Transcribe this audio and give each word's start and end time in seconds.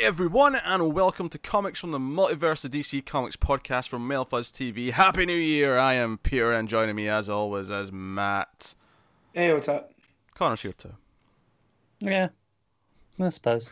Hey 0.00 0.06
everyone, 0.06 0.54
and 0.54 0.94
welcome 0.94 1.28
to 1.28 1.38
Comics 1.38 1.78
from 1.78 1.90
the 1.90 1.98
Multiverse, 1.98 2.62
the 2.62 2.70
DC 2.70 3.04
Comics 3.04 3.36
podcast 3.36 3.88
from 3.88 4.08
Mailfuzz 4.08 4.50
TV. 4.50 4.92
Happy 4.92 5.26
New 5.26 5.36
Year! 5.36 5.76
I 5.76 5.92
am 5.92 6.16
Peter, 6.16 6.54
and 6.54 6.70
joining 6.70 6.96
me 6.96 7.06
as 7.06 7.28
always 7.28 7.70
as 7.70 7.92
Matt. 7.92 8.74
Hey, 9.34 9.52
what's 9.52 9.68
up? 9.68 9.92
Connor's 10.32 10.62
here 10.62 10.72
too. 10.72 10.94
Yeah, 11.98 12.28
I 13.20 13.28
suppose. 13.28 13.68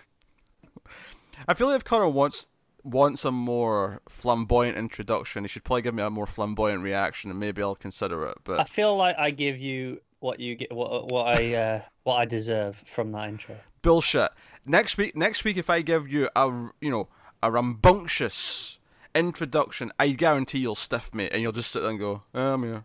I 1.48 1.54
feel 1.54 1.68
like 1.68 1.76
if 1.76 1.84
Connor 1.84 2.08
wants 2.08 2.48
wants 2.84 3.24
a 3.24 3.32
more 3.32 4.02
flamboyant 4.06 4.76
introduction, 4.76 5.44
he 5.44 5.48
should 5.48 5.64
probably 5.64 5.80
give 5.80 5.94
me 5.94 6.02
a 6.02 6.10
more 6.10 6.26
flamboyant 6.26 6.82
reaction, 6.82 7.30
and 7.30 7.40
maybe 7.40 7.62
I'll 7.62 7.74
consider 7.74 8.26
it. 8.26 8.36
But 8.44 8.60
I 8.60 8.64
feel 8.64 8.94
like 8.94 9.16
I 9.16 9.30
give 9.30 9.56
you 9.56 10.02
what 10.20 10.40
you 10.40 10.56
get, 10.56 10.74
what 10.74 11.10
what 11.10 11.38
I 11.38 11.54
uh, 11.54 11.80
what 12.02 12.16
I 12.16 12.26
deserve 12.26 12.82
from 12.84 13.12
that 13.12 13.30
intro. 13.30 13.56
bullshit. 13.80 14.28
Next 14.68 14.98
week, 14.98 15.16
next 15.16 15.44
week, 15.44 15.56
if 15.56 15.70
I 15.70 15.80
give 15.80 16.06
you 16.08 16.28
a 16.36 16.46
you 16.80 16.90
know 16.90 17.08
a 17.42 17.50
rambunctious 17.50 18.78
introduction, 19.14 19.90
I 19.98 20.08
guarantee 20.08 20.58
you'll 20.58 20.74
stiff 20.74 21.14
me, 21.14 21.28
and 21.30 21.40
you'll 21.40 21.52
just 21.52 21.70
sit 21.70 21.80
there 21.80 21.90
and 21.90 21.98
go, 21.98 22.22
oh, 22.34 22.54
"I'm 22.54 22.62
here." 22.62 22.84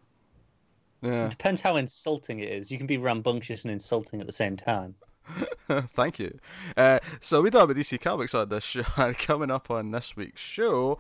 Yeah, 1.01 1.27
Depends 1.27 1.59
how 1.59 1.75
insulting 1.75 2.39
it 2.39 2.49
is. 2.49 2.71
You 2.71 2.77
can 2.77 2.87
be 2.87 2.97
rambunctious 2.97 3.65
and 3.65 3.73
insulting 3.73 4.21
at 4.21 4.27
the 4.27 4.33
same 4.33 4.55
time. 4.55 4.95
thank 5.67 6.19
you. 6.19 6.39
Uh, 6.77 6.99
so 7.19 7.41
we 7.41 7.49
talk 7.49 7.63
about 7.63 7.75
DC 7.75 7.99
Comics 7.99 8.34
on 8.34 8.47
this 8.47 8.63
show. 8.63 8.84
And 8.97 9.17
coming 9.17 9.51
up 9.51 9.70
on 9.70 9.91
this 9.91 10.15
week's 10.15 10.41
show, 10.41 10.99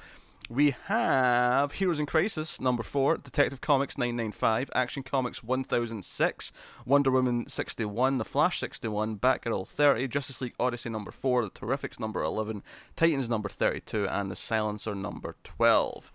we 0.49 0.75
have 0.85 1.73
Heroes 1.73 1.99
in 1.99 2.05
Crisis 2.05 2.59
number 2.59 2.83
four, 2.83 3.17
Detective 3.17 3.61
Comics 3.61 3.97
nine 3.97 4.15
nine 4.15 4.31
five, 4.31 4.69
Action 4.75 5.03
Comics 5.03 5.43
one 5.43 5.63
thousand 5.63 6.03
six, 6.05 6.51
Wonder 6.85 7.11
Woman 7.11 7.47
sixty 7.47 7.85
one, 7.85 8.17
The 8.17 8.25
Flash 8.25 8.59
sixty 8.59 8.87
one, 8.87 9.17
Batgirl 9.17 9.67
thirty, 9.67 10.07
Justice 10.07 10.41
League 10.41 10.55
Odyssey 10.59 10.89
number 10.89 11.11
four, 11.11 11.43
The 11.43 11.49
Terrifics 11.49 11.99
number 11.99 12.21
eleven, 12.21 12.63
Titans 12.95 13.29
number 13.29 13.49
thirty 13.49 13.79
two, 13.79 14.07
and 14.07 14.29
The 14.29 14.35
Silencer 14.35 14.95
number 14.95 15.35
twelve. 15.43 16.11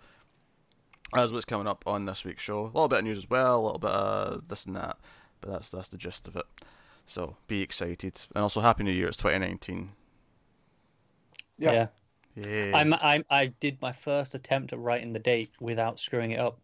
That's 1.13 1.31
what's 1.31 1.45
coming 1.45 1.67
up 1.67 1.83
on 1.87 2.05
this 2.05 2.23
week's 2.23 2.43
show. 2.43 2.61
A 2.61 2.65
little 2.65 2.87
bit 2.87 2.99
of 2.99 3.05
news 3.05 3.17
as 3.17 3.29
well, 3.29 3.59
a 3.59 3.63
little 3.63 3.79
bit 3.79 3.91
of 3.91 4.47
this 4.47 4.65
and 4.65 4.75
that, 4.75 4.97
but 5.41 5.51
that's 5.51 5.71
that's 5.71 5.89
the 5.89 5.97
gist 5.97 6.27
of 6.27 6.35
it. 6.35 6.45
So 7.05 7.37
be 7.47 7.61
excited, 7.61 8.21
and 8.35 8.43
also 8.43 8.61
Happy 8.61 8.83
New 8.83 8.91
Year! 8.91 9.07
It's 9.07 9.17
twenty 9.17 9.39
nineteen. 9.39 9.91
Yeah. 11.57 11.71
Yeah. 11.71 11.87
Yeah. 12.35 12.71
I'm, 12.73 12.93
I'm 12.93 13.25
I 13.29 13.47
did 13.59 13.81
my 13.81 13.91
first 13.91 14.35
attempt 14.35 14.73
at 14.73 14.79
writing 14.79 15.13
the 15.13 15.19
date 15.19 15.51
without 15.59 15.99
screwing 15.99 16.31
it 16.31 16.39
up. 16.39 16.59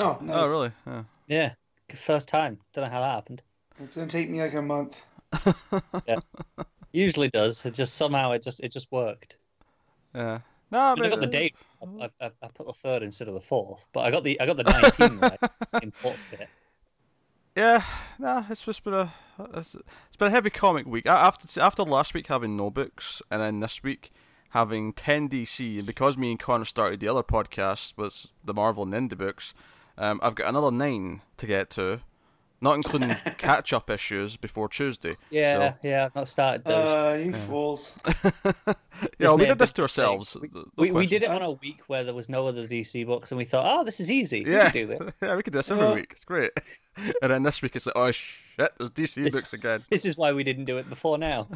Oh, 0.00 0.18
oh 0.20 0.24
nice. 0.24 0.36
Oh 0.36 0.48
really? 0.48 0.72
Yeah. 0.86 1.02
Yeah, 1.26 1.52
first 1.94 2.28
time. 2.28 2.58
Don't 2.72 2.84
know 2.84 2.90
how 2.90 3.00
that 3.00 3.14
happened. 3.14 3.42
It's 3.80 3.96
gonna 3.96 4.08
take 4.08 4.28
me 4.28 4.40
like 4.40 4.54
a 4.54 4.62
month. 4.62 5.02
Yeah. 6.06 6.20
Usually 6.92 7.28
does. 7.28 7.64
It 7.66 7.74
just 7.74 7.94
somehow 7.94 8.32
it 8.32 8.42
just 8.42 8.60
it 8.60 8.72
just 8.72 8.90
worked. 8.90 9.36
Yeah. 10.14 10.38
No, 10.70 10.78
I, 10.78 10.94
mean, 10.94 11.04
I 11.04 11.08
got 11.08 11.20
the 11.20 11.26
date. 11.26 11.56
I, 11.82 12.10
I, 12.20 12.30
I 12.42 12.48
put 12.48 12.66
the 12.66 12.72
third 12.72 13.02
instead 13.02 13.28
of 13.28 13.34
the 13.34 13.40
fourth, 13.40 13.86
but 13.92 14.00
I 14.00 14.10
got 14.10 14.24
the 14.24 14.40
I 14.40 14.46
got 14.46 14.56
the 14.56 14.64
nineteen 14.64 15.18
right. 15.18 15.38
That's 15.40 15.72
the 15.72 15.82
important 15.82 16.20
bit. 16.30 16.48
Yeah, 17.56 17.82
nah, 18.18 18.44
it's 18.48 18.64
just 18.64 18.84
been 18.84 18.94
a 18.94 19.12
it's, 19.54 19.74
it's 19.74 20.16
been 20.16 20.28
a 20.28 20.30
heavy 20.30 20.50
comic 20.50 20.86
week. 20.86 21.06
After 21.06 21.60
after 21.60 21.82
last 21.82 22.14
week 22.14 22.28
having 22.28 22.56
no 22.56 22.70
books, 22.70 23.20
and 23.30 23.40
then 23.42 23.60
this 23.60 23.82
week 23.82 24.12
having 24.50 24.92
ten 24.92 25.28
DC, 25.28 25.78
and 25.78 25.86
because 25.86 26.16
me 26.18 26.30
and 26.30 26.38
Connor 26.38 26.64
started 26.64 27.00
the 27.00 27.08
other 27.08 27.22
podcast 27.22 27.96
with 27.96 28.32
the 28.44 28.54
Marvel 28.54 28.82
and 28.84 28.92
Indie 29.10 29.18
books, 29.18 29.54
um, 29.96 30.20
I've 30.22 30.34
got 30.34 30.48
another 30.48 30.70
nine 30.70 31.22
to 31.36 31.46
get 31.46 31.70
to, 31.70 32.00
not 32.60 32.74
including 32.76 33.10
catch 33.38 33.72
up 33.72 33.90
issues 33.90 34.36
before 34.36 34.68
Tuesday. 34.68 35.14
Yeah, 35.30 35.74
yeah. 35.82 36.06
I've 36.06 36.14
not 36.14 36.28
started 36.28 36.64
those. 36.64 36.74
Uh, 36.86 37.22
you 37.24 37.32
fools. 37.32 37.94
So, 38.04 38.74
yeah, 39.18 39.32
we 39.32 39.46
did 39.46 39.58
this 39.58 39.72
to 39.72 39.82
ourselves. 39.82 40.36
We, 40.40 40.48
no 40.54 40.64
we, 40.76 40.90
we 40.92 41.06
did 41.06 41.22
it 41.22 41.28
on 41.30 41.42
a 41.42 41.52
week 41.52 41.80
where 41.88 42.04
there 42.04 42.14
was 42.14 42.28
no 42.28 42.46
other 42.46 42.66
DC 42.66 43.06
books, 43.06 43.30
and 43.30 43.38
we 43.38 43.44
thought, 43.44 43.64
oh, 43.66 43.84
this 43.84 44.00
is 44.00 44.10
easy. 44.10 44.44
We 44.44 44.52
Yeah, 44.52 44.70
can 44.70 44.86
do 44.88 44.98
this. 44.98 45.14
yeah, 45.22 45.36
we 45.36 45.42
could 45.42 45.52
do 45.52 45.58
this 45.58 45.70
every 45.70 45.84
Yeah. 45.86 45.94
week. 45.94 46.08
It's 46.12 46.24
great. 46.24 46.50
and 47.22 47.30
then 47.32 47.42
this 47.42 47.60
week 47.62 47.76
it's 47.76 47.86
like, 47.86 47.96
oh 47.96 48.10
shit, 48.10 48.72
there's 48.78 48.90
DC 48.90 49.22
This- 49.24 49.34
books 49.34 49.52
again. 49.52 49.84
This 49.90 50.04
is 50.04 50.16
why 50.16 50.32
we 50.32 50.42
didn't 50.42 50.64
do 50.64 50.78
it 50.78 50.88
before 50.88 51.18
now. 51.18 51.48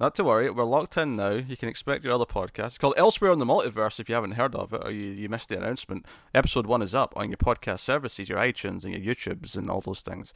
Not 0.00 0.14
to 0.14 0.24
worry, 0.24 0.48
we're 0.50 0.62
locked 0.64 0.96
in 0.96 1.16
now. 1.16 1.30
You 1.30 1.56
can 1.56 1.68
expect 1.68 2.04
your 2.04 2.14
other 2.14 2.24
podcast. 2.24 2.66
It's 2.66 2.78
called 2.78 2.94
Elsewhere 2.96 3.32
in 3.32 3.40
the 3.40 3.44
Multiverse 3.44 3.98
if 3.98 4.08
you 4.08 4.14
haven't 4.14 4.32
heard 4.32 4.54
of 4.54 4.72
it 4.72 4.82
or 4.84 4.92
you, 4.92 5.10
you 5.10 5.28
missed 5.28 5.48
the 5.48 5.58
announcement. 5.58 6.06
Episode 6.34 6.66
1 6.66 6.82
is 6.82 6.94
up 6.94 7.12
on 7.16 7.30
your 7.30 7.36
podcast 7.36 7.80
services, 7.80 8.28
your 8.28 8.38
iTunes 8.38 8.84
and 8.84 8.94
your 8.94 9.14
YouTubes 9.14 9.56
and 9.56 9.68
all 9.68 9.80
those 9.80 10.02
things. 10.02 10.32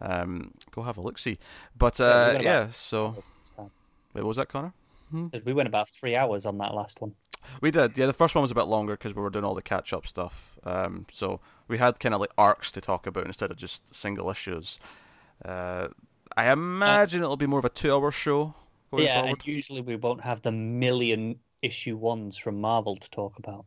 Um, 0.00 0.52
go 0.72 0.82
have 0.82 0.96
a 0.96 1.00
look 1.00 1.18
see. 1.18 1.38
But 1.78 2.00
Yeah, 2.00 2.32
we 2.32 2.36
uh, 2.38 2.42
yeah, 2.42 2.60
about- 2.62 2.74
so. 2.74 3.22
Wait, 3.56 4.22
what 4.22 4.26
was 4.26 4.36
that, 4.36 4.48
Connor? 4.48 4.72
We 5.44 5.52
went 5.52 5.68
about 5.68 5.88
three 5.88 6.16
hours 6.16 6.44
on 6.44 6.58
that 6.58 6.74
last 6.74 7.00
one. 7.00 7.14
We 7.60 7.70
did. 7.70 7.96
Yeah, 7.96 8.06
the 8.06 8.12
first 8.12 8.34
one 8.34 8.42
was 8.42 8.50
a 8.50 8.54
bit 8.54 8.64
longer 8.66 8.94
because 8.94 9.14
we 9.14 9.22
were 9.22 9.30
doing 9.30 9.44
all 9.44 9.54
the 9.54 9.62
catch 9.62 9.92
up 9.92 10.06
stuff. 10.08 10.58
Um, 10.64 11.06
so 11.12 11.40
we 11.68 11.78
had 11.78 12.00
kind 12.00 12.14
of 12.14 12.20
like 12.20 12.30
arcs 12.36 12.72
to 12.72 12.80
talk 12.80 13.06
about 13.06 13.26
instead 13.26 13.50
of 13.52 13.56
just 13.56 13.94
single 13.94 14.28
issues. 14.30 14.78
Uh, 15.44 15.88
I 16.36 16.50
imagine 16.50 17.22
it'll 17.22 17.36
be 17.36 17.46
more 17.46 17.58
of 17.60 17.64
a 17.64 17.68
two 17.68 17.92
hour 17.94 18.10
show 18.10 18.54
going 18.96 19.06
yeah, 19.06 19.20
forward. 19.22 19.30
and 19.38 19.46
usually 19.46 19.80
we 19.80 19.96
won't 19.96 20.20
have 20.22 20.42
the 20.42 20.52
million 20.52 21.38
issue 21.62 21.96
ones 21.96 22.36
from 22.36 22.60
Marvel 22.60 22.96
to 22.96 23.10
talk 23.10 23.38
about. 23.38 23.64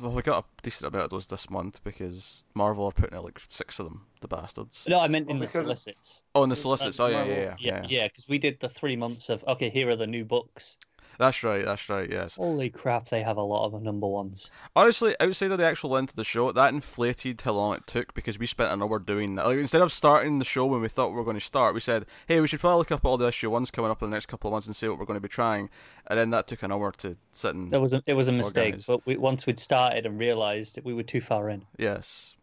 Well, 0.00 0.12
we 0.12 0.22
got 0.22 0.44
a 0.44 0.62
decent 0.62 0.86
amount 0.94 1.06
of 1.06 1.10
those 1.10 1.26
this 1.26 1.50
month 1.50 1.82
because 1.82 2.44
Marvel 2.54 2.84
are 2.86 2.92
putting 2.92 3.16
out 3.18 3.24
like 3.24 3.40
six 3.48 3.80
of 3.80 3.86
them, 3.86 4.02
the 4.20 4.28
bastards. 4.28 4.86
No, 4.88 5.00
I 5.00 5.08
meant 5.08 5.28
in 5.28 5.38
Well, 5.40 5.48
the 5.48 5.52
because 5.52 5.56
it's- 5.68 5.82
solicits. 5.82 6.22
Oh, 6.34 6.44
and 6.44 6.52
the 6.52 6.54
That's 6.54 6.62
solicits. 6.62 7.00
Oh, 7.00 7.08
yeah, 7.08 7.16
Marvel. 7.16 7.32
yeah, 7.34 7.40
yeah, 7.40 7.54
Yeah, 7.58 7.80
yeah. 7.82 7.86
yeah, 7.88 8.08
because 8.08 8.28
we 8.28 8.38
did 8.38 8.60
the 8.60 8.68
three 8.68 8.94
months 8.94 9.30
of 9.30 9.42
okay, 9.48 9.68
here 9.68 9.88
are 9.90 9.96
the 9.96 10.06
new 10.06 10.24
books. 10.24 10.78
That's 11.20 11.44
right. 11.44 11.66
That's 11.66 11.86
right. 11.90 12.10
Yes. 12.10 12.36
Holy 12.36 12.70
crap, 12.70 13.10
they 13.10 13.22
have 13.22 13.36
a 13.36 13.42
lot 13.42 13.66
of 13.66 13.82
number 13.82 14.06
ones. 14.06 14.50
Honestly, 14.74 15.14
outside 15.20 15.52
of 15.52 15.58
the 15.58 15.66
actual 15.66 15.90
length 15.90 16.12
of 16.12 16.16
the 16.16 16.24
show, 16.24 16.50
that 16.50 16.72
inflated 16.72 17.42
how 17.42 17.52
long 17.52 17.74
it 17.74 17.86
took 17.86 18.14
because 18.14 18.38
we 18.38 18.46
spent 18.46 18.72
an 18.72 18.82
hour 18.82 18.98
doing 18.98 19.34
that. 19.34 19.44
Like, 19.44 19.58
instead 19.58 19.82
of 19.82 19.92
starting 19.92 20.38
the 20.38 20.46
show 20.46 20.64
when 20.64 20.80
we 20.80 20.88
thought 20.88 21.10
we 21.10 21.16
were 21.16 21.24
going 21.24 21.36
to 21.36 21.44
start, 21.44 21.74
we 21.74 21.80
said, 21.80 22.06
"Hey, 22.26 22.40
we 22.40 22.48
should 22.48 22.60
probably 22.60 22.78
look 22.78 22.90
up 22.90 23.04
all 23.04 23.18
the 23.18 23.26
issue 23.28 23.50
ones 23.50 23.70
coming 23.70 23.90
up 23.90 24.02
in 24.02 24.08
the 24.08 24.16
next 24.16 24.26
couple 24.26 24.48
of 24.48 24.52
months 24.52 24.66
and 24.66 24.74
see 24.74 24.88
what 24.88 24.98
we're 24.98 25.04
going 25.04 25.18
to 25.18 25.20
be 25.20 25.28
trying." 25.28 25.68
And 26.06 26.18
then 26.18 26.30
that 26.30 26.46
took 26.46 26.62
an 26.62 26.72
hour 26.72 26.90
to 26.92 27.18
sit 27.32 27.54
and 27.54 27.70
There 27.70 27.82
was 27.82 27.92
a, 27.92 28.02
it 28.06 28.14
was 28.14 28.28
a 28.28 28.32
mistake, 28.32 28.68
Organised. 28.76 28.86
but 28.86 29.04
we, 29.04 29.18
once 29.18 29.44
we'd 29.44 29.58
started 29.58 30.06
and 30.06 30.18
realised 30.18 30.76
that 30.76 30.86
we 30.86 30.94
were 30.94 31.02
too 31.02 31.20
far 31.20 31.50
in. 31.50 31.66
yes. 31.76 32.34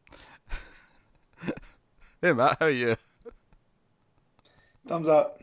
hey 2.22 2.32
Matt, 2.32 2.58
how 2.60 2.68
are 2.68 2.70
you? 2.70 2.96
Thumbs 4.88 5.08
up. 5.10 5.42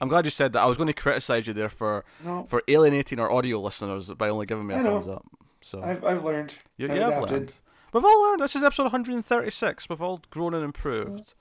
I'm 0.00 0.08
glad 0.08 0.24
you 0.24 0.30
said 0.30 0.52
that. 0.52 0.60
I 0.60 0.66
was 0.66 0.76
going 0.76 0.88
to 0.88 0.92
criticize 0.92 1.46
you 1.46 1.52
there 1.54 1.68
for 1.68 2.04
No, 2.24 2.44
for 2.48 2.62
alienating 2.68 3.18
our 3.20 3.30
audio 3.30 3.60
listeners 3.60 4.10
by 4.10 4.28
only 4.28 4.46
giving 4.46 4.66
me 4.66 4.74
a 4.74 4.78
I 4.78 4.82
know. 4.82 5.00
thumbs 5.00 5.08
up. 5.16 5.24
So 5.62 5.82
I've 5.82 6.04
I've 6.04 6.24
learned. 6.24 6.54
you, 6.76 6.88
I've 6.88 6.96
you 6.96 7.00
have 7.02 7.22
learned. 7.30 7.54
We've 7.92 8.04
all 8.04 8.22
learned. 8.24 8.40
This 8.40 8.54
is 8.56 8.62
episode 8.62 8.84
136. 8.84 9.88
We've 9.88 10.02
all 10.02 10.20
grown 10.30 10.54
and 10.54 10.64
improved. 10.64 11.34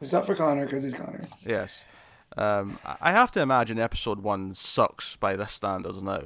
Except 0.00 0.26
for 0.26 0.34
Connor, 0.34 0.64
because 0.64 0.82
he's 0.82 0.94
Connor. 0.94 1.20
Yes. 1.46 1.84
Um, 2.36 2.78
I 2.84 2.96
I 3.02 3.12
have 3.12 3.30
to 3.32 3.40
imagine 3.40 3.78
episode 3.78 4.20
one 4.20 4.54
sucks 4.54 5.16
by 5.16 5.36
this 5.36 5.52
standards 5.52 6.02
now. 6.02 6.22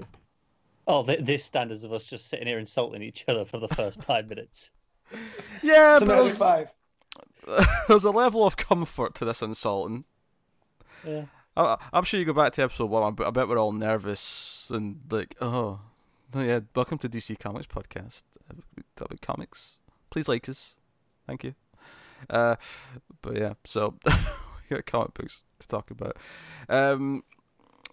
Oh, 0.87 1.03
th- 1.05 1.25
this 1.25 1.45
standards 1.45 1.83
of 1.85 1.93
us 1.93 2.07
just 2.07 2.29
sitting 2.29 2.47
here 2.47 2.59
insulting 2.59 3.03
each 3.03 3.25
other 3.27 3.45
for 3.45 3.59
the 3.59 3.69
first 3.69 4.03
five 4.05 4.29
minutes. 4.29 4.71
Yeah, 5.63 5.97
It's 5.97 6.05
but 6.05 6.23
there's, 6.23 6.39
five. 6.39 6.73
there's 7.89 8.05
a 8.05 8.11
level 8.11 8.47
of 8.47 8.57
comfort 8.57 9.15
to 9.17 9.25
this 9.25 9.43
insulting. 9.43 10.05
Yeah. 11.07 11.25
I, 11.57 11.77
I'm 11.93 12.05
sure 12.05 12.19
you 12.19 12.27
go 12.27 12.33
back 12.33 12.53
to 12.55 12.63
episode 12.63 12.91
one. 12.91 13.17
I 13.25 13.31
bet, 13.31 13.49
we're 13.49 13.59
all 13.59 13.73
nervous 13.73 14.71
and 14.73 15.01
like, 15.11 15.37
oh, 15.41 15.81
yeah. 16.35 16.61
Welcome 16.75 16.99
to 16.99 17.09
DC 17.09 17.39
Comics 17.39 17.67
podcast. 17.67 18.23
About 18.97 19.21
comics. 19.21 19.79
Please 20.11 20.29
like 20.29 20.49
us. 20.49 20.77
Thank 21.27 21.45
you. 21.45 21.55
Uh, 22.29 22.57
but 23.23 23.37
yeah, 23.37 23.55
so 23.65 23.95
we 24.07 24.13
got 24.77 24.87
comic 24.87 25.15
books 25.15 25.45
to 25.59 25.69
talk 25.69 25.91
about. 25.91 26.17
Um, 26.69 27.23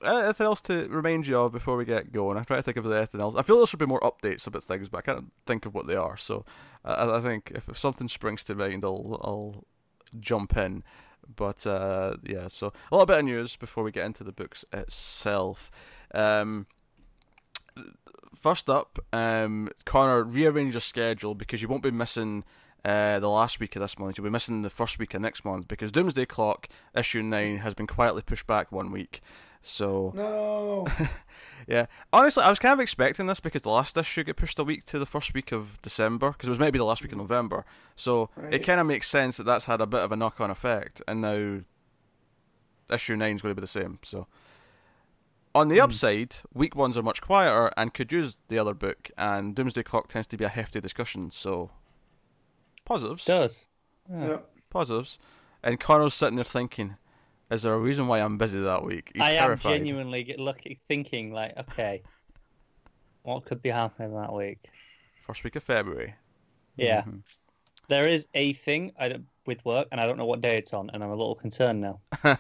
anything 0.04 0.46
else 0.46 0.62
to 0.62 0.88
remind 0.88 1.28
you 1.28 1.38
of 1.40 1.52
before 1.52 1.78
we 1.78 1.86
get 1.86 2.12
going? 2.12 2.38
I 2.38 2.44
try 2.44 2.58
to 2.58 2.64
think 2.64 2.78
of 2.78 2.92
anything 2.92 3.22
else. 3.22 3.36
I 3.36 3.44
feel 3.44 3.58
there 3.58 3.66
should 3.66 3.80
be 3.80 3.86
more 3.86 4.00
updates 4.02 4.48
about 4.48 4.64
things, 4.64 4.90
but 4.90 5.00
I 5.00 5.02
can't 5.02 5.32
think 5.46 5.66
of 5.66 5.74
what 5.74 5.88
they 5.88 5.96
are. 5.96 6.18
So 6.18 6.46
I, 6.84 7.18
I 7.18 7.20
think 7.20 7.52
if, 7.54 7.70
if 7.70 7.78
something 7.78 8.08
springs 8.08 8.44
to 8.46 8.56
mind, 8.56 8.84
I'll 8.84 9.20
I'll 9.24 9.66
jump 10.20 10.58
in. 10.58 10.84
But 11.34 11.66
uh, 11.66 12.16
yeah, 12.24 12.48
so 12.48 12.68
a 12.68 12.96
little 12.96 13.06
bit 13.06 13.20
of 13.20 13.26
news 13.26 13.56
before 13.56 13.84
we 13.84 13.92
get 13.92 14.06
into 14.06 14.24
the 14.24 14.32
books 14.32 14.66
itself. 14.74 15.72
Um, 16.14 16.68
first 18.36 18.70
up, 18.70 19.00
um, 19.14 19.70
Connor, 19.86 20.24
rearrange 20.24 20.74
your 20.74 20.82
schedule 20.82 21.36
because 21.36 21.62
you 21.62 21.68
won't 21.68 21.84
be 21.84 21.92
missing 21.92 22.44
uh, 22.84 23.20
the 23.20 23.30
last 23.30 23.60
week 23.60 23.76
of 23.76 23.82
this 23.82 23.98
month. 24.00 24.18
You'll 24.18 24.26
be 24.26 24.32
missing 24.32 24.62
the 24.62 24.70
first 24.70 25.00
week 25.00 25.14
of 25.14 25.22
next 25.22 25.46
month 25.46 25.68
because 25.68 25.92
Doomsday 25.92 26.26
Clock 26.26 26.68
issue 26.96 27.22
nine 27.22 27.58
has 27.58 27.74
been 27.74 27.88
quietly 27.88 28.22
pushed 28.22 28.48
back 28.48 28.72
one 28.72 28.92
week. 28.92 29.22
So 29.62 30.12
No. 30.16 30.88
yeah, 31.68 31.86
honestly, 32.12 32.44
I 32.44 32.50
was 32.50 32.60
kind 32.60 32.74
of 32.74 32.80
expecting 32.80 33.28
this 33.28 33.40
because 33.40 33.62
the 33.62 33.70
last 33.70 33.96
issue 33.98 34.24
got 34.24 34.36
pushed 34.38 34.58
a 34.60 34.64
week 34.64 34.84
to 34.86 34.98
the 35.00 35.06
first 35.06 35.34
week 35.34 35.52
of 35.52 35.82
December 35.82 36.32
because 36.32 36.48
it 36.48 36.52
was 36.52 36.60
maybe 36.60 36.78
the 36.80 36.86
last 36.86 37.02
week 37.04 37.12
of 37.12 37.18
November. 37.18 37.66
So 37.96 38.30
it 38.50 38.60
kind 38.60 38.80
of 38.80 38.88
makes 38.88 39.08
sense 39.08 39.38
that 39.38 39.44
that's 39.44 39.66
had 39.66 39.80
a 39.82 39.86
bit 39.88 40.02
of 40.02 40.12
a 40.12 40.16
knock-on 40.16 40.50
effect, 40.52 41.02
and 41.08 41.22
now 41.22 41.60
issue 42.90 43.16
nine 43.16 43.36
is 43.36 43.42
going 43.42 43.52
to 43.52 43.60
be 43.60 43.62
the 43.64 43.68
same. 43.68 44.00
So 44.04 44.28
On 45.54 45.68
the 45.68 45.76
Hmm. 45.80 45.82
upside, 45.84 46.36
week 46.54 46.76
ones 46.78 46.98
are 46.98 47.04
much 47.04 47.22
quieter 47.22 47.72
and 47.76 47.94
could 47.94 48.12
use 48.14 48.38
the 48.48 48.58
other 48.58 48.74
book, 48.74 49.12
and 49.18 49.54
Doomsday 49.54 49.84
Clock 49.84 50.08
tends 50.08 50.26
to 50.28 50.38
be 50.38 50.46
a 50.46 50.50
hefty 50.50 50.80
discussion, 50.80 51.30
so 51.30 51.72
positives. 52.86 53.26
Does. 53.26 53.68
Yeah. 54.10 54.28
Yep. 54.28 54.50
Positives. 54.70 55.20
And 55.62 55.78
Connor's 55.80 56.14
sitting 56.14 56.36
there 56.38 56.46
thinking, 56.46 56.96
is 57.52 57.62
there 57.64 57.74
a 57.74 57.78
reason 57.80 58.08
why 58.08 58.20
I'm 58.22 58.38
busy 58.38 58.62
that 58.62 58.84
week? 58.84 59.12
He's 59.14 59.24
I 59.24 59.32
am 59.34 59.58
genuinely 59.58 60.24
get 60.24 60.40
lucky 60.40 60.80
thinking 60.88 61.32
like, 61.34 61.58
okay, 61.58 62.02
what 63.24 63.46
could 63.46 63.62
be 63.62 63.70
happening 63.70 64.14
that 64.16 64.34
week? 64.34 64.70
First 65.28 65.44
week 65.44 65.56
of 65.56 65.64
February. 65.64 66.16
Yeah, 66.78 67.04
Mhm. 67.04 67.22
there 67.90 68.08
is 68.08 68.28
a 68.34 68.54
thing 68.54 68.94
I 68.98 69.10
don't, 69.10 69.26
with 69.46 69.64
work, 69.66 69.88
and 69.92 70.00
I 70.02 70.08
don't 70.08 70.18
know 70.18 70.26
what 70.26 70.42
day 70.42 70.58
it's 70.58 70.74
on, 70.74 70.90
and 70.92 71.04
I'm 71.04 71.10
a 71.10 71.16
little 71.16 71.36
concerned 71.36 71.82
now. 71.82 72.00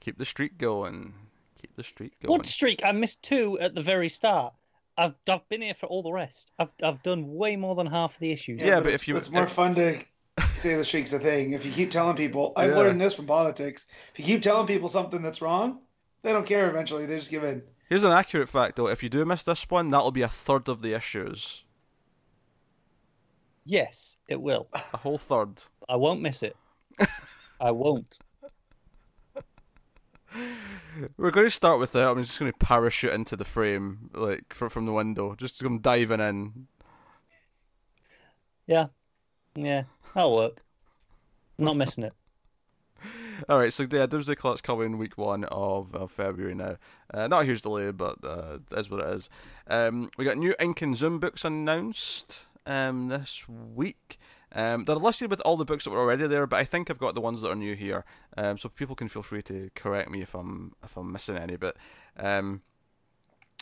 Keep 0.00 0.18
the 0.18 0.24
streak 0.24 0.58
going. 0.58 1.14
Keep 1.60 1.74
the 1.76 1.82
streak 1.82 2.20
going. 2.20 2.30
What 2.30 2.46
streak? 2.46 2.82
I 2.84 2.92
missed 2.92 3.22
two 3.22 3.58
at 3.58 3.74
the 3.74 3.82
very 3.82 4.08
start. 4.08 4.54
I've 4.98 5.14
I've 5.28 5.46
been 5.48 5.62
here 5.62 5.74
for 5.74 5.86
all 5.86 6.02
the 6.02 6.12
rest. 6.12 6.52
I've 6.58 6.70
I've 6.82 7.02
done 7.02 7.34
way 7.34 7.56
more 7.56 7.74
than 7.74 7.86
half 7.86 8.14
of 8.14 8.20
the 8.20 8.30
issues. 8.30 8.60
Yeah, 8.60 8.80
but 8.80 8.92
it's, 8.92 9.02
if 9.02 9.08
you- 9.08 9.16
it's 9.16 9.30
more 9.30 9.44
if- 9.44 9.50
fun 9.52 9.74
to 9.76 10.00
say 10.56 10.76
the 10.76 10.84
streak's 10.84 11.12
a 11.12 11.18
thing. 11.18 11.52
If 11.52 11.64
you 11.64 11.72
keep 11.72 11.90
telling 11.90 12.16
people, 12.16 12.52
I've 12.56 12.70
Yeah. 12.70 12.76
learned 12.76 13.00
this 13.00 13.14
from 13.14 13.26
politics. 13.26 13.88
If 14.12 14.20
you 14.20 14.24
keep 14.24 14.42
telling 14.42 14.66
people 14.66 14.88
something 14.88 15.22
that's 15.22 15.40
wrong, 15.42 15.80
they 16.22 16.32
don't 16.32 16.46
care. 16.46 16.68
Eventually, 16.68 17.06
they 17.06 17.18
just 17.18 17.30
give 17.30 17.44
in. 17.44 17.62
Here's 17.88 18.04
an 18.04 18.12
accurate 18.12 18.48
fact, 18.48 18.76
though. 18.76 18.88
If 18.88 19.02
you 19.02 19.08
do 19.08 19.24
miss 19.24 19.42
this 19.44 19.70
one, 19.70 19.90
that'll 19.90 20.10
be 20.10 20.22
a 20.22 20.28
third 20.28 20.68
of 20.68 20.82
the 20.82 20.94
issues. 20.94 21.64
Yes, 23.64 24.16
it 24.28 24.40
will. 24.40 24.68
A 24.72 24.96
whole 24.96 25.18
third. 25.18 25.62
I 25.88 25.96
won't 25.96 26.20
miss 26.20 26.42
it. 26.42 26.56
I 27.60 27.70
won't. 27.70 28.18
We're 31.16 31.30
going 31.30 31.46
to 31.46 31.50
start 31.50 31.78
with 31.78 31.92
that. 31.92 32.08
I'm 32.08 32.20
just 32.22 32.38
going 32.38 32.52
to 32.52 32.58
parachute 32.58 33.12
into 33.12 33.36
the 33.36 33.44
frame, 33.44 34.10
like 34.14 34.52
from 34.52 34.86
the 34.86 34.92
window. 34.92 35.34
Just 35.34 35.58
to 35.58 35.64
come 35.64 35.78
diving 35.78 36.20
in. 36.20 36.66
Yeah, 38.66 38.86
yeah, 39.56 39.84
that'll 40.14 40.36
work. 40.36 40.62
Not 41.58 41.76
missing 41.76 42.04
it. 42.04 42.12
All 43.48 43.58
right, 43.58 43.72
so 43.72 43.86
yeah, 43.90 44.06
Doomsday 44.06 44.34
Clock's 44.34 44.60
coming 44.60 44.98
week 44.98 45.18
one 45.18 45.44
of, 45.44 45.94
of 45.94 46.10
February 46.10 46.54
now. 46.54 46.76
Uh, 47.12 47.28
not 47.28 47.42
a 47.42 47.44
huge 47.44 47.62
delay, 47.62 47.90
but 47.90 48.16
uh, 48.24 48.58
what 48.88 49.00
it 49.00 49.14
is. 49.14 49.30
Um, 49.66 50.10
we 50.16 50.24
got 50.24 50.38
new 50.38 50.54
Ink 50.60 50.82
and 50.82 50.96
Zoom 50.96 51.18
books 51.18 51.44
announced 51.44 52.44
um, 52.66 53.08
this 53.08 53.48
week. 53.48 54.18
Um, 54.52 54.84
they're 54.84 54.96
listed 54.96 55.30
with 55.30 55.40
all 55.40 55.56
the 55.56 55.64
books 55.64 55.84
that 55.84 55.90
were 55.90 55.98
already 56.00 56.26
there, 56.26 56.46
but 56.46 56.58
I 56.58 56.64
think 56.64 56.90
I've 56.90 56.98
got 56.98 57.14
the 57.14 57.20
ones 57.20 57.42
that 57.42 57.50
are 57.50 57.56
new 57.56 57.74
here. 57.74 58.04
Um, 58.36 58.56
so 58.56 58.68
people 58.68 58.94
can 58.94 59.08
feel 59.08 59.22
free 59.22 59.42
to 59.42 59.70
correct 59.74 60.10
me 60.10 60.22
if 60.22 60.34
I'm 60.34 60.72
if 60.82 60.96
I'm 60.96 61.12
missing 61.12 61.36
any. 61.36 61.56
But 61.56 61.76
um, 62.16 62.62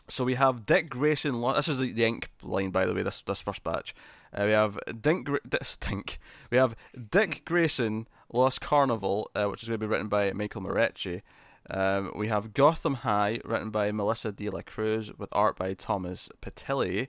so 0.09 0.25
we 0.25 0.35
have 0.35 0.67
Dick 0.67 0.91
Grayson. 0.91 1.41
This 1.41 1.69
is 1.69 1.79
the, 1.79 1.93
the 1.93 2.05
ink 2.05 2.31
line, 2.43 2.71
by 2.71 2.87
the 2.87 2.95
way. 2.95 3.03
This 3.03 3.23
this 3.23 3.41
first 3.41 3.65
batch. 3.65 3.95
Uh, 4.35 4.45
we 4.47 4.51
have 4.53 4.79
Dink. 5.01 5.29
This 5.45 5.77
Dink. 5.81 6.19
We 6.51 6.59
have 6.59 6.75
Dick 7.11 7.43
Grayson, 7.45 8.09
Lost 8.33 8.61
Carnival, 8.61 9.31
uh, 9.35 9.47
which 9.47 9.63
is 9.63 9.69
going 9.69 9.81
to 9.81 9.87
be 9.87 9.91
written 9.91 10.09
by 10.09 10.33
Michael 10.33 10.63
Moreci. 10.63 11.23
Um, 11.71 12.13
we 12.15 12.29
have 12.29 12.53
Gotham 12.53 12.95
High, 12.97 13.41
written 13.45 13.71
by 13.71 13.91
Melissa 13.93 14.33
De 14.33 14.51
La 14.51 14.61
Cruz, 14.63 15.11
with 15.17 15.31
art 15.33 15.57
by 15.57 15.73
Thomas 15.75 16.29
Pitilli. 16.43 17.09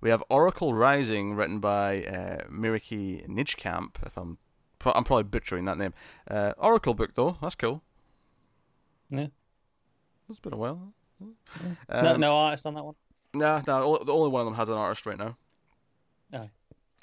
We 0.00 0.10
have 0.10 0.22
Oracle 0.28 0.74
Rising, 0.74 1.34
written 1.34 1.60
by 1.60 2.02
uh, 2.04 2.44
Marieke 2.50 3.26
Nijkamp. 3.28 3.96
If 4.04 4.16
I'm, 4.18 4.38
pro- 4.78 4.92
I'm 4.92 5.04
probably 5.04 5.22
butchering 5.24 5.64
that 5.66 5.78
name. 5.78 5.94
Uh, 6.28 6.52
Oracle 6.58 6.94
book 6.94 7.14
though, 7.14 7.38
that's 7.40 7.54
cool. 7.54 7.82
Yeah. 9.10 9.28
It's 10.28 10.40
been 10.40 10.52
a 10.54 10.56
while. 10.56 10.92
no, 11.20 11.34
Um, 11.88 12.20
no 12.20 12.34
artist 12.34 12.66
on 12.66 12.74
that 12.74 12.84
one. 12.84 12.94
Nah, 13.32 13.62
nah. 13.66 13.80
The 14.04 14.12
only 14.12 14.30
one 14.30 14.40
of 14.40 14.46
them 14.46 14.54
has 14.54 14.68
an 14.68 14.76
artist 14.76 15.06
right 15.06 15.18
now. 15.18 15.36
Aye. 16.34 16.50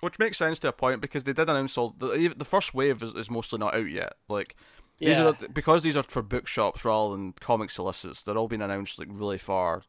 Which 0.01 0.17
makes 0.19 0.37
sense 0.37 0.57
to 0.59 0.67
a 0.69 0.73
point 0.73 0.99
because 1.01 1.23
they 1.23 1.33
did 1.33 1.49
announce 1.49 1.77
all 1.77 1.95
the 1.97 2.33
the 2.35 2.45
first 2.45 2.73
wave 2.73 3.01
is, 3.03 3.13
is 3.13 3.29
mostly 3.29 3.59
not 3.59 3.75
out 3.75 3.89
yet. 3.89 4.13
Like 4.27 4.55
these 4.97 5.17
Yeah. 5.17 5.27
are 5.29 5.33
because 5.53 5.83
these 5.83 5.95
are 5.97 6.03
for 6.03 6.21
bookshops 6.21 6.83
rather 6.83 7.11
than 7.15 7.33
comic 7.33 7.69
solicits. 7.69 8.23
They're 8.23 8.37
all 8.37 8.47
being 8.47 8.61
announced 8.63 8.97
like 8.99 9.09
really 9.11 9.37
far. 9.37 9.83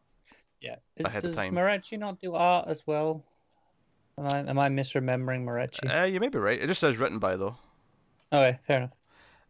Yeah. 0.60 0.76
ahead 1.04 1.24
of 1.24 1.30
Does 1.30 1.36
time. 1.36 1.54
Moreci 1.54 1.98
not 1.98 2.20
do 2.20 2.34
art 2.34 2.68
as 2.68 2.86
well? 2.86 3.24
Am 4.18 4.26
I 4.26 4.38
am 4.50 4.58
I 4.58 4.68
misremembering 4.68 5.44
Moreci? 5.44 5.90
Uh, 5.90 6.04
you 6.04 6.20
may 6.20 6.28
be 6.28 6.38
right. 6.38 6.60
It 6.60 6.66
just 6.66 6.80
says 6.80 6.98
written 6.98 7.18
by 7.18 7.36
though. 7.36 7.56
okay, 8.32 8.58
fair 8.66 8.76
enough. 8.78 8.90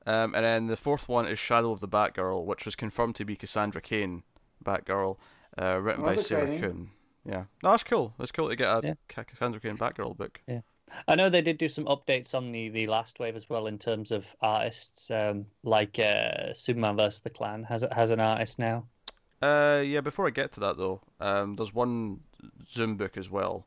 Um, 0.07 0.35
and 0.35 0.45
then 0.45 0.67
the 0.69 0.77
fourth 0.77 1.09
one 1.09 1.27
is 1.27 1.39
Shadow 1.39 1.71
of 1.73 1.81
the 1.81 1.89
Batgirl, 1.89 2.45
which 2.45 2.65
was 2.65 2.75
confirmed 2.75 3.15
to 3.17 3.25
be 3.25 3.37
Cassandra 3.37 3.81
Cain, 3.81 4.23
Batgirl, 4.65 5.17
uh, 5.61 5.81
written 5.81 6.03
Oh, 6.03 6.07
by 6.07 6.15
that's 6.15 6.27
Sarah 6.27 6.51
exciting. 6.51 6.91
Yeah, 7.25 7.45
no, 7.63 7.71
that's 7.71 7.85
cool. 7.85 8.15
It's 8.19 8.33
cool 8.33 8.49
to 8.49 8.57
get 8.57 8.69
a 8.69 8.81
Yeah. 8.83 8.95
Ca- 9.09 9.25
Cassandra 9.25 9.61
Cain 9.61 9.77
Batgirl 9.77 10.17
book. 10.17 10.41
Yeah, 10.49 10.61
I 11.07 11.15
know 11.15 11.29
they 11.31 11.43
did 11.43 11.59
do 11.59 11.69
some 11.69 11.85
updates 11.85 12.35
on 12.35 12.51
the, 12.53 12.69
the 12.69 12.87
last 12.89 13.21
wave 13.21 13.37
as 13.37 13.49
well 13.49 13.67
in 13.69 13.79
terms 13.79 14.11
of 14.11 14.27
artists, 14.41 15.11
um, 15.11 15.47
like 15.63 15.99
uh, 15.99 16.53
Superman 16.53 16.97
vs. 16.97 17.21
the 17.21 17.31
Klan 17.31 17.63
has 17.65 17.85
has 17.93 18.11
an 18.11 18.21
artist 18.21 18.59
now. 18.59 18.87
Uh, 19.41 19.83
yeah. 19.85 20.01
Before 20.01 20.27
I 20.27 20.31
get 20.31 20.53
to 20.53 20.61
that 20.61 20.77
though, 20.77 21.01
um, 21.21 21.55
there's 21.55 21.73
one 21.75 22.21
Zoom 22.69 22.97
book 22.97 23.17
as 23.17 23.31
well, 23.31 23.67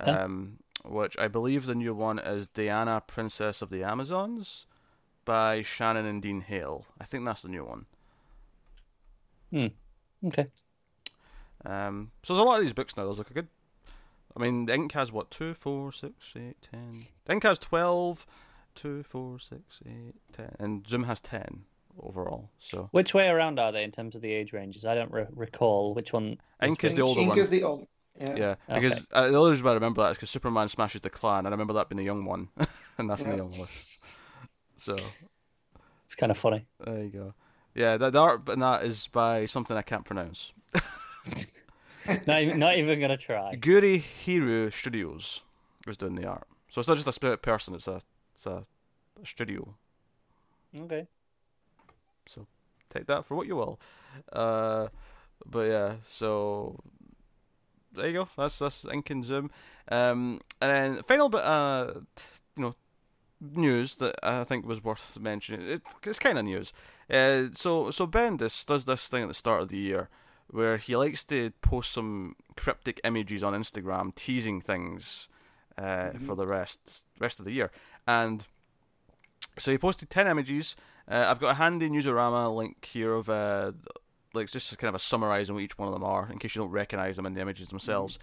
Huh? 0.00 0.18
um, 0.24 0.58
which 0.84 1.16
I 1.18 1.28
believe 1.28 1.64
the 1.66 1.74
new 1.74 1.94
one 1.94 2.18
is 2.18 2.46
Diana, 2.46 3.02
Princess 3.06 3.62
of 3.62 3.70
the 3.70 3.82
Amazons, 3.84 4.66
by 5.24 5.62
Shannon 5.62 6.04
and 6.04 6.20
Dean 6.20 6.42
Hale. 6.42 6.84
I 7.00 7.04
think 7.04 7.24
that's 7.24 7.42
the 7.42 7.48
new 7.48 7.64
one. 7.64 7.86
Hmm. 9.50 9.66
Okay. 10.26 10.46
Um, 11.64 12.10
so 12.22 12.34
there's 12.34 12.42
a 12.44 12.46
lot 12.46 12.58
of 12.58 12.64
these 12.64 12.72
books 12.72 12.96
now. 12.96 13.04
There's 13.04 13.18
like 13.18 13.30
a 13.30 13.34
good. 13.34 13.48
I 14.36 14.40
mean, 14.40 14.66
the 14.66 14.74
Ink 14.74 14.92
has 14.92 15.12
what 15.12 15.30
two, 15.30 15.54
four, 15.54 15.92
six, 15.92 16.32
eight, 16.36 16.56
ten. 16.62 17.04
The 17.24 17.32
Ink 17.34 17.42
has 17.44 17.58
twelve. 17.58 18.26
Two, 18.74 19.02
four, 19.02 19.38
six, 19.38 19.80
eight, 19.86 20.14
ten, 20.32 20.54
and 20.58 20.88
Zoom 20.88 21.04
has 21.04 21.20
ten 21.20 21.64
overall. 22.02 22.48
So 22.58 22.88
Which 22.92 23.12
way 23.12 23.28
around 23.28 23.60
are 23.60 23.70
they 23.70 23.84
in 23.84 23.92
terms 23.92 24.16
of 24.16 24.22
the 24.22 24.32
age 24.32 24.54
ranges? 24.54 24.86
I 24.86 24.94
don't 24.94 25.12
re- 25.12 25.26
recall 25.34 25.92
which 25.92 26.10
one. 26.14 26.38
Ink 26.62 26.82
is 26.82 26.94
the 26.94 27.02
which. 27.02 27.08
older 27.08 27.20
Ink 27.20 27.28
one. 27.30 27.38
is 27.38 27.50
the 27.50 27.64
old. 27.64 27.86
Yeah. 28.18 28.34
Yeah, 28.36 28.54
Okay. 28.70 28.80
because 28.88 29.06
uh, 29.12 29.28
the 29.28 29.36
only 29.36 29.50
reason 29.50 29.64
why 29.66 29.72
I 29.72 29.74
remember 29.74 30.02
that 30.02 30.12
is 30.12 30.16
because 30.16 30.30
Superman 30.30 30.68
smashes 30.68 31.02
the 31.02 31.10
Klan, 31.10 31.40
and 31.40 31.48
I 31.48 31.50
remember 31.50 31.74
that 31.74 31.90
being 31.90 31.98
the 31.98 32.04
young 32.04 32.24
one, 32.24 32.48
and 32.98 33.10
that's 33.10 33.24
in 33.24 33.30
the 33.32 33.36
Yeah. 33.36 33.42
young 33.42 33.52
list. 33.52 33.98
So 34.78 34.96
It's 36.06 36.14
kind 36.14 36.32
of 36.32 36.38
funny. 36.38 36.64
there 36.82 37.02
you 37.04 37.10
go. 37.10 37.34
Yeah, 37.74 37.98
the, 37.98 38.08
the 38.10 38.18
art 38.20 38.48
in 38.48 38.60
that 38.60 38.84
is 38.84 39.06
by 39.08 39.44
something 39.46 39.76
I 39.76 39.82
can't 39.82 40.04
pronounce. 40.06 40.52
not, 42.26 42.42
even, 42.42 42.58
not 42.58 42.76
even 42.76 43.00
gonna 43.00 43.16
try. 43.16 43.54
Guri 43.56 44.02
Hiru 44.24 44.72
Studios 44.72 45.42
was 45.86 45.96
doing 45.96 46.14
the 46.14 46.26
art, 46.26 46.46
so 46.68 46.80
it's 46.80 46.88
not 46.88 46.96
just 46.96 47.08
a 47.08 47.12
split 47.12 47.42
person; 47.42 47.74
it's 47.74 47.88
a 47.88 48.00
it's 48.34 48.46
a, 48.46 48.64
a 49.22 49.26
studio. 49.26 49.74
Okay. 50.78 51.06
So 52.26 52.46
take 52.90 53.06
that 53.06 53.24
for 53.24 53.34
what 53.36 53.46
you 53.46 53.56
will. 53.56 53.80
Uh, 54.32 54.88
but 55.46 55.68
yeah, 55.68 55.94
so 56.04 56.78
there 57.92 58.08
you 58.08 58.12
go. 58.20 58.28
That's 58.36 58.58
that's 58.58 58.86
Ink 58.86 59.10
and 59.10 59.24
Zoom. 59.24 59.50
Um, 59.90 60.40
and 60.60 60.70
then 60.96 61.02
final 61.02 61.28
bit, 61.28 61.42
uh, 61.42 61.92
t- 62.16 62.24
you 62.56 62.62
know, 62.62 62.74
news 63.40 63.96
that 63.96 64.14
I 64.22 64.44
think 64.44 64.66
was 64.66 64.82
worth 64.82 65.18
mentioning. 65.20 65.66
It's 65.66 65.94
it's 66.04 66.18
kind 66.18 66.38
of 66.38 66.44
news. 66.44 66.72
Uh, 67.10 67.44
so 67.52 67.90
so 67.90 68.06
Bendis 68.06 68.64
does 68.64 68.84
this 68.84 69.08
thing 69.08 69.22
at 69.22 69.28
the 69.28 69.34
start 69.34 69.62
of 69.62 69.68
the 69.68 69.78
year 69.78 70.08
where 70.52 70.76
he 70.76 70.96
likes 70.96 71.24
to 71.24 71.50
post 71.62 71.90
some 71.90 72.36
cryptic 72.56 73.00
images 73.02 73.42
on 73.42 73.54
Instagram 73.54 74.14
teasing 74.14 74.60
things 74.60 75.28
uh, 75.76 76.10
for 76.18 76.36
the 76.36 76.46
rest 76.46 77.04
rest 77.18 77.40
of 77.40 77.46
the 77.46 77.52
year. 77.52 77.70
And 78.06 78.46
so 79.58 79.72
he 79.72 79.78
posted 79.78 80.10
ten 80.10 80.28
images. 80.28 80.76
Uh, 81.10 81.26
I've 81.28 81.40
got 81.40 81.52
a 81.52 81.54
handy 81.54 81.88
newsarama 81.88 82.54
link 82.54 82.84
here 82.84 83.14
of 83.14 83.28
uh, 83.28 83.72
like 84.34 84.50
just 84.50 84.78
kind 84.78 84.88
of 84.88 84.94
a 84.94 85.00
summarising 85.00 85.54
what 85.54 85.64
each 85.64 85.78
one 85.78 85.88
of 85.88 85.94
them 85.94 86.04
are 86.04 86.30
in 86.30 86.38
case 86.38 86.54
you 86.54 86.62
don't 86.62 86.70
recognise 86.70 87.16
them 87.16 87.26
in 87.26 87.34
the 87.34 87.40
images 87.40 87.68
themselves. 87.68 88.18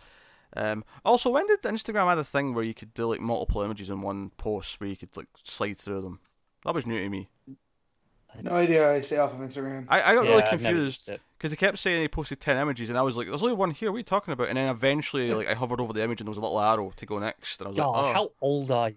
Um, 0.55 0.83
also, 1.05 1.29
when 1.29 1.45
did 1.45 1.61
Instagram 1.61 2.11
add 2.11 2.17
a 2.17 2.23
thing 2.23 2.53
where 2.53 2.63
you 2.63 2.73
could 2.73 2.93
do 2.93 3.07
like 3.07 3.19
multiple 3.19 3.61
images 3.61 3.89
in 3.89 4.01
one 4.01 4.31
post 4.37 4.79
where 4.79 4.89
you 4.89 4.97
could 4.97 5.15
like 5.17 5.27
slide 5.43 5.77
through 5.77 6.01
them? 6.01 6.19
That 6.65 6.73
was 6.73 6.85
new 6.85 6.99
to 6.99 7.09
me. 7.09 7.29
No 8.41 8.51
idea. 8.51 8.91
I 8.91 9.01
stay 9.01 9.17
off 9.17 9.33
of 9.33 9.39
Instagram. 9.39 9.85
I, 9.89 10.01
I 10.01 10.15
got 10.15 10.25
yeah, 10.25 10.31
really 10.31 10.49
confused 10.49 11.09
because 11.37 11.51
he 11.51 11.57
kept 11.57 11.77
saying 11.77 12.01
he 12.01 12.07
posted 12.07 12.39
10 12.39 12.57
images 12.57 12.89
and 12.89 12.97
I 12.97 13.01
was 13.01 13.17
like, 13.17 13.27
there's 13.27 13.43
only 13.43 13.55
one 13.55 13.71
here, 13.71 13.91
what 13.91 13.95
are 13.95 13.99
you 13.99 14.03
talking 14.03 14.31
about? 14.31 14.49
And 14.49 14.57
then 14.57 14.69
eventually 14.69 15.31
like 15.33 15.47
I 15.47 15.55
hovered 15.55 15.81
over 15.81 15.93
the 15.93 16.03
image 16.03 16.21
and 16.21 16.27
there 16.27 16.31
was 16.31 16.37
a 16.37 16.41
little 16.41 16.59
arrow 16.59 16.91
to 16.95 17.05
go 17.05 17.19
next 17.19 17.59
and 17.59 17.67
I 17.67 17.69
was 17.69 17.77
God, 17.77 17.91
like, 17.91 18.03
oh. 18.03 18.13
how 18.13 18.31
old 18.41 18.71
are 18.71 18.89
you? 18.89 18.95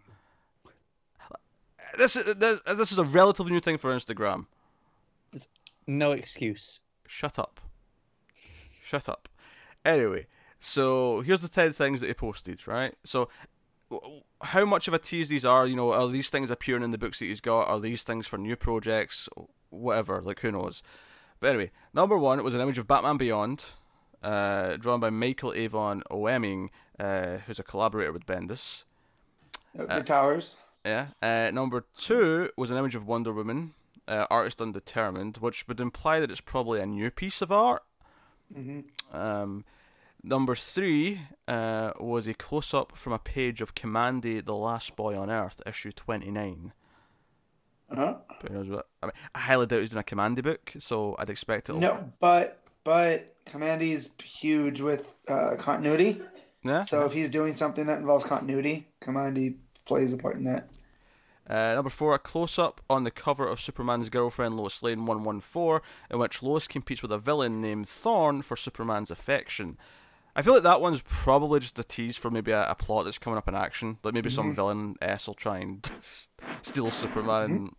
This, 1.98 2.16
is, 2.16 2.34
this, 2.36 2.60
this 2.60 2.92
is 2.92 2.98
a 2.98 3.04
relatively 3.04 3.52
new 3.52 3.60
thing 3.60 3.76
for 3.76 3.94
Instagram. 3.94 4.46
No 5.86 6.12
excuse. 6.12 6.80
Shut 7.06 7.38
up. 7.38 7.60
Shut 8.84 9.08
up. 9.08 9.28
Anyway, 9.84 10.26
so 10.58 11.20
here's 11.22 11.42
the 11.42 11.48
10 11.48 11.72
things 11.72 12.00
that 12.00 12.06
he 12.06 12.14
posted, 12.14 12.66
right? 12.66 12.94
So, 13.04 13.28
w- 13.51 13.51
how 14.42 14.64
much 14.64 14.88
of 14.88 14.94
a 14.94 14.98
tease 14.98 15.28
these 15.28 15.44
are? 15.44 15.66
You 15.66 15.76
know, 15.76 15.92
are 15.92 16.08
these 16.08 16.30
things 16.30 16.50
appearing 16.50 16.82
in 16.82 16.90
the 16.90 16.98
books 16.98 17.18
that 17.18 17.26
he's 17.26 17.40
got? 17.40 17.68
Are 17.68 17.80
these 17.80 18.02
things 18.02 18.26
for 18.26 18.38
new 18.38 18.56
projects? 18.56 19.28
Whatever, 19.70 20.20
like, 20.20 20.40
who 20.40 20.52
knows? 20.52 20.82
but 21.40 21.48
anyway, 21.48 21.70
number 21.92 22.16
one 22.16 22.42
was 22.44 22.54
an 22.54 22.60
image 22.60 22.78
of 22.78 22.86
Batman 22.86 23.16
Beyond, 23.16 23.66
uh, 24.22 24.76
drawn 24.76 25.00
by 25.00 25.10
Michael 25.10 25.52
Avon 25.54 26.02
Oeming, 26.10 26.68
uh, 27.00 27.38
who's 27.46 27.58
a 27.58 27.64
collaborator 27.64 28.12
with 28.12 28.26
Bendis. 28.26 28.84
Uh, 29.76 29.86
Good 29.86 30.06
powers. 30.06 30.56
Yeah. 30.84 31.08
Uh, 31.20 31.50
number 31.52 31.84
two 31.96 32.50
was 32.56 32.70
an 32.70 32.76
image 32.76 32.94
of 32.94 33.06
Wonder 33.08 33.32
Woman, 33.32 33.74
uh, 34.06 34.26
artist 34.30 34.60
undetermined, 34.62 35.38
which 35.38 35.66
would 35.66 35.80
imply 35.80 36.20
that 36.20 36.30
it's 36.30 36.40
probably 36.40 36.80
a 36.80 36.86
new 36.86 37.10
piece 37.10 37.42
of 37.42 37.50
art. 37.50 37.82
hmm 38.54 38.80
Um, 39.12 39.64
number 40.22 40.54
three 40.54 41.22
uh, 41.48 41.92
was 41.98 42.26
a 42.26 42.34
close 42.34 42.72
up 42.74 42.96
from 42.96 43.12
a 43.12 43.18
page 43.18 43.60
of 43.60 43.74
Kamandi, 43.74 44.44
the 44.44 44.54
Last 44.54 44.96
Boy 44.96 45.18
on 45.18 45.30
Earth, 45.30 45.60
issue 45.66 45.92
29. 45.92 46.72
Uh-huh. 47.90 48.14
Who 48.48 48.54
knows 48.54 48.68
what? 48.68 48.88
I 49.02 49.06
mean, 49.06 49.12
I 49.34 49.38
highly 49.40 49.66
doubt 49.66 49.80
he's 49.80 49.90
doing 49.90 50.00
a 50.00 50.04
Kamandi 50.04 50.42
book, 50.42 50.72
so 50.78 51.14
I'd 51.18 51.28
expect 51.28 51.68
it'll. 51.68 51.80
No, 51.80 52.12
but 52.20 52.62
but 52.84 53.34
Kamandi 53.46 53.92
is 53.92 54.14
huge 54.22 54.80
with 54.80 55.14
uh, 55.28 55.56
continuity. 55.58 56.20
Yeah. 56.64 56.82
So 56.82 57.04
if 57.04 57.12
he's 57.12 57.28
doing 57.28 57.54
something 57.54 57.86
that 57.86 57.98
involves 57.98 58.24
continuity, 58.24 58.86
Kamandi 59.02 59.56
plays 59.84 60.12
a 60.12 60.16
part 60.16 60.36
in 60.36 60.44
that. 60.44 60.68
Uh, 61.48 61.74
number 61.74 61.90
four, 61.90 62.14
a 62.14 62.18
close 62.18 62.58
up 62.58 62.80
on 62.88 63.04
the 63.04 63.10
cover 63.10 63.46
of 63.46 63.60
Superman's 63.60 64.08
girlfriend 64.08 64.56
Lois 64.56 64.82
Lane 64.82 65.04
114, 65.04 65.80
in 66.10 66.18
which 66.18 66.42
Lois 66.42 66.68
competes 66.68 67.02
with 67.02 67.10
a 67.10 67.18
villain 67.18 67.60
named 67.60 67.88
Thorn 67.88 68.42
for 68.42 68.56
Superman's 68.56 69.10
affection. 69.10 69.76
I 70.34 70.42
feel 70.42 70.54
like 70.54 70.62
that 70.62 70.80
one's 70.80 71.02
probably 71.02 71.60
just 71.60 71.78
a 71.78 71.84
tease 71.84 72.16
for 72.16 72.30
maybe 72.30 72.52
a, 72.52 72.68
a 72.70 72.74
plot 72.74 73.04
that's 73.04 73.18
coming 73.18 73.36
up 73.36 73.48
in 73.48 73.54
action. 73.54 73.98
Like 74.02 74.14
maybe 74.14 74.30
some 74.30 74.54
villain 74.54 74.96
S 75.02 75.26
will 75.26 75.34
try 75.34 75.58
and 75.58 75.90
steal 76.62 76.90
Superman 76.90 77.50
and 77.50 77.76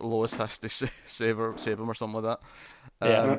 Lois 0.00 0.36
has 0.36 0.58
to 0.58 0.68
save 0.68 1.36
her, 1.36 1.52
save 1.56 1.78
him 1.78 1.88
or 1.90 1.94
something 1.94 2.22
like 2.22 2.38
that. 3.00 3.06
Yeah. 3.08 3.22
Um, 3.32 3.38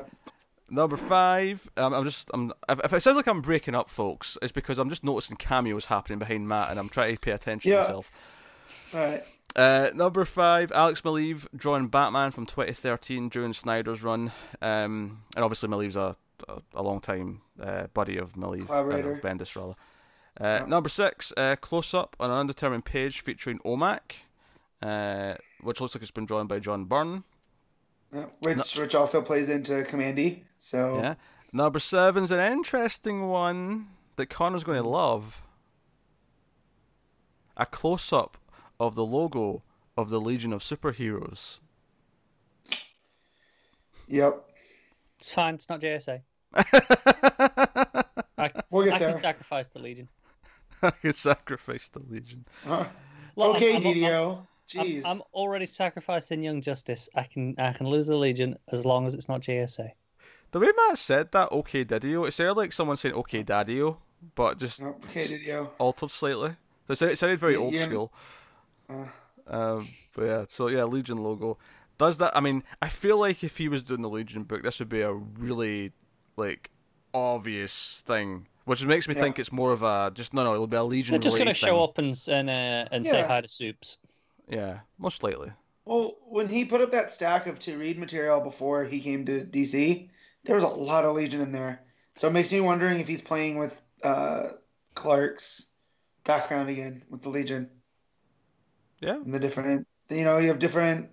Number 0.70 0.98
five, 0.98 1.66
um, 1.78 1.94
I'm 1.94 2.04
just, 2.04 2.30
I'm, 2.34 2.52
if, 2.68 2.78
if 2.84 2.92
it 2.92 3.00
sounds 3.00 3.16
like 3.16 3.26
I'm 3.26 3.40
breaking 3.40 3.74
up, 3.74 3.88
folks, 3.88 4.36
it's 4.42 4.52
because 4.52 4.78
I'm 4.78 4.90
just 4.90 5.02
noticing 5.02 5.38
cameos 5.38 5.86
happening 5.86 6.18
behind 6.18 6.46
Matt, 6.46 6.70
and 6.70 6.78
I'm 6.78 6.90
trying 6.90 7.14
to 7.14 7.18
pay 7.18 7.30
attention 7.30 7.70
Yeah. 7.70 7.76
to 7.78 7.82
myself. 7.84 8.10
All 8.92 9.00
right. 9.00 9.22
Uh, 9.56 9.88
number 9.94 10.26
five, 10.26 10.70
Alex 10.72 11.00
Maleev 11.00 11.46
drawing 11.56 11.86
Batman 11.88 12.32
from 12.32 12.44
2013 12.44 13.30
during 13.30 13.54
Snyder's 13.54 14.02
run, 14.02 14.30
um, 14.60 15.22
and 15.34 15.42
obviously 15.42 15.70
Maleev's 15.70 15.96
a 15.96 16.16
a, 16.48 16.62
a 16.74 16.82
long 16.82 17.00
time 17.00 17.40
uh, 17.60 17.86
buddy 17.94 18.16
of 18.16 18.32
Maleev, 18.34 18.64
uh, 18.64 18.66
Collaborator. 18.66 19.12
of 19.12 19.20
Bendis 19.20 19.56
rather. 19.56 19.74
Uh, 20.40 20.64
Number 20.66 20.88
six, 20.88 21.32
uh, 21.36 21.56
close 21.56 21.92
up 21.94 22.14
on 22.20 22.30
an 22.30 22.36
undetermined 22.36 22.84
page 22.84 23.20
featuring 23.20 23.58
OMAC, 23.64 23.98
uh, 24.82 25.34
which 25.62 25.80
looks 25.80 25.94
like 25.94 26.02
it's 26.02 26.12
been 26.12 26.26
drawn 26.26 26.46
by 26.46 26.60
John 26.60 26.84
Byrne. 26.84 27.24
Yeah, 28.14 28.26
which 28.40 28.76
which 28.76 28.94
also 28.94 29.20
plays 29.20 29.48
into 29.48 29.82
Kamandi. 29.82 30.42
So 30.58 30.96
Yeah. 30.96 31.14
Number 31.52 31.78
seven's 31.78 32.30
an 32.30 32.40
interesting 32.52 33.28
one 33.28 33.88
that 34.16 34.26
Connor's 34.26 34.64
going 34.64 34.80
to 34.82 34.88
love. 34.88 35.42
A 37.56 37.66
close 37.66 38.12
up 38.12 38.38
of 38.78 38.94
the 38.94 39.04
logo 39.04 39.62
of 39.96 40.10
the 40.10 40.20
Legion 40.20 40.52
of 40.52 40.62
Superheroes. 40.62 41.58
yep, 44.06 44.47
It's 45.18 45.32
fine. 45.32 45.54
It's 45.54 45.68
not 45.68 45.80
JSA. 45.80 46.20
I, 48.38 48.52
We'll 48.70 48.84
get 48.84 48.94
I 48.94 48.98
can 48.98 49.18
sacrifice 49.18 49.68
the 49.68 49.78
Legion. 49.80 50.08
I 50.82 50.90
could 50.90 51.16
sacrifice 51.16 51.88
the 51.88 52.00
Legion. 52.00 52.44
Uh, 52.66 52.84
Look, 53.36 53.56
okay, 53.56 53.74
I'm- 53.74 53.86
I'm- 53.86 53.94
DDO. 53.94 54.38
I'm, 54.38 54.46
Jeez. 54.86 55.02
I'm 55.06 55.22
already 55.32 55.64
sacrificing 55.64 56.42
Young 56.42 56.60
Justice. 56.60 57.08
I 57.14 57.22
can 57.22 57.54
I 57.58 57.72
can 57.72 57.86
lose 57.86 58.06
the 58.06 58.16
Legion 58.16 58.58
as 58.70 58.84
long 58.84 59.06
as 59.06 59.14
it's 59.14 59.26
not 59.26 59.40
JSA. 59.40 59.92
The 60.50 60.60
way 60.60 60.68
Matt 60.76 60.98
said 60.98 61.32
that, 61.32 61.50
okay, 61.52 61.86
Didio, 61.86 62.28
it 62.28 62.32
sounded 62.32 62.52
like 62.58 62.72
someone 62.72 62.98
saying 62.98 63.14
okay, 63.14 63.42
Daddio, 63.42 63.96
but 64.34 64.58
just 64.58 64.82
okay, 64.82 65.24
DDO. 65.24 65.70
altered 65.78 66.10
slightly. 66.10 66.56
So 66.92 67.06
it 67.06 67.16
sounded, 67.16 67.38
very 67.38 67.56
Y- 67.56 67.62
old 67.64 67.74
yeah. 67.74 67.84
school. 67.84 68.12
Uh, 68.90 69.06
Um, 69.46 69.88
but 70.14 70.24
yeah, 70.26 70.44
so 70.48 70.68
yeah, 70.68 70.84
Legion 70.84 71.16
logo. 71.16 71.56
Does 71.98 72.18
that? 72.18 72.36
I 72.36 72.40
mean, 72.40 72.62
I 72.80 72.88
feel 72.88 73.18
like 73.18 73.42
if 73.44 73.56
he 73.58 73.68
was 73.68 73.82
doing 73.82 74.02
the 74.02 74.08
Legion 74.08 74.44
book, 74.44 74.62
this 74.62 74.78
would 74.78 74.88
be 74.88 75.00
a 75.02 75.12
really 75.12 75.92
like 76.36 76.70
obvious 77.12 78.02
thing, 78.06 78.46
which 78.64 78.84
makes 78.84 79.08
me 79.08 79.14
Yeah. 79.14 79.20
think 79.20 79.38
it's 79.38 79.52
more 79.52 79.72
of 79.72 79.82
a 79.82 80.10
just 80.14 80.32
no, 80.34 80.44
no, 80.44 80.54
it'll 80.54 80.66
be 80.66 80.76
a 80.76 80.84
Legion. 80.84 81.12
They're 81.12 81.18
just 81.18 81.36
going 81.36 81.46
to 81.46 81.54
related 81.54 81.56
show 81.56 81.82
up 81.82 81.98
and 81.98 82.16
and 82.28 82.48
uh, 82.50 82.88
and 82.92 83.06
say 83.06 83.22
hi 83.22 83.40
to 83.40 83.48
Soups. 83.48 83.98
Yeah, 84.48 84.80
most 84.98 85.22
likely. 85.22 85.52
well, 85.84 86.16
when 86.28 86.48
he 86.48 86.64
put 86.64 86.80
up 86.80 86.90
that 86.90 87.10
stack 87.12 87.46
of 87.46 87.58
to 87.60 87.76
read 87.78 87.98
material 87.98 88.40
before 88.40 88.84
he 88.84 89.00
came 89.00 89.24
to 89.26 89.44
DC, 89.44 90.10
there 90.44 90.54
was 90.54 90.64
a 90.64 90.68
lot 90.68 91.04
of 91.04 91.16
Legion 91.16 91.40
in 91.40 91.52
there. 91.52 91.80
So 92.16 92.28
it 92.28 92.32
makes 92.32 92.52
me 92.52 92.60
wondering 92.60 93.00
if 93.00 93.08
he's 93.08 93.22
playing 93.22 93.58
with 93.58 93.80
uh, 94.02 94.50
Clark's 94.94 95.70
background 96.24 96.68
again 96.68 97.02
with 97.10 97.22
the 97.22 97.30
Legion 97.30 97.70
Yeah, 99.00 99.14
and 99.16 99.32
the 99.32 99.38
different. 99.38 99.86
You 100.10 100.24
know, 100.24 100.38
you 100.38 100.48
have 100.48 100.58
different. 100.58 101.10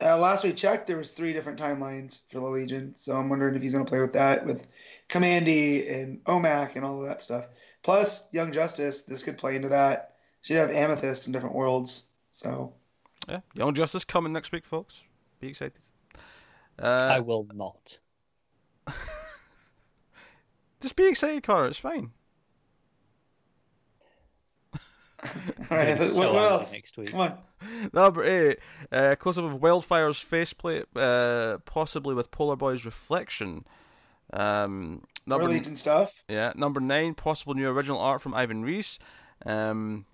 Uh, 0.00 0.16
last 0.16 0.44
we 0.44 0.52
checked, 0.52 0.86
there 0.86 0.96
was 0.96 1.10
three 1.10 1.32
different 1.32 1.58
timelines 1.58 2.20
for 2.30 2.38
the 2.40 2.46
Legion. 2.46 2.94
So 2.96 3.16
I'm 3.16 3.28
wondering 3.28 3.56
if 3.56 3.62
he's 3.62 3.72
going 3.74 3.84
to 3.84 3.88
play 3.88 3.98
with 4.00 4.12
that 4.12 4.46
with 4.46 4.68
Kamandi 5.08 5.92
and 5.92 6.22
OMAC 6.24 6.76
and 6.76 6.84
all 6.84 7.00
of 7.00 7.08
that 7.08 7.22
stuff. 7.22 7.48
Plus, 7.82 8.32
Young 8.32 8.52
Justice, 8.52 9.02
this 9.02 9.24
could 9.24 9.36
play 9.38 9.56
into 9.56 9.68
that. 9.70 10.14
She'd 10.42 10.54
have 10.54 10.70
Amethyst 10.70 11.26
in 11.26 11.32
different 11.32 11.56
worlds. 11.56 12.08
So 12.30 12.74
yeah. 13.28 13.40
Young 13.54 13.74
Justice 13.74 14.04
coming 14.04 14.32
next 14.32 14.52
week, 14.52 14.64
folks. 14.64 15.02
Be 15.40 15.48
excited. 15.48 15.78
I 16.78 17.18
Uh, 17.18 17.22
will 17.22 17.46
not. 17.52 17.98
just 20.80 20.94
be 20.94 21.08
excited, 21.08 21.42
Connor. 21.42 21.66
It's 21.66 21.78
fine. 21.78 22.12
All 25.22 25.30
I'm 25.70 25.76
right, 25.76 25.98
what, 25.98 26.32
what 26.34 26.50
else? 26.52 26.72
next 26.72 26.96
week. 26.96 27.10
Come 27.10 27.20
on. 27.20 27.38
Number 27.92 28.24
eight, 28.24 28.58
uh, 28.92 29.16
close 29.18 29.36
up 29.36 29.44
of 29.44 29.60
Wildfire's 29.60 30.18
faceplate, 30.18 30.84
uh, 30.94 31.58
possibly 31.64 32.14
with 32.14 32.30
Polar 32.30 32.56
Boy's 32.56 32.84
reflection. 32.84 33.64
Um, 34.32 35.02
More 35.26 35.38
number 35.38 35.48
Legion 35.48 35.74
stuff. 35.74 36.22
yeah, 36.28 36.52
number 36.54 36.80
nine, 36.80 37.14
possible 37.14 37.54
new 37.54 37.68
original 37.68 37.98
art 37.98 38.20
from 38.22 38.34
Ivan 38.34 38.62
Reis. 38.62 38.98
Um, 39.44 40.06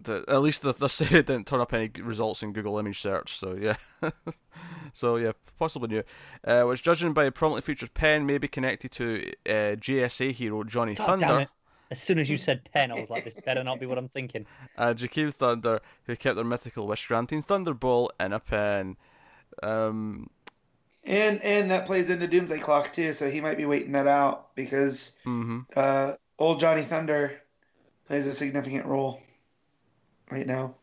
the, 0.00 0.24
at 0.28 0.42
least 0.42 0.62
the, 0.62 0.72
the 0.72 0.88
say 0.90 1.06
it 1.06 1.26
didn't 1.26 1.46
turn 1.46 1.60
up 1.60 1.72
any 1.72 1.90
results 2.00 2.42
in 2.42 2.52
Google 2.52 2.78
image 2.78 3.00
search. 3.00 3.36
So 3.36 3.56
yeah, 3.58 3.76
so 4.92 5.16
yeah, 5.16 5.32
possibly 5.58 5.88
new. 5.88 6.02
Uh, 6.46 6.62
which 6.64 6.82
judging 6.82 7.12
by 7.12 7.24
a 7.24 7.30
prominently 7.32 7.62
featured 7.62 7.94
pen, 7.94 8.26
may 8.26 8.38
be 8.38 8.48
connected 8.48 8.92
to 8.92 9.32
uh, 9.46 9.76
JSA 9.76 10.32
hero 10.32 10.64
Johnny 10.64 10.94
God 10.94 11.06
Thunder. 11.20 11.48
Damn 11.92 11.98
it! 11.98 11.98
As 11.98 12.02
soon 12.02 12.18
as 12.18 12.28
you 12.30 12.38
said 12.38 12.68
pen, 12.72 12.92
I 12.92 13.00
was 13.00 13.10
like, 13.10 13.24
this 13.24 13.40
better 13.40 13.62
not 13.64 13.80
be 13.80 13.86
what 13.86 13.98
I'm 13.98 14.08
thinking. 14.08 14.46
uh, 14.78 14.94
Jakeem 14.94 15.32
Thunder, 15.32 15.80
who 16.04 16.16
kept 16.16 16.36
their 16.36 16.44
mythical 16.44 16.86
wish 16.86 17.06
granting 17.06 17.42
Thunderbolt 17.42 18.12
in 18.20 18.32
a 18.32 18.40
pen. 18.40 18.96
Um, 19.62 20.30
And 21.04 21.42
and 21.42 21.70
that 21.70 21.86
plays 21.86 22.10
into 22.10 22.26
Doomsday 22.26 22.58
Clock 22.58 22.92
too, 22.92 23.12
so 23.12 23.30
he 23.30 23.40
might 23.40 23.56
be 23.56 23.66
waiting 23.66 23.92
that 23.92 24.06
out 24.06 24.54
because 24.54 25.18
mhm. 25.26 25.66
uh, 25.76 26.14
old 26.38 26.60
Johnny 26.60 26.82
Thunder 26.82 27.40
plays 28.06 28.26
a 28.26 28.32
significant 28.32 28.86
role 28.86 29.20
right 30.30 30.46
now. 30.46 30.74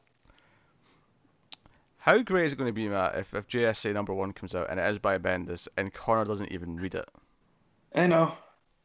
How 2.00 2.22
great 2.22 2.46
is 2.46 2.54
it 2.54 2.58
going 2.58 2.70
to 2.70 2.74
be, 2.74 2.88
Matt, 2.88 3.18
if, 3.18 3.34
if 3.34 3.48
JSA 3.48 3.94
number 3.94 4.13
one 4.13 4.32
comes 4.32 4.56
out 4.56 4.70
and 4.70 4.80
it 4.80 4.88
is 4.88 5.00
by 5.00 5.18
Bendis 5.18 5.68
and 5.78 5.94
Connor 5.94 6.25
doesn't 6.25 6.51
even 6.51 6.78
read 6.78 6.96
it? 6.96 7.10
I 7.94 8.08
know. 8.08 8.34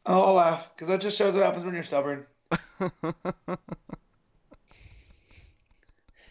I'll, 0.05 0.21
I'll 0.23 0.33
laugh 0.33 0.71
because 0.75 0.87
that 0.89 1.01
just 1.01 1.17
shows 1.17 1.35
what 1.35 1.45
happens 1.45 1.65
when 1.65 1.73
you're 1.73 1.83
stubborn. 1.83 2.25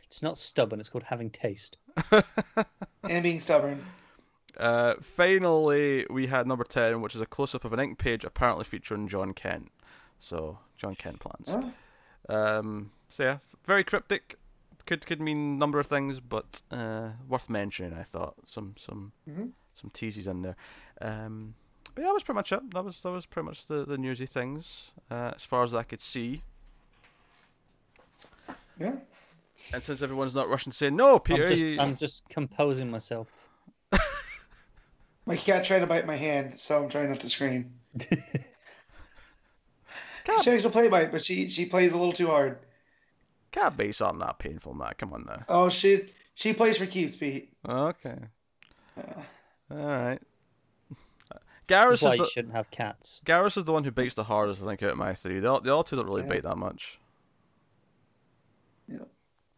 It's 0.06 0.22
not 0.22 0.38
stubborn. 0.38 0.78
It's 0.78 0.88
called 0.88 1.02
having 1.02 1.28
taste. 1.30 1.76
and 3.02 3.22
being 3.24 3.40
stubborn. 3.40 3.84
Uh, 4.56 4.94
finally, 5.00 6.06
we 6.08 6.28
had 6.28 6.46
number 6.46 6.62
10, 6.62 7.00
which 7.00 7.16
is 7.16 7.20
a 7.20 7.26
close 7.26 7.52
up 7.52 7.64
of 7.64 7.72
an 7.72 7.80
ink 7.80 7.98
page 7.98 8.24
apparently 8.24 8.64
featuring 8.64 9.08
Jon 9.08 9.32
Kent. 9.32 9.72
So, 10.20 10.60
Jon 10.76 10.94
Kent 10.94 11.18
plans. 11.18 11.48
Oh, 11.48 11.72
Um, 12.58 12.92
so, 13.08 13.24
yeah, 13.24 13.38
very 13.64 13.82
cryptic. 13.82 14.38
Could 14.86 15.04
could 15.06 15.20
mean 15.20 15.54
a 15.54 15.56
number 15.58 15.80
of 15.80 15.86
things, 15.88 16.20
but 16.20 16.60
uh, 16.70 17.08
worth 17.26 17.50
mentioning, 17.50 17.92
I 17.98 18.02
thought. 18.04 18.34
Some 18.46 18.74
some 18.78 19.12
Mhm. 19.28 19.50
some 19.74 19.90
teases 19.90 20.26
in 20.28 20.42
there. 20.42 20.56
Um, 21.00 21.54
but 21.94 22.02
yeah, 22.02 22.08
that 22.08 22.14
was 22.14 22.22
pretty 22.22 22.36
much 22.36 22.52
it. 22.52 22.70
That 22.72 22.84
was 22.84 23.02
that 23.02 23.10
was 23.10 23.26
pretty 23.26 23.46
much 23.46 23.66
the, 23.66 23.84
the 23.84 23.96
newsy 23.98 24.26
things 24.26 24.92
uh, 25.10 25.32
as 25.34 25.44
far 25.44 25.62
as 25.62 25.74
I 25.74 25.82
could 25.82 26.00
see. 26.00 26.42
yeah. 28.78 28.96
And 29.72 29.82
since 29.82 30.02
everyone's 30.02 30.34
not 30.34 30.48
rushing 30.48 30.72
to 30.72 30.76
say 30.76 30.90
no, 30.90 31.18
Peter, 31.18 31.42
I'm 31.44 31.48
just 31.48 31.62
you- 31.70 31.78
I'm 31.80 31.96
just 31.96 32.28
composing 32.28 32.90
myself. 32.90 33.48
My 35.26 35.36
cat 35.36 35.64
tried 35.64 35.78
to 35.78 35.86
bite 35.86 36.06
my 36.06 36.16
hand, 36.16 36.60
so 36.60 36.82
I'm 36.82 36.90
trying 36.90 37.08
not 37.08 37.20
to 37.20 37.30
scream. 37.30 37.72
God. 40.26 40.42
She 40.42 40.50
likes 40.50 40.64
to 40.64 40.70
play 40.70 40.88
bite, 40.88 41.12
but 41.12 41.24
she 41.24 41.48
she 41.48 41.64
plays 41.66 41.92
a 41.94 41.96
little 41.98 42.12
too 42.12 42.26
hard. 42.26 42.58
can't 43.52 43.74
be 43.76 43.90
something 43.92 44.18
that 44.18 44.38
painful, 44.38 44.74
Matt. 44.74 44.98
Come 44.98 45.12
on 45.14 45.24
now. 45.26 45.42
Oh, 45.48 45.68
she 45.70 46.08
she 46.34 46.52
plays 46.52 46.76
for 46.76 46.84
keeps, 46.86 47.16
Pete. 47.16 47.52
Okay. 47.66 48.18
Uh, 48.98 49.20
All 49.70 49.76
right. 49.86 50.20
This 51.66 51.76
Garrus 51.76 51.92
is 51.94 52.02
why 52.02 52.10
is 52.12 52.18
you 52.18 52.24
the 52.24 52.30
shouldn't 52.30 52.54
have 52.54 52.70
cats. 52.70 53.20
Garrus 53.24 53.56
is 53.56 53.64
the 53.64 53.72
one 53.72 53.84
who 53.84 53.90
beats 53.90 54.14
the 54.14 54.24
hardest, 54.24 54.62
I 54.62 54.66
think, 54.66 54.82
out 54.82 54.90
of 54.90 54.98
my 54.98 55.14
three. 55.14 55.40
The, 55.40 55.60
the 55.60 55.74
other 55.74 55.82
two 55.88 55.96
don't 55.96 56.06
really 56.06 56.22
Yeah. 56.22 56.28
bite 56.28 56.42
that 56.42 56.58
much. 56.58 56.98
Yeah. 58.88 58.98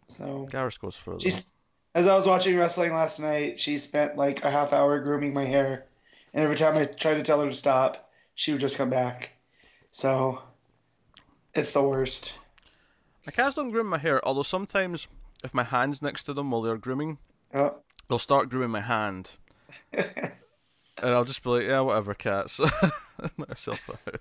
So 0.08 0.46
Garrus 0.50 0.78
goes 0.78 0.96
further. 0.96 1.20
she's 1.20 1.52
as 1.94 2.06
I 2.06 2.14
was 2.14 2.26
watching 2.26 2.56
wrestling 2.56 2.92
last 2.92 3.18
night, 3.20 3.58
she 3.58 3.78
spent 3.78 4.16
like 4.16 4.44
a 4.44 4.50
half 4.50 4.72
hour 4.72 5.00
grooming 5.00 5.32
my 5.32 5.44
hair, 5.46 5.86
and 6.34 6.44
every 6.44 6.56
time 6.56 6.76
I 6.76 6.84
tried 6.84 7.14
to 7.14 7.22
tell 7.22 7.40
her 7.40 7.48
to 7.48 7.54
stop, 7.54 8.10
she 8.34 8.52
would 8.52 8.60
just 8.60 8.76
come 8.76 8.90
back. 8.90 9.32
So 9.92 10.42
it's 11.54 11.72
the 11.72 11.82
worst. 11.82 12.34
My 13.24 13.32
cats 13.32 13.54
don't 13.56 13.70
groom 13.70 13.86
my 13.88 13.98
hair, 13.98 14.24
although 14.28 14.42
sometimes 14.42 15.08
if 15.42 15.54
my 15.54 15.64
hand's 15.64 16.02
next 16.02 16.24
to 16.24 16.34
them 16.34 16.50
while 16.50 16.60
they're 16.62 16.76
grooming, 16.76 17.18
Oh. 17.54 17.76
they'll 18.08 18.18
start 18.18 18.50
grooming 18.50 18.70
my 18.70 18.80
hand. 18.82 19.32
and 21.02 21.14
I'll 21.14 21.24
just 21.24 21.42
be 21.42 21.50
like, 21.50 21.62
yeah, 21.64 21.80
whatever, 21.80 22.14
cats. 22.14 22.58
Let 23.20 23.38
myself 23.38 23.80
out. 23.90 24.20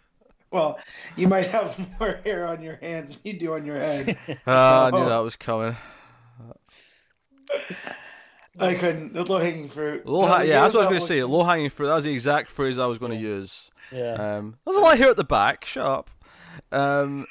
Well, 0.52 0.80
you 1.18 1.28
might 1.28 1.48
have 1.48 1.78
more 2.00 2.20
hair 2.24 2.48
on 2.48 2.62
your 2.62 2.78
hands 2.78 3.18
than 3.18 3.34
you 3.34 3.40
do 3.40 3.54
on 3.54 3.66
your 3.66 3.80
head. 3.80 4.18
Ah, 4.48 4.86
I 4.88 4.92
knew 4.92 4.98
Oh. 4.98 5.10
that 5.10 5.18
was 5.20 5.36
coming. 5.36 5.76
I 8.58 8.74
couldn't. 8.76 9.14
Low 9.30 9.38
hanging 9.40 9.68
fruit. 9.68 10.06
Low 10.06 10.26
ha- 10.26 10.42
yeah, 10.42 10.62
that's 10.62 10.74
what 10.74 10.82
I 10.84 10.86
was 10.86 10.90
going 10.92 11.02
to 11.02 11.08
say. 11.08 11.24
Low 11.24 11.44
hanging 11.44 11.70
fruit. 11.70 11.88
That 11.88 11.96
was 11.96 12.06
the 12.06 12.14
exact 12.14 12.50
phrase 12.50 12.80
I 12.80 12.86
was 12.86 13.00
going 13.00 13.12
to 13.12 13.18
use. 13.18 13.70
Yeah. 13.92 14.14
Um, 14.14 14.56
there's 14.66 14.78
a 14.78 14.80
lot 14.82 14.98
here 14.98 15.10
at 15.10 15.18
the 15.18 15.24
back. 15.26 15.66
Shut 15.66 15.86
up. 15.86 16.10
Um, 16.72 17.28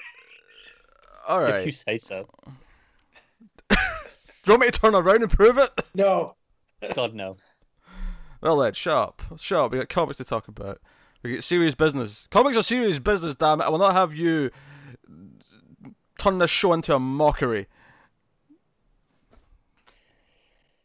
all 1.26 1.40
If 1.44 1.66
you 1.66 1.72
say 1.72 1.96
so. 1.98 2.28
Do 3.70 3.76
you 4.46 4.52
want 4.52 4.60
me 4.60 4.70
to 4.70 4.78
turn 4.80 4.94
around 4.94 5.22
and 5.22 5.30
prove 5.30 5.56
it? 5.56 5.70
No. 5.94 6.34
God 6.94 7.14
no. 7.14 7.38
Well, 8.44 8.58
then, 8.58 8.74
shut 8.74 8.94
up. 8.96 9.22
Shut 9.38 9.58
up. 9.58 9.72
We 9.72 9.78
got 9.78 9.88
comics 9.88 10.18
to 10.18 10.24
talk 10.24 10.46
about. 10.48 10.78
We 11.22 11.30
get 11.32 11.42
serious 11.42 11.74
business. 11.74 12.28
Comics 12.30 12.58
are 12.58 12.62
serious 12.62 12.98
business, 12.98 13.34
damn 13.34 13.62
it. 13.62 13.64
I 13.64 13.70
will 13.70 13.78
not 13.78 13.94
have 13.94 14.14
you 14.14 14.50
turn 16.18 16.36
this 16.38 16.50
show 16.50 16.74
into 16.74 16.94
a 16.94 16.98
mockery. 17.00 17.66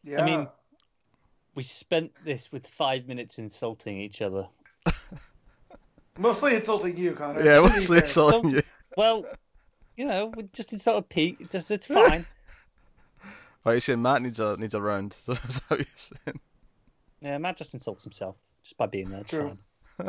Yeah. 0.04 0.22
I 0.22 0.26
mean- 0.26 0.48
We 1.56 1.64
spent 1.64 2.14
this 2.24 2.50
with 2.54 2.66
five 2.68 3.08
minutes 3.08 3.38
insulting 3.38 4.00
each 4.00 4.22
other. 4.22 4.48
mostly 6.18 6.56
insulting 6.56 6.96
you, 6.96 7.12
Connor. 7.12 7.44
Yeah, 7.44 7.56
to 7.58 7.62
mostly 7.64 7.98
fair. 7.98 8.04
insulting 8.06 8.50
you. 8.52 8.62
Well, 8.96 9.26
you 9.98 10.06
know, 10.06 10.32
we 10.38 10.44
just 10.54 10.72
insult 10.72 11.00
a 11.00 11.02
peak. 11.02 11.50
Just 11.50 11.70
it's 11.72 11.86
fine. 11.88 12.26
Right, 13.66 13.74
you 13.74 13.80
saying 13.82 14.02
Matt 14.02 14.22
needs 14.22 14.40
a 14.40 14.56
needs 14.56 14.74
a 14.74 14.80
round. 14.82 15.18
Is 15.28 15.38
that 15.38 15.64
what 15.68 15.80
you're 15.80 15.88
saying? 15.96 16.40
Yeah, 17.22 17.38
Matt 17.38 17.58
just 17.58 17.74
insults 17.74 18.04
himself 18.04 18.36
just 18.64 18.78
by 18.78 18.86
being 18.86 19.10
there. 19.10 19.24
True. 19.24 19.58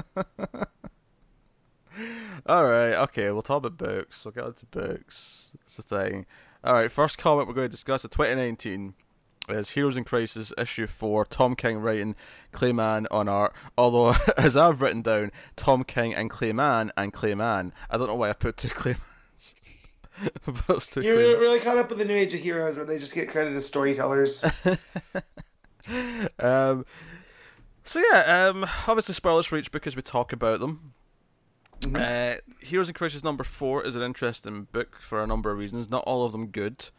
All 2.47 2.65
right, 2.65 2.95
okay, 2.95 3.31
we'll 3.31 3.43
talk 3.43 3.65
about 3.65 3.77
books. 3.77 4.25
We'll 4.25 4.33
get 4.33 4.47
into 4.47 4.67
books. 4.67 5.53
That's 5.61 5.77
the 5.77 5.83
thing. 5.83 6.27
All 6.65 6.75
right, 6.75 6.91
first 6.91 7.19
comic 7.19 7.47
we're 7.47 7.55
going 7.55 7.67
to 7.67 7.71
discuss 7.71 8.05
of 8.05 8.11
2019 8.11 8.95
is 9.49 9.71
Heroes 9.71 9.97
in 9.97 10.05
Crisis 10.05 10.53
issue 10.57 10.87
four. 10.87 11.25
Tom 11.25 11.57
King 11.57 11.79
writing, 11.79 12.15
Clay 12.53 12.73
Mann 12.73 13.07
on 13.11 13.29
art. 13.29 13.55
Although, 13.77 14.15
as 14.37 14.57
I've 14.57 14.81
written 14.81 15.03
down, 15.03 15.33
Tom 15.57 15.83
King 15.85 16.15
and 16.15 16.31
Clay 16.31 16.53
Mann 16.53 16.93
and 16.97 17.13
Clay 17.13 17.35
Mann. 17.35 17.73
I 17.91 17.97
don't 17.97 18.07
know 18.07 18.15
why 18.15 18.31
I 18.31 18.35
put 18.35 18.57
two 18.57 18.69
Clay 18.71 18.95
Manns. 18.95 19.55
But 20.45 20.81
two 20.81 21.03
You're 21.03 21.17
Clay 21.17 21.33
Mann. 21.33 21.41
really 21.41 21.61
caught 21.61 21.79
up 21.79 21.89
with 21.91 21.99
the 21.99 22.05
new 22.05 22.15
age 22.15 22.35
of 22.35 22.41
heroes 22.41 22.77
where 22.77 22.87
they 22.87 22.99
just 22.99 23.15
get 23.15 23.29
credited 23.31 23.57
as 23.57 23.67
storytellers. 23.67 24.45
um, 26.39 26.85
so 27.85 28.03
yeah, 28.13 28.49
um, 28.49 28.65
obviously 28.87 29.15
spoilers 29.15 29.47
for 29.47 29.57
each 29.57 29.73
book 29.73 29.87
as 29.87 29.97
we 29.97 30.03
talk 30.03 30.33
about 30.33 30.61
them. 30.61 30.93
Uh, 31.95 32.35
Heroes 32.61 32.89
and 32.89 32.97
Crisis 32.97 33.25
number 33.25 33.43
four 33.45 33.83
is 33.83 33.97
an 33.97 34.03
interesting 34.03 34.69
book 34.71 34.97
for 35.01 35.23
a 35.23 35.27
number 35.27 35.51
of 35.51 35.59
reasons. 35.59 35.91
Not 35.91 36.05
all 36.05 36.25
of 36.25 36.33
them 36.33 36.49
good, 36.49 36.91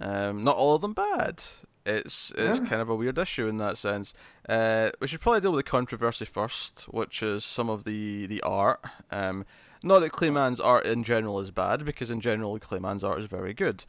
um, 0.00 0.42
not 0.42 0.56
all 0.56 0.74
of 0.74 0.82
them 0.82 0.92
bad. 0.92 1.42
It's 1.86 2.32
it's 2.36 2.58
Yeah. 2.60 2.66
kind 2.66 2.80
of 2.82 2.88
a 2.88 2.96
weird 2.96 3.18
issue 3.18 3.46
in 3.46 3.58
that 3.58 3.76
sense. 3.76 4.12
Uh, 4.48 4.90
we 5.00 5.06
should 5.06 5.20
probably 5.20 5.40
deal 5.40 5.52
with 5.52 5.64
the 5.64 5.70
controversy 5.70 6.24
first, 6.24 6.82
which 6.88 7.22
is 7.22 7.44
some 7.44 7.68
of 7.68 7.84
the 7.84 8.26
the 8.26 8.40
art. 8.42 8.80
Um, 9.10 9.44
not 9.82 10.00
that 10.00 10.10
Clay 10.12 10.30
Mann's 10.30 10.60
art 10.60 10.86
in 10.86 11.04
general 11.04 11.38
is 11.40 11.50
bad, 11.50 11.84
because 11.84 12.10
in 12.10 12.20
general 12.22 12.58
Clay 12.58 12.78
Mann's 12.78 13.04
art 13.04 13.18
is 13.20 13.26
very 13.26 13.52
good. 13.54 13.84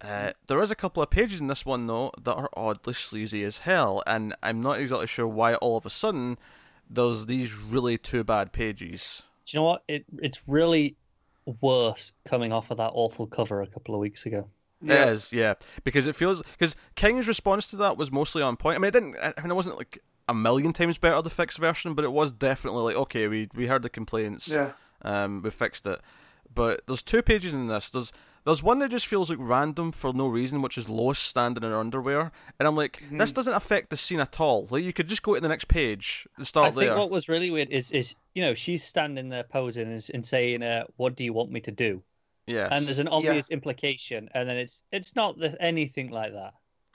Uh, 0.00 0.32
there 0.46 0.62
is 0.62 0.70
a 0.70 0.74
couple 0.76 1.02
of 1.02 1.10
pages 1.10 1.40
in 1.40 1.46
this 1.48 1.66
one 1.66 1.86
though 1.86 2.10
that 2.22 2.34
are 2.34 2.48
oddly 2.56 2.94
sleazy 2.94 3.44
as 3.44 3.60
hell, 3.60 4.02
and 4.06 4.34
I'm 4.42 4.60
not 4.60 4.80
exactly 4.80 5.06
sure 5.06 5.26
why 5.26 5.54
all 5.56 5.76
of 5.76 5.84
a 5.84 5.90
sudden 5.90 6.38
there's 6.88 7.26
these 7.26 7.54
really 7.54 7.98
two 7.98 8.24
bad 8.24 8.52
pages. 8.52 9.24
Do 9.46 9.56
you 9.56 9.60
know 9.60 9.64
what? 9.66 9.84
It 9.88 10.04
it's 10.22 10.48
really 10.48 10.96
worse 11.60 12.12
coming 12.26 12.52
off 12.52 12.70
of 12.70 12.78
that 12.78 12.92
awful 12.94 13.26
cover 13.26 13.60
a 13.62 13.66
couple 13.66 13.94
of 13.94 14.00
weeks 14.00 14.24
ago. 14.26 14.48
It 14.82 14.92
is, 14.92 15.30
yeah, 15.32 15.54
because 15.84 16.06
it 16.06 16.16
feels 16.16 16.40
because 16.40 16.74
King's 16.94 17.28
response 17.28 17.68
to 17.70 17.76
that 17.76 17.98
was 17.98 18.10
mostly 18.10 18.40
on 18.40 18.56
point. 18.56 18.76
I 18.76 18.78
mean, 18.78 18.88
it 18.88 18.92
didn't. 18.92 19.16
I 19.20 19.34
mean, 19.42 19.50
it 19.50 19.54
wasn't 19.54 19.76
like 19.76 19.98
a 20.26 20.32
million 20.32 20.72
times 20.72 20.96
better 20.96 21.20
the 21.20 21.28
fixed 21.28 21.58
version, 21.58 21.92
but 21.92 22.04
it 22.06 22.12
was 22.12 22.32
definitely 22.32 22.84
like 22.84 22.96
okay, 22.96 23.28
we 23.28 23.50
we 23.54 23.66
heard 23.66 23.82
the 23.82 23.90
complaints, 23.90 24.48
Yeah. 24.48 24.72
um, 25.02 25.42
we 25.42 25.50
fixed 25.50 25.86
it. 25.86 26.00
But 26.54 26.80
there's 26.86 27.02
two 27.02 27.20
pages 27.20 27.52
in 27.52 27.66
this. 27.66 27.90
There's 27.90 28.10
there's 28.50 28.62
one 28.62 28.78
that 28.80 28.90
just 28.90 29.06
feels 29.06 29.30
like 29.30 29.38
random 29.40 29.92
for 29.92 30.12
no 30.12 30.26
reason, 30.28 30.60
which 30.62 30.76
is 30.76 30.88
Lois 30.88 31.18
standing 31.18 31.64
in 31.64 31.70
her 31.70 31.78
underwear, 31.78 32.32
and 32.58 32.66
I'm 32.68 32.76
like, 32.76 32.98
Mm-hmm. 33.04 33.18
this 33.18 33.32
doesn't 33.32 33.54
affect 33.54 33.90
the 33.90 33.96
scene 33.96 34.20
at 34.20 34.40
all. 34.40 34.66
Like 34.70 34.84
you 34.84 34.92
could 34.92 35.08
just 35.08 35.22
go 35.22 35.34
to 35.34 35.40
the 35.40 35.48
next 35.48 35.68
page 35.68 36.26
and 36.36 36.46
start 36.46 36.68
I 36.68 36.70
think 36.70 36.96
what 36.96 37.10
was 37.10 37.28
really 37.28 37.50
weird 37.50 37.70
is 37.70 37.90
is 37.92 38.14
you 38.34 38.42
know 38.42 38.54
she's 38.54 38.84
standing 38.84 39.28
there 39.28 39.44
posing 39.44 39.88
and, 39.90 40.10
and 40.14 40.24
saying, 40.26 40.62
uh, 40.62 40.84
"What 40.96 41.16
do 41.16 41.24
you 41.24 41.32
want 41.32 41.50
me 41.50 41.60
to 41.62 41.70
do?" 41.70 42.02
Yeah, 42.46 42.68
And 42.70 42.84
there's 42.86 42.98
an 42.98 43.06
obvious 43.08 43.50
implication, 43.50 44.28
and 44.34 44.48
then 44.48 44.56
it's 44.56 44.82
it's 44.92 45.14
not 45.14 45.38
there's 45.38 45.54
anything 45.60 46.10
like 46.10 46.32
that. 46.32 46.54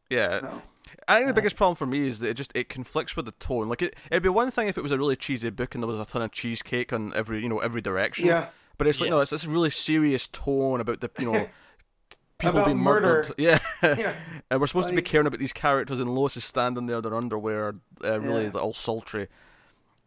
yeah. 0.10 0.40
No. 0.44 0.62
I 1.08 1.16
think 1.18 1.28
the 1.28 1.32
Uh, 1.32 1.36
biggest 1.36 1.56
problem 1.56 1.76
for 1.76 1.86
me 1.88 2.06
is 2.06 2.20
that 2.20 2.30
it 2.30 2.34
just 2.38 2.52
it 2.56 2.70
conflicts 2.70 3.16
with 3.16 3.26
the 3.26 3.32
tone. 3.34 3.70
Like 3.70 3.82
it, 3.82 3.96
it'd 4.12 4.22
be 4.24 4.30
one 4.30 4.52
thing 4.52 4.68
if 4.68 4.78
it 4.78 4.82
was 4.82 4.92
a 4.92 4.98
really 4.98 5.16
cheesy 5.16 5.50
book 5.50 5.74
and 5.74 5.82
there 5.84 5.88
was 5.88 6.00
a 6.00 6.06
ton 6.06 6.22
of 6.22 6.32
cheesecake 6.32 6.94
on 6.94 7.12
every 7.16 7.42
you 7.42 7.50
know 7.50 7.60
every 7.60 7.82
direction. 7.82 8.28
Yeah. 8.28 8.48
But 8.78 8.88
it's 8.88 9.00
like 9.02 9.08
Yeah. 9.10 9.16
no, 9.16 9.22
it's 9.22 9.32
this 9.32 9.46
really 9.46 9.70
serious 9.70 10.28
tone 10.28 10.82
about 10.82 11.02
the 11.02 11.10
you 11.20 11.32
know 11.32 11.48
people 12.38 12.58
About 12.58 12.66
being 12.66 12.78
murder. 12.78 13.08
murdered. 13.08 13.36
Yeah. 13.38 13.60
Yeah. 13.84 14.14
and 14.52 14.60
we're 14.60 14.68
supposed 14.68 14.90
to 14.90 14.96
be 14.96 15.02
caring 15.02 15.28
about 15.28 15.40
these 15.40 15.54
characters, 15.54 16.00
and 16.00 16.14
Lois 16.14 16.36
is 16.38 16.44
standing 16.46 16.86
there, 16.88 16.98
in 16.98 17.04
their 17.04 17.16
underwear, 17.16 17.76
uh, 18.04 18.20
really 18.20 18.46
Yeah. 18.46 18.52
all 18.60 18.74
sultry. 18.74 19.28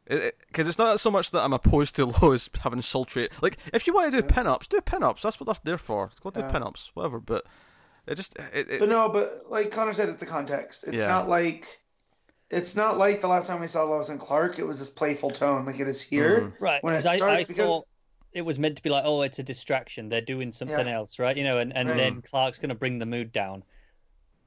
Because 0.07 0.67
it's 0.67 0.79
not 0.79 0.99
so 1.01 1.11
much 1.11 1.33
that 1.33 1.43
I'm 1.43 1.53
opposed 1.53 1.95
to 1.97 2.07
Lois 2.07 2.49
having 2.61 2.81
sultry. 2.81 3.29
Like, 3.43 3.59
if 3.75 3.87
you 3.87 3.93
want 3.93 4.11
to 4.11 4.23
do 4.23 4.27
pin-ups, 4.27 4.67
do 4.67 4.81
pin-ups. 4.81 5.21
That's 5.23 5.39
what 5.39 5.47
they're 5.47 5.61
there 5.73 5.79
for. 5.79 6.09
Go 6.23 6.31
do 6.31 6.41
Yeah. 6.41 6.51
pin-ups, 6.51 6.91
whatever. 6.95 7.21
But 7.21 7.45
it 8.07 8.15
just 8.15 8.35
it, 8.55 8.71
it, 8.71 8.79
But 8.81 8.89
no, 8.89 9.11
but 9.11 9.45
like 9.51 9.71
Connor 9.71 9.93
said, 9.93 10.09
it's 10.09 10.17
the 10.19 10.25
context. 10.27 10.85
It's 10.87 11.03
Yeah. 11.03 11.09
not 11.09 11.29
like 11.29 11.81
it's 12.51 12.75
not 12.75 12.97
like 12.97 13.21
the 13.21 13.29
last 13.29 13.47
time 13.47 13.61
we 13.61 13.67
saw 13.67 13.85
Lois 13.85 14.09
and 14.09 14.19
Clark. 14.19 14.59
It 14.59 14.65
was 14.67 14.79
this 14.79 14.89
playful 14.89 15.29
tone, 15.29 15.67
like 15.67 15.79
it 15.81 15.89
is 15.89 16.01
here. 16.01 16.41
Mhm. 16.41 16.53
Right. 16.61 16.83
When 16.83 16.95
it 16.95 16.99
Because 16.99 17.07
I, 17.11 17.13
I 17.13 17.17
starts, 17.19 17.45
because- 17.45 17.69
thought 17.69 17.85
it 18.33 18.43
was 18.43 18.59
meant 18.59 18.77
to 18.77 18.83
be 18.83 18.91
like, 18.91 19.05
oh, 19.07 19.23
it's 19.23 19.39
a 19.39 19.43
distraction. 19.43 20.09
They're 20.09 20.21
doing 20.21 20.53
something 20.53 20.87
Yeah. 20.87 20.95
else, 20.97 21.19
right? 21.19 21.37
You 21.37 21.45
know, 21.45 21.59
and, 21.59 21.75
and 21.75 21.89
Right. 21.89 21.97
then 21.97 22.23
Clark's 22.23 22.59
going 22.59 22.69
to 22.69 22.75
bring 22.75 22.99
the 22.99 23.07
mood 23.07 23.33
down. 23.33 23.65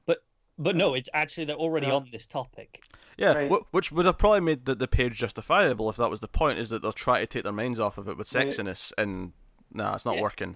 But 0.06 0.20
but 0.58 0.76
no, 0.76 0.94
it's 0.94 1.10
actually 1.14 1.46
they're 1.46 1.56
already 1.56 1.88
Yeah. 1.88 1.94
on 1.96 2.10
this 2.12 2.28
topic. 2.28 2.84
Yeah, 3.18 3.34
Right. 3.34 3.52
wh- 3.52 3.74
which 3.74 3.92
would 3.92 4.06
have 4.06 4.18
probably 4.18 4.42
made 4.42 4.66
the, 4.66 4.76
the 4.76 4.88
page 4.88 5.16
justifiable 5.18 5.90
if 5.90 5.96
that 5.98 6.10
was 6.10 6.20
the 6.20 6.28
point, 6.28 6.60
is 6.60 6.70
that 6.70 6.82
they'll 6.82 6.92
try 6.92 7.20
to 7.20 7.28
take 7.28 7.44
their 7.44 7.52
minds 7.52 7.80
off 7.80 7.98
of 7.98 8.08
it 8.08 8.18
with 8.18 8.34
Right. 8.34 8.48
sexiness, 8.48 8.94
and 8.98 9.34
nah, 9.74 9.96
it's 9.96 10.06
not 10.06 10.16
Yeah. 10.18 10.22
working. 10.22 10.56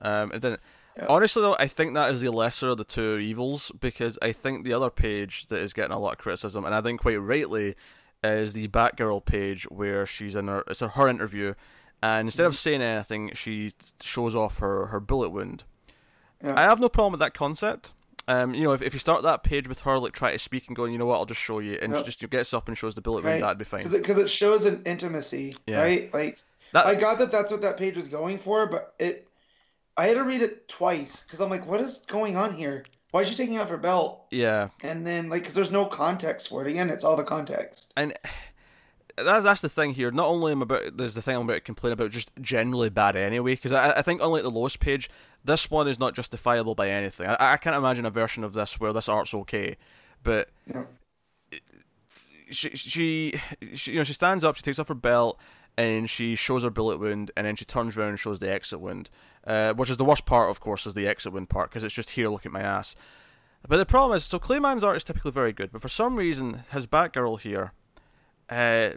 Um, 0.00 0.30
it 0.32 0.40
didn't. 0.40 0.60
Yeah. 0.96 1.06
Honestly, 1.10 1.42
though, 1.42 1.56
I 1.58 1.68
think 1.68 1.92
that 1.94 2.10
is 2.10 2.22
the 2.22 2.30
lesser 2.30 2.70
of 2.70 2.78
the 2.78 2.84
two 2.84 3.18
evils 3.18 3.70
because 3.78 4.18
I 4.22 4.32
think 4.32 4.64
the 4.64 4.72
other 4.72 4.88
page 4.90 5.46
that 5.48 5.58
is 5.58 5.74
getting 5.74 5.92
a 5.92 5.98
lot 5.98 6.12
of 6.12 6.18
criticism, 6.18 6.64
and 6.64 6.74
I 6.74 6.80
think 6.80 7.00
quite 7.02 7.16
rightly, 7.20 7.74
is 8.24 8.54
the 8.54 8.68
Batgirl 8.68 9.24
page 9.26 9.64
where 9.64 10.06
she's 10.06 10.34
in 10.34 10.48
her 10.48 10.64
it's 10.68 10.80
her 10.80 11.08
interview, 11.08 11.52
and 12.06 12.26
instead 12.28 12.46
of 12.46 12.56
saying 12.56 12.82
anything, 12.82 13.32
she 13.34 13.72
shows 14.02 14.34
off 14.34 14.58
her 14.58 14.86
her 14.86 15.00
bullet 15.00 15.30
wound. 15.30 15.64
Yeah. 16.42 16.54
I 16.56 16.62
have 16.62 16.80
no 16.80 16.88
problem 16.88 17.12
with 17.12 17.20
that 17.20 17.34
concept. 17.34 17.92
Um, 18.28 18.54
you 18.54 18.64
know, 18.64 18.72
if, 18.72 18.82
if 18.82 18.92
you 18.92 18.98
start 18.98 19.22
that 19.22 19.42
page 19.44 19.68
with 19.68 19.80
her 19.82 19.98
like 19.98 20.12
try 20.12 20.32
to 20.32 20.38
speak 20.38 20.66
and 20.66 20.74
going, 20.76 20.92
you 20.92 20.98
know 20.98 21.06
what, 21.06 21.16
I'll 21.18 21.26
just 21.26 21.40
show 21.40 21.60
you, 21.60 21.78
and 21.80 21.92
Yeah. 21.92 21.98
she 22.00 22.04
just 22.06 22.30
gets 22.30 22.52
up 22.52 22.66
and 22.68 22.76
shows 22.76 22.94
the 22.96 23.00
bullet 23.00 23.24
wound, 23.24 23.42
that'd 23.42 23.56
be 23.58 23.64
fine. 23.64 23.88
Because 23.88 24.18
it, 24.18 24.28
shows 24.28 24.66
an 24.66 24.82
intimacy, 24.84 25.54
Yeah. 25.66 25.80
right? 25.82 26.12
Like 26.12 26.42
That, 26.72 26.86
I 26.86 26.94
got 26.96 27.18
that 27.18 27.30
that's 27.30 27.52
what 27.52 27.60
that 27.62 27.76
page 27.76 27.96
was 27.96 28.08
going 28.08 28.38
for, 28.38 28.66
but 28.66 28.94
it 28.98 29.28
I 29.96 30.08
had 30.08 30.14
to 30.14 30.24
read 30.24 30.42
it 30.42 30.68
twice 30.68 31.22
because 31.22 31.40
I'm 31.40 31.48
like, 31.48 31.66
what 31.66 31.80
is 31.80 31.98
going 32.06 32.36
on 32.36 32.52
here? 32.52 32.84
Why 33.12 33.20
is 33.20 33.28
she 33.28 33.34
taking 33.36 33.58
off 33.58 33.70
her 33.70 33.78
belt? 33.78 34.26
yeah, 34.30 34.68
And 34.82 35.06
then 35.06 35.30
like, 35.30 35.42
because 35.42 35.54
there's 35.54 35.70
no 35.70 35.86
context 35.86 36.48
for 36.50 36.62
it. 36.66 36.70
Again, 36.70 36.90
it's 36.90 37.04
all 37.04 37.16
the 37.16 37.22
context. 37.24 37.92
and 37.96 38.12
that's 39.16 39.44
that's 39.44 39.60
the 39.60 39.68
thing 39.68 39.94
here. 39.94 40.10
Not 40.10 40.26
only 40.26 40.52
am 40.52 40.62
about 40.62 40.96
there's 40.96 41.14
the 41.14 41.22
thing 41.22 41.36
I'm 41.36 41.42
about 41.42 41.54
to 41.54 41.60
complain 41.60 41.92
about, 41.92 42.10
just 42.10 42.30
generally 42.40 42.90
bad 42.90 43.16
anyway. 43.16 43.52
Because 43.52 43.72
I, 43.72 43.92
I 43.92 44.02
think 44.02 44.20
unlike 44.22 44.42
the 44.42 44.50
Lois 44.50 44.76
page, 44.76 45.08
this 45.44 45.70
one 45.70 45.88
is 45.88 45.98
not 45.98 46.14
justifiable 46.14 46.74
by 46.74 46.90
anything. 46.90 47.28
I, 47.28 47.36
I 47.52 47.56
can't 47.56 47.76
imagine 47.76 48.04
a 48.06 48.10
version 48.10 48.44
of 48.44 48.52
this 48.52 48.78
where 48.80 48.92
this 48.92 49.08
art's 49.08 49.34
okay, 49.34 49.76
but 50.22 50.48
Yeah. 50.72 50.84
she, 52.50 52.70
she, 52.76 53.40
she, 53.74 53.92
you 53.92 53.98
know, 53.98 54.04
she 54.04 54.12
stands 54.12 54.44
up, 54.44 54.56
she 54.56 54.62
takes 54.62 54.78
off 54.78 54.88
her 54.88 54.94
belt, 54.94 55.38
and 55.76 56.08
she 56.08 56.34
shows 56.34 56.62
her 56.62 56.70
bullet 56.70 56.98
wound, 56.98 57.30
and 57.36 57.46
then 57.46 57.56
she 57.56 57.64
turns 57.64 57.96
around 57.96 58.10
and 58.10 58.18
shows 58.18 58.38
the 58.38 58.50
exit 58.50 58.80
wound, 58.80 59.10
uh, 59.46 59.72
which 59.74 59.90
is 59.90 59.96
the 59.96 60.04
worst 60.04 60.26
part, 60.26 60.50
of 60.50 60.60
course, 60.60 60.86
is 60.86 60.94
the 60.94 61.06
exit 61.06 61.32
wound 61.32 61.48
part 61.48 61.70
because 61.70 61.84
it's 61.84 61.94
just 61.94 62.10
here, 62.10 62.28
look 62.28 62.46
at 62.46 62.52
my 62.52 62.60
ass. 62.62 62.94
But 63.68 63.78
the 63.78 63.86
problem 63.86 64.16
is, 64.16 64.24
so 64.24 64.38
Clay 64.38 64.60
Mann's 64.60 64.84
art 64.84 64.96
is 64.96 65.04
typically 65.04 65.32
very 65.32 65.52
good, 65.52 65.72
but 65.72 65.82
for 65.82 65.88
some 65.88 66.16
reason, 66.16 66.62
his 66.72 66.86
Batgirl 66.86 67.40
here, 67.40 67.72
uh, 68.48 68.90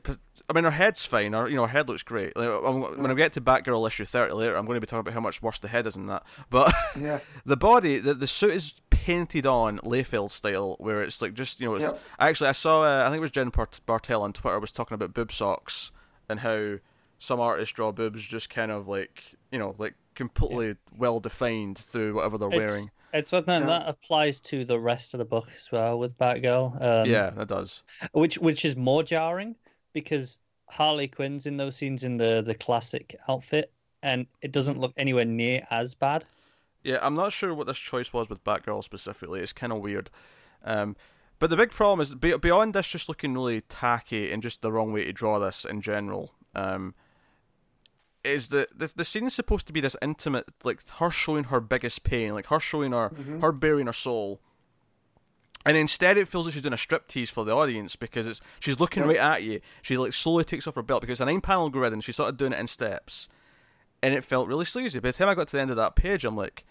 I 0.49 0.53
mean, 0.53 0.63
her 0.63 0.71
head's 0.71 1.05
fine. 1.05 1.33
Her, 1.33 1.47
you 1.47 1.55
know, 1.55 1.63
her 1.63 1.67
head 1.67 1.87
looks 1.87 2.03
great. 2.03 2.35
Like, 2.35 2.49
when 2.97 3.11
I 3.11 3.13
get 3.13 3.33
to 3.33 3.41
Batgirl 3.41 3.85
issue 3.87 4.05
thirty 4.05 4.33
later, 4.33 4.55
I'm 4.55 4.65
going 4.65 4.77
to 4.77 4.81
be 4.81 4.87
talking 4.87 5.01
about 5.01 5.13
how 5.13 5.19
much 5.19 5.41
worse 5.41 5.59
the 5.59 5.67
head 5.67 5.85
is 5.87 5.95
in 5.95 6.07
that. 6.07 6.23
But 6.49 6.73
Yeah. 6.99 7.19
the 7.45 7.57
body, 7.57 7.99
the, 7.99 8.13
the 8.13 8.27
suit 8.27 8.53
is 8.55 8.73
painted 8.89 9.45
on 9.45 9.77
Liefeld 9.79 10.31
style, 10.31 10.75
where 10.79 11.01
it's 11.03 11.21
like 11.21 11.33
just 11.35 11.59
you 11.61 11.67
know. 11.67 11.75
It's, 11.75 11.83
Yep. 11.83 11.99
Actually, 12.19 12.49
I 12.49 12.53
saw. 12.53 12.83
Uh, 12.83 13.03
I 13.05 13.09
think 13.09 13.17
it 13.17 13.21
was 13.21 13.31
Jen 13.31 13.49
Bart- 13.49 13.81
Bartel 13.85 14.21
on 14.23 14.33
Twitter 14.33 14.59
was 14.59 14.71
talking 14.71 14.95
about 14.95 15.13
boob 15.13 15.31
socks 15.31 15.91
and 16.27 16.39
how 16.39 16.77
some 17.19 17.39
artists 17.39 17.73
draw 17.73 17.91
boobs 17.91 18.23
just 18.23 18.49
kind 18.49 18.71
of 18.71 18.87
like 18.87 19.35
you 19.51 19.59
know 19.59 19.75
like 19.77 19.93
completely 20.15 20.75
well 20.97 21.19
defined 21.19 21.77
through 21.77 22.15
whatever 22.15 22.37
they're 22.37 22.49
It's, 22.49 22.57
wearing. 22.71 22.89
It's 23.13 23.31
what 23.31 23.47
no, 23.47 23.59
Yeah. 23.59 23.65
that 23.65 23.87
applies 23.89 24.39
to 24.41 24.65
the 24.65 24.79
rest 24.79 25.13
of 25.13 25.17
the 25.19 25.25
book 25.25 25.47
as 25.55 25.71
well 25.71 25.99
with 25.99 26.17
Batgirl. 26.17 26.81
Um, 26.81 27.09
yeah, 27.09 27.29
that 27.31 27.47
does. 27.47 27.83
which 28.11 28.37
which 28.37 28.65
is 28.65 28.75
more 28.75 29.03
jarring 29.03 29.55
because 29.93 30.39
Harley 30.69 31.07
Quinn's 31.07 31.47
in 31.47 31.57
those 31.57 31.75
scenes 31.75 32.03
in 32.03 32.17
the 32.17 32.41
the 32.45 32.55
classic 32.55 33.15
outfit, 33.27 33.71
and 34.03 34.27
it 34.41 34.51
doesn't 34.51 34.79
look 34.79 34.93
anywhere 34.97 35.25
near 35.25 35.65
as 35.69 35.93
bad. 35.95 36.25
Yeah, 36.83 36.99
I'm 37.01 37.15
not 37.15 37.33
sure 37.33 37.53
what 37.53 37.67
this 37.67 37.77
choice 37.77 38.13
was 38.13 38.29
with 38.29 38.43
Batgirl 38.43 38.83
specifically. 38.83 39.41
It's 39.41 39.51
kind 39.53 39.73
of 39.73 39.79
weird. 39.79 40.09
Um, 40.63 40.95
but 41.39 41.49
the 41.49 41.57
big 41.57 41.71
problem 41.71 41.99
is 42.01 42.15
beyond 42.15 42.73
this 42.73 42.87
just 42.87 43.09
looking 43.09 43.33
really 43.33 43.61
tacky 43.61 44.31
and 44.31 44.41
just 44.43 44.61
the 44.61 44.71
wrong 44.71 44.93
way 44.93 45.05
to 45.05 45.13
draw 45.13 45.39
this 45.39 45.65
in 45.65 45.81
general. 45.81 46.33
Um, 46.55 46.95
is 48.23 48.49
that 48.49 48.77
the 48.77 48.91
the 48.95 49.05
scene's 49.05 49.33
supposed 49.33 49.67
to 49.67 49.73
be 49.73 49.81
this 49.81 49.95
intimate, 50.01 50.45
like 50.63 50.85
her 50.99 51.09
showing 51.11 51.45
her 51.45 51.59
biggest 51.59 52.03
pain, 52.03 52.33
like 52.33 52.47
her 52.47 52.59
showing 52.59 52.91
her 52.91 53.09
mm-hmm. 53.09 53.39
her 53.41 53.51
bearing 53.51 53.85
her 53.87 53.93
soul. 53.93 54.39
And 55.65 55.75
instead, 55.77 56.17
it 56.17 56.27
feels 56.27 56.45
like 56.45 56.53
she's 56.53 56.61
doing 56.61 56.73
a 56.73 56.77
striptease 56.77 57.29
for 57.29 57.43
the 57.43 57.51
audience 57.55 57.95
because 57.95 58.27
it's 58.27 58.41
she's 58.59 58.79
looking 58.79 59.03
Yep. 59.03 59.09
right 59.09 59.17
at 59.17 59.43
you. 59.43 59.59
She 59.81 59.97
like 59.97 60.13
slowly 60.13 60.43
takes 60.43 60.67
off 60.67 60.75
her 60.75 60.81
belt 60.81 61.01
because 61.01 61.15
it's 61.15 61.21
a 61.21 61.25
nine 61.25 61.41
panel 61.41 61.69
grid 61.69 61.91
and 61.93 62.03
she's 62.03 62.15
sort 62.15 62.29
of 62.29 62.37
doing 62.37 62.53
it 62.53 62.59
in 62.59 62.67
steps, 62.67 63.27
and 64.01 64.13
it 64.13 64.23
felt 64.23 64.47
really 64.47 64.65
sleazy. 64.65 64.99
By 64.99 65.09
the 65.09 65.17
time 65.17 65.27
I 65.29 65.35
got 65.35 65.47
to 65.49 65.57
the 65.57 65.61
end 65.61 65.69
of 65.69 65.77
that 65.77 65.95
page, 65.95 66.23
I'm 66.25 66.37
like, 66.37 66.65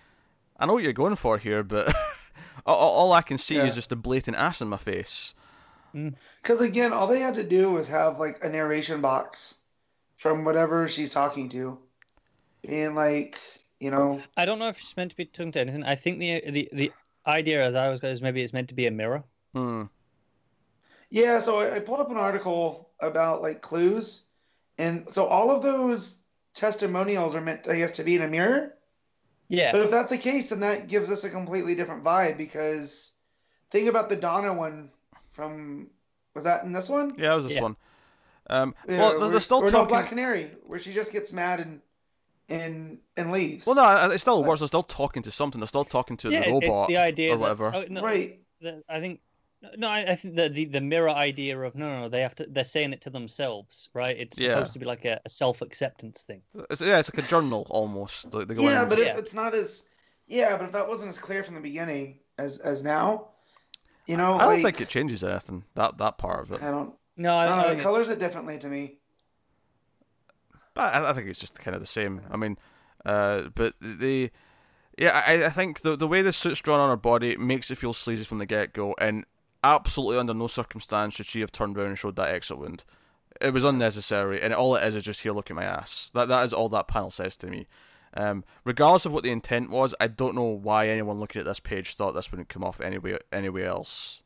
I 0.58 0.66
know 0.66 0.72
what 0.72 0.82
you're 0.82 0.92
going 0.94 1.16
for 1.16 1.36
here, 1.38 1.62
but 1.62 1.94
all, 2.66 2.76
all 2.76 2.90
all 2.92 3.12
I 3.12 3.22
can 3.22 3.36
see 3.38 3.56
Yeah. 3.56 3.64
is 3.66 3.74
just 3.74 3.92
a 3.92 3.96
blatant 3.96 4.36
ass 4.36 4.60
in 4.62 4.68
my 4.68 4.78
face. 4.78 5.34
Mm. 5.94 6.14
Because 6.42 6.60
again, 6.60 6.92
all 6.92 7.06
they 7.06 7.20
had 7.20 7.34
to 7.36 7.44
do 7.44 7.70
was 7.70 7.88
have 7.88 8.18
like 8.18 8.42
a 8.42 8.48
narration 8.48 9.00
box 9.02 9.58
from 10.18 10.44
whatever 10.44 10.86
she's 10.88 11.12
talking 11.12 11.48
to, 11.48 11.78
and 12.68 12.94
like 12.94 13.40
you 13.80 13.90
know, 13.90 14.20
I 14.36 14.44
don't 14.44 14.58
know 14.58 14.68
if 14.68 14.78
it's 14.78 14.96
meant 14.96 15.10
to 15.12 15.16
be 15.16 15.24
tongue 15.24 15.52
to 15.52 15.60
anything. 15.60 15.84
I 15.84 15.94
think 15.94 16.18
the 16.18 16.42
the 16.50 16.68
the 16.72 16.92
idea 17.26 17.64
as 17.64 17.74
I 17.76 17.88
was 17.88 18.00
going 18.00 18.12
is 18.12 18.20
maybe 18.20 18.42
it's 18.42 18.52
meant 18.52 18.68
to 18.68 18.74
be 18.74 18.86
a 18.86 18.90
mirror. 18.90 19.22
Hmm. 19.54 19.84
yeah. 21.10 21.38
So 21.38 21.60
I, 21.60 21.76
I 21.76 21.78
pulled 21.80 22.00
up 22.00 22.10
an 22.10 22.16
article 22.16 22.90
about 23.00 23.42
like 23.42 23.62
clues, 23.62 24.24
and 24.76 25.08
so 25.08 25.26
all 25.26 25.50
of 25.50 25.62
those 25.62 26.22
testimonials 26.54 27.34
are 27.34 27.40
meant, 27.40 27.68
I 27.68 27.76
guess, 27.76 27.92
to 27.92 28.04
be 28.04 28.16
in 28.16 28.22
a 28.22 28.28
mirror. 28.28 28.74
Yeah, 29.50 29.72
But 29.72 29.80
if 29.82 29.90
that's 29.90 30.10
the 30.10 30.18
case, 30.18 30.50
then 30.50 30.60
that 30.60 30.88
gives 30.88 31.10
us 31.10 31.24
a 31.24 31.30
completely 31.30 31.74
different 31.74 32.04
vibe 32.04 32.36
because 32.36 33.14
think 33.70 33.88
about 33.88 34.10
the 34.10 34.16
Donna 34.16 34.52
one 34.52 34.90
from 35.30 35.86
was 36.34 36.44
that 36.44 36.64
in 36.64 36.72
this 36.72 36.90
one? 36.90 37.14
Yeah, 37.16 37.32
it 37.32 37.36
was 37.36 37.44
this 37.44 37.54
Yeah. 37.54 37.62
one. 37.62 37.76
Um, 38.50 38.74
Yeah, 38.88 38.98
well, 38.98 39.10
they're, 39.10 39.18
where- 39.20 39.28
they're 39.30 39.40
still 39.40 39.58
or 39.64 39.70
no. 39.70 39.84
Black 39.84 40.08
Canary, 40.08 40.50
where 40.66 40.78
she 40.78 40.92
just 40.92 41.12
gets 41.12 41.32
mad 41.32 41.60
and 41.60 41.80
and 42.48 42.98
and 43.16 43.30
leaves. 43.30 43.66
Well, 43.66 43.76
no, 43.76 44.10
it 44.10 44.18
still 44.18 44.42
works. 44.44 44.60
They're 44.60 44.68
still 44.68 44.82
talking 44.82 45.22
to 45.24 45.30
something. 45.30 45.60
They're 45.60 45.66
still 45.68 45.84
talking 45.84 46.16
to 46.18 46.30
yeah, 46.30 46.40
the 46.40 46.48
it- 46.48 46.54
it's 46.62 46.66
robot 46.68 46.88
the 46.88 46.96
idea 46.96 47.30
or 47.30 47.36
that- 47.36 47.40
whatever. 47.40 47.72
oh, 47.74 47.84
no, 47.88 48.02
right. 48.02 48.38
the- 48.60 48.82
I 48.88 49.00
think 49.00 49.20
no, 49.76 49.88
I, 49.88 50.12
I 50.12 50.16
think 50.16 50.36
the, 50.36 50.48
the 50.48 50.64
the 50.66 50.80
mirror 50.80 51.10
idea 51.10 51.58
of 51.60 51.74
no, 51.74 52.00
no, 52.02 52.08
they 52.08 52.20
have 52.20 52.34
to. 52.36 52.46
They're 52.48 52.62
saying 52.64 52.92
it 52.92 53.02
to 53.02 53.10
themselves, 53.10 53.88
right? 53.92 54.16
It's 54.16 54.40
Yeah. 54.40 54.54
supposed 54.54 54.72
to 54.74 54.78
be 54.78 54.86
like 54.86 55.04
a, 55.04 55.20
a 55.24 55.28
self 55.28 55.62
acceptance 55.62 56.22
thing. 56.22 56.42
It's, 56.70 56.80
yeah, 56.80 56.98
it's 57.00 57.12
like 57.14 57.24
a 57.24 57.28
journal 57.28 57.66
almost. 57.68 58.32
Like 58.32 58.48
Yeah, 58.56 58.84
in- 58.84 58.88
but 58.88 58.98
Yeah. 58.98 59.06
if 59.12 59.18
it's 59.18 59.34
not 59.34 59.54
as 59.54 59.88
yeah, 60.28 60.56
but 60.56 60.66
if 60.66 60.72
that 60.72 60.86
wasn't 60.88 61.08
as 61.08 61.18
clear 61.18 61.42
from 61.42 61.56
the 61.56 61.60
beginning 61.60 62.20
as 62.38 62.58
as 62.60 62.82
now, 62.84 63.28
you 64.06 64.16
know, 64.16 64.34
I 64.36 64.38
don't 64.44 64.48
like, 64.54 64.62
think 64.62 64.80
it 64.80 64.88
changes 64.88 65.22
anything. 65.24 65.64
That 65.74 65.98
that 65.98 66.16
part 66.18 66.40
of 66.44 66.52
it. 66.52 66.62
I 66.62 66.70
don't. 66.70 66.94
No, 67.18 67.36
I, 67.36 67.44
I 67.44 67.48
don't 67.48 67.58
know. 67.58 67.68
think 67.68 67.80
It 67.80 67.82
colors 67.82 68.08
it 68.08 68.18
differently 68.18 68.56
to 68.58 68.68
me. 68.68 68.98
But 70.72 70.94
I, 70.94 71.10
I 71.10 71.12
think 71.12 71.26
it's 71.28 71.40
just 71.40 71.58
kind 71.58 71.74
of 71.74 71.80
the 71.80 71.86
same. 71.86 72.22
I 72.30 72.36
mean, 72.36 72.56
uh, 73.04 73.48
but 73.54 73.74
the 73.80 74.30
yeah, 74.96 75.22
I, 75.26 75.46
I 75.46 75.50
think 75.50 75.80
the 75.80 75.96
the 75.96 76.08
way 76.08 76.22
the 76.22 76.32
suit's 76.32 76.60
drawn 76.60 76.80
on 76.80 76.88
her 76.88 76.96
body 76.96 77.36
makes 77.36 77.70
it 77.70 77.78
feel 77.78 77.92
sleazy 77.92 78.24
from 78.24 78.38
the 78.38 78.46
get 78.46 78.72
go, 78.72 78.94
and 79.00 79.24
absolutely 79.64 80.18
under 80.18 80.32
no 80.32 80.46
circumstance 80.46 81.14
should 81.14 81.26
she 81.26 81.40
have 81.40 81.52
turned 81.52 81.76
around 81.76 81.88
and 81.88 81.98
showed 81.98 82.16
that 82.16 82.32
exit 82.32 82.58
wound. 82.58 82.84
It 83.40 83.52
was 83.52 83.64
unnecessary, 83.64 84.40
and 84.40 84.54
all 84.54 84.76
it 84.76 84.84
is 84.84 84.94
is 84.94 85.02
just 85.02 85.22
here, 85.22 85.32
look 85.32 85.50
at 85.50 85.56
my 85.56 85.64
ass. 85.64 86.10
That 86.14 86.28
that 86.28 86.44
is 86.44 86.52
all 86.52 86.68
that 86.68 86.88
panel 86.88 87.10
says 87.10 87.36
to 87.38 87.48
me. 87.48 87.66
Um, 88.14 88.44
regardless 88.64 89.04
of 89.06 89.12
what 89.12 89.22
the 89.22 89.30
intent 89.30 89.70
was, 89.70 89.94
I 90.00 90.06
don't 90.06 90.34
know 90.34 90.44
why 90.44 90.88
anyone 90.88 91.20
looking 91.20 91.40
at 91.40 91.46
this 91.46 91.60
page 91.60 91.94
thought 91.94 92.12
this 92.12 92.30
wouldn't 92.30 92.48
come 92.48 92.64
off 92.64 92.80
anywhere 92.80 93.20
anywhere 93.32 93.66
else. 93.66 94.22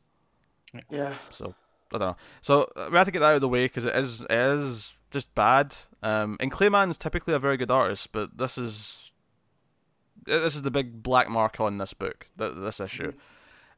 Yeah. 0.89 1.15
So 1.29 1.55
I 1.93 1.97
don't 1.99 2.07
know. 2.09 2.15
So 2.41 2.69
uh, 2.75 2.89
we 2.91 2.97
have 2.97 3.05
to 3.05 3.11
get 3.11 3.19
that 3.19 3.29
out 3.29 3.35
of 3.35 3.41
the 3.41 3.49
way 3.49 3.65
because 3.65 3.85
it 3.85 3.95
is 3.95 4.21
it 4.21 4.31
is 4.31 4.97
just 5.11 5.33
bad. 5.35 5.75
Um, 6.01 6.37
and 6.39 6.51
Clay 6.51 6.69
Mann's 6.69 6.97
typically 6.97 7.33
a 7.33 7.39
very 7.39 7.57
good 7.57 7.71
artist, 7.71 8.11
but 8.11 8.37
this 8.37 8.57
is 8.57 9.11
this 10.25 10.55
is 10.55 10.61
the 10.61 10.71
big 10.71 11.03
black 11.03 11.29
mark 11.29 11.59
on 11.59 11.77
this 11.77 11.93
book, 11.93 12.27
this 12.37 12.79
issue. 12.79 13.09
it 13.09 13.15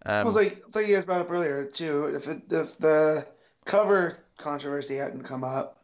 Um, 0.05 0.25
was 0.25 0.35
like 0.35 0.63
it's 0.65 0.75
like 0.75 0.87
you 0.87 0.95
guys 0.95 1.05
brought 1.05 1.21
up 1.21 1.31
earlier 1.31 1.65
too. 1.65 2.05
If 2.05 2.27
it, 2.27 2.43
if 2.51 2.77
the 2.77 3.25
cover 3.65 4.23
controversy 4.37 4.95
hadn't 4.97 5.23
come 5.23 5.43
up, 5.43 5.83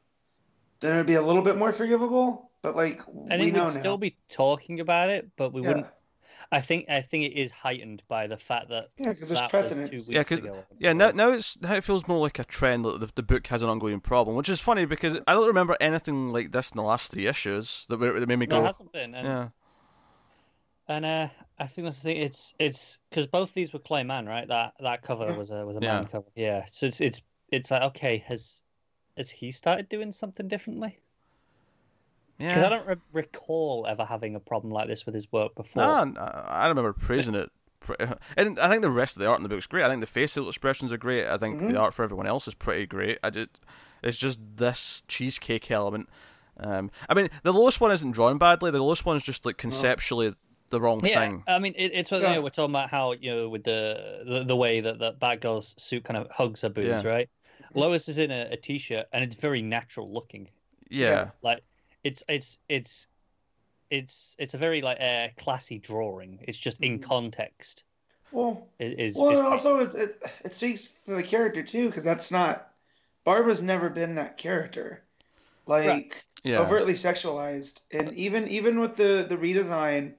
then 0.79 0.93
it'd 0.93 1.07
be 1.07 1.15
a 1.15 1.21
little 1.21 1.41
bit 1.41 1.57
more 1.57 1.71
forgivable. 1.71 2.51
But 2.61 2.75
like 2.75 3.01
I 3.31 3.37
we 3.37 3.45
think 3.45 3.55
know 3.55 3.65
we'd 3.65 3.73
now. 3.73 3.79
still 3.79 3.97
be 3.97 4.17
talking 4.29 4.79
about 4.79 5.09
it, 5.09 5.31
but 5.35 5.51
we 5.51 5.61
yeah, 5.61 5.67
wouldn't. 5.69 5.87
I 6.51 6.60
think 6.62 6.89
I 6.89 7.01
think 7.01 7.25
it 7.25 7.34
is 7.39 7.51
heightened 7.51 8.04
by 8.08 8.27
the 8.27 8.38
fact 8.38 8.69
that 8.69 8.89
yeah, 8.97 9.10
because 9.10 9.30
there's 9.30 9.39
that 9.39 9.54
was 9.54 9.69
two 9.69 9.75
precedence. 9.75 9.89
weeks 9.91 10.10
Yeah, 10.10 10.23
'cause- 10.23 10.39
ago. 10.39 10.63
Yeah, 10.80 10.93
now 10.93 11.12
now 11.12 11.32
it's 11.32 11.60
now 11.62 11.73
it 11.75 11.84
feels 11.84 12.08
more 12.08 12.19
like 12.19 12.39
a 12.39 12.43
trend 12.43 12.86
that 12.86 12.99
the, 12.99 13.10
the 13.15 13.23
book 13.23 13.47
has 13.47 13.62
an 13.62 13.69
ongoing 13.69 13.99
problem, 13.99 14.36
which 14.36 14.49
is 14.49 14.60
funny 14.60 14.86
because 14.86 15.17
I 15.27 15.34
don't 15.34 15.47
remember 15.47 15.75
anything 15.80 16.30
like 16.32 16.51
this 16.51 16.71
in 16.71 16.77
the 16.77 16.84
last 16.84 17.12
three 17.12 17.27
issues 17.27 17.86
that, 17.89 17.97
that 17.97 18.27
made 18.27 18.39
me 18.39 18.45
No, 18.47 18.58
it 18.58 18.60
go, 18.62 18.65
hasn't 18.65 18.91
been, 18.91 19.13
and 19.15 19.27
yeah, 19.27 19.49
and 20.88 21.06
uh, 21.06 21.27
I 21.60 21.67
think 21.67 21.86
that's 21.86 21.99
the 21.99 22.10
thing. 22.13 22.17
It's 22.21 22.54
it's 22.60 22.99
because 23.10 23.27
both 23.27 23.54
these 23.54 23.71
were 23.73 23.80
Clay 23.80 24.04
Mann, 24.04 24.25
right? 24.25 24.47
That 24.47 24.73
that 24.80 25.01
cover 25.04 25.25
Yeah. 25.27 25.36
was 25.38 25.51
a 25.51 25.65
was 25.65 25.77
a 25.77 25.82
Yeah. 25.82 25.99
man 26.01 26.06
cover. 26.08 26.27
Yeah, 26.36 26.65
so 26.65 26.86
it's 26.88 27.01
it's 27.01 27.21
it's 27.51 27.71
like 27.71 27.82
okay, 27.84 28.17
has 28.27 28.62
has 29.17 29.30
he 29.30 29.51
started 29.51 29.89
doing 29.89 30.12
something 30.12 30.47
differently? 30.47 30.97
Because 32.41 32.62
yeah. 32.62 32.65
I 32.67 32.69
don't 32.69 32.88
re- 32.88 32.95
recall 33.13 33.86
ever 33.89 34.04
having 34.06 34.36
a 34.36 34.39
problem 34.39 34.71
like 34.73 34.88
this 34.88 35.06
with 35.06 35.15
his 35.15 35.32
work 35.32 35.56
before. 35.56 35.84
No, 35.84 35.97
n- 36.01 36.17
I 36.19 36.67
remember 36.67 36.93
praising 36.93 37.36
it. 37.36 37.49
And 38.38 38.60
I 38.60 38.69
think 38.69 38.84
the 38.84 38.91
rest 38.91 39.15
of 39.15 39.21
the 39.21 39.27
art 39.27 39.38
in 39.39 39.43
the 39.43 39.49
book's 39.49 39.65
great. 39.65 39.84
I 39.84 39.89
think 39.89 40.01
the 40.01 40.06
facial 40.08 40.47
expressions 40.47 40.93
are 40.93 40.97
great. 40.97 41.25
I 41.27 41.38
think 41.39 41.60
Mhm. 41.60 41.71
the 41.71 41.77
art 41.77 41.93
for 41.95 42.04
everyone 42.04 42.27
else 42.27 42.47
is 42.47 42.54
pretty 42.54 42.86
great. 42.86 43.17
I 43.23 43.32
just, 43.32 43.60
it's 44.04 44.17
just 44.17 44.39
this 44.58 45.01
cheesecake 45.08 45.71
element. 45.71 46.08
Um, 46.60 46.91
I 47.10 47.15
mean, 47.15 47.30
the 47.41 47.51
Lois 47.51 47.80
one 47.80 47.91
isn't 47.91 48.12
drawn 48.12 48.38
badly. 48.38 48.69
The 48.69 48.84
Lois 48.84 49.04
one 49.04 49.15
is 49.17 49.23
just 49.23 49.47
like 49.47 49.58
conceptually 49.58 50.36
the 50.69 50.80
wrong 50.80 51.04
Yeah, 51.04 51.19
thing. 51.19 51.43
I 51.47 51.58
mean, 51.58 51.73
it, 51.75 51.91
it's 51.93 52.12
what 52.12 52.21
Yeah. 52.21 52.38
we're 52.38 52.49
talking 52.49 52.71
about 52.71 52.89
how 52.91 53.13
you 53.13 53.34
know 53.34 53.49
with 53.49 53.63
the 53.63 54.23
the, 54.27 54.43
the 54.43 54.56
way 54.56 54.80
that 54.82 54.99
the 54.99 55.13
Batgirl's 55.13 55.73
suit 55.82 56.04
kind 56.04 56.17
of 56.17 56.30
hugs 56.30 56.62
her 56.62 56.69
boobs, 56.69 56.88
Yeah. 56.88 57.10
right? 57.10 57.30
Lois 57.73 58.08
is 58.10 58.19
in 58.19 58.30
a, 58.32 58.49
a 58.51 58.58
t-shirt 58.58 59.08
and 59.12 59.23
it's 59.23 59.36
very 59.36 59.62
natural 59.63 60.12
looking. 60.13 60.49
Yeah, 60.89 61.30
Like 61.41 61.63
it's 62.03 62.23
it's 62.27 62.59
it's 62.69 63.07
it's 63.89 64.35
it's 64.39 64.53
a 64.53 64.57
very 64.57 64.81
like 64.81 64.99
uh, 64.99 65.29
classy 65.37 65.79
drawing. 65.79 66.39
It's 66.47 66.59
just 66.59 66.79
in 66.81 66.99
Mhm. 66.99 67.03
context. 67.03 67.83
Well, 68.31 68.67
Is, 68.79 69.15
is, 69.17 69.17
well, 69.17 69.31
is 69.31 69.39
and 69.39 69.47
also 69.47 69.79
it, 69.81 69.95
it 69.95 70.23
it 70.45 70.55
speaks 70.55 70.89
to 71.05 71.11
the 71.15 71.23
character 71.23 71.63
too, 71.63 71.87
because 71.87 72.03
that's 72.03 72.31
not 72.31 72.73
Barbara's 73.25 73.61
never 73.61 73.89
been 73.89 74.15
that 74.15 74.37
character, 74.37 75.03
like 75.67 76.25
yeah, 76.43 76.59
overtly 76.59 76.93
sexualized, 76.93 77.81
and 77.91 78.13
even 78.13 78.47
even 78.47 78.79
with 78.79 78.95
the 78.95 79.25
the 79.27 79.37
redesign 79.37 80.13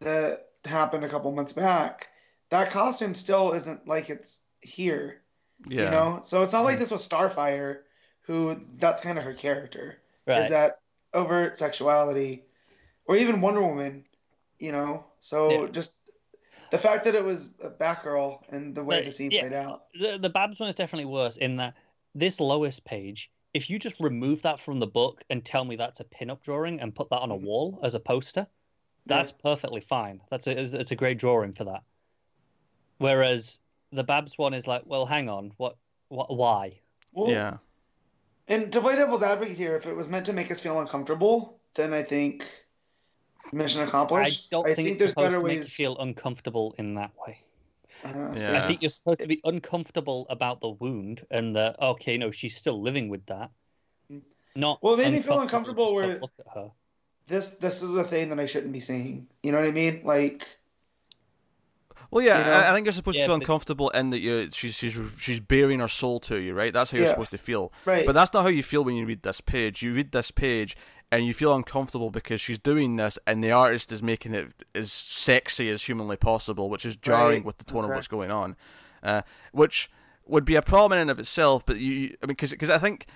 that 0.00 0.48
happened 0.64 1.04
a 1.04 1.08
couple 1.08 1.32
months 1.32 1.52
back, 1.52 2.08
that 2.50 2.70
costume 2.70 3.14
still 3.14 3.52
isn't 3.52 3.86
like 3.88 4.10
it's 4.10 4.42
here. 4.60 5.20
yeah. 5.68 5.84
You 5.84 5.90
know, 5.90 6.20
so 6.22 6.42
it's 6.42 6.52
not 6.52 6.62
Mm. 6.62 6.64
like 6.66 6.78
this 6.78 6.90
was 6.90 7.06
Starfire, 7.08 7.80
who 8.22 8.60
that's 8.76 9.02
kind 9.02 9.18
of 9.18 9.24
her 9.24 9.34
character 9.34 9.98
right. 10.26 10.40
is 10.42 10.48
that 10.50 10.80
overt 11.18 11.58
sexuality, 11.58 12.44
or 13.06 13.16
even 13.16 13.40
Wonder 13.40 13.62
Woman. 13.62 14.04
You 14.58 14.72
know, 14.72 15.04
so 15.18 15.64
Yeah. 15.64 15.70
just 15.70 16.00
the 16.70 16.78
fact 16.78 17.04
that 17.04 17.14
it 17.14 17.24
was 17.24 17.54
a 17.62 17.70
Batgirl 17.70 18.42
and 18.48 18.74
the 18.74 18.82
way 18.82 18.96
Like, 18.96 19.04
the 19.04 19.12
scene 19.12 19.30
yeah. 19.30 19.42
played 19.42 19.52
out. 19.52 19.84
the 19.94 20.18
the 20.18 20.28
Babs 20.30 20.58
one 20.58 20.68
is 20.68 20.74
definitely 20.74 21.04
worse 21.06 21.36
in 21.36 21.56
that 21.56 21.74
this 22.14 22.40
Lois 22.40 22.80
page, 22.80 23.30
if 23.54 23.70
you 23.70 23.78
just 23.78 24.00
remove 24.00 24.42
that 24.42 24.58
from 24.58 24.80
the 24.80 24.86
book 24.86 25.22
and 25.30 25.44
tell 25.44 25.64
me 25.64 25.76
that's 25.76 26.00
a 26.00 26.04
pin-up 26.04 26.42
drawing 26.42 26.80
and 26.80 26.94
put 26.94 27.08
that 27.10 27.20
on 27.20 27.30
a 27.30 27.36
Mhm. 27.36 27.42
wall 27.42 27.78
as 27.82 27.94
a 27.94 28.00
poster, 28.00 28.46
that's 29.06 29.32
perfectly 29.32 29.80
fine. 29.80 30.20
That's 30.30 30.46
a 30.48 30.60
it's 30.60 30.72
it's 30.72 30.90
a 30.90 30.96
great 30.96 31.18
drawing 31.18 31.52
for 31.52 31.64
that. 31.64 31.84
Whereas 32.98 33.60
the 33.92 34.04
Babs 34.04 34.36
one 34.36 34.54
is 34.54 34.66
like, 34.66 34.82
well, 34.86 35.06
hang 35.06 35.28
on, 35.28 35.52
what, 35.56 35.76
what, 36.08 36.34
why? 36.34 36.80
Well, 37.12 37.30
yeah. 37.30 37.58
And 38.48 38.72
to 38.72 38.80
play 38.80 38.96
devil's 38.96 39.22
advocate 39.22 39.56
here, 39.56 39.76
if 39.76 39.86
it 39.86 39.94
was 39.94 40.08
meant 40.08 40.26
to 40.26 40.32
make 40.32 40.50
us 40.50 40.60
feel 40.60 40.80
uncomfortable, 40.80 41.58
then 41.74 41.92
I 41.92 42.02
think 42.02 42.44
mission 43.52 43.82
accomplished. 43.82 44.46
I 44.46 44.56
don't 44.56 44.74
think, 44.74 44.88
it's 44.88 44.98
there's 44.98 45.10
supposed 45.10 45.30
better 45.30 45.40
to 45.40 45.44
make 45.46 45.54
you 45.54 45.60
ways. 45.60 45.74
feel 45.74 45.98
uncomfortable 45.98 46.74
in 46.78 46.94
that 46.94 47.12
way. 47.26 47.38
Uh, 48.04 48.32
Yeah. 48.36 48.58
I 48.62 48.66
think 48.66 48.80
you're 48.82 48.90
supposed 48.90 49.20
to 49.20 49.26
be 49.26 49.40
uncomfortable 49.44 50.26
about 50.30 50.60
the 50.60 50.70
wound 50.70 51.26
and 51.30 51.54
that 51.56 51.80
okay, 51.80 52.16
no, 52.16 52.30
she's 52.30 52.56
still 52.56 52.80
living 52.80 53.08
with 53.08 53.24
that. 53.26 53.50
Mm. 54.10 54.22
Not 54.56 54.82
Well, 54.82 54.94
it 54.94 54.98
made 54.98 55.12
me 55.12 55.20
feel 55.20 55.40
uncomfortable 55.40 55.86
uncomfortable 55.88 56.08
where- 56.08 56.20
look 56.20 56.32
at 56.38 56.46
her. 56.54 56.70
this 57.26 57.56
this 57.56 57.82
is 57.82 57.94
a 57.96 58.04
thing 58.04 58.28
that 58.30 58.40
I 58.40 58.46
shouldn't 58.46 58.72
be 58.72 58.80
saying. 58.80 59.26
You 59.42 59.52
know 59.52 59.58
what 59.60 59.68
I 59.68 59.72
mean? 59.72 60.00
Like, 60.04 60.46
Well, 62.10 62.24
yeah, 62.24 62.38
You 62.38 62.44
know? 62.44 62.52
I, 62.52 62.70
I 62.70 62.72
think 62.74 62.86
you're 62.86 62.92
supposed 62.92 63.18
Yeah, 63.18 63.24
to 63.24 63.28
feel 63.28 63.36
but- 63.36 63.42
uncomfortable 63.42 63.90
in 63.90 64.10
that 64.10 64.20
you 64.20 64.48
she's 64.52 64.74
she's 64.76 64.98
she's 65.18 65.40
bearing 65.40 65.80
her 65.80 65.88
soul 65.88 66.20
to 66.20 66.36
you, 66.36 66.54
right? 66.54 66.72
That's 66.72 66.90
how 66.90 66.96
you're 66.98 67.06
Yeah. 67.06 67.12
supposed 67.12 67.30
to 67.32 67.38
feel. 67.38 67.72
right? 67.84 68.06
But 68.06 68.12
that's 68.12 68.32
not 68.32 68.42
how 68.42 68.48
you 68.48 68.62
feel 68.62 68.82
when 68.84 68.94
you 68.96 69.04
read 69.06 69.22
this 69.22 69.40
page. 69.40 69.82
You 69.82 69.92
read 69.92 70.12
this 70.12 70.30
page 70.30 70.76
and 71.12 71.26
you 71.26 71.32
feel 71.34 71.54
uncomfortable 71.54 72.10
because 72.10 72.40
she's 72.40 72.58
doing 72.58 72.96
this 72.96 73.18
and 73.26 73.42
the 73.44 73.50
artist 73.50 73.92
is 73.92 74.02
making 74.02 74.34
it 74.34 74.52
as 74.74 74.90
sexy 74.92 75.70
as 75.70 75.82
humanly 75.84 76.16
possible, 76.16 76.68
which 76.70 76.84
is 76.86 76.96
jarring 76.96 77.38
Right. 77.38 77.44
with 77.44 77.58
the 77.58 77.64
tone 77.64 77.84
of 77.84 77.90
what's 77.90 78.08
going 78.08 78.30
on. 78.30 78.56
Uh, 79.02 79.22
which 79.52 79.90
would 80.26 80.44
be 80.44 80.54
a 80.56 80.62
problem 80.62 80.92
in 80.96 81.02
and 81.02 81.10
of 81.10 81.18
itself, 81.20 81.64
but 81.64 81.76
you, 81.78 81.92
you- 81.92 82.16
I 82.22 82.26
mean, 82.26 82.36
because 82.38 82.68
I 82.70 82.78
think 82.78 83.06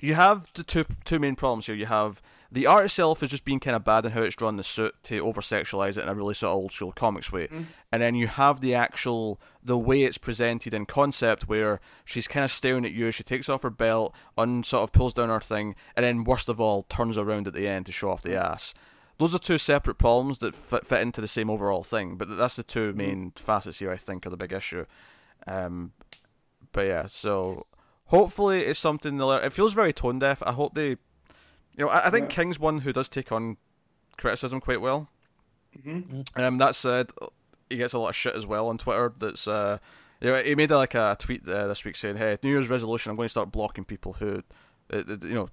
you 0.00 0.14
have 0.14 0.46
the 0.54 0.62
two 0.62 0.84
two 1.04 1.18
main 1.18 1.34
problems 1.36 1.66
here. 1.66 1.74
You 1.74 1.86
have 1.86 2.20
the 2.50 2.66
art 2.66 2.84
itself 2.84 3.22
is 3.22 3.30
just 3.30 3.44
being 3.44 3.60
kind 3.60 3.74
of 3.76 3.84
bad 3.84 4.06
in 4.06 4.12
how 4.12 4.22
it's 4.22 4.36
drawn 4.36 4.56
the 4.56 4.62
suit 4.62 4.94
to 5.04 5.18
over 5.20 5.40
sexualize 5.40 5.96
it 5.98 6.02
in 6.02 6.08
a 6.08 6.14
really 6.14 6.34
sort 6.34 6.50
of 6.52 6.56
old 6.56 6.72
school 6.72 6.92
comics 6.92 7.32
way, 7.32 7.48
Mhm. 7.48 7.66
and 7.92 8.02
then 8.02 8.14
you 8.14 8.26
have 8.28 8.60
the 8.60 8.74
actual 8.74 9.40
the 9.62 9.76
way 9.76 10.02
it's 10.04 10.18
presented 10.18 10.72
in 10.72 10.86
concept 10.86 11.48
where 11.48 11.80
she's 12.04 12.28
kind 12.28 12.44
of 12.44 12.50
staring 12.50 12.84
at 12.84 12.92
you. 12.92 13.10
She 13.10 13.22
takes 13.24 13.48
off 13.48 13.62
her 13.62 13.70
belt, 13.70 14.14
un 14.38 14.62
sort 14.62 14.84
of 14.84 14.92
pulls 14.92 15.12
down 15.14 15.28
her 15.28 15.40
thing, 15.40 15.74
and 15.96 16.04
then 16.04 16.22
worst 16.24 16.48
of 16.48 16.60
all 16.60 16.84
turns 16.84 17.18
around 17.18 17.48
at 17.48 17.54
the 17.54 17.66
end 17.66 17.86
to 17.86 17.92
show 17.92 18.10
off 18.10 18.22
the 18.22 18.36
ass. 18.36 18.74
Those 19.18 19.34
are 19.34 19.38
two 19.38 19.58
separate 19.58 19.96
problems 19.96 20.38
that 20.40 20.54
fit, 20.54 20.86
fit 20.86 21.00
into 21.00 21.20
the 21.22 21.26
same 21.26 21.48
overall 21.50 21.82
thing, 21.82 22.16
but 22.16 22.36
that's 22.36 22.56
the 22.56 22.62
two 22.62 22.92
main 22.92 23.32
facets 23.34 23.78
here. 23.78 23.90
I 23.90 23.96
think 23.96 24.26
are 24.26 24.30
the 24.30 24.36
big 24.36 24.52
issue. 24.52 24.84
Um, 25.46 25.92
but 26.72 26.86
yeah, 26.86 27.06
so 27.06 27.66
hopefully 28.06 28.64
it's 28.66 28.78
something 28.78 29.16
they'll. 29.16 29.32
It 29.32 29.52
feels 29.52 29.72
very 29.72 29.92
tone 29.92 30.18
deaf. 30.18 30.42
I 30.44 30.52
hope 30.52 30.74
they, 30.74 30.96
you 31.76 31.84
know, 31.84 31.90
I, 31.90 32.06
I 32.06 32.10
think 32.10 32.30
Yeah. 32.30 32.36
King's 32.36 32.58
one 32.58 32.80
who 32.80 32.92
does 32.92 33.08
take 33.08 33.30
on 33.32 33.56
criticism 34.16 34.60
quite 34.60 34.80
well. 34.80 35.08
hmm 35.82 36.00
Um, 36.34 36.58
that 36.58 36.74
said, 36.74 37.10
he 37.68 37.76
gets 37.76 37.92
a 37.92 37.98
lot 37.98 38.08
of 38.10 38.16
shit 38.16 38.34
as 38.34 38.46
well 38.46 38.68
on 38.68 38.78
Twitter. 38.78 39.12
That's 39.18 39.46
uh, 39.46 39.78
you 40.20 40.28
know, 40.32 40.42
he 40.42 40.54
made 40.54 40.70
like 40.70 40.94
a 40.94 41.16
tweet 41.18 41.46
uh, 41.48 41.66
this 41.66 41.84
week 41.84 41.96
saying, 41.96 42.16
"Hey, 42.16 42.38
New 42.42 42.50
Year's 42.50 42.70
resolution: 42.70 43.10
I'm 43.10 43.16
going 43.16 43.26
to 43.26 43.30
start 43.30 43.52
blocking 43.52 43.84
people 43.84 44.14
who, 44.14 44.42
uh, 44.92 45.02
you 45.06 45.34
know, 45.34 45.48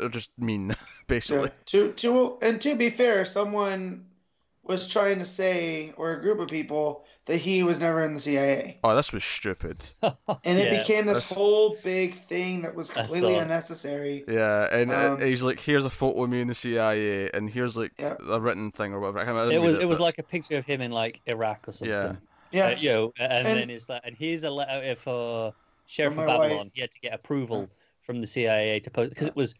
are 0.00 0.08
just 0.10 0.30
mean, 0.38 0.74
basically." 1.06 1.44
Yeah. 1.44 1.54
To 1.66 1.92
to 1.92 2.38
and 2.42 2.60
to 2.60 2.76
be 2.76 2.90
fair, 2.90 3.24
someone 3.24 4.04
was 4.64 4.86
trying 4.86 5.18
to 5.18 5.24
say, 5.24 5.92
or 5.96 6.12
a 6.12 6.20
group 6.20 6.38
of 6.38 6.48
people, 6.48 7.04
that 7.26 7.36
he 7.38 7.62
was 7.64 7.80
never 7.80 8.02
in 8.04 8.14
the 8.14 8.20
CIA, 8.20 8.78
Oh, 8.84 8.94
this 8.94 9.12
was 9.12 9.24
stupid. 9.24 9.78
and 10.02 10.14
it 10.58 10.72
Yeah, 10.72 10.78
became 10.80 11.06
this 11.06 11.20
that's- 11.28 11.34
whole 11.34 11.76
big 11.82 12.14
thing 12.14 12.62
that 12.62 12.74
was 12.74 12.90
I 12.92 13.00
completely 13.00 13.34
unnecessary. 13.36 14.24
Yeah, 14.28 14.68
and 14.70 14.90
uh, 14.92 15.14
Um, 15.14 15.20
he's 15.20 15.42
like, 15.42 15.58
"Here's 15.60 15.84
a 15.84 15.90
photo 15.90 16.22
of 16.24 16.30
me 16.30 16.40
in 16.40 16.48
the 16.48 16.54
CIA, 16.54 17.28
and 17.34 17.50
here's 17.50 17.76
like 17.76 17.92
Yeah. 17.98 18.14
a 18.28 18.40
written 18.40 18.70
thing 18.70 18.92
or 18.92 19.00
whatever." 19.00 19.18
I 19.20 19.24
can't, 19.24 19.36
I 19.36 19.52
It 19.52 19.58
was 19.60 19.76
it 19.78 19.86
was 19.88 19.98
but- 19.98 20.04
like 20.04 20.18
a 20.18 20.22
picture 20.22 20.56
of 20.58 20.64
him 20.64 20.80
in 20.80 20.92
like 20.92 21.20
Iraq 21.26 21.68
or 21.68 21.72
something. 21.72 21.92
Yeah. 21.92 22.14
Yeah, 22.52 22.66
Uh, 22.66 22.70
you 22.80 22.88
know, 22.90 23.12
and, 23.18 23.46
And- 23.48 23.58
then 23.58 23.70
it's 23.70 23.88
like, 23.88 24.02
and 24.04 24.14
here's 24.16 24.44
a 24.44 24.50
letter 24.50 24.94
for 24.94 25.54
Sheriff 25.86 26.12
of 26.12 26.18
my 26.18 26.26
wife. 26.26 26.50
Babylon. 26.50 26.70
He 26.74 26.80
had 26.82 26.92
to 26.92 27.00
get 27.00 27.14
approval 27.14 27.68
from 28.02 28.20
the 28.20 28.26
CIA 28.26 28.78
to 28.80 28.90
post 28.90 29.10
because 29.10 29.26
it 29.28 29.34
was 29.36 29.54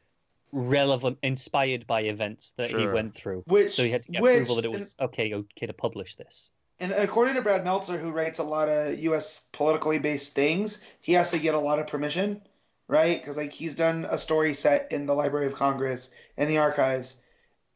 relevant, 0.53 1.19
inspired 1.23 1.87
by 1.87 2.03
events 2.03 2.53
that 2.59 2.71
he 2.71 2.87
went 2.87 3.15
through. 3.15 3.43
which 3.47 3.73
So 3.73 3.83
he 3.85 3.91
had 3.91 4.03
to 4.05 4.13
get 4.13 4.23
which 4.23 4.35
approval 4.43 4.57
that 4.57 4.65
it 4.67 4.71
and- 4.71 4.79
was 4.79 4.97
okay, 5.01 5.33
okay 5.35 5.67
to 5.67 5.73
publish 5.73 6.15
this. 6.15 6.51
And 6.81 6.93
according 6.93 7.35
to 7.37 7.43
Brad 7.43 7.65
Meltzer, 7.65 7.97
who 7.97 8.11
writes 8.11 8.39
a 8.41 8.45
lot 8.45 8.69
of 8.69 8.99
U.S. 9.01 9.49
politically 9.53 9.99
based 9.99 10.35
things, 10.35 10.83
he 11.01 11.13
has 11.13 11.31
to 11.31 11.39
get 11.39 11.55
a 11.55 11.59
lot 11.61 11.79
of 11.79 11.87
permission, 11.87 12.43
right? 12.89 13.21
Because 13.21 13.37
like 13.37 13.53
he's 13.53 13.75
done 13.77 14.07
a 14.11 14.19
story 14.19 14.53
set 14.53 14.89
in 14.91 15.07
the 15.07 15.15
Library 15.15 15.47
of 15.47 15.55
Congress 15.55 16.13
and 16.37 16.51
the 16.51 16.59
archives, 16.59 17.23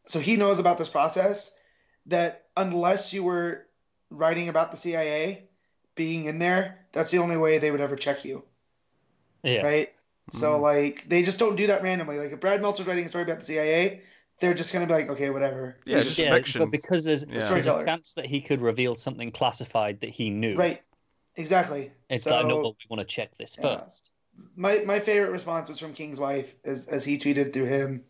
so 0.07 0.19
he 0.19 0.37
knows 0.37 0.59
about 0.59 0.77
this 0.79 0.89
process. 0.89 1.53
That 2.07 2.47
unless 2.57 3.13
you 3.13 3.23
were 3.25 3.67
writing 4.11 4.49
about 4.49 4.71
the 4.71 4.77
CIA 4.77 5.49
being 5.95 6.25
in 6.27 6.39
there, 6.39 6.79
that's 6.93 7.11
the 7.11 7.19
only 7.19 7.37
way 7.37 7.59
they 7.59 7.71
would 7.71 7.81
ever 7.81 7.97
check 7.97 8.25
you, 8.25 8.45
Yeah, 9.43 9.63
right? 9.63 9.93
So 10.31 10.59
Mhm. 10.59 10.63
like 10.63 11.09
they 11.09 11.23
just 11.23 11.39
don't 11.39 11.57
do 11.57 11.67
that 11.69 11.83
randomly. 11.83 12.19
Like 12.19 12.33
if 12.33 12.41
Brad 12.41 12.61
Meltzer's 12.61 12.87
writing 12.87 13.05
a 13.05 13.09
story 13.09 13.25
about 13.25 13.39
the 13.41 13.47
CIA, 13.47 14.03
they're 14.41 14.55
just 14.55 14.73
gonna 14.73 14.87
be 14.87 14.93
like, 14.93 15.09
okay, 15.11 15.31
whatever. 15.31 15.77
Yeah, 15.87 15.99
He's 15.99 16.07
just 16.07 16.19
yeah, 16.19 16.35
fiction. 16.35 16.61
but 16.63 16.71
because 16.71 17.05
there's, 17.05 17.25
Yeah. 17.25 17.49
there's 17.49 17.69
a 17.69 17.85
chance 17.85 18.13
that 18.15 18.27
he 18.27 18.41
could 18.41 18.61
reveal 18.61 18.95
something 18.97 19.31
classified 19.31 20.01
that 20.01 20.11
he 20.11 20.31
knew. 20.31 20.57
right, 20.57 20.83
exactly. 21.37 21.93
It's 22.11 22.25
so, 22.25 22.37
like, 22.37 22.47
no, 22.47 22.57
but 22.63 22.71
we 22.71 22.87
want 22.97 23.01
to 23.01 23.07
check 23.07 23.37
this 23.37 23.57
Yeah. 23.59 23.79
first. 23.85 24.11
my 24.57 24.79
my 24.81 24.99
favorite 25.01 25.31
response 25.31 25.69
was 25.69 25.79
from 25.81 25.93
King's 25.95 26.21
wife 26.21 26.55
as 26.65 26.87
as 26.89 27.05
he 27.05 27.17
tweeted 27.19 27.53
through 27.53 27.67
him 27.67 28.05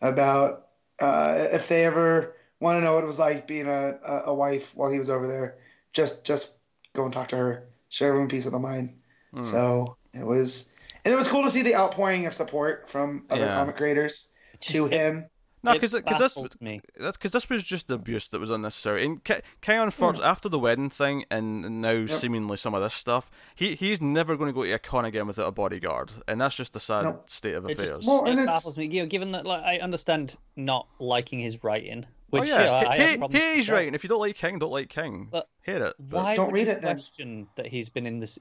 about 0.00 0.68
uh, 1.00 1.48
if 1.52 1.68
they 1.68 1.84
ever 1.84 2.34
want 2.60 2.76
to 2.78 2.80
know 2.84 2.94
what 2.94 3.04
it 3.04 3.06
was 3.06 3.18
like 3.18 3.46
being 3.46 3.66
a, 3.66 3.98
a, 4.04 4.22
a 4.26 4.34
wife 4.34 4.72
while 4.74 4.90
he 4.90 4.98
was 4.98 5.10
over 5.10 5.26
there, 5.26 5.58
just 5.92 6.24
just 6.24 6.58
go 6.94 7.04
and 7.04 7.12
talk 7.12 7.28
to 7.28 7.36
her, 7.36 7.68
share 7.88 8.08
everyone 8.08 8.28
peace 8.28 8.46
of 8.46 8.52
the 8.52 8.58
mind. 8.58 8.94
Hmm. 9.34 9.42
So 9.42 9.96
it 10.12 10.24
was, 10.26 10.71
and 11.04 11.12
it 11.12 11.16
was 11.16 11.28
cool 11.28 11.42
to 11.42 11.50
see 11.50 11.62
the 11.62 11.74
outpouring 11.74 12.26
of 12.26 12.34
support 12.34 12.88
from 12.88 13.24
other 13.30 13.46
Yeah. 13.46 13.54
comic 13.54 13.76
creators 13.76 14.28
Just- 14.60 14.74
to 14.76 14.86
him. 14.86 15.26
no, 15.64 15.72
because 15.74 15.92
because 15.92 16.18
this 16.18 16.60
me. 16.60 16.80
that's 16.98 17.16
because 17.16 17.32
this 17.32 17.48
was 17.48 17.62
just 17.62 17.90
abuse 17.90 18.28
that 18.28 18.40
was 18.40 18.50
unnecessary. 18.50 19.04
And 19.04 19.22
Ki- 19.22 19.42
Kion 19.62 19.92
first 19.92 20.18
hmm. 20.18 20.24
after 20.24 20.48
the 20.48 20.58
wedding 20.58 20.90
thing, 20.90 21.24
and 21.30 21.64
and 21.64 21.80
now 21.80 22.06
seemingly 22.06 22.56
some 22.56 22.74
of 22.74 22.82
this 22.82 22.94
stuff, 22.94 23.30
he 23.54 23.74
he's 23.74 24.00
never 24.00 24.36
going 24.36 24.48
to 24.48 24.54
go 24.54 24.64
to 24.64 24.72
a 24.72 24.78
con 24.78 25.04
again 25.04 25.26
without 25.26 25.46
a 25.46 25.52
bodyguard, 25.52 26.10
and 26.26 26.40
that's 26.40 26.56
just 26.56 26.74
a 26.76 26.80
sad 26.80 27.04
No. 27.04 27.20
state 27.26 27.54
of 27.54 27.64
It 27.66 27.76
just- 27.78 27.80
affairs. 27.90 28.06
Well, 28.06 28.24
and 28.24 28.38
it 28.38 28.42
it's- 28.42 28.56
baffles 28.56 28.76
me. 28.76 28.86
You 28.86 29.02
know, 29.02 29.06
given 29.08 29.32
that, 29.32 29.46
like, 29.46 29.62
I 29.62 29.78
understand 29.78 30.36
not 30.56 30.86
liking 30.98 31.38
his 31.40 31.62
writing, 31.64 32.06
which 32.32 32.42
oh 32.42 32.46
yeah, 32.46 32.64
yeah, 32.64 32.70
I, 32.72 32.92
I 32.92 32.96
have 32.96 33.20
he, 33.32 33.38
he, 33.38 33.54
he's 33.56 33.66
that. 33.68 33.72
right. 33.74 33.86
And 33.86 33.94
if 33.94 34.02
you 34.02 34.08
don't 34.08 34.20
like 34.20 34.36
King, 34.36 34.58
don't 34.58 34.70
like 34.72 34.88
King. 34.88 35.28
But 35.30 35.48
Hate 35.62 35.80
it. 35.82 35.94
But 35.98 36.16
Why 36.24 36.34
Don't 36.36 36.46
would 36.46 36.54
read 36.54 36.66
you 36.66 36.72
it 36.72 36.82
then. 36.82 36.94
question 36.94 37.46
that 37.56 37.66
he's 37.66 37.88
been 37.88 38.06
in 38.06 38.18
this? 38.18 38.38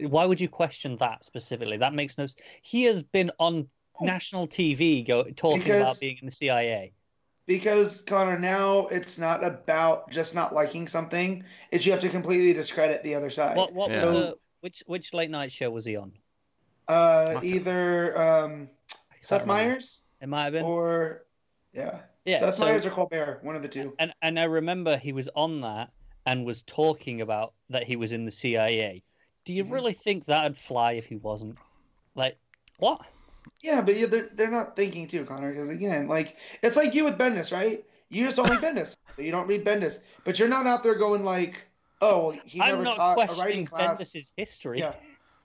Why 0.00 0.24
would 0.26 0.40
you 0.40 0.48
question 0.48 0.96
that 0.96 1.24
specifically? 1.24 1.76
That 1.76 1.94
makes 1.94 2.18
no. 2.18 2.24
s- 2.24 2.34
He 2.62 2.84
has 2.84 3.02
been 3.02 3.30
on 3.38 3.68
national 4.00 4.48
TV 4.48 5.06
go 5.06 5.22
talking 5.36 5.60
Because- 5.62 5.82
about 5.82 6.00
being 6.00 6.18
in 6.20 6.26
the 6.26 6.32
CIA. 6.32 6.92
Because 7.46 8.00
Connor, 8.02 8.38
now 8.38 8.86
it's 8.86 9.18
not 9.18 9.44
about 9.44 10.10
just 10.10 10.34
not 10.34 10.54
liking 10.54 10.88
something; 10.88 11.44
it's 11.70 11.84
you 11.84 11.92
have 11.92 12.00
to 12.00 12.08
completely 12.08 12.54
discredit 12.54 13.02
the 13.04 13.14
other 13.14 13.28
side. 13.28 13.54
What 13.58 13.74
what 13.74 13.90
was 13.90 14.00
Yeah. 14.00 14.10
the 14.10 14.34
which 14.62 14.82
which 14.86 15.12
late 15.12 15.28
night 15.30 15.52
show 15.52 15.70
was 15.70 15.84
he 15.84 15.94
on? 15.96 16.12
uh, 16.88 17.40
either 17.42 18.18
um, 18.18 18.68
Seth 19.20 19.42
remember. 19.42 19.62
Meyers 19.62 20.02
It 20.22 20.28
might 20.30 20.44
have 20.44 20.52
been. 20.54 20.64
or 20.64 21.24
yeah, 21.74 22.00
yeah. 22.24 22.38
Seth 22.38 22.54
so- 22.54 22.64
Meyers 22.64 22.86
or 22.86 22.90
Colbert, 22.90 23.40
one 23.42 23.56
of 23.56 23.62
the 23.62 23.68
two. 23.68 23.94
and 23.98 24.12
and 24.22 24.38
I 24.38 24.44
remember 24.44 24.96
he 24.96 25.12
was 25.12 25.28
on 25.34 25.60
that 25.62 25.90
and 26.26 26.44
was 26.44 26.62
talking 26.62 27.20
about 27.20 27.52
that 27.70 27.84
he 27.84 27.96
was 27.96 28.12
in 28.12 28.24
the 28.24 28.30
CIA. 28.30 29.02
Do 29.44 29.52
you 29.52 29.64
Mhm. 29.64 29.72
really 29.72 29.92
think 29.92 30.24
that'd 30.24 30.56
fly 30.56 30.92
if 30.92 31.06
he 31.06 31.16
wasn't? 31.16 31.58
Like 32.14 32.36
what? 32.78 33.00
Yeah, 33.60 33.80
but 33.82 33.96
yeah, 33.96 34.06
they're 34.06 34.28
they're 34.34 34.50
not 34.50 34.74
thinking 34.76 35.06
too, 35.06 35.24
Connor. 35.24 35.50
Because 35.50 35.68
again, 35.70 36.08
like 36.08 36.36
it's 36.62 36.76
like 36.76 36.94
you 36.94 37.04
with 37.04 37.18
Bendis, 37.18 37.52
right? 37.52 37.84
You 38.08 38.24
just 38.24 38.36
don't 38.36 38.48
like 38.48 38.60
Bendis, 38.60 38.96
so 39.16 39.22
you 39.22 39.30
don't 39.32 39.46
read 39.46 39.64
Bendis, 39.64 40.02
but 40.24 40.38
you're 40.38 40.48
not 40.48 40.66
out 40.66 40.82
there 40.82 40.94
going 40.94 41.24
like, 41.24 41.66
oh, 42.00 42.28
well, 42.28 42.38
he 42.44 42.58
never 42.58 42.78
I'm 42.78 42.84
not 42.84 42.96
taught 42.96 43.16
a 43.16 43.20
writing 43.20 43.26
questioning 43.36 43.66
class. 43.66 43.98
Bendis's 44.00 44.32
history. 44.36 44.78
Yeah, 44.78 44.94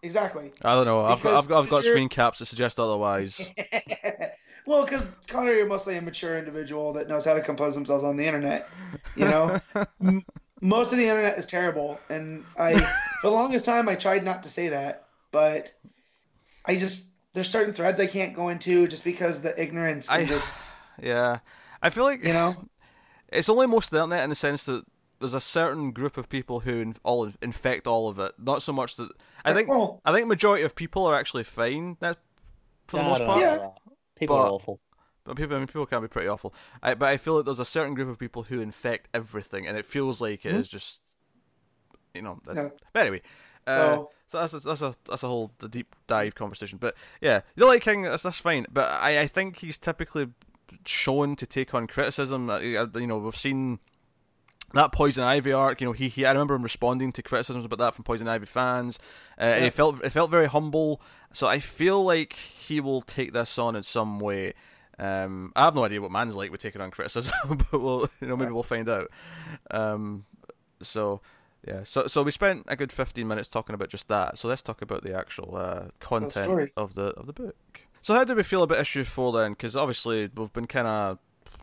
exactly. 0.02 0.52
I 0.62 0.76
don't 0.76 0.86
know. 0.86 1.04
I've 1.06 1.22
got 1.22 1.34
I've 1.36 1.48
got 1.48 1.64
I've 1.64 1.70
got 1.70 1.84
screen 1.84 2.08
caps 2.10 2.40
that 2.40 2.46
suggest 2.46 2.80
otherwise. 2.80 3.52
well, 4.70 4.84
because 4.84 5.12
Connor, 5.26 5.52
you're 5.52 5.66
mostly 5.66 5.98
a 5.98 6.02
mature 6.02 6.38
individual 6.38 6.94
that 6.94 7.10
knows 7.10 7.26
how 7.26 7.34
to 7.34 7.42
compose 7.42 7.74
themselves 7.74 8.04
on 8.04 8.18
the 8.18 8.26
internet. 8.28 8.70
You 9.16 9.26
know, 9.26 9.60
M- 10.00 10.24
most 10.62 10.92
of 10.92 11.00
the 11.00 11.08
internet 11.08 11.40
is 11.40 11.48
terrible, 11.48 12.00
and 12.08 12.46
I, 12.56 12.76
for 13.22 13.32
the 13.32 13.36
longest 13.36 13.66
time, 13.66 13.90
I 13.90 13.96
tried 13.96 14.24
not 14.24 14.44
to 14.44 14.50
say 14.50 14.70
that, 14.70 15.08
but 15.32 15.74
I 16.66 16.76
just 16.76 17.08
there's 17.34 17.50
certain 17.50 17.74
threads 17.74 18.00
I 18.00 18.06
can't 18.06 18.36
go 18.36 18.50
into 18.50 18.88
just 18.88 19.04
because 19.04 19.42
the 19.42 19.60
ignorance 19.60 20.08
I 20.08 20.26
just 20.26 20.56
yeah, 21.02 21.40
I 21.82 21.90
feel 21.90 22.04
like 22.04 22.24
you 22.24 22.34
know. 22.34 22.56
it's 23.30 23.50
only 23.50 23.66
most 23.66 23.86
of 23.86 23.98
the 23.98 24.04
internet 24.04 24.24
in 24.24 24.30
the 24.30 24.36
sense 24.36 24.66
that 24.66 24.86
there's 25.18 25.34
a 25.34 25.42
certain 25.42 25.94
group 25.94 26.16
of 26.16 26.30
people 26.30 26.60
who 26.60 26.80
in, 26.80 26.96
all 27.02 27.32
infect 27.42 27.88
all 27.88 28.08
of 28.08 28.20
it. 28.20 28.34
Not 28.38 28.62
so 28.62 28.72
much 28.72 28.98
that 28.98 29.10
I 29.44 29.52
think 29.52 29.68
Well, 29.68 30.00
I 30.06 30.14
think 30.14 30.28
majority 30.28 30.64
of 30.64 30.76
people 30.76 31.08
are 31.08 31.16
actually 31.16 31.44
fine. 31.44 31.98
That 32.02 32.20
for 32.86 32.98
the 32.98 33.04
most 33.04 33.26
part. 33.26 33.40
Yeah. 33.40 33.70
About 34.22 34.36
that. 34.36 34.36
People 34.36 34.36
are 34.38 34.44
But- 34.50 34.54
awful. 34.54 34.80
But 35.26 35.36
people, 35.38 35.56
I 35.56 35.60
mean, 35.60 35.68
people 35.68 35.86
can 35.86 36.02
be 36.02 36.08
pretty 36.08 36.28
awful. 36.28 36.54
I, 36.82 36.96
but 36.96 37.10
I 37.10 37.18
feel 37.18 37.36
like 37.36 37.46
there's 37.46 37.60
a 37.60 37.66
certain 37.66 37.94
group 37.94 38.10
of 38.10 38.18
people 38.18 38.44
who 38.44 38.62
infect 38.62 39.10
everything, 39.14 39.68
and 39.68 39.78
it 39.78 39.86
feels 39.86 40.22
like 40.22 40.44
it 40.46 40.54
is 40.56 40.68
Mhm. 40.68 40.72
just, 40.72 41.02
you 42.16 42.22
know. 42.24 42.40
That, 42.46 42.56
Yeah. 42.56 42.70
But 42.94 43.00
anyway, 43.02 43.22
uh, 43.68 43.96
So- 43.96 44.10
so 44.28 44.40
that's 44.40 44.54
a, 44.54 44.60
that's 44.62 44.82
a 44.82 44.94
that's 45.06 45.24
a 45.24 45.28
whole 45.28 45.52
the 45.60 45.68
deep 45.68 45.96
dive 46.08 46.34
conversation. 46.36 46.80
But 46.80 46.96
yeah, 47.22 47.42
you 47.56 47.62
don't 47.62 47.70
like 47.70 47.84
King. 47.84 48.04
That's 48.04 48.24
that's 48.24 48.40
fine. 48.40 48.66
But 48.72 48.90
I 48.90 49.20
I 49.22 49.28
think 49.28 49.58
he's 49.58 49.78
typically 49.78 50.30
shown 50.86 51.36
to 51.36 51.46
take 51.46 51.74
on 51.76 51.86
criticism. 51.88 52.50
Uh, 52.50 52.60
You 52.60 53.08
know, 53.08 53.18
we've 53.18 53.36
seen 53.36 53.80
that 54.74 54.92
Poison 54.92 55.24
Ivy 55.24 55.52
arc, 55.52 55.82
you 55.82 55.86
know, 55.88 55.94
he, 55.94 56.10
he 56.10 56.26
I 56.26 56.32
remember 56.32 56.54
him 56.56 56.62
responding 56.62 57.12
to 57.14 57.24
criticisms 57.24 57.66
about 57.66 57.80
that 57.80 57.94
from 57.96 58.04
Poison 58.04 58.28
Ivy 58.28 58.46
fans, 58.46 59.00
uh, 59.40 59.42
and 59.44 59.62
Yeah. 59.62 59.68
it 59.68 59.74
felt 59.74 60.04
it 60.04 60.12
felt 60.12 60.30
very 60.32 60.48
humble. 60.48 61.02
So 61.32 61.48
I 61.48 61.60
feel 61.60 62.04
like 62.04 62.34
he 62.34 62.80
will 62.82 63.02
take 63.02 63.34
this 63.34 63.58
on 63.58 63.76
in 63.76 63.84
some 63.84 64.20
way. 64.20 64.54
Um, 64.98 65.54
I 65.56 65.64
have 65.64 65.76
no 65.76 65.86
idea 65.86 66.02
what 66.02 66.12
Mann's 66.12 66.36
like 66.36 66.52
with 66.52 66.62
taking 66.62 66.82
on 66.82 66.92
criticism, 66.92 67.34
but 67.72 67.80
we'll 67.80 68.10
you 68.22 68.28
know 68.28 68.36
maybe 68.36 68.52
we'll 68.52 68.64
find 68.64 68.90
out. 68.90 69.10
Um, 69.72 70.26
so 70.82 71.22
yeah, 71.66 71.84
so 71.84 72.08
so 72.08 72.24
we 72.24 72.32
spent 72.32 72.66
a 72.68 72.76
good 72.76 72.92
fifteen 72.92 73.28
minutes 73.28 73.48
talking 73.48 73.74
about 73.74 73.90
just 73.90 74.08
that. 74.10 74.38
So 74.38 74.48
let's 74.48 74.62
talk 74.62 74.82
about 74.82 75.04
the 75.04 75.14
actual 75.16 75.56
uh, 75.56 75.86
content 76.00 76.46
story. 76.46 76.72
of 76.76 76.96
the 76.96 77.08
of 77.12 77.28
the 77.28 77.34
book. 77.34 77.56
So 78.02 78.14
how 78.14 78.24
did 78.24 78.38
we 78.38 78.44
feel 78.44 78.64
about 78.64 78.80
issue 78.80 79.04
four 79.04 79.32
then? 79.32 79.52
Because 79.52 79.76
obviously 79.76 80.30
we've 80.36 80.54
been 80.54 80.68
kind 80.68 80.88
of 80.88 81.20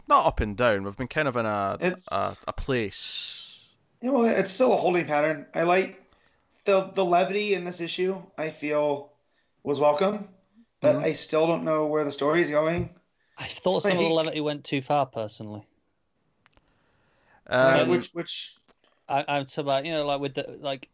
not 0.08 0.26
up 0.26 0.40
and 0.40 0.56
down. 0.56 0.84
We've 0.84 0.96
been 0.96 1.08
kind 1.08 1.28
of 1.28 1.36
in 1.36 1.46
a 1.46 1.78
a, 2.12 2.36
a 2.46 2.52
place. 2.52 3.68
you 4.00 4.12
know, 4.12 4.22
it's 4.24 4.52
still 4.52 4.72
a 4.72 4.76
holding 4.76 5.06
pattern. 5.06 5.46
I 5.54 5.64
like 5.64 6.02
the 6.64 6.90
the 6.94 7.04
levity 7.04 7.54
in 7.54 7.64
this 7.64 7.80
issue. 7.80 8.22
I 8.38 8.50
feel 8.50 9.12
was 9.66 9.80
welcome, 9.80 10.28
but 10.80 10.96
Mhm. 10.96 11.02
I 11.02 11.12
still 11.12 11.46
don't 11.46 11.64
know 11.64 11.86
where 11.86 12.04
the 12.04 12.12
story 12.12 12.40
is 12.40 12.50
going. 12.50 12.94
I 13.36 13.46
thought 13.48 13.80
some 13.82 13.92
of 13.92 13.98
the 13.98 14.08
levity 14.08 14.40
went 14.40 14.64
too 14.64 14.80
far, 14.80 15.04
personally. 15.06 15.66
Uh, 17.48 17.80
Um, 17.82 17.88
which 17.88 18.08
which 18.12 18.54
I, 19.08 19.24
I'm 19.28 19.46
talking 19.46 19.64
about, 19.64 19.84
you 19.84 19.92
know, 19.92 20.06
like 20.06 20.20
with 20.20 20.34
the 20.34 20.56
like 20.60 20.88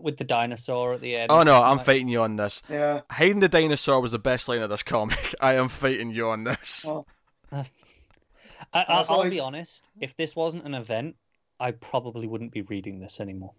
with 0.00 0.16
the 0.16 0.24
dinosaur 0.24 0.92
at 0.94 1.00
the 1.00 1.16
end. 1.16 1.30
oh 1.32 1.42
no, 1.42 1.60
I'm 1.62 1.78
Like, 1.78 1.86
fighting 1.86 2.08
you 2.08 2.20
on 2.22 2.36
this. 2.36 2.62
yeah. 2.68 3.00
Hiding 3.10 3.40
the 3.40 3.48
dinosaur 3.48 4.00
was 4.00 4.12
the 4.12 4.18
best 4.18 4.48
line 4.48 4.62
of 4.62 4.70
this 4.70 4.82
comic. 4.82 5.34
I 5.40 5.54
am 5.54 5.68
fighting 5.68 6.10
you 6.12 6.28
on 6.28 6.44
this. 6.44 6.84
Well, 6.86 7.06
I, 7.52 7.64
I, 8.72 8.84
Also, 8.84 9.14
I'll 9.14 9.18
like- 9.20 9.30
be 9.30 9.40
honest. 9.40 9.88
If 10.00 10.16
this 10.16 10.36
wasn't 10.36 10.64
an 10.66 10.74
event, 10.74 11.16
I 11.58 11.72
probably 11.72 12.26
wouldn't 12.28 12.52
be 12.52 12.62
reading 12.62 13.00
this 13.00 13.20
anymore. 13.20 13.52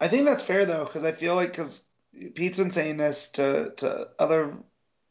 I 0.00 0.08
think 0.08 0.24
that's 0.26 0.42
fair 0.42 0.66
though, 0.66 0.84
because 0.84 1.04
I 1.04 1.12
feel 1.12 1.34
like 1.34 1.50
because 1.52 1.82
Pete's 2.34 2.58
been 2.58 2.70
saying 2.70 2.96
this 2.96 3.28
to 3.30 3.70
to 3.76 4.08
other 4.18 4.54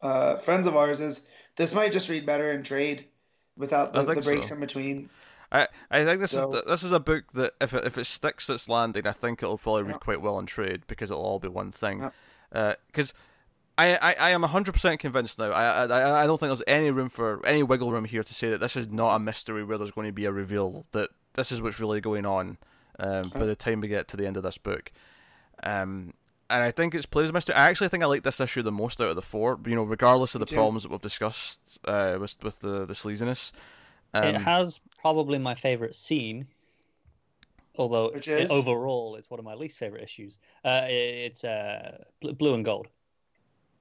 uh, 0.02 0.36
friends 0.38 0.68
of 0.68 0.76
ours 0.76 1.02
is 1.02 1.26
this 1.56 1.74
might 1.76 1.92
just 1.92 2.10
read 2.10 2.26
better 2.26 2.52
in 2.52 2.64
trade 2.64 3.06
without 3.58 3.94
the, 3.94 4.02
the 4.04 4.22
breaks 4.22 4.50
so. 4.50 4.56
in 4.56 4.60
between. 4.62 5.10
I, 5.52 5.68
I 5.92 6.04
think 6.04 6.20
this 6.20 6.32
So- 6.32 6.52
is 6.52 6.64
this 6.66 6.84
is 6.84 6.92
a 6.92 7.00
book 7.00 7.32
that 7.34 7.54
if 7.62 7.74
it, 7.74 7.86
if 7.86 7.98
it 7.98 8.06
sticks 8.06 8.50
its 8.50 8.68
landing, 8.68 9.06
I 9.06 9.12
think 9.12 9.44
it'll 9.44 9.58
probably 9.58 9.84
read 9.84 9.92
Yeah. 9.92 9.98
quite 10.00 10.22
well 10.22 10.40
in 10.40 10.46
trade 10.46 10.82
because 10.88 11.12
it'll 11.12 11.24
all 11.24 11.40
be 11.40 11.48
one 11.48 11.72
thing. 11.72 12.10
Yeah. 12.52 12.76
Because 12.88 13.14
I, 13.78 13.96
I, 13.96 14.16
I 14.20 14.30
am 14.32 14.44
hundred 14.44 14.74
percent 14.74 15.00
convinced 15.00 15.40
now. 15.40 15.52
I, 15.52 15.86
I 15.86 16.24
I 16.24 16.28
don't 16.28 16.40
think 16.40 16.50
there's 16.50 16.64
any 16.68 16.92
room 16.92 17.10
for 17.10 17.46
any 17.46 17.64
wiggle 17.64 17.92
room 17.92 18.06
here 18.06 18.24
to 18.24 18.34
say 18.34 18.50
that 18.50 18.60
this 18.60 18.76
is 18.76 18.90
not 18.90 19.16
a 19.16 19.20
mystery 19.20 19.64
where 19.64 19.78
there's 19.78 19.92
going 19.92 20.08
to 20.08 20.14
be 20.14 20.26
a 20.26 20.32
reveal 20.32 20.86
that 20.92 21.10
this 21.34 21.52
is 21.52 21.62
what's 21.62 21.80
really 21.80 22.02
going 22.02 22.26
on. 22.26 22.58
Um, 23.00 23.30
by 23.30 23.46
the 23.46 23.56
time 23.56 23.82
we 23.82 23.88
get 23.88 24.08
to 24.10 24.18
the 24.18 24.28
end 24.28 24.38
of 24.38 24.44
this 24.44 24.60
book, 24.60 24.92
um, 25.64 26.14
and 26.50 26.64
I 26.64 26.72
think 26.72 26.94
it's 26.96 27.06
plays 27.06 27.30
a 27.30 27.34
mystery. 27.34 27.56
I 27.56 27.70
actually 27.70 27.90
think 27.90 28.04
I 28.04 28.06
like 28.08 28.24
this 28.24 28.40
issue 28.40 28.62
the 28.62 28.72
most 28.72 29.02
out 29.02 29.08
of 29.08 29.16
the 29.16 29.22
four. 29.22 29.60
You 29.66 29.76
know, 29.76 29.84
regardless 29.84 30.36
of 30.36 30.40
the 30.40 30.46
problems 30.46 30.84
that 30.84 30.92
we've 30.92 31.02
discussed 31.02 31.80
uh, 31.86 32.18
with 32.20 32.42
with 32.44 32.60
the 32.60 32.86
the 32.86 32.94
sleaziness. 32.94 33.52
Um, 34.14 34.24
it 34.36 34.36
has 34.42 34.80
probably 35.02 35.40
my 35.40 35.56
favorite 35.56 35.96
scene, 35.96 36.48
although 37.78 38.12
Which 38.12 38.28
it- 38.28 38.44
is? 38.44 38.52
overall 38.52 39.16
it's 39.16 39.30
one 39.30 39.40
of 39.40 39.46
my 39.46 39.56
least 39.56 39.80
favorite 39.80 40.04
issues. 40.04 40.40
Uh, 40.64 40.86
it- 40.88 40.94
it's 41.32 41.44
uh, 41.44 42.04
bl- 42.22 42.32
blue 42.34 42.54
and 42.54 42.64
gold. 42.66 42.88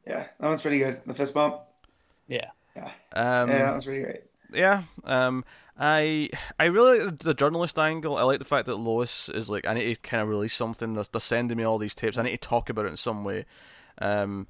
Yeah, 0.07 0.27
that 0.41 0.47
one's 0.49 0.63
pretty 0.63 0.79
good. 0.79 1.01
The 1.07 1.15
fist 1.15 1.35
bump. 1.35 1.61
Yeah, 2.29 2.51
Yeah, 2.75 2.91
um, 3.13 3.51
yeah, 3.51 3.65
that 3.67 3.75
was 3.75 3.87
really 3.87 4.03
great. 4.05 4.23
yeah 4.53 4.83
um 5.05 5.45
i 5.79 6.29
i 6.61 6.67
really 6.67 6.99
like 7.01 7.19
the, 7.19 7.25
the 7.25 7.35
journalist 7.35 7.79
angle 7.79 8.17
i 8.19 8.23
like 8.23 8.39
the 8.39 8.45
fact 8.45 8.67
that 8.67 8.77
lois 8.77 9.29
is 9.31 9.49
like 9.49 9.67
i 9.67 9.73
need 9.75 9.95
to 9.95 10.01
kind 10.03 10.23
of 10.23 10.29
release 10.29 10.55
something. 10.55 10.95
They're, 10.95 11.05
they're 11.11 11.21
sending 11.21 11.57
me 11.57 11.65
all 11.65 11.79
these 11.79 11.95
tapes. 11.95 12.19
I 12.19 12.23
need 12.23 12.33
to 12.33 12.37
talk 12.49 12.69
about 12.69 12.85
it 12.85 12.89
in 12.89 12.97
some 12.97 13.25
way. 13.25 13.47
Um 13.99 14.47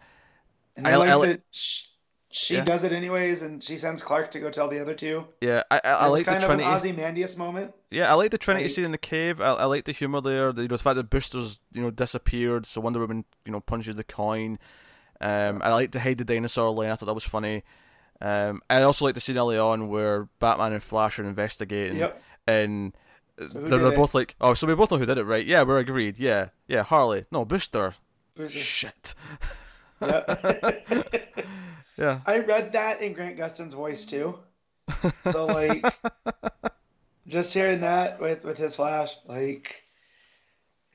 And 0.77 0.87
I- 0.87 0.93
I, 0.93 0.97
like 0.97 1.09
I 1.11 1.27
that 1.27 1.43
sh- 1.53 1.87
she 2.35 2.55
Yeah. 2.55 2.65
does 2.65 2.83
it 2.83 2.93
anyways, 2.93 3.43
and 3.43 3.63
she 3.63 3.77
sends 3.77 4.03
Clark 4.03 4.31
to 4.31 4.41
go 4.41 4.51
tell 4.51 4.67
the 4.67 4.81
other 4.81 4.95
two. 4.95 5.27
yeah 5.41 5.63
i 5.71 5.81
i, 5.85 5.91
I 5.91 6.07
like 6.07 6.25
the 6.25 6.31
kind 6.33 6.43
trinity 6.43 6.65
of 6.65 6.71
an 6.71 6.75
Ozymandias 6.77 7.37
moment. 7.37 7.73
yeah 7.91 8.11
i 8.11 8.15
like 8.15 8.31
the 8.33 8.39
trinity 8.39 8.65
Like- 8.65 8.71
scene 8.75 8.85
in 8.87 8.93
the 8.93 8.99
cave. 8.99 9.41
I, 9.41 9.53
I 9.53 9.65
like 9.67 9.85
the 9.85 9.93
humor 9.93 10.21
there. 10.21 10.53
The, 10.53 10.63
you 10.63 10.69
know, 10.69 10.77
the 10.77 10.83
fact 10.83 10.97
that 10.97 11.09
boosters 11.11 11.61
you 11.73 11.83
know 11.83 11.91
disappeared 11.91 12.67
so 12.67 12.81
wonder 12.81 12.99
woman 13.01 13.25
you 13.47 13.53
know 13.53 13.61
punches 13.61 13.95
the 13.97 14.05
coin. 14.05 14.59
Um 15.21 15.61
i 15.63 15.71
like 15.73 15.93
the 15.93 16.01
hide 16.01 16.19
the 16.19 16.25
dinosaur 16.25 16.71
line. 16.75 16.91
I 16.91 16.97
thought 16.97 17.07
that 17.07 17.15
was 17.15 17.23
funny 17.25 17.63
um, 18.23 18.63
I 18.71 18.83
also 18.83 19.05
like 19.05 19.15
the 19.15 19.21
scene 19.21 19.37
early 19.37 19.59
on 19.59 19.89
where 19.89 20.29
Batman 20.39 20.73
and 20.73 20.83
Flash 20.83 21.19
are 21.19 21.25
investigating, 21.25 21.99
Yep. 21.99 22.23
and 22.47 22.93
So 23.39 23.61
they're, 23.61 23.79
they're 23.79 23.93
both 23.93 24.15
like, 24.15 24.37
"Oh, 24.41 24.55
so 24.55 24.67
we 24.67 24.75
both 24.75 24.91
know 24.91 24.99
who 24.99 25.07
did 25.07 25.19
it, 25.19 25.25
right? 25.25 25.45
Yeah, 25.45 25.63
we're 25.63 25.79
agreed. 25.79 26.19
Yeah, 26.19 26.49
yeah, 26.69 26.83
Harley. 26.85 27.25
No, 27.31 27.45
Booster. 27.45 27.95
Booster. 28.35 28.59
Shit. 28.59 29.15
Yeah. 30.01 30.71
Yeah. 31.99 32.21
I 32.27 32.39
read 32.39 32.73
that 32.73 33.03
in 33.03 33.13
Grant 33.13 33.37
Gustin's 33.37 33.75
voice 33.75 34.07
too. 34.07 34.39
So 35.31 35.45
like, 35.47 35.85
just 37.27 37.53
hearing 37.53 37.81
that 37.83 38.19
with 38.19 38.45
with 38.45 38.57
his 38.57 38.77
flash, 38.77 39.15
like, 39.27 39.83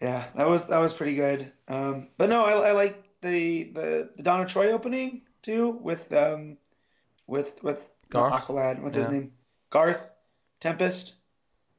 yeah, 0.01 0.25
that 0.35 0.47
was 0.49 0.65
that 0.67 0.79
was 0.79 0.93
pretty 0.93 1.15
good. 1.15 1.51
Um, 1.67 2.07
but 2.17 2.29
no, 2.29 2.43
I, 2.43 2.69
I 2.69 2.71
like 2.71 3.01
the 3.21 3.65
the 3.65 4.09
the 4.17 4.23
Donna 4.23 4.45
Troy 4.47 4.71
opening 4.71 5.21
too 5.43 5.69
with 5.81 6.11
um 6.13 6.57
with 7.27 7.63
with 7.63 7.81
Garth? 8.09 8.47
Aqualad. 8.47 8.81
What's 8.81 8.97
his 8.97 9.09
name? 9.09 9.31
Garth 9.69 10.11
Tempest. 10.59 11.13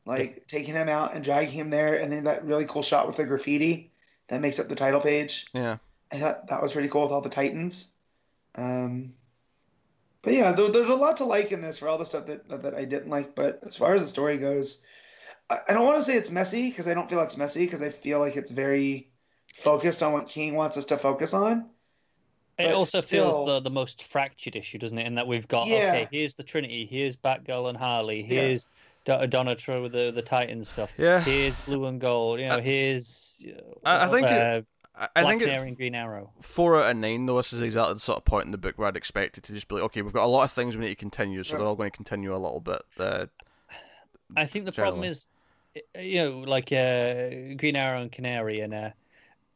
Like 0.06 0.46
taking 0.46 0.74
him 0.74 0.88
out 0.88 1.14
and 1.14 1.22
dragging 1.22 1.52
him 1.52 1.68
there, 1.68 1.96
and 1.96 2.10
then 2.10 2.24
that 2.24 2.44
really 2.44 2.64
cool 2.64 2.82
shot 2.82 3.06
with 3.06 3.16
the 3.16 3.24
graffiti 3.24 3.92
that 4.28 4.40
makes 4.40 4.58
up 4.58 4.68
the 4.68 4.74
title 4.74 5.00
page. 5.00 5.46
Yeah. 5.52 5.76
I 6.10 6.18
thought 6.18 6.48
that 6.48 6.62
was 6.62 6.72
pretty 6.72 6.88
cool 6.88 7.02
with 7.02 7.12
all 7.12 7.20
the 7.20 7.28
Titans. 7.28 7.92
Um, 8.54 9.12
but 10.22 10.32
yeah, 10.32 10.52
there, 10.52 10.70
there's 10.70 10.88
a 10.88 10.94
lot 10.94 11.18
to 11.18 11.24
like 11.24 11.52
in 11.52 11.60
this 11.60 11.78
for 11.78 11.88
all 11.88 11.98
the 11.98 12.06
stuff 12.06 12.26
that 12.26 12.48
that 12.48 12.74
I 12.74 12.84
didn't 12.86 13.10
like. 13.10 13.34
But 13.34 13.60
as 13.66 13.76
far 13.76 13.94
as 13.94 14.02
the 14.02 14.08
story 14.08 14.38
goes, 14.38 14.82
I, 15.50 15.58
I 15.68 15.72
don't 15.74 15.84
want 15.84 15.98
to 15.98 16.02
say 16.02 16.16
it's 16.16 16.30
messy 16.30 16.70
because 16.70 16.88
I 16.88 16.94
don't 16.94 17.08
feel 17.08 17.20
it's 17.20 17.36
messy 17.36 17.64
because 17.64 17.82
I 17.82 17.90
feel 17.90 18.18
like 18.18 18.36
it's 18.36 18.50
very 18.50 19.10
focused 19.54 20.02
on 20.02 20.12
what 20.12 20.28
King 20.28 20.54
wants 20.54 20.76
us 20.76 20.86
to 20.86 20.96
focus 20.96 21.34
on. 21.34 21.68
It 22.58 22.72
also 22.74 23.00
still- 23.00 23.32
feels 23.32 23.46
the 23.46 23.60
the 23.60 23.70
most 23.70 24.02
fractured 24.04 24.56
issue, 24.56 24.78
doesn't 24.78 24.98
it? 24.98 25.06
In 25.06 25.14
that 25.14 25.26
we've 25.26 25.46
got 25.48 25.68
Yeah. 25.68 25.76
okay, 25.94 26.08
here's 26.10 26.34
the 26.34 26.42
Trinity, 26.42 26.84
here's 26.86 27.16
Batgirl 27.16 27.68
and 27.68 27.78
Harley, 27.78 28.20
Yeah. 28.22 28.26
here's 28.26 28.66
Do- 29.04 29.26
Donna 29.28 29.54
Troy 29.54 29.80
with 29.82 29.92
the 29.92 30.10
the 30.10 30.22
Titan 30.22 30.64
stuff. 30.64 30.92
Yeah. 30.98 31.20
Here's 31.20 31.56
Blue 31.60 31.86
and 31.86 32.00
Gold. 32.00 32.40
You 32.40 32.48
know, 32.48 32.56
I- 32.56 32.60
here's 32.60 33.44
uh, 33.48 33.60
I- 33.88 34.04
I 34.04 34.08
think 34.08 34.26
it- 34.26 34.32
uh, 34.32 34.62
I, 34.96 35.08
I 35.14 35.24
think 35.24 35.42
it, 35.42 35.44
Canary 35.44 35.68
and 35.68 35.76
Green 35.76 35.94
Arrow. 35.94 36.32
four 36.42 36.82
out 36.82 36.90
of 36.90 36.96
nine, 36.96 37.24
though, 37.26 37.36
this 37.36 37.52
is 37.52 37.62
exactly 37.62 37.94
the 37.94 38.00
sort 38.00 38.18
of 38.18 38.24
point 38.24 38.46
in 38.46 38.50
the 38.50 38.58
book 38.58 38.76
where 38.78 38.88
I'd 38.88 38.96
expect 38.96 39.38
it 39.38 39.44
to 39.44 39.52
just 39.52 39.68
be 39.68 39.76
like, 39.76 39.84
okay, 39.84 40.02
we've 40.02 40.12
got 40.12 40.24
a 40.24 40.26
lot 40.26 40.42
of 40.42 40.50
things 40.50 40.76
we 40.76 40.82
need 40.82 40.88
to 40.88 40.94
continue, 40.96 41.44
so 41.44 41.52
Yeah. 41.54 41.58
they're 41.58 41.68
all 41.68 41.76
going 41.76 41.92
to 41.92 41.96
continue 41.96 42.34
a 42.34 42.36
little 42.36 42.58
bit. 42.58 42.82
Uh, 42.98 43.26
I 44.36 44.44
think 44.46 44.64
the 44.64 44.72
problem 44.72 45.04
is, 45.04 45.28
uh, 45.96 46.00
you 46.00 46.16
know, 46.18 46.38
like 46.40 46.72
uh, 46.72 47.54
Green 47.56 47.76
Arrow 47.76 48.02
and 48.02 48.10
Canary 48.10 48.58
and 48.60 48.74
uh, 48.74 48.90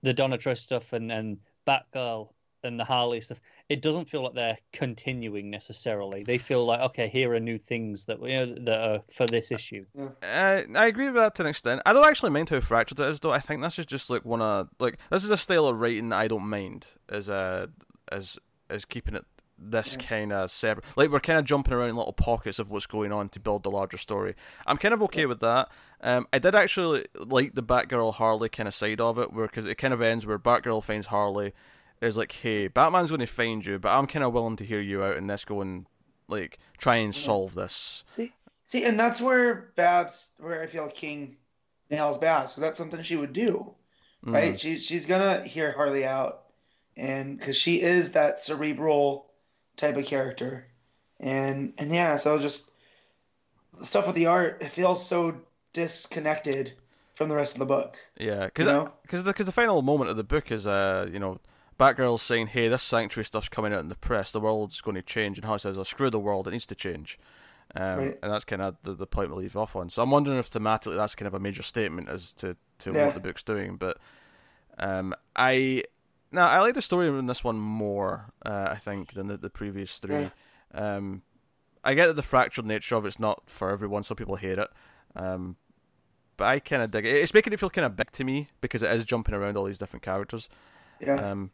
the 0.02 0.14
Donna 0.14 0.38
Troy 0.38 0.54
stuff 0.54 0.92
and, 0.92 1.10
and 1.10 1.38
Batgirl 1.66 2.28
and 2.64 2.78
the 2.78 2.84
Harley 2.84 3.20
stuff. 3.20 3.40
It 3.68 3.82
doesn't 3.82 4.08
feel 4.08 4.22
like 4.22 4.34
they're 4.34 4.58
continuing 4.72 5.50
necessarily. 5.50 6.22
They 6.24 6.38
feel 6.38 6.64
like 6.64 6.80
okay, 6.80 7.08
here 7.08 7.32
are 7.34 7.40
new 7.40 7.58
things 7.58 8.04
that 8.06 8.20
you 8.22 8.28
know 8.28 8.46
that 8.64 8.80
are 8.90 9.02
for 9.12 9.26
this 9.26 9.50
issue. 9.52 9.84
Uh, 9.98 10.62
I 10.74 10.86
agree 10.86 11.06
with 11.06 11.14
that 11.14 11.34
to 11.36 11.42
an 11.42 11.48
extent. 11.48 11.82
I 11.86 11.92
don't 11.92 12.06
actually 12.08 12.30
mind 12.30 12.50
how 12.50 12.60
fractured 12.60 13.00
it 13.00 13.08
is, 13.08 13.20
though. 13.20 13.32
I 13.32 13.40
think 13.40 13.62
this 13.62 13.78
is 13.78 13.86
just 13.86 14.10
like 14.10 14.24
one 14.24 14.42
of 14.42 14.68
like 14.78 14.98
this 15.10 15.24
is 15.24 15.30
a 15.30 15.36
style 15.36 15.66
of 15.66 15.80
writing 15.80 16.10
that 16.10 16.18
I 16.20 16.28
don't 16.28 16.48
mind 16.48 16.88
as 17.08 17.28
uh 17.30 17.66
as 18.10 18.38
as 18.70 18.84
keeping 18.84 19.14
it 19.14 19.24
this 19.64 19.96
Yeah. 20.00 20.06
kind 20.08 20.32
of 20.32 20.50
separate. 20.50 20.84
Like 20.96 21.10
we're 21.10 21.20
kind 21.20 21.38
of 21.38 21.44
jumping 21.44 21.72
around 21.72 21.90
in 21.90 21.96
little 21.96 22.12
pockets 22.12 22.58
of 22.58 22.68
what's 22.68 22.86
going 22.86 23.12
on 23.12 23.28
to 23.28 23.38
build 23.38 23.62
the 23.62 23.70
larger 23.70 23.96
story. 23.96 24.34
I'm 24.66 24.76
kind 24.76 24.92
of 24.92 25.02
okay 25.04 25.24
with 25.24 25.38
that. 25.40 25.70
Um, 26.00 26.26
I 26.32 26.40
did 26.40 26.56
actually 26.56 27.06
like 27.14 27.54
the 27.54 27.62
Batgirl 27.62 28.14
Harley 28.14 28.48
kind 28.48 28.66
of 28.66 28.74
side 28.74 29.00
of 29.00 29.18
it, 29.20 29.32
where 29.32 29.46
because 29.46 29.64
it 29.64 29.76
kind 29.76 29.94
of 29.94 30.02
ends 30.02 30.26
where 30.26 30.38
Batgirl 30.38 30.82
finds 30.82 31.06
Harley. 31.08 31.52
Is 32.02 32.16
like, 32.16 32.32
hey, 32.32 32.66
Batman's 32.68 33.10
going 33.10 33.20
to 33.20 33.26
find 33.26 33.64
you, 33.64 33.78
but 33.78 33.96
I'm 33.96 34.06
kind 34.06 34.24
of 34.24 34.32
willing 34.32 34.56
to 34.56 34.64
hear 34.64 34.80
you 34.80 35.04
out 35.04 35.16
in 35.16 35.26
this. 35.28 35.44
Go 35.44 35.60
and 35.60 35.86
like 36.28 36.58
try 36.78 36.96
and 36.96 37.14
solve 37.14 37.54
this. 37.54 38.04
See, 38.10 38.32
See, 38.64 38.84
and 38.84 38.98
that's 38.98 39.20
where 39.20 39.70
Babs, 39.76 40.30
where 40.38 40.62
I 40.62 40.66
feel 40.66 40.88
King 40.88 41.36
nails 41.90 42.16
Babs, 42.18 42.52
because 42.52 42.62
that's 42.62 42.78
something 42.78 43.02
she 43.02 43.16
would 43.16 43.32
do, 43.32 43.74
Mm. 44.24 44.32
right? 44.34 44.58
She, 44.60 44.78
she's 44.78 45.04
gonna 45.06 45.42
hear 45.44 45.72
Harley 45.72 46.04
out, 46.06 46.44
and 46.96 47.38
because 47.38 47.56
she 47.56 47.82
is 47.82 48.12
that 48.12 48.38
cerebral 48.40 49.26
type 49.76 49.96
of 49.96 50.06
character, 50.06 50.66
and 51.20 51.72
and 51.78 51.92
yeah, 51.92 52.16
so 52.16 52.38
just 52.38 52.70
the 53.78 53.84
stuff 53.84 54.06
with 54.06 54.16
the 54.16 54.26
art, 54.26 54.58
it 54.60 54.68
feels 54.70 55.04
so 55.04 55.36
disconnected 55.72 56.72
from 57.14 57.28
the 57.28 57.34
rest 57.34 57.54
of 57.54 57.58
the 57.58 57.66
book. 57.66 57.98
Yeah, 58.18 58.46
because 58.46 58.66
You 58.66 58.72
know? 58.72 58.92
because 59.02 59.22
the 59.46 59.52
final 59.52 59.82
moment 59.82 60.10
of 60.10 60.16
the 60.16 60.24
book 60.24 60.50
is 60.50 60.66
uh 60.66 61.08
you 61.12 61.18
know 61.18 61.38
Batgirl's 61.78 62.22
saying 62.22 62.48
hey 62.48 62.68
this 62.68 62.82
sanctuary 62.82 63.24
stuff's 63.24 63.48
coming 63.48 63.72
out 63.72 63.80
in 63.80 63.88
the 63.88 63.94
press 63.96 64.32
the 64.32 64.40
world's 64.40 64.80
going 64.80 64.94
to 64.94 65.02
change 65.02 65.38
and 65.38 65.44
Harley 65.44 65.58
says 65.60 65.78
oh, 65.78 65.82
screw 65.84 66.10
the 66.10 66.18
world 66.20 66.46
it 66.46 66.52
needs 66.52 66.66
to 66.66 66.74
change, 66.74 67.18
um 67.74 67.98
Right. 67.98 68.18
and 68.22 68.32
that's 68.32 68.44
kind 68.44 68.62
of 68.62 68.76
the, 68.82 68.94
the 68.94 69.06
point 69.06 69.30
we 69.30 69.36
leave 69.36 69.56
off 69.56 69.74
on. 69.76 69.90
So 69.90 70.02
I'm 70.02 70.10
wondering 70.10 70.38
if 70.38 70.50
thematically 70.50 70.96
that's 70.96 71.14
kind 71.14 71.26
of 71.26 71.34
a 71.34 71.40
major 71.40 71.62
statement 71.62 72.08
as 72.08 72.32
to 72.34 72.56
to 72.78 72.92
Yeah. 72.92 73.06
what 73.06 73.14
the 73.14 73.20
book's 73.20 73.42
doing, 73.42 73.76
but 73.76 73.98
um 74.78 75.14
I 75.34 75.84
now 76.30 76.48
I 76.48 76.60
like 76.60 76.74
the 76.74 76.82
story 76.82 77.08
in 77.08 77.26
this 77.26 77.44
one 77.44 77.58
more 77.58 78.32
uh, 78.46 78.68
I 78.70 78.76
think 78.76 79.12
than 79.14 79.26
the, 79.26 79.36
the 79.36 79.50
previous 79.50 79.98
three. 79.98 80.30
Um, 80.72 81.22
I 81.84 81.92
get 81.94 82.06
that 82.06 82.16
the 82.16 82.22
fractured 82.22 82.64
nature 82.64 82.94
of 82.96 83.04
it's 83.04 83.18
not 83.18 83.42
for 83.50 83.68
everyone. 83.70 84.02
Some 84.02 84.16
people 84.16 84.36
hate 84.36 84.58
it. 84.58 84.68
Um, 85.14 85.56
but 86.38 86.46
I 86.46 86.58
kind 86.60 86.80
of 86.82 86.90
dig 86.90 87.04
it. 87.04 87.16
It's 87.16 87.34
making 87.34 87.52
it 87.52 87.60
feel 87.60 87.68
kind 87.68 87.84
of 87.84 87.96
big 87.96 88.10
to 88.12 88.24
me 88.24 88.48
because 88.62 88.82
it 88.82 88.90
is 88.92 89.04
jumping 89.04 89.34
around 89.34 89.58
all 89.58 89.64
these 89.64 89.76
different 89.76 90.02
characters. 90.02 90.48
Yeah. 91.00 91.16
Um, 91.16 91.50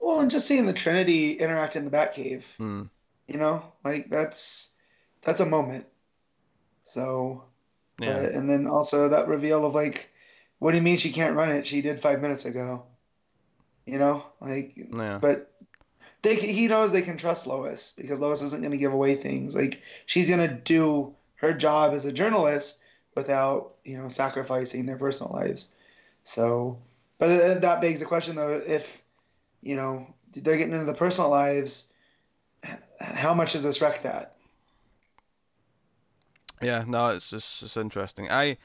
Well, 0.00 0.20
and 0.20 0.30
just 0.30 0.46
seeing 0.46 0.66
the 0.66 0.72
Trinity 0.72 1.32
interact 1.32 1.76
in 1.76 1.84
the 1.84 1.90
Batcave, 1.90 2.44
hmm. 2.56 2.84
you 3.26 3.38
know, 3.38 3.62
like 3.84 4.08
that's 4.10 4.74
that's 5.22 5.40
a 5.40 5.46
moment. 5.46 5.86
So, 6.82 7.44
yeah, 8.00 8.22
but- 8.22 8.32
and 8.32 8.48
then 8.48 8.66
also 8.66 9.08
that 9.08 9.28
reveal 9.28 9.64
of 9.66 9.74
like, 9.74 10.10
what 10.58 10.70
do 10.72 10.76
you 10.76 10.82
mean 10.82 10.96
she 10.96 11.12
can't 11.12 11.36
run 11.36 11.50
it? 11.50 11.66
She 11.66 11.82
did 11.82 12.00
five 12.00 12.20
minutes 12.20 12.44
ago. 12.44 12.84
You 13.86 13.98
know, 13.98 14.24
like, 14.40 14.74
yeah, 14.76 15.18
but 15.20 15.50
they 16.22 16.34
he 16.36 16.68
knows 16.68 16.92
they 16.92 17.02
can 17.02 17.16
trust 17.16 17.46
Lois 17.46 17.94
because 17.96 18.20
Lois 18.20 18.42
isn't 18.42 18.60
going 18.60 18.72
to 18.72 18.76
give 18.76 18.92
away 18.92 19.14
things. 19.14 19.54
Like 19.56 19.82
she's 20.06 20.28
going 20.28 20.46
to 20.46 20.54
do 20.54 21.14
her 21.36 21.52
job 21.52 21.94
as 21.94 22.04
a 22.04 22.12
journalist 22.12 22.80
without 23.14 23.74
you 23.84 23.96
know 23.96 24.08
sacrificing 24.08 24.86
their 24.86 24.96
personal 24.96 25.32
lives. 25.32 25.68
So, 26.22 26.78
but 27.18 27.30
uh, 27.30 27.54
that 27.60 27.80
begs 27.80 28.00
the 28.00 28.06
question 28.06 28.36
though: 28.36 28.62
if 28.66 29.02
you 29.62 29.76
know 29.76 30.14
they're 30.32 30.56
getting 30.56 30.74
into 30.74 30.86
the 30.86 30.94
personal 30.94 31.30
lives, 31.30 31.92
how 33.00 33.34
much 33.34 33.52
does 33.52 33.62
this 33.62 33.80
wreck 33.80 34.02
that? 34.02 34.36
yeah. 36.60 36.84
No, 36.86 37.08
it's 37.08 37.30
just 37.30 37.62
it's 37.62 37.76
interesting. 37.76 38.30
I 38.30 38.56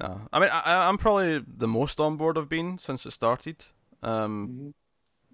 no, 0.00 0.22
I 0.32 0.40
mean 0.40 0.48
I, 0.52 0.88
I'm 0.88 0.96
probably 0.98 1.44
the 1.46 1.68
most 1.68 2.00
on 2.00 2.16
board 2.16 2.38
I've 2.38 2.48
been 2.48 2.78
since 2.78 3.04
it 3.06 3.10
started. 3.12 3.64
Um, 4.02 4.50
Mhm. 4.50 4.74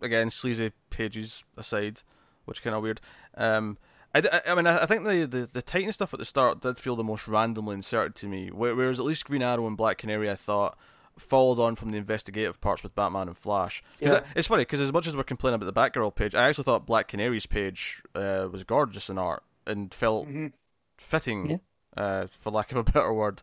again, 0.05 0.31
sleazy 0.31 0.73
pages 0.91 1.45
aside, 1.57 2.03
which 2.45 2.62
kind 2.62 2.77
of 2.77 2.83
weird. 2.83 3.01
Um, 3.37 3.79
I- 4.14 4.43
I 4.49 4.55
mean, 4.55 4.66
I 4.66 4.83
I 4.83 4.87
think 4.87 5.05
the, 5.05 5.27
the, 5.27 5.47
the 5.47 5.62
Titan 5.62 5.93
stuff 5.93 6.12
at 6.14 6.19
the 6.19 6.25
start 6.25 6.61
did 6.61 6.81
feel 6.81 6.97
the 6.97 7.05
most 7.05 7.29
randomly 7.29 7.75
inserted 7.75 8.14
to 8.16 8.27
me. 8.29 8.51
Whereas 8.51 8.99
at 8.99 9.07
least 9.07 9.27
Green 9.27 9.43
Arrow 9.43 9.66
and 9.66 9.77
Black 9.77 9.99
Canary, 9.99 10.31
I 10.31 10.35
thought 10.35 10.77
followed 11.19 11.59
on 11.61 11.75
from 11.75 11.91
the 11.91 11.99
investigative 11.99 12.61
parts 12.61 12.83
with 12.83 12.95
Batman 12.95 13.29
and 13.29 13.37
Flash. 13.37 13.83
'Cause 14.01 14.12
Yeah. 14.12 14.19
it- 14.19 14.27
it's 14.37 14.49
funny 14.49 14.62
because 14.62 14.81
as 14.81 14.93
much 14.93 15.07
as 15.07 15.16
we're 15.16 15.25
complaining 15.25 15.61
about 15.62 15.73
the 15.73 15.81
Batgirl 16.01 16.14
page, 16.14 16.35
I 16.35 16.49
actually 16.49 16.64
thought 16.64 16.87
Black 16.87 17.09
Canary's 17.09 17.47
page 17.47 18.03
uh, 18.14 18.49
was 18.51 18.64
gorgeous 18.64 19.11
in 19.11 19.19
art 19.19 19.43
and 19.66 19.93
felt 19.93 20.27
Mhm. 20.29 20.53
fitting, 20.97 21.51
Yeah. 21.51 21.57
uh, 21.97 22.27
for 22.29 22.51
lack 22.51 22.71
of 22.73 22.79
a 22.79 22.85
better 22.93 23.12
word. 23.12 23.43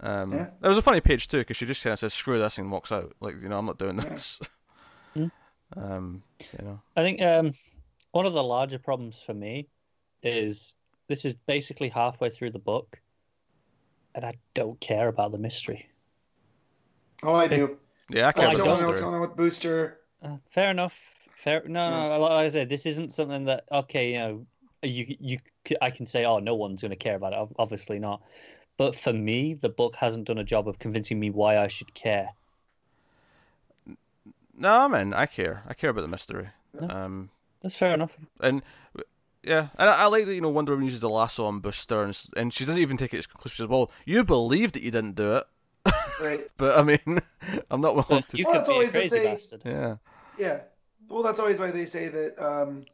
Um, 0.00 0.32
Yeah. 0.32 0.50
It 0.62 0.68
was 0.68 0.78
a 0.78 0.82
funny 0.82 1.00
page 1.00 1.28
too 1.28 1.38
because 1.38 1.56
she 1.56 1.64
just 1.66 1.82
kind 1.82 1.92
of 1.92 1.98
says 1.98 2.12
"screw 2.12 2.38
this" 2.40 2.58
and 2.58 2.70
walks 2.72 2.90
out. 2.90 3.14
Like 3.20 3.40
you 3.40 3.48
know, 3.48 3.58
I'm 3.58 3.66
not 3.66 3.78
doing 3.78 3.96
this. 3.96 4.40
Hmm. 5.14 5.26
um, 5.76 6.22
so, 6.40 6.56
you 6.60 6.64
know. 6.66 6.80
I 6.96 7.02
think 7.02 7.20
um, 7.22 7.54
one 8.12 8.26
of 8.26 8.32
the 8.32 8.42
larger 8.42 8.78
problems 8.78 9.20
for 9.20 9.34
me 9.34 9.68
is 10.22 10.74
this 11.08 11.24
is 11.24 11.34
basically 11.34 11.88
halfway 11.90 12.30
through 12.30 12.50
the 12.50 12.58
book, 12.58 13.00
and 14.14 14.24
I 14.24 14.34
don't 14.54 14.80
care 14.80 15.08
about 15.08 15.32
the 15.32 15.38
mystery. 15.38 15.88
Oh, 17.22 17.34
I 17.34 17.46
do. 17.48 17.78
Yeah, 18.10 18.26
I 18.26 18.28
I 18.28 18.32
care 18.32 18.48
I 18.48 18.52
still 18.54 18.66
about 18.66 18.76
the 18.76 18.76
to 18.76 18.82
know 18.82 18.88
what's 18.88 19.00
going 19.00 19.14
on 19.14 19.20
with 19.20 19.36
Booster. 19.36 19.98
Uh, 20.22 20.36
fair 20.50 20.70
enough. 20.70 21.00
Fair. 21.34 21.62
No, 21.66 21.90
no. 22.08 22.20
Like 22.20 22.32
I 22.32 22.48
said, 22.48 22.68
this 22.68 22.86
isn't 22.86 23.12
something 23.14 23.44
that 23.46 23.64
okay, 23.72 24.12
you 24.12 24.18
know, 24.18 24.46
you 24.82 25.16
you 25.18 25.38
c- 25.66 25.76
I 25.80 25.90
can 25.90 26.06
say, 26.06 26.24
oh, 26.24 26.38
no 26.38 26.54
one's 26.54 26.82
going 26.82 26.90
to 26.90 26.96
care 26.96 27.16
about 27.16 27.32
it. 27.32 27.48
Obviously 27.58 27.98
not. 27.98 28.22
But 28.76 28.96
for 28.96 29.12
me, 29.12 29.54
the 29.54 29.68
book 29.68 29.94
hasn't 29.94 30.26
done 30.26 30.38
a 30.38 30.44
job 30.44 30.68
of 30.68 30.78
convincing 30.78 31.18
me 31.20 31.30
why 31.30 31.58
I 31.58 31.68
should 31.68 31.92
care. 31.94 32.30
No, 34.56 34.88
man, 34.88 35.14
I 35.14 35.26
care. 35.26 35.62
I 35.66 35.74
care 35.74 35.90
about 35.90 36.02
the 36.02 36.08
mystery. 36.08 36.48
No. 36.78 36.88
Um, 36.88 37.30
That's 37.60 37.74
fair 37.74 37.94
enough. 37.94 38.16
and 38.40 38.62
yeah, 39.42 39.68
and 39.78 39.88
I, 39.88 40.04
I 40.04 40.06
like 40.06 40.26
that 40.26 40.34
you 40.34 40.40
know 40.40 40.48
Wonder 40.48 40.72
Woman 40.72 40.84
uses 40.84 41.00
the 41.00 41.08
lasso 41.08 41.44
on 41.46 41.60
Booster, 41.60 42.02
and, 42.02 42.18
and 42.36 42.52
she 42.52 42.64
doesn't 42.64 42.80
even 42.80 42.96
take 42.96 43.12
it 43.12 43.18
as 43.18 43.26
conclusive. 43.26 43.56
She 43.56 43.62
says, 43.62 43.68
"Well, 43.68 43.90
you 44.04 44.22
believe 44.24 44.72
that 44.72 44.82
you 44.82 44.90
didn't 44.90 45.16
do 45.16 45.36
it, 45.36 45.44
Right. 46.22 46.40
but 46.56 46.78
I 46.78 46.82
mean, 46.82 47.18
I'm 47.70 47.80
not 47.80 47.94
willing 47.94 48.06
But 48.08 48.28
to." 48.30 48.38
you 48.38 48.44
Well, 48.44 48.52
could 48.54 48.58
that's 48.60 48.68
be 48.68 48.72
a 48.72 48.76
always 48.76 48.92
the 48.92 48.98
crazy 49.00 49.16
say- 49.16 49.24
bastard. 49.24 49.62
Yeah, 49.64 49.96
Yeah. 50.38 50.60
Well, 51.08 51.22
that's 51.22 51.40
always 51.40 51.58
why 51.58 51.70
they 51.70 51.84
say 51.84 52.08
that 52.08 52.38
um, 52.42 52.86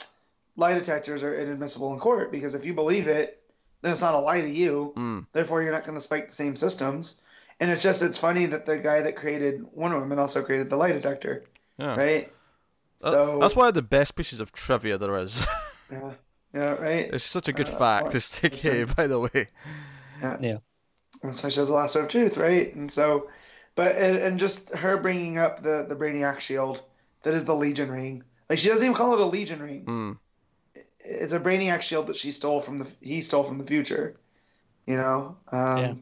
lie 0.57 0.75
detectors 0.75 1.23
are 1.23 1.35
inadmissible 1.39 1.93
in 1.93 1.99
court 2.01 2.33
because 2.33 2.55
if 2.57 2.65
you 2.65 2.75
believe 2.75 3.07
it, 3.07 3.41
then 3.83 3.93
it's 3.93 4.01
not 4.01 4.15
a 4.15 4.19
lie 4.19 4.41
to 4.41 4.51
you. 4.51 4.93
mm, 4.97 5.25
Therefore, 5.33 5.63
you're 5.63 5.71
not 5.73 5.85
going 5.85 5.95
to 5.97 6.01
spike 6.01 6.27
the 6.29 6.35
same 6.35 6.57
systems. 6.57 7.23
And 7.61 7.71
it's 7.71 7.83
just 7.83 8.03
it's 8.03 8.19
funny 8.19 8.47
that 8.47 8.67
the 8.67 8.79
guy 8.79 9.03
that 9.03 9.15
created 9.15 9.65
Wonder 9.73 9.99
Woman 10.01 10.19
also 10.19 10.43
created 10.43 10.69
the 10.71 10.77
lie 10.77 10.91
detector, 10.93 11.45
yeah. 11.79 11.95
right? 11.95 12.33
That- 13.03 13.13
So 13.13 13.39
that's 13.39 13.55
one 13.55 13.69
of 13.69 13.75
the 13.75 13.83
best 13.83 14.17
pieces 14.17 14.41
of 14.41 14.51
trivia 14.51 14.99
there 14.99 15.17
is. 15.19 15.47
yeah, 15.93 16.13
yeah, 16.55 16.71
right. 16.75 17.11
it's 17.13 17.23
such 17.25 17.47
a 17.49 17.53
good 17.53 17.69
Uh, 17.69 17.77
fact 17.77 18.03
well, 18.05 18.13
to 18.13 18.21
stick 18.21 18.55
here, 18.57 18.87
by 18.87 19.07
the 19.07 19.21
way. 19.21 19.49
And 21.23 21.35
so 21.35 21.49
she 21.49 21.59
has 21.61 21.69
a 21.69 21.75
lasso 21.75 22.03
of 22.03 22.09
truth, 22.09 22.37
right? 22.37 22.75
And 22.75 22.91
so, 22.91 23.29
but 23.75 23.97
and, 23.97 24.19
and 24.19 24.39
just 24.39 24.71
her 24.71 24.97
bringing 24.97 25.39
up 25.39 25.63
the 25.63 25.85
the 25.89 25.97
Brainiac 25.97 26.41
shield 26.41 26.83
that 27.23 27.35
is 27.35 27.45
the 27.45 27.55
Legion 27.55 27.91
ring. 27.91 28.23
Like 28.49 28.59
she 28.59 28.69
doesn't 28.69 28.85
even 28.85 28.97
call 28.97 29.15
it 29.15 29.21
a 29.21 29.25
Legion 29.27 29.61
ring. 29.63 29.85
Mm, 29.85 30.19
It's 31.01 31.33
a 31.33 31.41
Brainiac 31.41 31.83
shield 31.83 32.07
that 32.07 32.17
she 32.17 32.31
stole 32.31 32.61
from 32.61 32.79
the 32.79 32.87
he 33.01 33.21
stole 33.21 33.43
from 33.43 33.59
the 33.59 33.65
future. 33.67 34.15
You 34.87 34.97
know. 34.97 35.37
Um, 35.53 35.79
Yeah. 35.79 35.95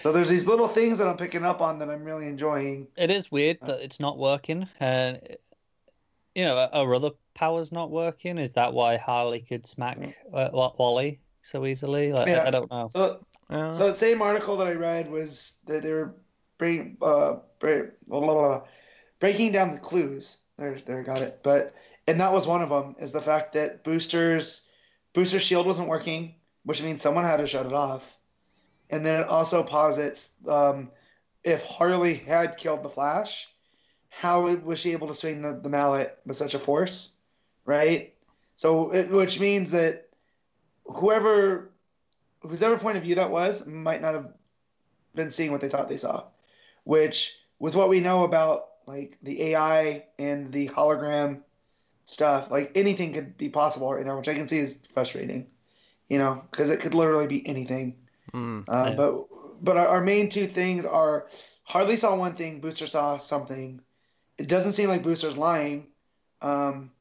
So 0.00 0.10
there's 0.10 0.28
these 0.28 0.48
little 0.48 0.66
things 0.66 0.98
that 0.98 1.06
I'm 1.06 1.16
picking 1.16 1.44
up 1.44 1.60
on 1.60 1.78
that 1.78 1.88
I'm 1.88 2.02
really 2.02 2.26
enjoying. 2.26 2.88
It 2.96 3.10
is 3.10 3.30
weird 3.30 3.58
that 3.66 3.80
it's 3.82 4.00
not 4.00 4.18
working, 4.18 4.68
and 4.80 5.20
you 6.34 6.44
know, 6.44 6.56
are 6.56 6.70
our 6.72 6.94
other 6.94 7.10
powers 7.34 7.70
not 7.72 7.90
working? 7.90 8.36
Is 8.38 8.52
that 8.54 8.72
why 8.72 8.96
Harley 8.96 9.40
could 9.40 9.66
smack 9.66 9.98
uh, 10.32 10.50
Wally 10.52 11.20
so 11.42 11.64
easily? 11.66 12.12
Like, 12.12 12.28
I- 12.28 12.48
I 12.48 12.50
don't 12.50 12.70
know. 12.70 12.88
So 12.88 13.25
So 13.72 13.86
the 13.86 13.94
same 13.94 14.22
article 14.22 14.56
that 14.56 14.66
I 14.66 14.72
read 14.72 15.10
was 15.10 15.58
that 15.66 15.82
they 15.82 15.92
were 15.92 16.14
bring, 16.58 16.96
uh, 17.00 17.36
break, 17.58 18.00
blah, 18.06 18.20
blah, 18.20 18.34
blah, 18.34 18.62
breaking 19.20 19.52
down 19.52 19.72
the 19.72 19.78
clues. 19.78 20.38
There, 20.58 20.76
there, 20.84 21.02
got 21.02 21.22
it. 21.22 21.40
But 21.42 21.74
and 22.06 22.20
that 22.20 22.32
was 22.32 22.46
one 22.46 22.62
of 22.62 22.70
them 22.70 22.96
is 22.98 23.12
the 23.12 23.20
fact 23.20 23.52
that 23.52 23.84
Booster's 23.84 24.68
Booster's 25.12 25.42
shield 25.42 25.66
wasn't 25.66 25.88
working, 25.88 26.34
which 26.64 26.82
means 26.82 27.02
someone 27.02 27.24
had 27.24 27.38
to 27.38 27.46
shut 27.46 27.66
it 27.66 27.72
off. 27.72 28.18
And 28.90 29.04
then 29.04 29.20
it 29.20 29.28
also 29.28 29.62
posits 29.62 30.30
um, 30.48 30.90
if 31.44 31.64
Harley 31.64 32.14
had 32.14 32.56
killed 32.56 32.82
the 32.82 32.88
Flash, 32.88 33.48
how 34.08 34.48
was 34.48 34.80
she 34.80 34.92
able 34.92 35.08
to 35.08 35.14
swing 35.14 35.42
the, 35.42 35.58
the 35.62 35.68
mallet 35.68 36.18
with 36.24 36.36
such 36.36 36.54
a 36.54 36.58
force, 36.58 37.16
right? 37.64 38.14
So, 38.54 38.92
it, 38.92 39.10
which 39.10 39.38
means 39.40 39.70
that 39.72 40.08
whoever 40.84 41.70
whosever 42.48 42.78
point 42.78 42.96
of 42.96 43.02
view 43.02 43.16
that 43.16 43.30
was 43.30 43.66
might 43.66 44.02
not 44.02 44.14
have 44.14 44.32
been 45.14 45.30
seeing 45.30 45.52
what 45.52 45.60
they 45.60 45.68
thought 45.68 45.88
they 45.88 45.96
saw. 45.96 46.24
Which, 46.84 47.36
with 47.58 47.74
what 47.74 47.88
we 47.88 48.00
know 48.00 48.24
about 48.24 48.68
like 48.86 49.18
the 49.22 49.42
AI 49.42 50.04
and 50.18 50.52
the 50.52 50.68
hologram 50.68 51.40
stuff, 52.04 52.50
like 52.50 52.72
anything 52.74 53.12
could 53.12 53.36
be 53.36 53.48
possible 53.48 53.92
right 53.92 54.06
now, 54.06 54.16
which 54.16 54.28
I 54.28 54.34
can 54.34 54.46
see 54.46 54.58
is 54.58 54.78
frustrating. 54.90 55.48
You 56.08 56.18
know, 56.18 56.44
because 56.50 56.70
it 56.70 56.80
could 56.80 56.94
literally 56.94 57.26
be 57.26 57.46
anything. 57.48 57.96
Mm, 58.32 58.64
Uh, 58.68 58.86
Yeah. 58.90 58.94
But 58.94 59.26
but 59.62 59.76
our, 59.76 59.88
our 59.88 60.00
main 60.00 60.28
two 60.28 60.46
things 60.46 60.84
are 60.86 61.26
Harley 61.64 61.96
saw 61.96 62.14
one 62.14 62.34
thing, 62.34 62.60
Booster 62.60 62.86
saw 62.86 63.16
something. 63.16 63.80
It 64.38 64.48
doesn't 64.48 64.74
seem 64.74 64.88
like 64.88 65.02
Booster's 65.02 65.38
lying. 65.38 65.88
Um, 66.42 66.92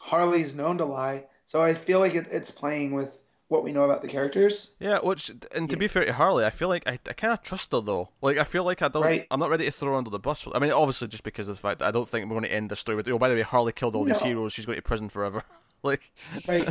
Harley's 0.00 0.54
known 0.54 0.78
to 0.78 0.84
lie, 0.84 1.24
so 1.44 1.62
I 1.62 1.74
feel 1.74 1.98
like 1.98 2.14
it, 2.14 2.28
it's 2.30 2.50
playing 2.50 2.92
with 2.92 3.20
what 3.48 3.62
we 3.62 3.72
know 3.72 3.84
about 3.84 4.02
the 4.02 4.08
characters. 4.08 4.76
Yeah, 4.80 4.98
which 5.02 5.30
and 5.54 5.70
to 5.70 5.76
be 5.76 5.86
fair 5.86 6.04
to 6.04 6.12
Harley, 6.12 6.44
I 6.44 6.50
feel 6.50 6.68
like 6.68 6.82
I, 6.86 6.98
I 7.08 7.12
kind 7.12 7.32
of 7.32 7.42
trust 7.42 7.72
her 7.72 7.80
though. 7.80 8.10
Like 8.20 8.38
I 8.38 8.44
feel 8.44 8.64
like 8.64 8.82
I 8.82 8.88
don't, 8.88 9.04
Right. 9.04 9.26
I'm 9.30 9.38
not 9.40 9.50
ready 9.50 9.64
to 9.64 9.70
throw 9.70 9.90
her 9.90 9.94
under 9.96 10.10
the 10.10 10.18
bus. 10.18 10.46
I 10.54 10.58
mean, 10.58 10.72
obviously 10.72 11.08
just 11.08 11.22
because 11.22 11.48
of 11.48 11.56
the 11.56 11.62
fact 11.62 11.78
that 11.78 11.88
I 11.88 11.90
don't 11.90 12.08
think 12.08 12.24
we're 12.26 12.34
going 12.34 12.44
to 12.44 12.52
end 12.52 12.70
the 12.70 12.76
story 12.76 12.96
with. 12.96 13.08
Oh, 13.08 13.18
by 13.18 13.28
the 13.28 13.34
way, 13.36 13.42
Harley 13.42 13.72
killed 13.72 13.94
all 13.94 14.04
these 14.04 14.20
heroes. 14.22 14.52
She's 14.52 14.66
going 14.66 14.76
to 14.76 14.82
prison 14.82 15.08
forever. 15.08 15.44
like, 15.82 16.12
Right. 16.48 16.68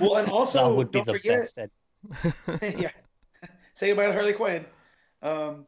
Well, 0.00 0.16
and 0.16 0.28
also 0.30 0.68
that 0.68 0.74
would 0.76 0.92
be 0.92 1.00
don't 1.02 1.06
the 1.06 1.12
forget, 1.14 1.40
best. 1.40 1.58
Ed. 1.58 1.70
yeah. 2.78 2.90
say 3.74 3.88
goodbye 3.88 4.06
to 4.06 4.12
Harley 4.12 4.32
Quinn. 4.34 4.64
Um, 5.22 5.66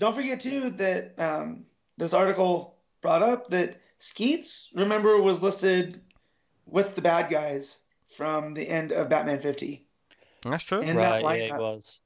don't 0.00 0.14
forget 0.14 0.40
too 0.40 0.70
that 0.70 1.14
um, 1.18 1.64
this 1.98 2.14
article 2.14 2.76
brought 3.00 3.22
up 3.22 3.48
that 3.50 3.80
Skeets, 3.98 4.70
remember, 4.74 5.20
was 5.22 5.40
listed 5.42 6.00
with 6.66 6.94
the 6.94 7.00
bad 7.02 7.30
guys 7.30 7.78
from 8.16 8.54
the 8.54 8.68
end 8.68 8.92
of 8.92 9.08
Batman 9.08 9.40
50. 9.40 9.86
That's 10.42 10.64
true. 10.64 10.80
In 10.80 10.96
that 10.96 11.22
right, 11.22 11.38
yeah, 11.38 11.56
it 11.56 11.60
was. 11.60 12.00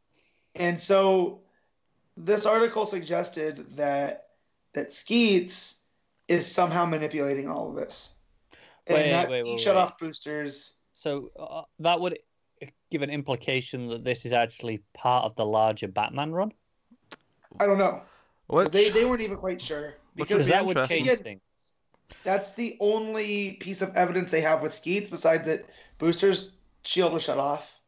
And 0.54 0.78
so 0.78 1.40
this 2.16 2.46
article 2.46 2.86
suggested 2.86 3.66
that 3.76 4.28
that 4.74 4.92
Skeets 4.92 5.82
is 6.28 6.46
somehow 6.46 6.84
manipulating 6.84 7.48
all 7.48 7.70
of 7.70 7.76
this. 7.76 8.16
And 8.86 9.12
that 9.12 9.28
wait, 9.28 9.44
he 9.44 9.52
wait, 9.52 9.60
shut 9.60 9.76
wait. 9.76 9.82
off 9.82 9.98
boosters. 9.98 10.74
So 10.94 11.30
uh, 11.38 11.62
that 11.80 12.00
would 12.00 12.18
give 12.90 13.02
an 13.02 13.10
implication 13.10 13.88
that 13.88 14.04
this 14.04 14.24
is 14.24 14.32
actually 14.32 14.82
part 14.94 15.24
of 15.24 15.36
the 15.36 15.44
larger 15.44 15.88
Batman 15.88 16.32
run, 16.32 16.52
I 17.60 17.66
don't 17.66 17.78
know. 17.78 18.02
Which, 18.46 18.70
They, 18.70 18.88
they 18.90 19.04
weren't 19.04 19.20
even 19.20 19.36
quite 19.36 19.60
sure. 19.60 19.96
Which 20.14 20.28
Because 20.28 20.28
because 20.28 20.46
be 20.46 20.52
that 20.52 20.66
would 20.66 20.88
change 20.88 21.06
Yeah. 21.06 21.14
things. 21.16 21.40
That's 22.24 22.52
the 22.54 22.76
only 22.80 23.52
piece 23.60 23.82
of 23.82 23.94
evidence 23.96 24.30
they 24.30 24.40
have 24.40 24.62
with 24.62 24.72
Skeets 24.74 25.10
besides 25.10 25.46
that 25.46 25.66
Booster's 25.98 26.52
shield 26.84 27.12
was 27.12 27.22
shut 27.24 27.38
off. 27.38 27.80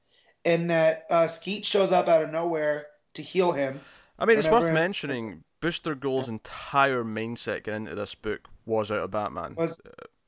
And 0.44 0.70
that 0.70 1.06
uh, 1.10 1.26
Skeet 1.26 1.64
shows 1.66 1.92
up 1.92 2.08
out 2.08 2.22
of 2.22 2.30
nowhere 2.30 2.86
to 3.14 3.22
heal 3.22 3.52
him. 3.52 3.80
I 4.18 4.24
mean, 4.24 4.38
it's 4.38 4.46
worth 4.48 4.62
Whenever- 4.62 4.72
mentioning 4.74 5.44
Booster 5.60 5.94
Gold's 5.94 6.28
entire 6.28 7.04
mindset 7.04 7.64
getting 7.64 7.82
into 7.84 7.94
this 7.94 8.14
book 8.14 8.48
was 8.64 8.90
out 8.90 8.98
of 9.00 9.10
Batman. 9.10 9.54
Was 9.56 9.78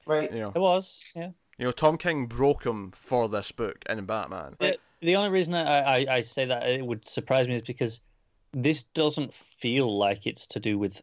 right. 0.07 0.31
You 0.33 0.41
know, 0.41 0.53
It 0.55 0.59
was, 0.59 1.03
yeah. 1.17 1.31
you 1.59 1.65
know, 1.65 1.71
Tom 1.73 1.97
King 1.97 2.27
broke 2.27 2.65
him 2.65 2.93
for 2.95 3.29
this 3.29 3.51
book 3.53 3.83
in 3.89 4.05
Batman. 4.05 4.57
The, 4.59 4.77
the 5.01 5.17
only 5.17 5.31
reason 5.31 5.55
I, 5.55 5.81
I, 6.05 6.17
I 6.17 6.21
say 6.21 6.45
that 6.45 6.69
it 6.69 6.85
would 6.85 7.09
surprise 7.09 7.49
me 7.49 7.55
is 7.55 7.63
because 7.63 8.01
this 8.53 8.83
doesn't 8.83 9.33
feel 9.33 9.97
like 9.97 10.27
it's 10.27 10.47
to 10.49 10.61
do 10.61 10.79
with 10.79 11.01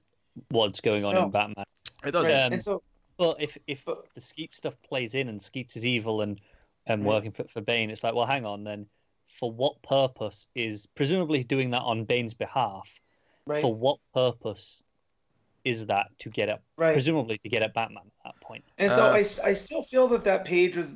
what's 0.50 0.80
going 0.82 1.04
on 1.04 1.16
No. 1.16 1.24
in 1.26 1.32
Batman. 1.32 1.66
It 2.04 2.12
does. 2.12 2.26
right. 2.28 2.34
Um, 2.46 2.54
and 2.54 2.64
so 2.64 2.82
But 3.18 3.42
if 3.42 3.58
if 3.68 3.86
the 3.86 4.22
Skeet 4.22 4.54
stuff 4.54 4.76
plays 4.82 5.16
in 5.16 5.28
and 5.30 5.42
Skeet 5.42 5.76
is 5.76 5.86
evil 5.86 6.22
and 6.22 6.40
and 6.88 7.04
Right. 7.04 7.08
working 7.16 7.32
for, 7.32 7.44
for 7.46 7.62
Bane, 7.62 7.90
it's 7.90 8.04
like, 8.04 8.16
well, 8.16 8.26
hang 8.26 8.46
on, 8.46 8.64
then 8.64 8.88
for 9.28 9.52
what 9.52 9.80
purpose 9.84 10.48
is 10.56 10.88
presumably 10.96 11.44
doing 11.44 11.70
that 11.72 11.82
on 11.82 12.04
Bane's 12.06 12.34
behalf? 12.34 13.00
right, 13.46 13.62
For 13.62 13.74
what 13.74 14.00
purpose 14.14 14.82
is 15.66 15.86
that 15.88 16.08
to 16.20 16.30
get 16.30 16.50
at 16.50 16.62
right. 16.78 16.94
presumably 16.94 17.38
to 17.40 17.50
get 17.50 17.62
at 17.62 17.74
Batman 17.74 18.04
at 18.08 18.24
that 18.34 18.40
point? 18.42 18.64
And 18.78 18.92
so 18.92 19.08
Uh, 19.08 19.12
I, 19.14 19.18
I 19.20 19.54
still 19.54 19.84
feel 19.84 20.08
that 20.08 20.24
that 20.24 20.46
page 20.46 20.78
was 20.78 20.96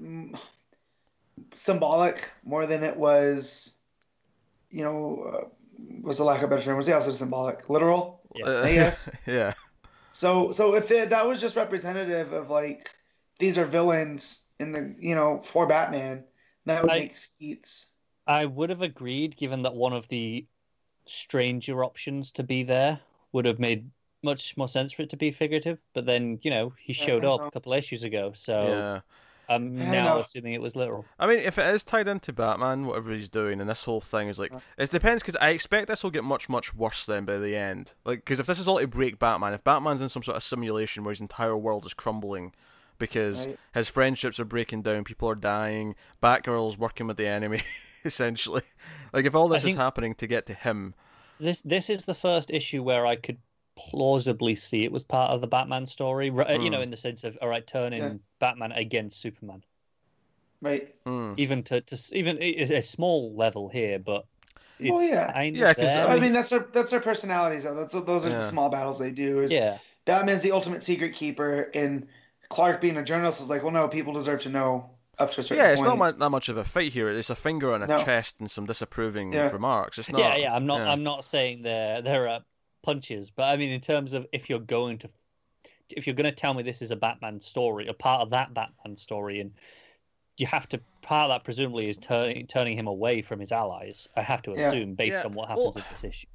symbolic 1.56 2.32
more 2.44 2.66
than 2.66 2.84
it 2.84 2.96
was, 2.96 3.76
you 4.72 4.84
know, 4.84 5.24
uh, 5.24 5.48
was 6.02 6.18
the 6.18 6.24
lack 6.24 6.38
of 6.42 6.46
a 6.46 6.48
better 6.48 6.64
term, 6.64 6.78
was 6.78 6.86
the 6.86 6.94
opposite 6.94 7.12
of 7.12 7.16
symbolic, 7.18 7.70
literal. 7.70 8.22
Yeah. 8.36 8.46
Uh, 8.46 8.66
Yes. 8.68 9.10
yeah. 9.28 9.54
So 10.14 10.52
so 10.52 10.76
if 10.76 10.92
it, 10.92 11.10
that 11.10 11.28
was 11.28 11.42
just 11.42 11.56
representative 11.56 12.32
of 12.34 12.50
like 12.50 12.92
these 13.40 13.58
are 13.58 13.66
villains 13.66 14.48
in 14.60 14.72
the 14.72 14.96
you 14.98 15.16
know 15.16 15.42
for 15.42 15.66
Batman, 15.68 16.24
that 16.66 16.84
would 16.84 16.92
I- 16.92 17.00
make 17.00 17.16
Skeets. 17.16 17.90
I 18.26 18.46
would 18.46 18.70
have 18.70 18.82
agreed, 18.82 19.36
given 19.36 19.64
that 19.64 19.76
one 19.76 19.92
of 19.92 20.08
the 20.08 20.46
stranger 21.06 21.84
options 21.84 22.32
to 22.34 22.44
be 22.44 22.64
there 22.64 23.02
would 23.34 23.44
have 23.46 23.60
made 23.60 23.92
much 24.24 24.56
more 24.56 24.70
sense 24.70 24.94
for 24.94 25.02
it 25.02 25.10
to 25.10 25.18
be 25.18 25.32
figurative. 25.32 25.86
But 25.94 26.06
then, 26.06 26.40
you 26.42 26.50
know, 26.50 26.74
he 26.80 26.94
showed 26.94 27.26
up 27.26 27.42
know. 27.42 27.48
a 27.48 27.52
couple 27.52 27.74
issues 27.74 28.04
ago, 28.04 28.32
so 28.32 28.68
Yeah. 28.68 29.02
I'm 29.50 29.80
I 29.82 29.86
now 29.86 30.16
know. 30.16 30.20
assuming 30.22 30.54
it 30.54 30.62
was 30.62 30.76
literal. 30.76 31.06
I 31.20 31.28
mean, 31.28 31.40
if 31.40 31.58
it 31.58 31.74
is 31.74 31.84
tied 31.84 32.08
into 32.08 32.32
Batman, 32.34 32.86
whatever 32.86 33.12
he's 33.12 33.30
doing, 33.30 33.60
and 33.60 33.70
this 33.70 33.84
whole 33.84 34.02
thing 34.02 34.28
is 34.30 34.40
like, 34.40 34.52
it 34.78 34.90
depends 34.90 35.22
because 35.22 35.36
I 35.38 35.50
expect 35.50 35.88
this 35.88 36.04
will 36.04 36.12
get 36.12 36.24
much, 36.24 36.48
much 36.50 36.74
worse 36.74 37.06
then 37.06 37.26
by 37.26 37.38
the 37.38 37.56
end. 37.56 37.94
Like, 38.06 38.20
because 38.20 38.40
if 38.40 38.46
this 38.46 38.60
is 38.60 38.68
all 38.68 38.80
to 38.80 38.88
break 38.88 39.20
Batman, 39.20 39.54
if 39.54 39.64
Batman's 39.64 40.02
in 40.02 40.10
some 40.10 40.24
sort 40.24 40.38
of 40.38 40.44
simulation 40.44 41.04
where 41.04 41.12
his 41.12 41.22
entire 41.22 41.58
world 41.58 41.86
is 41.86 41.94
crumbling 41.94 42.54
because 43.00 43.48
Right. 43.48 43.58
his 43.74 43.90
friendships 43.90 44.40
are 44.40 44.46
breaking 44.46 44.84
down, 44.84 45.04
people 45.04 45.28
are 45.30 45.36
dying, 45.36 45.96
Batgirl's 46.22 46.78
working 46.78 47.08
with 47.08 47.18
the 47.18 47.28
enemy, 47.28 47.62
essentially. 48.06 48.62
Like, 49.12 49.26
if 49.26 49.36
all 49.36 49.48
this 49.50 49.66
is 49.66 49.76
happening 49.76 50.16
to 50.16 50.28
get 50.28 50.46
to 50.46 50.54
him, 50.54 50.94
This 51.40 51.62
this 51.64 51.90
is 51.90 52.06
the 52.06 52.14
first 52.16 52.50
issue 52.52 52.82
where 52.84 53.06
I 53.06 53.16
could 53.18 53.38
plausibly 53.76 54.54
see 54.56 54.84
it 54.84 54.92
was 54.92 55.04
part 55.04 55.32
of 55.32 55.42
the 55.42 55.48
Batman 55.48 55.86
story. 55.88 56.28
You 56.28 56.70
know, 56.70 56.78
Hmm. 56.78 56.84
in 56.84 56.92
the 56.92 56.98
sense 56.98 57.24
of 57.24 57.38
all 57.42 57.50
right, 57.50 57.66
turning 57.66 58.02
Yeah. 58.02 58.14
Batman 58.44 58.72
against 58.74 59.22
Superman, 59.22 59.64
Right. 60.62 60.94
hmm. 61.06 61.34
even 61.38 61.64
to 61.64 61.82
to 61.82 61.96
even 62.18 62.38
it's 62.42 62.72
a 62.72 62.82
small 62.82 63.34
level 63.36 63.70
here, 63.70 64.00
but 64.00 64.26
it's 64.80 64.92
Well, 64.92 65.02
yeah. 65.02 65.32
kind 65.32 65.56
Yeah, 65.56 65.70
of 65.70 65.76
'cause, 65.78 65.94
there. 65.94 66.06
I 66.08 66.10
I 66.10 66.14
mean- 66.16 66.22
mean 66.24 66.34
that's 66.34 66.50
their 66.50 66.68
that's 66.74 66.92
their 66.92 67.00
personalities 67.00 67.64
though. 67.64 67.76
That's 67.76 67.94
those 67.94 68.26
are 68.26 68.30
Yeah. 68.30 68.40
the 68.40 68.48
small 68.48 68.70
battles 68.70 69.00
they 69.00 69.12
do. 69.12 69.42
Is 69.44 69.52
yeah, 69.52 69.78
Batman's 70.06 70.44
the 70.44 70.52
ultimate 70.52 70.84
secret 70.84 71.16
keeper, 71.16 71.70
and 71.74 72.08
Clark 72.50 72.82
being 72.82 72.98
a 72.98 73.04
journalist 73.04 73.42
is 73.42 73.50
like, 73.50 73.64
well, 73.64 73.72
no, 73.72 73.88
people 73.88 74.12
deserve 74.14 74.42
to 74.44 74.50
know 74.50 74.90
up 75.20 75.32
to 75.32 75.42
a 75.42 75.44
certain 75.44 75.64
yeah, 75.64 75.72
it's 75.72 75.82
not 75.82 75.98
point. 75.98 76.16
mu- 76.18 76.20
that 76.20 76.30
much 76.30 76.50
of 76.50 76.58
a 76.58 76.64
fight 76.64 76.92
here. 76.92 77.10
It's 77.10 77.30
a 77.30 77.36
finger 77.36 77.74
on 77.74 77.82
a 77.84 77.88
No. 77.88 77.98
chest 78.04 78.40
and 78.40 78.50
some 78.52 78.66
disapproving 78.66 79.32
Yeah. 79.34 79.52
remarks. 79.52 79.98
It's 80.00 80.12
not. 80.12 80.20
yeah, 80.20 80.36
yeah. 80.36 80.56
I'm 80.56 80.66
not 80.66 80.80
yeah. 80.80 80.92
I'm 80.92 81.04
not 81.04 81.24
saying 81.24 81.62
there 81.62 82.02
there 82.02 82.28
are 82.28 82.42
punches, 82.84 83.32
but 83.32 83.44
I 83.44 83.58
mean 83.58 83.70
in 83.72 83.80
terms 83.82 84.14
of 84.14 84.28
if 84.34 84.50
you're 84.50 84.60
going 84.78 84.98
to 85.00 85.10
if 85.98 86.06
you're 86.08 86.16
going 86.16 86.26
to 86.30 86.36
tell 86.36 86.54
me 86.54 86.64
this 86.64 86.82
is 86.82 86.92
a 86.92 86.96
Batman 86.96 87.40
story, 87.40 87.88
a 87.88 87.94
part 87.94 88.22
of 88.22 88.30
that 88.32 88.54
Batman 88.54 88.96
story, 88.98 89.40
and 89.40 89.52
you 90.38 90.48
have 90.48 90.68
to 90.70 90.80
part 91.02 91.30
of 91.30 91.36
that 91.36 91.44
presumably 91.44 91.90
is 91.90 91.98
turning 91.98 92.48
turning 92.48 92.78
him 92.78 92.88
away 92.88 93.22
from 93.22 93.40
his 93.40 93.52
allies. 93.52 94.08
I 94.16 94.22
have 94.22 94.42
to 94.44 94.52
Yeah. 94.52 94.68
assume 94.68 94.96
based 94.96 95.22
Yeah, 95.22 95.28
on 95.28 95.34
what 95.34 95.48
happens 95.50 95.76
well- 95.76 95.84
in 95.84 95.92
this 95.92 96.04
issue. 96.04 96.28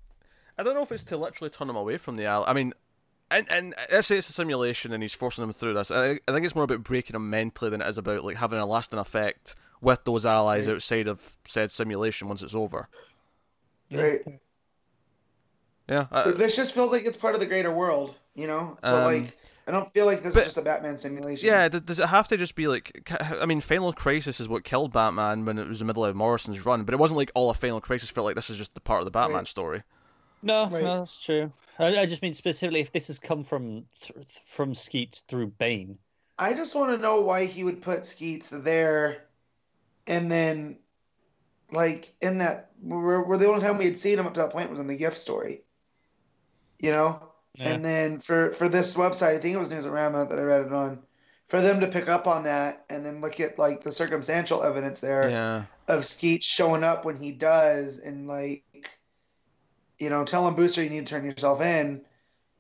I 0.56 0.62
don't 0.64 0.74
know 0.74 0.82
if 0.82 0.90
it's 0.92 1.04
to 1.04 1.16
literally 1.16 1.50
turn 1.50 1.70
him 1.70 1.76
away 1.76 1.98
from 1.98 2.16
the 2.16 2.24
ally. 2.26 2.48
I 2.48 2.52
mean, 2.52 2.74
and 3.30 3.46
and 3.50 3.74
let's 3.92 4.06
say 4.08 4.18
it's 4.18 4.28
a 4.28 4.32
simulation 4.32 4.92
and 4.92 5.02
he's 5.02 5.14
forcing 5.14 5.44
him 5.44 5.52
through 5.52 5.74
this. 5.74 5.90
I, 5.90 6.18
I 6.26 6.32
think 6.32 6.44
it's 6.44 6.54
more 6.54 6.64
about 6.64 6.82
breaking 6.82 7.14
him 7.14 7.30
mentally 7.30 7.70
than 7.70 7.80
it 7.80 7.86
is 7.86 7.98
about 7.98 8.24
like 8.24 8.36
having 8.36 8.58
a 8.58 8.66
lasting 8.66 8.98
effect 8.98 9.54
with 9.80 10.02
those 10.04 10.26
allies 10.26 10.66
Right. 10.66 10.74
outside 10.74 11.06
of 11.06 11.36
said 11.46 11.70
simulation 11.70 12.26
once 12.28 12.42
it's 12.42 12.54
over. 12.54 12.88
Right. 13.92 14.20
Yeah, 15.88 16.06
I, 16.10 16.32
this 16.32 16.56
just 16.56 16.74
feels 16.74 16.92
like 16.92 17.04
it's 17.04 17.16
part 17.16 17.34
of 17.34 17.40
the 17.40 17.46
greater 17.46 17.70
world, 17.72 18.14
you 18.38 18.46
know. 18.46 18.78
So 18.84 18.96
Um, 18.98 19.04
like, 19.04 19.36
I 19.66 19.70
don't 19.72 19.92
feel 19.92 20.06
like 20.06 20.22
this 20.22 20.34
but- 20.34 20.40
is 20.40 20.46
just 20.48 20.56
a 20.58 20.62
Batman 20.62 20.96
simulation. 20.96 21.46
yeah. 21.46 21.68
Does, 21.68 21.82
does 21.82 21.98
it 22.00 22.08
have 22.08 22.28
to 22.28 22.36
just 22.36 22.54
be 22.54 22.68
like? 22.68 23.10
I 23.20 23.44
mean, 23.46 23.60
Final 23.60 23.92
Crisis 23.92 24.40
is 24.40 24.48
what 24.48 24.64
killed 24.64 24.92
Batman 24.92 25.44
when 25.44 25.58
it 25.58 25.68
was 25.68 25.80
the 25.80 25.84
middle 25.84 26.04
of 26.04 26.14
Morrison's 26.16 26.64
run, 26.64 26.84
but 26.84 26.94
it 26.94 26.98
wasn't 26.98 27.18
like 27.18 27.30
all 27.34 27.50
of 27.50 27.56
Final 27.56 27.80
Crisis 27.80 28.10
felt 28.10 28.24
like 28.24 28.36
this 28.36 28.48
is 28.50 28.56
just 28.56 28.74
the 28.74 28.80
part 28.80 29.00
of 29.00 29.04
the 29.04 29.10
Batman 29.10 29.38
Right. 29.38 29.46
story. 29.46 29.82
No, 30.42 30.62
Right. 30.70 30.84
no, 30.84 30.98
that's 31.00 31.22
true. 31.22 31.52
I, 31.80 31.98
I 31.98 32.06
just 32.06 32.22
mean 32.22 32.32
specifically 32.34 32.80
if 32.80 32.92
this 32.92 33.08
has 33.08 33.18
come 33.18 33.42
from 33.44 33.84
th- 34.00 34.40
from 34.46 34.74
Skeets 34.74 35.20
through 35.20 35.48
Bane. 35.58 35.98
I 36.38 36.52
just 36.54 36.74
want 36.76 36.92
to 36.92 36.98
know 36.98 37.20
why 37.20 37.44
he 37.46 37.64
would 37.64 37.82
put 37.82 38.06
Skeets 38.06 38.50
there, 38.50 39.24
and 40.06 40.30
then, 40.30 40.78
like 41.72 42.14
in 42.20 42.38
that, 42.38 42.70
where, 42.80 43.20
where 43.20 43.36
the 43.36 43.48
only 43.48 43.60
time 43.60 43.76
we 43.78 43.84
had 43.84 43.98
seen 43.98 44.18
him 44.18 44.26
up 44.26 44.34
to 44.34 44.40
that 44.40 44.50
point 44.50 44.70
was 44.70 44.78
in 44.80 44.86
the 44.86 44.96
gift 44.96 45.18
story. 45.18 45.62
You 46.78 46.92
know, 46.92 47.20
Yeah. 47.54 47.70
and 47.70 47.84
then 47.84 48.18
for 48.18 48.50
for 48.52 48.68
this 48.68 48.94
website, 48.94 49.34
I 49.34 49.38
think 49.38 49.54
it 49.54 49.58
was 49.58 49.70
Newsarama 49.70 50.28
that 50.28 50.38
I 50.38 50.42
read 50.42 50.66
it 50.66 50.72
on, 50.72 51.00
for 51.48 51.60
them 51.60 51.80
to 51.80 51.86
pick 51.88 52.08
up 52.08 52.26
on 52.26 52.44
that 52.44 52.84
and 52.90 53.04
then 53.04 53.20
look 53.20 53.40
at 53.40 53.58
like 53.58 53.82
the 53.82 53.90
circumstantial 53.90 54.62
evidence 54.62 55.00
there 55.00 55.28
Yeah, 55.28 55.64
of 55.88 56.04
Skeet 56.04 56.42
showing 56.42 56.84
up 56.84 57.04
when 57.04 57.16
he 57.16 57.32
does 57.32 57.98
and 57.98 58.28
like, 58.28 58.64
you 59.98 60.10
know, 60.10 60.24
telling 60.24 60.54
Booster 60.54 60.82
you 60.82 60.90
need 60.90 61.06
to 61.06 61.10
turn 61.10 61.24
yourself 61.24 61.60
in. 61.60 62.02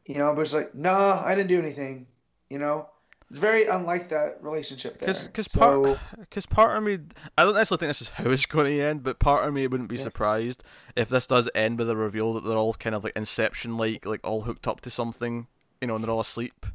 You 0.06 0.18
know, 0.18 0.34
Booster's 0.34 0.54
like, 0.54 0.74
nah, 0.74 1.22
I 1.24 1.34
didn't 1.34 1.50
do 1.50 1.58
anything. 1.58 2.06
You 2.48 2.58
know, 2.58 2.88
it's 3.30 3.38
very 3.38 3.66
unlike 3.66 4.08
that 4.08 4.38
relationship 4.42 4.98
there. 4.98 5.06
because 5.08 5.24
because 5.26 5.46
so, 5.52 5.96
part 5.96 6.48
part 6.50 6.76
of 6.76 6.82
me 6.82 6.98
I 7.36 7.44
don't 7.44 7.54
necessarily 7.54 7.80
think 7.80 7.90
this 7.90 8.02
is 8.02 8.08
how 8.10 8.30
it's 8.30 8.46
going 8.54 8.66
to 8.76 8.82
end, 8.82 9.02
but 9.02 9.18
part 9.18 9.46
of 9.46 9.52
me 9.54 9.66
wouldn't 9.66 9.88
be 9.88 9.96
Yeah. 9.96 10.02
surprised 10.02 10.62
if 10.96 11.08
this 11.08 11.26
does 11.26 11.48
end 11.54 11.78
with 11.78 11.88
a 11.90 11.96
reveal 11.96 12.34
that 12.34 12.44
they're 12.44 12.56
all 12.56 12.74
kind 12.74 12.94
of 12.94 13.04
like 13.04 13.14
Inception 13.16 13.76
like, 13.76 14.06
like 14.06 14.26
all 14.26 14.42
hooked 14.42 14.66
up 14.66 14.80
to 14.82 14.90
something, 14.90 15.46
you 15.80 15.88
know, 15.88 15.94
and 15.96 16.04
they're 16.04 16.10
all 16.10 16.20
asleep 16.20 16.66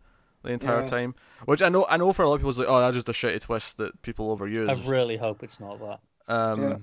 the 0.43 0.51
entire 0.51 0.81
Yeah. 0.81 0.87
time. 0.87 1.15
Which 1.45 1.61
I 1.61 1.69
know 1.69 1.85
I 1.89 1.97
know 1.97 2.13
for 2.13 2.23
a 2.23 2.27
lot 2.27 2.35
of 2.35 2.41
people 2.41 2.49
it's 2.51 2.59
like, 2.59 2.67
oh, 2.69 2.79
that's 2.79 2.95
just 2.95 3.09
a 3.09 3.13
shitty 3.13 3.41
twist 3.41 3.77
that 3.77 4.01
people 4.01 4.35
overuse. 4.37 4.69
I 4.69 4.73
really 4.89 5.17
hope 5.17 5.41
it's 5.43 5.59
not 5.59 5.79
that. 5.79 5.99
Um, 6.33 6.61
Yeah. 6.61 6.75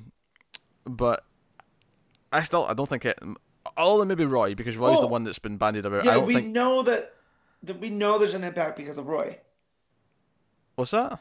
but 0.84 1.24
I 2.32 2.42
still 2.42 2.64
I 2.66 2.74
don't 2.74 2.88
think 2.88 3.04
it. 3.04 3.18
Other 3.76 3.98
than 4.00 4.08
maybe 4.08 4.24
Roy, 4.24 4.54
because 4.54 4.76
Roy's 4.76 5.00
the 5.00 5.06
Oh. 5.06 5.10
one 5.10 5.24
that's 5.24 5.38
been 5.38 5.58
bandied 5.58 5.84
about. 5.86 6.02
I 6.02 6.06
yeah, 6.06 6.14
don't 6.14 6.26
we 6.26 6.34
think. 6.34 6.48
know 6.48 6.82
that, 6.82 7.14
that 7.62 7.78
we 7.78 7.90
know 7.90 8.18
there's 8.18 8.34
an 8.34 8.42
impact 8.42 8.76
because 8.76 8.96
of 8.98 9.06
Roy. 9.08 9.38
What's 10.80 10.92
that? 10.92 11.18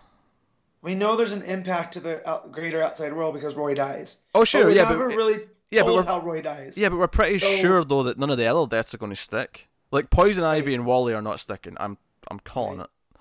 We 0.82 0.96
know 0.96 1.18
there's 1.18 1.34
an 1.34 1.42
impact 1.42 1.94
to 1.94 2.00
the 2.00 2.28
out, 2.30 2.52
greater 2.54 2.82
outside 2.82 3.12
world 3.14 3.34
because 3.34 3.56
Roy 3.56 3.74
dies. 3.74 4.24
Oh 4.34 4.40
But 4.42 4.48
sure, 4.48 4.68
we 4.68 4.76
yeah, 4.78 4.84
never 4.84 5.10
but 5.10 5.16
really 5.18 5.40
yeah, 5.70 5.84
but 5.84 5.94
we're 5.94 6.04
how 6.06 6.22
Roy 6.22 6.42
dies. 6.42 6.78
yeah, 6.78 6.88
but 6.90 6.98
we're 6.98 7.08
pretty 7.08 7.38
So- 7.40 7.58
sure 7.58 7.84
though 7.84 8.04
that 8.04 8.18
none 8.18 8.30
of 8.30 8.38
the 8.38 8.46
other 8.48 8.66
deaths 8.66 8.94
are 8.94 8.98
going 8.98 9.12
to 9.12 9.16
stick. 9.18 9.68
Like 9.92 10.10
Poison 10.10 10.44
Ivy 10.46 10.74
and 10.74 10.86
Wally 10.86 11.14
are 11.14 11.22
not 11.22 11.40
sticking. 11.42 11.76
I'm 11.80 11.98
I'm 12.32 12.40
calling 12.40 12.78
Right. 12.80 12.86
it. 12.86 13.20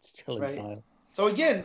Still 0.00 0.36
in 0.36 0.42
Right. 0.42 0.54
denial. 0.54 0.84
So 1.12 1.26
again, 1.26 1.64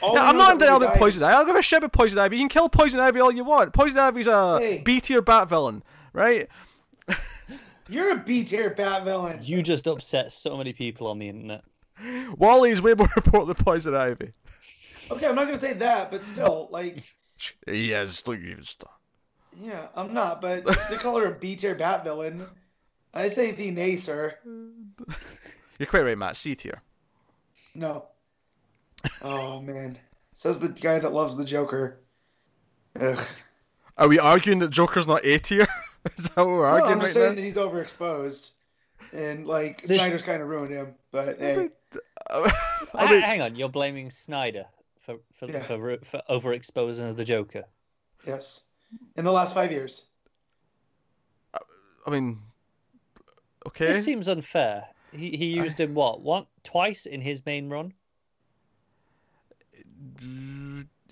all 0.00 0.14
Yeah, 0.14 0.22
we 0.22 0.28
I'm 0.28 0.36
not 0.38 0.46
is 0.48 0.52
in 0.52 0.58
that 0.58 0.64
denial 0.64 0.78
we 0.80 0.86
about 0.86 0.96
Poison 0.98 1.22
Ivy. 1.22 1.34
I'll 1.34 1.44
give 1.44 1.56
a 1.56 1.62
shit 1.62 1.78
about 1.78 1.92
Poison 1.92 2.18
Ivy. 2.18 2.36
You 2.36 2.42
can 2.42 2.48
kill 2.48 2.68
Poison 2.68 3.00
Ivy 3.00 3.20
all 3.20 3.30
you 3.32 3.44
want. 3.44 3.72
Poison 3.74 3.98
Ivy's 3.98 4.26
a 4.26 4.58
Hey. 4.58 4.82
B 4.82 5.00
tier 5.00 5.20
bat 5.20 5.48
villain, 5.48 5.82
right? 6.14 6.48
You're 7.88 8.12
a 8.12 8.16
B 8.16 8.44
tier 8.44 8.70
bat 8.70 9.04
villain. 9.04 9.40
You 9.42 9.62
just 9.62 9.86
upset 9.86 10.32
so 10.32 10.56
many 10.56 10.72
people 10.72 11.08
on 11.08 11.18
the 11.18 11.28
internet. 11.28 11.62
Wally's 12.36 12.80
way 12.82 12.94
more 12.94 13.08
important 13.16 13.56
than 13.56 13.64
Poison 13.64 13.94
Ivy. 13.94 14.32
Okay, 15.10 15.26
I'm 15.26 15.34
not 15.34 15.46
gonna 15.46 15.58
say 15.58 15.72
that, 15.74 16.10
but 16.10 16.24
still, 16.24 16.68
like, 16.70 17.04
Yes, 17.66 18.26
look, 18.26 18.40
you 18.40 18.56
stop. 18.62 19.00
yeah, 19.58 19.88
I'm 19.96 20.14
not. 20.14 20.40
But 20.40 20.64
to 20.66 20.96
call 20.96 21.18
her 21.18 21.26
a 21.26 21.38
B 21.38 21.56
tier 21.56 21.74
bat 21.74 22.04
villain, 22.04 22.46
I 23.12 23.28
say 23.28 23.50
the 23.52 23.70
nay, 23.70 23.96
sir. 23.96 24.34
You're 25.78 25.86
quite 25.86 26.04
right, 26.04 26.16
Matt. 26.18 26.36
C 26.36 26.54
tier. 26.54 26.80
No. 27.74 28.06
Oh 29.22 29.60
man, 29.60 29.98
says 30.34 30.60
the 30.60 30.68
guy 30.68 30.98
that 31.00 31.12
loves 31.12 31.36
the 31.36 31.44
Joker. 31.44 31.98
Ugh. 33.00 33.18
Are 33.98 34.08
we 34.08 34.18
arguing 34.18 34.58
that 34.60 34.70
Joker's 34.70 35.06
not 35.06 35.24
A 35.24 35.38
tier? 35.38 35.66
Is 36.16 36.28
that 36.30 36.36
what 36.38 36.46
we're 36.48 36.58
No, 36.68 36.84
arguing 36.84 36.92
I'm 36.94 37.00
just 37.00 37.08
right 37.10 37.14
saying 37.14 37.28
now? 37.30 37.34
that 37.36 37.42
he's 37.42 37.56
overexposed, 37.56 38.50
and 39.12 39.46
like 39.46 39.82
This- 39.82 39.98
Snyder's 40.00 40.22
kind 40.22 40.40
of 40.42 40.48
ruined 40.48 40.70
him. 40.72 40.94
But 41.10 41.38
hey, 41.38 41.70
I 42.94 43.10
mean, 43.10 43.20
hang 43.20 43.40
on, 43.40 43.54
you're 43.56 43.68
blaming 43.68 44.10
Snyder 44.10 44.64
for 45.00 45.16
for 45.34 45.46
Yeah. 45.50 45.62
for, 45.64 45.98
for 46.04 46.22
overexposing 46.30 47.08
of 47.10 47.16
the 47.16 47.24
Joker. 47.24 47.64
yes, 48.26 48.64
in 49.16 49.24
the 49.24 49.32
last 49.32 49.54
five 49.54 49.72
years. 49.72 50.06
I 52.06 52.10
mean, 52.10 52.40
okay. 53.66 53.86
This 53.92 54.04
seems 54.04 54.28
unfair. 54.28 54.86
He 55.12 55.36
he 55.36 55.46
used 55.46 55.78
him 55.78 55.94
what 55.94 56.20
one 56.22 56.46
twice 56.64 57.06
in 57.06 57.20
his 57.20 57.44
main 57.46 57.68
run. 57.68 57.92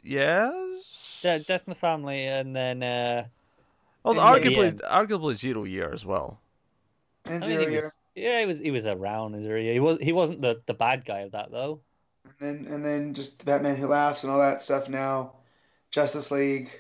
Yes. 0.03 1.21
De- 1.23 1.41
Death 1.41 1.65
in 1.67 1.71
the 1.73 1.75
Family, 1.79 2.25
and 2.27 2.55
then 2.57 2.83
uh, 2.83 3.27
well, 4.03 4.13
in 4.13 4.17
the 4.19 4.23
arguably, 4.51 4.67
end. 4.69 4.83
arguably 4.91 5.35
zero 5.35 5.65
year 5.65 5.91
as 5.93 6.05
well. 6.07 6.41
And 7.27 7.45
I 7.45 7.49
mean, 7.49 7.59
zero 7.59 7.71
year. 7.71 7.83
was 7.83 7.99
yeah, 8.15 8.41
he 8.41 8.47
was 8.47 8.59
he 8.59 8.71
was 8.71 8.87
around. 8.87 9.35
Is 9.35 9.45
there? 9.45 9.59
He 9.59 9.81
was 9.81 9.99
he 10.01 10.13
wasn't 10.13 10.43
the 10.43 10.61
the 10.67 10.75
bad 10.75 11.05
guy 11.05 11.21
of 11.21 11.33
that 11.33 11.51
though. 11.51 11.81
and 12.41 12.67
then 12.67 12.73
and 12.73 12.85
then 12.85 13.15
just 13.15 13.39
the 13.39 13.45
Batman 13.45 13.77
Who 13.77 13.89
Laughs 13.89 14.25
and 14.25 14.33
all 14.33 14.39
that 14.39 14.63
stuff. 14.63 14.89
Now, 14.89 15.33
Justice 15.91 16.31
League. 16.31 16.71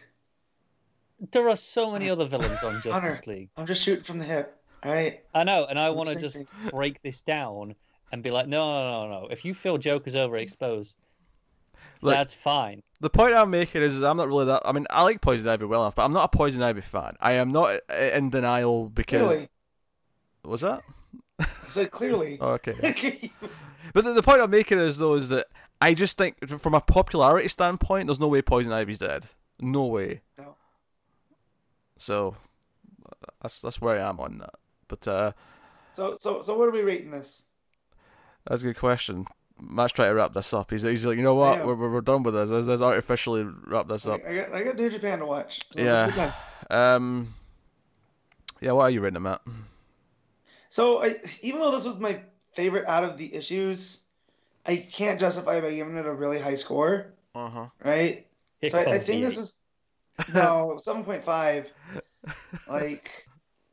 There 1.32 1.48
are 1.50 1.56
so 1.56 1.90
many 1.90 2.08
other 2.08 2.24
villains 2.24 2.62
on 2.64 2.74
Hunter. 2.74 2.90
Justice 2.90 3.26
League. 3.26 3.50
I'm 3.56 3.66
just 3.66 3.82
shooting 3.82 4.04
from 4.04 4.18
the 4.18 4.24
hip. 4.24 4.56
All 4.82 4.90
right. 4.90 5.22
I 5.34 5.44
know, 5.44 5.66
and 5.68 5.78
I 5.78 5.90
want 5.90 6.08
to 6.08 6.18
saying 6.18 6.46
just 6.48 6.70
break 6.70 7.02
this 7.02 7.20
down 7.20 7.74
and 8.12 8.22
be 8.22 8.30
like, 8.30 8.48
no, 8.48 8.66
no, 8.66 9.08
no, 9.08 9.20
no. 9.20 9.28
If 9.28 9.44
you 9.44 9.52
feel 9.52 9.76
Joker's 9.76 10.14
overexposed, 10.14 10.94
Look, 12.02 12.14
that's 12.14 12.32
fine. 12.32 12.82
The 13.00 13.10
point 13.10 13.34
I'm 13.34 13.50
making 13.50 13.82
is, 13.82 13.96
is 13.96 14.02
I'm 14.02 14.16
not 14.16 14.28
really 14.28 14.46
that. 14.46 14.62
I 14.64 14.72
mean, 14.72 14.86
I 14.88 15.02
like 15.02 15.20
Poison 15.20 15.48
Ivy 15.48 15.66
well 15.66 15.82
enough, 15.82 15.94
but 15.94 16.04
I'm 16.04 16.12
not 16.12 16.24
a 16.32 16.36
Poison 16.36 16.62
Ivy 16.62 16.80
fan. 16.80 17.14
I 17.20 17.34
am 17.34 17.52
not 17.52 17.80
uh, 17.90 17.94
in 17.94 18.30
denial 18.30 18.88
because 18.88 19.26
Clearly, 19.28 19.48
was 20.44 20.62
that? 20.62 20.82
Said 21.68 21.90
clearly. 21.90 22.38
Oh, 22.40 22.52
okay. 22.52 23.30
But 23.92 24.04
the, 24.04 24.12
the 24.12 24.22
point 24.22 24.40
I'm 24.40 24.50
making 24.50 24.78
is 24.78 24.98
though 24.98 25.14
is 25.14 25.30
that 25.30 25.46
I 25.80 25.94
just 25.94 26.16
think 26.16 26.48
from 26.48 26.74
a 26.74 26.80
popularity 26.80 27.48
standpoint, 27.48 28.06
there's 28.06 28.20
no 28.20 28.28
way 28.28 28.40
Poison 28.40 28.72
Ivy's 28.72 29.00
dead. 29.00 29.26
No 29.60 29.86
way. 29.86 30.20
No. 30.38 30.54
So 31.96 32.36
that's 33.42 33.60
that's 33.60 33.80
where 33.80 33.98
I 33.98 34.08
am 34.08 34.20
on 34.20 34.38
that. 34.38 34.54
But 34.86 35.08
uh, 35.08 35.32
so 35.92 36.16
so 36.20 36.40
so 36.42 36.56
what 36.56 36.68
are 36.68 36.72
we 36.72 36.82
rating 36.82 37.10
this? 37.10 37.44
that's 38.46 38.62
a 38.62 38.66
good 38.66 38.76
question. 38.78 39.26
Matt's 39.60 39.92
trying 39.92 40.08
to 40.10 40.14
wrap 40.14 40.32
this 40.32 40.54
up. 40.54 40.70
He's, 40.70 40.82
he's 40.82 41.04
like, 41.04 41.18
you 41.18 41.22
know 41.22 41.34
what? 41.34 41.58
Yeah. 41.58 41.64
We're, 41.66 41.90
we're 41.90 42.00
done 42.00 42.22
with 42.22 42.32
this. 42.34 42.48
Let's, 42.48 42.66
let's 42.66 42.80
artificially 42.80 43.46
wrap 43.66 43.88
this 43.88 44.06
up. 44.06 44.20
I 44.26 44.34
got 44.34 44.54
I 44.54 44.62
got 44.62 44.76
New 44.76 44.88
Japan 44.88 45.18
to 45.18 45.26
watch. 45.26 45.60
So 45.72 45.82
Yeah. 45.82 46.32
Um, 46.70 47.34
yeah. 48.60 48.72
What 48.72 48.84
are 48.84 48.90
you 48.90 49.00
rating 49.00 49.16
it, 49.16 49.20
Matt? 49.20 49.42
So 50.70 51.02
I, 51.02 51.16
even 51.42 51.60
though 51.60 51.72
this 51.72 51.84
was 51.86 51.98
my 51.98 52.22
favorite 52.54 52.88
out 52.88 53.04
of 53.04 53.18
the 53.18 53.34
issues, 53.34 54.04
I 54.66 54.76
can't 54.78 55.20
justify 55.20 55.60
by 55.60 55.74
giving 55.74 55.96
it 55.96 56.06
a 56.06 56.12
really 56.14 56.40
high 56.40 56.56
score, 56.56 57.14
Uh 57.34 57.48
huh. 57.50 57.70
right? 57.84 58.26
It 58.62 58.70
So 58.70 58.78
I, 58.78 58.96
I 58.96 58.98
think 59.00 59.22
this 59.22 59.38
is 59.38 59.60
no 60.28 60.78
seven 60.80 61.04
point 61.04 61.24
five. 61.24 61.72
Like, 62.66 63.28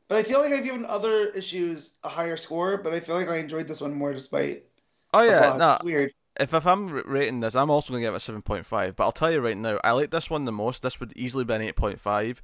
but 0.08 0.18
I 0.18 0.22
feel 0.24 0.40
like 0.40 0.52
I've 0.52 0.64
given 0.64 0.84
other 0.86 1.28
issues 1.30 1.94
a 2.04 2.08
higher 2.10 2.36
score, 2.36 2.78
but 2.78 2.94
I 2.94 3.00
feel 3.00 3.16
like 3.16 3.28
I 3.28 3.38
enjoyed 3.38 3.68
this 3.68 3.80
one 3.82 3.94
more 3.94 4.12
despite. 4.14 4.66
Oh 5.12 5.22
yeah. 5.22 5.50
flaws. 5.50 5.56
No. 5.56 5.78
It's 5.78 5.82
weird. 5.82 6.12
If 6.40 6.54
if 6.54 6.66
I'm 6.66 6.88
rating 6.88 7.40
this, 7.40 7.56
I'm 7.56 7.70
also 7.70 7.92
gonna 7.92 8.02
give 8.04 8.14
it 8.14 8.18
a 8.18 8.20
seven 8.20 8.42
point 8.42 8.66
five. 8.66 8.96
But 8.96 9.04
I'll 9.04 9.12
tell 9.12 9.32
you 9.32 9.40
right 9.40 9.56
now, 9.56 9.80
I 9.84 9.92
like 9.92 10.10
this 10.10 10.30
one 10.30 10.44
the 10.44 10.52
most. 10.52 10.82
This 10.82 11.00
would 11.00 11.12
easily 11.16 11.44
be 11.44 11.54
an 11.54 11.62
eight 11.62 11.76
point 11.76 12.00
five. 12.00 12.42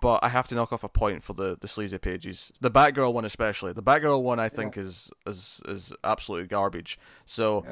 But 0.00 0.22
I 0.24 0.28
have 0.28 0.48
to 0.48 0.54
knock 0.54 0.72
off 0.72 0.84
a 0.84 0.88
point 0.88 1.22
for 1.22 1.32
the, 1.32 1.56
the 1.60 1.68
sleazy 1.68 1.98
pages. 1.98 2.52
The 2.60 2.70
Batgirl 2.70 3.12
one 3.12 3.24
especially. 3.24 3.72
The 3.72 3.82
Batgirl 3.82 4.22
one 4.22 4.38
I 4.40 4.48
think 4.48 4.76
is, 4.76 5.10
is 5.26 5.62
is 5.66 5.92
absolutely 6.04 6.48
garbage. 6.48 6.98
So 7.24 7.64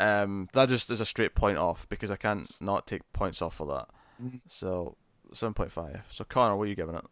um 0.00 0.48
that 0.52 0.68
just 0.68 0.90
is 0.90 1.00
a 1.00 1.06
straight 1.06 1.34
point 1.34 1.58
off 1.58 1.88
because 1.88 2.10
I 2.10 2.16
can't 2.16 2.50
not 2.60 2.86
take 2.86 3.02
points 3.12 3.42
off 3.42 3.54
for 3.54 3.66
that. 3.66 3.88
Mhm. 4.22 4.40
So 4.46 4.96
seven 5.32 5.54
point 5.54 5.72
five. 5.72 6.02
So 6.10 6.24
Connor, 6.24 6.56
what 6.56 6.64
are 6.64 6.68
you 6.68 6.74
giving 6.76 6.94
it? 6.96 7.04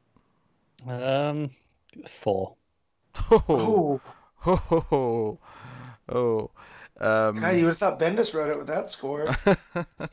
Um, 0.89 1.51
four. 2.09 2.55
Oh, 3.31 4.01
Oh, 4.49 4.63
oh, 4.71 4.87
oh, 4.93 5.39
oh. 6.15 6.51
Um, 6.99 7.41
God, 7.41 7.57
you 7.57 7.65
would 7.65 7.71
have 7.71 7.79
thought 7.79 7.99
Bendis 7.99 8.33
wrote 8.33 8.51
it 8.51 8.59
with 8.59 8.69
that 8.69 8.91
score. 8.91 9.27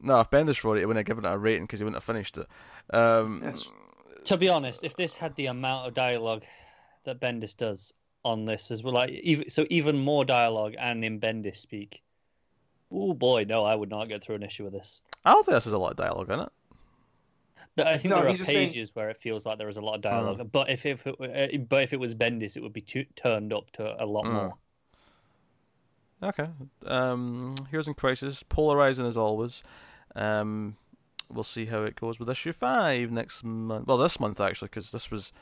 no, 0.00 0.20
if 0.20 0.30
Bendis 0.30 0.62
wrote 0.64 0.76
it, 0.76 0.80
he 0.80 0.86
wouldn't 0.86 1.06
have 1.08 1.16
given 1.16 1.24
it 1.30 1.34
a 1.34 1.38
rating 1.38 1.64
because 1.64 1.80
he 1.80 1.84
wouldn't 1.84 1.96
have 1.96 2.04
finished 2.04 2.38
it. 2.38 2.46
Um, 2.94 3.40
That's 3.40 3.70
To 4.24 4.36
be 4.36 4.48
honest, 4.48 4.84
if 4.84 4.94
this 4.96 5.14
had 5.14 5.34
the 5.36 5.46
amount 5.46 5.86
of 5.88 5.94
dialogue 5.94 6.44
that 7.04 7.20
Bendis 7.20 7.56
does 7.56 7.92
on 8.24 8.44
this 8.44 8.70
as 8.70 8.82
well, 8.82 8.94
like 8.94 9.10
even 9.10 9.48
so, 9.48 9.66
even 9.70 9.98
more 9.98 10.24
dialogue 10.24 10.74
and 10.78 11.04
in 11.04 11.18
Bendis 11.20 11.56
speak. 11.56 12.02
Oh 12.90 13.12
boy, 13.14 13.44
no, 13.48 13.64
I 13.64 13.74
would 13.74 13.90
not 13.90 14.08
get 14.08 14.22
through 14.22 14.36
an 14.36 14.42
issue 14.42 14.64
with 14.64 14.72
this. 14.72 15.02
I 15.24 15.32
don't 15.32 15.44
think 15.44 15.54
this 15.56 15.64
has 15.64 15.72
a 15.74 15.78
lot 15.78 15.90
of 15.90 15.96
dialogue 15.96 16.30
in 16.30 16.40
it. 16.40 16.48
But 17.76 17.86
I 17.86 17.98
think 17.98 18.10
No, 18.10 18.16
there 18.16 18.26
are 18.26 18.30
he's 18.30 18.38
just 18.38 18.50
saying- 18.50 18.68
pages 18.70 18.94
where 18.94 19.10
it 19.10 19.18
feels 19.18 19.44
like 19.46 19.58
there 19.58 19.68
is 19.68 19.76
a 19.76 19.80
lot 19.80 19.94
of 19.96 20.00
dialogue. 20.00 20.50
But 20.50 20.70
if 20.70 20.86
if 20.86 21.06
it, 21.06 21.14
uh, 21.20 21.58
but 21.68 21.82
if 21.82 21.92
it 21.92 22.00
was 22.00 22.14
Bendis, 22.14 22.56
it 22.56 22.62
would 22.62 22.72
be 22.72 22.80
tu- 22.80 23.04
turned 23.14 23.52
up 23.52 23.70
to 23.72 24.02
a 24.02 24.06
lot 24.06 24.24
Mm. 24.24 24.32
more. 24.32 24.54
Okay. 26.22 26.48
Um, 26.86 27.54
Heroes 27.70 27.86
in 27.86 27.94
Crisis, 27.94 28.42
polarizing 28.42 29.06
as 29.06 29.16
always. 29.16 29.62
Um, 30.18 30.76
we'll 31.30 31.44
see 31.44 31.66
how 31.66 31.84
it 31.84 31.94
goes 31.94 32.18
with 32.18 32.28
issue 32.28 32.52
five 32.52 33.12
next 33.12 33.44
month. 33.44 33.86
Well, 33.86 33.98
this 33.98 34.18
month 34.18 34.40
actually, 34.40 34.68
because 34.68 34.90
this 34.90 35.10
was, 35.10 35.32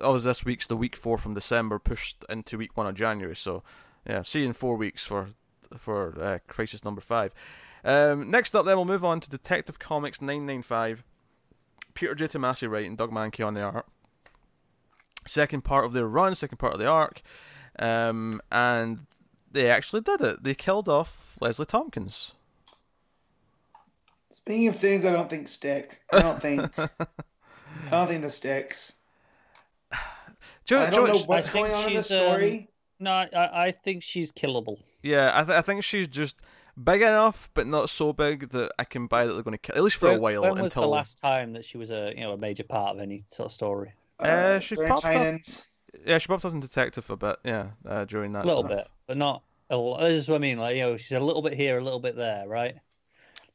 oh, 0.00 0.12
was 0.12 0.24
this 0.24 0.44
week's 0.44 0.66
the 0.66 0.76
week 0.76 0.94
four 0.94 1.16
from 1.16 1.34
December 1.34 1.78
pushed 1.78 2.24
into 2.28 2.58
week 2.58 2.76
one 2.76 2.86
of 2.86 2.94
January. 2.94 3.34
So, 3.34 3.62
yeah, 4.06 4.22
see 4.22 4.40
you 4.40 4.46
in 4.46 4.52
four 4.52 4.76
weeks 4.76 5.06
for 5.06 5.28
for 5.76 6.20
uh, 6.20 6.38
Crisis 6.46 6.84
number 6.84 7.00
five. 7.00 7.32
Um, 7.84 8.30
next 8.30 8.54
up, 8.54 8.66
then 8.66 8.76
we'll 8.76 8.84
move 8.84 9.04
on 9.04 9.20
to 9.20 9.30
Detective 9.30 9.78
Comics 9.78 10.20
nine 10.20 10.44
nine 10.44 10.62
five. 10.62 11.04
Peter 11.94 12.14
J. 12.14 12.26
Tomasi 12.26 12.68
writing, 12.70 12.96
Doug 12.96 13.10
Mahnke 13.10 13.44
on 13.44 13.54
the 13.54 13.62
art. 13.62 13.86
Second 15.26 15.62
part 15.64 15.84
of 15.84 15.92
their 15.92 16.06
run, 16.06 16.34
second 16.34 16.58
part 16.58 16.74
of 16.74 16.78
the 16.78 16.86
arc, 16.86 17.22
um, 17.78 18.40
and 18.52 19.06
they 19.50 19.68
actually 19.68 20.00
did 20.00 20.20
it. 20.20 20.44
They 20.44 20.54
killed 20.54 20.88
off 20.88 21.36
Leslie 21.40 21.66
Thompkins. 21.66 22.34
Speaking 24.48 24.68
of 24.68 24.76
things 24.76 25.04
I 25.04 25.12
don't 25.12 25.28
think 25.28 25.46
stick, 25.48 26.00
I 26.12 26.20
don't 26.22 26.40
think 26.40 26.60
I 26.78 26.88
don't 27.90 28.08
think 28.08 28.22
this 28.22 28.36
sticks. 28.36 28.94
Do 30.66 30.74
you, 30.76 30.80
I 30.80 30.90
do 30.90 31.00
you 31.00 31.06
don't 31.06 31.16
know 31.16 31.22
what's 31.26 31.48
I 31.48 31.52
think 31.52 31.66
going 31.68 31.76
on 31.78 31.88
in 31.90 31.96
the 31.96 32.02
she's, 32.02 32.12
um, 32.12 32.18
story. 32.18 32.68
No, 33.00 33.10
I, 33.12 33.66
I 33.66 33.70
think 33.70 34.02
she's 34.02 34.32
killable. 34.32 34.82
yeah, 35.02 35.30
I, 35.34 35.44
th- 35.44 35.56
I 35.58 35.60
think 35.62 35.84
she's 35.84 36.08
just 36.08 36.40
big 36.82 37.00
enough, 37.02 37.48
but 37.54 37.66
not 37.66 37.90
so 37.90 38.12
big 38.12 38.48
that 38.50 38.72
I 38.78 38.84
can 38.84 39.06
buy 39.06 39.24
that 39.26 39.32
they're 39.34 39.42
going 39.42 39.52
to 39.52 39.58
kill. 39.58 39.76
At 39.76 39.82
least 39.84 39.96
for 39.96 40.10
a 40.10 40.18
while 40.18 40.42
When 40.42 40.52
was 40.54 40.62
until 40.62 40.82
the 40.82 40.88
last 40.88 41.18
time 41.18 41.52
that 41.52 41.64
she 41.64 41.78
was 41.78 41.90
a 41.90 42.12
you 42.16 42.22
know 42.22 42.32
a 42.32 42.36
major 42.38 42.64
part 42.64 42.96
of 42.96 43.02
any 43.02 43.24
sort 43.28 43.46
of 43.46 43.52
story? 43.52 43.92
Uh, 44.18 44.58
she 44.60 44.74
during 44.74 44.90
popped 44.90 45.04
up- 45.04 45.40
yeah, 46.06 46.18
she 46.18 46.26
popped 46.26 46.44
up 46.44 46.52
in 46.52 46.60
Detective 46.60 47.04
for 47.04 47.12
a 47.14 47.16
bit. 47.16 47.36
Yeah, 47.44 47.68
uh, 47.86 48.04
during 48.04 48.32
that 48.32 48.44
A 48.44 48.48
little 48.48 48.64
stuff. 48.64 48.78
bit, 48.78 48.86
but 49.06 49.16
not 49.16 49.42
a 49.70 49.76
lot. 49.76 50.00
This 50.00 50.14
is 50.14 50.28
what 50.28 50.36
I 50.36 50.38
mean. 50.38 50.58
Like 50.58 50.76
you 50.76 50.82
know, 50.82 50.96
she's 50.96 51.12
a 51.12 51.20
little 51.20 51.42
bit 51.42 51.54
here, 51.54 51.78
a 51.78 51.84
little 51.84 52.00
bit 52.00 52.16
there, 52.16 52.48
right? 52.48 52.74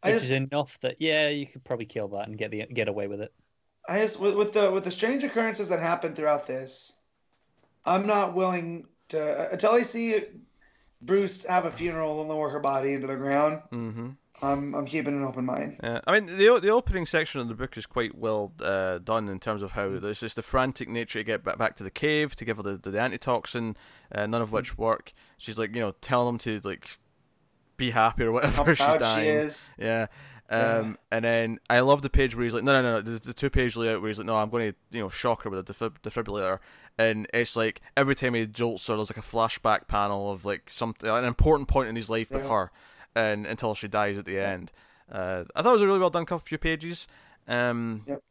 Which 0.04 0.14
just- 0.16 0.26
is 0.26 0.32
enough 0.32 0.80
that 0.82 0.96
yeah, 1.00 1.30
you 1.30 1.46
could 1.48 1.64
probably 1.64 1.86
kill 1.86 2.08
that 2.10 2.28
and 2.28 2.38
get 2.38 2.52
the 2.52 2.66
get 2.66 2.88
away 2.88 3.08
with 3.08 3.22
it. 3.22 3.34
I 3.88 4.00
just 4.00 4.20
with, 4.20 4.36
with 4.36 4.54
the 4.54 4.72
with 4.72 4.84
the 4.86 4.92
strange 4.92 5.24
occurrences 5.24 5.70
that 5.70 5.80
happen 5.80 6.16
throughout 6.16 6.46
this, 6.48 7.00
I'm 7.86 8.08
not 8.08 8.34
willing 8.34 8.86
to 9.10 9.52
until 9.52 9.72
I 9.74 9.82
see 9.82 10.24
Bruce 11.02 11.44
have 11.46 11.66
a 11.66 11.72
funeral 11.72 12.22
and 12.22 12.30
lower 12.30 12.50
her 12.50 12.60
body 12.60 12.94
into 12.94 13.08
the 13.08 13.16
ground. 13.16 13.62
Mm-hmm. 13.72 14.10
I'm 14.42 14.74
I'm 14.74 14.86
keeping 14.86 15.14
an 15.16 15.24
open 15.24 15.46
mind. 15.46 15.78
Yeah, 15.84 16.00
I 16.08 16.14
mean 16.20 16.26
the 16.38 16.60
the 16.60 16.70
opening 16.70 17.06
section 17.06 17.40
of 17.42 17.48
the 17.50 17.54
book 17.56 17.76
is 17.78 17.86
quite 17.86 18.18
well 18.18 18.54
uh, 18.62 19.00
done 19.00 19.28
in 19.30 19.40
terms 19.40 19.62
of 19.62 19.74
how 19.74 19.88
Mm. 19.90 20.02
there's 20.02 20.22
just 20.22 20.38
the 20.38 20.42
frantic 20.42 20.88
nature 20.90 21.20
to 21.20 21.24
get 21.24 21.44
ba- 21.44 21.58
back 21.58 21.76
to 21.78 21.84
the 21.84 21.92
cave 21.92 22.36
to 22.38 22.46
give 22.46 22.58
her 22.58 22.64
the, 22.64 22.78
the, 22.90 22.98
antitoxin, 23.00 23.76
uh, 24.14 24.26
none 24.26 24.42
of 24.42 24.52
which 24.52 24.78
work. 24.78 25.14
She's 25.38 25.60
like 25.60 25.76
you 25.76 25.82
know 25.82 25.94
telling 26.02 26.28
them 26.28 26.38
to 26.40 26.68
like 26.68 26.98
be 27.78 27.92
happy 27.92 28.24
or 28.24 28.32
whatever 28.32 28.76
she's 28.76 28.96
dying. 28.96 29.24
she 29.26 29.30
is. 29.30 29.72
Yeah. 29.78 30.08
Um, 30.50 30.60
Yeah. 30.60 30.94
and 31.12 31.26
then 31.26 31.60
I 31.70 31.80
love 31.80 32.02
the 32.02 32.10
page 32.10 32.36
where 32.36 32.44
he's 32.44 32.54
like, 32.54 32.64
no, 32.64 32.82
no, 32.82 32.96
no, 32.96 33.02
the, 33.02 33.20
the 33.20 33.34
two 33.34 33.50
page 33.50 33.76
layout 33.76 34.02
where 34.02 34.10
he's 34.10 34.18
like, 34.18 34.28
no, 34.28 34.38
I'm 34.38 34.50
going 34.50 34.72
to, 34.74 34.78
you 34.98 35.02
know, 35.02 35.10
shock 35.10 35.44
her 35.44 35.50
with 35.50 35.68
a 35.70 35.74
defib- 35.74 36.00
defibrillator, 36.04 36.60
and 36.98 37.28
it's 37.34 37.56
like 37.56 37.82
every 37.98 38.14
time 38.16 38.34
he 38.36 38.46
jolts 38.46 38.86
her, 38.88 38.96
there's 38.96 39.10
like 39.10 39.18
a 39.18 39.22
flashback 39.28 39.88
panel 39.88 40.32
of 40.32 40.46
like 40.46 40.70
something, 40.70 41.10
an 41.10 41.24
important 41.26 41.68
point 41.70 41.90
in 41.90 41.96
his 41.96 42.10
life 42.10 42.30
with 42.30 42.48
her, 42.48 42.72
and 43.16 43.46
until 43.46 43.74
she 43.74 43.88
dies 43.88 44.18
at 44.18 44.26
the 44.26 44.38
end. 44.40 44.72
Uh, 45.12 45.44
I 45.56 45.62
thought 45.62 45.70
it 45.72 45.74
was 45.74 45.82
a 45.82 45.88
really 45.88 46.00
well 46.00 46.10
done 46.10 46.26
couple 46.26 46.40
few 46.46 46.58
pages. 46.58 47.08
Um, 47.48 48.04
Yep. 48.08 48.22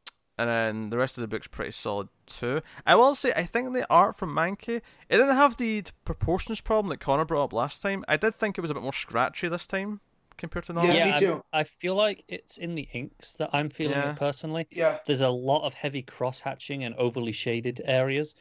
And 0.49 0.51
then 0.83 0.91
the 0.91 0.97
rest 0.99 1.17
of 1.19 1.23
the 1.23 1.29
book's 1.29 1.47
pretty 1.47 1.71
solid 1.73 2.09
too. 2.27 2.61
I 2.87 2.95
will 2.97 3.15
say, 3.15 3.33
I 3.37 3.43
think 3.45 3.73
the 3.73 3.87
art 3.91 4.17
from 4.17 4.35
Mahnke, 4.35 4.69
it 4.77 4.83
didn't 5.11 5.37
have 5.37 5.57
the 5.57 5.85
proportions 6.05 6.61
problem 6.61 6.89
that 6.91 6.99
Connor 7.01 7.25
brought 7.25 7.45
up 7.45 7.53
last 7.53 7.83
time. 7.83 8.05
I 8.09 8.17
did 8.17 8.35
think 8.35 8.59
it 8.59 8.61
was 8.61 8.71
a 8.71 8.75
bit 8.75 8.83
more 8.83 8.93
scratchy 8.93 9.49
this 9.49 9.67
time 9.67 10.01
compared 10.39 10.65
to 10.67 10.73
normal. 10.73 10.95
Yeah, 10.95 11.05
me 11.05 11.11
I'm- 11.13 11.21
too. 11.21 11.45
I 11.53 11.65
feel 11.65 11.95
like 11.95 12.25
it's 12.29 12.59
in 12.59 12.75
the 12.75 12.89
inks 12.93 13.33
that 13.35 13.51
I'm 13.53 13.71
feeling 13.71 13.97
Yeah. 13.97 14.13
it 14.13 14.17
personally. 14.17 14.67
Yeah. 14.71 14.99
There's 15.07 15.21
a 15.21 15.29
lot 15.29 15.65
of 15.65 15.75
heavy 15.75 16.03
cross 16.03 16.41
hatching 16.41 16.83
and 16.85 16.95
overly 16.97 17.33
shaded 17.33 17.81
areas. 17.85 18.35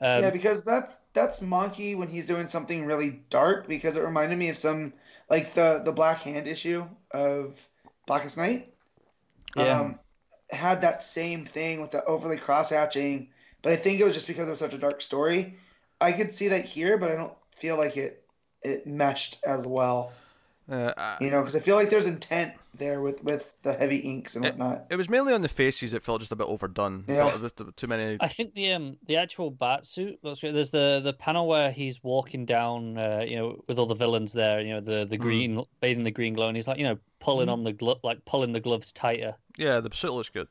Um, 0.00 0.22
yeah, 0.22 0.30
because 0.30 0.62
that 0.64 1.00
that's 1.12 1.40
Mahnke 1.40 1.96
when 1.96 2.08
he's 2.08 2.26
doing 2.26 2.46
something 2.46 2.86
really 2.86 3.22
dark 3.30 3.66
because 3.66 3.96
it 3.96 4.02
reminded 4.04 4.38
me 4.38 4.48
of 4.48 4.56
some 4.56 4.92
like 5.28 5.54
the 5.54 5.82
the 5.84 5.92
Black 5.92 6.18
Hand 6.18 6.46
issue 6.46 6.86
of 7.10 7.68
Blackest 8.06 8.36
Night. 8.38 8.72
Yeah. 9.56 9.80
Um, 9.80 9.98
had 10.52 10.80
that 10.80 11.02
same 11.02 11.44
thing 11.44 11.80
with 11.80 11.90
the 11.90 12.04
overly 12.04 12.36
cross 12.36 12.70
hatching, 12.70 13.28
but 13.62 13.72
I 13.72 13.76
think 13.76 14.00
it 14.00 14.04
was 14.04 14.14
just 14.14 14.26
because 14.26 14.46
it 14.46 14.50
was 14.50 14.58
such 14.58 14.74
a 14.74 14.78
dark 14.78 15.00
story. 15.00 15.56
I 16.00 16.12
could 16.12 16.32
see 16.32 16.48
that 16.48 16.64
here, 16.64 16.96
but 16.96 17.10
I 17.10 17.14
don't 17.14 17.34
feel 17.56 17.76
like 17.76 17.96
it 17.96 18.24
it 18.62 18.86
meshed 18.86 19.38
as 19.44 19.66
well. 19.66 20.12
Uh, 20.70 21.16
You 21.20 21.30
know, 21.30 21.40
because 21.40 21.56
I 21.56 21.60
feel 21.60 21.74
like 21.76 21.90
there's 21.90 22.06
intent 22.06 22.54
there 22.74 23.00
with 23.00 23.24
with 23.24 23.60
the 23.62 23.72
heavy 23.72 23.96
inks 23.96 24.36
and 24.36 24.44
It- 24.44 24.50
whatnot. 24.56 24.86
It 24.90 24.96
was 24.96 25.08
mainly 25.08 25.32
on 25.32 25.42
the 25.42 25.48
faces. 25.48 25.92
It 25.94 26.02
felt 26.02 26.20
just 26.20 26.30
a 26.32 26.36
bit 26.36 26.46
overdone. 26.46 27.04
It 27.08 27.14
Yeah. 27.14 27.30
felt 27.36 27.60
a 27.60 27.72
too 27.72 27.86
many. 27.88 28.16
I 28.20 28.28
think 28.28 28.54
the 28.54 28.72
um 28.72 28.96
the 29.06 29.16
actual 29.16 29.50
bat 29.50 29.84
suit 29.84 30.18
looks 30.22 30.40
great. 30.40 30.52
There's 30.52 30.70
the 30.70 31.00
the 31.02 31.12
panel 31.12 31.48
where 31.48 31.72
he's 31.72 32.02
walking 32.04 32.44
down, 32.46 32.96
uh, 32.98 33.24
you 33.26 33.36
know, 33.36 33.64
with 33.66 33.78
all 33.78 33.86
the 33.86 33.94
villains 33.96 34.32
there. 34.32 34.60
You 34.60 34.74
know, 34.74 34.80
the 34.80 35.04
the 35.04 35.18
Mm. 35.18 35.20
green 35.20 35.64
bathing 35.80 36.04
the 36.04 36.10
green 36.12 36.34
glow, 36.34 36.46
and 36.48 36.56
he's 36.56 36.68
like, 36.68 36.78
you 36.78 36.84
know, 36.84 36.98
pulling 37.18 37.48
Mhm. 37.48 37.52
on 37.52 37.64
the 37.64 37.72
glove, 37.72 37.98
like 38.04 38.24
pulling 38.24 38.52
the 38.52 38.60
gloves 38.60 38.92
tighter. 38.92 39.34
Yeah, 39.58 39.80
the 39.80 39.90
suit 39.94 40.12
looks 40.12 40.28
good. 40.30 40.48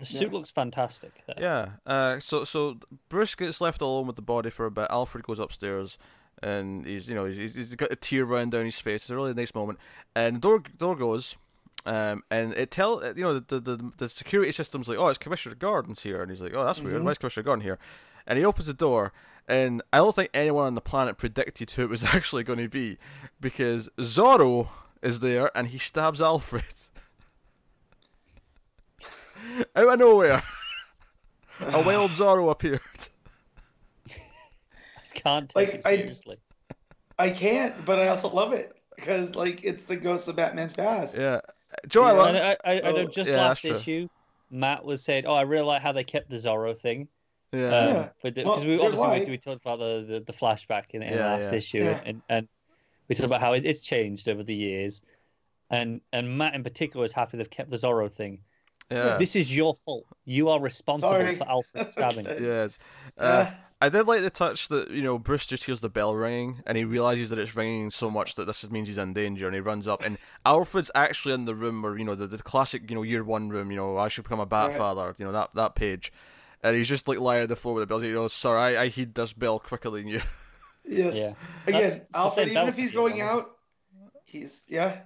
The 0.00 0.06
suit 0.06 0.28
Yeah. 0.28 0.32
looks 0.38 0.50
fantastic. 0.50 1.12
There. 1.26 1.36
Yeah. 1.40 1.68
Uh, 1.86 2.20
so 2.20 2.44
so 2.44 2.78
Bruce 3.08 3.34
gets 3.36 3.60
left 3.60 3.80
alone 3.80 4.06
with 4.08 4.16
the 4.16 4.22
body 4.22 4.50
for 4.50 4.66
a 4.66 4.70
bit. 4.70 4.86
Alfred 4.90 5.24
goes 5.24 5.38
upstairs, 5.38 5.98
and 6.42 6.86
he's 6.86 7.08
you 7.08 7.14
know 7.14 7.24
he's 7.24 7.54
he's- 7.54 7.74
got 7.74 7.92
a 7.92 7.96
tear 7.96 8.24
running 8.24 8.50
down 8.50 8.64
his 8.64 8.78
face. 8.80 9.02
It's 9.02 9.10
a 9.10 9.16
really 9.16 9.34
nice 9.34 9.54
moment. 9.54 9.78
And 10.14 10.36
the 10.36 10.40
door 10.40 10.62
door 10.78 10.96
goes. 10.96 11.36
Um, 11.86 12.22
and 12.30 12.52
it 12.54 12.70
tell 12.70 13.02
you 13.16 13.22
know 13.24 13.38
the, 13.38 13.60
the 13.60 13.92
the 13.96 14.08
security 14.08 14.52
system's 14.52 14.88
like, 14.88 14.98
oh, 14.98 15.08
it's 15.08 15.16
Commissioner 15.18 15.54
Gordon's 15.54 16.02
here, 16.02 16.20
and 16.20 16.30
he's 16.30 16.42
like, 16.42 16.52
oh, 16.54 16.64
that's 16.64 16.80
weird. 16.82 17.00
Mhm. 17.00 17.04
Why 17.04 17.12
is 17.12 17.18
Commissioner 17.18 17.44
Gordon 17.44 17.62
here? 17.62 17.78
And 18.26 18.38
he 18.38 18.44
opens 18.44 18.66
the 18.66 18.74
door, 18.74 19.12
and 19.46 19.80
I 19.92 19.98
don't 19.98 20.14
think 20.14 20.28
anyone 20.34 20.66
on 20.66 20.74
the 20.74 20.82
planet 20.82 21.16
predicted 21.16 21.70
who 21.72 21.84
it 21.84 21.88
was 21.88 22.04
actually 22.04 22.42
going 22.44 22.58
to 22.58 22.68
be, 22.68 22.98
because 23.40 23.88
Zorro 23.98 24.68
is 25.00 25.20
there, 25.20 25.50
and 25.56 25.68
he 25.68 25.78
stabs 25.78 26.20
Alfred 26.20 26.64
out 29.76 29.88
of 29.88 29.98
nowhere. 29.98 30.42
A 31.60 31.82
wild 31.82 32.10
Zorro 32.10 32.50
appeared. 32.50 32.80
I 35.18 35.28
can't 35.30 35.48
take 35.50 35.56
Like, 35.68 35.74
it 35.76 35.86
I- 35.86 35.96
seriously. 35.96 36.36
I 37.20 37.30
can't, 37.30 37.74
but 37.84 37.98
I 37.98 38.08
also 38.08 38.28
love 38.28 38.52
it 38.52 38.76
because 38.94 39.34
like 39.34 39.64
it's 39.64 39.84
the 39.84 39.96
ghost 39.96 40.28
of 40.28 40.36
Batman's 40.36 40.74
past. 40.74 41.16
Yeah, 41.16 41.40
Joe, 41.88 42.04
I 42.04 42.10
Yeah. 42.12 42.12
love- 42.12 42.36
I, 42.36 42.56
I, 42.64 42.72
I 42.76 42.92
know 42.92 43.04
So- 43.06 43.10
just 43.10 43.30
Yeah, 43.30 43.36
last 43.38 43.64
issue, 43.64 44.08
Matt 44.50 44.84
was 44.84 45.02
saying, 45.02 45.26
"Oh, 45.26 45.34
I 45.34 45.42
really 45.42 45.64
like 45.64 45.82
how 45.82 45.92
they 45.92 46.04
kept 46.04 46.30
the 46.30 46.36
Zorro 46.36 46.76
thing." 46.78 47.08
yeah, 47.52 47.58
Um, 47.66 47.70
Yeah. 47.72 48.08
but 48.22 48.36
Well, 48.36 48.44
because 48.54 48.64
we 48.66 48.74
obviously 48.74 48.98
why. 49.00 49.18
we, 49.24 49.30
we 49.30 49.38
talked 49.38 49.62
about 49.62 49.78
the, 49.80 50.04
the, 50.08 50.20
the 50.20 50.32
flashback 50.32 50.84
in, 50.90 51.02
in 51.02 51.14
Yeah, 51.14 51.26
last 51.34 51.50
yeah. 51.50 51.58
issue, 51.58 51.78
Yeah. 51.78 52.00
and, 52.04 52.22
and 52.28 52.48
we 53.08 53.14
talked 53.16 53.24
about 53.26 53.40
how 53.40 53.54
it, 53.54 53.64
it's 53.64 53.80
changed 53.80 54.28
over 54.28 54.44
the 54.44 54.54
years, 54.54 55.02
and 55.70 56.00
and 56.12 56.38
Matt 56.38 56.54
in 56.54 56.62
particular 56.62 57.04
is 57.04 57.12
happy 57.12 57.36
they've 57.36 57.50
kept 57.50 57.70
the 57.70 57.76
Zorro 57.76 58.12
thing. 58.12 58.38
yeah, 58.92 59.16
This 59.18 59.34
is 59.34 59.54
your 59.56 59.74
fault. 59.74 60.06
You 60.24 60.50
are 60.50 60.60
responsible 60.60 61.10
Sorry. 61.10 61.34
for 61.36 61.48
Alfred 61.48 61.90
stabbing. 61.92 62.28
Okay. 62.28 62.44
yes. 62.44 62.78
Uh, 63.18 63.46
Yeah. 63.48 63.54
I 63.80 63.88
did 63.88 64.06
like 64.08 64.22
the 64.22 64.30
touch 64.30 64.68
that 64.68 64.90
you 64.90 65.02
know 65.02 65.18
Bruce 65.18 65.46
just 65.46 65.64
hears 65.64 65.80
the 65.80 65.88
bell 65.88 66.14
ringing 66.14 66.62
and 66.66 66.76
he 66.76 66.84
realizes 66.84 67.30
that 67.30 67.38
it's 67.38 67.54
ringing 67.54 67.90
so 67.90 68.10
much 68.10 68.34
that 68.34 68.46
this 68.46 68.68
means 68.70 68.88
he's 68.88 68.98
in 68.98 69.12
danger 69.12 69.46
and 69.46 69.54
he 69.54 69.60
runs 69.60 69.86
up 69.86 70.02
and 70.04 70.18
Alfred's 70.44 70.90
actually 70.94 71.34
in 71.34 71.44
the 71.44 71.54
room 71.54 71.82
where 71.82 71.96
you 71.96 72.04
know 72.04 72.14
the, 72.16 72.26
the 72.26 72.38
classic 72.38 72.90
you 72.90 72.96
know 72.96 73.02
year 73.02 73.22
one 73.22 73.48
room 73.50 73.70
you 73.70 73.76
know 73.76 73.96
I 73.96 74.08
should 74.08 74.24
become 74.24 74.40
a 74.40 74.46
bat 74.46 74.70
Right. 74.70 74.78
father 74.78 75.14
you 75.16 75.24
know 75.24 75.32
that 75.32 75.54
that 75.54 75.74
page 75.76 76.12
and 76.62 76.74
he's 76.74 76.88
just 76.88 77.06
like 77.06 77.20
lying 77.20 77.42
on 77.42 77.48
the 77.48 77.54
floor 77.56 77.76
with 77.76 77.82
the 77.82 77.86
bell 77.86 78.02
you 78.02 78.18
oh, 78.18 78.22
know 78.22 78.28
sir 78.28 78.58
I, 78.58 78.82
I 78.82 78.88
heed 78.88 79.14
this 79.14 79.32
bell 79.32 79.60
quicker 79.60 79.90
than 79.90 80.08
you 80.08 80.20
Yes. 80.84 81.16
Yeah. 81.16 81.32
Again, 81.66 81.80
That's- 81.82 82.00
Alfred, 82.14 82.48
even 82.48 82.66
if 82.68 82.76
he's 82.76 82.92
for 82.92 83.10
you, 83.10 83.16
going 83.16 83.20
out, 83.20 83.50
he's 84.24 84.64
yeah. 84.68 85.00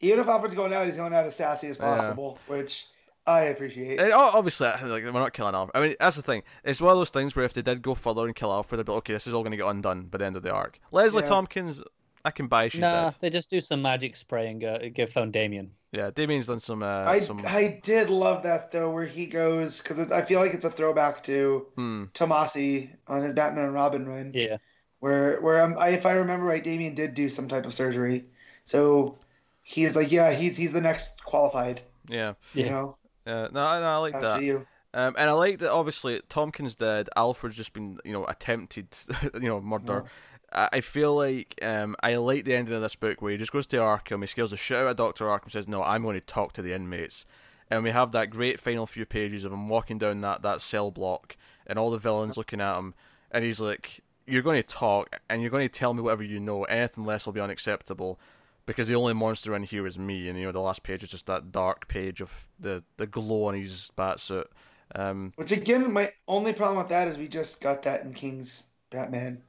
Even 0.00 0.20
if 0.20 0.28
Alfred's 0.28 0.54
going 0.54 0.74
out, 0.74 0.84
he's 0.84 0.96
going 0.98 1.14
out 1.14 1.24
as 1.24 1.34
sassy 1.34 1.68
as 1.68 1.78
Yeah. 1.78 1.96
possible, 1.96 2.38
which 2.48 2.86
I 3.26 3.42
appreciate. 3.42 4.00
And 4.00 4.12
obviously, 4.12 4.66
like 4.68 5.04
we're 5.04 5.12
not 5.12 5.32
killing 5.32 5.54
Alfred. 5.54 5.76
I 5.76 5.86
mean, 5.86 5.96
that's 6.00 6.16
the 6.16 6.22
thing. 6.22 6.42
It's 6.64 6.80
one 6.80 6.92
of 6.92 6.98
those 6.98 7.10
things 7.10 7.36
where 7.36 7.44
if 7.44 7.52
they 7.52 7.62
did 7.62 7.80
go 7.82 7.94
further 7.94 8.26
and 8.26 8.34
kill 8.34 8.52
Alfred, 8.52 8.78
they'd 8.78 8.86
be 8.86 8.92
like, 8.92 8.98
okay, 8.98 9.12
this 9.12 9.26
is 9.26 9.34
all 9.34 9.42
going 9.42 9.52
to 9.52 9.56
get 9.56 9.66
undone 9.68 10.02
by 10.06 10.18
the 10.18 10.24
end 10.26 10.36
of 10.36 10.42
the 10.42 10.52
arc. 10.52 10.80
Leslie 10.90 11.22
Yeah. 11.22 11.28
Thompkins, 11.28 11.82
I 12.24 12.30
can 12.32 12.46
buy 12.48 12.68
she's 12.68 12.80
Nah, 12.80 13.10
dead. 13.10 13.16
they 13.20 13.30
just 13.30 13.48
do 13.50 13.60
some 13.60 13.80
magic 13.82 14.16
spray 14.16 14.48
and 14.48 14.60
go, 14.60 14.78
go 14.94 15.06
phone 15.06 15.30
Damian. 15.30 15.70
Yeah, 15.92 16.10
Damian's 16.10 16.46
done 16.46 16.58
some. 16.58 16.82
Uh, 16.82 17.04
I, 17.04 17.20
some. 17.20 17.38
I 17.46 17.78
did 17.82 18.08
love 18.10 18.42
that 18.44 18.70
though, 18.72 18.90
where 18.90 19.04
he 19.06 19.26
goes 19.26 19.80
because 19.80 20.10
I 20.10 20.22
feel 20.22 20.40
like 20.40 20.54
it's 20.54 20.64
a 20.64 20.70
throwback 20.70 21.22
to 21.24 21.66
Hmm. 21.76 22.04
Tomasi 22.14 22.90
on 23.08 23.22
his 23.22 23.34
Batman 23.34 23.64
and 23.66 23.74
Robin 23.74 24.06
run, 24.08 24.32
Yeah, 24.34 24.56
where 25.00 25.38
where 25.42 25.60
um, 25.60 25.76
I, 25.78 25.90
if 25.90 26.06
I 26.06 26.12
remember 26.12 26.46
right, 26.46 26.64
Damian 26.64 26.94
did 26.94 27.12
do 27.14 27.28
some 27.28 27.46
type 27.46 27.66
of 27.66 27.74
surgery, 27.74 28.24
so 28.64 29.18
he's 29.62 29.94
like, 29.94 30.10
yeah, 30.10 30.32
he's 30.32 30.56
he's 30.56 30.72
the 30.72 30.80
next 30.80 31.22
qualified, 31.24 31.82
Yeah. 32.08 32.32
you 32.54 32.64
Yeah. 32.64 32.70
know, 32.70 32.96
Uh, 33.26 33.48
no, 33.52 33.80
no, 33.80 33.86
I 33.86 33.96
like 33.98 34.14
after 34.14 34.28
that. 34.28 34.42
you. 34.42 34.66
Um, 34.94 35.14
and 35.16 35.30
I 35.30 35.32
like 35.32 35.58
that. 35.60 35.70
Obviously, 35.70 36.20
Thompkins 36.28 36.76
dead. 36.76 37.08
Alfred's 37.16 37.56
just 37.56 37.72
been, 37.72 37.98
you 38.04 38.12
know, 38.12 38.24
attempted, 38.26 38.88
you 39.34 39.48
know, 39.48 39.60
murder. 39.60 40.04
I 40.52 40.68
I 40.72 40.80
feel 40.80 41.14
like 41.14 41.58
um, 41.62 41.96
I 42.02 42.16
like 42.16 42.44
the 42.44 42.54
ending 42.54 42.74
of 42.74 42.82
this 42.82 42.94
book 42.94 43.22
where 43.22 43.32
he 43.32 43.38
just 43.38 43.52
goes 43.52 43.66
to 43.68 43.78
Arkham, 43.78 44.20
he 44.20 44.26
scares 44.26 44.50
the 44.50 44.56
shit 44.56 44.78
out 44.78 44.86
of 44.86 44.96
Doctor 44.96 45.26
Arkham, 45.26 45.50
says, 45.50 45.66
"No, 45.66 45.82
I'm 45.82 46.02
going 46.02 46.20
to 46.20 46.26
talk 46.26 46.52
to 46.54 46.62
the 46.62 46.74
inmates," 46.74 47.24
and 47.70 47.82
we 47.82 47.90
have 47.90 48.12
that 48.12 48.30
great 48.30 48.60
final 48.60 48.86
few 48.86 49.06
pages 49.06 49.44
of 49.44 49.52
him 49.52 49.68
walking 49.68 49.98
down 49.98 50.20
that, 50.20 50.42
that 50.42 50.60
cell 50.60 50.90
block 50.90 51.36
and 51.66 51.78
all 51.78 51.90
the 51.90 51.98
villains 51.98 52.36
looking 52.36 52.60
at 52.60 52.76
him, 52.76 52.92
and 53.30 53.44
he's 53.44 53.60
like, 53.60 54.00
"You're 54.26 54.42
going 54.42 54.60
to 54.60 54.68
talk, 54.68 55.20
and 55.30 55.40
you're 55.40 55.50
going 55.50 55.66
to 55.66 55.78
tell 55.78 55.94
me 55.94 56.02
whatever 56.02 56.22
you 56.22 56.38
know. 56.38 56.64
Anything 56.64 57.06
less 57.06 57.24
will 57.24 57.32
be 57.32 57.40
unacceptable." 57.40 58.20
Because 58.64 58.86
the 58.88 58.94
only 58.94 59.12
monster 59.14 59.54
in 59.56 59.64
here 59.64 59.86
is 59.86 59.98
me, 59.98 60.28
and 60.28 60.38
you 60.38 60.44
know 60.46 60.52
the 60.52 60.60
last 60.60 60.82
page 60.82 61.02
is 61.02 61.10
just 61.10 61.26
that 61.26 61.50
dark 61.50 61.88
page 61.88 62.20
of 62.20 62.46
the, 62.60 62.84
the 62.96 63.06
glow 63.06 63.46
on 63.46 63.54
his 63.54 63.90
bat 63.96 64.20
suit. 64.20 64.48
Um, 64.94 65.32
Which 65.36 65.52
again, 65.52 65.92
my 65.92 66.10
only 66.28 66.52
problem 66.52 66.78
with 66.78 66.88
that 66.88 67.08
is 67.08 67.18
we 67.18 67.26
just 67.26 67.60
got 67.60 67.82
that 67.82 68.02
in 68.04 68.14
King's 68.14 68.68
Batman, 68.90 69.42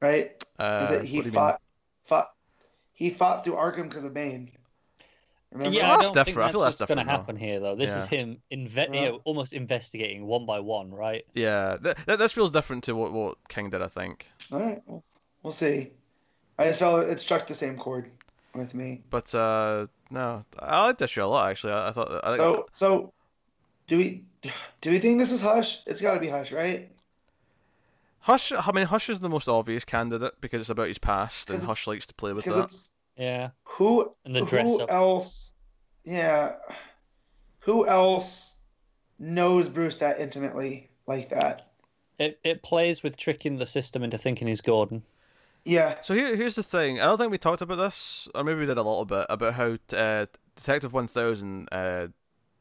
right? 0.00 0.42
uh, 0.58 0.80
Is 0.82 0.90
that 0.90 1.04
he 1.04 1.18
what 1.18 1.24
mean? 1.26 1.34
fought 1.34 1.60
fought 2.04 2.30
he 2.92 3.10
fought 3.10 3.44
through 3.44 3.54
Arkham 3.54 3.88
because 3.88 4.04
of 4.04 4.14
Bane. 4.14 4.50
Remember? 5.52 5.76
yeah. 5.76 5.84
Well, 5.84 5.92
I 5.92 5.96
that's 5.96 6.06
don't 6.08 6.14
think 6.14 6.26
different. 6.26 6.38
I 6.38 6.46
that's 6.48 6.52
feel 6.52 6.60
that's 6.62 6.80
what's 6.80 6.88
going 6.94 7.06
to 7.06 7.12
happen 7.12 7.36
here, 7.36 7.60
though. 7.60 7.76
This 7.76 7.94
is 7.94 8.06
him 8.06 8.38
inve- 8.52 8.92
you 8.92 9.00
know, 9.08 9.20
almost 9.24 9.52
investigating 9.52 10.26
one 10.26 10.46
by 10.46 10.58
one, 10.58 10.90
right? 10.90 11.24
Yeah, 11.32 11.76
th- 11.80 11.96
th- 12.06 12.18
this 12.18 12.32
feels 12.32 12.50
different 12.50 12.82
to 12.84 12.96
what, 12.96 13.12
what 13.12 13.36
King 13.48 13.70
did, 13.70 13.80
I 13.80 13.86
think. 13.86 14.26
All 14.50 14.58
right, 14.60 14.82
well, 14.86 15.04
we'll 15.44 15.52
see. 15.52 15.92
I 16.58 16.66
just 16.66 16.78
felt 16.78 17.04
it 17.08 17.20
struck 17.20 17.46
the 17.46 17.54
same 17.54 17.76
chord 17.76 18.10
with 18.54 18.74
me. 18.74 19.02
But 19.10 19.34
uh, 19.34 19.86
no, 20.10 20.44
I 20.58 20.86
like 20.86 20.98
this 20.98 21.10
show 21.10 21.26
a 21.26 21.28
lot. 21.28 21.50
Actually, 21.50 21.72
I, 21.72 21.88
I 21.88 21.92
thought. 21.92 22.20
I, 22.24 22.36
So, 22.36 22.66
so 22.72 23.12
do 23.88 23.98
we 23.98 24.22
do 24.80 24.90
we 24.90 24.98
think 24.98 25.18
this 25.18 25.32
is 25.32 25.40
Hush? 25.40 25.80
It's 25.86 26.00
got 26.00 26.14
to 26.14 26.20
be 26.20 26.28
Hush, 26.28 26.52
right? 26.52 26.90
Hush. 28.20 28.52
I 28.52 28.72
mean, 28.72 28.86
Hush 28.86 29.10
is 29.10 29.20
the 29.20 29.28
most 29.28 29.48
obvious 29.48 29.84
candidate 29.84 30.40
because 30.40 30.60
it's 30.60 30.70
about 30.70 30.88
his 30.88 30.98
past, 30.98 31.50
and 31.50 31.62
Hush 31.62 31.86
likes 31.86 32.06
to 32.06 32.14
play 32.14 32.32
with 32.32 32.44
that. 32.46 32.64
it's 32.64 32.90
Yeah. 33.16 33.50
who 33.64 34.14
And 34.24 34.34
the 34.34 34.40
who 34.40 34.46
dress 34.46 34.78
up. 34.80 34.90
else? 34.90 35.52
Yeah, 36.04 36.56
who 37.60 37.86
else 37.86 38.56
knows 39.18 39.68
Bruce 39.68 39.96
that 39.98 40.20
intimately 40.20 40.88
like 41.06 41.30
that? 41.30 41.70
It 42.18 42.38
it 42.44 42.62
plays 42.62 43.02
with 43.02 43.16
tricking 43.16 43.56
the 43.58 43.66
system 43.66 44.02
into 44.02 44.18
thinking 44.18 44.46
he's 44.46 44.60
Gordon. 44.60 45.02
Yeah, 45.64 45.96
So 46.02 46.12
here, 46.14 46.36
here's 46.36 46.56
the 46.56 46.62
thing. 46.62 47.00
I 47.00 47.04
don't 47.06 47.16
think 47.16 47.30
we 47.30 47.38
talked 47.38 47.62
about 47.62 47.76
this, 47.76 48.28
or 48.34 48.44
maybe 48.44 48.60
we 48.60 48.66
did 48.66 48.76
a 48.76 48.82
little 48.82 49.06
bit 49.06 49.24
about 49.30 49.54
how 49.54 49.78
uh, 49.96 50.26
Detective 50.56 50.92
One 50.92 51.06
Thousand, 51.06 51.68
uh, 51.72 52.08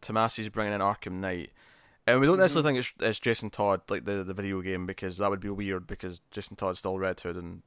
Tomasi's 0.01 0.47
bringing 0.49 0.73
in 0.73 0.79
Arkham 0.79 1.13
Knight, 1.19 1.51
and 2.07 2.19
we 2.21 2.27
don't 2.27 2.39
necessarily 2.39 2.67
think 2.69 2.79
it's, 2.79 2.93
it's 3.01 3.19
Jason 3.19 3.49
Todd 3.49 3.81
like 3.89 4.05
the 4.05 4.23
the 4.23 4.33
video 4.33 4.61
game 4.61 4.85
because 4.85 5.17
that 5.17 5.29
would 5.29 5.41
be 5.41 5.49
weird 5.49 5.85
because 5.85 6.21
Jason 6.31 6.55
Todd's 6.55 6.79
still 6.79 6.97
Red 6.97 7.19
Hood 7.19 7.35
and 7.35 7.61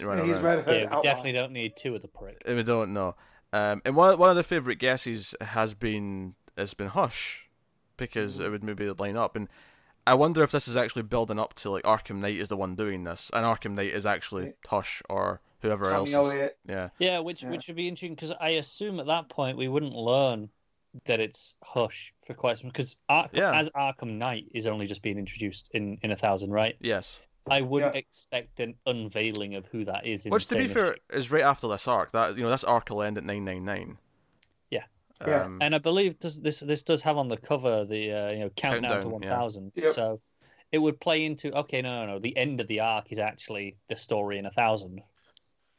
run 0.00 0.18
He's 0.26 0.34
around. 0.38 0.44
Red 0.44 0.64
Hood 0.64 0.74
Yeah, 0.74 0.80
we 0.80 0.86
Outlaw. 0.86 1.02
definitely 1.02 1.32
don't 1.32 1.52
need 1.52 1.76
two 1.76 1.94
of 1.94 2.02
the 2.02 2.08
prick. 2.08 2.42
We 2.46 2.62
don't 2.64 2.92
know. 2.92 3.14
Um, 3.52 3.82
and 3.84 3.94
one 3.94 4.18
one 4.18 4.30
of 4.30 4.36
the 4.36 4.42
favorite 4.42 4.76
guesses 4.80 5.34
has 5.40 5.72
been 5.74 6.34
has 6.58 6.74
been 6.74 6.88
Hush, 6.88 7.48
because 7.96 8.36
Mm-hmm. 8.36 8.44
it 8.44 8.50
would 8.50 8.64
maybe 8.64 8.90
line 8.90 9.16
up. 9.16 9.36
And 9.36 9.48
I 10.06 10.14
wonder 10.14 10.42
if 10.42 10.50
this 10.50 10.66
is 10.66 10.76
actually 10.76 11.02
building 11.02 11.38
up 11.38 11.54
to 11.54 11.70
like 11.70 11.84
Arkham 11.84 12.16
Knight 12.16 12.36
is 12.36 12.48
the 12.48 12.56
one 12.56 12.74
doing 12.74 13.04
this, 13.04 13.30
and 13.34 13.44
Arkham 13.44 13.72
Knight 13.72 13.92
is 13.92 14.06
actually 14.06 14.44
Right. 14.44 14.56
Hush 14.66 15.02
or 15.08 15.40
whoever 15.62 15.84
Tommy 15.84 15.96
else. 15.96 16.08
Is, 16.08 16.14
Elliott. 16.14 16.58
yeah, 16.68 16.88
Yeah, 16.98 17.18
which 17.20 17.42
Yeah. 17.42 17.50
which 17.50 17.66
would 17.68 17.76
be 17.76 17.86
interesting 17.88 18.14
because 18.14 18.32
I 18.40 18.50
assume 18.50 18.98
at 18.98 19.06
that 19.06 19.28
point 19.28 19.56
we 19.58 19.68
wouldn't 19.68 19.94
learn 19.94 20.48
that 21.04 21.20
it's 21.20 21.54
Hush 21.62 22.12
for 22.26 22.34
quite 22.34 22.58
some 22.58 22.68
because 22.68 22.96
Arkham, 23.10 23.30
Yeah. 23.34 23.54
as 23.56 23.70
Arkham 23.70 24.16
Knight 24.18 24.46
is 24.54 24.66
only 24.66 24.86
just 24.86 25.02
being 25.02 25.18
introduced 25.18 25.70
in 25.74 25.98
in 26.02 26.10
a 26.10 26.16
thousand, 26.16 26.50
right? 26.50 26.76
yes. 26.80 27.20
I 27.50 27.62
wouldn't 27.62 27.94
Yeah. 27.94 27.98
expect 28.00 28.60
an 28.60 28.74
unveiling 28.86 29.54
of 29.54 29.66
who 29.66 29.84
that 29.86 30.06
is. 30.06 30.24
In 30.26 30.30
Which, 30.30 30.46
to 30.48 30.56
be 30.56 30.66
fair, 30.66 30.92
issue. 30.92 31.00
is 31.18 31.30
right 31.32 31.42
after 31.42 31.66
this 31.68 31.88
arc. 31.88 32.12
That 32.12 32.36
you 32.36 32.42
know, 32.42 32.50
this 32.50 32.62
arc 32.64 32.90
will 32.90 33.02
end 33.02 33.16
at 33.18 33.24
nine 33.24 33.44
nine 33.44 33.64
nine. 33.64 33.98
Yeah. 35.20 35.28
Yeah. 35.28 35.42
Um, 35.44 35.58
and 35.60 35.74
I 35.74 35.78
believe 35.78 36.18
this 36.18 36.36
this 36.38 36.60
this 36.60 36.82
does 36.82 37.02
have 37.02 37.16
on 37.18 37.28
the 37.28 37.36
cover 37.36 37.84
the 37.84 38.12
uh, 38.12 38.30
you 38.30 38.38
know 38.40 38.50
countdown, 38.56 38.82
to 38.82 38.88
Countdown, 38.88 39.12
one 39.12 39.22
yeah. 39.22 39.30
thousand. 39.36 39.72
Yep. 39.74 39.92
So 39.94 40.20
it 40.72 40.78
would 40.78 41.00
play 41.00 41.24
into 41.24 41.52
okay, 41.58 41.82
no, 41.82 42.06
no, 42.06 42.12
no. 42.14 42.18
The 42.18 42.36
end 42.36 42.60
of 42.60 42.68
the 42.68 42.80
arc 42.80 43.06
is 43.10 43.18
actually 43.18 43.76
the 43.88 43.96
story 43.96 44.38
in 44.38 44.46
a 44.46 44.50
thousand. 44.50 45.02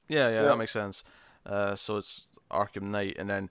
Yeah, 0.07 0.27
yeah, 0.29 0.35
Yeah. 0.35 0.41
that 0.43 0.57
makes 0.57 0.71
sense. 0.71 1.03
Uh, 1.45 1.73
so 1.75 1.97
it's 1.97 2.27
Arkham 2.51 2.83
Knight, 2.83 3.15
and 3.17 3.29
then 3.29 3.49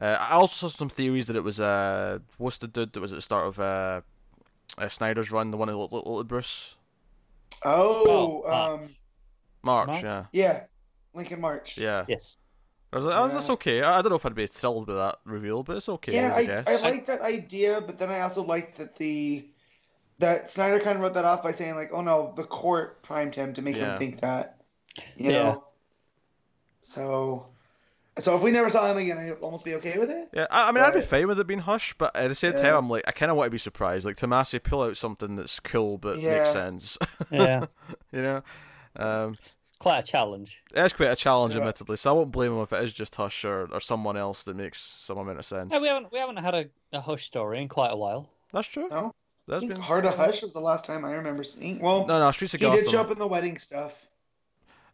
uh, 0.00 0.16
I 0.20 0.34
also 0.34 0.68
saw 0.68 0.76
some 0.76 0.88
theories 0.88 1.26
that 1.26 1.36
it 1.36 1.42
was 1.42 1.58
uh, 1.60 2.18
what's 2.38 2.58
the 2.58 2.68
dude 2.68 2.92
that 2.92 3.00
was 3.00 3.12
at 3.12 3.16
the 3.16 3.22
start 3.22 3.46
of 3.46 3.58
uh, 3.58 4.00
uh, 4.78 4.88
Snyder's 4.88 5.32
run, 5.32 5.50
the 5.50 5.56
one 5.56 5.66
that 5.68 5.76
little, 5.76 5.98
little 5.98 6.22
Bruce 6.24 6.76
Oh, 7.64 8.04
Oh, 8.06 8.42
March. 8.48 8.82
um, 8.82 8.96
March, 9.62 9.86
March? 9.88 10.04
yeah, 10.04 10.24
yeah, 10.32 10.60
Lincoln 11.14 11.40
March. 11.40 11.78
yeah. 11.78 12.04
Yes. 12.08 12.38
I 12.94 12.96
was 12.96 13.04
like, 13.06 13.16
oh, 13.18 13.26
Yeah. 13.26 13.34
that's 13.34 13.50
okay. 13.50 13.82
I, 13.82 13.98
I 13.98 14.02
don't 14.02 14.10
know 14.10 14.16
if 14.16 14.24
I'd 14.24 14.34
be 14.36 14.46
thrilled 14.46 14.86
with 14.86 14.96
that 14.96 15.16
reveal, 15.24 15.62
but 15.64 15.76
it's 15.76 15.88
okay. 15.88 16.14
yeah, 16.14 16.32
I, 16.32 16.38
I, 16.38 16.46
guess. 16.46 16.64
I 16.68 16.88
like 16.90 17.06
that 17.06 17.20
idea, 17.22 17.80
but 17.80 17.98
then 17.98 18.08
I 18.08 18.20
also 18.20 18.42
like 18.44 18.76
that 18.76 18.94
the 18.96 19.48
that 20.20 20.48
Snyder 20.48 20.78
kind 20.78 20.94
of 20.96 21.02
wrote 21.02 21.14
that 21.14 21.24
off 21.24 21.42
by 21.42 21.50
saying 21.50 21.74
like, 21.74 21.90
oh 21.92 22.00
no, 22.00 22.32
the 22.36 22.44
court 22.44 23.02
primed 23.02 23.34
him 23.34 23.52
to 23.54 23.62
make 23.62 23.74
Yeah. 23.76 23.92
him 23.94 23.98
think 23.98 24.20
that, 24.20 24.62
you 25.16 25.32
Yeah. 25.32 25.42
know. 25.42 25.64
So, 26.80 27.46
so 28.18 28.36
if 28.36 28.42
we 28.42 28.52
never 28.52 28.68
saw 28.68 28.88
him 28.90 28.98
again, 28.98 29.18
I'd 29.18 29.32
almost 29.40 29.64
be 29.64 29.74
okay 29.74 29.98
with 29.98 30.10
it. 30.10 30.28
Yeah, 30.32 30.46
I, 30.50 30.68
I 30.68 30.72
mean, 30.72 30.84
I'd 30.84 30.94
be 30.94 31.00
fine 31.00 31.26
with 31.26 31.40
it 31.40 31.46
being 31.48 31.60
hush, 31.60 31.94
but 31.98 32.14
at 32.14 32.28
the 32.28 32.34
same 32.36 32.52
time, 32.54 32.74
I'm 32.76 32.88
like, 32.88 33.02
I 33.08 33.10
kind 33.10 33.30
of 33.30 33.36
want 33.36 33.46
to 33.48 33.50
be 33.50 33.58
surprised. 33.58 34.06
Like 34.06 34.16
Tomasi, 34.16 34.62
pull 34.62 34.82
out 34.82 34.96
something 34.96 35.34
that's 35.34 35.58
cool 35.58 35.98
but 35.98 36.20
Yeah. 36.20 36.30
makes 36.38 36.50
sense. 36.50 36.96
Yeah. 37.32 37.66
you 38.12 38.22
know, 38.22 38.42
um, 38.96 39.32
it's 39.32 39.40
quite 39.84 39.98
a 39.98 40.06
challenge. 40.06 40.62
it's 40.74 40.94
quite 40.94 41.10
a 41.10 41.16
challenge, 41.16 41.52
Yeah. 41.54 41.60
admittedly. 41.60 41.96
So 41.98 42.10
I 42.10 42.12
won't 42.14 42.32
blame 42.32 42.52
him 42.52 42.60
if 42.62 42.72
it 42.72 42.82
is 42.82 42.92
just 42.94 43.14
hush 43.16 43.44
or, 43.44 43.68
or 43.70 43.80
someone 43.80 44.16
else 44.16 44.42
that 44.44 44.56
makes 44.56 44.80
some 44.80 45.18
amount 45.18 45.38
of 45.38 45.44
sense. 45.44 45.72
Yeah, 45.72 45.80
we 45.80 45.88
haven't 45.88 46.10
we 46.10 46.18
haven't 46.18 46.38
had 46.38 46.54
a, 46.54 46.64
a 46.94 47.00
Hush 47.02 47.24
story 47.24 47.60
in 47.60 47.68
quite 47.68 47.92
a 47.92 47.96
while. 47.96 48.30
That's 48.52 48.66
true. 48.66 48.88
No, 48.88 49.14
That's 49.46 49.64
been 49.64 49.78
Heart 49.80 50.06
of 50.06 50.14
Hush 50.14 50.42
was 50.42 50.54
the 50.54 50.60
last 50.60 50.86
time 50.86 51.04
I 51.04 51.12
remember 51.12 51.44
seeing. 51.44 51.80
Well, 51.80 52.06
no, 52.06 52.18
no. 52.18 52.30
Streets 52.30 52.54
of 52.54 52.60
he 52.60 52.66
Gotham. 52.66 52.80
did 52.84 52.90
show 52.90 53.00
up 53.02 53.10
in 53.10 53.18
the 53.18 53.26
wedding 53.26 53.58
stuff. 53.58 54.06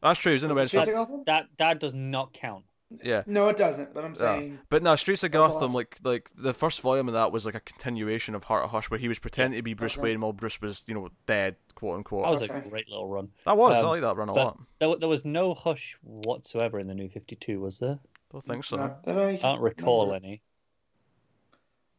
That's 0.03 0.19
true. 0.19 0.33
He's 0.33 0.43
in 0.43 0.49
the 0.49 0.55
Was 0.57 0.75
red 0.75 0.89
it 0.89 0.95
stuff. 0.95 1.09
That 1.27 1.47
that 1.59 1.79
does 1.79 1.95
not 1.95 2.33
count. 2.33 2.65
Yeah. 3.05 3.23
No, 3.27 3.49
it 3.49 3.57
doesn't. 3.57 3.95
But 3.95 4.05
I'm 4.05 4.13
Yeah. 4.13 4.19
saying, 4.19 4.59
But 4.69 4.83
no, 4.83 4.97
Streets 4.97 5.23
of 5.23 5.31
That 5.31 5.39
Gotham, 5.39 5.63
last- 5.73 5.75
like 5.75 5.99
like 6.03 6.31
the 6.37 6.53
first 6.53 6.81
volume 6.81 7.07
of 7.09 7.15
that 7.15 7.31
was 7.31 7.47
like 7.47 7.55
a 7.55 7.61
continuation 7.61 8.35
of 8.35 8.45
Heart 8.45 8.65
of 8.65 8.71
Hush, 8.71 8.91
where 8.91 8.99
he 8.99 9.07
was 9.07 9.19
pretending 9.21 9.59
to 9.59 9.63
be 9.63 9.75
Bruce 9.75 9.97
Okay. 9.97 10.03
Wayne 10.09 10.21
while 10.21 10.33
Bruce 10.33 10.61
was, 10.61 10.85
you 10.89 10.95
know, 10.95 11.09
dead, 11.27 11.57
quote 11.77 11.97
unquote. 11.99 12.25
That 12.25 12.31
was 12.31 12.43
Okay. 12.43 12.59
a 12.59 12.69
great 12.69 12.89
little 12.89 13.07
run. 13.09 13.31
That 13.45 13.57
was. 13.57 13.75
I 13.77 13.81
um, 13.81 13.87
like 13.87 14.01
that 14.01 14.17
run 14.17 14.29
a 14.29 14.33
lot. 14.33 14.59
There, 14.81 14.97
there 14.97 15.09
was 15.09 15.25
no 15.25 15.55
Hush 15.55 15.97
whatsoever 16.03 16.81
in 16.81 16.89
the 16.89 16.95
New 16.95 17.09
Fifty 17.09 17.37
Two, 17.37 17.61
was 17.61 17.79
there? 17.79 18.01
I 18.03 18.33
don't 18.33 18.41
think 18.45 18.65
so. 18.65 18.77
not 18.77 19.05
that 19.05 19.17
I 19.19 19.31
I 19.31 19.37
can't 19.37 19.61
recall 19.61 20.07
remember. 20.07 20.27
any. 20.27 20.43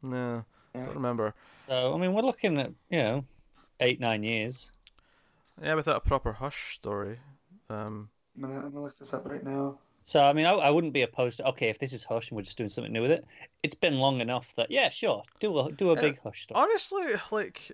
No, 0.02 0.46
Yeah. 0.76 0.86
don't 0.86 0.96
remember. 0.96 1.34
So 1.68 1.94
I 1.94 1.98
mean, 1.98 2.14
we're 2.14 2.22
looking 2.22 2.60
at 2.60 2.72
you 2.90 2.98
know 3.00 3.26
eight 3.80 4.00
nine 4.00 4.24
years. 4.24 4.72
Yeah, 5.62 5.76
without 5.76 5.96
a 5.98 6.00
proper 6.02 6.34
Hush 6.34 6.74
story. 6.76 7.20
Um, 7.70 8.10
I'm 8.36 8.42
gonna, 8.42 8.56
I'm 8.56 8.62
gonna 8.72 8.82
look 8.82 8.98
this 8.98 9.14
up 9.14 9.26
right 9.28 9.44
now. 9.44 9.78
So 10.04 10.22
I 10.22 10.34
mean, 10.34 10.46
I, 10.46 10.52
I 10.54 10.70
wouldn't 10.72 10.94
be 10.94 11.04
opposed 11.04 11.38
to 11.38 11.48
okay 11.50 11.70
if 11.70 11.78
this 11.80 11.94
is 11.94 12.04
Hush 12.04 12.30
and 12.32 12.36
we're 12.36 12.42
just 12.44 12.58
doing 12.58 12.70
something 12.70 12.92
new 12.92 13.02
with 13.04 13.12
it. 13.12 13.26
It's 13.64 13.76
been 13.76 14.00
long 14.00 14.20
enough 14.22 14.54
that 14.56 14.72
yeah, 14.72 14.90
sure, 14.90 15.24
do 15.40 15.58
a 15.60 15.72
do 15.72 15.92
a 15.92 15.96
Yeah. 15.96 16.02
big 16.02 16.20
Hush 16.22 16.44
story. 16.44 16.60
honestly, 16.62 17.14
like 17.32 17.72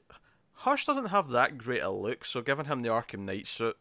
Hush 0.53 0.85
doesn't 0.85 1.05
have 1.07 1.29
that 1.29 1.57
great 1.57 1.81
a 1.81 1.89
look, 1.89 2.25
so 2.25 2.41
giving 2.41 2.65
him 2.65 2.81
the 2.81 2.89
Arkham 2.89 3.19
Knight 3.19 3.47
suit 3.47 3.77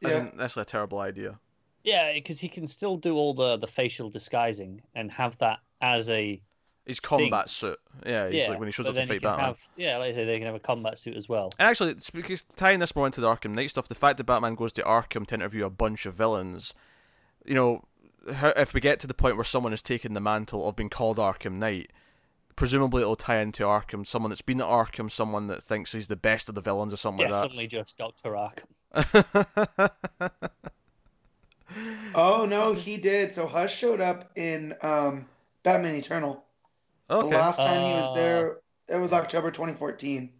Yeah, 0.00 0.08
isn't 0.08 0.36
necessarily 0.36 0.62
a 0.62 0.66
terrible 0.66 0.98
idea. 0.98 1.38
Yeah, 1.84 2.12
because 2.14 2.40
he 2.40 2.48
can 2.48 2.66
still 2.66 2.96
do 2.96 3.14
all 3.14 3.34
the 3.34 3.56
the 3.58 3.66
facial 3.66 4.10
disguising 4.10 4.82
and 4.94 5.10
have 5.12 5.36
that 5.38 5.58
as 5.80 6.08
a 6.10 6.40
His 6.86 6.98
combat 6.98 7.48
suit, 7.50 7.78
yeah, 8.04 8.26
he's 8.28 8.42
yeah. 8.44 8.48
like 8.48 8.58
when 8.58 8.66
he 8.68 8.72
shows 8.72 8.86
up 8.88 8.94
to 8.96 9.06
fight 9.06 9.20
Batman. 9.22 9.44
have 9.46 9.60
yeah, 9.76 9.98
like 9.98 10.12
I 10.12 10.14
say, 10.14 10.24
they 10.24 10.38
can 10.38 10.46
have 10.46 10.54
a 10.56 10.60
combat 10.60 10.98
suit 10.98 11.16
as 11.16 11.28
well. 11.28 11.52
And 11.58 11.68
actually, 11.68 11.94
tying 12.56 12.80
this 12.80 12.96
more 12.96 13.06
into 13.06 13.20
the 13.20 13.28
Arkham 13.28 13.52
Knight 13.52 13.70
stuff, 13.70 13.86
the 13.86 13.94
fact 13.94 14.16
that 14.16 14.24
Batman 14.24 14.54
goes 14.54 14.72
to 14.72 14.82
Arkham 14.82 15.26
to 15.28 15.34
interview 15.34 15.64
a 15.66 15.70
bunch 15.70 16.06
of 16.06 16.14
villains, 16.14 16.72
you 17.44 17.54
know, 17.54 17.82
how- 18.34 18.52
if 18.56 18.72
we 18.74 18.80
get 18.80 18.98
to 19.00 19.06
the 19.06 19.14
point 19.14 19.36
where 19.36 19.44
someone 19.44 19.72
has 19.72 19.82
taken 19.82 20.14
the 20.14 20.20
mantle 20.20 20.66
of 20.68 20.76
being 20.76 20.90
called 20.90 21.18
Arkham 21.18 21.54
Knight, 21.54 21.90
presumably 22.56 23.02
it'll 23.02 23.16
tie 23.16 23.38
into 23.38 23.64
Arkham, 23.64 24.06
someone 24.06 24.30
that's 24.30 24.42
been 24.42 24.60
at 24.60 24.66
Arkham, 24.66 25.10
someone 25.10 25.46
that 25.48 25.62
thinks 25.62 25.92
he's 25.92 26.08
the 26.08 26.16
best 26.16 26.48
of 26.48 26.54
the 26.54 26.60
villains 26.60 26.92
or 26.92 26.96
something 26.96 27.28
like 27.28 27.42
Definitely 27.42 27.66
just 27.66 27.98
Doctor 27.98 28.30
Arkham. 28.30 28.64
that. 28.92 29.92
Oh 32.14 32.46
no, 32.46 32.72
he 32.72 32.96
did. 32.96 33.34
So 33.34 33.46
Hush 33.46 33.76
showed 33.76 34.00
up 34.00 34.30
in 34.36 34.74
um, 34.82 35.26
Batman 35.62 35.96
Eternal. 35.96 36.44
The 37.08 37.16
okay, 37.16 37.34
last 37.36 37.56
time 37.56 37.80
he 37.82 37.94
was 37.94 38.06
Uh, 38.10 38.14
there, 38.14 38.56
it 38.88 38.96
was 38.96 39.12
October 39.12 39.50
2014. 39.50 40.30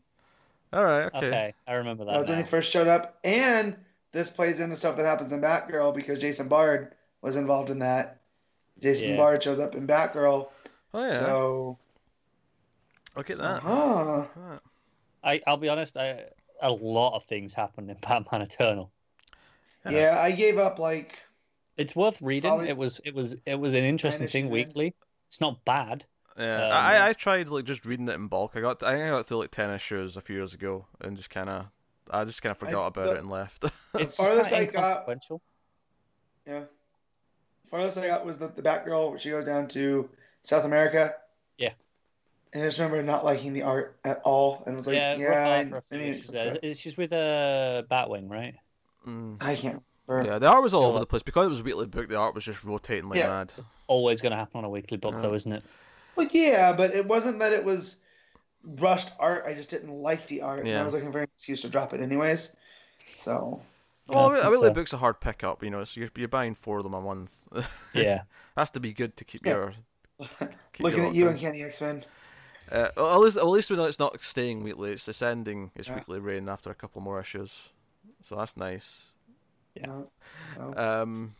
all 0.72 0.84
right, 0.84 1.06
Okay. 1.06 1.26
okay. 1.26 1.54
I 1.66 1.72
remember 1.74 2.04
that. 2.04 2.12
That 2.12 2.18
was 2.20 2.28
when 2.28 2.38
he 2.38 2.44
first 2.44 2.70
showed 2.72 2.86
up, 2.88 3.18
and 3.24 3.76
this 4.14 4.30
plays 4.30 4.60
into 4.60 4.76
stuff 4.76 4.96
that 4.96 5.04
happens 5.04 5.32
in 5.32 5.40
Batgirl 5.42 5.94
because 5.94 6.18
Jason 6.20 6.48
Bard 6.48 6.94
was 7.20 7.36
involved 7.36 7.68
in 7.68 7.80
that. 7.80 8.20
Jason 8.80 9.10
Yeah. 9.10 9.16
Bard 9.18 9.42
shows 9.42 9.60
up 9.60 9.74
in 9.74 9.86
Batgirl, 9.86 10.48
Oh 10.94 11.02
yeah, 11.04 11.18
so 11.18 11.78
look 13.16 13.28
at 13.30 13.36
so, 13.36 13.42
that. 13.42 13.62
huh. 13.62 14.24
I 15.22 15.40
I'll 15.46 15.56
be 15.56 15.68
honest. 15.68 15.96
I 15.96 16.24
a 16.62 16.70
lot 16.70 17.14
of 17.14 17.24
things 17.24 17.52
happened 17.54 17.90
in 17.90 17.96
Batman 17.98 18.42
Eternal. 18.42 18.90
Yeah. 19.84 19.90
Yeah, 19.92 20.20
I 20.20 20.30
gave 20.32 20.56
up 20.58 20.78
like 20.78 21.18
It's 21.76 21.94
worth 21.94 22.22
reading. 22.22 22.50
Probably- 22.50 22.68
It 22.68 22.76
was 22.76 23.00
it 23.04 23.14
was 23.14 23.36
it 23.46 23.56
was 23.56 23.74
an 23.74 23.84
interesting 23.84 24.28
thing 24.28 24.46
in. 24.46 24.50
weekly. 24.52 24.94
It's 25.28 25.40
not 25.40 25.64
bad. 25.64 26.04
Yeah, 26.38 26.66
Um, 26.66 26.72
I 26.72 27.08
I 27.08 27.12
tried 27.12 27.48
like 27.48 27.64
just 27.64 27.84
reading 27.84 28.08
it 28.08 28.14
in 28.14 28.26
bulk. 28.28 28.52
I 28.56 28.60
got 28.60 28.82
I 28.82 28.92
think 28.94 29.04
I 29.06 29.10
got 29.10 29.26
through 29.26 29.38
like 29.38 29.50
ten 29.50 29.70
issues 29.70 30.16
a 30.16 30.20
few 30.20 30.36
years 30.36 30.54
ago, 30.54 30.86
and 31.00 31.16
just 31.16 31.30
kind 31.30 31.48
of 31.48 31.66
I 32.10 32.24
just 32.24 32.42
kind 32.42 32.50
of 32.52 32.58
forgot 32.58 32.86
about 32.88 33.04
the- 33.04 33.12
it 33.12 33.18
and 33.18 33.30
left. 33.30 33.64
It's 33.64 33.72
just 33.98 34.16
farthest 34.18 34.50
kind 34.50 34.62
I 34.62 34.66
of 34.66 34.72
got- 34.72 34.84
inconsequential. 34.90 35.42
yeah. 36.46 36.60
Farthest 37.70 37.98
I 37.98 38.06
got 38.08 38.24
was 38.26 38.38
the, 38.38 38.48
the 38.48 38.62
Batgirl 38.62 39.18
she 39.18 39.30
goes 39.30 39.44
down 39.44 39.68
to 39.68 40.08
South 40.42 40.64
America. 40.64 41.14
Yeah. 41.58 41.70
And 42.52 42.62
I 42.62 42.66
just 42.66 42.78
remember 42.78 43.02
not 43.02 43.24
liking 43.24 43.52
the 43.52 43.62
art 43.62 43.96
at 44.04 44.20
all, 44.24 44.62
and 44.66 44.76
was 44.76 44.86
like, 44.86 44.96
yeah, 44.96 45.16
yeah, 45.16 45.26
rough 45.26 45.36
I, 45.48 45.58
art 45.58 45.68
for 45.70 45.76
a 45.76 45.78
I 45.78 45.82
few 45.90 45.98
mean, 45.98 46.12
issues 46.14 46.26
there. 46.28 46.58
Is- 46.62 46.78
She's 46.78 46.96
with 46.96 47.12
uh, 47.12 47.82
Batwing, 47.90 48.30
right? 48.30 48.54
Mm. 49.06 49.42
I 49.42 49.54
can't 49.56 49.82
remember. 50.06 50.30
Yeah, 50.32 50.38
the 50.38 50.46
art 50.46 50.62
was 50.62 50.72
all 50.74 50.84
over 50.84 51.00
the 51.00 51.06
place 51.06 51.22
because 51.22 51.46
it 51.46 51.50
was 51.50 51.60
a 51.60 51.64
weekly 51.64 51.86
book. 51.86 52.08
The 52.08 52.16
art 52.16 52.34
was 52.34 52.44
just 52.44 52.62
rotating 52.62 53.08
like 53.08 53.18
Yeah. 53.18 53.26
mad. 53.28 53.52
Always 53.88 54.20
going 54.20 54.30
to 54.32 54.36
happen 54.36 54.58
on 54.58 54.64
a 54.64 54.70
weekly 54.70 54.98
book, 54.98 55.14
Yeah. 55.16 55.22
though, 55.22 55.34
isn't 55.34 55.52
it? 55.52 55.64
Well, 56.16 56.28
yeah, 56.30 56.72
but 56.72 56.94
it 56.94 57.06
wasn't 57.06 57.40
that 57.40 57.52
it 57.52 57.64
was 57.64 58.02
rushed 58.64 59.10
art. 59.18 59.44
I 59.46 59.54
just 59.54 59.70
didn't 59.70 59.92
like 59.92 60.26
the 60.26 60.42
art, 60.42 60.60
and 60.60 60.68
I 60.76 60.82
was 60.82 60.94
looking 60.94 61.12
for 61.12 61.18
an 61.18 61.28
excuse 61.36 61.62
to 61.62 61.68
drop 61.68 61.92
it 61.94 62.00
anyways. 62.00 62.56
So 63.16 63.60
Well, 64.08 64.30
Yeah, 64.32 64.38
a 64.38 64.40
that's 64.42 64.50
weekly 64.50 64.66
fair. 64.68 64.74
book's 64.74 64.92
a 64.92 64.98
hard 64.98 65.20
pickup, 65.20 65.62
you 65.62 65.70
know. 65.70 65.82
So 65.84 66.00
you're, 66.00 66.10
you're 66.16 66.28
buying 66.28 66.54
four 66.54 66.78
of 66.78 66.82
them 66.84 66.94
a 66.94 67.00
month. 67.00 67.46
Yeah. 67.94 68.22
has 68.56 68.70
to 68.72 68.80
be 68.80 68.92
good 68.92 69.16
to 69.16 69.24
keep 69.24 69.44
Yeah. 69.46 69.52
your. 69.54 69.72
Keep 70.74 70.80
looking 70.84 70.98
your 71.00 71.08
at 71.08 71.14
you 71.14 71.24
locked 71.26 71.32
and 71.34 71.40
Kenny 71.40 71.62
X 71.62 71.80
Men. 71.80 72.04
Uh, 72.70 72.88
well, 72.96 73.14
at 73.14 73.20
least, 73.20 73.36
at 73.36 73.46
least 73.46 73.70
we 73.70 73.76
know 73.76 73.84
it's 73.84 73.98
not 73.98 74.20
staying 74.20 74.62
weekly. 74.62 74.92
It's 74.92 75.06
ascending 75.08 75.70
its 75.74 75.88
Yeah. 75.88 75.96
weekly 75.96 76.18
reign 76.20 76.48
after 76.48 76.70
a 76.70 76.74
couple 76.74 77.00
more 77.02 77.20
issues, 77.20 77.72
so 78.22 78.36
that's 78.36 78.56
nice. 78.56 79.12
Yeah. 79.74 80.02
So 80.56 80.74
Um, 80.76 81.34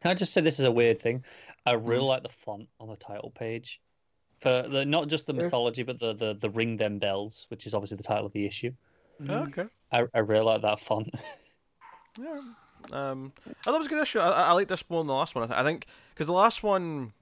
Can 0.00 0.10
I 0.10 0.14
just 0.14 0.32
say 0.32 0.40
this 0.40 0.58
is 0.58 0.64
a 0.64 0.70
weird 0.70 1.00
thing? 1.00 1.24
I 1.64 1.72
really 1.72 2.04
Mm. 2.04 2.08
like 2.08 2.22
the 2.22 2.28
font 2.28 2.68
on 2.78 2.88
the 2.88 2.96
title 2.96 3.30
page. 3.30 3.80
For 4.40 4.62
the 4.68 4.84
not 4.84 5.08
just 5.08 5.26
the 5.26 5.34
Yeah. 5.34 5.42
mythology, 5.44 5.82
but 5.82 5.98
the, 5.98 6.12
the, 6.14 6.34
the 6.34 6.50
Ring 6.50 6.76
Them 6.76 6.98
Bells, 6.98 7.46
which 7.48 7.66
is 7.66 7.74
obviously 7.74 7.96
the 7.96 8.02
title 8.02 8.26
of 8.26 8.32
the 8.32 8.46
issue. 8.46 8.72
mhm. 9.20 9.48
okay. 9.48 9.68
I, 9.92 10.04
I 10.14 10.18
really 10.18 10.44
like 10.44 10.62
that 10.62 10.80
font. 10.80 11.08
Yeah. 12.18 12.40
Um, 12.92 13.32
I 13.46 13.52
thought 13.64 13.74
it 13.74 13.78
was 13.78 13.86
a 13.86 13.90
good 13.90 14.00
issue. 14.02 14.20
I, 14.20 14.30
I 14.48 14.52
like 14.52 14.68
this 14.68 14.82
more 14.88 15.00
than 15.00 15.08
the 15.08 15.12
last 15.14 15.34
one. 15.34 15.50
I, 15.52 15.62
think 15.62 15.86
because 16.14 16.26
the 16.26 16.32
last 16.32 16.62
one, 16.62 17.12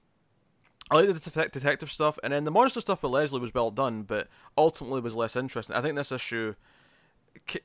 I 0.89 0.95
like 0.95 1.07
the 1.07 1.49
detective 1.51 1.91
stuff, 1.91 2.17
and 2.23 2.31
then 2.31 2.45
the 2.45 2.51
monster 2.51 2.79
stuff 2.79 3.03
with 3.03 3.11
Leslie 3.11 3.41
was 3.41 3.53
well 3.53 3.71
done, 3.71 4.03
but 4.03 4.29
ultimately 4.57 5.01
was 5.01 5.15
less 5.15 5.35
interesting. 5.35 5.75
I 5.75 5.81
think 5.81 5.95
this 5.95 6.13
issue 6.13 6.55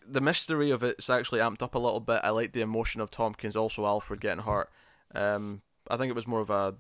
the 0.07 0.21
mystery 0.21 0.71
of 0.71 0.83
it's 0.83 1.09
actually 1.09 1.41
amped 1.41 1.63
up 1.63 1.75
a 1.75 1.79
little 1.79 2.01
bit. 2.01 2.21
I 2.25 2.31
like 2.31 2.53
the 2.53 2.61
emotion 2.61 3.01
of 3.01 3.11
Thompkins, 3.11 3.57
also 3.57 3.87
Alfred 3.87 4.21
getting 4.21 4.43
hurt. 4.45 4.71
Um, 5.15 5.61
I 5.89 5.97
think 5.97 6.11
it 6.11 6.17
was 6.17 6.27
more 6.27 6.41
of 6.41 6.51
a. 6.51 6.75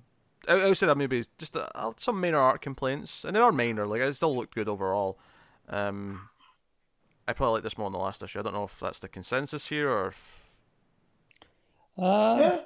I, 0.49 0.55
I 0.61 0.64
would 0.66 0.76
say 0.76 0.86
that 0.86 0.97
maybe 0.97 1.24
just 1.38 1.57
a, 1.57 1.68
a- 1.78 1.95
some 1.97 2.20
minor 2.20 2.38
art 2.38 2.61
complaints, 2.61 3.24
and 3.24 3.34
they 3.36 3.41
are 3.41 3.53
minor. 3.53 3.86
Like 3.86 4.01
it 4.01 4.14
still 4.14 4.36
looked 4.36 4.55
good 4.55 4.68
overall. 4.68 5.18
Um, 5.68 6.28
I 7.28 7.32
probably 7.32 7.55
like 7.55 7.62
this 7.62 7.78
more 7.78 7.86
than 7.88 7.93
the 7.99 8.05
last 8.05 8.22
issue. 8.22 8.38
I 8.41 8.43
don't 8.43 8.55
know 8.55 8.64
if 8.64 8.80
that's 8.80 8.99
the 9.01 9.09
consensus 9.09 9.68
here 9.68 9.88
or 9.91 10.07
if. 10.09 10.51
Uh, 11.99 12.36
Yeah. 12.41 12.61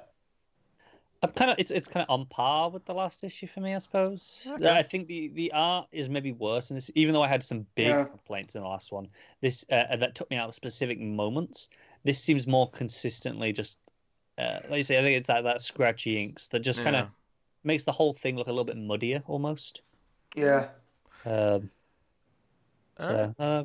I'm 1.23 1.31
kind 1.31 1.49
of 1.49 1.57
it's 1.57 1.71
it's 1.71 1.87
kind 1.87 2.05
of 2.07 2.13
on 2.13 2.27
par 2.27 2.69
with 2.69 2.85
the 2.85 2.93
last 2.93 3.23
issue 3.23 3.47
for 3.47 3.59
me, 3.59 3.73
I 3.73 3.79
suppose. 3.79 4.45
Okay. 4.47 4.69
I 4.69 4.83
think 4.83 5.07
the 5.07 5.29
the 5.29 5.51
art 5.53 5.87
is 5.91 6.07
maybe 6.07 6.33
worse 6.33 6.69
in 6.69 6.75
this, 6.75 6.91
even 6.93 7.13
though 7.15 7.23
I 7.23 7.27
had 7.27 7.43
some 7.43 7.65
big 7.73 7.87
Yeah. 7.87 8.03
complaints 8.03 8.53
in 8.55 8.61
the 8.61 8.67
last 8.67 8.91
one. 8.91 9.07
This 9.41 9.65
uh, 9.71 9.95
that 9.95 10.13
took 10.13 10.29
me 10.29 10.37
out 10.37 10.49
of 10.49 10.55
specific 10.55 10.99
moments. 10.99 11.69
This 12.03 12.21
seems 12.21 12.45
more 12.47 12.69
consistently 12.69 13.51
just. 13.53 13.79
Uh, 14.37 14.59
like 14.69 14.77
you 14.77 14.83
say, 14.83 14.99
I 14.99 15.01
think 15.01 15.17
it's 15.17 15.27
that, 15.27 15.45
that 15.45 15.61
scratchy 15.61 16.21
inks 16.21 16.49
that 16.49 16.59
just 16.59 16.83
kind 16.83 16.95
of 16.95 17.05
Yeah. 17.05 17.09
Makes 17.65 17.83
the 17.83 17.91
whole 17.91 18.13
thing 18.13 18.37
look 18.37 18.47
a 18.47 18.51
little 18.51 18.65
bit 18.65 18.77
muddier 18.77 19.23
almost. 19.27 19.81
Yeah. 20.35 20.67
Um, 21.25 21.69
so, 22.99 23.33
uh, 23.39 23.63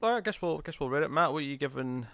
Well, 0.00 0.16
I 0.16 0.20
guess 0.20 0.42
we'll 0.42 0.58
I 0.58 0.60
guess 0.64 0.80
we'll 0.80 0.90
read 0.90 1.02
it. 1.02 1.10
Matt, 1.10 1.32
what 1.32 1.38
are 1.38 1.46
you 1.46 1.56
giving 1.56 2.06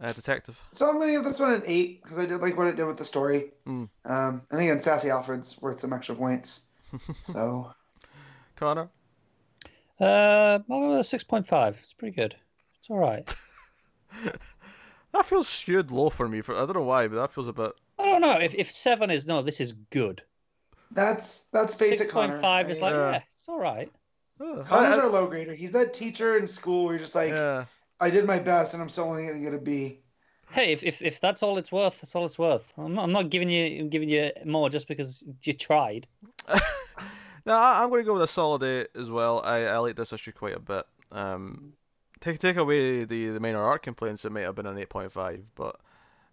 uh, 0.00 0.12
Detective? 0.12 0.60
So 0.72 0.88
I'm 0.88 0.98
gonna 0.98 1.12
give 1.12 1.24
this 1.24 1.40
one 1.40 1.52
an 1.52 1.62
eight 1.66 2.02
because 2.02 2.18
I 2.18 2.26
did 2.26 2.40
like 2.40 2.56
what 2.56 2.66
it 2.66 2.76
did 2.76 2.86
with 2.86 2.96
the 2.96 3.04
story. 3.04 3.52
Mm. 3.66 3.88
Um, 4.04 4.42
and 4.50 4.60
again, 4.60 4.80
Sassy 4.80 5.10
Alfred's 5.10 5.60
worth 5.62 5.80
some 5.80 5.92
extra 5.92 6.14
points. 6.14 6.66
So 7.22 7.72
Connor? 8.56 8.88
uh, 10.00 10.04
I'll 10.04 10.80
go 10.80 10.90
with 10.90 11.00
a 11.00 11.04
six 11.04 11.22
point 11.22 11.46
five. 11.46 11.78
It's 11.82 11.92
pretty 11.92 12.16
good. 12.16 12.34
It's 12.78 12.90
all 12.90 12.98
right. 12.98 13.32
That 15.12 15.26
feels 15.26 15.48
skewed 15.48 15.90
low 15.90 16.08
for 16.08 16.28
me. 16.28 16.40
For 16.40 16.54
I 16.54 16.58
don't 16.58 16.74
know 16.74 16.82
why, 16.82 17.08
but 17.08 17.16
that 17.16 17.32
feels 17.32 17.48
a 17.48 17.52
bit. 17.52 17.72
I 17.98 18.04
don't 18.04 18.20
know 18.20 18.38
if 18.38 18.54
if 18.54 18.70
seven 18.70 19.10
is 19.10 19.26
no, 19.26 19.42
this 19.42 19.60
is 19.60 19.72
good. 19.72 20.22
That's 20.92 21.40
that's 21.52 21.76
basic. 21.76 21.98
Six 21.98 22.12
point 22.12 22.30
Connor. 22.32 22.42
five 22.42 22.66
I 22.66 22.70
is 22.70 22.80
like 22.80 22.92
Yeah. 22.94 23.10
yeah, 23.12 23.22
it's 23.32 23.48
all 23.48 23.58
right. 23.58 23.90
Oh, 24.40 24.62
Connor's 24.66 24.96
I- 24.96 24.96
I- 24.96 25.00
our 25.04 25.08
low 25.10 25.26
grader. 25.26 25.54
He's 25.54 25.72
that 25.72 25.92
teacher 25.92 26.36
in 26.38 26.46
school 26.46 26.84
where 26.84 26.94
you're 26.94 27.00
just 27.00 27.14
like, 27.14 27.30
yeah. 27.30 27.66
I 28.00 28.08
did 28.10 28.24
my 28.24 28.38
best 28.38 28.72
and 28.74 28.82
I'm 28.82 28.88
still 28.88 29.04
only 29.04 29.26
gonna 29.26 29.38
get 29.40 29.54
a 29.54 29.58
B. 29.58 30.00
Hey, 30.50 30.72
if, 30.72 30.82
if 30.82 31.00
if 31.02 31.20
that's 31.20 31.42
all 31.44 31.58
it's 31.58 31.70
worth, 31.70 32.00
that's 32.00 32.14
all 32.16 32.26
it's 32.26 32.38
worth. 32.38 32.72
I'm 32.76 32.94
not, 32.94 33.04
I'm 33.04 33.12
not 33.12 33.30
giving 33.30 33.48
you 33.48 33.80
I'm 33.82 33.88
giving 33.88 34.08
you 34.08 34.30
more 34.44 34.68
just 34.68 34.88
because 34.88 35.24
you 35.44 35.52
tried. 35.52 36.06
No, 37.46 37.54
I, 37.54 37.82
I'm 37.82 37.88
going 37.88 38.02
to 38.02 38.06
go 38.06 38.12
with 38.12 38.22
a 38.22 38.26
solid 38.26 38.62
eight 38.62 38.88
as 38.94 39.10
well. 39.10 39.40
I, 39.42 39.64
I 39.64 39.78
like 39.78 39.96
this 39.96 40.12
issue 40.12 40.30
quite 40.30 40.54
a 40.54 40.60
bit. 40.60 40.84
Um, 41.10 41.72
take 42.20 42.38
take 42.38 42.56
away 42.56 43.04
the 43.04 43.30
the 43.30 43.40
minor 43.40 43.62
art 43.62 43.82
complaints, 43.82 44.26
it 44.26 44.30
may 44.30 44.42
have 44.42 44.54
been 44.54 44.66
an 44.66 44.76
eight 44.76 44.90
point 44.90 45.10
five, 45.10 45.50
but 45.54 45.76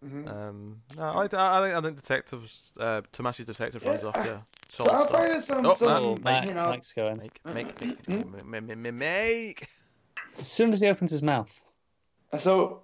Mhm. 0.05 0.27
um, 0.29 0.81
no, 0.95 1.03
I, 1.03 1.21
I, 1.21 1.21
I 1.23 1.61
think 1.61 1.75
I 1.75 1.81
think 1.81 1.95
detectives, 1.95 2.71
uh, 2.79 3.01
Tomasi's 3.11 3.47
detective 3.47 3.83
runs 3.83 4.03
Yeah. 4.03 4.09
off. 4.09 4.15
Yeah, 4.17 4.37
So 4.69 4.87
I'll 4.89 5.07
start. 5.07 5.31
of 5.31 5.41
some, 5.41 5.65
Oh, 5.65 5.73
some 5.73 6.03
Oh, 6.03 6.17
Mike, 6.21 6.45
you 6.47 6.53
know, 6.53 6.67
Mike's 6.69 6.93
going. 6.93 7.17
Make 7.17 7.39
make 7.45 7.81
make 7.81 8.03
Mm-hmm. 8.05 8.51
make 8.51 8.63
make 8.63 8.77
make 8.77 8.93
make. 8.93 9.67
As 10.39 10.47
soon 10.47 10.71
as 10.71 10.81
he 10.81 10.87
opens 10.87 11.09
his 11.11 11.23
mouth. 11.23 11.59
So, 12.37 12.81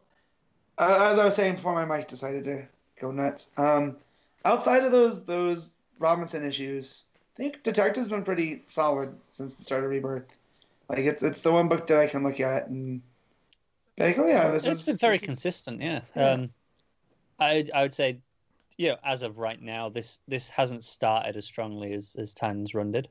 uh, 0.80 1.09
as 1.11 1.20
I 1.20 1.26
was 1.26 1.36
saying 1.36 1.55
before, 1.55 1.74
my 1.76 1.86
mic 1.86 2.07
decided 2.07 2.43
to 2.45 2.64
go 2.99 3.11
nuts. 3.11 3.51
Um, 3.57 3.97
outside 4.45 4.84
of 4.84 4.91
those 4.91 5.24
those 5.24 5.74
Robinson 5.99 6.43
issues, 6.43 7.05
I 7.38 7.43
think 7.43 7.61
Detective's 7.61 8.07
been 8.09 8.24
pretty 8.24 8.64
solid 8.70 9.16
since 9.30 9.53
the 9.53 9.64
start 9.64 9.84
of 9.84 9.91
Rebirth. 9.91 10.39
Like 10.89 10.99
it's 10.99 11.22
it's 11.22 11.41
the 11.41 11.51
one 11.51 11.68
book 11.68 11.86
that 11.88 11.99
I 11.99 12.07
can 12.07 12.24
look 12.24 12.39
at 12.39 12.70
and 12.70 13.01
be 13.97 14.03
like, 14.03 14.18
oh 14.18 14.26
yeah, 14.26 14.49
this 14.49 14.66
It's 14.66 14.80
is 14.82 14.86
been 14.88 14.97
very 14.97 15.14
this 15.14 15.22
is- 15.22 15.28
consistent, 15.28 15.80
yeah. 15.80 16.01
Yeah. 16.16 16.30
Um, 16.32 16.49
I 17.43 17.65
I 17.73 17.81
would 17.83 17.93
say, 17.93 18.19
you 18.77 18.89
know, 18.89 18.97
as 19.05 19.23
of 19.23 19.37
right 19.37 19.61
now, 19.61 19.89
this 19.89 20.19
this 20.27 20.49
hasn't 20.49 20.83
started 20.83 21.35
as 21.37 21.45
strongly 21.45 21.93
as 21.93 22.15
as 22.19 22.33
Tan's 22.33 22.73
run 22.73 22.91
did, 22.91 23.07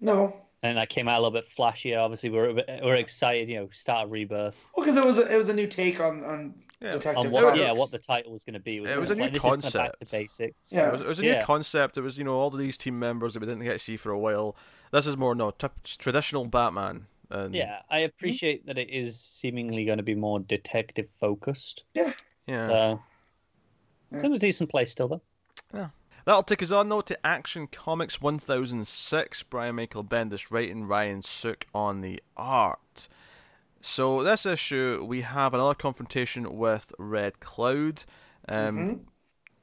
No, 0.00 0.34
and 0.62 0.76
that 0.76 0.88
came 0.88 1.08
out 1.08 1.18
a 1.18 1.22
little 1.22 1.30
bit 1.40 1.48
flashier. 1.48 1.98
Obviously, 1.98 2.30
we're 2.30 2.52
bit- 2.52 2.80
we're 2.82 2.96
excited, 2.96 3.48
you 3.48 3.56
know, 3.60 3.68
start 3.70 4.04
of 4.06 4.10
rebirth. 4.12 4.70
well, 4.76 4.84
because 4.84 4.96
it 4.96 5.04
was 5.04 5.18
a, 5.18 5.32
it 5.32 5.36
was 5.36 5.48
a 5.48 5.54
new 5.54 5.66
take 5.66 6.00
on 6.00 6.24
on 6.24 6.54
Yeah. 6.80 6.90
Detective. 6.92 7.26
On 7.26 7.30
what, 7.32 7.56
yeah, 7.56 7.72
what 7.72 7.90
the 7.90 7.98
title 7.98 8.32
was 8.32 8.44
going 8.44 8.54
to 8.54 8.60
be. 8.60 8.78
It 8.78 8.98
was 8.98 9.10
a 9.10 9.14
new 9.14 9.22
like, 9.24 9.32
this 9.32 9.42
kinda 9.42 9.56
back 9.56 9.70
to 9.72 9.78
concept. 9.98 10.10
basics. 10.12 10.72
Yeah. 10.72 10.88
It 10.88 10.92
was, 10.92 11.00
it 11.00 11.06
was 11.06 11.18
a 11.20 11.24
Yeah. 11.26 11.38
new 11.38 11.44
concept. 11.44 11.96
It 11.98 12.02
was 12.02 12.18
you 12.18 12.24
know 12.24 12.34
all 12.34 12.48
of 12.48 12.58
these 12.58 12.76
team 12.76 12.98
members 12.98 13.34
that 13.34 13.40
we 13.40 13.46
didn't 13.46 13.62
get 13.64 13.72
to 13.72 13.78
see 13.78 13.96
for 13.96 14.10
a 14.12 14.18
while. 14.18 14.56
This 14.92 15.06
is 15.06 15.16
more 15.16 15.34
no 15.34 15.50
t- 15.52 15.68
traditional 15.84 16.44
Batman. 16.46 17.06
And 17.30 17.54
Yeah, 17.54 17.78
I 17.88 18.00
appreciate 18.00 18.66
that 18.66 18.76
it 18.76 18.90
is 18.90 19.18
seemingly 19.18 19.86
going 19.86 19.96
to 19.96 20.02
be 20.04 20.14
more 20.14 20.38
detective 20.40 21.08
focused. 21.18 21.84
yeah. 21.94 22.12
Uh, 22.48 22.96
it's 24.12 24.24
in 24.24 24.32
a 24.32 24.38
decent 24.38 24.70
place 24.70 24.90
still, 24.90 25.08
though. 25.08 25.22
Yeah. 25.74 25.88
That'll 26.24 26.42
take 26.44 26.62
us 26.62 26.70
on 26.70 26.88
though 26.88 27.00
to 27.00 27.26
Action 27.26 27.66
Comics 27.66 28.20
1006. 28.20 29.42
Brian 29.44 29.74
Michael 29.76 30.04
Bendis 30.04 30.50
writing, 30.52 30.86
Ryan 30.86 31.22
Sook 31.22 31.66
on 31.74 32.00
the 32.00 32.22
art. 32.36 33.08
So 33.80 34.22
this 34.22 34.46
issue 34.46 35.04
we 35.04 35.22
have 35.22 35.52
another 35.54 35.74
confrontation 35.74 36.56
with 36.56 36.92
Red 36.98 37.40
Cloud, 37.40 38.04
um, 38.48 38.78
Mhm. 38.78 39.00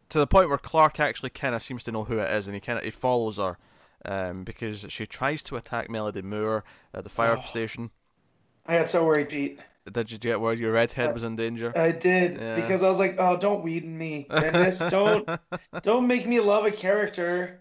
to 0.10 0.20
the 0.20 0.28
point 0.28 0.50
where 0.50 0.58
Clark 0.58 1.00
actually 1.00 1.30
kind 1.30 1.56
of 1.56 1.62
seems 1.62 1.84
to 1.84 1.92
know 1.94 2.04
who 2.04 2.20
it 2.20 2.30
is, 2.30 2.48
and 2.48 2.56
he 2.56 2.60
kind 2.60 2.78
of 2.78 2.84
he 2.84 2.92
follows 2.92 3.38
her 3.38 3.58
um, 4.06 4.44
because 4.44 4.86
she 4.90 5.06
tries 5.06 5.42
to 5.44 5.56
attack 5.56 5.90
Melody 5.90 6.22
Moore 6.22 6.64
at 6.94 7.04
the 7.06 7.10
fire 7.10 7.38
Oh. 7.38 7.46
station. 7.46 7.92
I 8.66 8.78
got 8.80 8.90
so 8.90 9.06
worried, 9.06 9.30
Pete. 9.30 9.60
Did 9.94 10.12
you 10.12 10.18
get 10.18 10.40
where 10.42 10.54
your 10.54 10.72
redhead 10.74 11.10
Uh, 11.10 11.14
was 11.14 11.24
in 11.24 11.36
danger? 11.36 11.72
I 11.78 11.92
did 11.92 12.40
Yeah. 12.40 12.56
because 12.56 12.84
I 12.84 12.90
was 12.90 13.00
like, 13.00 13.16
oh, 13.20 13.38
don't 13.38 13.64
weeden 13.66 13.96
me, 13.96 14.28
Bendis. 14.30 14.90
don't 14.98 15.28
don't 15.84 16.08
make 16.08 16.26
me 16.28 16.40
love 16.40 16.66
a 16.66 16.72
character 16.72 17.60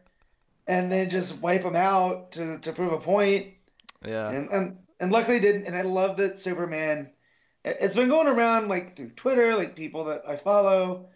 and 0.66 0.90
then 0.92 1.08
just 1.10 1.40
wipe 1.40 1.62
him 1.62 1.76
out 1.76 2.32
to, 2.32 2.58
to 2.58 2.72
prove 2.72 2.92
a 2.92 2.98
point. 2.98 3.48
yeah. 4.06 4.30
And, 4.30 4.48
and 4.50 4.76
and 5.00 5.12
luckily 5.12 5.38
didn't. 5.40 5.64
And 5.66 5.76
I 5.76 5.82
love 5.82 6.16
that 6.18 6.38
Superman. 6.38 7.10
it- 7.64 7.76
It's 7.80 7.94
been 7.96 8.08
going 8.08 8.26
around 8.28 8.68
like 8.68 8.96
through 8.96 9.10
Twitter, 9.10 9.54
like 9.56 9.74
people 9.76 10.04
that 10.04 10.22
I 10.28 10.36
follow. 10.36 11.06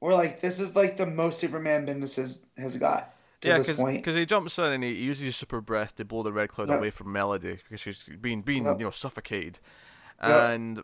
We're 0.00 0.14
like, 0.14 0.40
this 0.40 0.60
is 0.60 0.76
like 0.76 0.96
the 0.96 1.06
most 1.06 1.38
Superman 1.40 1.86
Bendis 1.86 2.16
has, 2.16 2.46
has 2.58 2.76
got 2.76 3.14
to 3.40 3.48
yeah, 3.48 3.58
because 3.58 4.14
he 4.14 4.24
jumps 4.26 4.58
in 4.58 4.72
and 4.72 4.84
he 4.84 4.92
uses 4.92 5.24
his 5.24 5.36
super 5.36 5.60
breath 5.60 5.94
to 5.96 6.04
blow 6.04 6.22
the 6.22 6.32
red 6.32 6.48
cloud 6.48 6.68
Yep. 6.68 6.78
away 6.78 6.90
from 6.90 7.12
Melody 7.12 7.58
because 7.62 7.80
she's 7.80 8.02
being 8.20 8.40
being 8.42 8.64
Yep. 8.64 8.78
you 8.78 8.84
know 8.84 8.90
suffocated, 8.90 9.58
Yep. 10.22 10.50
and 10.50 10.82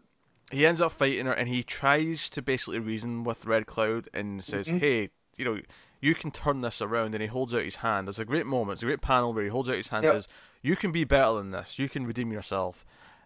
he 0.50 0.66
ends 0.66 0.80
up 0.80 0.92
fighting 0.92 1.26
her 1.26 1.32
and 1.32 1.48
he 1.48 1.62
tries 1.62 2.28
to 2.30 2.42
basically 2.42 2.78
reason 2.78 3.24
with 3.24 3.46
Red 3.46 3.66
Cloud 3.66 4.08
and 4.12 4.44
says, 4.44 4.68
Mhm. 4.68 4.80
"Hey, 4.80 5.08
you 5.38 5.44
know, 5.44 5.58
you 6.00 6.14
can 6.14 6.30
turn 6.30 6.60
this 6.60 6.82
around." 6.82 7.14
And 7.14 7.22
he 7.22 7.28
holds 7.28 7.54
out 7.54 7.62
his 7.62 7.76
hand. 7.76 8.06
There's 8.08 8.18
a 8.18 8.24
great 8.26 8.44
moment. 8.46 8.74
It's 8.74 8.82
a 8.82 8.86
great 8.86 9.00
panel 9.00 9.32
where 9.32 9.44
he 9.44 9.48
holds 9.50 9.70
out 9.70 9.76
his 9.76 9.88
hand 9.88 10.04
and 10.04 10.12
says, 10.14 10.28
"You 10.60 10.76
can 10.76 10.92
be 10.92 11.04
better 11.04 11.34
than 11.38 11.50
this. 11.52 11.78
You 11.78 11.88
can 11.88 12.06
redeem 12.06 12.30
yourself." 12.32 12.84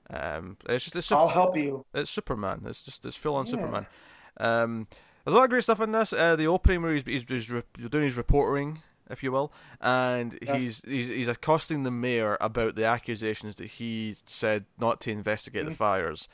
Um, 0.08 0.56
it's 0.68 0.84
just 0.84 0.94
it's, 0.94 1.10
I'll 1.10 1.26
help 1.26 1.56
you. 1.56 1.84
it's 1.92 2.10
Superman. 2.10 2.62
It's 2.66 2.84
just 2.84 3.04
it's 3.04 3.16
full 3.16 3.34
on 3.34 3.44
Yeah. 3.46 3.50
Superman. 3.50 3.86
Um, 4.36 4.86
there's 5.24 5.34
a 5.34 5.36
lot 5.36 5.44
of 5.44 5.50
great 5.50 5.64
stuff 5.64 5.80
in 5.80 5.90
this. 5.90 6.12
Uh, 6.12 6.36
the 6.36 6.46
opening 6.46 6.82
where 6.82 6.92
he's 6.92 7.02
he's, 7.04 7.24
he's 7.28 7.50
re- 7.50 7.64
doing 7.90 8.04
his 8.04 8.16
reporting, 8.16 8.82
if 9.10 9.22
you 9.22 9.30
will, 9.32 9.52
and 9.80 10.38
Yeah. 10.42 10.56
he's 10.56 10.82
he's 10.82 11.08
he's 11.08 11.28
accosting 11.28 11.82
the 11.82 11.90
mayor 11.90 12.36
about 12.40 12.74
the 12.76 12.84
accusations 12.84 13.56
that 13.56 13.66
he 13.72 14.16
said 14.26 14.64
not 14.78 15.00
to 15.02 15.10
investigate 15.10 15.64
the 15.64 15.70
Mhm. 15.72 15.76
fires. 15.76 16.28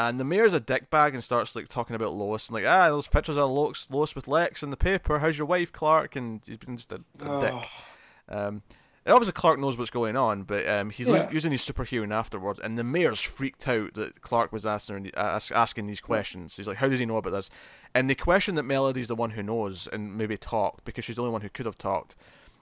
And 0.00 0.20
the 0.20 0.24
mayor's 0.24 0.54
a 0.54 0.60
dickbag 0.60 1.14
and 1.14 1.24
starts 1.24 1.56
like 1.56 1.68
talking 1.68 1.96
about 1.96 2.12
Lois 2.12 2.48
and 2.48 2.54
like 2.54 2.64
ah 2.64 2.88
those 2.88 3.08
pictures 3.08 3.36
of 3.36 3.50
Lois, 3.50 3.90
Lois 3.90 4.14
with 4.14 4.28
Lex 4.28 4.62
in 4.62 4.70
the 4.70 4.76
paper. 4.76 5.18
How's 5.18 5.36
your 5.38 5.46
wife, 5.48 5.72
Clark? 5.72 6.14
And 6.14 6.40
he's 6.46 6.56
been 6.56 6.76
just 6.76 6.92
a, 6.92 7.00
a 7.20 7.40
dick. 7.40 7.54
Oh, 7.54 7.64
Um, 8.28 8.62
and 9.08 9.14
obviously 9.14 9.32
Clark 9.32 9.58
knows 9.58 9.78
what's 9.78 9.90
going 9.90 10.16
on, 10.16 10.42
but 10.42 10.68
um, 10.68 10.90
he's 10.90 11.08
Yeah. 11.08 11.30
using 11.30 11.50
his 11.50 11.62
super 11.62 11.84
hearing 11.84 12.12
afterwards, 12.12 12.58
and 12.58 12.76
the 12.76 12.84
mayor's 12.84 13.22
freaked 13.22 13.66
out 13.66 13.94
that 13.94 14.20
Clark 14.20 14.52
was 14.52 14.66
asking 14.66 15.10
ask, 15.16 15.50
asking 15.50 15.86
these 15.86 16.02
questions. 16.02 16.56
He's 16.58 16.68
like, 16.68 16.76
"How 16.76 16.88
does 16.88 17.00
he 17.00 17.06
know 17.06 17.16
about 17.16 17.30
this?" 17.30 17.48
And 17.94 18.10
they 18.10 18.14
question 18.14 18.54
that 18.56 18.64
Melody's 18.64 19.08
the 19.08 19.14
one 19.14 19.30
who 19.30 19.42
knows 19.42 19.88
and 19.90 20.16
maybe 20.18 20.36
talked 20.36 20.84
because 20.84 21.06
she's 21.06 21.16
the 21.16 21.22
only 21.22 21.32
one 21.32 21.40
who 21.40 21.48
could 21.48 21.64
have 21.64 21.78
talked. 21.78 22.16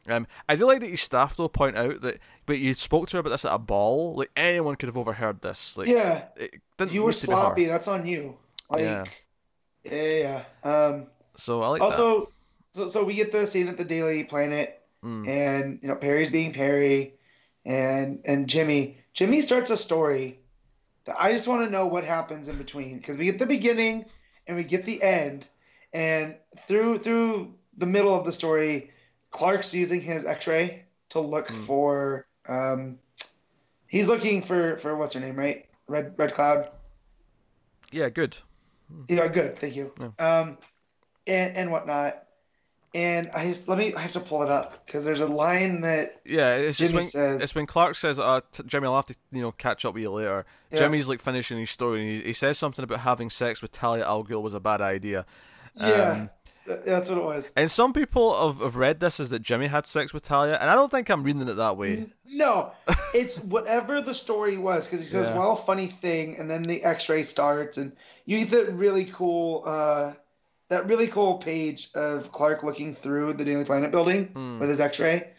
Um, 0.09 0.29
I 0.49 0.55
do 0.55 0.67
like 0.67 0.79
that 0.83 0.89
his 0.91 1.01
staff 1.01 1.35
though 1.37 1.49
point 1.49 1.77
out 1.77 2.01
that, 2.03 2.19
but 2.47 2.59
you 2.59 2.75
spoke 2.75 3.09
to 3.09 3.17
her 3.17 3.21
about 3.21 3.31
this 3.31 3.45
at 3.45 3.53
a 3.53 3.59
ball. 3.59 4.15
Like 4.15 4.31
anyone 4.37 4.77
could 4.77 4.89
have 4.89 4.97
overheard 4.97 5.43
this. 5.43 5.77
Like, 5.77 5.89
yeah, 5.89 6.27
you 6.39 7.03
were 7.03 7.09
need 7.11 7.17
to 7.17 7.27
be 7.27 7.33
her. 7.33 7.41
sloppy. 7.41 7.65
That's 7.65 7.89
on 7.89 8.07
you. 8.07 8.39
Like, 8.71 8.83
Yeah. 8.83 9.05
yeah, 9.83 10.45
yeah. 10.65 10.71
Um, 10.71 11.09
So 11.37 11.61
I 11.63 11.69
like 11.71 11.81
that. 11.81 11.87
also, 11.87 12.31
so 12.73 12.87
so 12.87 13.03
we 13.03 13.15
get 13.15 13.33
the 13.33 13.45
scene 13.47 13.67
at 13.67 13.77
the 13.77 13.85
Daily 13.85 14.23
Planet, 14.23 14.81
Mm. 15.07 15.29
and 15.29 15.79
you 15.83 15.89
know 15.89 15.95
Perry's 15.95 16.31
being 16.33 16.53
Perry, 16.53 17.15
and 17.65 18.21
and 18.25 18.49
Jimmy. 18.49 18.99
Jimmy 19.15 19.41
starts 19.41 19.71
a 19.71 19.77
story 19.77 20.39
that 21.05 21.15
I 21.19 21.31
just 21.33 21.47
want 21.47 21.65
to 21.65 21.71
know 21.71 21.87
what 21.87 22.03
happens 22.05 22.49
in 22.49 22.59
between 22.59 22.97
because 22.99 23.17
we 23.17 23.27
get 23.27 23.39
the 23.39 23.47
beginning 23.47 24.07
and 24.49 24.57
we 24.57 24.65
get 24.65 24.85
the 24.85 25.01
end, 25.03 25.47
and 25.93 26.35
through 26.67 26.99
through 26.99 27.55
the 27.79 27.87
middle 27.87 28.15
of 28.19 28.25
the 28.25 28.33
story, 28.33 28.91
Clark's 29.31 29.73
using 29.73 30.01
his 30.01 30.25
X-ray 30.25 30.83
to 31.11 31.21
look 31.21 31.49
Mm. 31.49 31.67
for. 31.67 32.27
Um, 32.49 32.99
he's 33.87 34.09
looking 34.09 34.43
for 34.43 34.77
for 34.79 34.97
what's 34.97 35.15
her 35.15 35.21
name, 35.21 35.37
right? 35.37 35.67
Red 35.87 36.15
Red 36.17 36.33
Cloud. 36.35 36.71
Yeah, 37.93 38.09
good. 38.09 38.39
Yeah, 39.09 39.29
good. 39.29 39.57
Thank 39.57 39.77
you. 39.77 39.93
Yeah. 40.01 40.11
Um, 40.19 40.59
and 41.29 41.57
and 41.57 41.71
whatnot. 41.71 42.26
And 42.97 43.31
I 43.35 43.45
just 43.47 43.69
let 43.69 43.77
me. 43.77 43.93
I 43.95 44.01
have 44.01 44.13
to 44.13 44.21
pull 44.21 44.43
it 44.43 44.51
up 44.51 44.87
because 44.87 45.05
there's 45.05 45.21
a 45.21 45.27
line 45.27 45.83
that 45.83 46.23
Yeah, 46.25 46.55
it's 46.55 46.79
Jimmy 46.79 46.95
when 46.95 47.05
says- 47.05 47.43
it's 47.43 47.55
when 47.55 47.67
Clark 47.67 47.95
says, 47.95 48.19
uh, 48.19 48.41
t- 48.53 48.63
"Jimmy, 48.65 48.87
I'll 48.87 48.95
have 48.97 49.05
to 49.07 49.15
you 49.33 49.43
know 49.43 49.53
catch 49.53 49.85
up 49.85 49.93
with 49.95 50.03
you 50.03 50.11
later." 50.11 50.47
Yeah. 50.71 50.79
Jimmy's 50.79 51.07
like 51.07 51.21
finishing 51.21 51.59
his 51.59 51.69
story, 51.71 52.01
and 52.01 52.09
he, 52.23 52.29
he 52.29 52.33
says 52.33 52.57
something 52.57 52.83
about 52.83 53.01
having 53.01 53.29
sex 53.29 53.61
with 53.61 53.71
Talia 53.71 54.07
al 54.07 54.25
Ghul 54.25 54.41
was 54.41 54.55
a 54.55 54.61
bad 54.61 54.81
idea. 54.81 55.27
yeah, 55.75 55.87
Um, 56.11 56.31
th- 56.67 56.81
that's 56.87 57.11
what 57.11 57.19
it 57.19 57.25
was. 57.25 57.53
and 57.55 57.71
some 57.71 57.93
people 57.93 58.49
have, 58.51 58.61
have 58.63 58.77
read 58.77 58.99
this 59.01 59.21
as 59.21 59.29
that 59.29 59.43
Jimmy 59.43 59.67
had 59.67 59.85
sex 59.85 60.15
with 60.15 60.23
Talia, 60.23 60.57
and 60.59 60.71
I 60.71 60.75
don't 60.75 60.91
think 60.91 61.11
I'm 61.11 61.23
reading 61.23 61.47
it 61.47 61.55
that 61.55 61.77
way. 61.77 62.07
No, 62.33 62.73
it's 63.15 63.37
whatever 63.41 64.01
the 64.01 64.15
story 64.15 64.57
was 64.57 64.87
because 64.87 65.01
he 65.03 65.07
says, 65.07 65.29
Yeah. 65.29 65.39
"Well, 65.39 65.55
funny 65.57 65.89
thing," 65.89 66.37
and 66.39 66.51
then 66.51 66.63
the 66.63 66.83
X-ray 66.83 67.25
starts, 67.25 67.77
and 67.77 67.93
you 68.25 68.45
get 68.47 68.73
really 68.73 69.05
cool, 69.05 69.65
uh, 69.67 70.13
that 70.69 70.87
really 70.87 71.07
cool 71.07 71.39
page 71.39 71.91
of 71.95 72.33
Clark 72.33 72.63
looking 72.63 72.95
through 72.95 73.35
the 73.35 73.45
Daily 73.45 73.65
Planet 73.65 73.91
building 73.91 74.27
Hmm. 74.27 74.59
with 74.59 74.69
his 74.69 74.81
X-ray. 74.81 75.31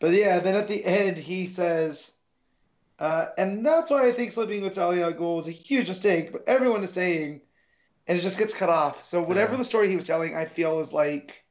But 0.00 0.12
yeah, 0.12 0.38
then 0.38 0.54
at 0.54 0.68
the 0.68 0.84
end 0.84 1.16
he 1.16 1.46
says, 1.46 2.18
uh, 2.98 3.26
and 3.38 3.64
that's 3.64 3.90
why 3.90 4.06
I 4.06 4.12
think 4.12 4.32
sleeping 4.32 4.62
with 4.62 4.74
Talia 4.74 5.04
al 5.06 5.12
Ghul 5.14 5.36
was 5.36 5.48
a 5.48 5.50
huge 5.52 5.88
mistake. 5.88 6.32
But 6.32 6.44
everyone 6.46 6.82
is 6.82 6.92
saying, 6.92 7.40
and 8.06 8.18
it 8.18 8.20
just 8.20 8.38
gets 8.38 8.52
cut 8.54 8.68
off. 8.68 9.04
So 9.04 9.22
whatever 9.22 9.52
Yeah. 9.52 9.58
the 9.58 9.64
story 9.64 9.88
he 9.88 9.96
was 9.96 10.04
telling, 10.06 10.34
I 10.36 10.44
feel 10.44 10.80
is 10.80 10.92
like 10.92 11.44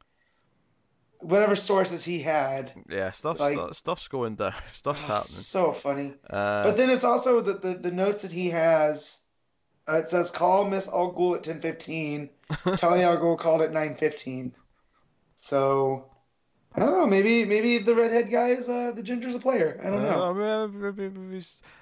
whatever 1.19 1.55
sources 1.55 2.03
he 2.03 2.19
had. 2.21 2.73
Yeah, 2.89 3.11
stuff's 3.11 3.39
Like- 3.39 3.57
stu- 3.57 3.73
stuff's 3.73 4.07
going 4.07 4.35
down. 4.35 4.53
Stuff's 4.71 5.03
happening. 5.03 5.23
So 5.25 5.73
funny. 5.73 6.13
Uh, 6.29 6.63
But 6.63 6.77
then 6.77 6.89
it's 6.89 7.03
also 7.03 7.41
the, 7.41 7.53
the, 7.53 7.73
the 7.75 7.91
notes 7.91 8.21
that 8.21 8.31
he 8.31 8.49
has. 8.51 9.19
Uh, 9.89 9.97
it 9.97 10.09
says 10.09 10.29
call 10.29 10.65
Miss 10.65 10.87
Al 10.87 11.13
Ghul 11.13 11.35
at 11.35 11.43
ten 11.43 11.59
fifteen. 11.59 12.29
Talia 12.77 13.09
Al 13.09 13.17
Ghul 13.17 13.37
called 13.37 13.61
at 13.61 13.71
nine 13.71 13.95
fifteen. 13.95 14.53
So 15.35 16.05
I 16.75 16.79
don't 16.79 16.91
know. 16.91 17.07
Maybe 17.07 17.45
maybe 17.45 17.79
the 17.79 17.95
redhead 17.95 18.29
guy 18.29 18.49
is 18.49 18.69
uh, 18.69 18.91
the 18.91 19.01
ginger's 19.01 19.35
a 19.35 19.39
player. 19.39 19.79
I 19.83 19.89
don't 19.89 20.03
know. 20.03 20.29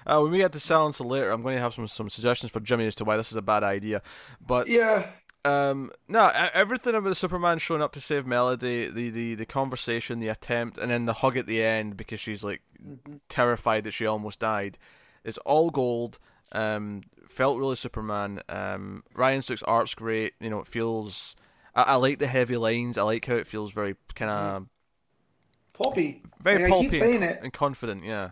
Uh, 0.06 0.22
when 0.22 0.32
we 0.32 0.38
get 0.38 0.52
to 0.52 0.60
silence 0.60 1.00
later, 1.00 1.30
I'm 1.30 1.42
going 1.42 1.56
to 1.56 1.60
have 1.60 1.74
some, 1.74 1.86
some 1.86 2.08
suggestions 2.08 2.50
for 2.50 2.60
Jimmy 2.60 2.86
as 2.86 2.94
to 2.96 3.04
why 3.04 3.16
this 3.16 3.30
is 3.30 3.36
a 3.36 3.42
bad 3.42 3.62
idea. 3.62 4.00
But 4.40 4.68
Yeah, 4.68 5.06
um, 5.44 5.92
no, 6.08 6.28
everything 6.52 6.94
about 6.94 7.16
Superman 7.16 7.58
showing 7.58 7.82
up 7.82 7.92
to 7.92 8.00
save 8.00 8.26
Melody, 8.26 8.90
the, 8.90 9.10
the, 9.10 9.34
the 9.34 9.46
conversation, 9.46 10.20
the 10.20 10.28
attempt, 10.28 10.78
and 10.78 10.90
then 10.90 11.04
the 11.04 11.14
hug 11.14 11.36
at 11.36 11.46
the 11.46 11.62
end 11.62 11.96
because 11.96 12.20
she's 12.20 12.42
like 12.42 12.62
terrified 13.28 13.84
that 13.84 13.92
she 13.92 14.06
almost 14.06 14.40
died, 14.40 14.78
is 15.24 15.38
all 15.38 15.70
gold. 15.70 16.18
Um, 16.52 17.02
felt 17.28 17.58
really 17.58 17.76
Superman. 17.76 18.40
Um, 18.48 19.04
Ryan 19.14 19.42
Sook's 19.42 19.62
art's 19.62 19.94
great. 19.94 20.34
You 20.40 20.50
know, 20.50 20.60
it 20.60 20.66
feels. 20.66 21.36
I, 21.74 21.82
I 21.82 21.94
like 21.96 22.18
the 22.18 22.26
heavy 22.26 22.56
lines. 22.56 22.96
I 22.98 23.02
like 23.02 23.24
how 23.26 23.34
it 23.36 23.46
feels 23.46 23.72
very 23.72 23.94
kind 24.14 24.30
of 24.30 24.66
pulpy. 25.72 26.22
very 26.40 26.62
Like, 26.64 26.72
I 26.72 26.80
keep 26.80 26.90
pulpy 26.90 26.98
saying 26.98 27.14
and, 27.22 27.24
it. 27.24 27.40
and 27.42 27.52
confident. 27.52 28.04
Yeah. 28.04 28.30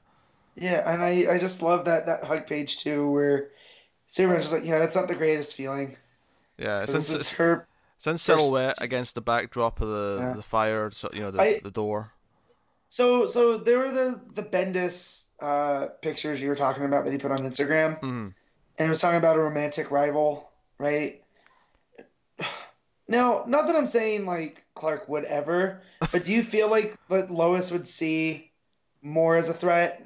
Yeah, 0.57 0.91
and 0.91 1.03
I 1.03 1.35
I 1.35 1.39
just 1.39 1.61
love 1.61 1.85
that 1.85 2.07
that 2.07 2.25
hug 2.25 2.47
page 2.47 2.79
too, 2.79 3.11
where 3.11 3.49
Superman's 4.07 4.45
just 4.45 4.55
like, 4.55 4.65
yeah, 4.65 4.79
that's 4.79 4.97
not 4.97 5.07
the 5.09 5.15
greatest 5.15 5.55
feeling. 5.55 5.97
Yeah, 6.57 6.87
since 6.87 7.09
This 7.09 7.21
it's, 7.21 7.33
her. 7.33 7.69
it's 7.97 8.07
in 8.07 8.17
silhouette 8.17 8.77
against 8.81 9.15
the 9.17 9.21
backdrop 9.21 9.83
of 9.83 9.89
the, 9.89 10.17
Yeah. 10.19 10.33
the 10.33 10.43
fire, 10.43 10.91
so, 10.91 11.11
you 11.13 11.21
know, 11.21 11.31
the, 11.31 11.41
I- 11.43 11.61
the 11.63 11.71
door. 11.71 12.13
So 12.89 13.27
so 13.27 13.59
there 13.59 13.79
were 13.79 13.91
the 13.91 14.19
the 14.33 14.43
Bendis 14.43 15.26
uh, 15.41 15.87
pictures 16.03 16.41
you 16.41 16.49
were 16.49 16.55
talking 16.57 16.85
about 16.85 17.05
that 17.05 17.13
he 17.13 17.19
put 17.19 17.31
on 17.31 17.39
Instagram. 17.39 18.01
Mhm. 18.01 18.33
and 18.79 18.87
it 18.87 18.91
was 18.91 19.01
talking 19.01 19.17
about 19.19 19.37
a 19.37 19.41
romantic 19.41 19.91
rival, 19.91 20.51
right? 20.79 21.23
Now, 23.09 23.45
not 23.47 23.67
that 23.69 23.77
I'm 23.77 23.87
saying 23.87 24.27
like 24.27 24.65
Clark 24.75 25.09
would 25.09 25.25
ever, 25.25 25.81
but 26.13 26.25
do 26.25 26.33
you 26.33 26.43
feel 26.55 26.69
like 26.69 26.99
that 27.09 27.31
Lois 27.31 27.71
would 27.71 27.87
see 27.87 28.51
more 29.03 29.37
as 29.37 29.49
a 29.49 29.55
threat 29.55 30.05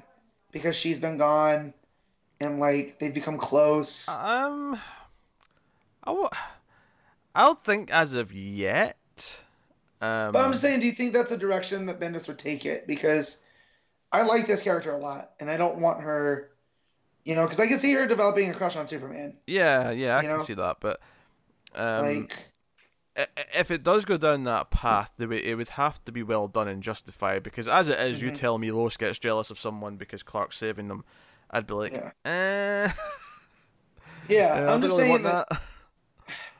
because 0.51 0.75
she's 0.75 0.99
been 0.99 1.17
gone 1.17 1.73
and 2.39 2.59
like 2.59 2.99
they've 2.99 3.13
become 3.13 3.37
close? 3.37 4.07
Um, 4.07 4.75
I 6.03 6.11
w- 6.11 6.29
I 7.33 7.45
don't 7.45 7.63
think 7.63 7.91
as 7.91 8.13
of 8.13 8.31
yet. 8.33 8.97
Um, 10.01 10.31
But 10.31 10.45
I'm 10.45 10.53
saying, 10.53 10.79
do 10.81 10.85
you 10.85 10.91
think 10.91 11.13
that's 11.13 11.31
a 11.31 11.37
direction 11.37 11.85
that 11.87 11.99
Bendis 11.99 12.27
would 12.27 12.39
take 12.39 12.65
it? 12.65 12.85
Because 12.87 13.43
I 14.11 14.23
like 14.23 14.45
this 14.47 14.61
character 14.61 14.91
a 14.91 14.97
lot, 14.97 15.31
and 15.39 15.49
I 15.49 15.57
don't 15.57 15.77
want 15.79 16.01
her, 16.01 16.51
you 17.23 17.35
know, 17.35 17.43
because 17.45 17.59
I 17.59 17.67
can 17.67 17.79
see 17.79 17.93
her 17.93 18.05
developing 18.07 18.49
a 18.49 18.53
crush 18.53 18.75
on 18.75 18.87
Superman. 18.87 19.37
yeah, 19.47 19.91
yeah, 19.91 20.17
I 20.17 20.23
you 20.23 20.29
can 20.29 20.39
know? 20.39 20.43
see 20.43 20.53
that, 20.55 20.77
but 20.79 20.99
um, 21.75 22.05
like, 22.05 22.37
if 23.55 23.71
it 23.71 23.83
does 23.83 24.05
go 24.05 24.17
down 24.17 24.43
that 24.43 24.71
path, 24.71 25.11
it 25.19 25.55
would 25.57 25.69
have 25.69 26.03
to 26.05 26.11
be 26.11 26.23
well 26.23 26.47
done 26.47 26.67
and 26.67 26.81
justified. 26.83 27.43
Because 27.43 27.67
as 27.67 27.87
it 27.89 27.99
is, 27.99 28.21
you 28.21 28.29
Mhm. 28.29 28.35
tell 28.35 28.57
me 28.57 28.71
Lois 28.71 28.97
gets 28.97 29.19
jealous 29.19 29.49
of 29.51 29.59
someone 29.59 29.97
because 29.97 30.23
Clark's 30.23 30.57
saving 30.57 30.87
them, 30.87 31.03
I'd 31.49 31.67
be 31.67 31.73
like, 31.73 31.93
Yeah. 31.93 32.11
eh. 32.25 32.91
yeah, 34.29 34.53
I 34.67 34.73
I'm 34.73 34.81
just 34.81 34.97
really 34.97 35.09
saying 35.09 35.23
that. 35.23 35.47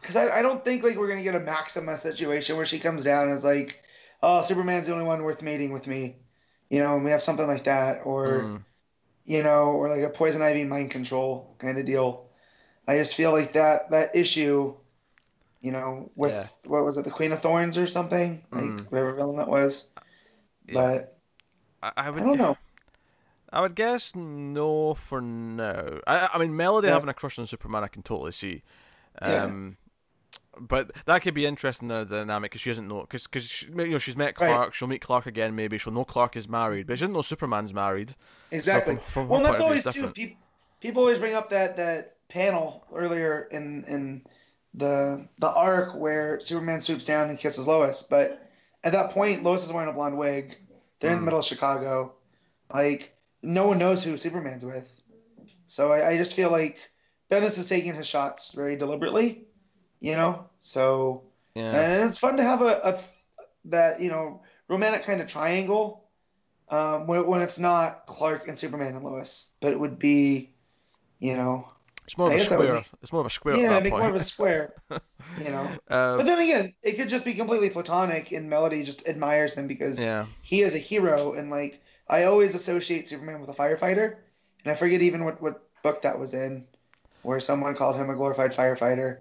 Because 0.02 0.16
I, 0.16 0.40
I 0.40 0.42
don't 0.42 0.64
think 0.64 0.84
like 0.84 0.98
we're 0.98 1.08
gonna 1.10 1.24
get 1.24 1.36
a 1.36 1.40
Maxima 1.40 1.98
situation 1.98 2.56
where 2.56 2.66
she 2.66 2.80
comes 2.80 3.04
down 3.04 3.26
and 3.28 3.34
is 3.34 3.44
like, 3.46 3.82
"Oh, 4.22 4.42
Superman's 4.42 4.88
the 4.88 4.94
only 4.94 5.06
one 5.06 5.24
worth 5.24 5.42
mating 5.42 5.72
with 5.72 5.88
me," 5.88 6.18
you 6.72 6.80
know, 6.80 6.96
and 6.96 7.04
we 7.04 7.12
have 7.12 7.22
something 7.22 7.46
like 7.46 7.66
that, 7.66 8.02
or 8.06 8.44
Mm. 8.44 8.64
you 9.26 9.44
know, 9.44 9.72
or 9.72 9.90
like 9.90 10.04
a 10.04 10.10
poison 10.10 10.42
ivy 10.42 10.64
mind 10.64 10.90
control 10.90 11.54
kind 11.60 11.78
of 11.78 11.86
deal. 11.86 12.30
I 12.88 12.98
just 12.98 13.14
feel 13.16 13.32
like 13.32 13.54
that 13.54 13.92
that 13.92 14.16
issue, 14.16 14.74
you 15.60 15.72
know, 15.74 16.10
with 16.16 16.32
Yeah. 16.32 16.48
what 16.72 16.86
was 16.86 16.98
it, 16.98 17.04
the 17.04 17.12
Queen 17.12 17.34
of 17.34 17.42
Thorns 17.42 17.78
or 17.78 17.86
something, 17.88 18.42
like 18.52 18.64
Mm. 18.64 18.86
whatever 18.90 19.14
villain 19.14 19.36
that 19.38 19.50
was. 19.50 19.92
Yeah. 20.66 20.74
But 20.74 21.18
I, 21.84 22.08
I 22.08 22.10
would. 22.10 22.24
I 22.24 22.26
don't 22.26 22.38
know. 22.38 22.58
I 23.54 23.60
would 23.60 23.76
guess 23.76 24.16
no 24.16 24.94
for 24.94 25.20
now. 25.20 26.00
I, 26.08 26.30
I 26.34 26.38
mean, 26.40 26.56
Melody 26.56 26.88
Yeah. 26.88 26.94
having 26.94 27.10
a 27.10 27.14
crush 27.14 27.38
on 27.38 27.46
Superman, 27.46 27.84
I 27.84 27.90
can 27.90 28.02
totally 28.02 28.32
see. 28.32 28.64
Yeah. 29.22 29.44
Um, 29.44 29.76
but 30.60 30.92
that 31.06 31.22
could 31.22 31.34
be 31.34 31.46
interesting 31.46 31.90
in 31.90 31.98
the 32.00 32.06
dynamic 32.06 32.52
because 32.52 32.62
she 32.62 32.70
doesn't 32.70 32.88
know 32.88 33.02
because 33.02 33.26
because 33.28 33.64
you 33.64 33.74
know 33.88 33.98
she's 33.98 34.16
met 34.18 34.40
Right. 34.40 34.50
Clark, 34.50 34.74
she'll 34.74 34.88
meet 34.88 35.02
Clark 35.02 35.26
again. 35.26 35.56
Maybe 35.56 35.78
she'll 35.78 35.94
know 35.94 36.04
Clark 36.06 36.36
is 36.36 36.48
married, 36.48 36.88
but 36.88 36.98
she 36.98 37.02
doesn't 37.04 37.14
know 37.14 37.22
Superman's 37.22 37.74
married. 37.74 38.16
Exactly. 38.52 38.96
from- 38.98 39.04
from 39.06 39.28
well, 39.30 39.42
that's 39.44 39.62
always 39.62 39.84
too. 39.86 40.08
People, 40.10 40.38
people 40.82 41.02
always 41.02 41.20
bring 41.20 41.34
up 41.36 41.50
that 41.50 41.78
that 41.78 42.18
panel 42.30 42.86
earlier 42.94 43.48
in 43.52 43.84
in 43.86 44.24
the 44.74 45.28
the 45.40 45.50
arc 45.52 45.96
where 45.96 46.40
Superman 46.40 46.82
swoops 46.82 47.06
down 47.06 47.30
and 47.30 47.38
kisses 47.40 47.68
Lois, 47.68 48.04
but 48.04 48.50
at 48.84 48.92
that 48.94 49.12
point, 49.12 49.44
Lois 49.44 49.64
is 49.66 49.72
wearing 49.74 49.90
a 49.90 49.94
blonde 49.94 50.18
wig. 50.18 50.58
They're 51.00 51.12
in 51.12 51.18
the 51.18 51.22
Mm. 51.22 51.26
middle 51.26 51.40
of 51.40 51.46
Chicago, 51.46 52.14
like 52.74 53.16
no 53.42 53.68
one 53.68 53.78
knows 53.80 54.04
who 54.04 54.18
Superman's 54.18 54.64
with. 54.66 55.02
So 55.66 55.92
I, 55.92 56.10
I 56.12 56.18
just 56.18 56.36
feel 56.36 56.52
like 56.52 56.78
Bendis 57.30 57.58
is 57.58 57.66
taking 57.66 57.96
his 57.96 58.06
shots 58.08 58.54
very 58.54 58.76
deliberately, 58.76 59.46
you 60.02 60.16
know. 60.16 60.46
So 60.60 61.24
Yeah, 61.56 61.80
and 61.82 62.10
it's 62.10 62.18
fun 62.18 62.36
to 62.38 62.44
have 62.44 62.62
a, 62.62 62.82
a 62.84 63.00
that 63.66 64.02
you 64.02 64.10
know 64.10 64.42
romantic 64.68 65.04
kind 65.04 65.22
of 65.22 65.28
triangle 65.28 66.10
um, 66.70 67.08
when, 67.08 67.26
when 67.28 67.42
it's 67.42 67.60
not 67.60 68.06
Clark 68.08 68.48
and 68.48 68.58
Superman 68.58 68.96
and 68.96 69.04
Lois, 69.04 69.54
but 69.60 69.72
it 69.72 69.80
would 69.80 70.00
be, 70.00 70.54
you 71.20 71.36
know, 71.36 71.68
it's 72.06 72.18
more 72.18 72.28
of 72.28 72.34
a 72.34 72.38
guess 72.38 72.50
that 72.50 72.58
would 72.60 72.66
square. 72.66 72.76
make- 72.76 72.90
It's 73.02 73.12
more 73.12 73.20
of 73.22 73.28
a 73.28 73.30
square 73.30 73.58
yeah, 73.58 73.80
make 73.80 73.92
point. 73.92 74.02
more 74.04 74.10
of 74.10 74.16
a 74.16 74.24
square, 74.24 74.74
you 74.90 75.52
know. 75.52 75.78
Uh, 75.90 76.16
But 76.18 76.26
then 76.26 76.40
again, 76.40 76.74
it 76.82 76.94
could 76.94 77.10
just 77.10 77.26
be 77.26 77.34
completely 77.34 77.70
platonic, 77.70 78.32
and 78.32 78.50
Melody 78.50 78.84
just 78.84 79.08
admires 79.08 79.56
him 79.56 79.68
because 79.68 80.00
yeah, 80.00 80.26
he 80.42 80.62
is 80.62 80.74
a 80.76 80.78
hero, 80.80 81.34
and 81.34 81.50
like 81.50 81.82
I 82.08 82.24
always 82.24 82.56
associate 82.56 83.08
Superman 83.10 83.42
with 83.42 83.50
a 83.50 83.54
firefighter, 83.54 84.16
and 84.64 84.72
I 84.72 84.76
forget 84.76 85.02
even 85.02 85.26
what 85.26 85.42
what 85.42 85.62
book 85.84 86.02
that 86.04 86.18
was 86.18 86.34
in, 86.34 86.66
where 87.24 87.40
someone 87.42 87.76
called 87.76 87.98
him 87.98 88.10
a 88.10 88.16
glorified 88.16 88.54
firefighter. 88.54 89.18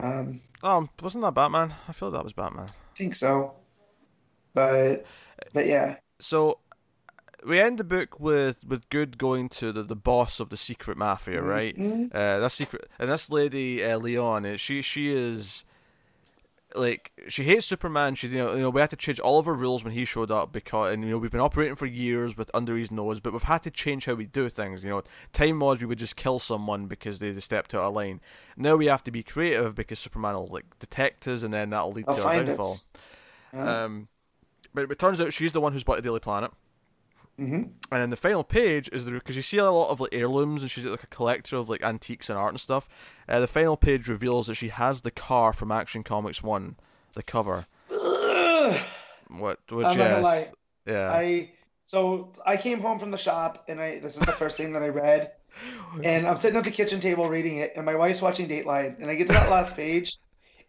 Um, 0.00 0.40
oh, 0.62 0.86
wasn't 1.02 1.24
that 1.24 1.34
Batman? 1.34 1.74
I 1.88 1.92
feel 1.92 2.10
that 2.10 2.24
was 2.24 2.32
Batman. 2.32 2.66
I 2.68 2.96
think 2.96 3.14
so, 3.14 3.54
but 4.54 5.04
but 5.52 5.66
yeah. 5.66 5.96
So 6.20 6.58
we 7.46 7.60
end 7.60 7.78
the 7.78 7.84
book 7.84 8.18
with 8.18 8.64
with 8.66 8.88
Good 8.90 9.18
going 9.18 9.48
to 9.50 9.72
the, 9.72 9.82
the 9.82 9.96
boss 9.96 10.40
of 10.40 10.48
the 10.50 10.56
secret 10.56 10.96
mafia, 10.98 11.42
right? 11.42 11.76
Mhm. 11.76 12.06
Uh, 12.14 12.38
that 12.40 12.52
secret 12.52 12.88
and 12.98 13.10
this 13.10 13.30
lady 13.30 13.84
uh, 13.84 13.98
Leon, 13.98 14.44
uh, 14.46 14.56
she 14.56 14.82
she 14.82 15.10
is 15.12 15.64
like 16.76 17.12
she 17.28 17.44
hates 17.44 17.66
Superman. 17.66 18.14
She 18.14 18.28
you 18.28 18.38
know, 18.38 18.54
you 18.54 18.60
know 18.60 18.70
we 18.70 18.80
had 18.80 18.90
to 18.90 18.96
change 18.96 19.18
all 19.20 19.38
of 19.38 19.48
our 19.48 19.54
rules 19.54 19.84
when 19.84 19.92
he 19.92 20.04
showed 20.04 20.30
up 20.30 20.52
because 20.52 20.92
and 20.92 21.04
you 21.04 21.10
know 21.10 21.18
we've 21.18 21.30
been 21.30 21.40
operating 21.40 21.74
for 21.74 21.86
years 21.86 22.36
with 22.36 22.50
under 22.54 22.76
his 22.76 22.90
nose, 22.90 23.20
but 23.20 23.32
we've 23.32 23.42
had 23.42 23.62
to 23.62 23.70
change 23.70 24.06
how 24.06 24.14
we 24.14 24.26
do 24.26 24.48
things. 24.48 24.84
You 24.84 24.90
know, 24.90 25.02
time 25.32 25.60
was 25.60 25.80
we 25.80 25.86
would 25.86 25.98
just 25.98 26.16
kill 26.16 26.38
someone 26.38 26.86
because 26.86 27.18
they 27.18 27.32
stepped 27.34 27.74
out 27.74 27.84
of 27.84 27.94
line. 27.94 28.20
Now 28.56 28.76
we 28.76 28.86
have 28.86 29.04
to 29.04 29.10
be 29.10 29.22
creative 29.22 29.74
because 29.74 29.98
Superman 29.98 30.34
will 30.34 30.46
like 30.46 30.78
detect 30.78 31.26
us, 31.28 31.42
and 31.42 31.52
then 31.52 31.70
that'll 31.70 31.92
lead 31.92 32.06
They'll 32.06 32.16
to 32.16 32.24
our 32.24 32.44
downfall. 32.44 32.76
Yeah. 33.52 33.84
Um, 33.84 34.08
but 34.74 34.90
it 34.90 34.98
turns 34.98 35.20
out 35.20 35.32
she's 35.32 35.52
the 35.52 35.60
one 35.60 35.72
who's 35.72 35.84
bought 35.84 35.96
the 35.96 36.02
Daily 36.02 36.20
Planet. 36.20 36.50
Hmm 37.38 37.54
And 37.54 37.72
then 37.90 38.10
the 38.10 38.16
final 38.16 38.44
page 38.44 38.88
is 38.92 39.08
because 39.08 39.36
you 39.36 39.42
see 39.42 39.58
a 39.58 39.70
lot 39.70 39.90
of 39.90 40.00
like 40.00 40.14
heirlooms, 40.14 40.62
and 40.62 40.70
she's 40.70 40.86
like 40.86 41.02
a 41.02 41.08
collector 41.08 41.56
of 41.56 41.68
like 41.68 41.82
antiques 41.82 42.30
and 42.30 42.38
art 42.38 42.52
and 42.52 42.60
stuff. 42.60 42.88
Uh, 43.28 43.40
the 43.40 43.46
final 43.46 43.76
page 43.76 44.08
reveals 44.08 44.46
that 44.46 44.54
she 44.54 44.68
has 44.68 45.02
the 45.02 45.10
car 45.10 45.52
from 45.52 45.70
Action 45.70 46.02
Comics 46.02 46.42
One, 46.42 46.76
the 47.14 47.22
cover. 47.22 47.66
What? 49.28 49.58
Which 49.70 49.86
I'm 49.86 49.96
gonna 49.96 50.20
lie. 50.20 50.36
yes, 50.36 50.52
yeah. 50.86 51.10
I 51.12 51.50
so 51.84 52.32
I 52.44 52.56
came 52.56 52.80
home 52.80 52.98
from 52.98 53.10
the 53.10 53.16
shop 53.16 53.64
and 53.68 53.80
I 53.80 53.98
this 53.98 54.16
is 54.16 54.24
the 54.24 54.32
first 54.32 54.56
thing 54.56 54.72
that 54.74 54.82
I 54.82 54.88
read. 54.88 55.32
And 56.04 56.26
I'm 56.26 56.36
sitting 56.36 56.58
at 56.58 56.64
the 56.64 56.70
kitchen 56.70 57.00
table 57.00 57.30
reading 57.30 57.56
it, 57.56 57.72
and 57.76 57.86
my 57.86 57.94
wife's 57.94 58.20
watching 58.20 58.46
Dateline, 58.46 59.00
and 59.00 59.10
I 59.10 59.14
get 59.14 59.26
to 59.28 59.32
that 59.32 59.50
last 59.50 59.74
page, 59.82 60.18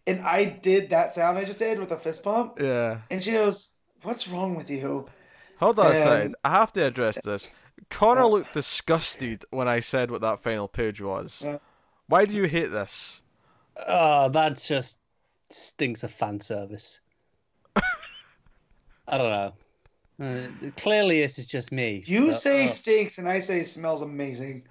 and 0.06 0.22
I 0.22 0.44
did 0.44 0.88
that 0.90 1.12
sound 1.12 1.36
I 1.36 1.44
just 1.44 1.58
did 1.58 1.78
with 1.78 1.92
a 1.92 1.98
fist 1.98 2.24
pump, 2.24 2.58
yeah. 2.58 3.00
and 3.10 3.22
she 3.22 3.32
goes, 3.32 3.74
"What's 4.02 4.28
wrong 4.28 4.54
with 4.54 4.70
you?" 4.70 5.06
Hold 5.60 5.78
on 5.78 5.86
a 5.86 5.88
Um, 5.90 5.94
second. 5.96 6.36
I 6.44 6.50
have 6.50 6.72
to 6.74 6.84
address 6.84 7.18
this. 7.22 7.50
Connor 7.90 8.20
Yeah. 8.22 8.26
looked 8.26 8.52
disgusted 8.54 9.44
when 9.50 9.68
I 9.68 9.80
said 9.80 10.10
what 10.10 10.20
that 10.20 10.40
final 10.40 10.68
page 10.68 11.00
was. 11.00 11.42
Yeah. 11.44 11.58
Why 12.06 12.24
do 12.24 12.36
you 12.36 12.44
hate 12.44 12.66
this? 12.70 13.22
Oh, 13.86 14.28
that 14.30 14.56
just 14.56 14.98
stinks 15.50 16.02
of 16.02 16.12
fan 16.12 16.40
service. 16.40 17.00
I 19.08 19.16
don't 19.18 19.30
know. 19.30 19.52
Uh, 20.20 20.70
clearly, 20.76 21.20
this 21.20 21.38
is 21.38 21.46
just 21.46 21.70
me. 21.70 22.02
You 22.06 22.26
but, 22.26 22.34
say 22.34 22.64
uh, 22.64 22.68
stinks, 22.68 23.18
and 23.18 23.28
I 23.28 23.38
say 23.38 23.62
smells 23.62 24.02
amazing. 24.02 24.64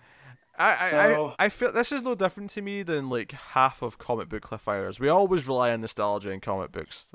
I, 0.60 0.72
I, 0.72 0.90
So- 0.92 1.36
I, 1.40 1.46
I 1.46 1.50
feel 1.50 1.72
this 1.72 1.92
is 1.92 2.02
no 2.04 2.16
different 2.16 2.50
to 2.52 2.62
me 2.62 2.84
than 2.84 3.10
like 3.10 3.32
half 3.32 3.82
of 3.82 3.98
comic 3.98 4.28
book 4.30 4.44
cliffhangers. 4.44 5.00
We 5.00 5.08
always 5.10 5.48
rely 5.48 5.72
on 5.72 5.82
nostalgia 5.82 6.32
in 6.32 6.40
comic 6.42 6.72
books. 6.72 7.08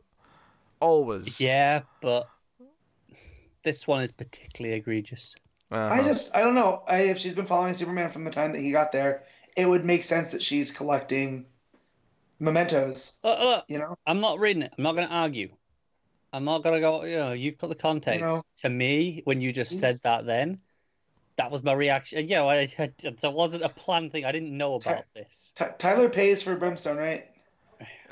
Always. 0.81 1.40
yeah, 1.40 1.82
but 2.01 2.28
this 3.62 3.86
one 3.86 4.02
is 4.02 4.12
particularly 4.12 4.76
egregious. 4.76 5.34
Uh-huh. 5.70 5.94
I 5.94 6.02
just, 6.02 6.34
I 6.36 6.43
don't 6.43 6.55
know. 6.55 6.82
I, 6.86 7.02
if 7.02 7.18
she's 7.18 7.34
been 7.34 7.47
following 7.47 7.74
Superman 7.74 8.10
from 8.10 8.24
the 8.24 8.30
time 8.30 8.52
that 8.52 8.60
he 8.60 8.72
got 8.72 8.93
there, 8.93 9.24
it 9.56 9.66
would 9.66 9.84
make 9.84 10.05
sense 10.05 10.30
that 10.32 10.43
she's 10.43 10.70
collecting 10.70 11.47
mementos. 12.39 13.18
Look, 13.24 13.40
look, 13.40 13.64
You 13.68 13.78
know, 13.78 13.97
I'm 14.06 14.20
not 14.20 14.39
reading 14.39 14.62
it. 14.62 14.74
I'm 14.76 14.84
not 14.84 14.94
going 14.97 15.09
to 15.09 15.14
argue. 15.14 15.48
I'm 16.32 16.44
not 16.44 16.62
going 16.62 16.74
to 16.74 16.80
go, 16.80 17.05
you 17.05 17.16
know, 17.16 17.32
you've 17.32 17.59
got 17.59 17.68
the 17.68 17.74
context. 17.74 18.20
know, 18.20 18.43
to 18.59 18.68
me, 18.68 19.22
when 19.24 19.40
you 19.40 19.52
just 19.52 19.78
said 19.78 19.97
that 20.05 20.26
then, 20.26 20.59
that 21.36 21.51
was 21.51 21.62
my 21.62 21.72
reaction. 21.72 22.26
Yeah, 22.26 22.44
I, 22.44 22.68
I, 22.78 22.93
there 23.20 23.30
wasn't 23.30 23.62
a 23.62 23.68
planned 23.68 24.12
thing. 24.12 24.24
I 24.24 24.32
didn't 24.32 24.56
know 24.56 24.74
about 24.74 25.05
this. 25.14 25.52
Ty 25.55 25.72
Tyler 25.78 26.09
pays 26.09 26.43
for 26.43 26.56
Brimstone, 26.56 26.97
right? 26.97 27.28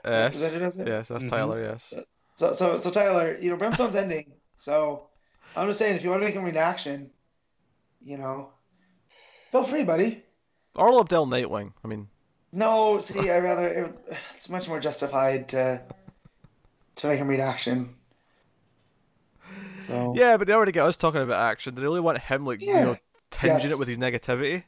yes. 0.05 0.40
That 0.40 0.52
who 0.52 0.59
does 0.60 0.78
it? 0.78 0.89
Yes, 0.89 1.09
that's 1.09 1.24
Mhm. 1.24 1.31
Tyler. 1.31 1.62
Yes. 1.62 1.94
So, 2.36 2.52
so, 2.52 2.77
so 2.78 2.90
Tyler, 2.90 3.36
you 3.39 3.51
know, 3.51 3.56
Brimstone's 3.56 3.97
ending. 3.97 4.32
So, 4.56 5.10
I'm 5.56 5.68
just 5.68 5.78
saying, 5.78 5.97
if 5.97 6.05
you 6.05 6.10
want 6.10 6.22
to 6.22 6.27
make 6.27 6.35
him 6.35 6.44
reaction, 6.44 7.10
you 8.02 8.16
know, 8.18 8.51
feel 9.51 9.64
free, 9.64 9.85
buddy. 9.85 10.22
Orl 10.77 11.01
Abdel 11.01 11.27
Nightwing. 11.27 11.72
I 11.85 11.89
mean, 11.89 12.09
No, 12.52 13.01
see, 13.01 13.31
I 13.31 13.39
rather 13.40 13.68
it, 13.68 14.16
it's 14.36 14.48
much 14.48 14.68
more 14.68 14.81
justified 14.81 15.48
to 15.51 15.82
to 16.97 17.06
make 17.09 17.18
him 17.18 17.28
read 17.28 17.40
action. 17.40 17.94
So 19.78 20.12
yeah, 20.16 20.36
but 20.36 20.47
they 20.47 20.52
already 20.52 20.72
get 20.72 20.86
us 20.86 20.97
talking 20.97 21.22
about 21.22 21.40
action. 21.51 21.74
They 21.74 21.82
really 21.82 22.01
want 22.01 22.18
him 22.18 22.47
like 22.47 22.62
you 22.62 22.74
know 22.74 22.97
tinging 23.31 23.60
Yes. 23.60 23.72
it 23.72 23.78
with 23.78 23.89
his 23.89 23.98
negativity, 23.98 24.64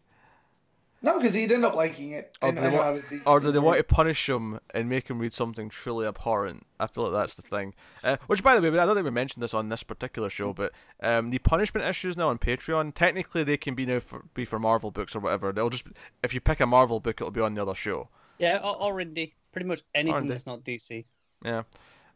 no, 1.02 1.16
because 1.18 1.34
he'd 1.34 1.50
end 1.52 1.64
up 1.64 1.74
liking 1.74 2.12
it. 2.12 2.36
Or 2.40 2.48
And 2.48 2.56
do 2.56 2.62
they 2.62 2.68
I 2.68 2.70
know 2.70 2.76
wa- 2.78 2.84
how 2.84 2.92
this- 2.94 3.22
or 3.26 3.40
do 3.40 3.52
they 3.52 3.58
want 3.58 3.78
to 3.78 3.84
punish 3.84 4.28
him 4.28 4.60
and 4.72 4.88
make 4.88 5.08
him 5.08 5.18
read 5.18 5.32
something 5.32 5.68
truly 5.68 6.06
abhorrent? 6.06 6.66
I 6.78 6.86
feel 6.86 7.04
like 7.04 7.12
that's 7.12 7.34
the 7.34 7.42
thing. 7.42 7.74
Uh, 8.04 8.16
which, 8.28 8.42
by 8.42 8.58
the 8.58 8.70
way, 8.70 8.78
I 8.78 8.84
don't 8.86 8.94
think 8.94 9.04
we 9.04 9.10
mentioned 9.10 9.42
this 9.42 9.52
on 9.54 9.68
this 9.68 9.82
particular 9.82 10.30
show, 10.30 10.52
but 10.52 10.72
um, 11.02 11.30
the 11.30 11.38
punishment 11.38 11.86
issues 11.86 12.16
now 12.16 12.28
on 12.28 12.38
Patreon, 12.38 12.94
technically 12.94 13.44
they 13.44 13.56
can 13.56 13.74
be 13.74 13.84
now 13.86 14.00
for, 14.00 14.24
be 14.34 14.44
for 14.44 14.58
Marvel 14.58 14.90
books 14.90 15.14
or 15.16 15.20
whatever. 15.20 15.52
They'll 15.52 15.70
just 15.70 15.86
if 16.22 16.32
you 16.34 16.40
pick 16.40 16.60
a 16.60 16.66
Marvel 16.66 17.00
book, 17.00 17.20
it'll 17.20 17.30
be 17.32 17.40
on 17.40 17.54
the 17.54 17.62
other 17.62 17.74
show. 17.74 18.08
Yeah, 18.38 18.58
or, 18.58 18.80
or 18.80 18.94
indie. 18.96 19.32
Pretty 19.52 19.66
much 19.68 19.82
anything 19.94 20.26
that's 20.28 20.46
not 20.46 20.64
DC. 20.64 21.04
Yeah. 21.44 21.62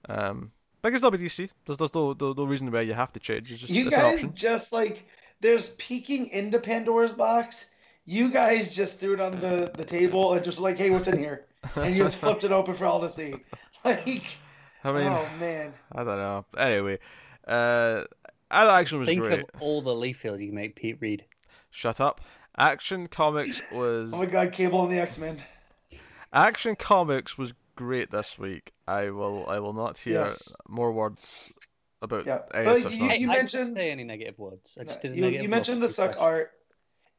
Um, 0.08 0.52
but 0.82 0.88
I 0.88 0.90
can 0.92 0.98
still 0.98 1.10
be 1.10 1.18
DC. 1.18 1.50
There's, 1.64 1.78
there's 1.78 1.94
no, 1.94 2.16
no, 2.18 2.32
no 2.32 2.44
reason 2.44 2.70
why 2.70 2.82
you 2.82 2.94
have 2.94 3.12
to 3.14 3.20
change. 3.20 3.50
It's 3.50 3.60
just 3.60 3.72
You 3.72 3.86
it's 3.86 3.96
an 3.96 4.02
guys 4.02 4.14
option. 4.24 4.34
just 4.34 4.72
like 4.72 5.06
there's 5.40 5.70
peeking 5.70 6.28
into 6.28 6.58
Pandora's 6.58 7.12
box. 7.12 7.70
You 8.08 8.30
guys 8.30 8.72
just 8.72 9.00
threw 9.00 9.14
it 9.14 9.20
on 9.20 9.32
the, 9.40 9.70
the 9.76 9.84
table 9.84 10.34
and 10.34 10.44
just 10.44 10.60
like, 10.60 10.78
hey, 10.78 10.90
what's 10.90 11.08
in 11.08 11.18
here? 11.18 11.44
And 11.74 11.94
you 11.94 12.04
just 12.04 12.18
flipped 12.18 12.44
it 12.44 12.52
open 12.52 12.74
for 12.74 12.86
all 12.86 13.00
to 13.00 13.08
see. 13.08 13.34
Like, 13.84 14.36
I 14.82 14.90
mean, 14.92 15.06
oh 15.06 15.28
man, 15.38 15.72
I 15.92 15.98
don't 16.02 16.16
know. 16.16 16.44
Anyway, 16.58 16.98
uh, 17.46 18.02
Ad 18.50 18.66
Action 18.68 18.98
was 18.98 19.06
Think 19.06 19.22
great. 19.22 19.40
of 19.40 19.62
all 19.62 19.80
the 19.80 19.92
Liefeld 19.92 20.40
you 20.40 20.46
can 20.46 20.56
make 20.56 20.74
Pete 20.74 20.96
read. 21.00 21.24
Shut 21.70 22.00
up. 22.00 22.20
Action 22.58 23.06
Comics 23.06 23.62
was 23.70 24.12
oh 24.12 24.18
my 24.18 24.26
God, 24.26 24.50
Cable 24.50 24.82
and 24.82 24.92
the 24.92 24.98
X 24.98 25.18
Men. 25.18 25.40
Action 26.32 26.74
Comics 26.74 27.38
was 27.38 27.54
great 27.76 28.10
this 28.10 28.38
week. 28.40 28.72
I 28.88 29.10
will 29.10 29.46
I 29.48 29.60
will 29.60 29.72
not 29.74 29.98
hear 29.98 30.14
Yes. 30.14 30.56
more 30.68 30.90
words 30.90 31.52
about 32.02 32.26
Yeah. 32.26 32.40
any 32.54 32.66
Like, 32.66 32.82
such 32.82 32.94
you- 32.94 32.98
nonsense. 33.00 33.20
you 33.20 33.30
I 33.30 33.34
didn't 33.34 33.38
mentioned- 33.38 33.74
say 33.74 33.90
any 33.92 34.04
negative 34.04 34.38
words. 34.38 34.76
I 34.80 34.84
just 34.84 35.00
did 35.00 35.12
a 35.12 35.14
You, 35.14 35.20
negative 35.22 35.42
you 35.44 35.48
mentioned 35.48 35.80
the 35.82 35.88
suck 35.88 36.12
press. 36.12 36.22
art, 36.22 36.52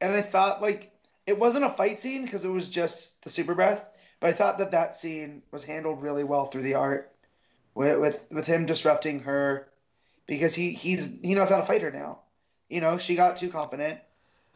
and 0.01 0.13
I 0.13 0.21
thought 0.21 0.61
like 0.61 0.91
it 1.25 1.37
wasn't 1.37 1.65
a 1.65 1.69
fight 1.69 1.99
scene 1.99 2.23
because 2.23 2.45
it 2.45 2.49
was 2.49 2.69
just 2.69 3.21
the 3.23 3.29
super 3.29 3.53
breath, 3.53 3.85
but 4.19 4.29
I 4.29 4.33
thought 4.33 4.57
that 4.59 4.71
that 4.71 4.95
scene 4.95 5.41
was 5.51 5.63
handled 5.63 6.01
really 6.01 6.23
well 6.23 6.45
through 6.45 6.63
the 6.63 6.75
art, 6.75 7.11
with 7.75 7.99
with, 7.99 8.25
with 8.31 8.47
him 8.47 8.65
disrupting 8.65 9.21
her, 9.21 9.67
because 10.25 10.55
he 10.55 10.71
he's 10.71 11.17
he 11.21 11.35
knows 11.35 11.49
how 11.49 11.57
to 11.57 11.63
fight 11.63 11.81
her 11.81 11.91
now. 11.91 12.19
You 12.69 12.81
know, 12.81 12.97
she 12.97 13.15
got 13.15 13.37
too 13.37 13.49
confident, 13.49 13.99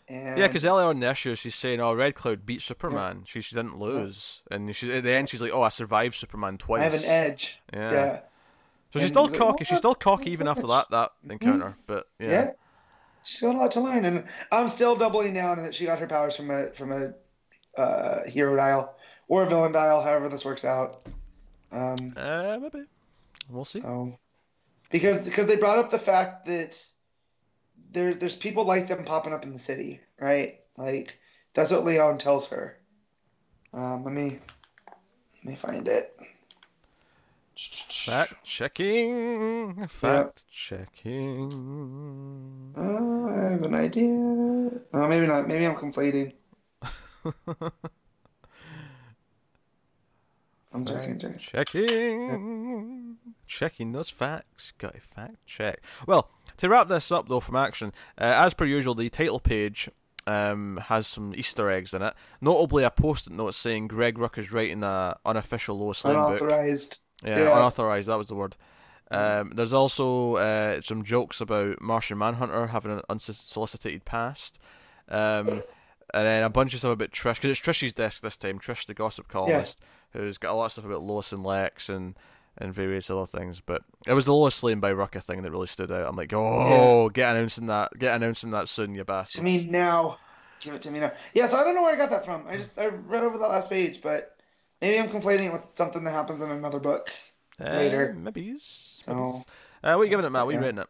and 0.07 0.37
Yeah, 0.37 0.47
because 0.47 0.65
earlier 0.65 0.87
on 0.87 0.99
the 0.99 1.09
issue, 1.09 1.35
she's 1.35 1.55
saying, 1.55 1.79
"Oh, 1.79 1.93
Red 1.93 2.15
Cloud 2.15 2.45
beat 2.45 2.61
Superman. 2.61 3.23
She 3.25 3.41
she 3.41 3.55
didn't 3.55 3.77
lose," 3.77 4.43
and 4.51 4.75
she 4.75 4.91
at 4.93 5.03
the 5.03 5.11
end 5.11 5.29
she's 5.29 5.41
like, 5.41 5.51
"Oh, 5.53 5.61
I 5.61 5.69
survived 5.69 6.15
Superman 6.15 6.57
twice." 6.57 6.81
I 6.81 6.83
have 6.83 6.93
an 6.93 7.05
edge. 7.05 7.61
Yeah. 7.73 7.91
Yeah, 7.91 8.19
So 8.91 8.99
she's 8.99 9.09
still 9.09 9.27
like, 9.27 9.37
cocky. 9.37 9.63
"Oh, 9.63 9.65
She's 9.65 9.77
still 9.77 9.95
cocky 9.95 10.31
even 10.31 10.47
after 10.47 10.67
that 10.67 10.89
that 10.91 11.11
encounter. 11.29 11.75
But 11.85 12.07
yeah. 12.19 12.51
She's 13.23 13.41
got 13.41 13.55
a 13.55 13.57
lot 13.57 13.71
to 13.71 13.81
learn, 13.81 14.05
and 14.05 14.25
I'm 14.51 14.67
still 14.67 14.95
doubling 14.95 15.33
down 15.33 15.61
that 15.63 15.75
she 15.75 15.85
got 15.85 15.99
her 15.99 16.07
powers 16.07 16.35
from 16.35 16.49
a 16.51 16.71
from 16.71 16.91
a 16.91 17.13
uh, 17.79 18.27
hero 18.27 18.55
dial 18.55 18.95
or 19.27 19.43
a 19.43 19.45
villain 19.47 19.71
dial, 19.71 20.01
however 20.01 20.29
this 20.29 20.45
works 20.45 20.65
out. 20.65 21.03
Um, 21.71 22.13
Uh, 22.17 22.57
maybe 22.61 22.85
we'll 23.49 23.65
see. 23.65 23.81
So, 23.81 24.17
because 24.89 25.19
because 25.19 25.47
they 25.47 25.55
brought 25.55 25.77
up 25.77 25.89
the 25.89 25.99
fact 25.99 26.45
that 26.45 26.83
there 27.91 28.13
there's 28.13 28.35
people 28.35 28.65
like 28.65 28.87
them 28.87 29.05
popping 29.05 29.33
up 29.33 29.43
in 29.43 29.53
the 29.53 29.59
city, 29.59 29.99
right? 30.19 30.59
Like 30.77 31.19
that's 31.53 31.71
what 31.71 31.85
Leon 31.85 32.17
tells 32.17 32.47
her. 32.47 32.77
Um, 33.73 34.03
let 34.03 34.13
me 34.13 34.39
let 35.35 35.45
me 35.45 35.55
find 35.55 35.87
it. 35.87 36.17
Fact 37.69 38.43
checking. 38.43 39.87
Fact 39.87 40.47
checking. 40.49 41.51
Oh, 42.75 43.29
I 43.29 43.51
have 43.51 43.61
an 43.61 43.75
idea. 43.75 44.09
Oh, 44.93 45.07
maybe 45.07 45.27
not. 45.27 45.47
Maybe 45.47 45.65
I'm 45.65 45.75
conflating. 45.75 46.33
I'm 50.73 50.85
checking, 50.85 51.19
checking. 51.19 51.37
Checking. 51.37 53.17
Checking 53.45 53.91
those 53.91 54.09
facts. 54.09 54.73
Got 54.79 54.95
a 54.95 54.99
fact 54.99 55.45
check. 55.45 55.81
Well, 56.07 56.31
to 56.57 56.67
wrap 56.67 56.87
this 56.87 57.11
up 57.11 57.29
though 57.29 57.41
from 57.41 57.57
action, 57.57 57.93
uh, 58.17 58.23
as 58.43 58.55
per 58.55 58.65
usual, 58.65 58.95
the 58.95 59.09
title 59.09 59.39
page 59.39 59.87
um, 60.25 60.77
has 60.85 61.05
some 61.05 61.33
Easter 61.35 61.69
eggs 61.69 61.93
in 61.93 62.01
it. 62.01 62.15
Notably, 62.39 62.83
a 62.83 62.89
post-it 62.89 63.33
note 63.33 63.53
saying 63.53 63.87
Greg 63.87 64.17
Rucka 64.17 64.39
is 64.39 64.51
writing 64.51 64.81
a 64.83 65.17
unofficial 65.25 65.77
Lois 65.77 66.03
Lane 66.03 66.15
book. 66.15 66.41
Unauthorized. 66.41 66.99
Yeah, 67.23 67.39
Yeah. 67.43 67.55
unauthorized. 67.57 68.07
That 68.09 68.17
was 68.17 68.27
the 68.27 68.35
word. 68.35 68.55
Um, 69.11 69.51
there's 69.55 69.73
also 69.73 70.35
uh, 70.37 70.79
some 70.81 71.03
jokes 71.03 71.41
about 71.41 71.81
Martian 71.81 72.17
Manhunter 72.17 72.67
having 72.67 72.93
an 72.93 73.01
unsolicited 73.09 74.05
past, 74.05 74.57
um, 75.09 75.47
and 76.13 76.25
then 76.25 76.43
a 76.43 76.49
bunch 76.49 76.73
of 76.73 76.79
stuff 76.79 76.93
about 76.93 77.11
Trish 77.11 77.35
because 77.35 77.51
it's 77.51 77.59
Trish's 77.59 77.91
desk 77.93 78.21
this 78.23 78.37
time. 78.37 78.57
Trish, 78.57 78.85
the 78.85 78.93
gossip 78.93 79.27
columnist, 79.27 79.81
who's 80.11 80.37
got 80.37 80.51
a 80.51 80.55
lot 80.55 80.65
of 80.67 80.71
stuff 80.71 80.85
about 80.85 81.03
Lois 81.03 81.33
and 81.33 81.43
Lex 81.43 81.89
and 81.89 82.15
and 82.57 82.73
various 82.73 83.09
other 83.09 83.25
things. 83.25 83.59
But 83.59 83.81
it 84.07 84.13
was 84.13 84.25
the 84.25 84.33
Lois 84.33 84.63
Lane 84.63 84.79
by 84.79 84.93
Rucka 84.93 85.21
thing 85.21 85.41
that 85.41 85.51
really 85.51 85.67
stood 85.67 85.91
out. 85.91 86.07
I'm 86.07 86.15
like, 86.15 86.31
oh, 86.33 87.09
get 87.09 87.35
announcing 87.35 87.65
that, 87.67 87.91
get 87.99 88.15
announcing 88.15 88.51
that 88.51 88.69
soon, 88.69 88.95
you 88.95 89.03
bastards. 89.03 89.39
To 89.39 89.43
me 89.43 89.67
now. 89.69 90.17
Give 90.61 90.73
it 90.75 90.81
to 90.83 90.91
me 90.91 90.99
now. 90.99 91.11
Yeah, 91.33 91.47
so 91.47 91.57
I 91.57 91.63
don't 91.65 91.75
know 91.75 91.81
where 91.81 91.93
I 91.93 91.97
got 91.97 92.11
that 92.11 92.23
from. 92.23 92.45
I 92.47 92.55
just 92.55 92.77
I 92.79 92.85
read 92.87 93.23
over 93.23 93.37
that 93.39 93.49
last 93.49 93.69
page, 93.69 94.01
but 94.01 94.37
maybe 94.81 94.99
I'm 94.99 95.09
conflating 95.09 95.45
it 95.45 95.53
with 95.53 95.65
something 95.75 96.03
that 96.03 96.11
happens 96.11 96.41
in 96.41 96.49
another 96.51 96.79
book. 96.79 97.09
uh, 97.59 97.65
later. 97.65 98.13
maybe. 98.17 98.55
So 98.57 99.43
Uh, 99.83 99.93
what 99.93 100.01
are 100.01 100.03
you 100.03 100.09
giving 100.09 100.25
it, 100.25 100.29
Matt? 100.31 100.45
What 100.45 100.55
are 100.55 100.57
you 100.57 100.59
Yeah. 100.61 100.65
rating 100.67 100.79
it? 100.79 100.89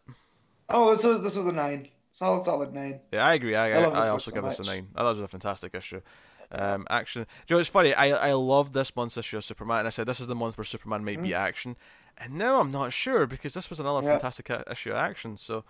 oh, 0.69 0.91
this 0.95 1.03
was 1.03 1.21
this 1.21 1.35
was 1.35 1.45
a 1.45 1.51
nine. 1.51 1.87
Solid, 2.11 2.43
solid 2.45 2.73
nine. 2.73 2.99
Yeah, 3.11 3.25
I 3.25 3.33
agree. 3.35 3.55
I, 3.55 3.69
I 3.71 3.73
I, 3.81 3.83
love 3.85 3.93
this 3.95 4.03
I 4.05 4.09
also 4.09 4.31
so 4.31 4.35
give 4.35 4.43
this 4.43 4.59
a 4.59 4.63
nine. 4.63 4.87
I 4.95 4.99
thought 4.99 5.11
it 5.11 5.13
was 5.15 5.21
a 5.21 5.27
fantastic 5.27 5.75
issue. 5.75 6.01
Um, 6.51 6.85
action. 6.89 7.23
Do 7.23 7.53
you 7.53 7.55
know, 7.55 7.59
it's 7.61 7.69
funny. 7.69 7.93
I 7.93 8.09
I 8.29 8.33
love 8.33 8.73
this 8.73 8.93
month's 8.95 9.15
issue 9.17 9.37
of 9.37 9.43
Superman. 9.45 9.79
And 9.79 9.87
I 9.87 9.91
said 9.91 10.05
this 10.05 10.19
is 10.19 10.27
the 10.27 10.35
month 10.35 10.57
where 10.57 10.65
Superman 10.65 11.05
might 11.05 11.21
beat 11.21 11.33
action, 11.33 11.77
and 12.17 12.33
now 12.33 12.59
I'm 12.59 12.71
not 12.71 12.91
sure 12.91 13.25
because 13.25 13.53
this 13.53 13.69
was 13.69 13.79
another 13.79 14.01
Mm. 14.01 14.03
Yeah. 14.05 14.11
fantastic 14.17 14.49
issue 14.69 14.91
of 14.91 14.97
action. 14.97 15.37
So 15.37 15.63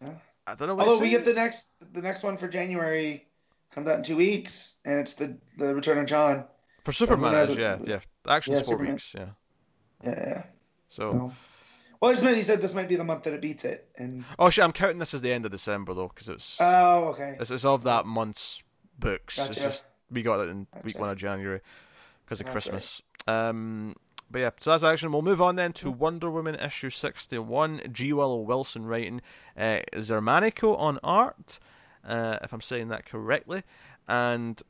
Yeah. 0.00 0.14
I 0.46 0.54
don't 0.54 0.68
know 0.68 0.74
what. 0.76 0.86
Although 0.86 1.00
we 1.02 1.10
get 1.10 1.24
the 1.24 1.32
next 1.34 1.68
the 1.92 2.00
next 2.00 2.22
one 2.22 2.36
for 2.36 2.46
January 2.48 3.26
comes 3.72 3.88
out 3.88 3.96
in 3.98 4.02
two 4.04 4.16
weeks, 4.16 4.76
and 4.84 4.98
it's 5.00 5.14
the 5.14 5.36
the 5.58 5.74
Return 5.74 5.98
of 5.98 6.06
Jon. 6.06 6.44
For 6.82 6.92
Superman, 6.92 7.34
it 7.34 7.50
is, 7.50 7.56
yeah, 7.56 7.78
yeah. 7.84 8.00
Actually, 8.26 8.56
Yeah, 8.56 8.62
four 8.62 8.72
Superman. 8.74 8.92
weeks, 8.92 9.14
yeah. 9.16 9.26
Yeah, 10.02 10.10
yeah. 10.10 10.42
So, 10.88 11.02
So, 11.02 11.32
well, 12.00 12.10
I 12.10 12.14
just 12.14 12.24
meant 12.24 12.36
he 12.36 12.42
said 12.42 12.62
this 12.62 12.74
might 12.74 12.88
be 12.88 12.96
the 12.96 13.04
month 13.04 13.24
that 13.24 13.34
it 13.34 13.42
beats 13.42 13.64
it, 13.64 13.88
and 13.96 14.24
oh 14.38 14.48
shit, 14.48 14.64
I'm 14.64 14.72
counting 14.72 14.98
this 14.98 15.12
as 15.12 15.20
the 15.20 15.32
end 15.32 15.44
of 15.44 15.50
December 15.50 15.92
though, 15.92 16.08
because 16.08 16.28
it's 16.30 16.58
oh, 16.60 17.08
okay. 17.08 17.36
it's, 17.38 17.50
it's 17.50 17.64
of 17.64 17.82
that 17.82 18.06
month's 18.06 18.62
books. 18.98 19.38
It's 19.38 19.60
just 19.60 19.84
we 20.10 20.22
got 20.22 20.40
it 20.40 20.48
in 20.48 20.66
week 20.82 20.98
one 20.98 21.10
of 21.10 21.18
January 21.18 21.60
because 22.24 22.40
of 22.40 22.46
Christmas. 22.46 23.02
Um, 23.28 23.96
but 24.30 24.38
yeah, 24.38 24.50
so 24.58 24.70
that's 24.70 24.82
action. 24.82 25.12
We'll 25.12 25.22
move 25.22 25.42
on 25.42 25.56
then 25.56 25.74
to 25.74 25.90
Wonder 25.90 26.30
Woman 26.30 26.54
issue 26.54 26.88
sixty 26.88 27.38
one. 27.38 27.82
G. 27.92 28.12
Willow 28.14 28.40
Wilson 28.40 28.86
writing. 28.86 29.20
Uh, 29.56 29.80
Xermanico 29.92 30.78
on 30.78 30.98
art, 31.04 31.58
uh, 32.02 32.38
if 32.42 32.54
I'm 32.54 32.62
saying 32.62 32.88
that 32.88 33.04
correctly, 33.04 33.62
and. 34.08 34.62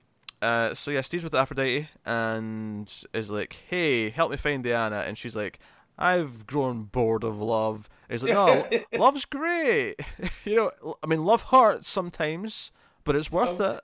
Uh, 0.42 0.72
so 0.74 0.90
yeah, 0.90 1.00
Steve's 1.02 1.24
with 1.24 1.34
Aphrodite 1.34 1.88
and 2.06 2.90
is 3.12 3.30
like, 3.30 3.56
"Hey, 3.68 4.10
help 4.10 4.30
me 4.30 4.36
find 4.36 4.64
Diana," 4.64 5.04
and 5.06 5.18
she's 5.18 5.36
like, 5.36 5.58
"I've 5.98 6.46
grown 6.46 6.84
bored 6.84 7.24
of 7.24 7.38
love." 7.40 7.88
And 8.08 8.12
he's 8.18 8.24
like, 8.24 8.32
"No, 8.32 8.66
love's 8.98 9.24
great. 9.26 9.96
you 10.44 10.56
know, 10.56 10.96
I 11.02 11.06
mean, 11.06 11.24
love 11.24 11.42
hurts 11.44 11.88
sometimes, 11.88 12.72
but 13.04 13.16
it's 13.16 13.30
worth 13.30 13.56
So- 13.56 13.74
it." 13.76 13.80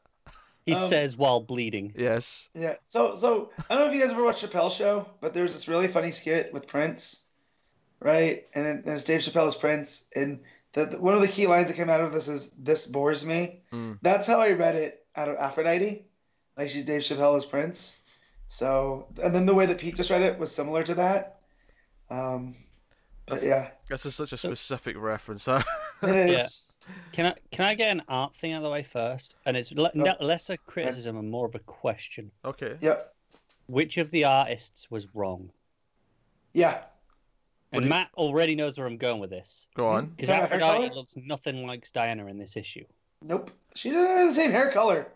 He 0.64 0.74
Um, 0.74 0.88
says 0.88 1.16
while 1.16 1.38
bleeding. 1.40 1.92
Yes. 1.96 2.50
Yeah. 2.52 2.74
So 2.88 3.14
so 3.14 3.50
I 3.70 3.74
don't 3.76 3.84
know 3.84 3.88
if 3.88 3.94
you 3.94 4.00
guys 4.00 4.10
ever 4.10 4.24
watched 4.24 4.44
Chappelle 4.44 4.68
show, 4.76 5.06
but 5.20 5.32
there's 5.32 5.52
this 5.52 5.68
really 5.68 5.86
funny 5.86 6.10
skit 6.10 6.52
with 6.52 6.66
Prince, 6.66 7.20
right? 8.00 8.44
And, 8.52 8.66
it, 8.66 8.70
and 8.84 8.88
it's 8.88 9.04
Dave 9.04 9.20
Chappelle's 9.20 9.54
Prince, 9.54 10.06
and 10.16 10.40
the, 10.72 10.86
the- 10.86 10.98
one 11.00 11.14
of 11.14 11.20
the 11.20 11.28
key 11.28 11.46
lines 11.46 11.68
that 11.68 11.76
came 11.76 11.88
out 11.88 12.00
of 12.00 12.12
this 12.12 12.26
is 12.26 12.50
"This 12.50 12.86
bores 12.88 13.24
me." 13.24 13.62
Mm. 13.72 13.98
That's 14.02 14.26
how 14.26 14.40
I 14.40 14.52
read 14.52 14.74
it 14.74 15.06
out 15.14 15.28
of 15.28 15.36
Aphrodite, 15.36 16.04
like 16.56 16.70
she's 16.70 16.84
Dave 16.84 17.02
Chappelle 17.02 17.36
as 17.36 17.44
Prince. 17.44 17.98
So 18.48 19.06
and 19.22 19.34
then 19.34 19.46
the 19.46 19.54
way 19.54 19.66
that 19.66 19.78
Pete 19.78 19.96
just 19.96 20.10
read 20.10 20.22
it 20.22 20.38
was 20.38 20.52
similar 20.54 20.82
to 20.84 20.94
that. 20.94 21.40
Um, 22.10 22.56
but 23.26 23.40
That's- 23.40 23.44
yeah, 23.48 23.70
that's 23.88 24.06
is 24.06 24.14
such 24.14 24.32
a 24.32 24.36
specific 24.36 24.96
reference. 24.98 25.46
Huh? 25.46 25.60
it 26.02 26.30
is. 26.30 26.62
Can 27.12 27.26
I 27.26 27.34
can 27.50 27.64
I 27.66 27.74
get 27.74 27.90
an 27.90 28.02
art 28.08 28.34
thing 28.36 28.52
out 28.52 28.58
of 28.58 28.62
the 28.62 28.70
way 28.70 28.84
first? 28.84 29.34
And 29.44 29.56
it's 29.56 29.72
le- 29.72 29.90
Oh. 29.96 30.24
less 30.24 30.50
a 30.50 30.56
criticism 30.56 31.16
and 31.18 31.28
more 31.30 31.46
of 31.46 31.54
a 31.56 31.58
question. 31.60 32.30
okay. 32.44 32.76
Yep. 32.80 33.12
Which 33.66 33.98
of 33.98 34.12
the 34.12 34.22
artists 34.24 34.88
was 34.92 35.12
wrong? 35.14 35.50
Yeah. 36.54 36.82
And 37.72 37.82
you- 37.82 37.88
Matt 37.90 38.10
already 38.16 38.54
knows 38.54 38.78
where 38.78 38.86
I'm 38.86 38.96
going 38.96 39.18
with 39.20 39.30
this. 39.30 39.66
Go 39.74 39.88
on. 39.88 40.06
Because 40.06 40.28
Yeah, 40.28 40.36
hair 40.36 40.44
Aphrodite 40.44 40.94
looks 40.94 41.16
nothing 41.16 41.66
like 41.66 41.90
Diana 41.90 42.26
in 42.26 42.38
this 42.38 42.56
issue. 42.56 42.84
Nope. 43.22 43.50
She 43.74 43.90
doesn't 43.90 44.16
have 44.16 44.28
the 44.28 44.34
same 44.34 44.52
hair 44.52 44.70
color. 44.70 45.08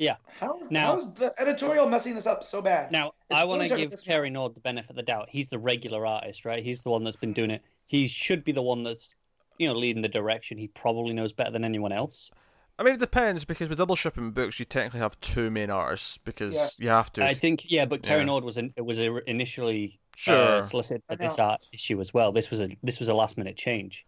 Yeah. 0.00 0.16
How, 0.38 0.58
Now- 0.70 0.92
how's 0.94 1.12
the 1.12 1.30
editorial 1.38 1.86
messing 1.86 2.14
this 2.14 2.26
up 2.26 2.42
so 2.42 2.62
bad? 2.62 2.90
Now, 2.90 3.08
It's 3.28 3.38
I 3.38 3.44
want 3.44 3.60
to 3.60 3.68
closer 3.68 3.76
to 3.76 3.82
give 3.82 3.90
this 3.90 4.00
Cary 4.00 4.30
Nord 4.30 4.54
the 4.54 4.60
benefit 4.60 4.88
of 4.88 4.96
the 4.96 5.02
doubt. 5.02 5.28
He's 5.28 5.48
the 5.48 5.58
regular 5.58 6.06
artist, 6.06 6.46
right? 6.46 6.62
He's 6.64 6.80
the 6.80 6.88
one 6.88 7.04
that's 7.04 7.16
been 7.16 7.34
doing 7.34 7.50
it. 7.50 7.62
He 7.84 8.08
should 8.08 8.42
be 8.42 8.52
the 8.52 8.62
one 8.62 8.82
that's, 8.82 9.14
you 9.58 9.68
know, 9.68 9.74
leading 9.74 10.00
the 10.00 10.08
direction. 10.08 10.56
He 10.56 10.68
probably 10.68 11.12
knows 11.12 11.34
better 11.34 11.50
than 11.50 11.64
anyone 11.64 11.92
else. 11.92 12.30
I 12.78 12.82
mean, 12.82 12.94
it 12.94 12.98
depends 13.00 13.44
because 13.44 13.68
with 13.68 13.76
double 13.76 13.94
shipping 13.94 14.30
books, 14.30 14.58
you 14.58 14.64
technically 14.64 15.00
have 15.00 15.20
two 15.20 15.50
main 15.50 15.68
artists 15.68 16.16
because 16.16 16.54
Yeah. 16.54 16.68
you 16.78 16.88
have 16.88 17.12
to. 17.12 17.22
I 17.24 17.34
think, 17.34 17.70
yeah, 17.70 17.84
but 17.84 18.02
Cary 18.02 18.20
Yeah. 18.20 18.24
Nord 18.26 18.42
was 18.44 18.56
in, 18.56 18.72
was 18.78 18.98
initially 18.98 20.00
Sure. 20.16 20.34
uh, 20.34 20.62
solicited 20.62 21.02
for 21.06 21.16
this 21.16 21.38
art 21.38 21.68
issue 21.74 22.00
as 22.00 22.14
well. 22.14 22.32
This 22.32 22.48
was 22.48 22.62
a 22.62 22.74
this 22.82 22.98
was 23.00 23.10
a 23.10 23.14
last 23.14 23.36
minute 23.36 23.58
change. 23.58 24.06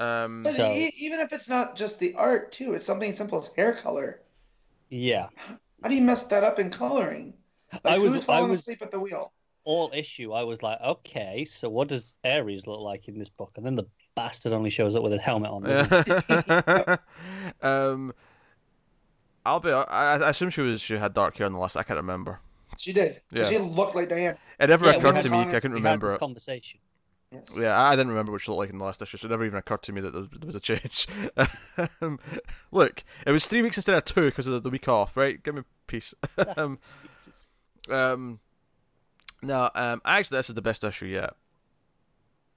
um, 0.00 0.42
But 0.42 0.54
So- 0.54 0.66
e- 0.72 0.92
even 0.98 1.20
if 1.20 1.32
it's 1.32 1.48
not 1.48 1.76
just 1.76 1.98
the 2.00 2.14
art 2.14 2.50
too, 2.52 2.74
it's 2.74 2.84
something 2.86 3.10
as 3.10 3.16
simple 3.16 3.38
as 3.38 3.52
hair 3.54 3.74
color. 3.74 4.20
Yeah, 4.90 5.28
How 5.82 5.88
do 5.88 5.94
you 5.94 6.02
mess 6.02 6.24
that 6.28 6.44
up 6.44 6.58
in 6.58 6.70
coloring? 6.70 7.34
Like, 7.72 7.80
I 7.84 7.98
was- 7.98 8.12
who's 8.12 8.22
I 8.24 8.26
falling 8.26 8.50
was- 8.50 8.60
asleep 8.60 8.82
at 8.82 8.90
the 8.90 8.98
wheel? 9.00 9.32
all 9.64 9.90
issue. 9.92 10.32
I 10.32 10.44
was 10.44 10.62
like, 10.62 10.80
okay, 10.80 11.44
so 11.44 11.68
what 11.68 11.88
does 11.88 12.16
Ares 12.24 12.66
look 12.66 12.80
like 12.80 13.06
in 13.06 13.18
this 13.18 13.28
book? 13.28 13.52
And 13.56 13.66
then 13.66 13.76
the 13.76 13.84
bastard 14.16 14.54
only 14.54 14.70
shows 14.70 14.96
up 14.96 15.02
with 15.02 15.12
his 15.12 15.20
helmet 15.20 15.50
on. 15.50 16.98
um, 17.62 18.14
I'll 19.44 19.60
be. 19.60 19.70
I, 19.70 20.16
I 20.16 20.30
assume 20.30 20.48
she 20.48 20.62
was. 20.62 20.80
She 20.80 20.96
had 20.96 21.12
dark 21.12 21.36
hair 21.36 21.46
in 21.46 21.52
the 21.52 21.58
last. 21.58 21.76
I 21.76 21.82
can't 21.82 21.98
remember. 21.98 22.40
She 22.78 22.94
did. 22.94 23.20
Yeah. 23.30 23.44
She 23.44 23.58
looked 23.58 23.94
like 23.94 24.08
Diane. 24.08 24.38
It 24.58 24.68
never 24.68 24.86
Yeah, 24.86 24.92
occurred 24.92 25.20
to 25.20 25.28
me. 25.28 25.38
I 25.38 25.44
couldn't 25.44 25.72
We 25.72 25.78
had 25.80 25.84
remember 25.84 26.06
this 26.06 26.16
it. 26.16 26.20
conversation. 26.20 26.80
Yes. 27.30 27.54
Yeah, 27.58 27.80
I 27.80 27.90
didn't 27.90 28.08
remember 28.08 28.32
what 28.32 28.40
she 28.40 28.50
looked 28.50 28.60
like 28.60 28.70
in 28.70 28.78
the 28.78 28.84
last 28.84 29.02
issue, 29.02 29.18
so 29.18 29.26
it 29.26 29.30
never 29.30 29.44
even 29.44 29.58
occurred 29.58 29.82
to 29.82 29.92
me 29.92 30.00
that 30.00 30.12
there 30.12 30.46
was, 30.46 30.54
a 30.54 30.60
change. 30.60 31.06
um, 32.00 32.18
look, 32.72 33.04
it 33.26 33.32
was 33.32 33.46
three 33.46 33.60
weeks 33.60 33.76
instead 33.76 33.96
of 33.96 34.04
two 34.06 34.26
because 34.26 34.48
of 34.48 34.62
the, 34.62 34.70
week 34.70 34.88
off, 34.88 35.16
right? 35.16 35.42
Give 35.42 35.54
me 35.54 35.62
peace. 35.86 36.14
um, 36.56 36.78
um, 37.90 38.40
no, 39.42 39.70
um, 39.74 40.00
actually, 40.06 40.38
this 40.38 40.48
is 40.48 40.54
the 40.54 40.62
best 40.62 40.84
issue 40.84 41.06
yet. 41.06 41.34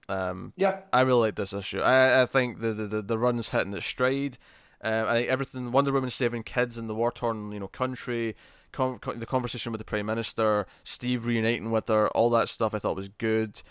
Um, 0.07 0.53
Yeah. 0.56 0.80
I 0.91 1.02
really 1.02 1.22
like 1.22 1.35
this 1.35 1.53
issue. 1.53 1.81
I, 1.81 2.22
I 2.22 2.26
think 2.26 2.61
the, 2.61 2.73
the, 2.73 3.02
the, 3.02 3.18
run's 3.18 3.49
hitting 3.49 3.73
its 3.73 3.85
stride. 3.85 4.38
Um, 4.81 5.07
I 5.07 5.14
think 5.14 5.30
everything 5.30 5.72
Wonder 5.72 5.91
Woman 5.91 6.10
saving 6.10 6.43
kids 6.43 6.77
in 6.77 6.88
the 6.88 6.95
war 6.95 7.11
torn 7.11 7.52
you 7.52 7.60
know 7.60 7.68
country, 7.68 8.35
con- 8.72 8.99
the 9.15 9.26
conversation 9.26 9.72
with 9.72 9.80
the 9.80 9.85
Prime 9.85 10.06
Minister, 10.06 10.65
Steve 10.84 11.26
reuniting 11.26 11.72
with 11.72 11.88
her, 11.88 12.10
all 12.10 12.30
that 12.31 12.49
stuff 12.49 12.73
I 12.73 12.80
thought 12.80 12.95
was 12.95 13.10
good. 13.10 13.61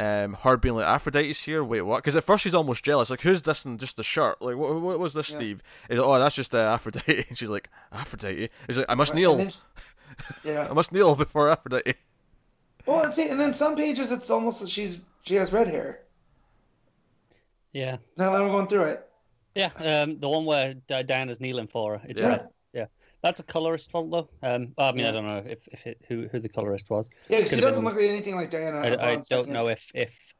Um, 0.00 0.34
her 0.34 0.56
being 0.56 0.76
like 0.76 0.86
Aphrodite's 0.86 1.44
here. 1.44 1.62
Wait, 1.62 1.82
what? 1.82 1.98
Because 1.98 2.16
at 2.16 2.24
first 2.24 2.42
she's 2.42 2.54
almost 2.54 2.82
jealous. 2.84 3.10
Like, 3.10 3.20
who's 3.20 3.42
this? 3.42 3.64
And 3.64 3.78
just 3.78 3.96
the 3.98 4.02
shirt. 4.02 4.40
Like, 4.40 4.56
what, 4.56 4.80
what 4.80 4.98
was 4.98 5.14
this, 5.14 5.28
Yeah. 5.30 5.36
Steve? 5.36 5.62
He's 5.88 5.98
like, 5.98 6.06
oh, 6.06 6.18
that's 6.18 6.34
just 6.34 6.54
uh, 6.54 6.58
Aphrodite. 6.58 7.24
And 7.28 7.36
she's 7.36 7.50
like, 7.50 7.68
Aphrodite. 7.92 8.48
He's 8.66 8.78
like, 8.78 8.86
I 8.88 8.94
must 8.94 9.12
And 9.12 9.20
kneel. 9.20 9.48
yeah. 10.44 10.68
I 10.70 10.72
must 10.72 10.92
kneel 10.92 11.14
before 11.16 11.50
Aphrodite. 11.50 11.94
Well, 12.86 13.02
and 13.04 13.12
see, 13.12 13.28
and 13.28 13.38
then 13.38 13.52
some 13.52 13.76
pages 13.76 14.10
it's 14.10 14.30
almost 14.30 14.60
that 14.60 14.70
she's 14.70 15.00
she 15.24 15.34
has 15.34 15.52
red 15.52 15.68
hair. 15.68 16.00
Yeah, 17.72 17.98
Now 18.16 18.32
that 18.32 18.40
I'm 18.40 18.48
going 18.48 18.66
through 18.66 18.84
it. 18.84 19.08
yeah. 19.54 19.70
Um, 19.78 20.18
the 20.18 20.28
one 20.28 20.44
where 20.44 20.74
Di- 20.74 21.02
Diana's 21.04 21.40
kneeling 21.40 21.68
for 21.68 21.98
her. 21.98 22.02
It's 22.08 22.18
Yeah. 22.20 22.28
red. 22.28 22.48
Yeah, 23.22 23.28
that's 23.28 23.40
a 23.40 23.42
colorist 23.44 23.90
font 23.90 24.10
though. 24.10 24.28
Um, 24.42 24.72
I 24.78 24.92
mean, 24.92 25.06
I 25.06 25.12
don't 25.12 25.26
know 25.26 25.42
if, 25.46 25.66
if 25.68 25.86
it, 25.86 26.00
who 26.08 26.28
who 26.32 26.40
the 26.40 26.48
colorist 26.48 26.90
was. 26.90 27.08
Yeah, 27.28 27.40
'cause 27.40 27.50
she 27.50 27.56
Could've 27.56 27.70
doesn't 27.70 27.84
been- 27.84 27.92
look 27.92 28.00
like 28.00 28.10
anything 28.10 28.34
like 28.36 28.50
Diana. 28.50 28.78
I, 28.78 28.86
I 28.86 29.14
don't 29.14 29.24
second. 29.26 29.52
know 29.52 29.68
if 29.68 29.90
if 29.94 30.34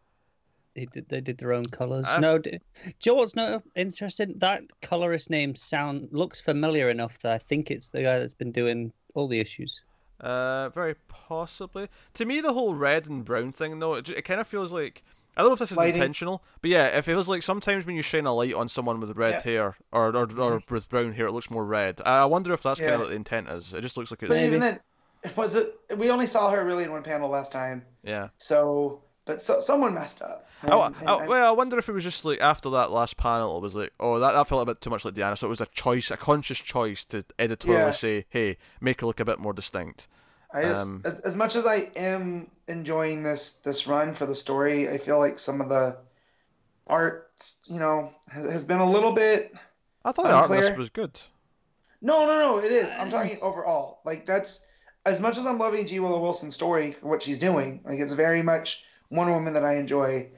they 0.74 0.86
did 0.86 1.08
they 1.08 1.20
did 1.20 1.38
their 1.38 1.52
own 1.52 1.64
colors. 1.64 2.06
I've- 2.08 2.20
No, 2.20 2.38
do, 2.38 2.50
do 2.52 2.58
you 3.04 3.12
know 3.12 3.14
what's 3.16 3.36
not 3.36 3.62
interesting? 3.76 4.34
That 4.38 4.62
colorist 4.82 5.28
name 5.30 5.54
sound 5.54 6.08
looks 6.12 6.40
familiar 6.40 6.90
enough 6.90 7.18
that 7.20 7.32
I 7.32 7.38
think 7.38 7.70
it's 7.70 7.88
the 7.88 8.02
guy 8.02 8.18
that's 8.18 8.34
been 8.34 8.52
doing 8.52 8.92
all 9.14 9.28
the 9.28 9.40
issues. 9.40 9.80
Uh, 10.20 10.68
very 10.70 10.94
possibly. 11.08 11.88
To 12.14 12.24
me, 12.26 12.40
the 12.40 12.52
whole 12.52 12.74
red 12.74 13.08
and 13.08 13.24
brown 13.24 13.52
thing, 13.52 13.78
though, 13.78 13.94
it, 13.94 14.04
ju- 14.04 14.14
it 14.14 14.22
kind 14.22 14.38
of 14.40 14.46
feels 14.46 14.70
like 14.72 15.02
I 15.36 15.42
don't 15.42 15.50
know 15.50 15.54
if 15.54 15.58
this 15.60 15.70
is 15.72 15.76
Lighting. 15.76 15.94
intentional, 15.96 16.42
but 16.60 16.70
yeah, 16.70 16.86
if 16.98 17.08
it 17.08 17.14
was 17.14 17.28
like 17.28 17.42
sometimes 17.42 17.86
when 17.86 17.96
you 17.96 18.02
shine 18.02 18.26
a 18.26 18.34
light 18.34 18.52
on 18.54 18.68
someone 18.68 19.00
with 19.00 19.16
red 19.16 19.34
Yeah. 19.34 19.42
hair 19.42 19.76
or 19.92 20.08
or, 20.08 20.22
or 20.22 20.26
mm-hmm. 20.26 20.74
with 20.74 20.88
brown 20.88 21.12
hair, 21.12 21.26
it 21.26 21.32
looks 21.32 21.50
more 21.50 21.64
red. 21.64 22.00
I 22.04 22.22
I 22.22 22.24
wonder 22.24 22.52
if 22.52 22.62
that's 22.62 22.80
kind 22.80 22.92
of 22.94 23.00
what 23.00 23.08
the 23.10 23.14
intent 23.16 23.48
is. 23.48 23.72
It 23.74 23.80
just 23.80 23.96
looks 23.96 24.10
like 24.10 24.22
it's. 24.22 24.28
But 24.28 24.36
it's 24.38 24.46
even 24.46 24.60
then, 24.60 24.80
was 25.36 25.54
it? 25.54 25.74
We 25.96 26.10
only 26.10 26.26
saw 26.26 26.50
her 26.50 26.64
really 26.64 26.84
in 26.84 26.92
one 26.92 27.02
panel 27.02 27.28
last 27.30 27.52
time. 27.52 27.84
yeah. 28.02 28.28
So, 28.38 29.02
but 29.24 29.40
so, 29.40 29.60
someone 29.60 29.94
messed 29.94 30.20
up. 30.22 30.48
I, 30.62 30.66
And- 30.86 30.94
and 30.96 31.08
I, 31.08 31.14
I- 31.14 31.26
well, 31.26 31.48
I 31.48 31.50
wonder 31.52 31.78
if 31.78 31.88
it 31.88 31.92
was 31.92 32.02
just 32.04 32.24
like 32.24 32.40
after 32.40 32.68
that 32.70 32.90
last 32.90 33.16
panel, 33.16 33.56
it 33.56 33.62
was 33.62 33.74
like, 33.76 33.92
oh, 34.00 34.18
that, 34.18 34.32
that 34.32 34.48
felt 34.48 34.62
a 34.62 34.66
bit 34.66 34.80
too 34.80 34.90
much 34.90 35.04
like 35.04 35.14
Diana. 35.14 35.36
So 35.36 35.46
it 35.46 35.50
was 35.50 35.60
a 35.60 35.66
choice, 35.66 36.10
a 36.10 36.16
conscious 36.16 36.58
choice 36.58 37.04
to 37.06 37.24
editorially 37.38 37.84
Yeah. 37.84 37.90
say, 37.92 38.26
hey, 38.28 38.56
make 38.80 39.00
her 39.00 39.06
look 39.06 39.20
a 39.20 39.24
bit 39.24 39.38
more 39.38 39.52
distinct. 39.54 40.08
I 40.52 40.62
just 40.62 40.82
Um, 40.82 41.02
as, 41.04 41.20
as 41.20 41.36
much 41.36 41.56
as 41.56 41.66
I 41.66 41.90
am 41.96 42.50
enjoying 42.68 43.22
this 43.22 43.58
this 43.58 43.86
run 43.86 44.12
for 44.14 44.26
the 44.26 44.34
story, 44.34 44.88
I 44.88 44.98
feel 44.98 45.18
like 45.18 45.38
some 45.38 45.60
of 45.60 45.68
the 45.68 45.96
art, 46.86 47.30
you 47.66 47.78
know, 47.78 48.12
has, 48.28 48.44
has 48.44 48.64
been 48.64 48.80
a 48.80 48.90
little 48.90 49.12
bit. 49.12 49.54
I 50.04 50.12
thought 50.12 50.24
the 50.24 50.32
art 50.32 50.50
in 50.50 50.56
this 50.56 50.66
Unclear. 50.66 50.78
was 50.78 50.88
good. 50.88 51.20
No, 52.00 52.26
no, 52.26 52.38
no. 52.38 52.58
It 52.58 52.72
is. 52.72 52.90
I'm 52.90 53.10
talking 53.10 53.38
overall. 53.42 54.00
Like 54.04 54.26
that's 54.26 54.66
as 55.06 55.20
much 55.20 55.38
as 55.38 55.46
I'm 55.46 55.58
loving 55.58 55.86
G. 55.86 56.00
Willow 56.00 56.20
Wilson's 56.20 56.54
story, 56.54 56.96
what 57.02 57.22
she's 57.22 57.38
doing. 57.38 57.80
Like 57.84 57.98
it's 57.98 58.12
very 58.12 58.42
much 58.42 58.84
Wonder 59.10 59.32
Woman 59.32 59.52
that 59.54 59.64
I 59.64 59.74
enjoy. 59.76 60.28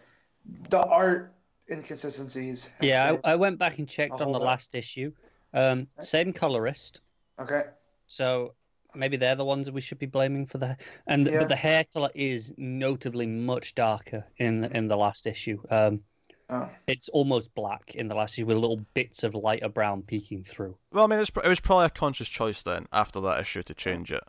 The 0.70 0.80
art 0.84 1.32
inconsistencies. 1.70 2.70
Yeah, 2.80 3.16
I, 3.24 3.32
I 3.32 3.36
went 3.36 3.58
back 3.58 3.78
and 3.78 3.88
checked 3.88 4.14
I'll 4.14 4.26
on 4.26 4.32
the 4.32 4.38
up. 4.38 4.44
last 4.44 4.74
issue. 4.74 5.12
Um, 5.54 5.86
same 6.00 6.32
colorist, 6.32 7.00
okay. 7.38 7.64
so 8.06 8.54
maybe 8.94 9.16
they're 9.16 9.34
the 9.36 9.44
ones 9.44 9.66
that 9.66 9.74
we 9.74 9.80
should 9.80 9.98
be 9.98 10.06
blaming 10.06 10.46
for 10.46 10.58
the 10.58 10.76
and 11.06 11.26
Yeah. 11.26 11.40
but 11.40 11.48
the 11.48 11.56
hair 11.56 11.84
color 11.92 12.10
is 12.14 12.52
notably 12.56 13.26
much 13.26 13.74
darker 13.74 14.26
in 14.38 14.64
in 14.64 14.88
the 14.88 14.96
last 14.96 15.26
issue. 15.26 15.58
Um, 15.70 16.02
Oh. 16.50 16.68
it's 16.86 17.08
almost 17.08 17.54
black 17.54 17.94
in 17.94 18.08
the 18.08 18.14
last 18.14 18.34
issue 18.34 18.44
with 18.44 18.58
little 18.58 18.84
bits 18.92 19.24
of 19.24 19.34
lighter 19.34 19.70
brown 19.70 20.02
peeking 20.02 20.44
through. 20.44 20.76
Well, 20.92 21.04
I 21.04 21.06
mean, 21.06 21.18
it 21.18 21.20
was, 21.34 21.44
it 21.44 21.48
was 21.48 21.60
probably 21.60 21.86
a 21.86 21.90
conscious 21.90 22.28
choice 22.28 22.62
then 22.62 22.86
after 22.92 23.22
that 23.22 23.40
issue 23.40 23.62
to 23.62 23.72
change 23.74 24.12
it. 24.12 24.22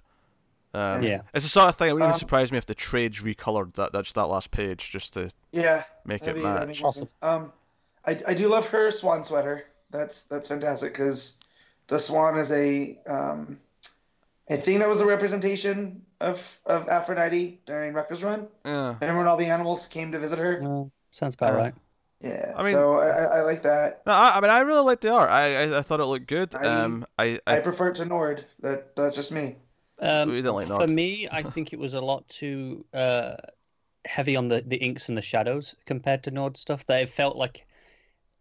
Um, 0.73 1.03
Yeah. 1.03 1.23
It's 1.33 1.43
the 1.43 1.49
sort 1.49 1.67
of 1.67 1.75
thing. 1.75 1.89
It 1.89 1.93
wouldn't 1.93 2.07
even 2.07 2.13
Um, 2.13 2.19
surprise 2.19 2.49
me 2.51 2.57
if 2.57 2.65
the 2.65 2.75
trades 2.75 3.19
recolored 3.19 3.73
that 3.73 3.91
that's 3.91 4.13
that 4.13 4.27
last 4.27 4.51
page 4.51 4.89
just 4.89 5.13
to 5.15 5.31
Yeah. 5.51 5.83
make 6.05 6.25
Maybe 6.25 6.39
it 6.39 6.43
match. 6.43 6.67
makes 6.67 6.83
Awesome. 6.83 7.09
Um, 7.21 7.51
I, 8.05 8.17
I 8.25 8.33
do 8.33 8.47
love 8.47 8.69
her 8.69 8.89
swan 8.89 9.25
sweater. 9.25 9.65
That's 9.91 10.21
that's 10.21 10.47
fantastic 10.47 10.93
because 10.93 11.39
the 11.87 11.99
swan 11.99 12.37
is 12.37 12.53
a 12.53 12.97
um, 13.05 13.59
I 14.49 14.57
think 14.57 14.79
that 14.79 14.89
was 14.89 15.01
a 15.01 15.05
representation 15.05 16.01
of 16.19 16.59
of 16.65 16.89
Aphrodite 16.89 17.61
during 17.65 17.93
Rucka's 17.93 18.23
run. 18.23 18.47
Yeah. 18.65 18.95
Remember 18.99 19.19
when 19.19 19.27
all 19.27 19.37
the 19.37 19.47
animals 19.47 19.87
came 19.87 20.11
to 20.11 20.19
visit 20.19 20.39
her? 20.39 20.61
Uh, 20.63 20.89
sounds 21.11 21.35
about 21.35 21.53
Uh, 21.53 21.57
right. 21.57 21.73
Yeah. 22.19 22.53
I 22.55 22.63
mean- 22.63 22.73
so 22.73 22.99
I, 22.99 23.07
I 23.09 23.23
I 23.23 23.41
like 23.41 23.61
that. 23.63 24.01
No, 24.05 24.13
I, 24.13 24.37
I 24.37 24.41
mean 24.41 24.51
I 24.51 24.59
really 24.59 24.81
liked 24.83 25.01
the 25.01 25.13
art. 25.13 25.29
I 25.29 25.63
I, 25.63 25.77
I 25.79 25.81
thought 25.81 25.99
it 25.99 26.05
looked 26.05 26.27
good. 26.27 26.53
I- 26.55 26.65
um, 26.65 27.05
I 27.17 27.39
I, 27.47 27.57
I, 27.57 27.59
prefer 27.61 27.89
it 27.89 27.95
to 27.95 28.05
Nord. 28.05 28.45
That 28.59 28.95
that's 28.95 29.15
just 29.15 29.31
me. 29.31 29.55
Um, 29.99 30.29
we 30.29 30.35
didn't 30.35 30.55
like 30.55 30.67
Nord. 30.67 30.81
For 30.81 30.93
me, 30.93 31.27
I 31.31 31.43
think 31.43 31.71
it 31.71 31.79
was 31.79 31.93
a 31.93 32.01
lot 32.01 32.27
too 32.27 32.85
uh, 32.93 33.35
heavy 34.05 34.35
on 34.35 34.49
the, 34.49 34.61
the 34.65 34.75
inks 34.77 35.07
and 35.07 35.17
the 35.17 35.21
shadows 35.21 35.75
compared 35.85 36.23
to 36.23 36.31
Nord 36.31 36.57
stuff. 36.57 36.85
That 36.87 37.01
it 37.03 37.09
felt 37.09 37.37
like 37.37 37.65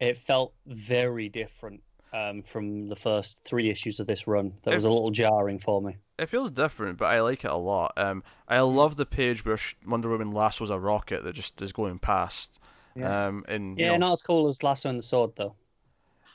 it 0.00 0.16
felt 0.16 0.54
very 0.66 1.28
different 1.28 1.82
um, 2.12 2.42
from 2.42 2.86
the 2.86 2.96
first 2.96 3.40
three 3.44 3.70
issues 3.70 4.00
of 4.00 4.06
this 4.06 4.26
run. 4.26 4.54
That 4.64 4.74
was 4.74 4.84
a 4.84 4.90
little 4.90 5.10
jarring 5.10 5.58
for 5.58 5.80
me. 5.82 5.96
It 6.18 6.26
feels 6.26 6.50
different, 6.50 6.98
but 6.98 7.06
I 7.06 7.20
like 7.20 7.44
it 7.44 7.50
a 7.50 7.56
lot. 7.56 7.92
Um, 7.96 8.22
I 8.46 8.60
love 8.60 8.96
the 8.96 9.06
page 9.06 9.44
where 9.44 9.58
Wonder 9.86 10.08
Woman 10.10 10.30
lassos 10.30 10.70
a 10.70 10.78
rocket 10.78 11.24
that 11.24 11.32
just 11.34 11.60
is 11.62 11.72
going 11.72 11.98
past. 11.98 12.60
Yeah. 12.94 13.14
Um, 13.28 13.44
and 13.48 13.78
you 13.80 13.86
Yeah, 13.86 13.92
know, 13.92 13.98
not 13.98 14.12
as 14.12 14.22
cool 14.22 14.48
as 14.48 14.62
Lasso 14.62 14.88
and 14.88 14.98
the 14.98 15.02
Sword 15.02 15.36
though. 15.36 15.56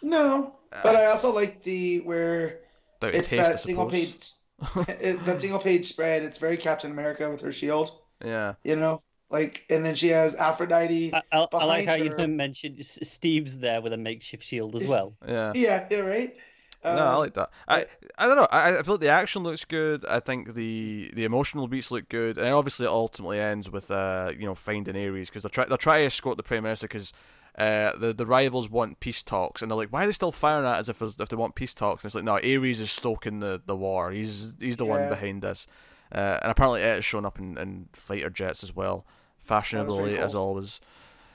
No, 0.02 0.60
but 0.82 0.96
I 0.96 1.06
also 1.06 1.34
like 1.34 1.64
the 1.64 2.00
where 2.02 2.62
doubt 3.00 3.14
it's 3.14 3.30
taste, 3.30 3.54
that 3.54 3.60
single 3.60 3.86
page 3.88 4.32
it, 4.88 5.24
that 5.26 5.42
single 5.42 5.60
page 5.60 5.86
spread. 5.86 6.24
It's 6.24 6.38
very 6.38 6.58
Captain 6.58 6.92
America 6.92 7.30
with 7.30 7.42
her 7.42 7.52
shield. 7.52 7.92
Yeah. 8.24 8.56
You 8.64 8.76
know, 8.76 9.04
like 9.30 9.66
and 9.70 9.86
then 9.86 9.96
she 9.96 10.10
has 10.10 10.36
Aphrodite. 10.36 11.14
I, 11.14 11.22
I, 11.32 11.48
I 11.54 11.66
like 11.66 11.86
Behind 11.86 11.90
how 11.90 11.96
you 11.96 12.12
her- 12.12 12.18
didn't 12.18 12.38
mention 12.38 12.82
Steve's 12.82 13.58
there 13.58 13.82
with 13.82 13.94
a 13.94 13.98
makeshift 13.98 14.44
shield 14.44 14.76
as 14.76 14.88
well. 14.88 15.14
Yeah. 15.28 15.52
Yeah, 15.56 15.86
yeah, 15.90 16.00
right. 16.00 16.36
no, 16.84 16.92
I 16.92 17.12
Um, 17.14 17.18
like 17.20 17.34
that. 17.34 17.50
I 17.68 17.86
I 18.18 18.28
don't 18.28 18.38
know. 18.38 18.48
I, 18.52 18.78
I 18.78 18.84
feel 18.84 18.94
like 18.96 19.02
the 19.02 19.10
action 19.10 19.44
looks 19.44 19.66
good. 19.66 20.06
I 20.06 20.20
think 20.20 20.54
the 20.54 21.12
the 21.14 21.26
emotional 21.26 21.68
beats 21.68 21.92
look 21.92 22.08
good, 22.10 22.38
and 22.38 22.48
obviously 22.54 22.86
it 22.86 22.90
ultimately 22.92 23.40
ends 23.40 23.70
with 23.70 23.92
uh 23.92 24.32
you 24.38 24.46
know 24.46 24.56
finding 24.56 24.96
Ares 24.96 25.30
because 25.30 25.44
they're 25.44 25.50
try 25.50 25.66
they're 25.66 25.78
trying 25.78 26.02
to 26.04 26.06
escort 26.08 26.38
the 26.38 26.44
prime 26.44 26.64
minister 26.64 26.88
because. 26.88 27.12
Uh, 27.60 27.92
the 27.98 28.14
the 28.14 28.24
rivals 28.28 28.70
want 28.70 29.00
peace 29.00 29.24
talks, 29.24 29.64
and 29.64 29.72
they're 29.72 29.76
like, 29.80 29.90
"Why 29.90 30.04
are 30.04 30.06
they 30.06 30.12
still 30.12 30.32
firing 30.32 30.68
at 30.68 30.78
us 30.78 30.90
if 30.90 31.02
if 31.02 31.28
they 31.28 31.36
want 31.36 31.56
peace 31.56 31.74
talks?" 31.74 32.04
And 32.04 32.10
it's 32.10 32.14
like, 32.14 32.24
"No, 32.24 32.34
Ares 32.36 32.80
is 32.80 32.92
stoking 32.92 33.40
the, 33.40 33.60
the 33.66 33.76
war. 33.76 34.12
He's 34.12 34.54
he's 34.60 34.78
the 34.78 34.86
one 34.86 35.10
behind 35.10 35.42
this." 35.42 35.66
Uh, 36.14 36.38
and 36.44 36.52
apparently, 36.52 36.82
it 36.82 36.86
has 36.98 37.04
shown 37.04 37.26
up 37.26 37.40
in, 37.40 37.58
in 37.58 37.90
fighter 37.94 38.30
jets 38.30 38.64
as 38.64 38.76
well, 38.76 39.08
fashionably 39.48 40.02
pretty 40.04 40.18
as 40.18 40.36
always. 40.36 40.80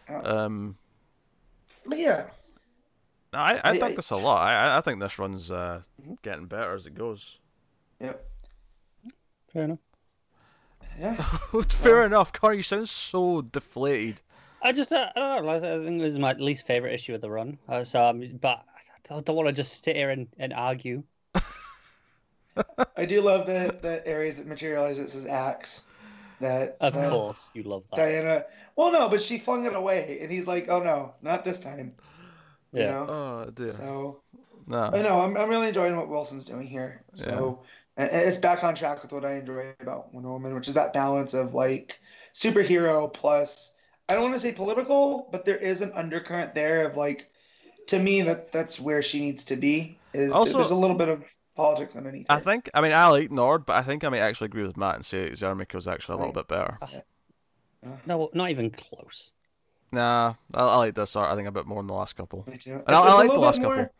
Yeah. 0.09 0.21
Um, 0.21 0.77
But 1.87 1.99
yeah, 1.99 2.25
I 3.33 3.57
I, 3.57 3.61
I- 3.71 3.79
think 3.79 3.97
this 3.97 4.11
a 4.11 4.17
lot. 4.17 4.47
I 4.47 4.77
I 4.79 4.81
think 4.81 5.01
this 5.01 5.19
run's 5.19 5.51
uh, 5.51 5.83
getting 6.23 6.47
better 6.47 6.75
as 6.75 6.87
it 6.87 6.95
goes. 6.95 7.39
yep, 8.01 8.25
Fair 9.53 9.65
enough. 9.65 9.79
yeah. 10.99 11.15
Fair 11.69 12.05
enough, 12.05 12.33
Connor. 12.33 12.55
You 12.55 12.63
sound 12.63 12.89
so 12.89 13.41
deflated. 13.43 14.23
I 14.63 14.73
just 14.73 14.93
uh, 14.93 15.11
I 15.17 15.21
don't 15.37 15.47
know. 15.47 15.53
I 15.57 15.59
think 15.85 16.01
this 16.01 16.13
is 16.13 16.19
my 16.19 16.35
least 16.35 16.67
favorite 16.67 16.93
issue 16.95 17.15
of 17.15 17.21
the 17.21 17.31
run. 17.31 17.59
Uh, 17.69 17.83
so, 17.85 18.01
um, 18.03 18.23
but 18.41 18.63
I 19.11 19.21
don't 19.21 19.35
want 19.37 19.49
to 19.49 19.53
just 19.53 19.83
sit 19.85 19.97
here 19.97 20.11
and, 20.11 20.29
and 20.39 20.53
argue. 20.53 21.03
I 22.97 23.05
do 23.07 23.23
love 23.23 23.47
that 23.47 23.83
that 23.83 24.07
Ares 24.07 24.37
that 24.37 24.47
materializes 24.47 25.13
his 25.15 25.27
axe. 25.27 25.85
That 26.43 26.77
Of 26.81 26.95
that 26.95 27.09
course, 27.11 27.53
you 27.55 27.63
love 27.63 27.85
that. 27.91 27.97
Diana. 27.97 28.45
Well, 28.75 28.91
no, 28.91 29.09
but 29.09 29.21
she 29.21 29.39
flung 29.39 29.65
it 29.65 29.77
away, 29.77 30.19
and 30.21 30.31
he's 30.31 30.49
like, 30.49 30.69
"Oh 30.69 30.83
no, 30.83 31.15
not 31.23 31.45
this 31.45 31.61
time." 31.61 31.95
You 32.73 32.81
Yeah. 32.83 32.91
know? 32.91 33.07
Oh 33.09 33.51
dear. 33.55 33.71
So 33.71 34.21
no. 34.67 34.91
I 34.93 35.03
know 35.03 35.21
I'm 35.21 35.37
I'm 35.37 35.49
really 35.49 35.69
enjoying 35.69 35.97
what 35.97 36.09
Wilson's 36.09 36.45
doing 36.45 36.67
here. 36.67 37.05
So 37.15 37.61
and 37.97 38.11
and 38.11 38.27
it's 38.29 38.39
back 38.39 38.65
on 38.65 38.75
track 38.75 39.03
with 39.03 39.13
what 39.13 39.25
I 39.25 39.35
enjoy 39.35 39.73
about 39.79 40.13
Wonder 40.13 40.31
Woman, 40.31 40.53
which 40.57 40.67
is 40.67 40.75
that 40.75 40.93
balance 40.93 41.33
of 41.33 41.55
like 41.55 42.01
superhero 42.35 43.13
plus 43.13 43.77
I 44.09 44.15
don't 44.15 44.23
want 44.25 44.35
to 44.35 44.41
say 44.41 44.51
political, 44.51 45.29
but 45.31 45.45
there 45.45 45.57
is 45.57 45.81
an 45.81 45.93
undercurrent 45.95 46.55
there 46.55 46.87
of 46.89 46.97
like 46.97 47.31
to 47.87 48.01
me 48.01 48.23
that 48.23 48.51
that's 48.51 48.81
where 48.81 49.01
she 49.01 49.21
needs 49.21 49.45
to 49.45 49.55
be. 49.57 49.97
Is 50.13 50.33
Also- 50.33 50.59
there's 50.59 50.73
a 50.73 50.77
little 50.77 50.97
bit 50.97 51.09
of 51.09 51.23
politics 51.55 51.97
underneath. 51.97 52.27
I 52.31 52.39
it. 52.39 52.45
think. 52.45 52.71
I 52.75 52.81
mean, 52.81 52.93
I 52.93 53.07
like 53.09 53.31
Nord, 53.31 53.67
but 53.67 53.77
I 53.77 53.83
think 53.83 54.05
I 54.05 54.09
might 54.09 54.21
actually 54.21 54.47
agree 54.47 54.63
with 54.65 54.77
Matt 54.77 54.95
and 54.97 55.05
say 55.05 55.31
Xermanico's 55.31 55.87
actually 55.89 56.15
a 56.15 56.19
little 56.19 56.33
bit 56.33 56.49
better. 56.49 56.79
No, 58.07 58.31
not 58.33 58.51
even 58.51 58.71
close. 58.71 59.33
Nah, 59.91 60.35
I, 60.55 60.61
I 60.63 60.77
like 60.77 60.95
this 60.95 61.15
art. 61.17 61.31
I 61.31 61.37
think 61.37 61.49
a 61.49 61.53
bit 61.53 61.67
more 61.67 61.79
than 61.81 61.89
the 61.89 61.95
last 61.95 62.15
couple. 62.17 62.45
Me 62.49 62.57
too. 62.57 62.83
And 62.87 62.97
I, 62.97 63.01
I 63.01 63.03
It's- 63.03 63.09
it's 63.11 63.19
like 63.29 63.35
the 63.35 63.41
last 63.41 63.59
bit 63.59 63.65
more- 63.65 63.77
couple. 63.77 63.95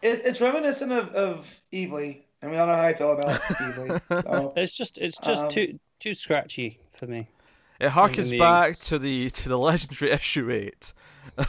It, 0.00 0.20
it's 0.24 0.40
reminiscent 0.40 0.92
of, 0.92 1.08
of 1.14 1.60
Evely, 1.72 2.22
and 2.40 2.52
we 2.52 2.56
all 2.56 2.68
know 2.68 2.76
how 2.76 2.82
I 2.82 2.94
feel 2.94 3.12
about 3.12 3.30
Evely. 3.40 4.22
So, 4.22 4.52
It's 4.56 4.72
just 4.72 4.98
it's 4.98 5.18
just 5.18 5.44
Um, 5.44 5.48
too 5.48 5.78
too 5.98 6.14
scratchy 6.14 6.78
for 6.96 7.06
me. 7.06 7.26
It 7.80 7.90
harkens 7.90 8.36
back 8.38 8.74
to 8.76 8.98
the 8.98 9.30
to 9.30 9.48
the 9.48 9.58
legendary 9.58 10.10
issue 10.18 10.50
eight 10.50 10.92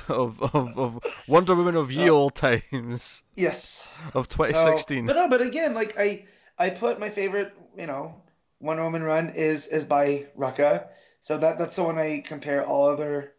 of 0.07 0.41
of, 0.56 0.77
of 0.77 0.99
Wonder 1.27 1.56
Woman 1.56 1.76
of 1.76 1.91
ye 1.91 2.10
old 2.10 2.35
times 2.35 3.23
yes. 3.35 3.91
of 4.14 4.26
So- 4.31 4.43
2016. 4.45 5.06
but 5.06 5.15
no, 5.15 5.27
but 5.27 5.41
again, 5.41 5.73
like 5.73 5.97
I, 5.97 6.26
I 6.57 6.69
put 6.69 6.99
my 6.99 7.10
favorite, 7.10 7.53
you 7.77 7.88
know, 7.88 8.15
Wonder 8.60 8.84
Woman 8.84 9.03
run 9.03 9.30
is 9.30 9.68
is 9.68 9.85
by 9.85 10.27
Rucka, 10.38 10.88
so 11.22 11.38
that 11.38 11.57
that's 11.57 11.76
the 11.77 11.84
one 11.84 11.97
I 11.97 12.22
compare 12.26 12.64
all 12.65 12.89
other 12.89 13.34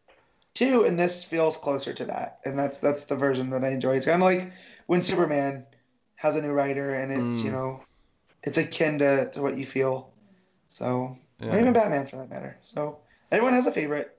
to, 0.54 0.82
and 0.84 0.98
this 0.98 1.22
feels 1.22 1.56
closer 1.56 1.92
to 1.94 2.04
that, 2.06 2.40
and 2.44 2.58
that's 2.58 2.78
that's 2.80 3.04
the 3.04 3.14
version 3.16 3.50
that 3.50 3.62
I 3.64 3.68
enjoy. 3.68 3.96
It's 3.96 4.06
kind 4.06 4.20
of 4.22 4.26
like 4.26 4.52
when 4.86 5.00
Superman 5.02 5.64
has 6.16 6.34
a 6.34 6.42
new 6.42 6.50
writer, 6.52 6.90
and 6.94 7.12
it's 7.12 7.42
you 7.44 7.50
Mm. 7.50 7.54
know, 7.54 7.84
it's 8.42 8.58
akin 8.58 8.98
to, 8.98 9.30
to 9.30 9.40
what 9.42 9.56
you 9.56 9.64
feel. 9.66 10.10
So, 10.66 11.16
or 11.48 11.58
even 11.58 11.72
Batman 11.72 12.06
for 12.06 12.16
that 12.16 12.30
matter. 12.30 12.58
So 12.62 13.00
everyone 13.30 13.54
has 13.54 13.66
a 13.66 13.72
favorite, 13.72 14.18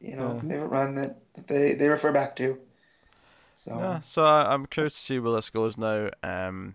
you 0.00 0.16
know, 0.16 0.36
Yeah. 0.36 0.42
favorite 0.48 0.68
run 0.68 0.96
that, 0.96 1.18
that 1.34 1.48
they 1.48 1.74
they 1.74 1.88
refer 1.88 2.12
back 2.12 2.36
to. 2.36 2.58
So. 3.54 3.72
Yeah, 3.74 4.00
so 4.00 4.24
I, 4.24 4.52
I'm 4.52 4.66
curious 4.66 4.94
to 4.94 5.00
see 5.00 5.18
where 5.18 5.34
this 5.34 5.50
goes 5.50 5.78
now. 5.78 6.10
Um, 6.22 6.74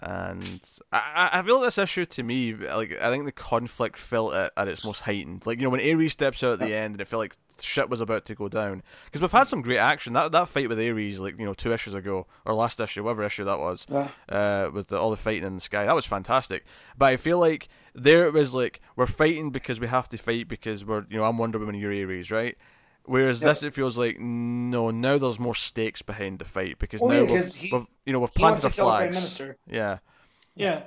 and 0.00 0.60
I, 0.92 1.30
I 1.34 1.40
I 1.40 1.42
feel 1.42 1.60
this 1.60 1.78
issue 1.78 2.06
to 2.06 2.22
me, 2.22 2.54
like 2.54 2.92
I 3.00 3.10
think 3.10 3.26
the 3.26 3.32
conflict 3.32 3.98
felt 3.98 4.34
at, 4.34 4.52
at 4.56 4.68
its 4.68 4.84
most 4.84 5.02
heightened. 5.02 5.46
Like 5.46 5.58
you 5.58 5.64
know 5.64 5.70
when 5.70 5.80
Ares 5.80 6.12
steps 6.12 6.42
out 6.44 6.54
at 6.54 6.60
the 6.60 6.74
end, 6.74 6.94
and 6.94 7.00
it 7.02 7.08
felt 7.08 7.20
like 7.20 7.36
shit 7.60 7.88
was 7.90 8.00
about 8.00 8.24
to 8.26 8.34
go 8.34 8.48
down. 8.48 8.82
Because 9.04 9.20
we've 9.20 9.30
had 9.32 9.48
some 9.48 9.62
great 9.62 9.78
action. 9.78 10.12
That 10.14 10.32
that 10.32 10.48
fight 10.48 10.68
with 10.68 10.78
Ares, 10.78 11.20
like 11.20 11.38
you 11.38 11.44
know 11.44 11.54
two 11.54 11.72
issues 11.72 11.94
ago 11.94 12.26
or 12.44 12.54
last 12.54 12.80
issue, 12.80 13.02
whatever 13.04 13.24
issue 13.24 13.44
that 13.44 13.58
was, 13.58 13.86
Yeah. 13.90 14.08
uh, 14.28 14.70
with 14.72 14.88
the, 14.88 14.98
all 14.98 15.10
the 15.10 15.16
fighting 15.16 15.44
in 15.44 15.54
the 15.54 15.60
sky, 15.60 15.84
that 15.86 15.94
was 15.94 16.06
fantastic. 16.06 16.64
But 16.96 17.06
I 17.12 17.16
feel 17.16 17.38
like 17.38 17.68
there 17.94 18.26
it 18.26 18.32
was 18.32 18.54
like 18.54 18.80
we're 18.96 19.06
fighting 19.06 19.50
because 19.50 19.78
we 19.80 19.86
have 19.86 20.08
to 20.10 20.16
fight 20.18 20.48
because 20.48 20.84
we're 20.84 21.04
you 21.10 21.18
know 21.18 21.24
I'm 21.24 21.38
Wonder 21.38 21.58
Woman, 21.58 21.74
you're 21.76 21.92
Ares, 21.92 22.30
right? 22.30 22.56
Whereas 23.06 23.42
Yep. 23.42 23.50
this, 23.50 23.62
it 23.62 23.74
feels 23.74 23.98
like 23.98 24.18
no. 24.18 24.90
Now 24.90 25.18
there's 25.18 25.38
more 25.38 25.54
stakes 25.54 26.00
behind 26.00 26.38
the 26.38 26.44
fight 26.46 26.78
because 26.78 27.02
Well, 27.02 27.10
now 27.10 27.16
yeah, 27.16 27.22
we've, 27.32 27.40
'cause 27.42 27.54
he- 27.54 27.70
we've 27.70 27.86
you 28.06 28.12
know 28.14 28.20
we've 28.20 28.32
planted 28.34 28.64
our 28.64 28.70
the 28.70 28.76
flags. 28.76 29.40
Yeah, 29.68 29.98
Yeah. 30.54 30.84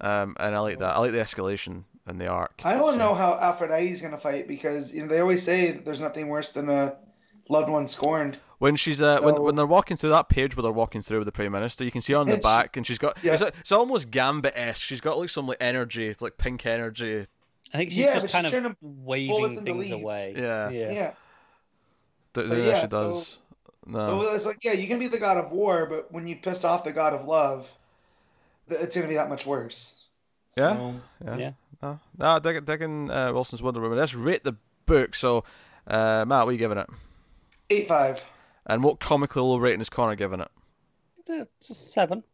um, 0.00 0.34
and 0.40 0.54
I 0.56 0.58
like 0.58 0.78
that. 0.80 0.96
I 0.96 0.98
like 0.98 1.12
the 1.12 1.18
escalation 1.18 1.84
and 2.10 2.20
the 2.20 2.26
arc. 2.26 2.60
I 2.64 2.74
want 2.80 2.96
to 2.96 3.02
So- 3.02 3.08
know 3.08 3.14
how 3.14 3.34
Aphrodite's 3.40 4.00
going 4.02 4.12
to 4.12 4.18
fight 4.18 4.46
because 4.46 4.92
you 4.94 5.02
know 5.02 5.08
they 5.08 5.20
always 5.20 5.42
say 5.42 5.70
that 5.72 5.84
there's 5.84 6.00
nothing 6.00 6.28
worse 6.28 6.50
than 6.50 6.68
a 6.68 6.96
loved 7.48 7.68
one 7.70 7.86
scorned. 7.86 8.38
when 8.58 8.76
she's 8.76 9.00
uh, 9.00 9.20
when 9.22 9.34
So- 9.36 9.42
when 9.42 9.54
they're 9.54 9.66
walking 9.66 9.96
through 9.96 10.10
that 10.10 10.28
page 10.28 10.54
where 10.56 10.62
they're 10.62 10.72
walking 10.72 11.00
through 11.00 11.18
with 11.20 11.26
the 11.26 11.32
prime 11.32 11.52
minister, 11.52 11.84
you 11.84 11.90
can 11.90 12.02
see 12.02 12.12
her 12.12 12.18
on 12.18 12.28
the 12.28 12.36
back, 12.36 12.76
and 12.76 12.86
she's 12.86 12.98
got 12.98 13.16
yeah. 13.24 13.32
it's, 13.32 13.42
it's 13.42 13.72
almost 13.72 14.10
Gambit 14.10 14.52
esque. 14.56 14.84
She's 14.84 15.00
got 15.00 15.18
like 15.18 15.30
some 15.30 15.46
like 15.46 15.58
energy, 15.60 16.14
like 16.20 16.36
pink 16.36 16.66
energy. 16.66 17.24
I 17.72 17.78
think 17.78 17.90
she's 17.90 18.00
Yeah, 18.00 18.12
just 18.14 18.26
but 18.26 18.32
kind 18.32 18.46
she's 18.48 18.64
of 18.64 18.76
waving 18.82 19.64
things 19.64 19.90
away. 19.92 20.34
Yeah. 20.36 20.68
yeah. 20.70 20.90
Yeah. 20.90 21.12
That, 22.34 22.48
But 22.48 22.58
yeah, 22.58 22.80
she 22.80 22.86
does. 22.88 23.26
so- 23.28 23.40
no. 23.86 24.02
So 24.02 24.34
it's 24.34 24.44
like, 24.46 24.58
yeah, 24.62 24.72
you 24.72 24.86
can 24.86 24.98
be 24.98 25.06
the 25.06 25.18
god 25.18 25.36
of 25.38 25.52
war, 25.52 25.86
but 25.86 26.12
when 26.12 26.26
you 26.28 26.36
pissed 26.36 26.64
off 26.64 26.84
the 26.84 26.92
god 26.92 27.14
of 27.14 27.24
love, 27.24 27.68
it's 28.68 28.94
going 28.94 29.04
to 29.04 29.08
be 29.08 29.14
that 29.14 29.28
much 29.28 29.46
worse. 29.46 29.99
Yeah. 30.56 30.74
So, 30.74 30.94
yeah. 31.24 31.36
yeah. 31.36 31.52
No, 31.82 31.98
no, 32.18 32.38
digging, 32.40 32.64
digging 32.64 33.10
uh, 33.10 33.32
Wilson's 33.32 33.62
Wonder 33.62 33.80
Woman. 33.80 33.98
Let's 33.98 34.14
rate 34.14 34.44
the 34.44 34.56
book. 34.86 35.14
So, 35.14 35.44
uh, 35.86 36.24
Matt, 36.26 36.44
what 36.44 36.48
are 36.48 36.52
you 36.52 36.58
giving 36.58 36.78
it? 36.78 36.88
eight 37.70 37.88
five. 37.88 38.22
And 38.66 38.84
what 38.84 39.00
comically 39.00 39.42
low 39.42 39.56
rating 39.56 39.80
is 39.80 39.88
Connor 39.88 40.14
giving 40.16 40.40
it? 40.40 40.48
It's 41.26 41.70
a 41.70 41.74
seven. 41.74 42.24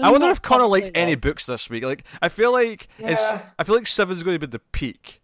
I 0.00 0.10
wonder 0.10 0.28
if 0.30 0.42
Connor 0.42 0.66
liked 0.66 0.90
any 0.94 1.12
low. 1.14 1.20
books 1.20 1.46
this 1.46 1.70
week. 1.70 1.84
Like, 1.84 2.04
I 2.20 2.28
feel 2.28 2.52
like 2.52 2.88
it's. 2.98 3.32
I 3.58 3.64
feel 3.64 3.74
like 3.76 3.86
seven's 3.86 4.22
going 4.22 4.38
to 4.38 4.46
be 4.46 4.50
the 4.50 4.58
peak. 4.58 5.20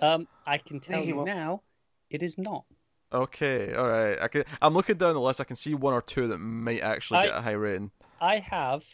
Um, 0.00 0.26
I 0.46 0.58
can 0.58 0.80
tell 0.80 1.00
he 1.00 1.08
you 1.08 1.16
will. 1.16 1.26
now, 1.26 1.62
it 2.10 2.22
is 2.22 2.38
not. 2.38 2.64
Okay, 3.12 3.74
all 3.74 3.86
right. 3.88 4.18
I 4.20 4.28
can. 4.28 4.44
I'm 4.62 4.74
looking 4.74 4.96
down 4.96 5.14
the 5.14 5.20
list. 5.20 5.40
I 5.40 5.44
can 5.44 5.56
see 5.56 5.74
one 5.74 5.94
or 5.94 6.02
two 6.02 6.28
that 6.28 6.38
might 6.38 6.80
actually 6.80 7.20
I- 7.20 7.26
get 7.26 7.36
a 7.36 7.40
high 7.42 7.52
rating. 7.52 7.90
I 8.20 8.38
have 8.38 8.84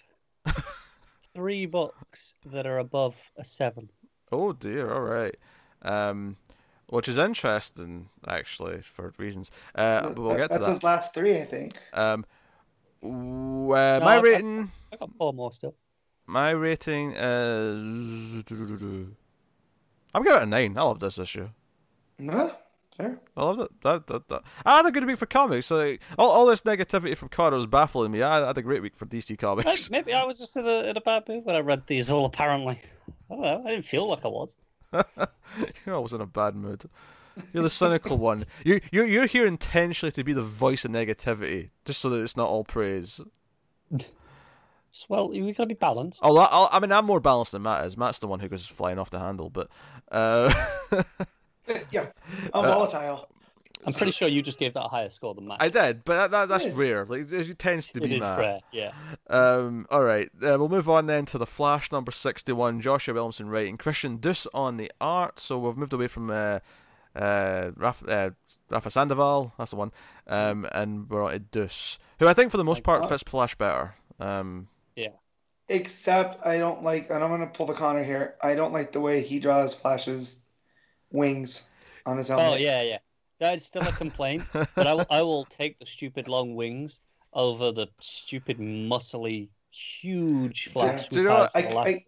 three 1.35 1.67
books 1.67 2.35
that 2.47 2.67
are 2.67 2.79
above 2.79 3.17
a 3.37 3.45
seven. 3.45 3.91
Oh 4.33 4.53
dear. 4.53 4.93
All 4.93 5.01
right. 5.03 5.37
Um, 5.83 6.37
which 6.89 7.09
is 7.09 7.19
interesting 7.19 8.09
actually 8.27 8.83
for 8.83 9.13
reasons. 9.17 9.51
Uh, 9.75 10.03
but 10.11 10.19
we'll 10.19 10.31
That- 10.31 10.39
get 10.39 10.51
to 10.51 10.59
that. 10.59 10.59
That's 10.59 10.67
that. 10.67 10.73
his 10.75 10.83
last 10.85 11.15
three, 11.15 11.37
I 11.39 11.45
think. 11.45 11.79
Um, 11.93 12.27
w- 13.03 13.73
uh, 13.73 14.01
my 14.03 14.15
I- 14.15 14.19
I- 14.19 14.21
rating, 14.21 14.71
I 14.93 14.97
got 14.97 15.11
four 15.17 15.33
more 15.33 15.53
still. 15.53 15.75
my 16.27 16.51
rating 16.51 17.13
is. 17.13 18.45
I'm 20.13 20.23
giving 20.25 20.39
it 20.41 20.43
a 20.43 20.47
nine. 20.47 20.77
I 20.77 20.83
love 20.83 20.99
this 21.01 21.19
issue. 21.19 21.49
No, 22.19 22.55
fair. 23.01 23.21
I 23.37 23.45
loved 23.45 23.61
it. 23.61 23.71
That, 23.83 24.07
that, 24.09 24.29
that. 24.29 24.43
I 24.65 24.77
had 24.77 24.87
a 24.87 24.91
good 24.91 25.07
week 25.07 25.19
for 25.19 25.27
comics. 25.27 25.71
Like, 25.71 26.01
all, 26.19 26.31
all 26.31 26.47
this 26.47 26.63
negativity 26.63 27.17
from 27.17 27.29
Connor 27.29 27.57
was 27.57 27.67
baffling 27.67 28.13
me. 28.13 28.23
I 28.23 28.47
had 28.47 28.59
a 28.59 28.63
great 28.63 28.83
week 28.83 28.97
for 28.97 29.07
DC 29.07 29.31
Maybe, 29.31 29.37
Comics. 29.37 29.91
maybe 29.91 30.13
I 30.13 30.25
was 30.25 30.39
just 30.39 30.57
in 30.57 30.67
a, 30.67 30.85
in 30.91 30.97
a 30.97 31.01
bad 31.01 31.29
mood 31.29 31.45
when 31.45 31.57
I 31.57 31.61
read 31.61 31.87
these 31.87 32.11
all. 32.11 32.25
Apparently, 32.25 32.79
I 33.31 33.35
don't 33.35 33.41
know. 33.43 33.63
I 33.67 33.71
didn't 33.71 33.87
feel 33.87 34.09
like 34.09 34.25
I 34.25 34.29
was. 34.29 34.57
You're 35.87 35.95
always 35.95 36.13
in 36.13 36.21
a 36.21 36.27
bad 36.27 36.55
mood. 36.55 36.85
You're 37.53 37.63
the 37.63 37.71
cynical 37.71 38.19
one. 38.31 38.47
You 38.65 38.81
you're 38.91 39.07
you're 39.07 39.27
here 39.27 39.47
intentionally 39.47 40.11
to 40.13 40.25
be 40.25 40.33
the 40.33 40.43
voice 40.43 40.85
of 40.85 40.91
negativity, 40.91 41.71
just 41.85 42.01
so 42.01 42.11
that 42.11 42.23
it's 42.23 42.37
not 42.37 42.49
all 42.49 42.65
praise. 42.65 43.21
Just, 43.97 44.11
well, 45.09 45.29
we 45.29 45.53
gotta 45.53 45.69
be 45.69 45.75
balanced. 45.75 46.21
Oh, 46.23 46.37
I, 46.37 46.77
I 46.77 46.81
mean, 46.81 46.93
I'm 46.93 47.07
more 47.07 47.21
balanced 47.21 47.53
than 47.53 47.63
Matt 47.63 47.87
is. 47.87 47.97
Matt's 47.97 48.19
the 48.19 48.27
one 48.27 48.41
who 48.41 48.49
goes 48.49 48.67
flying 48.67 48.99
off 48.99 49.11
the 49.11 49.21
handle, 49.21 49.49
but 49.49 49.69
uh, 50.11 50.53
Yeah, 51.91 52.07
I'm 52.55 52.65
Uh, 52.65 52.75
volatile. 52.75 53.29
I'm 53.87 53.95
pretty 53.95 54.13
sure 54.13 54.29
you 54.29 54.43
just 54.43 54.59
gave 54.59 54.75
that 54.75 54.85
a 54.85 54.89
higher 54.89 55.09
score 55.09 55.35
than 55.35 55.49
Matt. 55.49 55.63
I 55.63 55.71
did. 55.71 56.05
But 56.05 56.15
that, 56.17 56.31
that 56.33 56.49
that's 56.51 56.67
Yeah. 56.67 56.73
rare. 56.75 57.07
Like 57.07 57.33
it 57.33 57.59
tends 57.59 57.89
to 57.89 57.99
It 57.99 58.09
be 58.09 58.17
is 58.17 58.21
Matt. 58.21 58.39
rare, 58.39 58.61
yeah. 58.73 58.93
Um, 59.31 59.87
all 59.91 60.03
right, 60.03 60.27
uh, 60.43 60.57
we'll 60.59 60.69
move 60.69 60.89
on 60.91 61.07
then 61.07 61.25
to 61.27 61.39
the 61.39 61.47
Flash 61.47 61.91
number 61.91 62.13
sixty-one. 62.13 62.83
Joshua 62.83 63.15
Williamson 63.15 63.49
writing, 63.49 63.79
Christian 63.79 64.19
Duce 64.19 64.47
on 64.53 64.77
the 64.77 64.93
art. 65.01 65.39
So 65.39 65.59
we've 65.59 65.79
moved 65.79 65.95
away 65.95 66.09
from 66.09 66.31
uh, 66.31 66.59
uh, 67.17 67.71
Rafa, 67.75 68.07
uh, 68.07 68.31
Rafa 68.69 68.91
Sandoval. 68.91 69.55
That's 69.57 69.71
the 69.71 69.77
one. 69.79 69.93
Um, 70.27 70.67
and 70.73 71.09
we're 71.09 71.25
on 71.25 71.33
to 71.33 71.39
Duce, 71.39 71.99
who 72.19 72.29
I 72.29 72.35
think 72.35 72.51
for 72.51 72.59
the 72.59 72.65
most 72.65 72.79
Like 72.81 72.85
part 72.85 73.01
that. 73.01 73.09
fits 73.09 73.23
Flash 73.23 73.55
better. 73.55 73.95
Um, 74.19 74.69
yeah. 74.95 75.09
Except 75.71 76.45
I 76.45 76.59
don't 76.59 76.83
like, 76.83 77.09
and 77.11 77.25
I'm 77.25 77.31
gonna 77.31 77.47
pull 77.47 77.65
the 77.65 77.73
Connor 77.73 78.05
here. 78.05 78.35
I 78.43 78.55
don't 78.57 78.73
like 78.75 78.93
the 78.93 79.01
way 79.01 79.23
he 79.23 79.39
draws 79.39 79.73
Flash's 79.75 80.45
wings 81.13 81.71
on 82.07 82.17
his 82.17 82.29
helmet. 82.29 82.47
Oh 82.53 82.55
yeah, 82.57 82.83
yeah. 82.83 82.99
That's 83.39 83.65
still 83.65 83.83
a 83.89 83.93
complaint, 83.93 84.45
but 84.53 84.87
I 84.87 84.95
will, 84.95 85.07
I 85.11 85.23
will 85.23 85.45
take 85.47 85.79
the 85.79 85.87
stupid 85.87 86.29
long 86.29 86.55
wings 86.55 87.01
over 87.33 87.73
the 87.73 87.87
stupid 88.01 88.59
muscly 88.59 89.49
huge 89.73 90.69
flash 90.73 91.09
Do 91.09 91.19
you 91.21 91.29
know 91.29 91.39
what? 91.41 91.51
I- 91.55 91.61
I- 91.69 92.05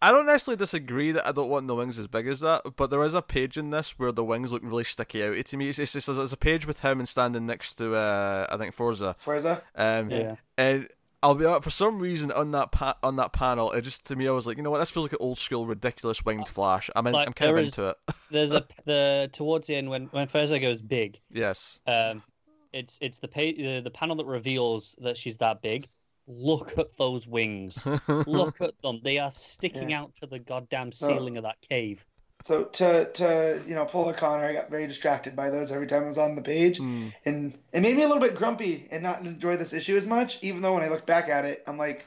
I 0.00 0.10
don't 0.10 0.26
necessarily 0.26 0.58
disagree 0.58 1.12
that 1.12 1.26
I 1.26 1.32
don't 1.32 1.48
want 1.48 1.66
the 1.68 1.74
wings 1.76 1.98
as 1.98 2.06
big 2.08 2.26
as 2.26 2.40
that, 2.40 2.62
but 2.76 2.90
there 2.90 3.02
is 3.04 3.14
a 3.14 3.22
page 3.22 3.56
in 3.56 3.70
this 3.70 3.98
where 3.98 4.10
the 4.12 4.24
wings 4.24 4.50
look 4.52 4.62
really 4.64 4.82
sticky 4.84 5.22
out 5.24 5.44
to 5.46 5.56
me. 5.56 5.68
It's, 5.68 5.78
it's, 5.78 5.94
it's, 5.94 6.08
it's 6.08 6.32
a 6.32 6.36
page 6.36 6.66
with 6.66 6.80
him 6.80 6.98
and 6.98 7.08
standing 7.08 7.46
next 7.46 7.74
to 7.74 7.94
uh, 7.94 8.46
I 8.50 8.56
think 8.56 8.74
Fuerza. 8.74 9.16
Fuerza. 9.18 9.62
Um, 9.76 10.10
Yeah. 10.10 10.34
And 10.58 10.88
I'll 11.22 11.34
be 11.34 11.44
for 11.60 11.70
some 11.70 11.98
reason 12.00 12.32
on 12.32 12.50
that 12.52 12.72
pa- 12.72 12.96
on 13.02 13.16
that 13.16 13.32
panel, 13.32 13.70
it 13.72 13.82
just 13.82 14.06
to 14.06 14.16
me 14.16 14.26
I 14.26 14.32
was 14.32 14.46
like, 14.46 14.56
you 14.56 14.62
know 14.62 14.70
what, 14.70 14.78
this 14.78 14.90
feels 14.90 15.04
like 15.04 15.12
an 15.12 15.18
old 15.20 15.38
school 15.38 15.66
ridiculous 15.66 16.24
winged 16.24 16.48
flash. 16.48 16.90
I'm 16.96 17.06
in, 17.06 17.12
Like, 17.14 17.26
I'm 17.28 17.32
kind 17.32 17.50
of 17.50 17.56
there 17.56 17.64
is- 17.64 17.78
into 17.78 17.90
it. 17.90 17.96
There's 18.30 18.52
a 18.52 18.64
the 18.84 19.30
towards 19.32 19.66
the 19.68 19.76
end 19.76 19.88
when 19.90 20.06
when 20.06 20.26
Fuerza 20.26 20.60
goes 20.60 20.80
big, 20.80 21.20
yes. 21.30 21.80
um, 21.86 22.22
it's 22.72 22.98
it's 23.02 23.18
the 23.18 23.28
pa- 23.28 23.40
the, 23.56 23.80
the 23.84 23.90
panel 23.90 24.16
that 24.16 24.26
reveals 24.26 24.96
that 25.02 25.16
she's 25.16 25.36
that 25.38 25.62
big. 25.62 25.86
Look 26.28 26.78
at 26.78 26.96
those 26.96 27.26
wings. 27.26 27.84
Look 28.08 28.60
at 28.60 28.80
them. 28.82 29.00
They 29.02 29.18
are 29.18 29.30
sticking 29.32 29.90
Yeah. 29.90 30.02
out 30.02 30.14
to 30.20 30.26
the 30.26 30.38
goddamn 30.38 30.92
So- 30.92 31.08
ceiling 31.08 31.36
of 31.36 31.42
that 31.44 31.60
cave. 31.60 32.04
So 32.44 32.64
to 32.64 33.04
to 33.12 33.60
you 33.66 33.74
know 33.74 33.84
pull 33.84 34.06
the 34.06 34.12
Connor, 34.12 34.44
I 34.44 34.52
got 34.52 34.70
very 34.70 34.86
distracted 34.86 35.34
by 35.36 35.50
those 35.50 35.70
every 35.72 35.86
time 35.86 36.02
I 36.04 36.06
was 36.06 36.18
on 36.18 36.34
the 36.34 36.42
page, 36.42 36.78
Hmm. 36.78 37.08
and 37.24 37.56
it 37.72 37.80
made 37.80 37.96
me 37.96 38.02
a 38.02 38.08
little 38.08 38.20
bit 38.22 38.34
grumpy 38.34 38.88
and 38.90 39.02
not 39.02 39.20
enjoy 39.24 39.56
this 39.56 39.72
issue 39.72 39.96
as 39.96 40.06
much. 40.06 40.42
Even 40.42 40.62
though 40.62 40.74
when 40.74 40.82
I 40.82 40.88
look 40.88 41.06
back 41.06 41.28
at 41.28 41.44
it, 41.44 41.62
I'm 41.66 41.78
like, 41.78 42.06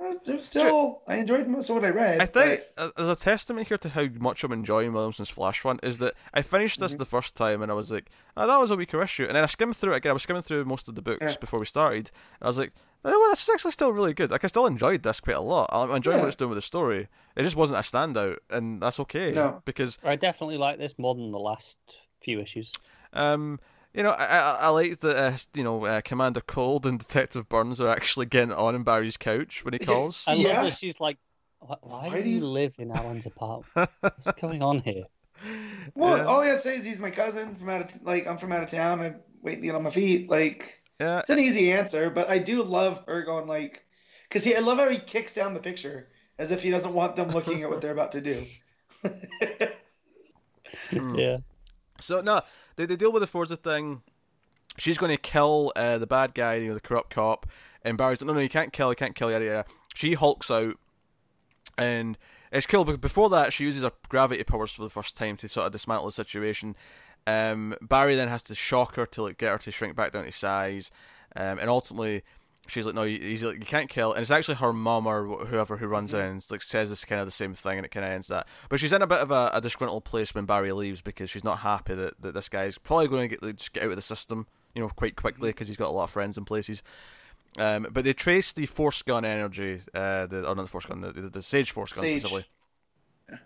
"Uh, 0.00 0.14
there's 0.24 0.46
still 0.46 1.02
I 1.06 1.16
enjoyed 1.16 1.46
most 1.46 1.68
of 1.70 1.76
what 1.76 1.84
I 1.84 1.90
read. 1.90 2.20
I 2.20 2.26
think 2.26 2.62
uh, 2.76 2.90
as 2.96 3.08
a 3.08 3.16
testament 3.16 3.68
here 3.68 3.78
to 3.78 3.88
how 3.90 4.06
much 4.18 4.42
I'm 4.44 4.52
enjoying 4.52 4.92
Williamson's 4.92 5.28
Flash 5.30 5.60
Front 5.60 5.80
is 5.82 5.98
that 5.98 6.14
I 6.34 6.42
finished 6.42 6.80
this 6.80 6.94
Mhm. 6.94 6.98
the 6.98 7.06
first 7.06 7.36
time 7.36 7.62
and 7.62 7.70
I 7.70 7.74
was 7.74 7.90
like, 7.92 8.06
oh, 8.36 8.46
that 8.46 8.58
was 8.58 8.70
a 8.70 8.76
weaker 8.76 9.02
issue. 9.02 9.24
And 9.26 9.36
then 9.36 9.42
I 9.42 9.46
skimmed 9.46 9.76
through 9.76 9.92
it 9.94 9.96
again. 9.98 10.10
I 10.10 10.12
was 10.14 10.22
skimming 10.22 10.42
through 10.42 10.64
most 10.64 10.88
of 10.88 10.94
the 10.96 11.02
books 11.02 11.22
Yeah. 11.22 11.36
before 11.40 11.58
we 11.60 11.66
started. 11.66 12.10
And 12.40 12.46
I 12.46 12.46
was 12.48 12.58
like, 12.58 12.72
well, 13.04 13.30
this 13.30 13.42
is 13.42 13.48
actually 13.48 13.72
still 13.72 13.92
really 13.92 14.14
good. 14.14 14.30
Like, 14.30 14.44
I 14.44 14.46
still 14.48 14.66
enjoyed 14.66 15.02
this 15.02 15.20
quite 15.20 15.36
a 15.36 15.40
lot. 15.40 15.68
I'm 15.72 15.90
enjoying 15.90 16.16
Yeah. 16.18 16.22
what 16.22 16.28
it's 16.28 16.36
doing 16.36 16.50
with 16.50 16.56
the 16.58 16.62
story. 16.62 17.08
It 17.36 17.42
just 17.42 17.56
wasn't 17.56 17.78
a 17.78 17.82
standout, 17.82 18.38
and 18.50 18.80
that's 18.82 18.98
okay. 19.00 19.30
No. 19.32 19.62
Because 19.64 19.98
I 20.04 20.16
definitely 20.16 20.58
like 20.58 20.78
this 20.78 20.98
more 20.98 21.14
than 21.14 21.30
the 21.30 21.38
last 21.38 21.78
few 22.22 22.40
issues. 22.40 22.72
Um, 23.12 23.60
you 23.94 24.02
know, 24.02 24.10
I 24.10 24.24
I, 24.26 24.56
I 24.62 24.68
like 24.68 24.98
that. 25.00 25.16
Uh, 25.16 25.36
you 25.54 25.64
know, 25.64 25.84
uh, 25.84 26.00
Commander 26.02 26.40
Cold 26.40 26.84
and 26.86 26.98
Detective 26.98 27.48
Burns 27.48 27.80
are 27.80 27.88
actually 27.88 28.26
getting 28.26 28.52
on 28.52 28.74
in 28.74 28.82
Barry's 28.82 29.16
couch 29.16 29.64
when 29.64 29.72
he 29.74 29.78
calls. 29.84 30.24
I 30.26 30.34
Yeah. 30.34 30.60
love 30.62 30.70
that 30.70 30.78
she's 30.78 31.00
like, 31.00 31.18
why, 31.60 31.76
why, 31.80 32.08
Why 32.08 32.16
do 32.18 32.22
do 32.24 32.28
you 32.30 32.36
you- 32.38 32.46
live 32.46 32.74
in 32.78 32.90
Alan's 32.90 33.26
apartment? 33.26 33.90
What's 34.00 34.30
going 34.32 34.62
on 34.62 34.80
here? 34.80 35.04
well, 35.94 36.16
yeah. 36.18 36.24
all 36.24 36.40
I 36.40 36.46
gotta 36.48 36.58
say 36.58 36.76
is 36.76 36.84
he's 36.84 37.00
my 37.00 37.10
cousin 37.10 37.54
from 37.54 37.68
out 37.68 37.82
of 37.82 38.02
like 38.02 38.26
I'm 38.26 38.38
from 38.38 38.52
out 38.52 38.62
of 38.64 38.70
town. 38.70 39.00
I'm 39.00 39.16
waiting 39.42 39.62
to 39.62 39.66
get 39.68 39.74
on 39.76 39.84
my 39.84 39.90
feet. 39.90 40.28
Like 40.28 40.77
yeah, 41.00 41.20
it's 41.20 41.30
an 41.30 41.38
easy 41.38 41.72
answer, 41.72 42.10
but 42.10 42.28
I 42.28 42.38
do 42.38 42.62
love 42.62 43.04
her 43.06 43.22
going 43.22 43.46
like, 43.46 43.84
because 44.28 44.44
he 44.44 44.56
I 44.56 44.60
love 44.60 44.78
how 44.78 44.88
he 44.88 44.98
kicks 44.98 45.34
down 45.34 45.54
the 45.54 45.60
picture 45.60 46.08
as 46.38 46.52
if 46.52 46.62
he 46.62 46.70
doesn't 46.70 46.94
want 46.94 47.16
them 47.16 47.30
looking 47.30 47.62
at 47.62 47.70
what 47.70 47.80
they're 47.80 47.92
about 47.92 48.12
to 48.12 48.20
do. 48.20 48.44
Mm. 50.90 51.18
Yeah. 51.18 51.38
So 52.00 52.20
no, 52.20 52.42
they 52.76 52.86
they 52.86 52.96
deal 52.96 53.12
with 53.12 53.22
the 53.22 53.26
Fuerza 53.26 53.56
thing. 53.56 54.02
She's 54.76 54.98
going 54.98 55.10
to 55.10 55.20
kill 55.20 55.72
uh, 55.74 55.98
the 55.98 56.06
bad 56.06 56.34
guy, 56.34 56.56
you 56.56 56.68
know, 56.68 56.74
the 56.74 56.80
corrupt 56.80 57.10
cop. 57.10 57.46
And 57.82 57.98
Barry's 57.98 58.22
like, 58.22 58.28
no, 58.28 58.34
no, 58.34 58.40
you 58.40 58.48
can't 58.48 58.72
kill, 58.72 58.90
you 58.90 58.96
can't 58.96 59.14
kill, 59.14 59.30
yada 59.30 59.44
yada. 59.44 59.64
She 59.94 60.14
hulks 60.14 60.50
out, 60.50 60.74
and 61.76 62.16
it's 62.52 62.66
cool. 62.66 62.84
But 62.84 63.00
before 63.00 63.28
that, 63.30 63.52
she 63.52 63.64
uses 63.64 63.82
her 63.82 63.92
gravity 64.08 64.44
powers 64.44 64.70
for 64.70 64.82
the 64.82 64.90
first 64.90 65.16
time 65.16 65.36
to 65.38 65.48
sort 65.48 65.66
of 65.66 65.72
dismantle 65.72 66.06
the 66.06 66.12
situation. 66.12 66.76
Um, 67.28 67.74
Barry 67.82 68.14
then 68.16 68.28
has 68.28 68.42
to 68.44 68.54
shock 68.54 68.94
her 68.96 69.06
to 69.06 69.22
like 69.22 69.38
get 69.38 69.50
her 69.52 69.58
to 69.58 69.70
shrink 69.70 69.94
back 69.96 70.12
down 70.12 70.24
to 70.24 70.32
size, 70.32 70.90
um, 71.36 71.58
and 71.58 71.68
ultimately. 71.68 72.22
She's 72.70 72.84
like, 72.84 72.94
no, 72.94 73.04
you- 73.04 73.18
he's 73.18 73.42
like, 73.42 73.54
you 73.60 73.64
can't 73.64 73.88
kill, 73.88 74.12
and 74.12 74.20
it's 74.20 74.30
actually 74.30 74.56
her 74.56 74.74
mum 74.74 75.06
or 75.06 75.24
whoever 75.46 75.78
who 75.78 75.86
runs 75.86 76.12
in, 76.12 76.20
and 76.20 76.46
like 76.50 76.60
says 76.60 76.90
this 76.90 77.06
kind 77.06 77.18
of 77.18 77.26
the 77.26 77.30
same 77.30 77.54
thing, 77.54 77.78
and 77.78 77.86
it 77.86 77.88
kind 77.88 78.04
of 78.04 78.12
ends 78.12 78.28
that. 78.28 78.46
But 78.68 78.78
she's 78.78 78.92
in 78.92 79.00
a 79.00 79.06
bit 79.06 79.20
of 79.20 79.30
a, 79.30 79.50
a 79.54 79.60
disgruntled 79.62 80.04
place 80.04 80.34
when 80.34 80.44
Barry 80.44 80.70
leaves 80.72 81.00
because 81.00 81.30
she's 81.30 81.44
not 81.44 81.60
happy 81.60 81.94
that, 81.94 82.20
that 82.20 82.34
this 82.34 82.50
guy's 82.50 82.76
probably 82.76 83.08
going 83.08 83.22
to 83.22 83.28
get 83.28 83.42
like, 83.42 83.56
just 83.56 83.72
get 83.72 83.84
out 83.84 83.88
of 83.90 83.96
the 83.96 84.02
system, 84.02 84.46
you 84.74 84.82
know, 84.82 84.88
quite 84.90 85.16
quickly 85.16 85.48
because 85.48 85.68
he's 85.68 85.78
got 85.78 85.88
a 85.88 85.92
lot 85.92 86.04
of 86.04 86.10
friends 86.10 86.36
in 86.36 86.44
places. 86.44 86.82
Um, 87.58 87.86
but 87.90 88.04
they 88.04 88.12
trace 88.12 88.52
the 88.52 88.66
force 88.66 89.00
gun 89.00 89.24
energy, 89.24 89.80
uh, 89.94 90.26
the 90.26 90.40
or 90.46 90.54
not 90.54 90.64
the 90.64 90.66
force 90.66 90.84
gun, 90.84 91.00
the, 91.00 91.12
the, 91.12 91.30
the 91.30 91.42
sage 91.42 91.70
force 91.70 91.94
gun 91.94 92.04
Sage. 92.04 92.20
specifically. 92.20 92.50
Uh, 93.30 93.36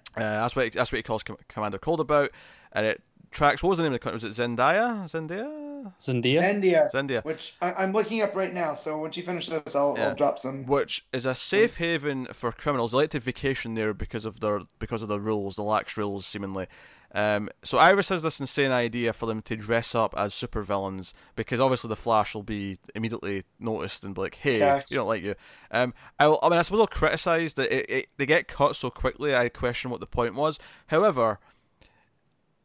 that's 0.43 0.57
what 0.57 0.65
he, 0.65 0.71
that's 0.71 0.91
what 0.91 0.97
he 0.97 1.03
calls 1.05 1.23
Com- 1.23 1.37
Commander 1.49 1.79
Cold 1.79 2.01
about, 2.01 2.31
and 2.73 2.87
it 2.87 3.03
tracks. 3.33 3.63
What 3.63 3.71
was 3.71 3.79
the 3.79 3.85
name 3.85 3.93
of 3.93 4.01
the 4.01 4.05
country? 4.05 4.17
Was 4.27 4.39
it 4.39 4.41
Zendaya? 4.43 5.05
Zendaya? 5.05 5.93
Zendia? 5.99 6.41
Zendia, 6.41 6.93
Zendaya. 6.93 7.25
which 7.25 7.55
I, 7.61 7.73
I'm 7.73 7.93
looking 7.93 8.23
up 8.23 8.37
right 8.37 8.55
now. 8.55 8.75
So 8.75 8.99
once 8.99 9.17
you 9.17 9.23
finish 9.25 9.49
this, 9.49 9.75
I'll, 9.75 9.95
Yeah. 9.99 10.09
I'll 10.11 10.15
drop 10.15 10.39
some. 10.39 10.65
which 10.67 11.05
is 11.13 11.27
a 11.27 11.35
safe 11.35 11.79
haven 11.79 12.27
for 12.33 12.53
criminals. 12.53 12.93
They 12.93 12.99
like 12.99 13.11
to 13.11 13.21
vacation 13.21 13.75
there 13.75 13.93
because 13.93 14.25
of 14.25 14.41
their 14.41 14.61
because 14.79 15.03
of 15.03 15.09
the 15.09 15.19
rules, 15.21 15.57
the 15.57 15.63
lax 15.65 15.97
rules, 15.97 16.25
seemingly. 16.25 16.67
Um, 17.15 17.51
so 17.63 17.77
Iris 17.77 18.09
has 18.09 18.23
this 18.23 18.41
insane 18.41 18.71
idea 18.71 19.13
for 19.13 19.27
them 19.27 19.43
to 19.43 19.55
dress 19.55 19.95
up 19.95 20.15
as 20.17 20.33
supervillains 20.33 21.13
because 21.37 21.61
obviously 21.61 21.89
the 21.89 21.97
Flash 21.97 22.35
will 22.35 22.43
be 22.43 22.79
immediately 22.95 23.43
noticed 23.61 24.03
and 24.05 24.15
be 24.15 24.23
like, 24.23 24.37
"Hey, 24.37 24.57
Attacked. 24.57 24.91
we 24.91 24.97
don't 24.97 25.09
like 25.09 25.23
you." 25.23 25.35
Um, 25.71 25.93
I, 26.19 26.29
will, 26.29 26.39
I 26.43 26.49
mean, 26.49 26.59
I 26.59 26.63
suppose 26.63 26.81
I'll 26.81 26.87
criticise 26.87 27.53
that 27.55 27.71
it, 27.71 27.91
it, 27.91 28.07
they 28.17 28.25
get 28.25 28.49
cut 28.49 28.77
so 28.77 28.89
quickly. 28.89 29.37
I 29.37 29.51
question 29.51 29.91
what 29.91 30.01
the 30.01 30.07
point 30.07 30.35
was. 30.37 30.59
However, 30.87 31.39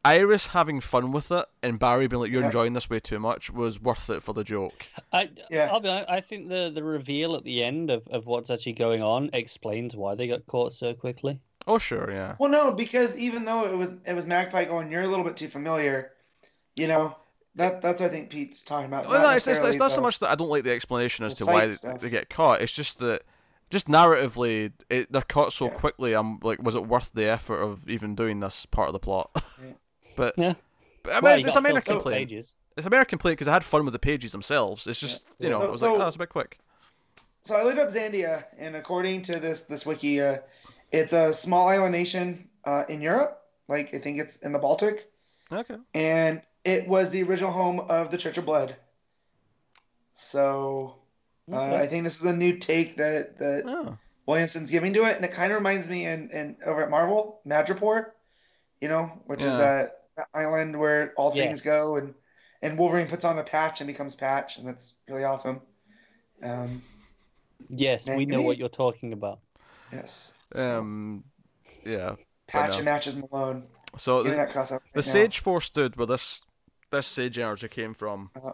Iris 0.08 0.48
having 0.48 0.80
fun 0.80 1.12
with 1.12 1.32
it 1.32 1.46
and 1.64 1.78
Barry 1.80 2.08
being 2.08 2.22
like, 2.22 2.32
"You're 2.32 2.42
Yeah. 2.42 2.48
enjoying 2.48 2.74
this 2.74 2.90
way 2.90 3.00
too 3.00 3.20
much," 3.20 3.52
was 3.52 3.80
worth 3.80 4.10
it 4.10 4.24
for 4.24 4.34
the 4.34 4.44
joke. 4.44 4.86
I, 5.12 5.30
Yeah. 5.50 5.70
I'll 5.72 5.80
be 5.80 5.90
honest, 5.90 6.10
I 6.10 6.22
think 6.22 6.50
the, 6.50 6.72
the 6.74 6.84
reveal 6.84 7.36
at 7.36 7.44
the 7.44 7.64
end 7.64 7.90
of, 7.90 8.08
of 8.08 8.26
what's 8.26 8.50
actually 8.50 8.74
going 8.74 9.02
on 9.02 9.30
explains 9.34 9.96
why 9.96 10.16
they 10.16 10.28
got 10.28 10.46
caught 10.48 10.74
so 10.74 10.94
quickly. 10.94 11.40
Oh 11.66 11.78
sure, 11.78 12.10
yeah. 12.12 12.36
Well, 12.40 12.50
no, 12.50 12.72
because 12.72 13.18
even 13.18 13.44
though 13.46 13.66
it 13.66 13.76
was 13.78 13.94
it 14.06 14.14
was 14.14 14.26
Magpie 14.26 14.66
going, 14.66 14.92
you're 14.92 15.02
a 15.02 15.08
little 15.08 15.26
bit 15.26 15.36
too 15.38 15.50
familiar. 15.50 16.12
You 16.76 16.88
know, 16.88 17.16
that 17.56 17.82
that's 17.82 18.00
what 18.02 18.08
I 18.10 18.14
think 18.14 18.30
Pete's 18.30 18.62
talking 18.64 18.86
about. 18.86 19.08
Well, 19.08 19.22
no, 19.22 19.32
it's, 19.36 19.48
it's, 19.48 19.60
it's 19.60 19.78
not 19.78 19.92
so 19.92 20.02
much 20.02 20.20
that 20.20 20.30
I 20.30 20.36
don't 20.36 20.50
like 20.50 20.64
the 20.64 20.72
explanation 20.72 21.26
as 21.26 21.38
the 21.38 21.46
to 21.46 21.52
why 21.52 21.66
they, 21.68 21.74
stuff. 21.74 22.00
they 22.00 22.10
get 22.10 22.30
caught. 22.30 22.62
It's 22.62 22.74
just 22.74 23.00
that, 23.00 23.24
just 23.70 23.88
narratively, 23.88 24.72
it, 24.90 25.12
they're 25.12 25.22
caught 25.24 25.52
so 25.52 25.66
Yeah. 25.66 25.72
quickly. 25.74 26.14
I'm 26.14 26.40
like, 26.42 26.62
was 26.62 26.76
it 26.76 26.86
worth 26.88 27.12
the 27.14 27.26
effort 27.26 27.60
of 27.62 27.90
even 27.90 28.16
doing 28.16 28.40
this 28.40 28.66
part 28.66 28.88
of 28.90 28.94
the 28.94 29.00
plot? 29.00 29.32
Yeah. 30.18 30.26
but, 30.26 30.38
Yeah. 30.38 30.54
but 31.04 31.12
I 31.14 31.16
mean, 31.16 31.24
Well, 31.24 31.34
it's, 31.36 31.42
you 31.44 31.48
it's 31.48 31.56
gotta 31.56 31.64
fill 31.64 31.72
American 31.72 31.86
some 31.86 31.96
complaint. 31.98 32.30
pages. 32.30 32.56
It's 32.76 32.88
American 32.88 33.10
complaint 33.10 33.38
because 33.40 33.48
I 33.48 33.54
had 33.54 33.64
fun 33.64 33.84
with 33.86 33.94
the 33.94 34.00
pages 34.00 34.32
themselves. 34.32 34.86
It's 34.88 35.00
just 35.00 35.28
you 35.40 35.50
know, 35.50 35.60
So- 35.60 35.68
I 35.68 35.72
was 35.72 35.82
like, 35.82 35.96
so- 35.96 36.02
oh, 36.02 36.08
it's 36.08 36.16
a 36.16 36.20
bit 36.20 36.30
quick. 36.30 36.60
So 37.44 37.56
I 37.56 37.64
looked 37.64 37.80
up 37.80 37.90
Zandia, 37.90 38.44
and 38.58 38.76
according 38.76 39.22
to 39.24 39.40
this 39.40 39.62
this 39.62 39.86
wiki, 39.86 40.20
uh, 40.22 40.40
it's 40.92 41.14
a 41.14 41.32
small 41.34 41.70
island 41.70 41.94
nation 41.94 42.50
uh, 42.66 42.84
in 42.90 43.02
Europe. 43.02 43.42
Like 43.70 43.94
I 43.94 44.00
think 44.00 44.20
it's 44.20 44.38
in 44.38 44.52
the 44.52 44.60
Baltic, 44.60 45.10
Okay. 45.52 45.78
and 45.94 46.42
it 46.66 46.88
was 46.88 47.10
the 47.10 47.24
original 47.24 47.52
home 47.52 47.80
of 47.80 48.12
the 48.12 48.18
Church 48.18 48.38
of 48.38 48.46
Blood. 48.46 48.76
So 50.14 50.96
uh, 51.52 51.76
I 51.76 51.88
think 51.88 52.04
this 52.04 52.18
is 52.20 52.26
a 52.26 52.34
new 52.36 52.58
take 52.58 52.98
that 52.98 53.38
that 53.38 53.64
Oh. 53.66 53.98
Williamson's 54.26 54.72
giving 54.72 54.94
to 54.94 55.06
it, 55.06 55.16
and 55.16 55.24
it 55.24 55.32
kind 55.32 55.52
of 55.54 55.58
reminds 55.58 55.88
me 55.88 56.06
in, 56.06 56.30
in 56.32 56.58
over 56.66 56.84
at 56.84 56.90
Marvel, 56.90 57.40
Madripoor, 57.48 58.08
you 58.82 58.90
know, 58.90 59.06
which 59.26 59.40
is 59.42 59.46
Yeah. 59.54 59.58
that, 59.58 59.68
that 59.78 60.07
island 60.34 60.78
where 60.80 61.14
all 61.18 61.32
things 61.32 61.60
Yes. 61.60 61.62
go, 61.62 61.96
and 61.98 62.14
and 62.62 62.78
Wolverine 62.78 63.08
puts 63.08 63.24
on 63.26 63.38
a 63.38 63.44
patch 63.44 63.82
and 63.82 63.88
becomes 63.88 64.16
Patch, 64.16 64.58
and 64.58 64.68
that's 64.68 64.96
really 65.08 65.24
awesome. 65.24 65.62
Um, 66.44 66.82
Yes, 67.70 68.08
we 68.08 68.26
know 68.26 68.42
what 68.42 68.58
you're 68.58 68.70
talking 68.70 69.14
about. 69.14 69.40
yes, 69.92 70.34
Um. 70.56 71.24
Yeah. 71.84 72.16
Patch 72.48 72.72
no. 72.72 72.76
and 72.78 72.86
matches 72.86 73.16
Malone. 73.18 73.68
So 73.98 74.22
Give 74.24 74.32
the, 74.32 74.38
that 74.38 74.50
crossover. 74.50 74.70
the 74.70 74.76
right 74.76 74.96
now. 74.96 75.02
Sage 75.02 75.40
Force 75.40 75.70
dude, 75.70 75.96
where 75.96 76.06
this 76.06 76.42
this 76.92 77.08
Sage 77.08 77.38
energy 77.40 77.68
came 77.68 77.94
from, 77.94 78.30
Uh-huh. 78.36 78.54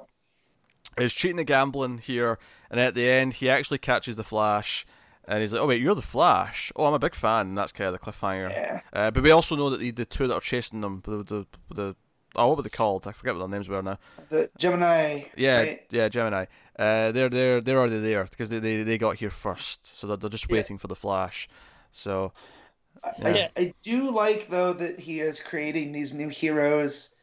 is 0.98 1.14
cheating 1.14 1.38
and 1.40 1.48
gambling 1.48 1.98
here, 2.00 2.40
and 2.72 2.80
at 2.80 2.96
the 2.96 3.08
end 3.10 3.36
he 3.36 3.50
actually 3.50 3.78
catches 3.78 4.16
the 4.16 4.24
Flash, 4.24 4.86
and 5.28 5.42
he's 5.42 5.54
like, 5.54 5.62
"Oh 5.62 5.68
wait, 5.68 5.82
you're 5.82 5.96
the 5.96 6.02
Flash? 6.02 6.72
Oh, 6.76 6.86
I'm 6.86 6.94
a 6.94 7.00
big 7.00 7.16
fan." 7.16 7.48
And 7.48 7.58
that's 7.58 7.72
kind 7.72 7.94
of 7.94 8.00
the 8.00 8.12
cliffhanger. 8.12 8.50
Yeah. 8.50 8.82
Uh, 8.92 9.12
but 9.12 9.24
we 9.24 9.32
also 9.32 9.56
know 9.56 9.70
that 9.70 9.80
the, 9.80 9.92
the 9.92 10.06
two 10.06 10.28
that 10.28 10.36
are 10.36 10.42
chasing 10.42 10.82
them, 10.82 11.02
the 11.06 11.24
the, 11.24 11.46
the 11.74 11.96
oh, 12.36 12.48
what 12.48 12.58
were 12.58 12.64
they 12.64 12.70
called? 12.70 13.08
I 13.08 13.12
forget 13.12 13.36
what 13.36 13.40
their 13.40 13.48
names 13.50 13.70
were 13.70 13.82
now. 13.82 14.00
The 14.30 14.50
Gemini. 14.58 15.24
Yeah, 15.36 15.60
right? 15.60 15.82
yeah, 15.90 16.10
Gemini. 16.10 16.46
Uh, 16.78 17.12
they're 17.12 17.30
they're 17.30 17.62
they're 17.62 17.80
already 17.80 18.00
there 18.00 18.24
because 18.26 18.50
they, 18.50 18.60
they, 18.60 18.84
they 18.84 18.98
got 18.98 19.18
here 19.18 19.30
first, 19.30 19.86
so 19.98 20.08
they're, 20.08 20.18
they're 20.18 20.30
just 20.30 20.50
Yeah. 20.50 20.58
waiting 20.58 20.78
for 20.78 20.88
the 20.88 20.96
Flash. 20.96 21.48
So 21.92 22.34
I, 23.04 23.12
Yeah. 23.20 23.48
I, 23.58 23.62
I 23.62 23.74
do 23.84 24.12
like 24.12 24.50
though 24.50 24.74
that 24.74 25.00
he 25.00 25.20
is 25.20 25.40
creating 25.40 25.92
these 25.92 26.14
new 26.14 26.30
heroes 26.30 27.16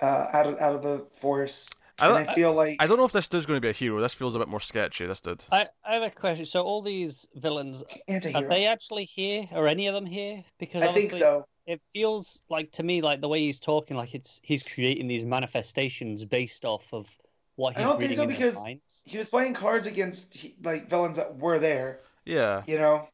uh, 0.00 0.26
out 0.32 0.46
of 0.46 0.58
out 0.58 0.74
of 0.74 0.82
the 0.82 1.06
force. 1.12 1.70
I 1.98 2.08
don't- 2.08 2.28
I 2.28 2.34
feel 2.34 2.52
like 2.52 2.76
I 2.80 2.86
don't 2.86 2.96
know 2.96 3.04
if 3.04 3.12
this 3.12 3.28
dude's 3.28 3.46
going 3.46 3.56
to 3.56 3.60
be 3.60 3.68
a 3.68 3.72
hero. 3.72 4.00
This 4.00 4.14
feels 4.14 4.34
a 4.34 4.38
bit 4.38 4.48
more 4.48 4.60
sketchy. 4.60 5.06
This 5.06 5.20
dude. 5.20 5.44
I, 5.52 5.68
I 5.84 5.94
have 5.94 6.02
a 6.02 6.10
question. 6.10 6.44
So 6.46 6.62
all 6.62 6.82
these 6.82 7.28
villains, 7.36 7.84
are 8.08 8.42
they 8.42 8.66
actually 8.66 9.04
here? 9.04 9.46
Are 9.52 9.66
any 9.68 9.86
of 9.86 9.94
them 9.94 10.06
here? 10.06 10.44
Because 10.58 10.82
I 10.82 10.92
think 10.92 11.12
so. 11.12 11.46
it 11.66 11.80
feels 11.92 12.40
like 12.48 12.72
to 12.72 12.82
me 12.82 13.00
like 13.02 13.20
the 13.20 13.28
way 13.28 13.40
he's 13.40 13.60
talking, 13.60 13.96
like 13.96 14.14
it's 14.14 14.40
he's 14.42 14.62
creating 14.62 15.06
these 15.06 15.24
manifestations 15.24 16.24
based 16.24 16.64
off 16.64 16.92
of 16.92 17.08
what 17.56 17.76
he's 17.76 17.86
I 17.86 17.88
don't 17.88 18.00
think 18.00 18.14
so 18.14 18.26
because- 18.26 18.56
minds. 18.56 19.02
He 19.06 19.18
was 19.18 19.28
playing 19.28 19.54
cards 19.54 19.86
against 19.86 20.44
like 20.64 20.90
villains 20.90 21.16
that 21.18 21.36
were 21.36 21.58
there. 21.60 22.00
Yeah. 22.24 22.62
You 22.66 22.78
know. 22.78 23.08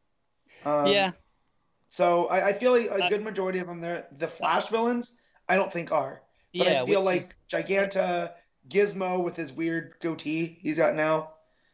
Um, 0.65 0.86
yeah, 0.89 1.12
So 1.89 2.27
I, 2.27 2.48
I 2.48 2.52
feel 2.52 2.73
like 2.73 2.90
a 2.90 3.09
good 3.09 3.23
majority 3.24 3.61
of 3.61 3.66
them 3.66 3.81
there, 3.81 4.07
the 4.12 4.28
Flash 4.28 4.69
villains, 4.69 5.19
I 5.48 5.57
don't 5.57 5.73
think 5.73 5.90
are. 5.90 6.23
But 6.55 6.66
yeah. 6.66 6.82
I 6.82 6.86
feel 6.86 7.02
like 7.02 7.23
is- 7.23 7.35
Giganta, 7.48 8.32
Gizmo 8.69 9.23
with 9.24 9.37
his 9.37 9.53
weird 9.53 9.95
goatee 10.01 10.59
he's 10.61 10.77
got 10.77 10.95
now. 10.95 11.31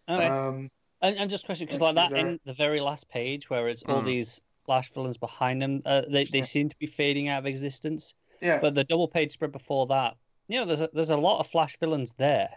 okay. 0.08 0.26
Um, 0.26 0.70
And, 1.02 1.16
and 1.18 1.30
just 1.30 1.44
question 1.46 1.66
because 1.66 1.80
like 1.80 1.94
that 1.96 2.10
these 2.10 2.22
are- 2.22 2.26
in 2.28 2.40
the 2.44 2.52
very 2.54 2.80
last 2.80 3.08
page 3.08 3.50
where 3.50 3.68
it's 3.68 3.82
all 3.84 4.00
Mm. 4.02 4.06
these 4.06 4.40
flash 4.64 4.92
villains 4.92 5.16
behind 5.16 5.60
them, 5.62 5.80
uh, 5.84 6.02
they 6.08 6.24
they 6.24 6.38
Yeah. 6.38 6.44
seem 6.44 6.68
to 6.68 6.76
be 6.78 6.86
fading 6.86 7.28
out 7.28 7.38
of 7.40 7.46
existence. 7.46 8.14
yeah. 8.40 8.58
But 8.60 8.74
the 8.74 8.84
double 8.84 9.08
page 9.08 9.32
spread 9.32 9.52
before 9.52 9.86
that, 9.86 10.16
you 10.48 10.58
know, 10.58 10.64
there's 10.66 10.80
a, 10.80 10.88
there's 10.92 11.10
a 11.10 11.16
lot 11.16 11.40
of 11.40 11.46
flash 11.48 11.76
villains 11.78 12.12
there. 12.18 12.48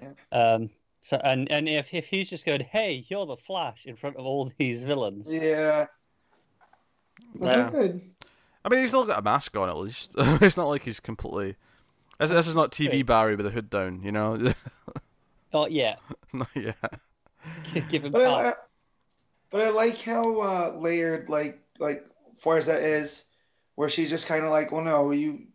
Yeah. 0.00 0.12
Um. 0.32 0.70
So 1.02 1.16
and 1.24 1.50
and 1.50 1.68
if 1.68 1.92
if 1.94 2.06
he's 2.06 2.28
just 2.30 2.44
going, 2.46 2.60
hey, 2.60 3.04
you're 3.08 3.26
the 3.26 3.36
Flash 3.36 3.86
in 3.86 3.96
front 3.96 4.16
of 4.16 4.24
all 4.26 4.50
these 4.58 4.82
villains, 4.84 5.32
Yeah. 5.32 5.86
Those 7.34 7.50
Yeah. 7.50 7.70
good. 7.70 8.00
I 8.64 8.68
mean, 8.68 8.80
he's 8.80 8.90
still 8.90 9.06
got 9.06 9.18
a 9.18 9.22
mask 9.22 9.56
on 9.56 9.68
at 9.68 9.76
least. 9.76 10.14
it's 10.18 10.56
not 10.56 10.68
like 10.68 10.82
he's 10.84 11.00
completely. 11.00 11.56
This, 12.20 12.30
this 12.30 12.46
is 12.46 12.54
not 12.54 12.70
TV 12.70 12.92
Right. 12.92 13.06
Barry 13.06 13.34
with 13.36 13.46
a 13.46 13.50
hood 13.50 13.70
down, 13.70 14.02
you 14.02 14.12
know. 14.12 14.36
not 15.52 15.72
yet. 15.72 15.98
not 16.32 16.48
yet. 16.54 16.76
Give 17.88 18.04
him 18.04 18.12
But 18.12 18.22
I, 18.22 18.24
time. 18.24 18.46
I- 18.46 18.54
but 19.50 19.62
I 19.62 19.70
like 19.70 20.00
how 20.02 20.40
uh, 20.40 20.76
layered 20.78 21.28
like 21.28 21.58
like 21.80 22.06
Fuerza 22.40 22.80
is, 22.80 23.24
where 23.74 23.88
she's 23.88 24.08
just 24.10 24.28
kind 24.28 24.44
of 24.44 24.52
like, 24.52 24.70
well, 24.70 24.84
no, 24.84 25.10
you, 25.10 25.48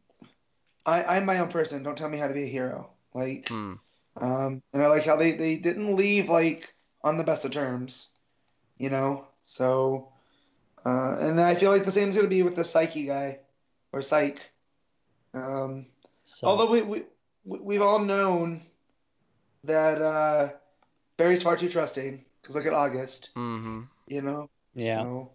I 0.86 1.04
I'm 1.16 1.26
my 1.26 1.40
own 1.40 1.48
person. 1.48 1.82
Don't 1.82 1.98
tell 1.98 2.10
me 2.10 2.18
how 2.18 2.28
to 2.28 2.34
be 2.34 2.44
a 2.44 2.48
hero. 2.48 2.90
Like, 3.14 3.48
Hmm. 3.48 3.76
um, 4.18 4.62
and 4.74 4.84
I 4.84 4.88
like 4.88 5.06
how 5.06 5.16
they 5.16 5.32
they 5.32 5.56
didn't 5.56 5.96
leave 5.96 6.28
like 6.28 6.74
on 7.06 7.18
the 7.18 7.24
best 7.24 7.46
of 7.46 7.52
terms, 7.52 8.18
you 8.78 8.90
know. 8.90 9.28
So, 9.44 10.10
uh, 10.86 11.16
and 11.22 11.40
then 11.40 11.46
I 11.48 11.56
feel 11.56 11.72
like 11.72 11.86
the 11.86 11.92
same 11.92 12.10
is 12.10 12.18
gonna 12.18 12.28
be 12.28 12.44
with 12.44 12.56
the 12.58 12.66
Psyche 12.66 13.06
guy, 13.06 13.40
or 13.94 14.02
Psyche. 14.02 14.42
Um, 15.34 15.86
So 16.26 16.48
Although 16.48 16.70
we, 16.72 16.82
we 16.82 17.04
we- 17.46 17.60
we've 17.60 17.82
all 17.82 18.00
known 18.00 18.62
that 19.64 20.02
uh, 20.02 20.50
Barry's 21.18 21.44
far 21.44 21.56
too 21.56 21.70
trusting. 21.70 22.26
Because 22.42 22.56
look 22.56 22.66
at 22.66 22.74
August, 22.74 23.32
Mm-hmm. 23.36 23.82
you 24.08 24.22
know. 24.22 24.50
yeah, 24.76 25.02
So, 25.02 25.32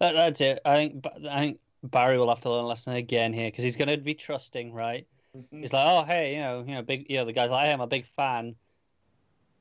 that, 0.00 0.12
that's 0.12 0.40
it. 0.40 0.60
I 0.64 0.74
think 0.76 1.04
I 1.30 1.38
think 1.40 1.60
Barry 1.84 2.18
will 2.18 2.28
have 2.28 2.40
to 2.40 2.50
learn 2.50 2.64
a 2.64 2.66
lesson 2.66 2.94
again 2.94 3.32
here 3.32 3.48
because 3.48 3.62
he's 3.62 3.76
going 3.76 3.88
to 3.88 3.96
be 3.98 4.14
trusting, 4.14 4.72
right? 4.72 5.06
mhm. 5.36 5.60
He's 5.60 5.72
like, 5.72 5.86
oh 5.88 6.02
hey, 6.04 6.34
you 6.34 6.40
know, 6.40 6.64
you 6.66 6.74
know, 6.74 6.82
big, 6.82 7.06
you 7.08 7.18
know, 7.18 7.24
the 7.24 7.32
guy's 7.32 7.50
like, 7.50 7.66
hey, 7.66 7.72
I'm 7.72 7.80
a 7.80 7.86
big 7.86 8.06
fan. 8.06 8.56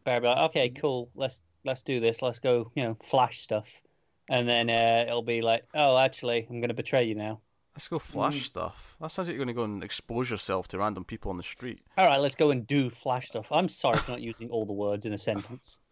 Barry 0.03 0.21
be 0.21 0.27
like, 0.27 0.49
okay, 0.49 0.69
cool, 0.69 1.09
let's 1.13 1.41
let's 1.63 1.83
do 1.83 1.99
this, 1.99 2.21
let's 2.23 2.39
go, 2.39 2.71
you 2.75 2.83
know, 2.83 2.97
flash 3.03 3.39
stuff, 3.39 3.81
and 4.29 4.47
then 4.49 4.69
uh, 4.69 5.05
it'll 5.07 5.21
be 5.21 5.41
like, 5.41 5.63
oh, 5.75 5.95
actually, 5.97 6.47
I'm 6.49 6.59
going 6.59 6.69
to 6.69 6.73
betray 6.73 7.03
you 7.03 7.13
now. 7.15 7.39
Let's 7.73 7.87
go 7.87 7.99
flash 7.99 8.37
Mm. 8.39 8.43
stuff. 8.43 8.97
That 8.99 9.11
sounds 9.11 9.27
like 9.29 9.35
you're 9.37 9.45
going 9.45 9.55
to 9.55 9.59
go 9.59 9.63
and 9.63 9.83
expose 9.83 10.29
yourself 10.29 10.67
to 10.69 10.77
random 10.77 11.05
people 11.05 11.31
on 11.31 11.37
the 11.37 11.43
street. 11.43 11.79
All 11.97 12.05
right, 12.05 12.19
let's 12.19 12.35
go 12.35 12.51
and 12.51 12.67
do 12.67 12.89
flash 12.89 13.27
stuff. 13.27 13.49
I'm 13.51 13.69
sorry 13.69 13.97
for 13.97 14.11
not 14.11 14.21
using 14.21 14.49
all 14.49 14.65
the 14.65 14.73
words 14.73 15.05
in 15.05 15.13
a 15.13 15.17
sentence. 15.17 15.79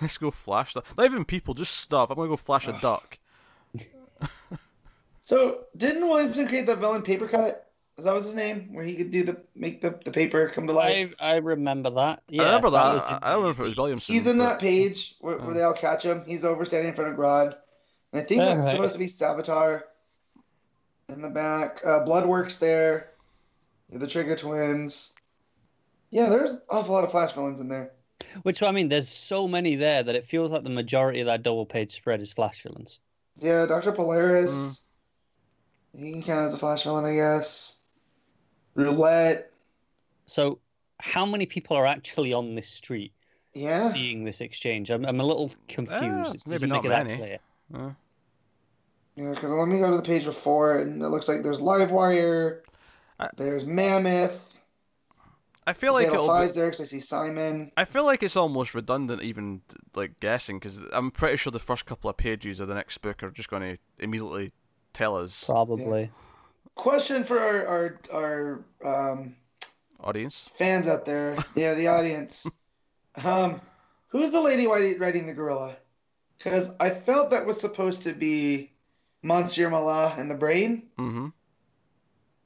Let's 0.00 0.18
go 0.18 0.30
flash 0.30 0.72
stuff. 0.72 0.94
Not 0.96 1.06
even 1.06 1.24
people, 1.24 1.54
just 1.54 1.76
stuff. 1.76 2.10
I'm 2.10 2.16
going 2.16 2.26
to 2.28 2.32
go 2.32 2.36
flash 2.36 2.66
a 2.68 2.72
duck. 2.82 3.18
so 5.22 5.60
didn't 5.76 6.06
Williamson 6.08 6.46
create 6.48 6.66
the 6.66 6.74
villain 6.76 7.02
paper 7.02 7.28
cut? 7.28 7.70
Is 7.96 8.04
that 8.04 8.12
was 8.14 8.24
his 8.24 8.34
name? 8.34 8.72
Where 8.72 8.84
he 8.84 8.94
could 8.96 9.10
do 9.12 9.22
the 9.22 9.40
make 9.54 9.80
the, 9.80 9.98
the 10.04 10.10
paper 10.10 10.48
come 10.48 10.66
to 10.66 10.72
I 10.72 10.76
life. 10.76 11.14
I 11.20 11.36
remember 11.36 11.90
that. 11.90 12.22
Yeah, 12.28 12.42
I 12.42 12.46
remember 12.46 12.70
that. 12.70 12.94
was 12.94 13.02
I, 13.04 13.18
I 13.22 13.32
don't 13.32 13.44
know 13.44 13.50
if 13.50 13.58
it 13.58 13.62
was 13.62 13.76
Williamson. 13.76 14.14
He's 14.14 14.26
in 14.26 14.38
but- 14.38 14.44
that 14.44 14.58
page 14.58 15.14
where, 15.20 15.38
where 15.38 15.50
Oh. 15.50 15.54
they 15.54 15.62
all 15.62 15.72
catch 15.72 16.02
him. 16.04 16.24
He's 16.26 16.44
over 16.44 16.64
standing 16.64 16.88
in 16.88 16.94
front 16.94 17.12
of 17.12 17.16
Grodd, 17.18 17.56
and 18.12 18.20
I 18.20 18.24
think 18.24 18.40
All 18.42 18.46
that's 18.48 18.66
right. 18.66 18.72
supposed 18.74 18.94
to 18.94 18.98
be 18.98 19.06
Savitar. 19.06 19.82
In 21.08 21.20
the 21.22 21.28
back, 21.30 21.80
uh, 21.84 22.04
Bloodworks 22.04 22.58
there. 22.58 23.10
The 23.92 24.06
Trigger 24.06 24.36
Twins. 24.36 25.14
Yeah, 26.10 26.28
there's 26.30 26.52
an 26.52 26.62
awful 26.70 26.94
lot 26.94 27.04
of 27.04 27.10
Flash 27.10 27.32
villains 27.32 27.60
in 27.60 27.68
there. 27.68 27.92
Which 28.42 28.62
I 28.62 28.70
mean, 28.72 28.88
there's 28.88 29.08
so 29.08 29.46
many 29.46 29.76
there 29.76 30.02
that 30.02 30.14
it 30.14 30.24
feels 30.24 30.50
like 30.50 30.64
the 30.64 30.70
majority 30.70 31.20
of 31.20 31.26
that 31.26 31.42
double 31.42 31.66
page 31.66 31.92
spread 31.92 32.20
is 32.20 32.32
flash 32.32 32.62
villains. 32.62 32.98
Yeah, 33.38 33.66
Doctor 33.66 33.92
Polaris. 33.92 34.52
Mm. 35.96 36.00
He 36.00 36.12
can 36.12 36.22
count 36.22 36.46
as 36.46 36.54
a 36.54 36.58
Flash 36.58 36.82
villain, 36.84 37.04
I 37.04 37.14
guess. 37.14 37.80
Roulette. 38.74 39.52
So, 40.26 40.58
how 40.98 41.26
many 41.26 41.46
people 41.46 41.76
are 41.76 41.86
actually 41.86 42.32
on 42.32 42.54
this 42.54 42.68
street 42.68 43.12
Yeah. 43.52 43.78
seeing 43.78 44.24
this 44.24 44.40
exchange? 44.40 44.90
I'm, 44.90 45.04
I'm 45.04 45.20
a 45.20 45.24
little 45.24 45.52
confused. 45.68 46.34
It 46.34 46.42
maybe 46.46 46.66
doesn't 46.66 46.68
not 46.70 46.82
make 46.82 46.84
it 46.86 46.88
that 46.88 47.06
many. 47.06 47.18
clear. 47.18 47.38
Uh, 47.74 47.90
Yeah, 49.16 49.30
because 49.30 49.50
let 49.52 49.68
me 49.68 49.78
go 49.78 49.90
to 49.90 49.96
the 49.96 50.02
page 50.02 50.24
before, 50.24 50.78
and 50.78 51.00
it 51.02 51.08
looks 51.08 51.28
like 51.28 51.42
there's 51.42 51.60
Livewire. 51.60 52.60
I- 53.20 53.28
There's 53.36 53.64
Mammoth. 53.64 54.60
I 55.66 55.72
feel 55.72 55.92
like 55.94 56.08
Fatal 56.08 56.24
it'll. 56.24 56.34
Be, 56.36 56.40
Fives 56.42 56.54
there 56.56 56.70
'cause 56.70 56.80
I 56.80 56.84
see 56.84 57.00
Simon. 57.00 57.70
I 57.76 57.84
feel 57.84 58.04
like 58.04 58.22
it's 58.22 58.36
almost 58.36 58.74
redundant, 58.74 59.22
even 59.22 59.62
like 59.94 60.18
guessing, 60.20 60.58
because 60.58 60.80
I'm 60.92 61.10
pretty 61.10 61.36
sure 61.36 61.50
the 61.50 61.58
first 61.60 61.86
couple 61.86 62.10
of 62.10 62.16
pages 62.16 62.60
of 62.60 62.68
the 62.68 62.74
next 62.74 62.98
book 62.98 63.22
are 63.22 63.30
just 63.30 63.48
going 63.48 63.62
to 63.62 63.78
immediately 63.98 64.52
tell 64.92 65.16
us 65.16 65.44
Probably. 65.44 66.10
Question 66.74 67.22
for 67.24 67.38
our 67.38 67.66
our, 68.12 68.64
our 68.84 69.12
um, 69.12 69.36
audience. 70.00 70.50
fans 70.56 70.88
out 70.88 71.04
there. 71.04 71.36
Yeah, 71.54 71.74
the 71.74 71.86
audience. 71.88 72.46
Um, 73.22 73.60
who's 74.08 74.32
the 74.32 74.40
lady 74.40 74.66
writing 74.66 74.98
writing 74.98 75.26
the 75.28 75.32
gorilla? 75.32 75.76
Because 76.36 76.70
I 76.80 76.90
felt 76.90 77.30
that 77.30 77.46
was 77.46 77.60
supposed 77.60 78.02
to 78.02 78.12
be 78.12 78.72
Monsieur 79.24 79.70
Mallah 79.70 80.14
and 80.18 80.30
the 80.30 80.34
brain, 80.34 80.84
Mm-hmm. 80.98 81.28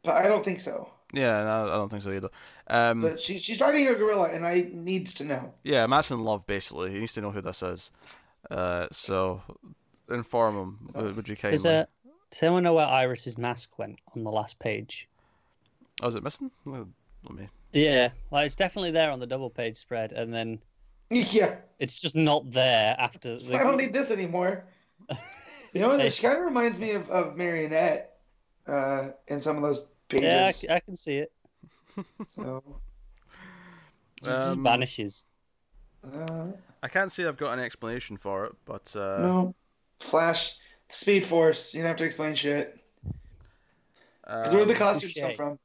but 0.04 0.14
I 0.14 0.28
don't 0.28 0.44
think 0.44 0.60
so. 0.60 0.88
Yeah, 1.12 1.42
no, 1.42 1.64
I 1.64 1.76
don't 1.76 1.88
think 1.88 2.02
so 2.02 2.12
either. 2.12 2.28
Um, 2.68 3.00
But 3.00 3.18
she, 3.18 3.38
she's 3.38 3.60
writing 3.60 3.86
a 3.88 3.94
gorilla, 3.94 4.28
and 4.28 4.46
I 4.46 4.68
needs 4.72 5.14
to 5.14 5.24
know. 5.24 5.52
yeah, 5.64 5.86
Matt's 5.86 6.10
in 6.10 6.22
love 6.22 6.46
basically. 6.46 6.92
He 6.92 7.00
needs 7.00 7.14
to 7.14 7.20
know 7.20 7.30
who 7.30 7.40
this 7.42 7.62
is. 7.62 7.90
Uh, 8.50 8.86
so 8.92 9.42
inform 10.10 10.54
him. 10.56 10.78
Would 10.94 11.16
would 11.16 11.28
you 11.28 11.36
kindly? 11.36 11.56
Does, 11.56 11.66
uh, 11.66 11.84
does 12.30 12.42
anyone 12.42 12.62
know 12.62 12.74
where 12.74 12.86
Iris's 12.86 13.36
mask 13.38 13.78
went 13.78 13.98
on 14.14 14.22
the 14.24 14.30
last 14.30 14.58
page? 14.58 15.08
Oh, 16.02 16.08
is 16.08 16.14
it 16.14 16.22
missing? 16.22 16.50
Uh, 16.66 16.84
Let 17.24 17.34
me. 17.34 17.48
Yeah, 17.72 18.10
like 18.30 18.46
it's 18.46 18.56
definitely 18.56 18.92
there 18.92 19.10
on 19.10 19.18
the 19.18 19.26
double 19.26 19.50
page 19.50 19.76
spread, 19.76 20.12
and 20.12 20.32
then 20.32 20.58
Yeah, 21.10 21.56
it's 21.78 22.00
just 22.00 22.14
not 22.14 22.50
there 22.50 22.94
after. 22.98 23.38
The... 23.38 23.54
I 23.56 23.64
don't 23.64 23.76
need 23.78 23.92
this 23.94 24.10
anymore. 24.10 24.64
You 25.72 25.80
know, 25.80 25.98
Hey. 25.98 26.10
she 26.10 26.22
kind 26.22 26.38
of 26.38 26.44
reminds 26.44 26.78
me 26.78 26.92
of, 26.92 27.08
of 27.10 27.36
Marionette. 27.36 28.14
uh, 28.66 29.12
in 29.28 29.40
some 29.40 29.56
of 29.56 29.62
those 29.62 29.86
pages. 30.08 30.24
Yeah, 30.26 30.42
I, 30.44 30.46
pages. 30.48 30.56
c- 30.60 30.68
I 30.70 30.80
can 30.80 30.96
see 30.96 31.16
it. 31.16 31.32
So, 32.26 32.62
Just 34.22 34.36
Um, 34.48 34.62
vanishes. 34.62 35.24
uh, 36.04 36.46
I 36.82 36.88
can't 36.88 37.10
say 37.10 37.24
I've 37.24 37.36
got 37.36 37.52
an 37.54 37.60
explanation 37.64 38.16
for 38.16 38.44
it, 38.46 38.52
but 38.66 38.94
uh, 38.96 39.18
no, 39.22 39.54
Flash, 40.00 40.56
Speed 40.90 41.24
Force. 41.24 41.72
You 41.74 41.80
don't 41.82 41.88
have 41.88 41.96
to 41.96 42.04
explain 42.04 42.34
shit. 42.34 42.78
Because 44.24 44.52
where 44.52 44.66
did 44.66 44.68
the 44.68 44.72
um, 44.74 44.78
costumes 44.92 45.16
come 45.18 45.34
from? 45.34 45.58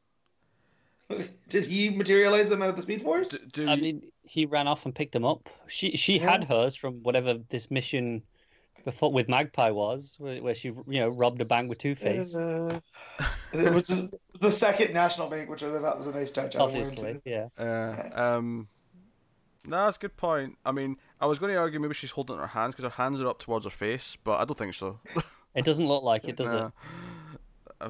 Did 1.50 1.66
he 1.66 1.90
materialize 1.90 2.50
them 2.50 2.62
out 2.62 2.70
of 2.70 2.76
the 2.78 2.82
Speed 2.82 3.02
Force? 3.02 3.30
d- 3.32 3.50
do 3.52 3.68
I 3.68 3.74
you- 3.76 3.82
mean, 3.82 4.02
he 4.24 4.46
ran 4.46 4.68
off 4.70 4.86
and 4.86 4.96
picked 4.96 5.12
them 5.12 5.26
up. 5.26 5.50
She 5.68 5.98
she 5.98 6.18
Yeah. 6.18 6.32
had 6.32 6.44
hers 6.46 6.76
from 6.76 7.04
whatever 7.04 7.34
this 7.50 7.70
mission 7.70 8.24
before 8.84 9.12
with 9.12 9.30
Magpie 9.30 9.72
was, 9.72 10.16
where, 10.20 10.42
where 10.42 10.56
she 10.56 10.70
you 10.70 11.00
know 11.00 11.10
robbed 11.10 11.42
a 11.42 11.46
bank 11.46 11.70
with 11.70 11.78
Two 11.78 11.96
Face. 11.96 12.36
Uh, 12.36 12.80
it 13.54 13.74
was 13.74 14.10
the 14.40 14.52
second 14.52 14.94
National 14.94 15.30
Bank, 15.30 15.50
which 15.50 15.64
I 15.64 15.72
thought 15.80 15.98
was 15.98 16.08
a 16.08 16.14
nice 16.14 16.32
touch. 16.32 16.56
Obviously, 16.56 17.22
yeah. 17.26 17.48
Uh, 17.58 18.10
um, 18.14 18.68
no, 19.66 19.86
that's 19.86 19.98
a 19.98 20.00
good 20.00 20.18
point. 20.18 20.58
I 20.66 20.72
mean, 20.72 20.98
I 21.22 21.26
was 21.26 21.40
going 21.40 21.54
to 21.54 21.58
argue 21.58 21.80
maybe 21.80 21.94
she's 21.94 22.12
holding 22.12 22.38
her 22.38 22.48
hands 22.48 22.76
because 22.76 22.84
her 22.92 23.04
hands 23.04 23.22
are 23.22 23.28
up 23.28 23.40
towards 23.40 23.64
her 23.66 23.72
face, 23.72 24.18
but 24.24 24.40
I 24.40 24.46
don't 24.46 24.58
think 24.58 24.74
so. 24.74 25.00
It 25.56 25.66
doesn't 25.66 25.86
look 25.88 26.02
like 26.02 26.28
it, 26.28 26.36
does 26.36 26.52
Nah. 26.52 26.66
it? 26.66 26.74
Uh, 27.80 27.90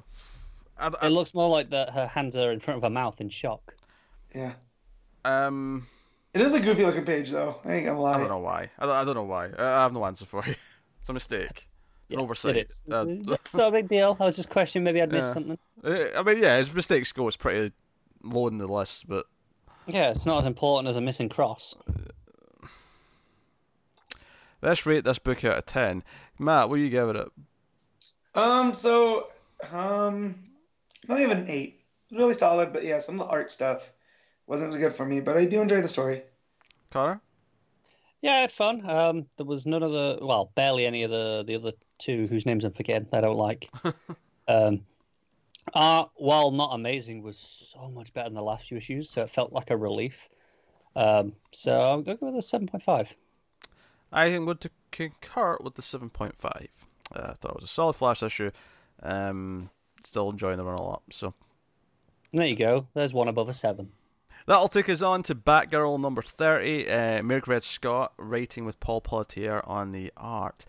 I, 0.77 0.91
I, 1.01 1.07
It 1.07 1.11
looks 1.11 1.33
more 1.33 1.47
like 1.47 1.69
that 1.69 1.91
her 1.91 2.07
hands 2.07 2.35
are 2.35 2.51
in 2.51 2.59
front 2.59 2.77
of 2.79 2.83
her 2.83 2.89
mouth 2.89 3.21
in 3.21 3.29
shock. 3.29 3.77
Yeah, 4.35 4.51
um, 5.23 5.87
it 6.33 6.41
is 6.41 6.53
a 6.55 6.59
goofy 6.59 6.83
looking 6.83 7.05
page, 7.05 7.29
though. 7.31 7.61
I 7.63 7.75
ain't 7.75 7.85
gonna 7.85 8.03
I 8.03 8.17
don't 8.17 8.27
know 8.27 8.39
why. 8.39 8.69
I 8.77 8.85
don't, 8.85 8.95
I 8.95 9.03
don't 9.05 9.15
know 9.15 9.23
why. 9.23 9.45
I, 9.57 9.63
I 9.63 9.83
have 9.83 9.93
no 9.93 10.03
answer 10.05 10.25
for 10.25 10.43
you. 10.45 10.55
It's 11.03 11.09
a 11.09 11.13
mistake. 11.13 11.67
It's 12.05 12.13
an 12.13 12.19
oversight. 12.21 12.55
It 12.55 12.67
is. 12.71 12.81
Uh, 12.89 13.05
it's 13.09 13.53
not 13.53 13.67
a 13.67 13.71
big 13.71 13.89
deal. 13.89 14.15
I 14.21 14.23
was 14.23 14.37
just 14.37 14.49
questioning 14.49 14.85
maybe 14.85 15.01
I'd 15.01 15.11
missed 15.11 15.27
Yeah. 15.27 15.33
something. 15.33 15.57
Uh, 15.83 16.05
I 16.17 16.23
mean, 16.23 16.41
yeah, 16.41 16.55
his 16.57 16.73
mistake 16.73 17.05
score 17.05 17.27
is 17.27 17.35
pretty 17.35 17.73
low 18.23 18.47
in 18.47 18.57
the 18.57 18.67
list, 18.67 19.09
but 19.09 19.25
Yeah, 19.85 20.11
it's 20.11 20.25
not 20.25 20.37
as 20.39 20.45
important 20.45 20.87
as 20.87 20.95
a 20.95 21.01
missing 21.01 21.27
cross. 21.27 21.75
let's 24.61 24.85
rate 24.85 25.03
this 25.03 25.19
book 25.19 25.43
out 25.43 25.57
of 25.57 25.65
ten. 25.65 26.03
Matt, 26.39 26.69
what 26.69 26.77
do 26.77 26.81
you 26.83 26.89
give 26.89 27.09
it? 27.09 27.27
Um, 28.33 28.73
so, 28.73 29.27
um, 29.73 30.35
not 31.09 31.19
even 31.19 31.39
an 31.39 31.49
eight. 31.49 31.81
It's 32.09 32.17
really 32.17 32.33
solid, 32.33 32.71
but 32.71 32.83
yeah, 32.85 32.99
some 32.99 33.19
of 33.19 33.27
the 33.27 33.31
art 33.33 33.51
stuff 33.51 33.91
wasn't 34.47 34.69
as 34.73 34.77
good 34.79 34.93
for 34.93 35.05
me. 35.05 35.19
But 35.19 35.35
I 35.35 35.43
do 35.43 35.61
enjoy 35.61 35.81
the 35.81 35.89
story. 35.89 36.23
Connor? 36.91 37.19
Yeah, 38.23 38.35
I 38.35 38.39
had 38.39 38.51
fun. 38.51 38.89
Um, 38.89 39.25
there 39.35 39.45
was 39.45 39.65
none 39.65 39.83
of 39.83 39.91
the 39.91 40.17
well, 40.21 40.51
barely 40.55 40.85
any 40.85 41.03
of 41.03 41.11
the 41.11 41.43
the 41.45 41.55
other 41.55 41.73
two 41.99 42.25
whose 42.27 42.45
names 42.45 42.63
I'm 42.63 42.71
forgetting. 42.71 43.09
I 43.11 43.19
don't 43.21 43.37
like. 43.37 43.69
um, 44.47 44.85
art, 45.73 46.09
while 46.15 46.49
not 46.49 46.73
amazing, 46.73 47.21
was 47.21 47.37
so 47.75 47.89
much 47.89 48.13
better 48.13 48.29
than 48.29 48.35
the 48.35 48.41
last 48.41 48.69
few 48.69 48.77
issues, 48.77 49.09
so 49.09 49.23
it 49.23 49.29
felt 49.29 49.51
like 49.51 49.71
a 49.71 49.77
relief. 49.77 50.29
Um, 50.95 51.33
so 51.51 51.79
I'm 51.79 52.03
going 52.03 52.17
to 52.17 52.21
go 52.21 52.31
with 52.31 52.37
a 52.37 52.41
seven 52.41 52.65
point 52.65 52.83
five. 52.83 53.13
I 54.13 54.27
am 54.27 54.45
going 54.45 54.57
to 54.59 54.69
concur 54.91 55.57
with 55.59 55.73
the 55.73 55.81
7.5. 55.81 56.31
Uh, 56.45 56.59
I 57.15 57.33
thought 57.33 57.49
it 57.49 57.55
was 57.55 57.63
a 57.63 57.67
solid 57.67 57.93
Flash 57.93 58.21
issue. 58.21 58.51
Um, 59.01 59.71
still 60.05 60.29
enjoying 60.29 60.57
the 60.57 60.63
run 60.63 60.77
a 60.77 60.83
lot. 60.83 61.01
So 61.09 61.33
There 62.31 62.45
you 62.45 62.55
go. 62.55 62.87
There's 62.93 63.11
one 63.11 63.27
above 63.27 63.49
a 63.49 63.53
seven. 63.53 63.91
That'll 64.45 64.67
take 64.67 64.89
us 64.89 65.01
on 65.01 65.23
to 65.23 65.35
Batgirl 65.35 65.99
number 65.99 66.21
30. 66.21 66.89
Uh, 66.89 66.93
Mairghread 67.21 67.61
Scott 67.61 68.13
writing 68.17 68.65
with 68.65 68.79
Paul 68.79 69.01
Pelletier 69.01 69.61
on 69.65 69.91
the 69.91 70.11
art. 70.17 70.65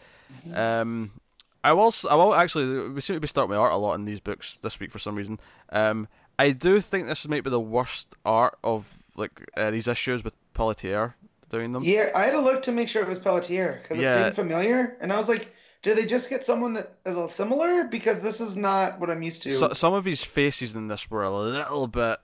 Um, 0.55 1.13
I 1.63 1.73
will. 1.73 1.93
I 2.11 2.15
will 2.15 2.35
actually. 2.35 2.91
We 2.91 3.01
seem 3.01 3.17
to 3.17 3.21
be 3.21 3.27
starting 3.27 3.51
with 3.51 3.59
art 3.59 3.73
a 3.73 3.77
lot 3.77 3.95
in 3.95 4.05
these 4.05 4.21
books 4.21 4.59
this 4.63 4.79
week 4.79 4.93
for 4.93 4.99
some 4.99 5.17
reason. 5.17 5.41
Um, 5.71 6.09
I 6.39 6.51
do 6.51 6.81
think 6.81 7.09
this 7.09 7.27
might 7.27 7.43
be 7.43 7.51
the 7.51 7.61
worst 7.61 8.15
art 8.25 8.59
of 8.63 9.03
like 9.17 9.49
uh, 9.57 9.71
these 9.71 9.89
issues 9.89 10.23
with 10.23 10.35
Pelletier 10.53 11.17
doing 11.49 11.73
them. 11.73 11.83
Yeah, 11.83 12.11
I 12.15 12.25
had 12.25 12.33
to 12.33 12.41
look 12.41 12.63
to 12.65 12.73
make 12.73 12.89
sure 12.89 13.03
it 13.03 13.09
was 13.09 13.19
Pelletier 13.19 13.81
because 13.83 14.03
it 14.03 14.23
seemed 14.25 14.35
familiar, 14.35 14.97
and 15.01 15.13
I 15.13 15.17
was 15.17 15.29
like, 15.29 15.55
"Did 15.83 15.97
they 15.97 16.05
just 16.05 16.29
get 16.29 16.45
someone 16.45 16.75
that 16.75 16.97
is 17.07 17.17
a 17.17 17.27
similar?" 17.29 17.85
Because 17.85 18.21
this 18.21 18.41
is 18.41 18.57
not 18.57 19.01
what 19.01 19.09
I'm 19.09 19.23
used 19.23 19.43
to. 19.45 19.51
So, 19.51 19.73
some 19.73 19.95
of 19.95 20.05
his 20.05 20.23
faces 20.23 20.75
in 20.75 20.89
this 20.89 21.11
were 21.11 21.23
a 21.23 21.31
little 21.31 21.87
bit. 21.87 22.19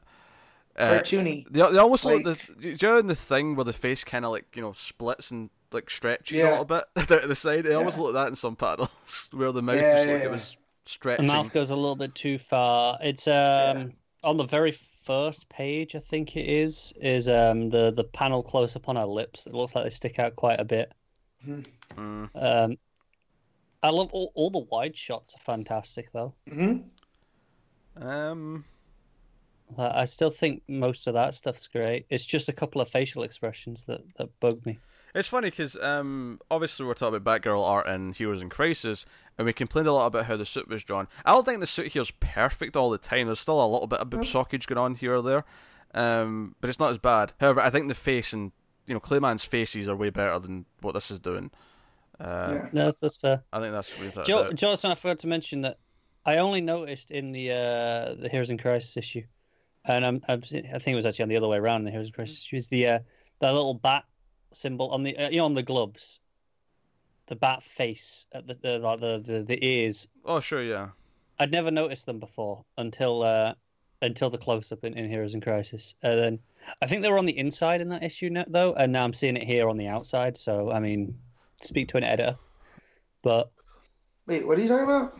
Uh, 0.77 0.93
Cartoony. 0.95 1.45
They, 1.51 1.61
they 1.73 1.79
almost 1.79 2.05
look 2.05 2.23
the 2.25 2.39
do 2.59 2.69
you 2.71 2.77
know 2.83 2.99
in 2.99 3.07
the 3.09 3.15
thing 3.15 3.57
where 3.57 3.65
the 3.65 3.73
face 3.73 4.05
kind 4.05 4.25
of 4.25 4.31
like 4.31 4.47
you 4.55 4.63
know 4.63 4.73
splits 4.73 5.31
and 5.31 5.51
like 5.73 5.91
stretches 5.91 6.41
a 6.43 6.49
little 6.51 6.65
bit 6.65 6.85
down 7.07 7.21
to 7.23 7.27
the 7.29 7.35
side. 7.35 7.67
It 7.67 7.73
almost 7.75 7.97
Yeah. 7.99 8.03
looked 8.05 8.15
like 8.15 8.25
that 8.25 8.29
in 8.29 8.35
some 8.37 8.57
panels 8.57 9.29
where 9.33 9.53
the 9.53 9.63
mouth 9.63 9.77
Yeah, 9.77 9.93
just 9.93 10.07
yeah, 10.07 10.13
looked 10.13 10.25
yeah. 10.25 10.29
it 10.31 10.33
was 10.33 10.57
stretching. 10.87 11.27
The 11.27 11.33
mouth 11.33 11.53
goes 11.53 11.71
a 11.71 11.77
little 11.77 11.97
bit 11.97 12.15
too 12.15 12.39
far. 12.39 12.99
It's 13.03 13.27
um 13.29 13.93
on 14.25 14.37
the 14.37 14.45
very 14.45 14.73
first 14.73 15.49
page, 15.49 15.95
I 15.97 15.99
think 15.99 16.37
it 16.37 16.49
is, 16.49 16.93
is 17.01 17.29
um 17.29 17.69
the 17.71 17.91
the 17.91 18.05
panel 18.05 18.43
close 18.43 18.75
up 18.77 18.89
on 18.89 18.97
her 18.97 19.05
lips. 19.07 19.47
It 19.47 19.55
looks 19.55 19.75
like 19.75 19.85
they 19.85 19.91
stick 19.91 20.19
out 20.19 20.37
quite 20.37 20.61
a 20.61 20.65
bit. 20.65 20.93
Mm. 21.47 21.65
Um, 22.35 22.79
I 23.83 23.91
love 23.91 24.11
all, 24.13 24.31
all 24.35 24.51
the 24.51 24.59
wide 24.59 24.97
shots 24.97 25.35
are 25.35 25.41
fantastic 25.41 26.13
though. 26.13 26.35
hmm 26.49 26.79
Um, 27.97 28.65
Uh, 29.79 29.91
I 29.95 30.05
still 30.05 30.31
think 30.31 30.63
most 30.69 31.07
of 31.07 31.15
that 31.15 31.35
stuff's 31.35 31.67
great. 31.67 32.07
It's 32.11 32.25
just 32.27 32.49
a 32.49 32.53
couple 32.53 32.81
of 32.81 32.89
facial 32.89 33.23
expressions 33.23 33.85
that, 33.85 34.01
that 34.17 34.29
bug 34.41 34.65
me. 34.67 34.79
it's 35.15 35.29
funny 35.29 35.51
because 35.51 35.77
um, 35.81 36.41
obviously 36.51 36.87
we're 36.87 36.95
talking 36.95 37.17
about 37.17 37.43
Batgirl 37.43 37.65
art 37.67 37.87
and 37.87 38.15
Heroes 38.17 38.43
in 38.43 38.49
Crisis, 38.49 39.07
and 39.39 39.47
we 39.47 39.53
complained 39.53 39.89
a 39.89 39.93
lot 39.93 40.07
about 40.07 40.27
how 40.27 40.37
the 40.37 40.45
suit 40.45 40.69
was 40.69 40.83
drawn. 40.85 41.07
I 41.25 41.33
don't 41.33 41.45
think 41.45 41.61
the 41.61 41.67
suit 41.67 41.93
here's 41.93 42.11
perfect 42.11 42.77
all 42.77 42.91
the 42.91 42.99
time. 42.99 43.27
There's 43.27 43.41
still 43.41 43.65
a 43.65 43.67
little 43.67 43.87
bit 43.87 44.01
of 44.01 44.11
boob 44.11 44.23
sockage 44.23 44.67
going 44.67 44.79
on 44.79 44.95
here 44.97 45.15
or 45.17 45.23
there, 45.23 45.45
um, 45.95 46.55
but 46.61 46.69
it's 46.69 46.79
not 46.81 46.91
as 46.91 46.99
bad. 46.99 47.33
However, 47.41 47.61
I 47.61 47.71
think 47.71 47.89
the 47.89 47.95
face 47.95 48.33
and 48.33 48.53
you 48.87 48.95
know 48.95 49.01
Clay 49.01 49.19
Mann's 49.21 49.45
faces 49.45 49.89
are 49.89 49.97
way 49.97 50.11
better 50.11 50.39
than 50.39 50.67
what 50.81 50.95
this 50.95 51.11
is 51.11 51.21
doing. 51.21 51.51
Uh, 52.19 52.51
Yeah. 52.55 52.69
No, 52.73 52.85
that's, 52.87 53.01
that's 53.01 53.17
fair. 53.17 53.43
I 53.53 53.61
think 53.61 53.73
that's 53.73 53.99
without 54.01 54.25
a 54.25 54.27
Jo- 54.27 54.43
doubt. 54.45 54.55
Jonathan, 54.57 54.91
I 54.91 54.95
forgot 54.97 55.19
to 55.21 55.27
mention 55.27 55.63
that 55.63 55.79
I 56.27 56.37
only 56.37 56.61
noticed 56.61 57.11
in 57.11 57.33
the 57.33 57.51
uh, 57.53 58.15
the 58.15 58.29
Heroes 58.31 58.51
in 58.51 58.59
Crisis 58.59 58.97
issue, 58.97 59.23
and 59.85 60.05
I'm, 60.05 60.21
I'm 60.29 60.41
I 60.43 60.79
think 60.79 60.89
it 60.89 60.95
was 60.95 61.07
actually 61.07 61.25
on 61.25 61.29
the 61.29 61.37
other 61.37 61.49
way 61.49 61.59
around. 61.59 61.81
in 61.81 61.85
The 61.85 61.91
Heroes 61.91 62.09
in 62.09 62.13
Crisis 62.13 62.45
issue 62.45 62.57
is 62.57 62.69
the 62.69 62.87
uh, 62.87 62.99
the 63.41 63.53
little 63.53 63.75
bat 63.75 64.05
symbol 64.53 64.91
on 64.91 65.03
the 65.03 65.17
uh, 65.17 65.31
you 65.31 65.39
know 65.39 65.45
on 65.45 65.55
the 65.55 65.63
gloves, 65.63 66.21
the 67.27 67.37
bat 67.37 67.63
face 67.63 68.27
at 68.33 68.47
the 68.47 68.55
the 68.55 68.79
like 68.79 69.01
the, 69.01 69.23
the, 69.25 69.43
the 69.43 69.65
ears. 69.65 70.09
Oh 70.25 70.41
sure, 70.41 70.63
yeah. 70.63 70.89
I'd 71.39 71.53
never 71.53 71.71
noticed 71.71 72.05
them 72.05 72.21
before 72.21 72.65
until 72.77 73.23
uh, 73.23 73.55
until 74.03 74.31
the 74.31 74.39
close 74.39 74.73
up 74.73 74.85
in, 74.85 74.95
in 74.95 75.09
Heroes 75.09 75.35
in 75.35 75.41
Crisis. 75.41 75.95
And 76.03 76.19
then 76.19 76.39
I 76.83 76.87
think 76.87 77.03
they 77.03 77.11
were 77.11 77.19
on 77.19 77.27
the 77.27 77.39
inside 77.39 77.81
in 77.81 77.89
that 77.89 78.03
issue 78.03 78.31
now, 78.31 78.45
though, 78.47 78.75
and 78.75 78.93
now 78.93 79.05
I'm 79.05 79.15
seeing 79.15 79.37
it 79.37 79.45
here 79.45 79.69
on 79.69 79.77
the 79.77 79.89
outside. 79.89 80.37
So 80.37 80.71
I 80.71 80.81
mean, 80.81 81.19
speak 81.63 81.89
to 81.89 81.97
an 81.97 82.05
editor. 82.05 82.37
But 83.23 83.51
Wait, 84.27 84.47
what 84.47 84.59
are 84.59 84.63
you 84.63 84.69
talking 84.69 84.85
about? 84.85 85.19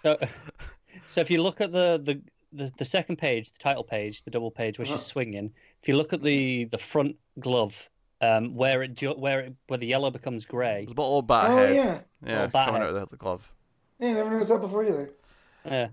so, 0.00 0.18
so 1.06 1.20
if 1.20 1.30
you 1.30 1.42
look 1.42 1.60
at 1.60 1.72
the, 1.72 2.00
the 2.02 2.20
the 2.52 2.70
the 2.78 2.84
second 2.84 3.16
page, 3.16 3.50
the 3.52 3.58
title 3.58 3.84
page, 3.84 4.22
the 4.24 4.30
double 4.30 4.50
page 4.50 4.78
where 4.78 4.86
Uh-huh. 4.86 4.96
she's 4.96 5.04
swinging, 5.06 5.52
if 5.82 5.88
you 5.88 5.96
look 5.96 6.12
at 6.12 6.22
the 6.22 6.64
the 6.66 6.78
front 6.78 7.16
glove, 7.40 7.88
um, 8.20 8.54
where 8.54 8.82
it 8.82 9.00
where 9.18 9.40
it, 9.40 9.54
where 9.68 9.78
the 9.78 9.86
yellow 9.86 10.10
becomes 10.10 10.44
grey, 10.44 10.84
There's 10.86 10.96
a 10.96 11.00
little 11.00 11.22
bat 11.22 11.50
oh 11.50 11.56
head. 11.56 11.74
yeah, 11.76 12.00
Yeah, 12.24 12.46
bat 12.46 12.66
coming 12.66 12.80
head. 12.82 12.90
out 12.90 12.94
of 12.96 13.00
the, 13.00 13.06
the 13.06 13.16
glove. 13.16 13.52
yeah, 13.98 14.12
never 14.14 14.30
noticed 14.30 14.50
that 14.50 14.60
before 14.60 14.84
either. 14.84 15.10
yeah, 15.64 15.88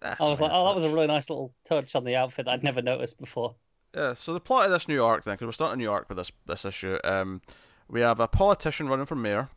That's 0.00 0.20
I 0.20 0.28
was 0.28 0.40
like, 0.40 0.50
nice 0.52 0.60
oh, 0.60 0.66
that 0.66 0.74
was 0.74 0.84
a 0.84 0.90
really 0.90 1.06
nice 1.06 1.28
little 1.30 1.52
touch 1.64 1.94
on 1.94 2.04
the 2.04 2.16
outfit 2.16 2.46
that 2.46 2.52
I'd 2.52 2.64
never 2.64 2.82
noticed 2.82 3.18
before. 3.18 3.54
Yeah, 3.94 4.12
so 4.14 4.32
the 4.32 4.40
plot 4.40 4.66
of 4.66 4.70
this 4.72 4.86
New 4.88 4.94
York 4.94 5.24
then, 5.24 5.34
because 5.34 5.46
we're 5.46 5.52
starting 5.52 5.78
New 5.78 5.84
York 5.84 6.08
with 6.08 6.16
this 6.18 6.30
this 6.46 6.64
issue. 6.64 6.96
Um, 7.04 7.40
we 7.88 8.00
have 8.02 8.20
a 8.20 8.28
politician 8.28 8.88
running 8.88 9.06
for 9.06 9.16
mayor. 9.16 9.48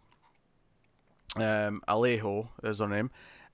Um, 1.36 1.82
Alejo 1.88 2.50
is 2.64 2.80
her 2.80 2.88
name, 2.88 3.10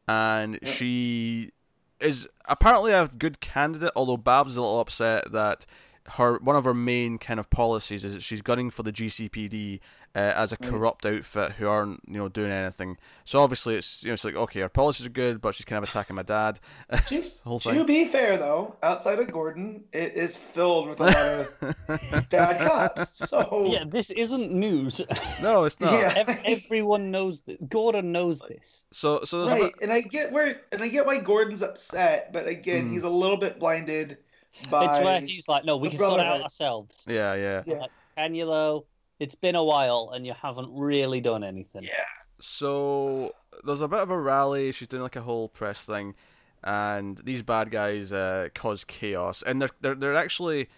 and 0.07 0.57
Yeah. 0.61 0.69
she 0.71 1.51
is 2.01 2.27
apparently 2.47 2.91
a 2.91 3.07
good 3.07 3.39
candidate. 3.39 3.91
Although 3.95 4.17
Babs 4.17 4.57
a 4.57 4.61
little 4.61 4.79
upset 4.79 5.31
that 5.31 5.65
her 6.13 6.37
one 6.39 6.55
of 6.55 6.63
her 6.63 6.73
main 6.73 7.17
kind 7.17 7.39
of 7.39 7.49
policies 7.49 8.03
is 8.03 8.13
that 8.13 8.23
she's 8.23 8.41
gunning 8.41 8.69
for 8.69 8.83
the 8.83 8.91
GCPD 8.91 9.79
uh, 10.15 10.19
as 10.35 10.51
a 10.51 10.57
Mm. 10.57 10.69
corrupt 10.69 11.05
outfit 11.05 11.53
who 11.53 11.67
aren't 11.67 12.01
you 12.07 12.17
know 12.17 12.29
doing 12.29 12.51
anything. 12.51 12.97
So 13.25 13.39
obviously 13.39 13.75
it's 13.75 14.03
you 14.03 14.09
know 14.09 14.13
it's 14.13 14.25
like 14.25 14.35
okay, 14.35 14.59
her 14.61 14.69
policies 14.69 15.05
are 15.05 15.09
good, 15.11 15.41
but 15.41 15.53
she's 15.55 15.65
kind 15.65 15.81
of 15.83 15.89
attacking 15.89 16.15
my 16.15 16.23
dad. 16.23 16.59
To, 17.07 17.23
whole 17.43 17.59
to 17.59 17.83
be 17.85 18.05
fair, 18.05 18.37
though, 18.37 18.75
outside 18.83 19.19
of 19.19 19.31
Gordon, 19.31 19.83
it 19.93 20.13
is 20.15 20.35
filled 20.37 20.89
with 20.89 20.99
a 20.99 21.03
lot 21.03 21.15
of 21.15 22.29
bad 22.29 22.61
cops. 22.61 23.29
So 23.29 23.67
Yeah, 23.71 23.83
this 23.87 24.09
isn't 24.11 24.51
news. 24.51 25.01
no, 25.41 25.63
it's 25.63 25.79
not. 25.79 25.93
Yeah. 25.93 26.13
Ev- 26.27 26.39
Everyone 26.45 27.11
knows 27.11 27.41
that. 27.41 27.69
Gordon 27.69 28.11
knows 28.11 28.39
this. 28.39 28.85
So 28.91 29.21
so 29.23 29.47
right, 29.47 29.61
bit, 29.61 29.73
and 29.81 29.91
I 29.93 30.01
get 30.01 30.31
where, 30.31 30.61
and 30.71 30.81
I 30.81 30.87
get 30.89 31.05
why 31.05 31.19
Gordon's 31.19 31.61
upset, 31.61 32.31
but 32.33 32.47
again, 32.47 32.87
Hmm. 32.87 32.93
he's 32.93 33.03
a 33.03 33.09
little 33.09 33.37
bit 33.37 33.59
blinded 33.59 34.17
by. 34.69 34.85
It's 34.85 35.05
where 35.05 35.21
he's 35.21 35.47
like, 35.47 35.63
no, 35.65 35.77
we 35.77 35.89
can 35.89 35.99
sort 35.99 36.19
it 36.19 36.25
out 36.25 36.41
ourselves. 36.41 37.03
yeah, 37.07 37.33
yeah. 37.35 37.63
Yeah. 37.65 37.85
Can 38.17 38.35
you 38.35 38.45
though? 38.45 38.85
It's 39.19 39.35
been 39.35 39.55
a 39.55 39.63
while 39.63 40.11
and 40.13 40.25
you 40.25 40.33
haven't 40.33 40.69
really 40.73 41.19
done 41.21 41.43
anything. 41.43 41.81
Yeah. 41.83 41.91
so 42.39 43.33
there's 43.65 43.81
a 43.81 43.87
bit 43.87 43.99
of 43.99 44.09
a 44.09 44.17
rally. 44.19 44.71
She's 44.71 44.87
doing 44.87 45.03
like 45.03 45.15
a 45.15 45.21
whole 45.21 45.49
press 45.49 45.85
thing, 45.85 46.15
and 46.63 47.17
these 47.23 47.41
bad 47.41 47.71
guys 47.71 48.13
uh, 48.13 48.49
cause 48.55 48.83
chaos, 48.83 49.41
and 49.43 49.61
they're 49.61 49.69
they're 49.81 49.95
they're 49.95 50.15
actually 50.15 50.69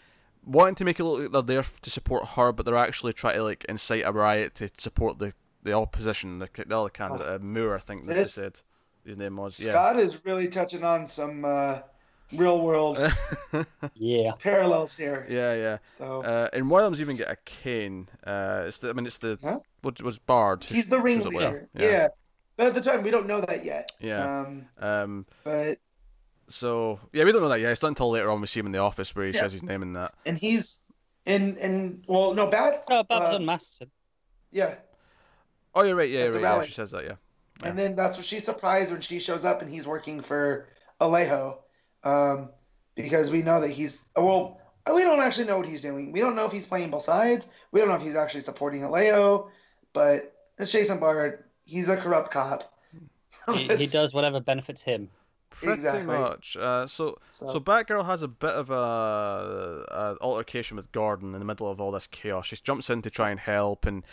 wanting 0.44 0.76
to 0.76 0.86
make 0.86 1.00
it 1.00 1.04
look 1.04 1.22
like 1.22 1.32
they're 1.32 1.62
there 1.62 1.66
to 1.84 1.90
support 1.90 2.30
her, 2.30 2.52
but 2.52 2.66
they're 2.66 2.76
actually 2.76 3.14
trying 3.14 3.36
to 3.36 3.44
like 3.44 3.64
incite 3.70 4.04
a 4.06 4.12
riot 4.12 4.56
to 4.56 4.70
support 4.78 5.20
the 5.20 5.34
the 5.64 5.74
opposition, 5.74 6.40
the, 6.40 6.50
the 6.66 6.76
other 6.76 6.90
candidate, 6.90 7.28
uh, 7.28 7.38
Moore, 7.40 7.76
I 7.76 7.80
think 7.80 8.08
that 8.08 8.16
This- 8.16 8.34
they 8.36 8.42
said 8.44 8.60
his 9.06 9.18
name 9.18 9.38
was. 9.38 9.60
Yeah. 9.64 9.72
Scott 9.74 10.00
is 10.00 10.26
really 10.26 10.48
touching 10.48 10.84
on 10.84 11.08
some 11.08 11.46
uh, 11.46 11.80
real 12.34 12.62
world 12.62 12.98
Yeah. 13.96 14.32
parallels 14.40 14.96
here. 14.98 15.26
yeah, 15.30 15.54
yeah. 15.56 15.78
So 15.84 16.22
Uh, 16.24 16.48
and 16.54 16.70
one 16.70 16.82
of 16.84 16.86
them's 16.88 17.02
even 17.02 17.18
get 17.18 17.30
a 17.30 17.36
cane. 17.46 18.08
Uh, 18.26 18.64
it's 18.68 18.80
the, 18.80 18.90
I 18.90 18.94
mean, 18.94 19.06
it's 19.06 19.20
the 19.20 19.38
Huh? 19.42 19.60
what 19.82 20.02
was 20.02 20.18
Bard. 20.20 20.64
he's 20.64 20.88
the 20.88 20.98
sh- 20.98 21.00
shows 21.00 21.04
ringleader. 21.04 21.36
later. 21.46 21.70
Yeah. 21.74 22.08
But 22.58 22.68
at 22.68 22.74
the 22.74 22.82
time, 22.82 23.02
we 23.04 23.12
don't 23.12 23.28
know 23.28 23.42
that 23.42 23.66
yet. 23.66 23.92
Yeah. 24.00 24.42
Um, 24.42 24.66
Um. 24.80 25.26
but 25.44 25.80
So 26.48 27.00
yeah, 27.14 27.24
we 27.24 27.32
don't 27.32 27.42
know 27.42 27.50
that 27.50 27.60
yet. 27.60 27.72
It's 27.72 27.82
not 27.82 27.90
until 27.90 28.10
later 28.12 28.30
on 28.30 28.42
we 28.42 28.48
see 28.48 28.60
him 28.60 28.66
in 28.68 28.72
the 28.72 28.80
office 28.80 29.16
where 29.16 29.26
he 29.26 29.32
Yeah. 29.34 29.40
says 29.42 29.54
his 29.54 29.64
name 29.64 29.82
in 29.82 29.94
that. 29.94 30.14
and 30.26 30.38
he's 30.38 30.78
and 31.26 31.58
and 31.58 32.04
well, 32.08 32.34
no, 32.34 32.48
bad. 32.48 32.82
Oh, 32.90 33.04
Babs 33.04 33.34
uh, 33.34 33.36
unmasked 33.38 33.82
him. 33.82 33.92
Yeah. 34.52 34.76
Oh, 35.74 35.84
you're 35.84 35.96
right. 35.96 36.10
Yeah, 36.10 36.22
At 36.22 36.34
you're 36.34 36.42
right. 36.42 36.58
Yeah, 36.58 36.64
she 36.66 36.74
says 36.74 36.92
that. 36.92 37.06
Yeah. 37.06 37.16
And 37.64 37.78
then 37.78 37.96
that's 37.96 38.18
what 38.18 38.26
she's 38.26 38.44
surprised 38.44 38.92
when 38.92 39.02
she 39.02 39.20
shows 39.20 39.46
up 39.46 39.62
and 39.62 39.70
he's 39.72 39.88
working 39.88 40.20
for 40.20 40.68
Alejo, 41.00 41.58
um, 42.04 42.50
because 42.96 43.30
we 43.30 43.42
know 43.42 43.62
that 43.62 43.70
he's 43.70 44.06
well. 44.16 44.60
We 44.92 45.04
don't 45.04 45.22
actually 45.22 45.46
know 45.46 45.58
what 45.58 45.68
he's 45.68 45.84
doing. 45.84 46.12
We 46.12 46.20
don't 46.20 46.36
know 46.36 46.46
if 46.46 46.52
he's 46.52 46.66
playing 46.66 46.90
both 46.90 47.04
sides. 47.04 47.48
We 47.72 47.80
don't 47.80 47.90
know 47.90 47.96
if 47.96 48.02
he's 48.02 48.16
actually 48.16 48.42
supporting 48.42 48.82
Alejo. 48.82 49.50
But 49.94 50.34
it's 50.58 50.72
Jason 50.72 51.00
Bard. 51.00 51.44
He's 51.66 51.90
a 51.90 51.98
corrupt 51.98 52.32
cop. 52.32 52.68
He, 53.56 53.68
he 53.76 53.88
does 53.88 54.14
whatever 54.14 54.40
benefits 54.40 54.84
him. 54.84 55.10
Pretty 55.50 55.74
Exactly. 55.74 56.06
much. 56.06 56.56
Uh, 56.56 56.86
so 56.86 57.18
So, 57.32 57.54
so 57.54 57.60
Batgirl 57.60 58.06
has 58.06 58.22
a 58.22 58.28
bit 58.28 58.52
of 58.52 58.70
a, 58.70 59.86
a 59.90 60.18
altercation 60.22 60.78
with 60.78 60.92
Gordon 60.92 61.34
in 61.34 61.40
the 61.40 61.46
middle 61.46 61.70
of 61.70 61.82
all 61.82 61.92
this 61.92 62.06
chaos. 62.08 62.46
She 62.46 62.56
jumps 62.58 62.90
in 62.90 63.02
to 63.02 63.10
try 63.10 63.32
and 63.32 63.40
help, 63.40 63.86
and 63.86 64.04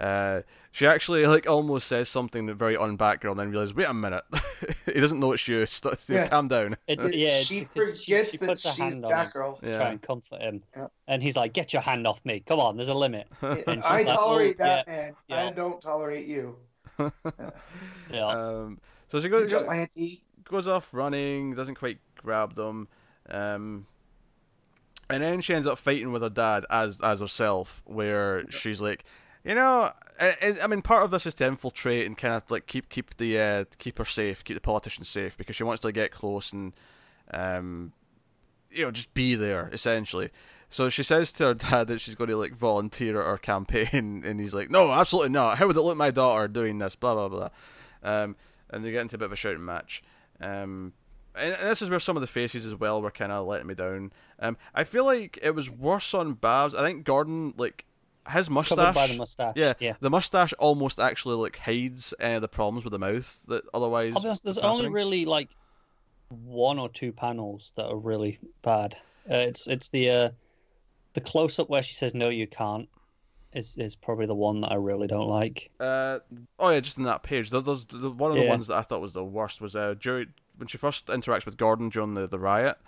uh, 0.00 0.42
she 0.72 0.86
actually 0.86 1.24
like 1.26 1.48
almost 1.48 1.86
says 1.86 2.08
something 2.08 2.46
that 2.46 2.54
very 2.54 2.76
un 2.76 2.98
Batgirl, 2.98 3.30
and 3.32 3.40
then 3.40 3.50
realizes, 3.50 3.74
wait 3.74 3.86
a 3.86 3.94
minute, 3.94 4.24
he 4.86 5.00
doesn't 5.00 5.20
know 5.20 5.32
it's 5.32 5.46
you. 5.46 5.64
St- 5.66 5.96
Yeah. 6.08 6.28
Calm 6.28 6.48
down. 6.48 6.76
It's, 6.88 7.08
yeah, 7.14 7.40
she 7.40 7.60
because 7.60 8.00
forgets 8.04 8.30
she, 8.32 8.36
that 8.38 8.46
puts 8.48 8.64
her 8.64 8.70
she's 8.70 8.78
hand 8.78 9.04
on 9.04 9.12
him 9.12 9.16
Batgirl. 9.18 9.60
to 9.60 9.66
Yeah. 9.68 9.76
try 9.76 9.88
and 9.90 10.02
comfort 10.02 10.40
him, 10.42 10.62
Yeah. 10.76 10.86
and 11.06 11.22
he's 11.22 11.36
like, 11.36 11.52
"Get 11.52 11.72
your 11.72 11.82
hand 11.82 12.06
off 12.06 12.20
me! 12.24 12.40
Come 12.40 12.58
on, 12.60 12.76
there's 12.76 12.88
a 12.88 12.94
limit." 12.94 13.28
And 13.40 13.82
I 13.84 13.98
like, 13.98 14.06
tolerate 14.08 14.56
"Oh, 14.60 14.64
that 14.64 14.88
man. 14.88 15.14
I 15.30 15.50
don't 15.50 15.80
tolerate 15.80 16.26
you. 16.26 16.56
Yeah, 18.10 18.26
Um, 18.26 18.80
so 19.08 19.20
she 19.20 19.28
goes, 19.28 19.44
Vigilante. 19.44 20.22
goes 20.44 20.68
off 20.68 20.92
running, 20.92 21.54
doesn't 21.54 21.76
quite 21.76 21.98
grab 22.16 22.54
them, 22.54 22.88
um, 23.30 23.86
and 25.10 25.22
then 25.22 25.40
she 25.40 25.54
ends 25.54 25.66
up 25.66 25.78
fighting 25.78 26.12
with 26.12 26.22
her 26.22 26.30
dad 26.30 26.64
as 26.70 27.00
as 27.00 27.20
herself, 27.20 27.82
where 27.86 28.44
she's 28.50 28.80
like, 28.80 29.04
you 29.44 29.54
know, 29.54 29.90
I, 30.20 30.28
I- 30.42 30.58
I 30.62 30.66
mean, 30.66 30.82
part 30.82 31.04
of 31.04 31.10
this 31.10 31.26
is 31.26 31.34
to 31.36 31.46
infiltrate 31.46 32.06
and 32.06 32.16
kind 32.16 32.34
of 32.34 32.50
like 32.50 32.66
keep 32.66 32.88
keep 32.88 33.16
the 33.16 33.38
uh, 33.40 33.64
keep 33.78 33.98
her 33.98 34.04
safe, 34.04 34.42
keep 34.44 34.56
the 34.56 34.60
politicians 34.60 35.08
safe, 35.08 35.36
because 35.36 35.56
she 35.56 35.64
wants 35.64 35.82
to 35.82 35.92
get 35.92 36.10
close 36.10 36.52
and, 36.52 36.72
um, 37.32 37.92
you 38.70 38.84
know, 38.84 38.90
just 38.90 39.12
be 39.14 39.34
there 39.34 39.68
essentially. 39.72 40.30
So 40.70 40.88
she 40.88 41.02
says 41.04 41.32
to 41.34 41.44
her 41.44 41.54
dad 41.54 41.86
that 41.88 42.00
she's 42.00 42.14
going 42.14 42.30
to 42.30 42.36
like 42.36 42.54
volunteer 42.54 43.20
at 43.20 43.26
her 43.26 43.38
campaign, 43.38 44.22
and 44.26 44.40
he's 44.40 44.54
like, 44.54 44.70
"No, 44.70 44.92
absolutely 44.92 45.30
not. 45.30 45.58
How 45.58 45.66
would 45.66 45.76
it 45.76 45.82
look 45.82 45.96
my 45.96 46.10
daughter 46.10 46.48
doing 46.48 46.78
this?" 46.78 46.96
Blah 46.96 47.14
blah 47.14 47.28
blah. 47.28 47.48
Um, 48.02 48.36
and 48.70 48.84
they 48.84 48.90
get 48.90 49.02
into 49.02 49.16
a 49.16 49.18
bit 49.18 49.26
of 49.26 49.32
a 49.32 49.36
shouting 49.36 49.64
match. 49.64 50.02
Um, 50.40 50.92
and, 51.36 51.54
and 51.54 51.68
this 51.70 51.80
is 51.82 51.90
where 51.90 52.00
some 52.00 52.16
of 52.16 52.20
the 52.22 52.26
faces 52.26 52.64
as 52.66 52.74
well 52.74 53.00
were 53.00 53.10
kind 53.10 53.30
of 53.30 53.46
letting 53.46 53.66
me 53.66 53.74
down. 53.74 54.12
Um, 54.40 54.56
I 54.74 54.84
feel 54.84 55.04
like 55.04 55.38
it 55.42 55.54
was 55.54 55.70
worse 55.70 56.12
on 56.14 56.32
Babs. 56.34 56.74
I 56.74 56.82
think 56.82 57.04
Gordon, 57.04 57.54
like 57.56 57.84
his 58.32 58.48
mustache, 58.50 58.94
by 58.94 59.06
the 59.06 59.16
mustache. 59.16 59.54
yeah, 59.56 59.74
yeah. 59.80 59.94
the 60.00 60.10
mustache 60.10 60.52
almost 60.54 60.98
actually 60.98 61.36
like 61.36 61.58
hides 61.58 62.14
any 62.20 62.34
of 62.34 62.42
the 62.42 62.48
problems 62.48 62.84
with 62.84 62.92
the 62.92 62.98
mouth 62.98 63.44
that 63.48 63.64
otherwise. 63.74 64.14
Honest, 64.16 64.42
there's 64.44 64.58
only 64.58 64.88
really 64.88 65.24
like 65.24 65.50
one 66.28 66.78
or 66.78 66.88
two 66.88 67.12
panels 67.12 67.72
that 67.76 67.86
are 67.86 67.96
really 67.96 68.38
bad. 68.62 68.96
Uh, 69.30 69.36
it's 69.36 69.68
it's 69.68 69.88
the 69.88 70.10
uh, 70.10 70.30
the 71.12 71.20
close 71.20 71.58
up 71.58 71.68
where 71.68 71.82
she 71.82 71.94
says 71.94 72.14
no, 72.14 72.28
you 72.28 72.46
can't. 72.46 72.88
Is 73.52 73.76
is 73.76 73.94
probably 73.94 74.26
the 74.26 74.34
one 74.34 74.62
that 74.62 74.72
I 74.72 74.74
really 74.74 75.06
don't 75.06 75.28
like. 75.28 75.70
Uh, 75.78 76.18
oh 76.58 76.70
yeah, 76.70 76.80
just 76.80 76.98
in 76.98 77.04
that 77.04 77.22
page. 77.22 77.50
There's 77.50 77.84
the, 77.84 78.10
one 78.10 78.32
of 78.32 78.36
the 78.36 78.42
Yeah. 78.44 78.50
ones 78.50 78.66
that 78.66 78.74
I 78.76 78.82
thought 78.82 79.00
was 79.00 79.12
the 79.12 79.22
worst 79.22 79.60
was 79.60 79.76
uh, 79.76 79.94
during, 80.00 80.32
when 80.56 80.66
she 80.66 80.76
first 80.76 81.06
interacts 81.06 81.46
with 81.46 81.56
Gordon 81.56 81.88
during 81.88 82.14
the, 82.14 82.26
the 82.26 82.38
riot. 82.40 82.78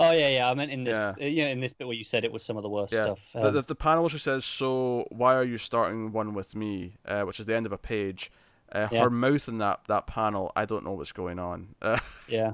Oh 0.00 0.12
yeah, 0.12 0.28
yeah. 0.28 0.50
I 0.50 0.54
meant 0.54 0.70
in 0.70 0.84
this, 0.84 0.92
Yeah. 0.94 1.14
uh, 1.20 1.28
yeah, 1.28 1.48
in 1.48 1.60
this 1.60 1.72
bit 1.72 1.86
where 1.86 1.96
you 1.96 2.04
said 2.04 2.24
it 2.24 2.32
was 2.32 2.42
some 2.42 2.56
of 2.56 2.62
the 2.62 2.68
worst 2.68 2.92
Yeah. 2.92 3.02
stuff. 3.04 3.18
The, 3.32 3.46
Um, 3.48 3.54
the, 3.54 3.62
the 3.62 3.74
panel 3.74 4.08
she 4.08 4.18
says, 4.18 4.44
"So 4.44 5.06
why 5.10 5.34
are 5.34 5.44
you 5.44 5.58
starting 5.58 6.12
one 6.12 6.34
with 6.34 6.54
me?" 6.54 6.96
Uh, 7.04 7.22
which 7.22 7.38
is 7.40 7.46
the 7.46 7.54
end 7.54 7.66
of 7.66 7.72
a 7.72 7.78
page. 7.78 8.30
Uh, 8.70 8.88
Yeah. 8.90 9.02
Her 9.02 9.10
mouth 9.10 9.48
in 9.48 9.58
that, 9.58 9.80
that 9.88 10.06
panel, 10.06 10.50
I 10.56 10.64
don't 10.64 10.84
know 10.84 10.92
what's 10.94 11.12
going 11.12 11.38
on. 11.38 11.74
Yeah. 12.28 12.52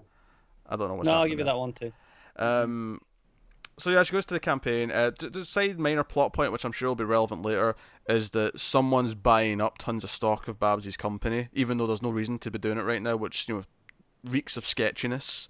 I 0.71 0.77
don't 0.77 0.89
know 0.89 0.95
what's 0.95 1.07
No, 1.07 1.15
I'll 1.15 1.23
give 1.25 1.39
you 1.39 1.45
there. 1.45 1.55
that 1.55 1.59
one 1.59 1.73
too. 1.73 1.93
Um, 2.37 3.01
so 3.79 3.91
yeah, 3.91 4.03
she 4.03 4.13
goes 4.13 4.27
to 4.27 4.35
the 4.35 4.41
campaign. 4.41 4.91
Uh, 4.91 5.13
to, 5.13 5.31
to 5.31 5.45
side 5.45 5.79
minor 5.79 6.03
plot 6.05 6.33
point, 6.33 6.51
which 6.53 6.65
I'm 6.65 6.73
sure 6.73 6.89
will 6.89 6.97
be 6.97 7.05
relevant 7.05 7.43
later, 7.43 7.77
is 8.09 8.33
that 8.33 8.59
someone's 8.59 9.15
buying 9.15 9.61
up 9.61 9.79
tons 9.79 10.03
of 10.05 10.11
stock 10.11 10.49
of 10.49 10.59
Babsy's 10.59 10.97
company, 10.97 11.49
even 11.53 11.79
though 11.79 11.87
there's 11.87 12.03
no 12.03 12.11
reason 12.11 12.39
to 12.41 12.51
be 12.51 12.59
doing 12.59 12.77
it 12.79 12.83
right 12.85 13.01
now, 13.01 13.17
which 13.17 13.49
you 13.49 13.55
know 13.59 13.65
reeks 14.25 14.57
of 14.57 14.67
sketchiness. 14.67 15.49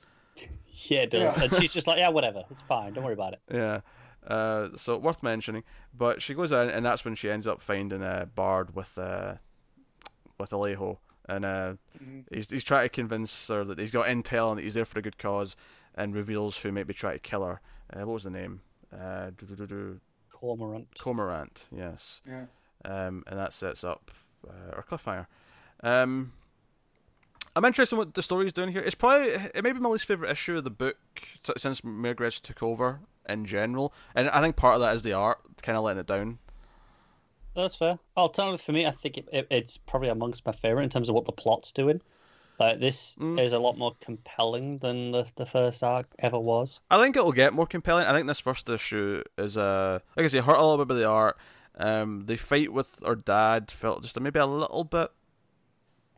Yeah, 0.86 1.00
it 1.00 1.10
does. 1.10 1.36
Yeah. 1.36 1.44
And 1.44 1.54
she's 1.54 1.72
just 1.72 1.86
like, 1.86 1.98
yeah, 1.98 2.08
whatever, 2.08 2.44
it's 2.50 2.62
fine. 2.62 2.92
Don't 2.92 3.04
worry 3.04 3.14
about 3.14 3.32
it. 3.34 3.40
Yeah. 3.52 3.80
Uh, 4.26 4.68
so 4.76 4.96
worth 4.98 5.22
mentioning. 5.22 5.64
But 5.96 6.20
she 6.22 6.34
goes 6.34 6.52
in, 6.52 6.68
and 6.70 6.84
that's 6.84 7.04
when 7.04 7.14
she 7.14 7.30
ends 7.30 7.46
up 7.46 7.60
finding 7.62 8.02
a 8.02 8.28
Bard 8.34 8.74
with 8.74 8.98
uh, 8.98 9.34
with 10.38 10.50
Alejo, 10.50 10.98
and 11.28 11.44
uh, 11.44 11.74
Mhm. 12.02 12.24
he's 12.32 12.50
he's 12.50 12.64
trying 12.64 12.84
to 12.84 12.88
convince 12.90 13.48
her 13.48 13.64
that 13.64 13.78
he's 13.78 13.90
got 13.90 14.06
intel 14.06 14.50
and 14.50 14.58
that 14.58 14.62
he's 14.62 14.74
there 14.74 14.84
for 14.84 14.98
a 14.98 15.02
good 15.02 15.18
cause, 15.18 15.56
and 15.94 16.14
reveals 16.14 16.58
who 16.58 16.70
might 16.72 16.86
be 16.86 16.94
trying 16.94 17.14
to 17.14 17.18
kill 17.20 17.44
her. 17.44 17.60
Uh, 17.92 18.00
what 18.00 18.14
was 18.14 18.24
the 18.24 18.30
name? 18.30 18.60
Uh. 18.92 19.30
Cormorant. 20.30 20.86
Cormorant. 20.98 21.66
Yes. 21.74 22.20
Yeah. 22.26 22.44
Um, 22.84 23.24
and 23.26 23.38
that 23.38 23.52
sets 23.52 23.82
up 23.82 24.10
uh, 24.48 24.76
our 24.76 24.84
cliffhanger. 24.84 25.26
Um, 25.82 26.32
I'm 27.58 27.64
interested 27.64 27.96
in 27.96 27.98
what 27.98 28.14
the 28.14 28.22
story's 28.22 28.52
doing 28.52 28.70
here. 28.70 28.80
It's 28.80 28.94
probably 28.94 29.30
it 29.30 29.62
may 29.64 29.72
be 29.72 29.80
my 29.80 29.88
least 29.88 30.04
favorite 30.06 30.30
issue 30.30 30.56
of 30.58 30.64
the 30.64 30.70
book 30.70 30.96
since 31.56 31.80
Mairghread 31.80 32.40
took 32.40 32.62
over 32.62 33.00
in 33.28 33.44
general, 33.44 33.92
and 34.14 34.28
I 34.30 34.40
think 34.40 34.54
part 34.56 34.76
of 34.76 34.80
that 34.80 34.94
is 34.94 35.02
the 35.02 35.12
art 35.12 35.38
kind 35.62 35.76
of 35.76 35.82
letting 35.84 36.00
it 36.00 36.06
down. 36.06 36.38
That's 37.56 37.74
fair. 37.74 37.98
Alternative 38.16 38.60
for 38.64 38.70
me, 38.70 38.86
I 38.86 38.92
think 38.92 39.18
it, 39.18 39.28
it, 39.32 39.46
it's 39.50 39.76
probably 39.76 40.08
amongst 40.08 40.46
my 40.46 40.52
favorite 40.52 40.84
in 40.84 40.90
terms 40.90 41.08
of 41.08 41.16
what 41.16 41.24
the 41.24 41.32
plot's 41.32 41.72
doing. 41.72 42.00
Like 42.60 42.78
this 42.80 43.16
Mm. 43.16 43.40
is 43.40 43.52
a 43.52 43.58
lot 43.58 43.76
more 43.78 43.96
compelling 44.00 44.76
than 44.78 45.10
the, 45.12 45.26
the 45.36 45.46
first 45.46 45.82
arc 45.82 46.06
ever 46.20 46.38
was. 46.38 46.80
I 46.90 47.00
think 47.02 47.16
it'll 47.16 47.32
get 47.32 47.52
more 47.54 47.66
compelling. 47.66 48.06
I 48.06 48.12
think 48.12 48.26
this 48.28 48.40
first 48.40 48.68
issue 48.70 49.22
is 49.36 49.56
uh, 49.56 49.98
like 50.16 50.24
I 50.24 50.28
say, 50.28 50.38
hurt 50.40 50.56
a 50.56 50.60
little 50.64 50.84
bit 50.84 50.88
by 50.88 50.94
the 51.00 51.08
art. 51.08 51.36
Um, 51.76 52.26
the 52.26 52.36
fight 52.36 52.72
with 52.72 53.00
her 53.04 53.14
dad 53.16 53.70
felt 53.70 54.02
just 54.02 54.18
maybe 54.20 54.38
a 54.40 54.46
little 54.46 54.84
bit 54.84 55.10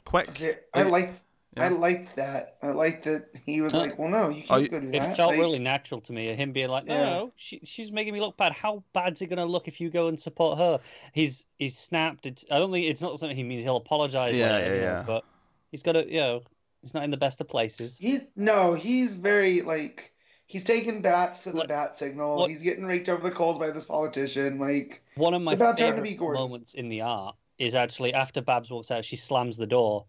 quick. 0.05 0.29
Okay, 0.31 0.59
I 0.75 1.13
Yeah. 1.57 1.65
like 1.65 1.73
I 1.73 1.75
liked 1.77 2.17
that. 2.17 2.57
I 2.63 2.69
liked 2.69 3.05
that 3.05 3.27
he 3.45 3.61
was 3.61 3.75
Uh, 3.75 3.81
like, 3.81 3.99
"Well, 3.99 4.09
no, 4.09 4.29
you 4.29 4.45
Oh, 4.45 4.55
can't 4.55 4.63
you- 4.63 4.69
go 4.69 4.81
do 4.81 4.89
It 4.89 5.01
that." 5.01 5.17
felt 5.17 5.31
Like, 5.33 5.41
really 5.41 5.59
natural 5.59 6.01
to 6.03 6.13
me. 6.13 6.33
Him 6.35 6.53
being 6.53 6.69
like, 6.69 6.85
no, 6.85 6.95
Yeah. 6.95 7.05
no, 7.05 7.33
she, 7.37 7.61
she's 7.65 7.91
making 7.91 8.15
me 8.15 8.21
look 8.21 8.37
bad. 8.37 8.53
How 8.53 8.85
bad's 8.93 9.21
it 9.21 9.27
going 9.27 9.39
to 9.39 9.45
look 9.45 9.67
if 9.67 9.81
you 9.81 9.91
go 9.91 10.07
and 10.09 10.21
support 10.21 10.59
her? 10.59 10.79
He's 11.13 11.47
he's 11.59 11.77
snapped. 11.77 12.27
It's 12.27 12.45
I 12.51 12.59
don't 12.59 12.71
think 12.71 12.87
it's 12.87 13.03
not 13.03 13.19
something 13.19 13.37
he 13.37 13.43
means 13.43 13.63
he'll 13.65 13.77
apologize. 13.77 14.37
Yeah, 14.37 14.53
later, 14.53 14.67
yeah, 14.69 14.75
you 14.75 14.81
know, 14.81 14.87
yeah. 14.87 15.03
But 15.05 15.25
he's 15.73 15.83
got 15.83 15.93
to, 15.93 16.07
you 16.09 16.21
know, 16.21 16.43
he's 16.83 16.95
not 16.95 17.03
in 17.03 17.11
the 17.11 17.17
best 17.17 17.41
of 17.41 17.49
places. 17.49 17.99
He's 17.99 18.23
no, 18.37 18.75
he's 18.75 19.15
very 19.17 19.63
like 19.63 20.13
he's 20.47 20.63
taking 20.63 21.01
bats 21.03 21.43
to 21.45 21.51
the 21.51 21.57
What- 21.59 21.69
bat 21.69 21.97
signal. 21.97 22.37
what- 22.37 22.51
He's 22.51 22.63
getting 22.63 22.85
raked 22.87 23.09
over 23.09 23.29
the 23.29 23.35
coals 23.35 23.59
by 23.59 23.71
this 23.71 23.87
politician. 23.87 24.61
Like 24.61 25.03
One 25.17 25.35
of 25.35 25.43
my 25.43 25.55
about 25.55 25.77
time 25.79 25.97
to 25.97 26.03
favorite 26.03 26.17
be 26.19 26.25
moments 26.25 26.75
in 26.75 26.89
the 26.89 27.01
art 27.01 27.35
is 27.59 27.75
actually 27.75 28.15
after 28.15 28.41
Babs 28.41 28.71
walks 28.71 28.91
out, 28.93 29.05
she 29.05 29.17
slams 29.17 29.57
the 29.57 29.67
door, 29.67 30.07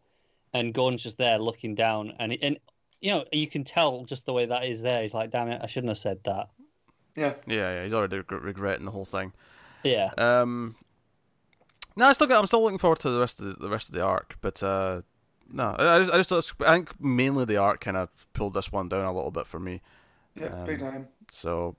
and 0.54 0.74
Gordon's 0.74 1.04
just 1.04 1.18
there 1.18 1.38
looking 1.40 1.76
down, 1.76 2.14
and 2.20 2.38
and 2.42 2.60
you 3.02 3.12
know 3.12 3.26
you 3.32 3.48
can 3.48 3.64
tell 3.64 4.06
just 4.06 4.26
the 4.26 4.34
way 4.34 4.46
that 4.46 4.66
is 4.66 4.82
there. 4.82 5.02
He's 5.02 5.14
like, 5.14 5.32
"Damn 5.32 5.50
it, 5.50 5.62
I 5.64 5.68
shouldn't 5.68 5.90
have 5.90 5.98
said 5.98 6.24
that." 6.26 6.50
yeah, 7.16 7.34
Yeah, 7.46 7.74
yeah, 7.74 7.84
he's 7.84 7.94
already 7.94 8.18
reg- 8.18 8.32
regretting 8.32 8.86
the 8.86 8.92
whole 8.92 9.06
thing. 9.06 9.34
Yeah, 9.84 10.12
Um, 10.18 10.76
no, 11.96 12.06
I 12.06 12.14
still 12.14 12.28
got, 12.28 12.40
I'm 12.40 12.48
still 12.48 12.64
looking 12.64 12.78
forward 12.78 13.00
to 13.00 13.10
the 13.10 13.20
rest 13.20 13.40
of 13.40 13.48
the, 13.48 13.54
the 13.64 13.70
rest 13.70 13.90
of 13.90 13.96
the 13.96 14.02
arc, 14.02 14.38
but 14.40 14.62
uh, 14.64 15.02
no, 15.52 15.76
I, 15.78 15.96
I 15.96 16.00
just 16.00 16.12
I 16.14 16.18
just 16.38 16.54
I 16.62 16.74
think 16.76 17.02
mainly 17.02 17.46
the 17.46 17.58
arc 17.58 17.82
kind 17.82 17.98
of 17.98 18.10
pulled 18.34 18.54
this 18.54 18.72
one 18.72 18.88
down 18.90 19.04
a 19.06 19.12
little 19.14 19.32
bit 19.32 19.48
for 19.48 19.60
me. 19.60 19.82
yeah, 20.36 20.50
big 20.66 20.82
Um, 20.82 20.92
time. 20.92 21.08
So 21.30 21.76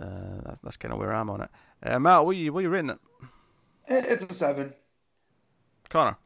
uh, 0.00 0.40
that's 0.44 0.60
that's 0.60 0.76
kind 0.78 0.92
of 0.94 0.98
where 0.98 1.12
I'm 1.12 1.28
on 1.28 1.42
it. 1.42 1.50
Uh, 1.82 1.98
Matt, 1.98 2.24
what 2.24 2.30
are 2.30 2.38
you 2.38 2.52
what 2.52 2.60
are 2.60 2.62
you 2.62 2.70
rating 2.70 2.90
it? 2.90 2.98
It, 3.88 4.06
it's 4.06 4.24
a 4.24 4.32
seven. 4.32 4.72
Connor, 5.90 6.16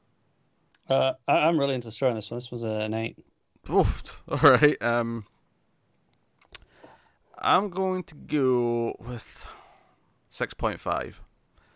Uh, 0.88 1.12
I, 1.26 1.38
I'm 1.38 1.58
really 1.58 1.74
into 1.74 1.90
story 1.90 2.10
on 2.10 2.16
this 2.16 2.30
one. 2.30 2.38
This 2.38 2.50
was 2.50 2.62
an 2.62 2.94
eight. 2.94 3.18
Oof. 3.70 4.22
All 4.28 4.38
right. 4.38 4.80
Um, 4.82 5.24
I'm 7.38 7.70
going 7.70 8.04
to 8.04 8.14
go 8.14 8.96
with 8.98 9.46
six 10.30 10.54
point 10.54 10.80
five. 10.80 11.20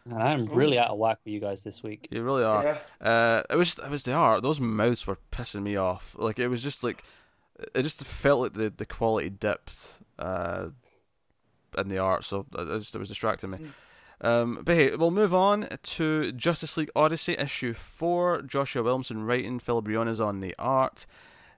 And 0.07 0.23
I'm 0.23 0.47
really 0.47 0.79
out 0.79 0.89
of 0.89 0.99
whack 0.99 1.19
with 1.25 1.35
you 1.35 1.41
guys 1.41 1.63
this 1.63 1.83
week. 1.83 2.09
You 2.11 2.23
really 2.23 2.43
are. 2.43 2.65
Yeah. 2.65 3.07
Uh, 3.07 3.43
it 3.51 3.57
was 3.57 3.79
it 3.79 3.91
was 3.91 4.05
the 4.05 4.13
art. 4.13 4.43
Those 4.43 4.61
mouths 4.61 5.07
were 5.07 5.19
pissing 5.31 5.63
me 5.63 5.77
off. 5.77 6.17
Like 6.19 6.39
it 6.39 6.49
was 6.49 6.63
just 6.63 6.83
like 6.83 7.05
it 7.75 7.83
just 7.83 8.05
felt 8.05 8.41
like 8.41 8.53
the 8.55 8.73
the 8.75 8.87
quality 8.87 9.29
dipped 9.29 10.01
uh, 10.19 10.69
in 11.77 11.89
the 11.89 11.99
art. 11.99 12.25
So 12.25 12.47
it 12.57 12.79
just 12.79 12.95
it 12.95 12.99
was 12.99 13.09
distracting 13.09 13.51
me. 13.51 13.59
Um, 14.23 14.61
but 14.65 14.75
hey, 14.77 14.97
we'll 14.97 15.11
move 15.11 15.35
on 15.35 15.69
to 15.83 16.33
Justice 16.33 16.77
League 16.77 16.91
Odyssey 16.95 17.35
issue 17.39 17.73
four. 17.73 18.43
Joshua 18.43 18.83
Williamson 18.83 19.25
writing, 19.25 19.59
Phil 19.59 19.81
Briones 19.81 20.21
on 20.21 20.41
the 20.41 20.55
art. 20.59 21.07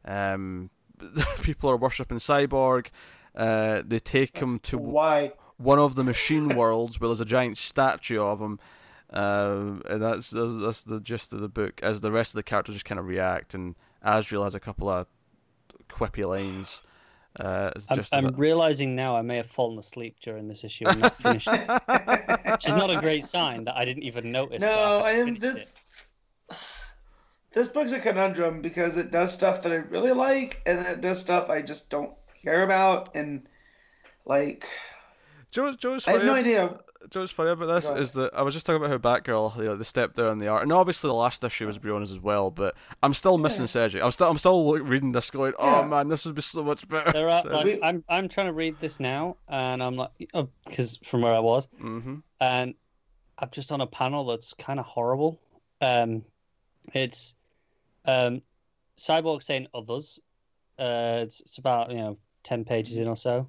Um, 0.05 0.71
people 1.43 1.71
are 1.71 1.77
worshipping 1.77 2.19
Cyborg. 2.19 2.89
Uh, 3.35 3.83
they 3.85 3.99
take 3.99 4.39
him 4.39 4.59
to 4.61 4.79
Why? 4.79 5.33
one 5.57 5.79
of 5.79 5.95
the 5.95 6.05
machine 6.05 6.55
worlds 6.55 7.01
where 7.01 7.09
there's 7.09 7.21
a 7.21 7.25
giant 7.25 7.57
statue 7.57 8.21
of 8.21 8.41
him. 8.41 8.61
Um, 9.11 9.83
and 9.91 10.03
that's, 10.03 10.31
that's 10.31 10.57
that's 10.59 10.85
the 10.85 11.01
gist 11.01 11.33
of 11.33 11.41
the 11.41 11.49
book. 11.49 11.81
As 11.83 12.01
the 12.01 12.13
rest 12.13 12.33
of 12.33 12.37
the 12.37 12.43
characters 12.43 12.77
just 12.77 12.85
kind 12.85 12.99
of 12.99 13.07
react, 13.07 13.55
and 13.55 13.75
Azrael 14.03 14.45
has 14.45 14.55
a 14.55 14.61
couple 14.61 14.89
of 14.89 15.07
quippy 15.89 16.27
lines. 16.27 16.83
Uh, 17.41 17.71
I'm, 17.89 17.97
just 17.97 18.15
I'm 18.15 18.27
it. 18.27 18.39
realizing 18.39 18.95
now 18.95 19.17
I 19.17 19.23
may 19.23 19.37
have 19.37 19.47
fallen 19.47 19.79
asleep 19.79 20.17
during 20.21 20.49
this 20.49 20.65
issue 20.65 20.87
and 20.87 21.01
not 21.01 21.15
finished 21.17 21.49
it, 21.51 21.69
which 22.53 22.67
is 22.67 22.75
not 22.75 22.91
a 22.91 23.01
great 23.01 23.25
sign 23.25 23.65
that 23.65 23.77
I 23.77 23.85
didn't 23.87 24.03
even 24.03 24.31
notice. 24.31 24.61
that 24.61 24.67
No, 24.67 24.99
I 25.01 25.13
hadn't 25.13 25.29
am 25.29 25.39
this. 25.55 25.73
it. 26.51 26.57
This 27.53 27.69
book's 27.69 27.93
a 27.93 27.99
conundrum 27.99 28.63
because 28.63 28.97
it 28.97 29.11
does 29.11 29.33
stuff 29.33 29.63
that 29.63 29.73
I 29.73 29.77
really 29.77 30.13
like, 30.13 30.63
and 30.67 30.79
then 30.79 30.87
it 30.87 31.01
does 31.01 31.21
stuff 31.21 31.51
I 31.51 31.63
just 31.63 31.91
don't 31.91 32.13
care 32.43 32.63
about, 32.65 33.15
and 33.15 33.47
like 34.25 34.67
Joe's, 35.51 35.77
Joe's 35.77 36.07
I 36.09 36.13
have 36.13 36.25
no 36.25 36.35
idea. 36.35 36.79
Joe's 37.11 37.31
funny 37.31 37.51
about 37.51 37.67
this 37.67 37.91
is 37.91 38.13
that 38.15 38.35
I 38.35 38.43
was 38.43 38.55
just 38.55 38.67
talking 38.67 38.83
about 38.83 38.91
how 38.91 38.99
Batgirl, 38.99 39.57
you 39.59 39.65
know, 39.65 39.77
the 39.77 39.85
step 39.85 40.15
down 40.15 40.39
the 40.39 40.49
art, 40.49 40.63
and 40.63 40.73
obviously 40.73 41.09
the 41.09 41.15
last 41.15 41.43
issue 41.45 41.67
was 41.67 41.79
Briones 41.79 42.11
as 42.11 42.21
well. 42.21 42.51
But 42.51 42.75
I'm 43.03 43.15
still 43.15 43.39
missing 43.39 43.67
Sejic. 43.67 44.03
I'm 44.03 44.11
still 44.11 44.29
I'm 44.29 44.39
still 44.39 44.73
like, 44.73 44.83
reading 44.89 45.13
this 45.13 45.31
going, 45.31 45.53
oh 45.59 45.81
Yeah. 45.81 45.87
man, 45.87 46.09
this 46.09 46.25
would 46.25 46.35
be 46.35 46.43
so 46.43 46.63
much 46.63 46.89
better. 46.89 47.13
There 47.13 47.29
are, 47.29 47.43
like, 47.45 47.79
I'm 47.83 48.05
I'm 48.09 48.29
trying 48.29 48.47
to 48.47 48.53
read 48.53 48.79
this 48.81 49.01
now, 49.01 49.37
and 49.49 49.83
I'm 49.83 49.97
like, 49.97 50.11
because 50.67 50.99
from 51.05 51.23
where 51.23 51.35
I 51.35 51.41
was, 51.41 51.69
mm-hmm. 51.81 52.17
and 52.41 52.75
I'm 53.39 53.49
just 53.51 53.73
on 53.73 53.81
a 53.81 53.87
panel 53.87 54.25
that's 54.25 54.55
kind 54.55 54.79
of 54.79 54.87
horrible. 54.87 55.41
Um, 55.81 56.25
it's 56.95 57.35
um, 58.05 58.43
Cyborg 58.97 59.43
saying 59.43 59.67
others. 59.75 60.19
Uh, 60.79 61.21
it's 61.23 61.41
it's 61.41 61.59
about 61.59 61.91
you 61.91 61.99
know 61.99 62.19
ten 62.43 62.65
pages 62.65 62.99
in 62.99 63.09
or 63.09 63.17
so, 63.17 63.49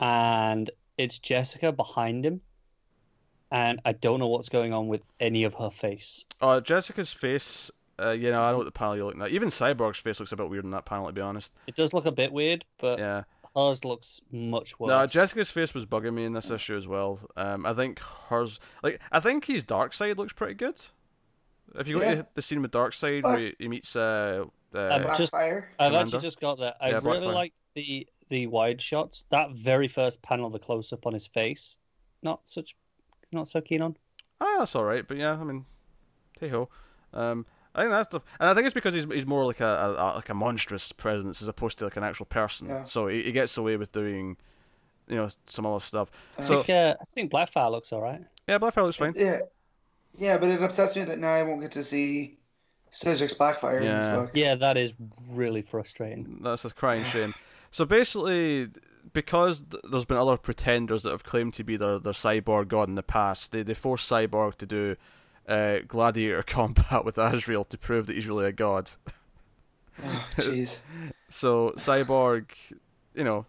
and 0.00 0.70
it's 0.98 1.18
Jessica 1.18 1.72
behind 1.72 2.24
him, 2.24 2.40
and 3.50 3.80
I 3.84 3.92
don't 3.92 4.20
know 4.20 4.28
what's 4.28 4.48
going 4.48 4.72
on 4.72 4.88
with 4.88 5.02
any 5.18 5.44
of 5.44 5.54
her 5.54 5.70
face. 5.70 6.24
Uh, 6.40 6.60
Jessica's 6.60 7.12
face. 7.12 7.70
Uh, 8.02 8.10
you 8.12 8.30
know, 8.30 8.40
I 8.40 8.46
don't 8.46 8.52
know 8.52 8.58
what 8.58 8.64
the 8.64 8.72
panel 8.72 8.96
you're 8.96 9.04
looking 9.06 9.20
at. 9.20 9.30
Even 9.30 9.50
Cyborg's 9.50 9.98
face 9.98 10.18
looks 10.20 10.32
a 10.32 10.36
bit 10.36 10.48
weird 10.48 10.64
in 10.64 10.70
that 10.70 10.86
panel, 10.86 11.06
to 11.06 11.12
be 11.12 11.20
honest. 11.20 11.52
It 11.66 11.74
does 11.74 11.92
look 11.92 12.06
a 12.06 12.12
bit 12.12 12.32
weird, 12.32 12.64
but 12.78 12.98
Yeah. 12.98 13.24
hers 13.54 13.84
looks 13.84 14.22
much 14.32 14.78
worse. 14.80 14.88
No, 14.88 15.06
Jessica's 15.06 15.50
face 15.50 15.74
was 15.74 15.84
bugging 15.84 16.14
me 16.14 16.24
in 16.24 16.32
this 16.32 16.50
issue 16.50 16.76
as 16.76 16.86
well. 16.86 17.20
Um, 17.36 17.66
I 17.66 17.74
think 17.74 17.98
hers, 17.98 18.58
like, 18.82 19.00
I 19.12 19.20
think 19.20 19.44
his 19.44 19.64
Darkseid 19.64 20.16
looks 20.16 20.32
pretty 20.32 20.54
good. 20.54 20.76
If 21.74 21.88
you 21.88 21.98
go 21.98 22.04
Yeah. 22.04 22.14
to 22.16 22.26
the 22.34 22.40
scene 22.42 22.62
with 22.62 22.70
Darkseid 22.72 23.22
where 23.22 23.36
he, 23.36 23.54
he 23.58 23.68
meets 23.68 23.94
uh, 23.94 24.46
uh 24.74 24.78
Um, 24.78 25.02
just- 25.18 25.34
I've 25.34 25.64
actually 25.92 26.20
just 26.20 26.40
got 26.40 26.58
that. 26.60 26.76
I 26.80 26.90
Yeah, 26.90 27.00
really 27.02 27.26
like 27.26 27.52
the 27.74 28.06
the 28.28 28.46
wide 28.46 28.80
shots. 28.80 29.24
That 29.30 29.50
very 29.50 29.88
first 29.88 30.22
panel, 30.22 30.48
the 30.50 30.58
close 30.60 30.92
up 30.92 31.04
on 31.06 31.12
his 31.12 31.26
face, 31.26 31.76
not 32.22 32.40
such, 32.44 32.76
not 33.32 33.48
so 33.48 33.60
keen 33.60 33.82
on. 33.82 33.96
ah, 34.40 34.56
that's 34.60 34.74
all 34.74 34.84
right. 34.84 35.06
But 35.06 35.16
yeah, 35.16 35.32
I 35.40 35.44
mean, 35.44 35.64
hey 36.40 36.48
ho. 36.48 36.68
Um, 37.12 37.46
I 37.74 37.82
think 37.82 37.92
that's 37.92 38.08
the, 38.08 38.20
and 38.40 38.48
I 38.48 38.54
think 38.54 38.66
it's 38.66 38.74
because 38.74 38.94
he's 38.94 39.04
he's 39.04 39.26
more 39.26 39.44
like 39.44 39.60
a, 39.60 39.64
a, 39.66 39.92
a 39.92 40.06
like 40.16 40.28
a 40.28 40.34
monstrous 40.34 40.92
presence 40.92 41.40
as 41.42 41.48
opposed 41.48 41.78
to 41.78 41.84
like 41.84 41.96
an 41.96 42.04
actual 42.04 42.26
person. 42.26 42.68
Yeah. 42.68 42.84
So 42.84 43.06
he, 43.08 43.22
he 43.22 43.32
gets 43.32 43.56
away 43.56 43.76
with 43.76 43.92
doing, 43.92 44.36
you 45.08 45.16
know, 45.16 45.28
some 45.46 45.66
other 45.66 45.80
stuff. 45.80 46.10
Uh, 46.38 46.42
So 46.42 46.60
I 46.60 46.62
think, 46.64 46.70
uh, 46.70 46.96
I 47.00 47.04
think 47.14 47.32
Blackfire 47.32 47.70
looks 47.70 47.92
all 47.92 48.02
right. 48.02 48.22
yeah, 48.48 48.58
Blackfire 48.58 48.82
looks 48.84 48.96
fine. 48.96 49.14
Yeah, 49.16 49.40
yeah, 50.18 50.36
but 50.38 50.50
it 50.50 50.60
upsets 50.62 50.96
me 50.96 51.04
that 51.04 51.18
now 51.20 51.28
I 51.32 51.42
won't 51.44 51.60
get 51.60 51.70
to 51.72 51.82
see 51.84 52.38
Sejic's 52.92 53.34
Blackfire 53.34 53.76
in 53.76 53.82
this 53.84 54.06
Yeah. 54.06 54.16
book. 54.16 54.30
Yeah, 54.34 54.54
that 54.56 54.76
is 54.76 54.92
really 55.30 55.62
frustrating. 55.62 56.40
That's 56.42 56.64
a 56.64 56.70
crying 56.70 57.04
shame. 57.04 57.34
So 57.70 57.84
basically, 57.84 58.68
because 59.12 59.60
th- 59.70 59.82
there's 59.90 60.04
been 60.04 60.16
other 60.16 60.36
pretenders 60.36 61.02
that 61.02 61.10
have 61.10 61.24
claimed 61.24 61.54
to 61.54 61.64
be 61.64 61.76
their, 61.76 61.98
their 61.98 62.12
cyborg 62.12 62.68
god 62.68 62.88
in 62.88 62.94
the 62.94 63.02
past, 63.02 63.52
they, 63.52 63.62
they 63.62 63.74
force 63.74 64.06
Cyborg 64.08 64.56
to 64.56 64.66
do 64.66 64.96
uh, 65.48 65.78
gladiator 65.86 66.42
combat 66.46 67.04
with 67.04 67.18
Azrael 67.18 67.64
to 67.64 67.78
prove 67.78 68.06
that 68.06 68.14
he's 68.14 68.28
really 68.28 68.46
a 68.46 68.52
god. 68.52 68.90
Oh, 70.02 70.28
Jeez. 70.36 70.78
So 71.32 71.70
Cyborg, 71.76 72.46
you 73.14 73.22
know, 73.22 73.46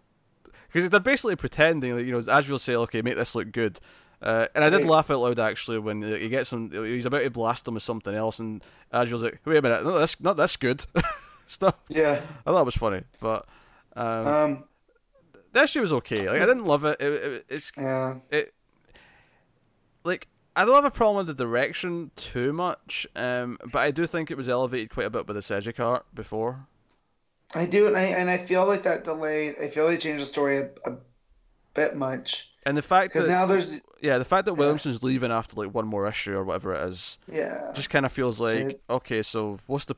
because 0.68 0.88
they're 0.88 1.00
basically 1.00 1.34
pretending 1.34 1.96
that 1.96 2.04
you 2.04 2.12
know 2.12 2.18
Azrael 2.18 2.58
say, 2.58 2.76
"Okay, 2.76 3.02
make 3.02 3.16
this 3.16 3.34
look 3.34 3.50
good." 3.50 3.80
Uh, 4.22 4.46
and 4.54 4.62
I 4.62 4.70
did 4.70 4.84
laugh 4.84 5.10
out 5.10 5.18
loud 5.18 5.40
actually 5.40 5.80
when 5.80 6.00
he 6.00 6.28
gets 6.28 6.52
him. 6.52 6.70
He's 6.70 7.06
about 7.06 7.22
to 7.24 7.30
blast 7.30 7.66
him 7.66 7.74
with 7.74 7.82
something 7.82 8.14
else, 8.14 8.38
and 8.38 8.62
Azrael's 8.92 9.24
like, 9.24 9.40
"Wait 9.44 9.56
a 9.56 9.62
minute, 9.62 9.82
no, 9.82 9.98
that's 9.98 10.20
not 10.20 10.36
that's 10.36 10.56
good." 10.56 10.86
Stuff. 11.48 11.76
Yeah. 11.88 12.22
I 12.46 12.50
thought 12.52 12.60
it 12.60 12.66
was 12.66 12.76
funny, 12.76 13.02
but 13.18 13.46
um, 13.96 14.26
Um. 14.26 14.64
The 15.52 15.62
issue 15.62 15.80
was 15.80 15.92
okay. 15.92 16.28
Like 16.28 16.40
I 16.40 16.46
didn't 16.46 16.64
love 16.64 16.84
it. 16.84 17.00
It, 17.00 17.12
it. 17.12 17.44
It's 17.48 17.72
Yeah. 17.76 18.16
it. 18.30 18.54
Like 20.04 20.28
I 20.56 20.64
don't 20.64 20.74
have 20.74 20.84
a 20.84 20.90
problem 20.90 21.26
with 21.26 21.36
the 21.36 21.44
direction 21.44 22.10
too 22.16 22.52
much, 22.52 23.06
um, 23.16 23.58
but 23.72 23.78
I 23.80 23.90
do 23.90 24.06
think 24.06 24.30
it 24.30 24.36
was 24.36 24.48
elevated 24.48 24.90
quite 24.90 25.06
a 25.06 25.10
bit 25.10 25.26
by 25.26 25.32
the 25.32 25.40
Sejic 25.40 25.80
art 25.82 26.04
before. 26.14 26.66
I 27.54 27.66
do, 27.66 27.86
and 27.86 27.96
I 27.96 28.02
and 28.02 28.30
I 28.30 28.38
feel 28.38 28.66
like 28.66 28.82
that 28.82 29.04
delay. 29.04 29.54
I 29.56 29.68
feel 29.68 29.86
they 29.86 29.98
changed 29.98 30.22
the 30.22 30.26
story 30.26 30.58
a, 30.58 30.70
a 30.86 30.96
bit 31.74 31.96
much 31.96 32.52
And 32.66 32.76
the 32.76 32.82
fact 32.82 33.14
that 33.14 33.28
now 33.28 33.46
there's 33.46 33.80
yeah, 34.00 34.18
the 34.18 34.24
fact 34.24 34.46
that 34.46 34.52
Yeah. 34.52 34.58
Williamson's 34.58 35.02
leaving 35.02 35.30
after 35.30 35.56
like 35.56 35.72
one 35.74 35.86
more 35.86 36.06
issue 36.06 36.34
or 36.34 36.44
whatever 36.44 36.74
it 36.74 36.88
is, 36.90 37.18
yeah. 37.26 37.72
just 37.74 37.88
kind 37.90 38.04
of 38.04 38.12
feels 38.12 38.40
like 38.40 38.80
okay. 38.90 39.22
So 39.22 39.58
what's 39.66 39.84
the 39.84 39.94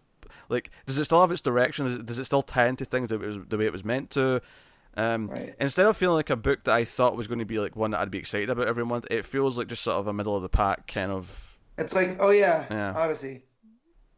like? 0.48 0.70
Does 0.86 0.98
it 0.98 1.04
still 1.04 1.20
have 1.20 1.32
its 1.32 1.40
direction? 1.42 1.86
Does 1.86 1.94
it, 1.96 2.06
does 2.06 2.18
it 2.18 2.24
still 2.24 2.42
tie 2.42 2.66
into 2.66 2.84
things 2.84 3.08
that 3.10 3.22
it 3.22 3.26
was 3.26 3.38
the 3.48 3.56
way 3.56 3.66
it 3.66 3.72
was 3.72 3.84
meant 3.84 4.10
to? 4.10 4.40
Um, 4.96 5.28
Right. 5.28 5.54
Instead 5.58 5.86
of 5.86 5.96
feeling 5.96 6.16
like 6.16 6.30
a 6.30 6.36
book 6.36 6.64
that 6.64 6.74
I 6.74 6.84
thought 6.84 7.16
was 7.16 7.26
going 7.26 7.40
to 7.40 7.44
be 7.44 7.58
like 7.58 7.76
one 7.76 7.90
that 7.92 8.00
I'd 8.00 8.10
be 8.10 8.18
excited 8.18 8.50
about 8.50 8.68
every 8.68 8.84
month, 8.86 9.06
it 9.10 9.24
feels 9.24 9.58
like 9.58 9.66
just 9.68 9.82
sort 9.82 9.98
of 9.98 10.06
a 10.06 10.12
middle 10.12 10.36
of 10.36 10.42
the 10.42 10.48
pack 10.48 10.86
kind 10.86 11.10
of. 11.10 11.58
It's 11.78 11.94
like, 11.94 12.16
oh 12.20 12.30
yeah, 12.30 12.66
Yeah. 12.70 12.92
Odyssey. 12.94 13.44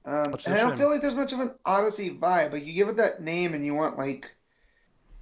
Um, 0.04 0.38
and 0.44 0.54
I 0.54 0.58
don't 0.58 0.70
shame. 0.70 0.76
feel 0.76 0.88
like 0.90 1.00
there's 1.00 1.14
much 1.14 1.32
of 1.32 1.40
an 1.40 1.52
Odyssey 1.64 2.10
vibe. 2.10 2.52
Like 2.52 2.64
you 2.64 2.72
give 2.72 2.88
it 2.88 2.96
that 2.96 3.20
name, 3.22 3.54
and 3.54 3.64
you 3.64 3.74
want 3.74 3.98
like, 3.98 4.34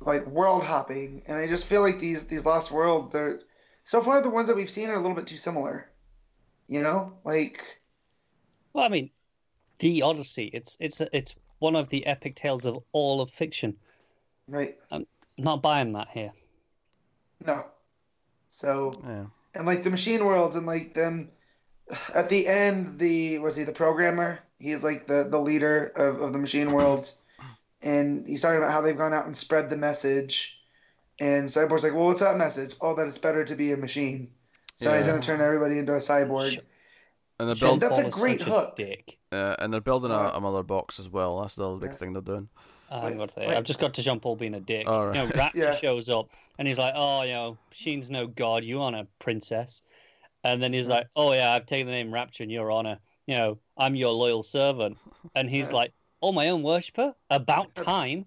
like 0.00 0.26
world 0.26 0.62
hopping. 0.64 1.22
And 1.26 1.38
I 1.38 1.46
just 1.46 1.66
feel 1.66 1.80
like 1.80 1.98
these 1.98 2.26
these 2.26 2.44
Lost 2.44 2.70
World, 2.70 3.12
they're 3.12 3.40
so 3.84 4.00
far 4.02 4.20
the 4.20 4.30
ones 4.30 4.48
that 4.48 4.56
we've 4.56 4.70
seen 4.70 4.90
are 4.90 4.94
a 4.94 5.00
little 5.00 5.14
bit 5.16 5.26
too 5.26 5.36
similar. 5.36 5.90
You 6.68 6.82
know, 6.82 7.14
like 7.24 7.82
Well, 8.72 8.84
I 8.84 8.88
mean, 8.88 9.10
the 9.78 10.02
Odyssey. 10.02 10.50
It's 10.52 10.76
it's 10.80 11.00
it's 11.12 11.34
one 11.60 11.76
of 11.76 11.88
the 11.88 12.04
epic 12.06 12.36
tales 12.36 12.66
of 12.66 12.82
all 12.92 13.20
of 13.22 13.30
fiction. 13.30 13.76
right? 14.48 14.76
I'm 14.90 15.06
not 15.38 15.62
buying 15.62 15.92
that 15.92 16.08
here. 16.12 16.32
No. 17.44 17.64
So 18.48 18.92
Yeah. 19.06 19.26
and 19.54 19.66
like 19.66 19.82
the 19.82 19.90
machine 19.90 20.24
worlds 20.24 20.56
and 20.56 20.66
like 20.66 20.94
them 20.94 21.30
at 22.14 22.28
the 22.28 22.46
end 22.46 22.98
the 22.98 23.38
was 23.38 23.56
he 23.56 23.64
the 23.64 23.72
programmer? 23.72 24.38
He's 24.58 24.84
like 24.84 25.06
the 25.06 25.24
the 25.24 25.40
leader 25.40 25.86
of, 25.96 26.20
of 26.20 26.32
the 26.32 26.38
machine 26.38 26.72
worlds. 26.72 27.20
And 27.82 28.26
he's 28.26 28.40
talking 28.40 28.58
about 28.58 28.72
how 28.72 28.80
they've 28.80 28.96
gone 28.96 29.12
out 29.12 29.26
and 29.26 29.36
spread 29.36 29.68
the 29.68 29.76
message. 29.76 30.62
And 31.20 31.48
cyborg's 31.48 31.84
like 31.84 31.94
well 31.94 32.06
what's 32.06 32.20
that 32.20 32.36
message? 32.36 32.74
Oh 32.80 32.94
that 32.94 33.06
it's 33.06 33.18
better 33.18 33.44
to 33.44 33.54
be 33.54 33.72
a 33.72 33.76
machine. 33.76 34.30
So 34.76 34.94
he's 34.94 35.06
going 35.06 35.20
to 35.20 35.26
turn 35.26 35.40
everybody 35.40 35.78
into 35.78 35.94
a 35.94 35.98
cyborg 35.98 36.60
And 37.38 37.48
they're 37.48 37.56
Sean, 37.56 37.78
building, 37.80 38.04
that's 38.04 38.16
a 38.16 38.20
great 38.20 38.40
such 38.40 38.48
hook. 38.48 38.76
dick. 38.76 39.18
uh, 39.32 39.56
and 39.58 39.72
they're 39.72 39.80
building 39.80 40.10
a, 40.12 40.14
Alright. 40.14 40.36
a 40.36 40.40
mother 40.40 40.62
box 40.62 41.00
as 41.00 41.08
well. 41.08 41.40
That's 41.40 41.56
the 41.56 41.68
other 41.68 41.78
big 41.78 41.90
Yeah. 41.90 41.96
thing 41.96 42.12
they're 42.12 42.22
doing. 42.22 42.48
I'm 42.90 43.16
going 43.16 43.26
to 43.28 43.34
say, 43.34 43.48
Wait. 43.48 43.56
I've 43.56 43.64
just 43.64 43.80
got 43.80 43.92
to 43.94 44.02
Jean 44.02 44.20
Paul 44.20 44.36
being 44.36 44.54
a 44.54 44.60
dick. 44.60 44.88
All 44.88 45.08
You 45.08 45.14
know. 45.14 45.26
Raptor 45.28 45.50
Yeah. 45.54 45.74
shows 45.74 46.08
up 46.08 46.28
and 46.58 46.68
he's 46.68 46.78
like, 46.78 46.94
"Oh, 46.96 47.22
you 47.22 47.32
know, 47.32 47.58
Sheen's 47.72 48.08
no 48.10 48.28
god. 48.28 48.62
You 48.62 48.80
aren't 48.82 48.94
a 48.96 49.06
princess." 49.18 49.82
And 50.44 50.62
then 50.62 50.72
he's 50.72 50.88
Yeah. 50.88 50.96
like, 50.96 51.06
"Oh 51.16 51.32
yeah, 51.32 51.52
I've 51.52 51.66
taken 51.66 51.86
the 51.86 51.92
name 51.92 52.12
Rapture 52.14 52.44
in 52.44 52.50
your 52.50 52.70
honor. 52.70 52.98
You 53.26 53.36
know, 53.36 53.58
I'm 53.76 53.96
your 53.96 54.12
loyal 54.12 54.42
servant." 54.44 54.98
And 55.34 55.50
he's 55.50 55.70
Yeah. 55.70 55.74
like, 55.76 55.92
"Oh, 56.22 56.30
my 56.30 56.50
own 56.50 56.62
worshipper? 56.62 57.14
About 57.30 57.74
time." 57.74 58.26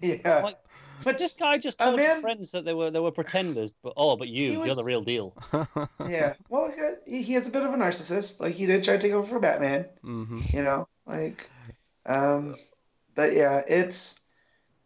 yeah 0.00 0.40
Like, 0.42 0.58
But 1.04 1.18
this 1.18 1.34
guy 1.34 1.58
just 1.58 1.80
A 1.80 1.84
told 1.84 2.00
his 2.00 2.16
friends 2.20 2.50
that 2.52 2.64
they 2.64 2.74
were 2.74 2.90
they 2.90 3.00
were 3.00 3.12
pretenders. 3.12 3.72
But 3.82 3.94
oh, 3.96 4.16
but 4.16 4.28
you, 4.28 4.50
He 4.50 4.66
you're 4.66 4.74
the 4.74 4.84
real 4.84 5.02
deal. 5.02 5.34
yeah 6.08 6.34
well 6.48 6.72
he 7.06 7.22
he 7.22 7.32
has 7.34 7.46
a 7.48 7.50
bit 7.50 7.62
of 7.62 7.72
a 7.74 7.76
narcissist 7.76 8.40
like 8.40 8.54
he 8.54 8.66
did 8.66 8.82
try 8.82 8.96
to 8.96 9.02
take 9.02 9.12
over 9.12 9.26
for 9.26 9.38
batman 9.38 9.84
hmm 10.02 10.40
you 10.52 10.62
know 10.62 10.88
Like, 11.06 11.50
um, 12.06 12.56
but 13.14 13.32
yeah, 13.32 13.62
it's 13.66 14.20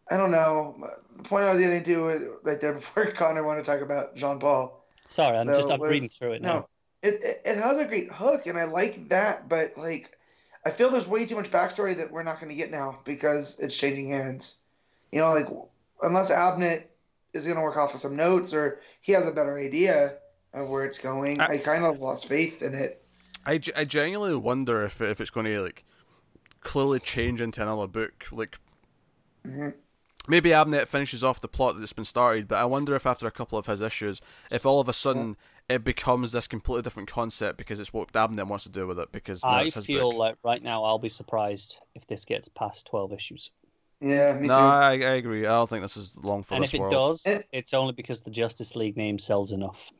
I 0.09 0.17
don't 0.17 0.31
know. 0.31 0.75
The 1.17 1.23
point 1.23 1.45
I 1.45 1.51
was 1.51 1.59
getting 1.59 1.83
to 1.83 2.37
right 2.43 2.59
there 2.59 2.73
before 2.81 3.11
Connor 3.11 3.43
wanted 3.43 3.63
to 3.63 3.71
talk 3.71 3.81
about 3.81 4.15
Jean 4.15 4.39
Paul. 4.39 4.83
Sorry, 5.07 5.37
I'm 5.37 5.47
just 5.47 5.67
though, 5.67 5.75
I'm 5.75 5.79
was- 5.81 5.91
reading 5.91 6.09
through 6.09 6.33
it 6.33 6.41
now. 6.41 6.53
No, 6.53 6.67
it, 7.01 7.23
it 7.23 7.41
it 7.45 7.57
has 7.57 7.77
a 7.77 7.85
great 7.85 8.11
hook, 8.11 8.47
and 8.47 8.57
I 8.57 8.65
like 8.65 9.09
that. 9.09 9.47
But 9.49 9.77
like, 9.77 10.17
I 10.65 10.71
feel 10.71 10.89
there's 10.89 11.07
way 11.07 11.25
too 11.25 11.35
much 11.35 11.51
backstory 11.51 11.95
that 11.97 12.11
we're 12.11 12.23
not 12.23 12.39
going 12.39 12.49
to 12.49 12.55
get 12.55 12.71
now 12.71 12.99
because 13.05 13.59
it's 13.59 13.75
changing 13.77 14.09
hands. 14.09 14.59
You 15.11 15.21
know, 15.21 15.31
like 15.33 15.47
unless 16.01 16.31
Abnett 16.31 16.83
is 17.33 17.45
going 17.45 17.57
to 17.57 17.61
work 17.63 17.77
off 17.77 17.93
of 17.93 17.99
some 17.99 18.15
notes 18.15 18.53
or 18.53 18.79
he 19.01 19.11
has 19.11 19.27
a 19.27 19.31
better 19.31 19.57
idea 19.57 20.17
of 20.53 20.69
where 20.69 20.85
it's 20.85 20.99
going, 20.99 21.39
I- 21.41 21.45
I 21.53 21.57
kind 21.57 21.83
of 21.85 21.99
lost 21.99 22.27
faith 22.27 22.61
in 22.61 22.73
it. 22.73 23.01
I, 23.45 23.59
I 23.75 23.83
genuinely 23.83 24.35
wonder 24.37 24.83
if 24.85 25.01
if 25.01 25.21
it's 25.21 25.29
going 25.29 25.45
to 25.45 25.61
like 25.61 25.83
clearly 26.61 26.99
change 26.99 27.41
into 27.41 27.61
another 27.61 27.87
book. 27.87 28.25
Like 28.31 28.57
Mhm. 29.45 29.75
maybe 30.27 30.49
Abnett 30.49 30.87
finishes 30.87 31.23
off 31.23 31.39
the 31.41 31.47
plot 31.47 31.79
that's 31.79 31.93
been 31.93 32.05
started, 32.05 32.47
but 32.47 32.55
I 32.57 32.65
wonder 32.65 32.95
if 32.95 33.05
after 33.05 33.27
a 33.27 33.31
couple 33.31 33.59
of 33.59 33.67
his 33.67 33.81
issues, 33.81 34.19
if 34.51 34.65
all 34.65 34.79
of 34.79 34.89
a 34.89 34.93
sudden 34.93 35.37
it 35.69 35.83
becomes 35.83 36.31
this 36.31 36.47
completely 36.47 36.81
different 36.83 37.09
concept 37.09 37.57
because 37.57 37.79
it's 37.79 37.93
what 37.93 38.11
Abnett 38.13 38.47
wants 38.47 38.63
to 38.63 38.69
do 38.71 38.87
with 38.87 38.97
it. 38.99 39.11
Because 39.11 39.43
I 39.43 39.69
feel 39.69 40.09
book. 40.11 40.17
like 40.19 40.35
right 40.43 40.63
now 40.63 40.83
I'll 40.83 40.97
be 40.99 41.09
surprised 41.09 41.77
if 41.93 42.07
this 42.07 42.25
gets 42.25 42.47
past 42.47 42.87
12 42.87 43.13
issues. 43.13 43.51
Yeah, 44.01 44.33
me 44.33 44.47
no, 44.47 44.53
too. 44.53 44.59
I, 44.59 44.91
I 44.91 44.95
agree. 45.15 45.45
I 45.45 45.49
don't 45.49 45.69
think 45.69 45.81
this 45.81 45.97
is 45.97 46.15
long 46.17 46.43
for 46.43 46.55
and 46.55 46.63
this 46.63 46.73
if 46.73 46.81
it 46.81 46.89
does, 46.91 47.25
Eh. 47.25 47.41
it's 47.51 47.73
only 47.73 47.93
because 47.93 48.21
the 48.21 48.29
Justice 48.31 48.75
League 48.75 48.97
name 48.97 49.17
sells 49.19 49.51
enough. 49.51 49.91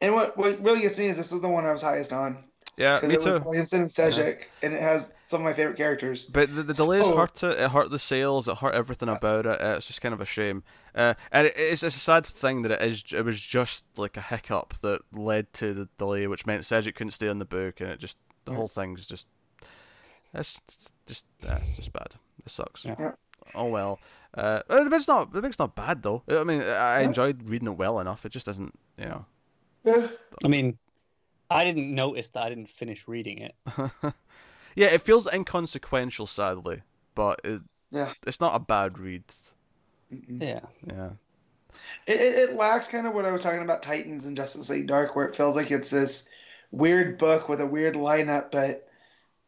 And 0.00 0.14
what, 0.14 0.36
what 0.36 0.60
really 0.62 0.80
gets 0.82 0.98
me 0.98 1.06
is 1.06 1.16
this 1.16 1.32
was 1.32 1.40
the 1.40 1.48
one 1.48 1.64
I 1.64 1.72
was 1.72 1.82
highest 1.82 2.12
on 2.12 2.38
Yeah, 2.76 3.00
me 3.02 3.14
it 3.14 3.24
was 3.24 3.34
too. 3.34 3.40
Williamson 3.40 3.80
and 3.80 3.90
Sejic, 3.90 4.44
and 4.62 4.72
it 4.74 4.80
has 4.80 5.12
some 5.24 5.40
of 5.40 5.44
my 5.44 5.52
favorite 5.54 5.76
characters. 5.76 6.26
But 6.26 6.54
the, 6.54 6.62
the 6.62 6.74
delays 6.74 7.06
So- 7.06 7.16
hurt 7.16 7.42
it. 7.42 7.58
It 7.58 7.70
hurt 7.70 7.90
the 7.90 7.98
sales. 7.98 8.46
It 8.46 8.58
hurt 8.58 8.74
everything 8.74 9.08
about 9.08 9.46
it. 9.46 9.60
Uh, 9.60 9.74
It's 9.76 9.86
just 9.86 10.00
kind 10.00 10.12
of 10.14 10.20
a 10.20 10.24
shame. 10.26 10.62
Uh, 10.94 11.14
and 11.32 11.48
it, 11.48 11.54
it's, 11.56 11.82
it's 11.82 11.96
a 11.96 12.00
sad 12.00 12.26
thing 12.26 12.62
that 12.62 12.70
it 12.70 12.82
is. 12.82 13.02
It 13.12 13.24
was 13.24 13.40
just 13.40 13.86
like 13.96 14.16
a 14.16 14.20
hiccup 14.20 14.74
that 14.82 15.00
led 15.12 15.52
to 15.54 15.74
the 15.74 15.88
delay, 15.98 16.26
which 16.28 16.46
meant 16.46 16.62
Sejic 16.62 16.94
couldn't 16.94 17.12
stay 17.12 17.28
on 17.28 17.38
the 17.40 17.44
book, 17.44 17.80
and 17.80 17.90
it 17.90 17.98
just 17.98 18.18
the 18.44 18.52
Yeah. 18.52 18.58
whole 18.58 18.68
thing's 18.68 19.08
just. 19.08 19.26
It's 20.34 20.60
just 21.06 21.24
uh, 21.48 21.58
it's 21.62 21.74
just 21.76 21.92
bad. 21.92 22.14
It 22.48 22.52
sucks. 22.52 22.84
Yeah. 22.86 22.96
Yeah. 22.98 23.12
Oh 23.54 23.66
well. 23.66 24.00
Uh, 24.34 24.60
the 24.68 24.88
book's 24.90 25.06
not 25.08 25.32
the 25.32 25.42
book's 25.42 25.58
not 25.58 25.74
bad 25.74 26.02
though. 26.02 26.22
I 26.30 26.44
mean, 26.44 26.62
I 26.62 26.64
I 26.64 27.00
Yeah. 27.00 27.06
enjoyed 27.06 27.48
reading 27.48 27.68
it 27.68 27.76
well 27.76 28.00
enough. 28.00 28.24
It 28.24 28.32
just 28.32 28.46
doesn't, 28.46 28.74
you 28.96 29.04
know. 29.04 29.26
Yeah. 29.84 30.08
I 30.44 30.48
mean, 30.48 30.78
I 31.50 31.64
didn't 31.64 31.94
notice 31.94 32.28
that 32.30 32.42
I 32.44 32.48
didn't 32.48 32.70
finish 32.70 33.06
reading 33.06 33.38
it. 33.38 33.54
yeah, 34.74 34.86
it 34.88 35.02
feels 35.02 35.26
inconsequential, 35.26 36.26
sadly, 36.26 36.82
but 37.14 37.40
it, 37.44 37.60
Yeah. 37.90 38.12
it's 38.26 38.40
not 38.40 38.54
a 38.54 38.58
bad 38.60 38.98
read. 38.98 39.24
Mm-mm. 40.12 40.42
Yeah. 40.42 40.60
Yeah. 40.86 41.10
It, 42.06 42.20
it, 42.20 42.50
it 42.50 42.56
lacks 42.56 42.88
kind 42.88 43.06
of 43.06 43.14
what 43.14 43.24
I 43.24 43.30
was 43.30 43.42
talking 43.42 43.62
about 43.62 43.82
Titans 43.82 44.24
and 44.26 44.36
Justice 44.36 44.68
League 44.70 44.86
Dark, 44.86 45.14
where 45.16 45.26
it 45.26 45.36
feels 45.36 45.54
like 45.56 45.70
it's 45.70 45.90
this 45.90 46.28
weird 46.70 47.18
book 47.18 47.48
with 47.48 47.60
a 47.60 47.66
weird 47.66 47.94
lineup, 47.94 48.50
but 48.50 48.88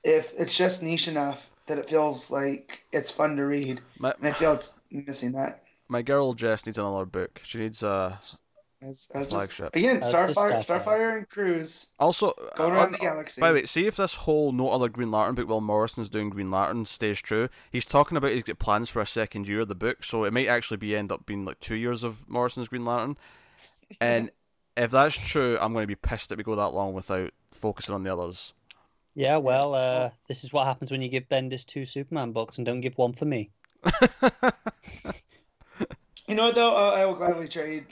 if 0.05 0.32
it's 0.39 0.56
just 0.56 0.82
niche 0.82 1.09
enough 1.09 1.49
that 1.70 1.78
it 1.78 1.88
feels 1.88 2.30
like 2.30 2.84
it's 2.92 3.10
fun 3.10 3.36
to 3.36 3.44
read, 3.47 3.80
My, 3.98 4.12
and 4.18 4.28
I 4.28 4.32
feel 4.32 4.52
it's 4.52 4.78
missing 4.90 5.32
that. 5.32 5.62
my 5.88 6.02
girl 6.02 6.34
Jess 6.34 6.66
needs 6.66 6.78
another 6.78 7.05
book. 7.06 7.40
She 7.44 7.59
needs 7.59 7.82
a 7.82 8.18
As, 8.20 9.10
as 9.14 9.26
just, 9.26 9.30
flagship. 9.30 9.76
again, 9.76 10.01
Starfire, 10.01 10.34
Starfire. 10.34 10.84
Starfire 10.84 11.16
and 11.18 11.28
Cruz 11.28 11.88
Also, 11.98 12.32
go 12.56 12.66
uh, 12.66 12.70
around 12.70 12.86
on- 12.86 12.92
the 12.92 12.98
galaxy. 12.98 13.40
by 13.40 13.48
the 13.52 13.55
way, 13.60 13.64
see 13.66 13.86
if 13.86 13.97
this 13.97 14.14
whole 14.16 14.52
no 14.52 14.70
other 14.70 14.88
Green 14.88 15.10
Lantern 15.10 15.34
book 15.36 15.48
while 15.48 15.60
Morrison's 15.60 16.10
doing 16.10 16.30
Green 16.30 16.51
Lantern 16.51 16.84
stays 16.86 17.20
true. 17.20 17.48
He's 17.70 17.86
talking 17.86 18.16
about 18.16 18.32
he's 18.32 18.42
got 18.42 18.59
plans 18.59 18.88
for 18.90 19.01
a 19.01 19.06
second 19.06 19.48
year 19.48 19.60
of 19.60 19.68
the 19.68 19.74
book, 19.74 20.02
so 20.05 20.24
it 20.24 20.32
might 20.32 20.48
actually 20.48 20.78
be 20.78 20.97
end 20.97 21.12
up 21.12 21.24
being 21.26 21.44
like 21.44 21.60
two 21.60 21.76
years 21.76 22.02
of 22.05 22.28
Morrison's 22.28 22.68
Green 22.68 22.84
Lantern. 22.84 23.16
And 24.01 24.30
if 24.76 24.90
that's 24.90 25.16
true, 25.16 25.59
I'm 25.60 25.72
going 25.72 25.82
to 25.84 25.86
be 25.86 25.94
pissed 25.94 26.30
that 26.30 26.38
we 26.38 26.44
go 26.44 26.56
that 26.56 26.74
long 26.74 26.92
without 26.94 27.32
focusing 27.52 27.94
on 27.94 28.02
the 28.02 28.12
others. 28.12 28.55
Yeah, 29.14 29.36
well, 29.38 29.74
uh, 29.74 30.10
this 30.28 30.44
is 30.44 30.52
what 30.52 30.66
happens 30.66 30.90
when 30.90 31.02
you 31.02 31.08
give 31.08 31.28
Bendis 31.28 31.66
two 31.66 31.84
Superman 31.84 32.32
books 32.32 32.58
and 32.58 32.64
don't 32.66 32.80
give 32.80 32.96
one 32.96 33.12
for 33.12 33.24
me. 33.24 33.50
You 36.28 36.36
know 36.36 36.44
what 36.44 36.54
though? 36.54 36.76
Uh, 36.76 36.92
I 36.92 37.04
will 37.06 37.14
gladly 37.16 37.48
trade 37.48 37.86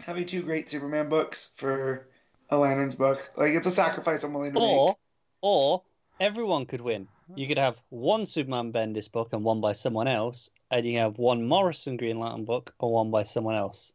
having 0.00 0.26
two 0.26 0.42
great 0.42 0.68
Superman 0.68 1.08
books 1.08 1.52
for 1.56 2.06
a 2.50 2.56
Lanterns 2.58 2.96
book. 2.96 3.30
Like 3.34 3.52
it's 3.54 3.66
a 3.66 3.70
sacrifice 3.70 4.22
I'm 4.24 4.34
willing 4.34 4.52
to 4.52 4.60
Or, 4.60 4.88
make. 4.88 4.96
or 5.40 5.82
everyone 6.20 6.66
could 6.66 6.82
win. 6.82 7.08
You 7.34 7.48
could 7.48 7.56
have 7.56 7.80
one 7.88 8.26
Superman 8.26 8.72
Bendis 8.74 9.10
book 9.10 9.32
and 9.32 9.42
one 9.42 9.62
by 9.62 9.72
someone 9.72 10.06
else, 10.06 10.50
and 10.70 10.84
you 10.84 10.98
have 10.98 11.16
one 11.16 11.48
Morrison 11.48 11.96
Green 11.96 12.20
Lantern 12.20 12.44
book 12.44 12.74
or 12.78 12.92
one 12.92 13.10
by 13.10 13.22
someone 13.22 13.54
else. 13.54 13.94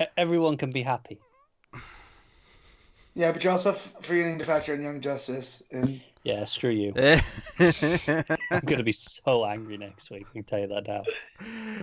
E- 0.00 0.06
Everyone 0.16 0.56
can 0.56 0.72
be 0.72 0.82
happy. 0.82 1.20
Yeah, 3.18 3.32
but 3.32 3.42
you're 3.42 3.50
also 3.50 3.70
f- 3.70 3.94
forgetting 4.00 4.38
to 4.38 4.44
factor 4.44 4.74
in 4.74 4.80
Young 4.82 5.00
Justice 5.00 5.64
and 5.72 6.00
Yeah, 6.22 6.44
screw 6.44 6.70
you. 6.70 6.92
I'm 7.58 8.60
gonna 8.64 8.84
be 8.84 8.92
so 8.92 9.44
angry 9.44 9.76
next 9.76 10.08
week. 10.10 10.24
I 10.30 10.32
can 10.34 10.44
tell 10.44 10.60
you 10.60 10.68
that 10.68 10.86
now. 10.86 11.02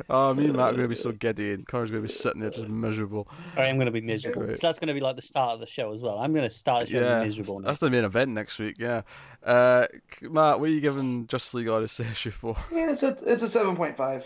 oh, 0.10 0.34
me 0.34 0.46
and 0.46 0.54
Matt 0.56 0.70
are 0.70 0.78
going 0.78 0.84
to 0.84 0.88
be 0.88 0.96
so 0.96 1.12
giddy, 1.12 1.52
and 1.52 1.68
Connor's 1.68 1.92
going 1.92 2.04
to 2.04 2.08
be 2.08 2.14
sitting 2.14 2.40
there 2.40 2.52
just 2.52 2.70
miserable. 2.70 3.28
I 3.58 3.66
am 3.66 3.78
gonna 3.78 3.92
be 3.92 4.00
miserable. 4.00 4.44
Great. 4.46 4.60
So 4.60 4.68
that's 4.68 4.80
gonna 4.80 4.94
be 4.94 5.02
like 5.02 5.18
the 5.18 5.22
start 5.22 5.56
of 5.56 5.60
the 5.60 5.68
show 5.68 5.92
as 5.92 6.02
well. 6.02 6.20
I'm 6.20 6.34
gonna 6.34 6.50
start 6.50 6.86
the 6.86 6.92
show 6.94 7.00
Yeah, 7.02 7.22
miserable. 7.26 7.60
that's 7.60 7.80
the 7.80 7.90
main 7.90 8.06
event 8.06 8.32
next 8.32 8.58
week. 8.58 8.78
Yeah, 8.80 9.02
uh, 9.44 9.88
Matt, 10.22 10.62
what 10.62 10.70
are 10.70 10.74
you 10.74 10.80
giving 10.80 11.28
Justice 11.28 11.54
League 11.56 11.68
Odyssey 11.68 12.04
issue 12.12 12.32
for? 12.32 12.56
yeah, 12.72 12.92
it's 12.92 13.04
a 13.04 13.10
it's 13.26 13.44
a 13.44 13.50
seven 13.50 13.76
point 13.76 13.98
five. 13.98 14.26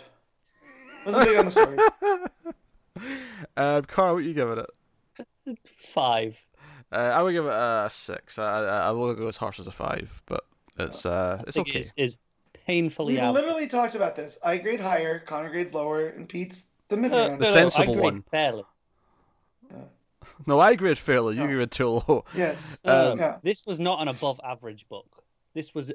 Wasn't 1.04 1.24
big 1.24 1.38
on 1.38 1.44
the 1.46 1.50
story. 1.50 1.76
um, 3.56 3.82
Connor, 3.86 4.14
what 4.14 4.18
are 4.18 4.20
you 4.20 4.34
giving 4.34 4.58
it? 4.58 5.58
Five. 5.76 6.38
Uh, 6.92 6.96
I 6.96 7.22
would 7.22 7.32
give 7.32 7.44
it 7.46 7.52
a 7.52 7.86
six. 7.88 8.38
I, 8.38 8.44
I, 8.64 8.78
I 8.88 8.90
will 8.90 9.14
go 9.14 9.28
as 9.28 9.36
harsh 9.36 9.60
as 9.60 9.66
a 9.68 9.72
five, 9.72 10.22
but 10.26 10.44
it's 10.78 11.06
uh, 11.06 11.36
I 11.40 11.42
it's 11.46 11.56
okay. 11.56 11.78
Is, 11.80 11.92
is 11.96 12.18
painfully 12.66 13.14
We 13.14 13.20
average. 13.20 13.42
literally 13.44 13.66
talked 13.68 13.94
about 13.94 14.14
this. 14.16 14.38
I 14.44 14.58
grade 14.58 14.80
higher, 14.80 15.20
Connor 15.20 15.50
grades 15.50 15.72
lower, 15.74 16.08
and 16.08 16.28
Pete's 16.28 16.64
the 16.88 16.96
mid 16.96 17.10
No. 17.12 17.24
The 17.24 17.30
no, 17.30 17.36
no, 17.36 17.44
sensible 17.44 17.82
I 17.92 17.94
grade 17.94 18.00
one. 18.04 18.22
Fairly. 18.30 18.64
No, 20.46 20.60
I 20.60 20.74
grade 20.74 20.98
fairly. 20.98 21.36
You 21.36 21.44
Oh. 21.44 21.46
grade 21.46 21.70
too 21.70 21.88
low. 21.88 22.24
Yes. 22.36 22.76
No, 22.84 22.92
no, 23.04 23.12
Um, 23.12 23.18
yeah. 23.18 23.36
This 23.42 23.64
was 23.66 23.80
not 23.80 24.02
an 24.02 24.08
above 24.08 24.38
average 24.44 24.86
book. 24.88 25.22
This 25.54 25.74
was 25.74 25.92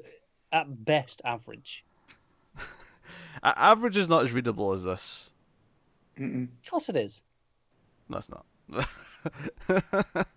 at 0.52 0.84
best 0.84 1.22
average. 1.24 1.84
Average 3.44 3.96
is 3.98 4.08
not 4.08 4.22
as 4.24 4.32
readable 4.32 4.72
as 4.72 4.82
this. 4.84 5.32
Mm-mm. 6.18 6.44
Of 6.64 6.70
course 6.70 6.88
it 6.88 6.96
is. 6.96 7.22
No, 8.08 8.16
it's 8.18 8.30
not. 8.30 8.46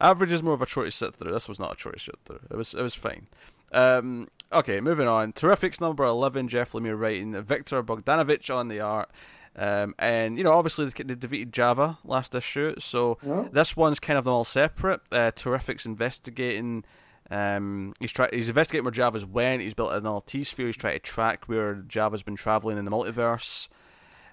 Average 0.00 0.32
is 0.32 0.42
more 0.42 0.54
of 0.54 0.62
a 0.62 0.66
to 0.66 0.90
sit 0.90 1.14
through. 1.14 1.32
This 1.32 1.48
was 1.48 1.58
not 1.58 1.72
a 1.72 1.90
to 1.92 1.98
sit 1.98 2.16
through. 2.24 2.40
It 2.50 2.56
was 2.56 2.74
it 2.74 2.82
was 2.82 2.94
fine. 2.94 3.26
Um, 3.72 4.28
okay, 4.52 4.80
moving 4.80 5.08
on. 5.08 5.32
Terrifics 5.32 5.80
number 5.80 6.04
eleven. 6.04 6.48
Jeff 6.48 6.72
Lemire 6.72 6.98
writing. 6.98 7.40
Viktor 7.42 7.82
Bogdanovic 7.82 8.54
on 8.54 8.68
the 8.68 8.80
art. 8.80 9.10
Um, 9.58 9.94
and 9.98 10.36
you 10.36 10.44
know, 10.44 10.52
obviously 10.52 10.86
they 10.86 11.02
they 11.02 11.14
defeated 11.14 11.52
Java 11.52 11.98
last 12.04 12.34
issue, 12.34 12.74
so 12.78 13.18
Yeah. 13.26 13.48
this 13.50 13.74
one's 13.76 13.98
kind 13.98 14.18
of 14.18 14.24
them 14.26 14.34
all 14.34 14.44
separate. 14.44 15.00
Uh, 15.10 15.30
Terrific's 15.34 15.86
investigating. 15.86 16.84
Um, 17.30 17.92
he's 17.98 18.12
try- 18.12 18.28
he's 18.32 18.48
investigating 18.48 18.84
where 18.84 18.92
Java's 18.92 19.24
went. 19.26 19.62
He's 19.62 19.74
built 19.74 19.92
an 19.92 20.06
LT 20.06 20.44
sphere. 20.44 20.66
He's 20.66 20.76
trying 20.76 20.92
to 20.92 20.98
track 21.00 21.46
where 21.46 21.74
Java's 21.74 22.22
been 22.22 22.36
traveling 22.36 22.76
in 22.78 22.84
the 22.84 22.90
multiverse. 22.90 23.68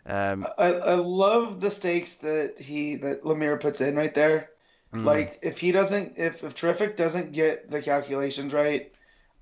Um, 0.05 0.45
I, 0.57 0.73
I 0.73 0.93
love 0.95 1.61
the 1.61 1.71
stakes 1.71 2.15
that 2.15 2.59
he 2.59 2.95
that 2.97 3.23
Lemire 3.23 3.59
puts 3.59 3.79
in 3.79 3.95
right 3.95 4.13
there. 4.13 4.49
Mm. 4.93 5.03
Like 5.05 5.39
if 5.41 5.59
he 5.59 5.71
doesn't 5.71 6.13
if 6.17 6.43
if 6.43 6.55
Terrific 6.55 6.95
doesn't 6.97 7.31
get 7.33 7.69
the 7.69 7.81
calculations 7.81 8.53
right 8.53 8.91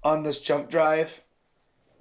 on 0.03 0.23
this 0.23 0.39
jump 0.39 0.69
drive, 0.69 1.21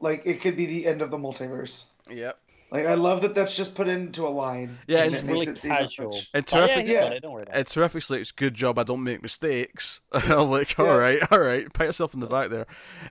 like 0.01 0.23
it 0.25 0.41
could 0.41 0.57
be 0.57 0.67
the 0.67 0.87
end 0.87 1.03
of 1.03 1.11
the 1.11 1.19
multiverse. 1.19 1.87
Yep. 2.11 2.39
Like 2.73 2.87
I 2.87 2.95
love 2.95 3.23
that 3.23 3.35
that's 3.35 3.57
just 3.57 3.75
put 3.75 3.89
into 3.89 4.25
a 4.25 4.31
line. 4.31 4.79
Yeah, 4.87 5.03
it's 5.05 5.15
It's 5.15 5.23
it 5.25 5.27
really 5.27 5.47
makes 5.47 5.59
it 5.59 5.63
seem 5.63 5.71
casual. 5.73 6.11
much- 6.11 6.31
And 6.33 6.49
Oh, 6.53 6.59
yeah, 6.61 6.67
terrific. 6.69 6.87
Yeah. 6.89 7.01
got 7.01 7.13
it, 7.15 7.23
Don't 7.23 7.33
worry 7.33 7.43
about 7.43 7.57
it. 7.57 7.59
And 7.59 7.67
Terrific's 7.67 8.11
like, 8.11 8.21
it's 8.21 8.31
good 8.31 8.55
job 8.55 8.79
I 8.79 8.85
don't 8.85 9.03
make 9.03 9.23
mistakes. 9.23 10.03
And 10.13 10.23
I'm 10.33 10.51
like, 10.53 10.79
Yeah. 10.79 10.85
all 10.85 10.97
right, 10.97 11.21
all 11.33 11.41
right, 11.41 11.73
pat 11.73 11.87
yourself 11.89 12.15
in 12.15 12.21
the 12.21 12.27
back 12.29 12.51
there. 12.51 12.67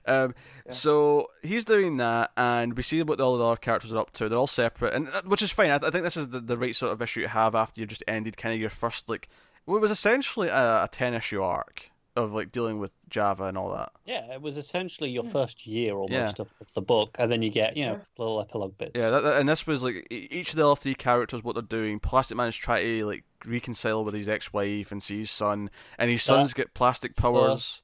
Um, 0.06 0.34
Yeah. 0.64 0.72
So 0.72 1.26
he's 1.42 1.66
doing 1.66 1.98
that, 1.98 2.30
and 2.38 2.74
we 2.74 2.82
see 2.82 3.02
what 3.02 3.20
all 3.20 3.36
the 3.36 3.44
other 3.44 3.56
characters 3.56 3.92
are 3.92 3.98
up 3.98 4.12
to. 4.14 4.30
They're 4.30 4.38
all 4.38 4.46
separate, 4.46 4.94
and 4.94 5.08
uh, 5.10 5.20
which 5.26 5.42
is 5.42 5.50
fine. 5.50 5.70
I, 5.70 5.74
I 5.76 5.90
think 5.90 6.04
this 6.04 6.16
is 6.16 6.28
the, 6.30 6.40
the 6.40 6.56
right 6.56 6.74
sort 6.74 6.92
of 6.92 7.02
issue 7.02 7.20
to 7.22 7.28
have 7.28 7.54
after 7.54 7.82
you've 7.82 7.90
just 7.90 8.04
ended 8.08 8.38
kind 8.38 8.54
of 8.54 8.60
your 8.60 8.70
first 8.70 9.10
like, 9.10 9.28
what 9.64 9.80
was 9.80 9.90
essentially 9.90 10.48
a, 10.48 10.84
a 10.84 10.88
ten 10.90 11.14
issue 11.14 11.42
arc 11.42 11.90
of 12.16 12.32
like 12.32 12.50
dealing 12.50 12.78
with 12.80 12.90
Java 13.08 13.44
and 13.44 13.56
all 13.56 13.72
that. 13.72 13.90
Yeah, 14.04 14.32
it 14.34 14.42
was 14.42 14.56
essentially 14.56 15.10
your 15.10 15.22
first 15.22 15.64
year 15.66 15.94
almost 15.94 16.12
Yeah. 16.38 16.42
of, 16.42 16.52
of 16.60 16.72
the 16.74 16.82
book, 16.82 17.14
and 17.20 17.30
then 17.30 17.40
you 17.40 17.50
get 17.50 17.76
you 17.76 17.86
know 17.86 18.00
little 18.18 18.40
epilogue 18.40 18.76
bits. 18.78 18.92
Yeah, 18.96 19.10
that, 19.10 19.22
that- 19.22 19.38
and 19.40 19.48
this 19.48 19.66
was 19.66 19.84
like 19.84 20.06
e- 20.10 20.26
each 20.30 20.50
of 20.50 20.56
the 20.56 20.66
other 20.66 20.76
three 20.76 20.94
characters, 20.96 21.44
what 21.44 21.54
they're 21.54 21.62
doing. 21.62 22.00
Plastic 22.00 22.36
Man's 22.36 22.56
trying 22.56 22.84
to 22.84 23.06
like 23.06 23.24
reconcile 23.46 24.04
with 24.04 24.14
his 24.14 24.28
ex-wife 24.28 24.90
and 24.90 25.00
see 25.02 25.18
his 25.18 25.30
son, 25.30 25.70
and 25.98 26.10
his 26.10 26.20
That 26.26 26.48
son's 26.50 26.54
plastic 26.74 27.14
powers. 27.16 27.82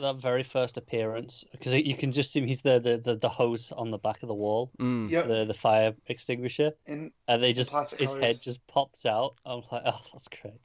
that 0.00 0.16
very 0.16 0.42
first 0.42 0.76
appearance 0.78 1.44
because 1.52 1.72
you 1.74 1.96
can 1.96 2.12
just 2.12 2.32
see 2.32 2.44
he's 2.46 2.60
the, 2.62 2.78
the, 2.80 2.96
the, 2.98 3.16
the 3.16 3.28
hose 3.28 3.72
on 3.72 3.90
the 3.90 3.98
back 3.98 4.22
of 4.22 4.28
the 4.28 4.34
wall, 4.34 4.70
Mm. 4.78 5.10
Yep. 5.10 5.26
the 5.28 5.44
the 5.44 5.54
fire 5.54 5.94
extinguisher, 6.06 6.72
And 6.86 7.12
and 7.28 7.42
they 7.42 7.52
just 7.52 7.70
plastic 7.70 8.00
his 8.00 8.10
colours. 8.10 8.24
head 8.24 8.40
just 8.42 8.66
pops 8.68 9.04
out. 9.06 9.34
I'm 9.44 9.62
like, 9.70 9.82
oh, 9.84 10.00
that's 10.12 10.28
great. 10.28 10.60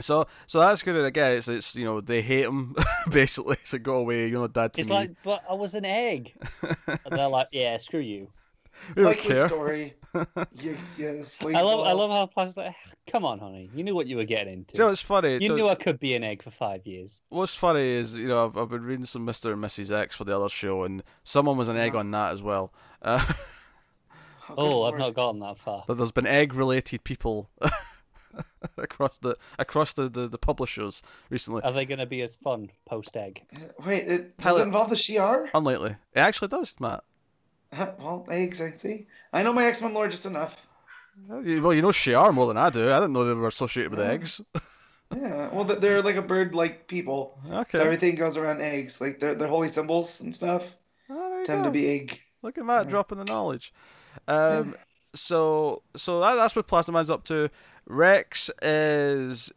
So 0.00 0.26
so 0.46 0.58
that's 0.60 0.82
good. 0.82 0.96
Again, 1.04 1.36
it's 1.38 1.48
it's 1.48 1.76
you 1.76 1.84
know 1.84 2.00
they 2.00 2.22
hate 2.22 2.44
him 2.46 2.74
basically. 3.10 3.56
So 3.64 3.78
go 3.78 3.96
away. 3.96 4.26
You're 4.28 4.40
not 4.40 4.52
dad 4.52 4.72
to 4.74 4.80
It's 4.80 4.88
me. 4.88 4.94
like, 4.96 5.10
but 5.22 5.42
I 5.48 5.54
was 5.54 5.74
an 5.74 5.84
egg, 5.84 6.32
and 6.86 6.98
they're 7.10 7.28
like, 7.28 7.48
yeah, 7.52 7.76
screw 7.76 8.00
you. 8.00 8.28
we 8.96 9.02
don't 9.02 9.12
likely 9.12 9.34
care. 9.34 9.48
story. 9.48 9.94
you, 10.60 10.76
you 10.96 11.24
sleep 11.24 11.54
I 11.56 11.60
love 11.60 11.80
I 11.80 11.88
well. 11.94 12.08
love 12.08 12.10
how 12.10 12.26
Plastic's 12.26 12.56
like, 12.56 12.74
come 13.06 13.24
on, 13.24 13.38
honey, 13.38 13.70
you 13.74 13.84
knew 13.84 13.94
what 13.94 14.06
you 14.06 14.16
were 14.16 14.24
getting 14.24 14.54
into. 14.54 14.72
Do 14.74 14.78
you 14.78 14.84
know 14.84 14.88
what's 14.88 15.02
funny? 15.02 15.34
you 15.40 15.46
So- 15.46 15.56
knew 15.56 15.68
I 15.68 15.74
could 15.74 16.00
be 16.00 16.14
an 16.14 16.24
egg 16.24 16.42
for 16.42 16.50
five 16.50 16.86
years. 16.86 17.20
What's 17.28 17.54
funny 17.54 17.86
is 17.86 18.16
you 18.16 18.28
know 18.28 18.46
I've, 18.46 18.56
I've 18.56 18.70
been 18.70 18.84
reading 18.84 19.04
some 19.04 19.24
Mister 19.26 19.52
and 19.52 19.62
Mrs 19.62 19.90
X 19.92 20.16
for 20.16 20.24
the 20.24 20.34
other 20.34 20.48
show, 20.48 20.84
and 20.84 21.02
someone 21.22 21.58
was 21.58 21.68
an 21.68 21.76
egg 21.76 21.92
Yeah. 21.92 22.00
on 22.00 22.10
that 22.12 22.32
as 22.32 22.42
well. 22.42 22.72
Uh, 23.02 23.18
good 23.26 23.36
Oh, 24.58 24.84
I've 24.84 24.98
not 24.98 25.14
gotten 25.14 25.40
that 25.40 25.58
far. 25.58 25.84
But 25.86 25.98
there's 25.98 26.10
been 26.12 26.26
egg-related 26.26 27.04
people 27.04 27.48
across 28.76 29.18
the 29.18 29.36
across 29.58 29.92
the, 29.94 30.08
the, 30.08 30.28
the 30.28 30.38
publishers 30.38 31.02
recently. 31.30 31.62
Are 31.62 31.72
they 31.72 31.84
going 31.84 31.98
to 32.00 32.06
be 32.06 32.22
as 32.22 32.36
fun 32.36 32.70
post 32.86 33.16
egg? 33.16 33.42
Wait, 33.84 34.08
it, 34.08 34.36
does 34.36 34.44
Pilot- 34.44 34.60
it 34.60 34.64
involve 34.64 34.88
the 34.90 34.96
Shi'ar? 34.96 35.48
Unlikely. 35.54 35.90
It 36.14 36.18
actually 36.20 36.48
does, 36.48 36.74
Matt. 36.80 37.04
Huh, 37.72 37.92
well, 37.98 38.26
exactly. 38.30 39.06
I 39.32 39.42
know 39.42 39.52
my 39.52 39.64
X-Men 39.66 39.94
lore 39.94 40.08
just 40.08 40.26
enough. 40.26 40.66
Uh, 41.30 41.40
well, 41.60 41.72
you 41.74 41.82
know 41.82 41.88
Shi'ar 41.88 42.32
more 42.34 42.46
than 42.46 42.56
I 42.58 42.70
do. 42.70 42.90
I 42.90 42.96
didn't 43.00 43.12
know 43.12 43.24
they 43.24 43.34
were 43.34 43.46
associated 43.48 43.90
with 43.90 44.00
Yeah. 44.00 44.10
eggs. 44.12 44.40
Yeah, 45.14 45.50
well, 45.52 45.64
they're 45.64 46.00
like 46.00 46.16
a 46.16 46.22
bird-like 46.22 46.88
people, 46.88 47.38
okay. 47.50 47.76
so 47.76 47.84
everything 47.84 48.14
goes 48.14 48.38
around 48.38 48.62
eggs. 48.62 48.98
Like 48.98 49.20
their 49.20 49.34
their 49.34 49.46
holy 49.46 49.68
symbols 49.68 50.22
and 50.22 50.34
stuff 50.34 50.74
Oh, 51.10 51.44
tend 51.44 51.60
go. 51.60 51.64
to 51.64 51.70
be 51.70 51.86
egg. 51.90 52.18
Look 52.40 52.56
at 52.56 52.64
Matt 52.64 52.86
Yeah. 52.86 52.90
dropping 52.92 53.18
the 53.18 53.26
knowledge. 53.26 53.74
Um, 54.26 54.74
so 55.14 55.82
so 55.96 56.20
that, 56.20 56.36
that's 56.36 56.56
what 56.56 56.66
Plasma 56.66 56.94
Man's 56.94 57.10
up 57.10 57.24
to. 57.24 57.50
Rex 57.86 58.50
is 58.62 59.52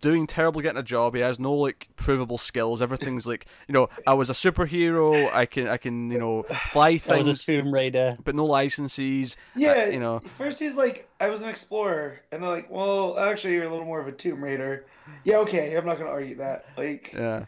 doing 0.00 0.26
terrible 0.26 0.60
getting 0.60 0.78
a 0.78 0.82
job. 0.82 1.14
He 1.14 1.20
has 1.20 1.38
no 1.40 1.54
like 1.54 1.88
provable 1.96 2.38
skills. 2.38 2.82
Everything's 2.82 3.26
like 3.26 3.46
you 3.68 3.72
know, 3.72 3.88
I 4.06 4.14
was 4.14 4.30
a 4.30 4.32
superhero. 4.32 5.32
I 5.32 5.46
can 5.46 5.68
I 5.68 5.76
can 5.76 6.10
you 6.10 6.18
know 6.18 6.42
fly 6.70 6.98
things. 6.98 7.12
I 7.12 7.16
was 7.16 7.26
a 7.28 7.30
things, 7.30 7.44
Tomb 7.44 7.72
Raider. 7.72 8.16
but 8.24 8.34
no 8.34 8.44
licenses. 8.46 9.36
Yeah, 9.56 9.84
Uh, 9.86 9.90
you 9.90 10.00
know. 10.00 10.20
First 10.20 10.58
he's 10.58 10.74
like, 10.74 11.08
I 11.20 11.28
was 11.28 11.42
an 11.42 11.48
explorer, 11.48 12.20
and 12.32 12.42
they're 12.42 12.50
like, 12.50 12.70
well, 12.70 13.18
actually, 13.18 13.54
you're 13.54 13.64
a 13.64 13.70
little 13.70 13.86
more 13.86 14.00
of 14.00 14.08
a 14.08 14.12
Tomb 14.12 14.42
Raider. 14.42 14.86
Yeah, 15.24 15.38
okay, 15.38 15.74
I'm 15.76 15.86
not 15.86 15.98
gonna 15.98 16.10
argue 16.10 16.36
that. 16.36 16.66
Like, 16.76 17.12
Yeah. 17.14 17.44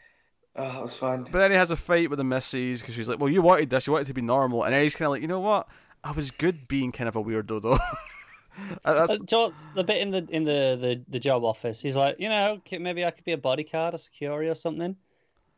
oh, 0.56 0.72
that 0.72 0.82
was 0.82 0.96
fun. 0.96 1.24
But 1.24 1.38
then 1.38 1.50
he 1.50 1.56
has 1.56 1.70
a 1.70 1.76
fight 1.76 2.08
with 2.08 2.16
the 2.18 2.24
missus 2.24 2.80
because 2.80 2.94
she's 2.94 3.08
like, 3.08 3.18
"Well, 3.20 3.30
you 3.30 3.42
wanted 3.42 3.68
this. 3.70 3.86
You 3.86 3.92
wanted 3.92 4.06
to 4.06 4.14
be 4.14 4.22
normal," 4.22 4.64
and 4.64 4.72
then 4.74 4.82
he's 4.82 4.96
kind 4.96 5.06
of 5.06 5.12
like, 5.12 5.22
"You 5.22 5.28
know 5.28 5.40
what? 5.40 5.68
I 6.02 6.12
was 6.12 6.30
good 6.30 6.66
being 6.68 6.92
kind 6.92 7.08
of 7.08 7.16
a 7.16 7.22
weirdo 7.22 7.60
though." 7.62 7.78
Uh, 8.84 9.06
That's 9.06 9.16
the 9.18 9.84
bit 9.84 9.98
in 9.98 10.10
the 10.10 10.26
in 10.30 10.44
the, 10.44 10.78
the, 10.80 11.04
the 11.08 11.18
job 11.18 11.44
office, 11.44 11.80
he's 11.80 11.96
like, 11.96 12.16
you 12.18 12.28
know, 12.28 12.60
maybe 12.72 13.04
I 13.04 13.10
could 13.10 13.24
be 13.24 13.32
a 13.32 13.38
bodyguard 13.38 13.94
or 13.94 13.98
security 13.98 14.48
or 14.48 14.54
something. 14.54 14.96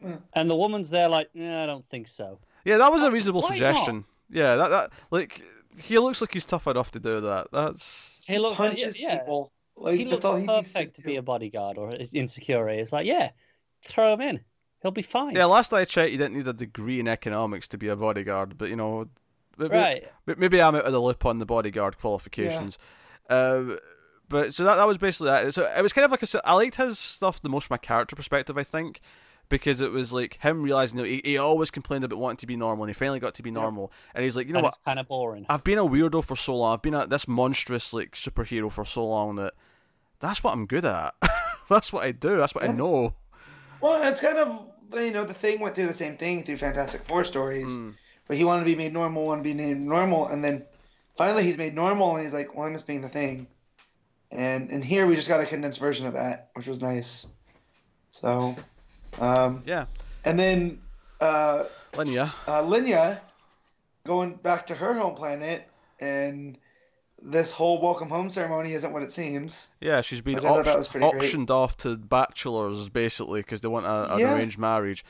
Yeah. 0.01 0.17
And 0.33 0.51
the 0.51 0.57
woman's 0.57 0.91
there, 0.91 1.09
like, 1.09 1.29
yeah, 1.33 1.63
I 1.63 1.67
don't 1.67 1.87
think 1.89 2.09
so. 2.09 2.39
Yeah, 2.65 2.79
that 2.79 2.91
was 2.93 3.03
a 3.03 3.11
reasonable 3.11 3.43
Why 3.43 3.49
not? 3.49 3.55
suggestion. 3.55 4.05
Yeah, 4.31 4.57
that 4.57 4.69
that 4.69 4.91
like 5.11 5.43
he 5.79 5.99
looks 5.99 6.21
like 6.21 6.33
he's 6.33 6.47
tough 6.47 6.67
enough 6.67 6.91
to 6.93 7.01
do 7.01 7.21
that. 7.21 7.49
That's 7.53 8.23
He 8.27 8.39
looks 8.39 8.57
Punches 8.57 8.99
yeah, 8.99 9.19
people. 9.19 9.53
Like 9.77 9.97
he 9.97 10.05
that's 10.05 10.13
looks 10.13 10.25
all 10.25 10.37
he 10.37 10.47
needs 10.47 10.73
to 10.73 10.79
perfect 10.79 10.97
to, 10.97 11.03
be 11.03 11.17
a 11.17 11.23
bodyguard 11.23 11.79
or 11.79 11.91
in 12.13 12.29
security. 12.29 12.81
It's 12.81 12.93
like, 12.93 13.07
yeah, 13.07 13.31
throw 13.83 14.15
him 14.15 14.21
in, 14.21 14.41
he'll 14.83 14.91
be 14.91 15.03
fine. 15.03 15.35
yeah. 15.35 15.47
Last 15.47 15.73
I 15.73 15.85
checked, 15.85 16.13
you 16.13 16.19
didn't 16.19 16.37
need 16.37 16.49
a 16.49 16.53
degree 16.53 17.01
in 17.01 17.09
economics 17.09 17.69
to 17.69 17.79
be 17.79 17.89
a 17.89 17.97
bodyguard, 17.97 18.59
but 18.59 18.69
you 18.69 18.77
know, 18.77 19.09
maybe, 19.59 19.75
right. 19.75 20.05
maybe 20.27 20.61
I'm 20.63 20.75
out 20.75 20.85
of 20.85 20.93
the 20.93 21.01
loop 21.01 21.25
on 21.27 21.39
the 21.39 21.47
bodyguard 21.47 21.99
qualifications. 21.99 22.79
Uh, 23.29 23.77
but 24.29 24.55
so 24.55 24.65
that 24.65 24.77
that 24.77 24.87
was 24.87 24.99
basically 24.99 25.31
that. 25.31 25.53
So 25.55 25.71
it 25.77 25.83
was 25.83 25.93
kind 25.93 26.05
of 26.05 26.11
like 26.11 26.23
a 26.23 26.25
s- 26.25 26.37
I 26.45 26.55
liked 26.55 26.77
his 26.77 26.99
stuff 26.99 27.41
the 27.43 27.49
most 27.49 27.67
from 27.69 27.75
a 27.75 27.79
character 27.79 28.17
perspective, 28.17 28.57
I 28.59 28.63
think. 28.63 29.01
Because 29.49 29.83
it 29.83 29.93
was 29.93 30.15
like 30.15 30.39
him 30.43 30.63
realizing 30.63 30.97
that 30.97 31.07
he, 31.07 31.21
he 31.23 31.37
always 31.37 31.71
complained 31.71 32.05
about 32.05 32.19
wanting 32.19 32.39
to 32.39 32.47
be 32.47 32.57
normal, 32.57 32.85
and 32.85 32.91
he 32.91 32.95
finally 32.95 33.21
got 33.21 33.35
to 33.35 33.43
be 33.43 33.51
normal. 33.51 33.93
And 34.15 34.25
he's 34.25 34.35
like, 34.35 34.47
you 34.47 34.55
know 34.55 34.61
and 34.61 34.65
what? 34.65 34.75
it's 34.77 34.85
kind 34.85 34.99
of 34.99 35.07
boring. 35.09 35.45
I've 35.47 35.63
been 35.63 35.77
a 35.77 35.85
weirdo 35.85 36.25
for 36.25 36.37
so 36.37 36.57
long. 36.57 36.73
I've 36.73 36.81
been 36.81 36.95
a, 36.95 37.07
this 37.07 37.29
monstrous 37.29 37.93
like 37.93 38.13
superhero 38.13 38.73
for 38.73 38.87
so 38.87 39.07
long 39.07 39.37
that 39.37 39.53
that's 40.21 40.43
what 40.43 40.55
I'm 40.55 40.65
good 40.65 40.87
at. 40.87 41.15
that's 41.69 41.93
what 41.93 42.03
I 42.05 42.13
do. 42.13 42.39
That's 42.39 42.55
what 42.55 42.65
I 42.65 42.69
know. 42.69 43.15
Well, 43.83 44.09
it's 44.11 44.21
kind 44.21 44.39
of 44.39 44.69
you 44.95 45.11
know 45.11 45.25
the 45.25 45.35
thing 45.35 45.61
went 45.61 45.75
through 45.75 45.89
the 45.89 45.93
same 45.93 46.17
thing 46.17 46.45
through 46.45 46.57
Fantastic 46.57 47.03
Four 47.03 47.25
stories, 47.25 47.69
Mm. 47.71 47.95
Where 48.33 48.39
he 48.39 48.45
wanted 48.45 48.61
to 48.61 48.65
be 48.65 48.77
made 48.77 48.95
normal, 48.95 49.27
wanted 49.27 49.43
to 49.43 49.51
be 49.51 49.53
made 49.53 49.77
normal, 49.79 50.29
and 50.29 50.43
then 50.43 50.65
finally 51.19 51.43
he's 51.45 51.59
made 51.59 51.75
normal, 51.75 52.15
and 52.17 52.23
he's 52.25 52.33
like, 52.33 52.57
well, 52.57 52.67
I 52.67 52.71
miss 52.71 52.81
being 52.81 53.03
the 53.03 53.09
thing. 53.11 53.47
And 54.31 54.71
and 54.71 54.83
here 54.83 55.07
we 55.07 55.17
just 55.17 55.29
got 55.29 55.43
a 55.43 55.45
condensed 55.45 55.79
version 55.79 56.07
of 56.07 56.15
that, 56.15 56.49
which 56.55 56.67
was 56.67 56.81
nice. 56.81 57.27
So, 58.11 58.57
um, 59.21 59.63
Yeah, 59.67 59.85
and 60.25 60.39
then 60.39 60.81
uh, 61.21 61.65
Linnya. 61.93 62.33
uh, 62.47 62.63
Linnya 62.63 63.21
going 64.07 64.37
back 64.37 64.67
to 64.69 64.75
her 64.77 64.95
home 64.95 65.15
planet, 65.15 65.69
and 66.01 66.57
this 67.23 67.51
whole 67.53 67.83
welcome 67.83 68.09
home 68.09 68.31
ceremony 68.31 68.73
isn't 68.73 68.95
what 68.95 69.03
it 69.03 69.13
seems. 69.13 69.69
Yeah, 69.83 70.01
she's 70.01 70.23
been 70.23 70.37
Which 70.37 70.45
I 70.45 70.49
thought 70.49 70.59
auct- 70.61 70.65
that 70.69 70.79
was 70.79 70.89
pretty 70.89 71.11
great. 71.11 71.23
auctioned 71.23 71.51
off 71.51 71.77
to 71.79 71.99
bachelors 71.99 72.89
basically 72.89 73.41
because 73.41 73.61
they 73.61 73.69
want 73.69 73.85
a, 73.85 74.15
an 74.15 74.21
Yeah. 74.21 74.35
arranged 74.35 74.59
marriage, 74.59 75.05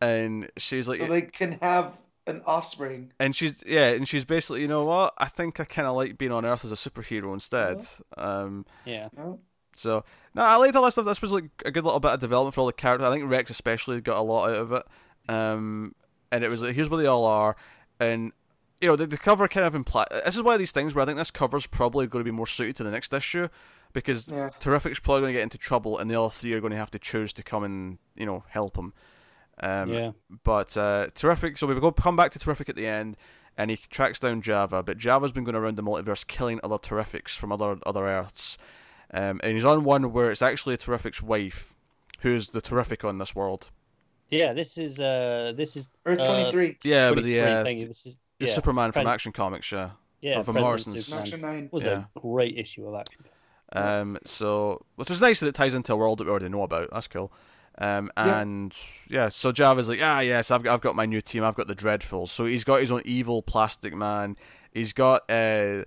and 0.00 0.50
she's 0.56 0.88
like, 0.88 0.96
so 1.00 1.06
they 1.06 1.20
can 1.20 1.58
have 1.60 1.92
an 2.26 2.42
offspring. 2.46 3.12
and 3.18 3.34
she's 3.34 3.62
yeah, 3.66 3.90
and 3.90 4.06
she's 4.08 4.24
basically, 4.24 4.60
you 4.62 4.68
know 4.68 4.84
what? 4.84 5.14
I 5.18 5.26
think 5.26 5.58
I 5.60 5.64
kind 5.64 5.88
of 5.88 5.96
like 5.96 6.18
being 6.18 6.32
on 6.32 6.44
Earth 6.44 6.64
as 6.64 6.72
a 6.72 6.76
superhero 6.76 7.32
instead. 7.32 7.84
Um, 8.16 8.64
yeah. 8.84 9.08
So 9.74 10.04
no, 10.34 10.42
I 10.42 10.56
liked 10.56 10.76
all 10.76 10.84
that 10.84 10.92
stuff. 10.92 11.04
This 11.06 11.22
was 11.22 11.32
like 11.32 11.44
a 11.64 11.70
good 11.70 11.84
little 11.84 12.00
bit 12.00 12.12
of 12.12 12.20
development 12.20 12.54
for 12.54 12.60
all 12.60 12.66
the 12.66 12.72
characters. 12.72 13.06
I 13.06 13.12
think 13.12 13.28
Rex 13.30 13.50
especially 13.50 14.00
got 14.00 14.18
a 14.18 14.22
lot 14.22 14.50
out 14.50 14.56
of 14.56 14.72
it. 14.72 14.82
Um, 15.28 15.94
and 16.30 16.44
it 16.44 16.48
was 16.48 16.62
like 16.62 16.74
here's 16.74 16.90
where 16.90 17.00
they 17.00 17.06
all 17.08 17.24
are, 17.24 17.56
and 18.00 18.32
you 18.80 18.88
know 18.88 18.96
the, 18.96 19.06
the 19.06 19.18
cover 19.18 19.48
kind 19.48 19.66
of 19.66 19.74
imply. 19.74 20.06
This 20.24 20.36
is 20.36 20.42
one 20.42 20.54
of 20.54 20.58
these 20.58 20.72
things 20.72 20.94
where 20.94 21.02
I 21.02 21.06
think 21.06 21.18
this 21.18 21.30
cover's 21.30 21.66
probably 21.66 22.06
going 22.06 22.24
to 22.24 22.30
be 22.30 22.34
more 22.34 22.46
suited 22.46 22.76
to 22.76 22.84
the 22.84 22.90
next 22.90 23.12
issue, 23.14 23.48
because 23.92 24.28
Yeah. 24.28 24.50
Terrific's 24.58 24.98
probably 24.98 25.20
going 25.22 25.32
to 25.34 25.38
get 25.38 25.42
into 25.42 25.58
trouble, 25.58 25.98
and 25.98 26.10
the 26.10 26.20
other 26.20 26.30
three 26.30 26.52
are 26.54 26.60
going 26.60 26.72
to 26.72 26.76
have 26.76 26.90
to 26.92 26.98
choose 26.98 27.32
to 27.34 27.42
come 27.42 27.64
and 27.64 27.98
you 28.16 28.26
know 28.26 28.44
help 28.48 28.76
him. 28.76 28.92
Um, 29.60 29.92
yeah. 29.92 30.10
but 30.44 30.76
uh, 30.76 31.08
Terrific, 31.14 31.56
so 31.58 31.66
we 31.66 31.78
go 31.78 31.92
come 31.92 32.16
back 32.16 32.30
to 32.32 32.38
Terrific 32.38 32.68
at 32.68 32.76
the 32.76 32.86
end, 32.86 33.16
and 33.56 33.70
he 33.70 33.76
tracks 33.76 34.18
down 34.18 34.42
Java. 34.42 34.82
But 34.82 34.98
Java's 34.98 35.32
been 35.32 35.44
going 35.44 35.54
around 35.54 35.76
the 35.76 35.82
multiverse 35.82 36.26
killing 36.26 36.58
other 36.64 36.78
Terrifics 36.78 37.36
from 37.36 37.52
other 37.52 37.78
other 37.86 38.06
Earths, 38.06 38.58
um, 39.12 39.40
and 39.42 39.54
he's 39.54 39.64
on 39.64 39.84
one 39.84 40.12
where 40.12 40.30
it's 40.30 40.42
actually 40.42 40.74
a 40.74 40.78
Terrific's 40.78 41.22
wife, 41.22 41.74
who's 42.20 42.48
the 42.48 42.60
Terrific 42.60 43.04
on 43.04 43.18
this 43.18 43.34
world. 43.34 43.70
Yeah, 44.30 44.54
this 44.54 44.78
is 44.78 44.98
uh 44.98 45.52
this 45.54 45.76
is 45.76 45.90
Earth 46.06 46.18
Uh, 46.20 46.26
twenty 46.26 46.50
three, 46.50 46.78
Yeah, 46.82 47.12
but 47.12 47.22
the 47.22 47.40
uh, 47.40 47.64
thank. 47.64 47.86
This 47.86 48.06
is 48.06 48.16
yeah, 48.38 48.48
Superman 48.48 48.90
from 48.90 49.06
Action 49.06 49.30
Comics, 49.30 49.70
yeah. 49.70 49.90
yeah, 50.22 50.40
from 50.42 50.54
President 50.54 50.64
Morrison's. 50.64 51.04
Superman 51.06 51.22
Action 51.22 51.40
nine. 51.42 51.68
was 51.70 51.84
Yeah. 51.84 52.04
a 52.16 52.20
great 52.20 52.58
issue 52.58 52.88
of 52.88 52.94
action. 52.98 53.24
Um, 53.74 54.18
so 54.24 54.84
which 54.96 55.10
is 55.10 55.20
nice 55.20 55.40
that 55.40 55.48
it 55.48 55.54
ties 55.54 55.74
into 55.74 55.92
a 55.92 55.96
world 55.96 56.18
that 56.18 56.24
we 56.24 56.30
already 56.30 56.48
know 56.48 56.62
about. 56.62 56.88
That's 56.92 57.06
cool. 57.08 57.30
Um, 57.78 58.10
and 58.16 58.76
yeah, 59.08 59.28
so 59.30 59.50
Java's 59.50 59.88
like, 59.88 60.00
ah, 60.02 60.20
yes, 60.20 60.50
I've 60.50 60.62
got, 60.62 60.74
I've 60.74 60.80
got 60.82 60.94
my 60.94 61.06
new 61.06 61.20
team. 61.20 61.42
I've 61.42 61.54
got 61.56 61.68
the 61.68 61.74
Dreadfuls. 61.74 62.28
So 62.28 62.44
he's 62.44 62.64
got 62.64 62.80
his 62.80 62.92
own 62.92 63.02
evil 63.04 63.42
plastic 63.42 63.94
man. 63.94 64.36
He's 64.72 64.92
got 64.92 65.28
uh, 65.30 65.84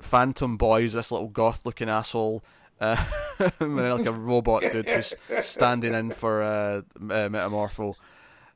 Phantom 0.00 0.56
Boys, 0.56 0.92
this 0.94 1.10
little 1.12 1.28
goth-looking 1.28 1.88
asshole, 1.88 2.44
uh, 2.80 3.02
and 3.60 3.78
then 3.78 3.96
like 3.98 4.06
a 4.06 4.12
robot 4.12 4.62
dude 4.62 4.88
who's 4.88 5.14
standing 5.40 5.94
in 5.94 6.10
for 6.10 6.42
uh, 6.42 6.82
M- 7.00 7.10
uh, 7.10 7.28
Metamorpho. 7.28 7.94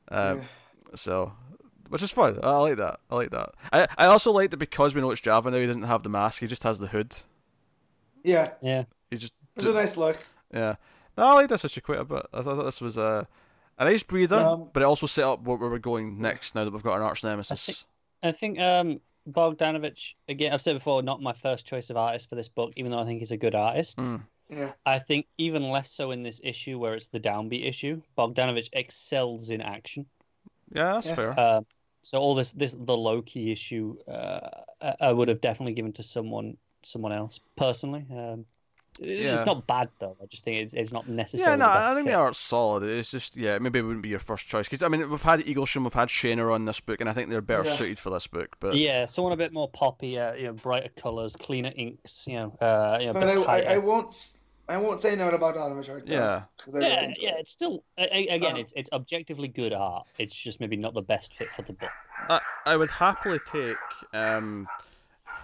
Um, 0.09 0.37
Yeah. 0.39 0.43
So, 0.95 1.33
which 1.89 2.03
is 2.03 2.11
fun. 2.11 2.39
I 2.43 2.57
like 2.57 2.77
that. 2.77 2.99
I 3.09 3.15
like 3.15 3.31
that. 3.31 3.49
I 3.71 3.87
I 3.97 4.05
also 4.05 4.31
like 4.31 4.51
that 4.51 4.57
because 4.57 4.93
we 4.93 5.01
know 5.01 5.09
it's 5.11 5.21
Java 5.21 5.49
now. 5.49 5.57
He 5.57 5.65
doesn't 5.65 5.83
have 5.83 6.03
the 6.03 6.09
mask. 6.09 6.39
He 6.41 6.47
just 6.47 6.63
has 6.63 6.77
the 6.79 6.87
hood. 6.87 7.15
Yeah, 8.23 8.51
Yeah, 8.61 8.83
He 9.09 9.17
just 9.17 9.33
it 9.55 9.63
was 9.63 9.65
a 9.65 9.73
nice 9.73 9.97
look. 9.97 10.17
yeah. 10.53 10.75
No, 11.17 11.27
I 11.27 11.33
like 11.33 11.49
this 11.49 11.65
issue 11.65 11.81
quite 11.81 11.99
a 11.99 12.05
bit. 12.05 12.25
I 12.33 12.41
thought 12.41 12.63
this 12.63 12.81
was 12.81 12.97
a 12.97 13.27
a 13.77 13.85
nice 13.85 14.03
breather, 14.03 14.37
Um, 14.37 14.69
but 14.71 14.83
it 14.83 14.85
also 14.85 15.07
set 15.07 15.23
up 15.25 15.41
where, 15.43 15.57
where 15.57 15.69
we're 15.69 15.79
going 15.79 16.19
next. 16.21 16.53
Now 16.55 16.63
that 16.63 16.71
we've 16.71 16.83
got 16.83 16.95
an 16.97 17.01
arch 17.01 17.23
nemesis. 17.23 17.85
I 18.21 18.31
think 18.31 18.59
um 18.59 18.99
Bogdanovic 19.29 20.13
again. 20.29 20.53
I've 20.53 20.61
said 20.61 20.73
before, 20.73 21.01
not 21.01 21.21
my 21.21 21.33
first 21.33 21.65
choice 21.65 21.89
of 21.89 21.97
artist 21.97 22.29
for 22.29 22.35
this 22.35 22.49
book, 22.49 22.73
even 22.75 22.91
though 22.91 22.99
I 22.99 23.05
think 23.05 23.19
he's 23.19 23.31
a 23.31 23.37
good 23.37 23.55
artist. 23.55 23.97
Mm. 23.97 24.21
Yeah, 24.49 24.71
I 24.85 24.99
think 24.99 25.25
even 25.37 25.69
less 25.71 25.89
so 25.91 26.11
in 26.11 26.21
this 26.23 26.39
issue 26.43 26.77
where 26.77 26.93
it's 26.93 27.07
the 27.07 27.19
downbeat 27.19 27.65
issue. 27.65 28.01
Bogdanovic 28.17 28.69
excels 28.73 29.49
in 29.49 29.61
action. 29.61 30.05
Yeah, 30.71 30.93
that's 30.93 31.07
Yeah. 31.07 31.15
fair. 31.15 31.39
Uh, 31.39 31.61
so 32.03 32.19
all 32.19 32.35
this 32.35 32.51
this 32.51 32.75
the 32.77 32.97
low 32.97 33.21
key 33.21 33.51
issue, 33.51 33.95
uh, 34.07 34.49
I, 34.81 34.95
I 34.99 35.13
would 35.13 35.29
have 35.29 35.41
definitely 35.41 35.73
given 35.73 35.93
to 35.93 36.03
someone 36.03 36.57
someone 36.83 37.13
else 37.13 37.39
personally. 37.55 38.05
Um, 38.11 38.45
Yeah. 38.99 39.33
It's 39.33 39.45
not 39.45 39.65
bad 39.67 39.89
though. 39.99 40.15
I 40.21 40.25
just 40.27 40.43
think 40.43 40.57
it's, 40.57 40.73
it's 40.73 40.91
not 40.91 41.05
Yeah, 41.07 41.15
necessarily. 41.15 41.57
no, 41.57 41.67
the 41.67 41.73
best 41.73 41.85
I 41.91 41.95
think 41.95 42.05
fit. 42.07 42.11
the 42.11 42.17
art's 42.17 42.37
solid. 42.37 42.83
It's 42.83 43.11
just, 43.11 43.35
yeah, 43.35 43.57
maybe 43.59 43.79
it 43.79 43.81
wouldn't 43.83 44.03
be 44.03 44.09
your 44.09 44.19
first 44.19 44.47
choice. 44.47 44.67
Because, 44.67 44.83
I 44.83 44.87
mean, 44.87 45.09
we've 45.09 45.21
had 45.21 45.39
Eaglesham, 45.41 45.83
we've 45.83 45.93
had 45.93 46.09
Shaner 46.09 46.53
on 46.53 46.65
this 46.65 46.79
book, 46.79 47.01
and 47.01 47.09
I 47.09 47.13
think 47.13 47.29
they're 47.29 47.41
better 47.41 47.63
Yeah. 47.65 47.73
suited 47.73 47.99
for 47.99 48.09
this 48.11 48.27
book. 48.27 48.55
But 48.59 48.75
Yeah, 48.75 49.05
someone 49.05 49.33
a 49.33 49.37
bit 49.37 49.51
more 49.53 49.69
poppy, 49.69 50.19
uh, 50.19 50.33
you 50.33 50.43
know, 50.47 50.53
brighter 50.53 50.89
colours, 50.95 51.35
cleaner 51.35 51.71
inks, 51.75 52.27
you 52.27 52.35
know, 52.35 52.57
uh, 52.61 52.97
you 52.99 53.07
know, 53.07 53.13
But 53.13 53.19
bit 53.21 53.29
I, 53.29 53.33
I, 53.41 53.45
tighter. 53.45 53.69
I 53.71 53.77
won't. 53.79 54.07
s- 54.07 54.37
I 54.69 54.77
won't 54.77 55.01
say 55.01 55.13
no 55.17 55.29
about 55.29 55.55
Donovan 55.55 55.83
Short. 55.83 56.05
though, 56.07 56.13
Yeah. 56.13 56.43
'cause 56.57 56.73
I 56.73 56.77
really 56.77 56.89
yeah, 56.91 57.13
yeah, 57.19 57.29
it. 57.31 57.35
it's 57.39 57.51
still 57.51 57.83
a- 57.97 58.03
a- 58.17 58.27
again, 58.29 58.53
Um, 58.53 58.59
it's 58.59 58.71
it's 58.77 58.89
objectively 58.93 59.49
good 59.49 59.73
art. 59.73 60.07
It's 60.19 60.33
just 60.33 60.61
maybe 60.61 60.77
not 60.77 60.93
the 60.93 61.01
best 61.01 61.35
fit 61.35 61.49
for 61.49 61.63
the 61.63 61.73
book. 61.73 61.89
I, 62.29 62.39
I 62.65 62.77
would 62.77 62.89
happily 62.89 63.39
take 63.51 63.75
um, 64.13 64.69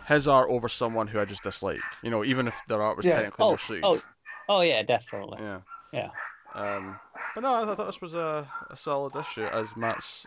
his 0.10 0.28
art 0.28 0.50
over 0.50 0.68
someone 0.68 1.08
who 1.08 1.20
I 1.22 1.26
just 1.26 1.44
dislike. 1.44 1.80
You 2.04 2.10
know, 2.12 2.26
even 2.26 2.48
if 2.48 2.60
their 2.68 2.82
art 2.82 2.98
was 2.98 3.06
Yeah. 3.06 3.16
technically 3.16 3.46
Oh, 3.46 3.50
more 3.50 3.58
suited. 3.58 3.86
oh, 3.86 4.02
oh 4.50 4.62
yeah, 4.62 4.84
definitely. 4.84 5.38
Yeah. 5.42 5.60
Yeah. 5.94 6.10
Um, 6.56 7.00
but 7.36 7.42
no, 7.42 7.54
I 7.54 7.76
thought 7.76 7.86
this 7.86 8.02
was 8.02 8.16
a, 8.16 8.46
a 8.70 8.76
solid 8.76 9.16
issue 9.16 9.46
as 9.46 9.78
Matt's 9.78 10.26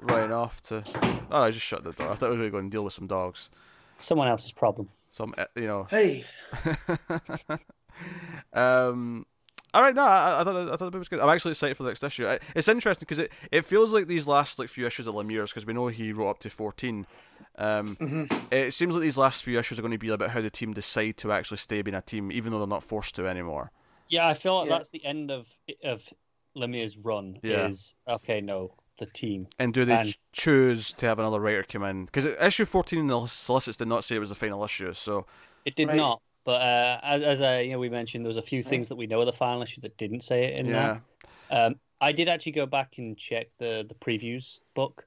running 0.00 0.32
off 0.32 0.60
to. 0.62 0.82
Oh, 1.30 1.42
I 1.42 1.50
just 1.50 1.64
shut 1.64 1.84
the 1.84 1.92
door. 1.92 2.10
I 2.10 2.16
thought 2.16 2.30
we 2.30 2.36
were 2.36 2.42
going 2.42 2.48
to 2.48 2.50
go 2.50 2.58
and 2.58 2.70
deal 2.70 2.84
with 2.84 2.92
some 2.92 3.06
dogs. 3.06 3.48
Someone 3.96 4.28
else's 4.28 4.52
problem. 4.52 4.90
Some, 5.10 5.32
eh, 5.38 5.44
you 5.54 5.68
know. 5.68 5.84
Hey, 5.88 6.24
um, 8.52 9.24
all 9.74 9.82
right, 9.82 9.94
no, 9.94 10.02
I, 10.06 10.40
I 10.40 10.44
thought 10.44 10.56
I 10.68 10.70
thought 10.76 10.78
the 10.86 10.90
book 10.90 11.00
was 11.00 11.08
good. 11.08 11.20
I'm 11.20 11.28
actually 11.28 11.50
excited 11.50 11.76
for 11.76 11.82
the 11.82 11.90
next 11.90 12.02
issue. 12.02 12.26
I, 12.26 12.38
it's 12.54 12.68
interesting 12.68 13.04
because 13.06 13.18
it, 13.18 13.32
it 13.50 13.64
feels 13.64 13.92
like 13.92 14.06
these 14.06 14.26
last 14.26 14.58
like 14.58 14.68
few 14.68 14.86
issues 14.86 15.06
of 15.06 15.14
Lemire's 15.14 15.50
because 15.50 15.66
we 15.66 15.72
know 15.74 15.88
he 15.88 16.12
wrote 16.12 16.30
up 16.30 16.38
to 16.40 16.50
14. 16.50 17.06
Um, 17.56 17.96
Mhm. 17.96 18.52
It 18.52 18.72
seems 18.72 18.94
like 18.94 19.02
these 19.02 19.18
last 19.18 19.42
few 19.44 19.58
issues 19.58 19.78
are 19.78 19.82
going 19.82 19.92
to 19.92 19.98
be 19.98 20.08
about 20.08 20.30
how 20.30 20.40
the 20.40 20.50
team 20.50 20.72
decide 20.72 21.16
to 21.18 21.32
actually 21.32 21.58
stay 21.58 21.82
being 21.82 21.94
a 21.94 22.00
team, 22.02 22.32
even 22.32 22.52
though 22.52 22.58
they're 22.58 22.66
not 22.68 22.82
forced 22.84 23.14
to 23.16 23.26
anymore. 23.26 23.70
Yeah, 24.08 24.26
I 24.28 24.34
feel 24.34 24.56
like 24.60 24.68
Yeah. 24.70 24.76
that's 24.78 24.90
the 24.90 25.04
end 25.04 25.30
of 25.30 25.48
of 25.82 26.08
Lemire's 26.56 26.96
run. 26.98 27.38
Yeah. 27.42 27.66
Is 27.68 27.94
okay, 28.08 28.40
no, 28.40 28.74
the 28.98 29.06
team. 29.06 29.48
And 29.58 29.74
do 29.74 29.84
they 29.84 29.94
And- 29.94 30.16
choose 30.32 30.92
to 30.94 31.06
have 31.06 31.18
another 31.18 31.40
writer 31.40 31.64
come 31.64 31.82
in? 31.84 32.04
Because 32.06 32.24
issue 32.26 32.64
14 32.64 32.98
in 33.00 33.06
the 33.08 33.26
solicits 33.26 33.76
did 33.76 33.88
not 33.88 34.04
say 34.04 34.16
it 34.16 34.20
was 34.20 34.28
the 34.28 34.34
final 34.36 34.62
issue, 34.64 34.92
so 34.92 35.26
It 35.64 35.74
did 35.74 35.88
Right. 35.88 35.96
not. 35.96 36.20
But 36.44 36.60
uh, 36.60 37.00
as, 37.02 37.22
as 37.22 37.42
I, 37.42 37.60
you 37.60 37.72
know, 37.72 37.78
we 37.78 37.88
mentioned 37.88 38.24
there 38.24 38.28
was 38.28 38.36
a 38.36 38.42
few 38.42 38.62
things 38.62 38.88
that 38.88 38.96
we 38.96 39.06
know 39.06 39.20
of 39.20 39.26
the 39.26 39.32
final 39.32 39.62
issue 39.62 39.80
that 39.80 39.96
didn't 39.96 40.20
say 40.20 40.44
it 40.44 40.60
in 40.60 40.66
yeah. 40.66 40.98
that. 41.50 41.66
Um, 41.66 41.76
I 42.00 42.12
did 42.12 42.28
actually 42.28 42.52
go 42.52 42.66
back 42.66 42.98
and 42.98 43.16
check 43.16 43.48
the 43.58 43.84
the 43.88 43.94
previews 43.94 44.58
book, 44.74 45.06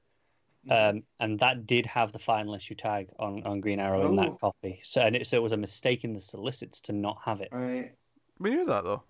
um, 0.70 1.02
and 1.20 1.38
that 1.38 1.66
did 1.66 1.86
have 1.86 2.10
the 2.10 2.18
final 2.18 2.54
issue 2.54 2.74
tag 2.74 3.08
on, 3.20 3.42
on 3.44 3.60
Green 3.60 3.78
Arrow 3.78 4.00
in 4.10 4.18
Oh. 4.18 4.22
that 4.22 4.40
copy. 4.40 4.80
So 4.82 5.00
and 5.02 5.14
it, 5.14 5.26
so 5.28 5.36
it 5.36 5.42
was 5.42 5.52
a 5.52 5.56
mistake 5.56 6.02
in 6.04 6.12
the 6.12 6.20
solicits 6.20 6.80
to 6.82 6.92
not 6.92 7.18
have 7.24 7.40
it. 7.40 7.48
right. 7.52 7.92
We 8.40 8.50
knew 8.50 8.64
that 8.66 8.84
though. 8.84 9.02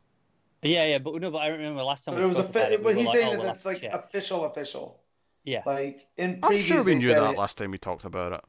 Yeah, 0.63 0.85
yeah, 0.87 0.99
but 0.99 1.15
no, 1.21 1.31
but 1.31 1.39
I 1.39 1.49
remember 1.49 1.83
last 1.83 2.05
time 2.05 2.15
But 2.15 2.21
we 2.21 2.25
it 2.25 2.29
was 2.29 2.39
a. 2.39 2.43
spoke 2.43 2.57
about 2.57 2.73
it, 2.73 2.81
we 2.81 2.85
but 2.85 2.97
he's 2.97 3.07
like, 3.07 3.17
saying 3.17 3.29
oh, 3.29 3.31
that 3.33 3.39
we'll 3.39 3.47
that's 3.47 3.65
like 3.65 3.81
check. 3.81 3.93
official, 3.95 4.45
official. 4.45 5.01
Yeah, 5.45 5.63
Like 5.65 6.07
in 6.19 6.41
I'm 6.43 6.59
sure 6.59 6.83
we 6.85 6.95
knew 6.97 7.09
that 7.09 7.23
it. 7.33 7.39
last 7.39 7.57
time 7.59 7.71
we 7.71 7.79
talked 7.79 8.05
about 8.05 8.33
it. 8.33 8.41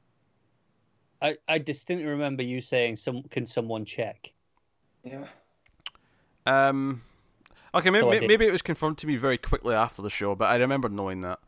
I, 1.21 1.37
I 1.47 1.57
distinctly 1.57 2.07
remember 2.07 2.43
you 2.43 2.61
saying, 2.61 2.95
"Some 2.97 3.23
can 3.23 3.45
someone 3.45 3.85
check?" 3.85 4.31
Yeah. 5.03 5.25
Um, 6.45 7.01
okay, 7.75 7.89
maybe, 7.89 7.99
So 8.01 8.09
maybe, 8.09 8.27
maybe 8.27 8.45
it 8.47 8.51
was 8.51 8.61
confirmed 8.61 8.97
to 8.99 9.07
me 9.07 9.15
very 9.17 9.37
quickly 9.37 9.75
after 9.75 10.01
the 10.01 10.09
show, 10.09 10.35
but 10.35 10.45
I 10.49 10.55
remember 10.57 10.89
knowing 10.89 11.21
that. 11.21 11.39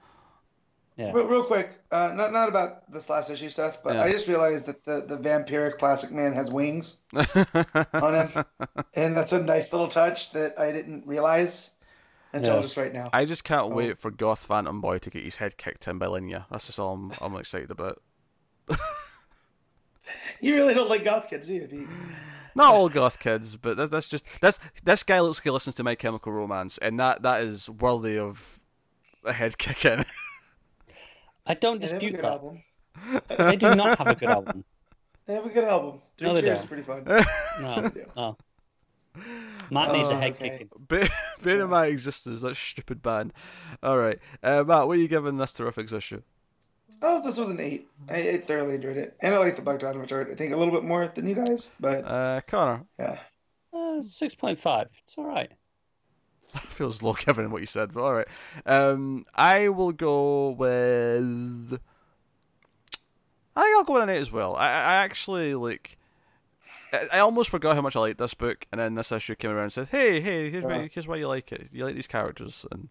Yeah. 0.97 1.13
Real, 1.13 1.25
real 1.25 1.43
quick, 1.45 1.71
uh, 1.91 2.11
not 2.13 2.31
not 2.33 2.49
about 2.49 2.91
this 2.91 3.09
last 3.09 3.29
issue 3.29 3.49
stuff, 3.49 3.81
but 3.81 3.95
Yeah. 3.95 4.03
I 4.03 4.11
just 4.11 4.27
realized 4.27 4.65
that 4.67 4.83
the 4.83 5.01
the 5.07 5.17
vampiric 5.17 5.79
plastic 5.79 6.11
man 6.11 6.33
has 6.33 6.51
wings 6.51 6.97
on 7.93 8.13
him, 8.13 8.45
and 8.93 9.15
that's 9.15 9.31
a 9.31 9.41
nice 9.41 9.71
little 9.71 9.87
touch 9.87 10.31
that 10.33 10.59
I 10.59 10.71
didn't 10.71 11.07
realize 11.07 11.71
until 12.33 12.55
Yeah. 12.55 12.61
just 12.61 12.77
right 12.77 12.93
now. 12.93 13.09
I 13.13 13.23
just 13.25 13.43
can't 13.45 13.71
Oh. 13.71 13.75
wait 13.75 13.97
for 13.97 14.11
Goth 14.11 14.45
Phantom 14.45 14.79
Boy 14.81 14.99
to 14.99 15.09
get 15.09 15.23
his 15.23 15.37
head 15.37 15.57
kicked 15.57 15.87
in 15.87 15.97
by 15.97 16.07
Linnya. 16.07 16.45
That's 16.51 16.67
just 16.67 16.77
all 16.79 16.93
I'm, 16.93 17.11
I'm 17.21 17.35
excited 17.37 17.71
about. 17.71 18.01
You 20.47 20.55
really 20.55 20.73
don't 20.73 20.89
like 20.89 21.03
goth 21.03 21.29
kids, 21.29 21.47
do 21.47 21.53
you? 21.55 21.67
Pete? 21.67 21.87
Not 22.55 22.73
all 22.73 22.89
goth 22.89 23.19
kids, 23.19 23.55
but 23.55 23.77
that's, 23.77 23.89
that's 23.91 24.07
just 24.09 24.25
that's 24.41 24.59
this 24.83 25.03
guy 25.03 25.19
looks 25.19 25.37
like 25.39 25.43
he 25.43 25.49
listens 25.51 25.75
to 25.75 25.83
My 25.83 25.95
Chemical 25.95 26.31
Romance, 26.33 26.77
and 26.79 26.99
that 26.99 27.21
that 27.21 27.41
is 27.41 27.69
worthy 27.69 28.17
of 28.17 28.59
a 29.23 29.33
head 29.33 29.57
kicking. 29.57 30.03
I 31.45 31.53
don't 31.53 31.81
Yeah, 31.81 31.87
they 31.87 31.93
have 31.93 31.97
a 31.97 31.99
dispute 31.99 32.11
good 32.15 32.23
that. 32.25 32.31
album. 32.31 32.63
They 33.37 33.55
do 33.55 33.75
not 33.75 33.97
have 33.97 34.07
a 34.07 34.15
good 34.15 34.29
album. 34.29 34.65
They 35.27 35.33
have 35.35 35.45
a 35.45 35.49
good 35.49 35.63
album. 35.63 36.01
Three 36.17 36.27
No, 36.27 36.33
they 36.35 36.41
Cheers 36.41 36.57
don't. 36.57 36.63
is 36.63 36.67
pretty 36.67 36.83
fun. 36.83 37.03
No, 37.61 37.91
no. 38.17 38.37
Matt 39.69 39.91
needs 39.93 40.09
a 40.09 40.15
Oh, 40.15 40.19
head 40.19 40.31
okay. 40.33 40.49
kicking. 40.49 40.69
Being 40.87 41.07
bear 41.41 41.61
in 41.61 41.69
my 41.69 41.85
existence, 41.85 42.41
that 42.41 42.55
stupid 42.55 43.01
band. 43.01 43.31
All 43.83 43.97
right, 43.97 44.19
uh, 44.43 44.63
Matt, 44.65 44.87
what 44.87 44.97
are 44.97 45.01
you 45.01 45.07
giving 45.07 45.37
this 45.37 45.53
terrific 45.53 45.91
issue? 45.91 46.21
Oh, 47.01 47.21
this 47.23 47.37
was 47.37 47.49
an 47.49 47.59
eight. 47.59 47.87
I, 48.09 48.29
I 48.29 48.37
thoroughly 48.39 48.75
enjoyed 48.75 48.97
it, 48.97 49.15
and 49.21 49.33
I 49.33 49.37
like 49.37 49.55
the 49.55 49.61
Buck 49.61 49.79
Donovan 49.79 50.07
chart. 50.07 50.29
I 50.31 50.35
think 50.35 50.53
a 50.53 50.57
little 50.57 50.73
bit 50.73 50.83
more 50.83 51.07
than 51.07 51.27
you 51.27 51.35
guys, 51.35 51.71
but 51.79 52.05
Uh, 52.05 52.41
Connor, 52.47 52.85
yeah. 52.99 53.19
Uh, 53.73 54.01
Six 54.01 54.35
point 54.35 54.59
five. 54.59 54.87
It's 55.03 55.17
all 55.17 55.25
right. 55.25 55.51
That 56.53 56.61
feels 56.63 57.01
low 57.01 57.13
given 57.13 57.49
what 57.51 57.61
you 57.61 57.67
said, 57.67 57.93
but 57.93 58.01
all 58.03 58.13
right. 58.13 58.27
Um, 58.65 59.25
I 59.35 59.69
will 59.69 59.91
go 59.93 60.49
with. 60.51 61.79
I 63.55 63.61
think 63.63 63.75
I'll 63.77 63.83
go 63.83 63.93
with 63.93 64.03
an 64.03 64.09
eight 64.09 64.19
as 64.19 64.31
well. 64.31 64.55
I, 64.55 64.67
I 64.69 64.71
I 64.71 64.93
actually 64.95 65.55
like. 65.55 65.97
I- 66.93 67.07
I 67.13 67.19
almost 67.19 67.49
forgot 67.49 67.75
how 67.75 67.81
much 67.81 67.95
I 67.95 67.99
liked 68.01 68.17
this 68.17 68.33
book, 68.33 68.65
and 68.71 68.79
then 68.81 68.95
this 68.95 69.11
issue 69.13 69.35
came 69.35 69.51
around 69.51 69.63
and 69.63 69.73
said, 69.73 69.89
"Hey, 69.89 70.19
hey, 70.19 70.49
here's 70.49 70.63
why, 70.65 70.89
here's 70.93 71.07
why 71.07 71.15
you 71.15 71.27
like 71.27 71.51
it. 71.53 71.69
You 71.71 71.85
like 71.85 71.95
these 71.95 72.07
characters," 72.07 72.65
and 72.71 72.89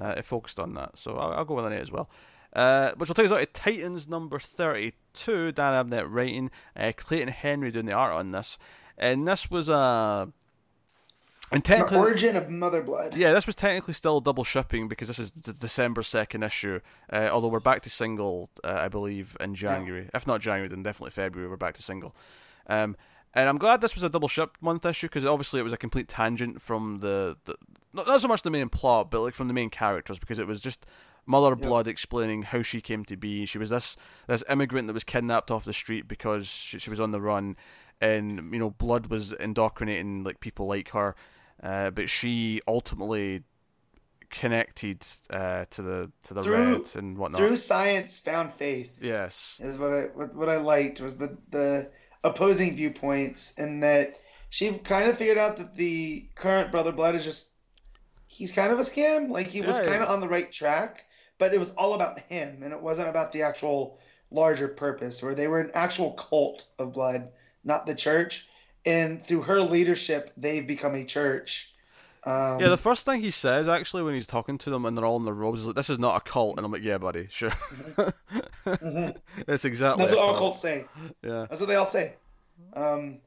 uh, 0.00 0.14
it 0.16 0.24
focused 0.24 0.60
on 0.60 0.74
that. 0.74 0.96
So 0.98 1.16
I'll, 1.16 1.32
I'll 1.32 1.44
go 1.44 1.54
with 1.54 1.66
an 1.66 1.72
eight 1.72 1.80
as 1.80 1.90
well. 1.90 2.08
Uh, 2.52 2.92
which 2.96 3.08
will 3.08 3.14
take 3.14 3.26
us 3.26 3.32
out 3.32 3.38
to 3.38 3.46
Titans 3.46 4.08
number 4.08 4.38
thirty-two. 4.38 5.52
Dan 5.52 5.72
Abnett 5.86 6.06
writing, 6.08 6.50
uh, 6.76 6.92
Clayton 6.96 7.28
Henry 7.28 7.70
doing 7.70 7.86
the 7.86 7.92
art 7.92 8.12
on 8.12 8.30
this, 8.30 8.58
and 8.98 9.26
this 9.26 9.50
was 9.50 9.70
a. 9.70 10.30
and 11.50 11.64
The 11.64 11.96
origin 11.96 12.36
of 12.36 12.50
Mother 12.50 12.82
Blood. 12.82 13.16
yeah, 13.16 13.32
this 13.32 13.46
was 13.46 13.56
technically 13.56 13.94
still 13.94 14.20
double 14.20 14.44
shipping 14.44 14.86
because 14.86 15.08
this 15.08 15.18
is 15.18 15.32
the 15.32 15.52
December 15.54 16.02
second 16.02 16.42
issue. 16.42 16.80
Uh, 17.10 17.30
although 17.32 17.48
we're 17.48 17.60
back 17.60 17.80
to 17.82 17.90
single, 17.90 18.50
uh, 18.62 18.80
I 18.80 18.88
believe, 18.88 19.36
in 19.40 19.54
January. 19.54 20.10
If 20.12 20.26
not 20.26 20.40
January, 20.42 20.68
then 20.68 20.82
definitely 20.82 21.10
February. 21.12 21.48
We're 21.48 21.56
back 21.56 21.74
to 21.74 21.82
single. 21.82 22.14
Um, 22.66 22.96
and 23.34 23.48
I'm 23.48 23.56
glad 23.58 23.80
this 23.80 23.94
was 23.94 24.04
a 24.04 24.10
double 24.10 24.28
ship 24.28 24.58
month 24.60 24.84
issue 24.84 25.08
because 25.08 25.24
obviously 25.24 25.58
it 25.60 25.62
was 25.62 25.72
a 25.72 25.78
complete 25.78 26.06
tangent 26.06 26.60
from 26.60 26.98
the, 27.00 27.36
the 27.46 27.54
not, 27.94 28.06
not 28.06 28.20
so 28.20 28.28
much 28.28 28.42
the 28.42 28.50
main 28.50 28.68
plot, 28.68 29.10
but 29.10 29.20
like 29.22 29.34
from 29.34 29.48
the 29.48 29.54
main 29.54 29.70
characters 29.70 30.18
because 30.18 30.38
it 30.38 30.46
was 30.46 30.60
just 30.60 30.84
Mother 31.26 31.54
Blood 31.54 31.86
explaining 31.86 32.42
how 32.42 32.62
she 32.62 32.80
came 32.80 33.04
to 33.06 33.16
be. 33.16 33.46
She 33.46 33.58
was 33.58 33.70
this 33.70 33.96
this 34.26 34.42
immigrant 34.48 34.88
that 34.88 34.94
was 34.94 35.04
kidnapped 35.04 35.50
off 35.50 35.64
the 35.64 35.72
street 35.72 36.08
because 36.08 36.46
she, 36.46 36.78
she 36.78 36.90
was 36.90 37.00
on 37.00 37.12
the 37.12 37.20
run, 37.20 37.56
and 38.00 38.52
you 38.52 38.58
know 38.58 38.70
Blood 38.70 39.06
was 39.06 39.32
indoctrinating 39.32 40.24
like 40.24 40.40
people 40.40 40.66
like 40.66 40.90
her. 40.90 41.14
Uh, 41.62 41.90
but 41.90 42.08
she 42.08 42.60
ultimately 42.66 43.44
connected 44.30 45.04
uh, 45.30 45.66
to 45.70 45.82
the 45.82 46.12
to 46.24 46.34
the 46.34 46.42
Through- 46.42 46.76
red 46.78 46.96
and 46.96 47.16
whatnot. 47.16 47.38
Through 47.38 47.56
science, 47.58 48.18
found 48.18 48.52
faith. 48.52 48.98
yes, 49.00 49.60
is 49.62 49.78
what 49.78 49.92
I 49.92 50.00
what, 50.14 50.34
what 50.34 50.48
I 50.48 50.56
liked 50.56 51.00
was 51.00 51.18
the 51.18 51.36
the 51.50 51.90
opposing 52.24 52.74
viewpoints 52.76 53.54
and 53.58 53.82
that 53.82 54.18
she 54.50 54.70
kind 54.78 55.08
of 55.08 55.18
figured 55.18 55.38
out 55.38 55.56
that 55.56 55.74
the 55.74 56.28
current 56.34 56.70
brother 56.70 56.92
blood 56.92 57.14
is 57.14 57.24
just 57.24 57.48
he's 58.26 58.52
kind 58.52 58.70
of 58.72 58.78
a 58.78 58.82
scam 58.82 59.28
like 59.28 59.48
he 59.48 59.60
was 59.60 59.78
kind 59.80 60.02
of 60.02 60.08
on 60.08 60.20
the 60.20 60.28
right 60.28 60.52
track 60.52 61.04
but 61.42 61.52
it 61.52 61.58
was 61.58 61.70
all 61.70 61.94
about 61.94 62.20
him 62.20 62.62
and 62.62 62.72
it 62.72 62.80
wasn't 62.80 63.08
about 63.08 63.32
the 63.32 63.42
actual 63.42 63.98
larger 64.30 64.68
purpose 64.68 65.20
where 65.20 65.34
they 65.34 65.48
were 65.48 65.58
an 65.58 65.72
actual 65.74 66.12
cult 66.12 66.66
of 66.78 66.92
blood 66.92 67.30
not 67.64 67.84
the 67.84 67.96
church 67.96 68.46
and 68.86 69.20
through 69.20 69.42
her 69.42 69.60
leadership 69.60 70.30
they've 70.36 70.68
become 70.68 70.94
a 70.94 71.04
church 71.04 71.74
um, 72.24 72.60
yeah. 72.60 72.68
The 72.68 72.76
first 72.76 73.04
thing 73.04 73.20
he 73.20 73.32
says 73.32 73.66
actually 73.66 74.04
when 74.04 74.14
he's 74.14 74.28
talking 74.28 74.56
to 74.58 74.70
them 74.70 74.84
and 74.84 74.96
they're 74.96 75.04
all 75.04 75.16
in 75.16 75.24
the 75.24 75.32
robes 75.32 75.62
is 75.62 75.66
like, 75.66 75.74
"This 75.74 75.90
is 75.90 75.98
not 75.98 76.18
a 76.18 76.20
cult," 76.20 76.56
and 76.56 76.64
I'm 76.64 76.70
like, 76.70 76.84
"Yeah, 76.84 76.98
buddy, 76.98 77.26
sure." 77.28 77.50
mhm. 78.64 79.16
That's 79.44 79.64
exactly. 79.64 80.04
that's 80.04 80.14
what 80.14 80.22
all 80.22 80.36
cults 80.36 80.60
say 80.60 80.86
Yeah, 81.24 81.46
That's 81.50 81.60
what 81.60 81.66
they 81.66 81.74
all 81.74 81.84
say. 81.84 82.14
Um, 82.74 83.18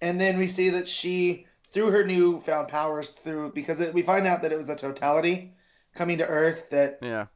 and 0.00 0.20
then 0.20 0.38
we 0.38 0.46
see 0.46 0.68
that 0.68 0.86
she, 0.86 1.48
through 1.72 1.90
her 1.90 2.04
newfound 2.04 2.68
powers, 2.68 3.10
through 3.10 3.50
because 3.54 3.80
it, 3.80 3.92
we 3.92 4.02
find 4.02 4.24
out 4.24 4.40
that 4.42 4.52
it 4.52 4.56
was 4.56 4.68
the 4.68 4.76
totality 4.76 5.52
coming 5.94 6.18
to 6.18 6.26
Earth 6.26 6.70
that 6.70 6.98
yeah. 7.02 7.26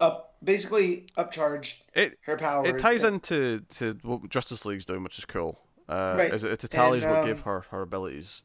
Up 0.00 0.34
basically 0.42 1.06
upcharged 1.16 1.82
It 1.94 2.18
her 2.26 2.36
powers. 2.36 2.68
it 2.68 2.78
ties 2.78 3.02
but- 3.02 3.14
into 3.14 3.60
to 3.76 3.98
what 4.02 4.28
Justice 4.28 4.64
League's 4.66 4.84
doing, 4.84 5.02
which 5.02 5.18
is 5.18 5.24
cool. 5.24 5.60
Uh, 5.88 6.14
Right. 6.18 6.32
It 6.32 6.60
totality 6.60 6.98
is 6.98 7.04
And, 7.04 7.12
what 7.12 7.20
um, 7.20 7.26
gave 7.26 7.40
her 7.40 7.60
her 7.70 7.82
abilities. 7.82 8.42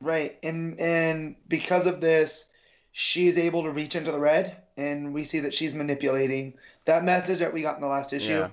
right, 0.00 0.38
and 0.42 0.78
and 0.80 1.36
because 1.48 1.86
of 1.86 2.00
this, 2.00 2.50
she's 2.92 3.36
able 3.38 3.62
to 3.64 3.70
reach 3.70 3.96
into 3.96 4.12
the 4.12 4.18
red, 4.18 4.56
and 4.76 5.12
we 5.14 5.24
see 5.24 5.40
that 5.40 5.52
she's 5.54 5.74
manipulating 5.74 6.54
that 6.84 7.04
message 7.04 7.38
that 7.40 7.52
we 7.52 7.62
got 7.62 7.76
in 7.76 7.80
the 7.80 7.86
last 7.88 8.12
issue 8.12 8.30
Yeah. 8.32 8.48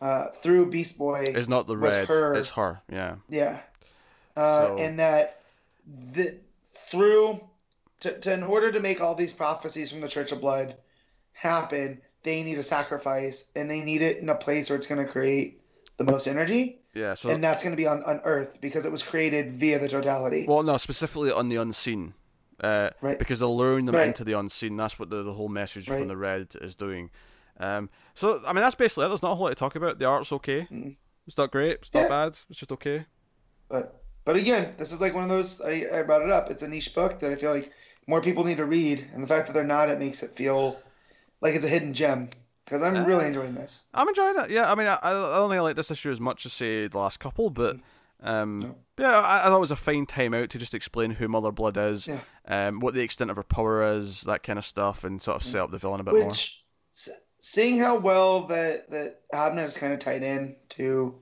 uh, 0.00 0.30
through 0.32 0.70
Beast 0.70 0.98
Boy. 0.98 1.24
It's 1.26 1.48
not 1.48 1.66
the 1.66 1.76
red. 1.76 2.06
her- 2.08 2.34
It's 2.34 2.50
her. 2.50 2.82
Yeah. 2.90 3.16
Yeah. 3.28 3.60
uh, 4.36 4.66
So- 4.68 4.76
and 4.78 4.98
that 5.00 5.40
the 5.86 6.38
through 6.72 7.40
to, 8.00 8.18
to 8.20 8.32
in 8.32 8.42
order 8.42 8.70
to 8.72 8.80
make 8.80 9.00
all 9.00 9.14
these 9.14 9.32
prophecies 9.32 9.90
from 9.92 10.00
the 10.00 10.08
Church 10.08 10.32
of 10.32 10.40
Blood 10.40 10.76
happen, 11.34 12.00
they 12.22 12.42
need 12.42 12.58
a 12.58 12.62
sacrifice, 12.62 13.44
and 13.54 13.70
they 13.70 13.82
need 13.82 14.00
it 14.02 14.18
in 14.18 14.28
a 14.30 14.34
place 14.34 14.70
where 14.70 14.76
it's 14.78 14.86
going 14.86 15.04
to 15.04 15.10
create 15.10 15.60
the 15.98 16.04
most 16.04 16.26
energy, 16.26 16.80
Yeah. 16.94 17.14
So 17.14 17.30
and 17.30 17.42
that's 17.44 17.62
going 17.62 17.72
to 17.72 17.76
be 17.76 17.86
on, 17.86 18.02
on 18.04 18.20
Earth 18.24 18.58
because 18.60 18.84
it 18.86 18.90
was 18.90 19.02
created 19.02 19.54
via 19.54 19.78
the 19.78 19.88
totality. 19.88 20.44
well, 20.48 20.62
no, 20.62 20.76
specifically 20.76 21.30
on 21.30 21.48
the 21.48 21.56
unseen. 21.56 22.14
Uh, 22.60 22.90
Right. 23.00 23.18
Because 23.18 23.38
they're 23.40 23.48
luring 23.48 23.84
them 23.86 23.94
Right. 23.96 24.06
into 24.08 24.24
the 24.24 24.32
unseen. 24.32 24.76
That's 24.76 24.98
what 24.98 25.10
the, 25.10 25.22
the 25.22 25.32
whole 25.34 25.48
message 25.48 25.86
from 25.86 26.08
the 26.08 26.16
red 26.16 26.54
is 26.60 26.74
doing. 26.76 27.10
Um, 27.60 27.90
so 28.14 28.40
I 28.46 28.52
mean, 28.52 28.62
that's 28.62 28.74
basically 28.74 29.04
it. 29.04 29.08
There's 29.08 29.22
not 29.22 29.32
a 29.32 29.34
whole 29.36 29.44
lot 29.44 29.50
to 29.50 29.54
talk 29.56 29.76
about. 29.76 29.98
The 30.00 30.06
art's 30.06 30.32
okay. 30.32 30.62
Mm. 30.70 30.96
It's 31.28 31.38
not 31.38 31.52
great. 31.52 31.72
It's 31.74 31.94
not 31.94 32.02
Yeah. 32.02 32.08
bad. 32.08 32.28
It's 32.50 32.58
just 32.58 32.72
okay. 32.72 33.06
But 33.68 34.02
but 34.24 34.34
again, 34.36 34.74
this 34.78 34.92
is 34.92 35.00
like 35.00 35.14
one 35.14 35.22
of 35.22 35.28
those. 35.28 35.60
I, 35.60 35.86
I 35.92 36.02
brought 36.02 36.22
it 36.22 36.30
up. 36.30 36.50
It's 36.50 36.62
a 36.64 36.68
niche 36.68 36.94
book 36.94 37.18
that 37.20 37.30
I 37.30 37.36
feel 37.36 37.52
like 37.52 37.70
more 38.08 38.20
people 38.20 38.42
need 38.44 38.56
to 38.56 38.64
read, 38.64 39.06
and 39.12 39.22
the 39.22 39.26
fact 39.28 39.46
that 39.46 39.52
they're 39.52 39.64
not, 39.64 39.88
it 39.90 39.98
makes 39.98 40.22
it 40.22 40.30
feel 40.30 40.76
like 41.44 41.54
it's 41.54 41.64
a 41.64 41.68
hidden 41.68 41.92
gem. 41.94 42.30
Because 42.64 42.82
I'm 42.82 42.96
Uh, 42.96 43.04
really 43.04 43.26
enjoying 43.26 43.54
this. 43.54 43.84
I'm 43.92 44.08
enjoying 44.08 44.38
it. 44.38 44.50
Yeah, 44.50 44.72
I 44.72 44.74
mean, 44.74 44.86
I, 44.86 44.98
I 45.02 45.10
don't 45.12 45.50
think 45.50 45.58
I 45.58 45.62
like 45.62 45.76
this 45.76 45.90
issue 45.90 46.10
as 46.10 46.18
much 46.18 46.46
as 46.46 46.52
say 46.54 46.88
the 46.88 46.98
last 46.98 47.20
couple, 47.20 47.50
but 47.50 47.76
um, 48.22 48.60
No. 48.60 48.74
yeah, 48.98 49.18
I, 49.20 49.40
I 49.40 49.42
thought 49.44 49.58
it 49.58 49.60
was 49.60 49.70
a 49.70 49.76
fine 49.76 50.06
time 50.06 50.32
out 50.32 50.48
to 50.48 50.58
just 50.58 50.72
explain 50.72 51.10
who 51.10 51.28
Mother 51.28 51.52
Blood 51.52 51.76
is, 51.76 52.08
Yeah. 52.08 52.20
um, 52.48 52.80
what 52.80 52.94
the 52.94 53.02
extent 53.02 53.30
of 53.30 53.36
her 53.36 53.42
power 53.42 53.82
is, 53.82 54.22
that 54.22 54.42
kind 54.42 54.58
of 54.58 54.64
stuff, 54.64 55.04
and 55.04 55.20
sort 55.20 55.36
of 55.36 55.42
set 55.42 55.60
up 55.60 55.72
the 55.72 55.78
villain 55.78 56.00
a 56.00 56.04
bit 56.04 56.14
more. 56.14 56.28
Which, 56.28 56.64
s- 56.94 57.10
seeing 57.38 57.78
how 57.78 57.98
well 57.98 58.46
that 58.46 58.90
that 58.90 59.20
Abnett 59.34 59.66
is 59.66 59.76
kind 59.76 59.92
of 59.92 59.98
tied 59.98 60.22
in 60.22 60.56
to 60.70 61.14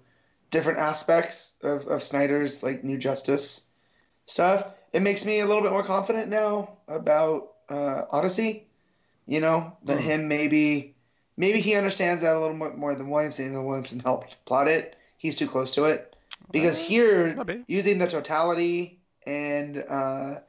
different 0.52 0.78
aspects 0.78 1.56
of, 1.64 1.88
of 1.88 2.04
Snyder's 2.04 2.62
like 2.62 2.84
New 2.84 2.98
Justice 2.98 3.66
stuff, 4.26 4.64
it 4.92 5.02
makes 5.02 5.24
me 5.24 5.40
a 5.40 5.46
little 5.46 5.62
bit 5.62 5.72
more 5.72 5.82
confident 5.82 6.28
now 6.28 6.76
about 6.86 7.54
uh, 7.68 8.04
Odyssey. 8.12 8.68
You 9.26 9.40
know 9.40 9.76
that 9.84 9.98
Hmm. 9.98 10.06
him 10.06 10.28
maybe 10.28 10.96
maybe 11.36 11.60
he 11.60 11.74
understands 11.74 12.22
that 12.22 12.36
a 12.36 12.40
little 12.40 12.56
more, 12.56 12.74
more 12.74 12.94
than 12.94 13.08
Williamson. 13.10 13.46
Even 13.46 13.54
though 13.56 13.62
Williamson 13.64 14.00
helped 14.00 14.36
plot 14.44 14.68
it, 14.68 14.96
he's 15.18 15.36
too 15.36 15.46
close 15.48 15.74
to 15.74 15.84
it. 15.84 16.16
Because 16.50 16.78
Uh, 16.78 16.82
here, 16.82 17.34
maybe. 17.36 17.64
using 17.66 17.98
the 17.98 18.06
totality 18.06 19.00
and 19.26 19.78
uh, 19.88 20.40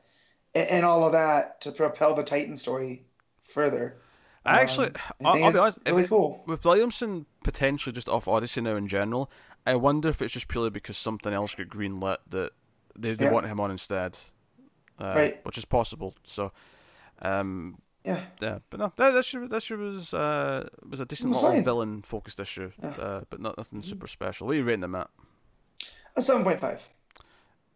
and, 0.55 0.85
all 0.85 1.03
of 1.05 1.13
that 1.13 1.61
to 1.61 1.71
propel 1.71 2.15
the 2.15 2.23
Titan 2.23 2.57
story 2.57 3.05
further. 3.41 4.01
I 4.45 4.59
actually, 4.61 4.87
Um, 4.87 4.93
I 4.93 4.93
I'll, 5.23 5.39
I'll 5.43 5.51
be 5.51 5.59
honest, 5.59 5.79
really 5.87 6.07
cool. 6.07 6.45
with 6.45 6.65
Williamson 6.65 7.25
potentially 7.43 7.93
just 7.93 8.09
off 8.09 8.27
Odyssey 8.27 8.61
now 8.61 8.75
in 8.75 8.87
general, 8.87 9.31
I 9.65 9.75
wonder 9.75 10.09
if 10.09 10.21
it's 10.21 10.33
just 10.33 10.47
purely 10.47 10.69
because 10.69 10.97
something 10.97 11.33
else 11.33 11.55
got 11.55 11.67
greenlit 11.67 12.17
that 12.29 12.51
they, 12.97 13.13
they 13.13 13.25
Yeah. 13.25 13.31
want 13.31 13.47
him 13.47 13.59
on 13.59 13.71
instead, 13.71 14.17
uh, 14.99 15.13
Right. 15.15 15.39
which 15.43 15.57
is 15.57 15.65
possible. 15.65 16.13
So, 16.23 16.51
um, 17.21 17.79
Yeah, 18.05 18.21
yeah, 18.41 18.59
but 18.69 18.79
no, 18.81 18.91
that 18.97 19.11
that 19.13 19.19
issue, 19.19 19.47
that 19.47 19.55
issue 19.57 19.77
was 19.77 20.13
uh, 20.13 20.67
was 20.89 20.99
a 20.99 21.05
decent 21.05 21.33
little 21.33 21.61
villain 21.61 22.01
focused 22.01 22.39
issue, 22.39 22.71
Yeah. 22.81 22.89
Uh, 22.89 23.21
but 23.29 23.39
not 23.39 23.57
nothing 23.57 23.81
super 23.81 24.07
special. 24.07 24.47
What 24.47 24.53
are 24.53 24.59
you 24.59 24.63
rating 24.63 24.81
them 24.81 24.95
at? 24.95 25.09
a 26.15 26.21
seven 26.21 26.43
point 26.43 26.59
five. 26.59 26.87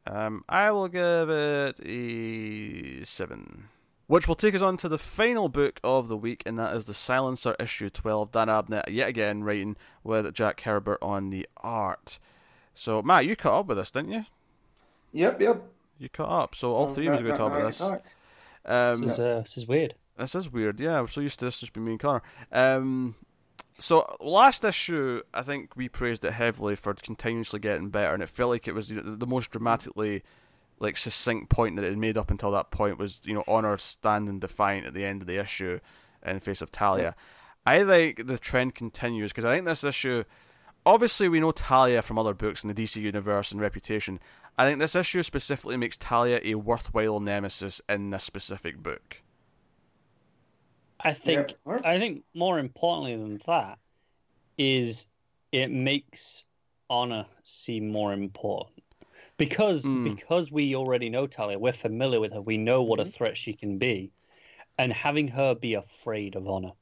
Um, 0.05 0.43
I 0.49 0.71
will 0.71 0.87
give 0.89 1.29
it 1.29 1.79
a 1.85 3.03
seven. 3.05 3.65
Which 4.07 4.25
will 4.25 4.35
take 4.35 4.55
us 4.55 4.61
on 4.61 4.77
to 4.77 4.87
the 4.87 4.97
final 4.97 5.49
book 5.49 5.81
of 5.83 6.07
the 6.07 6.15
week, 6.15 6.41
and 6.45 6.57
that 6.57 6.73
is 6.73 6.85
The 6.85 6.93
Silencer, 6.93 7.57
issue 7.59 7.89
12. 7.89 8.31
Dan 8.31 8.47
Abnett, 8.47 8.83
yet 8.87 9.09
again, 9.09 9.43
writing 9.43 9.75
with 10.01 10.33
Jack 10.33 10.61
Herbert 10.61 10.97
on 11.01 11.29
the 11.29 11.45
art. 11.57 12.17
So, 12.73 13.01
Matt, 13.01 13.25
you 13.25 13.35
caught 13.35 13.59
up 13.59 13.65
with 13.67 13.75
this, 13.77 13.91
didn't 13.91 14.11
you? 14.13 14.23
Yep, 15.11 15.41
yep. 15.41 15.61
You 15.99 16.07
caught 16.07 16.29
up. 16.43 16.55
So, 16.55 16.71
all 16.71 16.87
three 16.87 17.07
of 17.07 17.15
us 17.15 17.19
are 17.19 17.23
now- 17.23 17.27
going 17.27 17.33
to 17.33 17.37
talk 17.37 17.51
about 17.51 17.67
this. 17.67 17.77
talk. 17.79 18.01
Um, 18.65 19.01
This 19.01 19.11
is, 19.13 19.19
uh, 19.19 19.39
this 19.41 19.57
is 19.57 19.67
weird. 19.67 19.95
This 20.17 20.35
is 20.35 20.51
weird. 20.51 20.79
Yeah, 20.79 21.01
we're 21.01 21.07
so 21.07 21.21
used 21.21 21.39
to 21.39 21.45
this 21.45 21.59
just 21.59 21.73
being 21.73 21.85
me 21.85 21.91
and 21.91 21.99
Connor. 21.99 22.23
Um, 22.51 23.15
so 23.79 24.17
last 24.19 24.63
issue, 24.63 25.21
I 25.33 25.43
think 25.43 25.75
we 25.75 25.87
praised 25.87 26.25
it 26.25 26.33
heavily 26.33 26.75
for 26.75 26.93
continuously 26.95 27.59
getting 27.59 27.89
better, 27.89 28.13
and 28.13 28.23
it 28.23 28.29
felt 28.29 28.49
like 28.49 28.67
it 28.67 28.73
was 28.73 28.89
the, 28.89 29.01
the 29.01 29.27
most 29.27 29.51
dramatically, 29.51 30.23
like 30.79 30.97
succinct 30.97 31.49
point 31.49 31.75
that 31.75 31.85
it 31.85 31.89
had 31.89 31.97
made 31.97 32.17
up 32.17 32.31
until 32.31 32.51
that 32.51 32.71
point 32.71 32.97
was 32.97 33.19
you 33.25 33.33
know 33.33 33.43
honor 33.47 33.77
standing 33.77 34.39
defiant 34.39 34.87
at 34.87 34.93
the 34.93 35.05
end 35.05 35.21
of 35.21 35.27
the 35.27 35.37
issue 35.37 35.79
in 36.25 36.39
face 36.39 36.61
of 36.61 36.71
Talia. 36.71 37.15
I 37.65 37.83
think 37.83 38.27
the 38.27 38.37
trend 38.37 38.75
continues 38.75 39.31
because 39.31 39.45
I 39.45 39.53
think 39.53 39.65
this 39.65 39.83
issue. 39.83 40.23
Obviously, 40.85 41.27
we 41.27 41.41
know 41.41 41.51
Talia 41.51 42.01
from 42.01 42.17
other 42.17 42.33
books 42.33 42.63
in 42.63 42.69
the 42.69 42.73
DC 42.73 42.95
universe 43.01 43.51
and 43.51 43.59
reputation. 43.59 44.21
I 44.57 44.65
think 44.65 44.79
this 44.79 44.95
issue 44.95 45.21
specifically 45.21 45.75
makes 45.75 45.97
Talia 45.97 46.39
a 46.43 46.55
worthwhile 46.55 47.19
nemesis 47.19 47.81
in 47.89 48.09
this 48.09 48.23
specific 48.23 48.81
book. 48.81 49.21
I 50.99 51.13
think 51.13 51.55
Yeah. 51.67 51.77
I 51.83 51.99
think 51.99 52.23
more 52.33 52.59
importantly 52.59 53.15
than 53.15 53.39
that 53.45 53.77
is 54.57 55.07
it 55.51 55.69
makes 55.69 56.45
honor 56.89 57.25
seem 57.43 57.89
more 57.89 58.13
important 58.13 58.83
because 59.37 59.85
Mm. 59.85 60.03
because 60.03 60.51
we 60.51 60.75
already 60.75 61.09
know 61.09 61.27
Talia, 61.27 61.59
we're 61.59 61.73
familiar 61.73 62.19
with 62.19 62.33
her, 62.33 62.41
we 62.41 62.57
know 62.57 62.81
what 62.81 62.99
a 62.99 63.03
Mhm. 63.03 63.13
threat 63.13 63.37
she 63.37 63.53
can 63.53 63.77
be, 63.77 64.11
and 64.77 64.91
having 64.91 65.27
her 65.27 65.53
be 65.53 65.75
afraid 65.75 66.35
of 66.35 66.47
honor. 66.47 66.73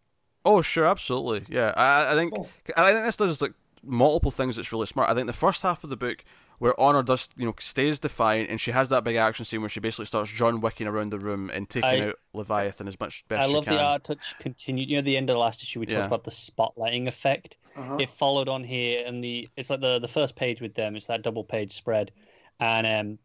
Oh, 0.46 0.62
sure, 0.62 0.86
absolutely. 0.86 1.44
Yeah, 1.54 1.74
I, 1.76 2.14
I 2.14 2.16
think 2.16 2.34
Cool. 2.34 2.50
I 2.78 2.94
think 2.94 3.06
this 3.06 3.18
does 3.18 3.42
like 3.42 3.54
multiple 3.84 4.32
things 4.32 4.56
that's 4.56 4.72
really 4.72 4.86
smart. 4.86 5.10
I 5.10 5.14
think 5.14 5.28
the 5.28 5.34
first 5.34 5.64
half 5.64 5.84
of 5.84 5.90
the 5.90 5.98
book 5.98 6.24
where 6.60 6.80
Honor 6.80 7.04
does 7.04 7.30
you 7.38 7.46
know 7.46 7.54
stays 7.60 8.00
defiant 8.00 8.50
and 8.50 8.60
she 8.62 8.72
has 8.72 8.90
that 8.90 9.04
big 9.04 9.16
action 9.16 9.46
scene 9.46 9.62
where 9.62 9.70
she 9.70 9.80
basically 9.80 10.06
starts 10.06 10.32
John 10.32 10.62
Wicking 10.62 10.88
around 10.88 11.12
the 11.12 11.20
room 11.20 11.50
and 11.54 11.70
taking 11.70 11.90
I- 12.04 12.08
out 12.10 12.16
Leviathan 12.34 12.88
as 12.88 13.00
much 13.00 13.28
best 13.28 13.44
I 13.44 13.48
she 13.48 13.54
love 13.54 13.66
can. 13.66 13.74
the 13.76 13.82
art 13.82 14.04
touch 14.04 14.36
continued. 14.40 14.90
You 14.90 14.98
know, 14.98 15.02
the 15.02 15.18
end 15.18 15.30
of 15.30 15.36
the 15.36 15.40
last 15.40 15.62
issue 15.64 15.80
we 15.80 15.88
Yeah. 15.88 16.00
talked 16.00 16.08
about 16.08 16.24
the 16.24 16.32
spotlighting 16.32 17.08
effect. 17.08 17.58
Uh-huh. 17.78 17.98
it 18.00 18.10
followed 18.10 18.48
on 18.48 18.64
here 18.64 19.04
and 19.06 19.22
the 19.22 19.50
it's 19.58 19.70
like 19.70 19.82
the 19.82 20.00
the 20.00 20.08
first 20.08 20.38
page 20.38 20.62
with 20.62 20.74
them 20.76 20.96
it's 20.96 21.08
that 21.08 21.24
double 21.24 21.44
page 21.44 21.74
spread 21.74 22.10
and 22.62 22.88
um 22.88 23.20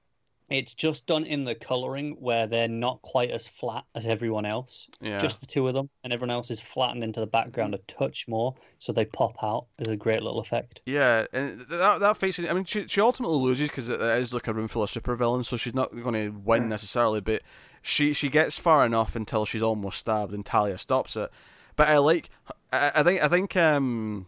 it's 0.50 0.74
just 0.74 1.06
done 1.06 1.24
in 1.24 1.44
the 1.44 1.54
coloring 1.54 2.16
where 2.18 2.46
they're 2.46 2.68
not 2.68 3.00
quite 3.02 3.30
as 3.30 3.46
flat 3.46 3.84
as 3.94 4.06
everyone 4.06 4.44
else 4.44 4.88
yeah, 5.00 5.18
just 5.18 5.40
the 5.40 5.46
two 5.46 5.66
of 5.68 5.74
them 5.74 5.88
and 6.04 6.12
everyone 6.12 6.30
else 6.30 6.50
is 6.50 6.60
flattened 6.60 7.04
into 7.04 7.20
the 7.20 7.26
background 7.26 7.74
a 7.74 7.78
touch 7.86 8.26
more 8.28 8.54
so 8.78 8.92
they 8.92 9.04
pop 9.04 9.36
out 9.42 9.66
as 9.78 9.88
a 9.88 9.96
great 9.96 10.22
little 10.22 10.40
effect 10.40 10.80
yeah, 10.86 11.26
and 11.32 11.60
that 11.60 12.00
that 12.00 12.16
fight. 12.16 12.38
I 12.40 12.52
mean, 12.52 12.64
she 12.64 12.86
she 12.86 13.00
ultimately 13.00 13.38
loses 13.38 13.68
because 13.68 13.88
it 13.88 14.00
is 14.00 14.34
like 14.34 14.48
a 14.48 14.52
room 14.52 14.66
full 14.68 14.82
of 14.82 14.90
supervillains, 14.90 15.44
so 15.44 15.56
she's 15.56 15.74
not 15.74 15.94
going 15.94 16.14
to 16.14 16.30
win 16.30 16.62
Yeah. 16.62 16.68
necessarily. 16.68 17.20
But 17.20 17.42
she 17.82 18.12
she 18.12 18.28
gets 18.28 18.58
far 18.58 18.84
enough 18.84 19.14
until 19.14 19.44
she's 19.44 19.62
almost 19.62 19.98
stabbed, 19.98 20.32
and 20.32 20.44
Talia 20.44 20.78
stops 20.78 21.16
it. 21.16 21.30
But 21.76 21.88
I 21.88 21.98
like, 21.98 22.30
I, 22.72 22.92
I 22.96 23.02
think 23.02 23.22
I 23.22 23.28
think 23.28 23.56
um, 23.56 24.26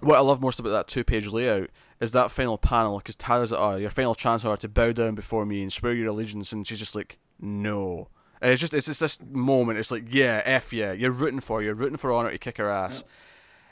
what 0.00 0.16
I 0.16 0.20
love 0.20 0.40
most 0.40 0.58
about 0.58 0.70
that 0.70 0.88
two 0.88 1.04
page 1.04 1.26
layout 1.26 1.70
is 2.00 2.12
that 2.12 2.30
final 2.30 2.58
panel 2.58 2.98
because 2.98 3.16
Talia's 3.16 3.52
like, 3.52 3.60
oh, 3.60 3.76
your 3.76 3.90
final 3.90 4.14
chance 4.14 4.44
are 4.44 4.56
to 4.56 4.68
bow 4.68 4.92
down 4.92 5.14
before 5.14 5.44
me 5.44 5.62
and 5.62 5.72
swear 5.72 5.92
your 5.94 6.08
allegiance, 6.08 6.52
and 6.52 6.66
she's 6.66 6.78
just 6.78 6.94
like, 6.94 7.18
no. 7.40 8.08
And 8.40 8.52
it's 8.52 8.60
just 8.60 8.72
it's 8.74 8.86
just 8.86 9.00
this 9.00 9.18
moment. 9.20 9.78
It's 9.78 9.90
like, 9.90 10.04
yeah, 10.08 10.42
f 10.44 10.72
yeah, 10.72 10.92
you're 10.92 11.10
rooting 11.10 11.40
for, 11.40 11.58
her, 11.58 11.64
you're 11.64 11.74
rooting 11.74 11.96
for 11.96 12.12
honor 12.12 12.30
to 12.30 12.38
kick 12.38 12.58
her 12.58 12.70
ass. 12.70 13.02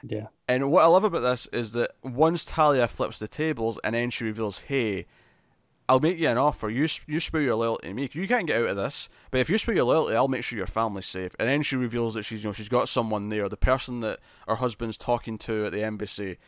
yeah 0.02 0.26
And 0.48 0.70
what 0.70 0.82
I 0.82 0.86
love 0.86 1.04
about 1.04 1.20
this 1.20 1.46
is 1.52 1.72
that 1.72 1.92
once 2.02 2.44
Talia 2.44 2.88
flips 2.88 3.18
the 3.18 3.28
tables 3.28 3.78
and 3.84 3.94
then 3.94 4.10
she 4.10 4.24
reveals, 4.24 4.60
"Hey, 4.60 5.06
I'll 5.88 6.00
make 6.00 6.18
you 6.18 6.28
an 6.28 6.36
offer. 6.36 6.68
You 6.68 6.88
you 7.06 7.20
swear 7.20 7.42
your 7.42 7.54
loyalty 7.54 7.88
to 7.88 7.94
me. 7.94 8.08
You 8.12 8.26
can't 8.26 8.48
get 8.48 8.60
out 8.60 8.70
of 8.70 8.76
this. 8.76 9.08
But 9.30 9.40
if 9.40 9.48
you 9.48 9.56
swear 9.56 9.76
your 9.76 9.84
loyalty, 9.84 10.16
I'll 10.16 10.26
make 10.26 10.42
sure 10.42 10.56
your 10.56 10.66
family's 10.66 11.06
safe." 11.06 11.36
And 11.38 11.48
then 11.48 11.62
she 11.62 11.76
reveals 11.76 12.14
that 12.14 12.24
she's 12.24 12.42
you 12.42 12.48
know 12.48 12.52
she's 12.52 12.68
got 12.68 12.88
someone 12.88 13.28
there. 13.28 13.48
The 13.48 13.56
person 13.56 14.00
that 14.00 14.18
her 14.48 14.56
husband's 14.56 14.98
talking 14.98 15.38
to 15.38 15.66
at 15.66 15.72
the 15.72 15.84
embassy 15.84 16.38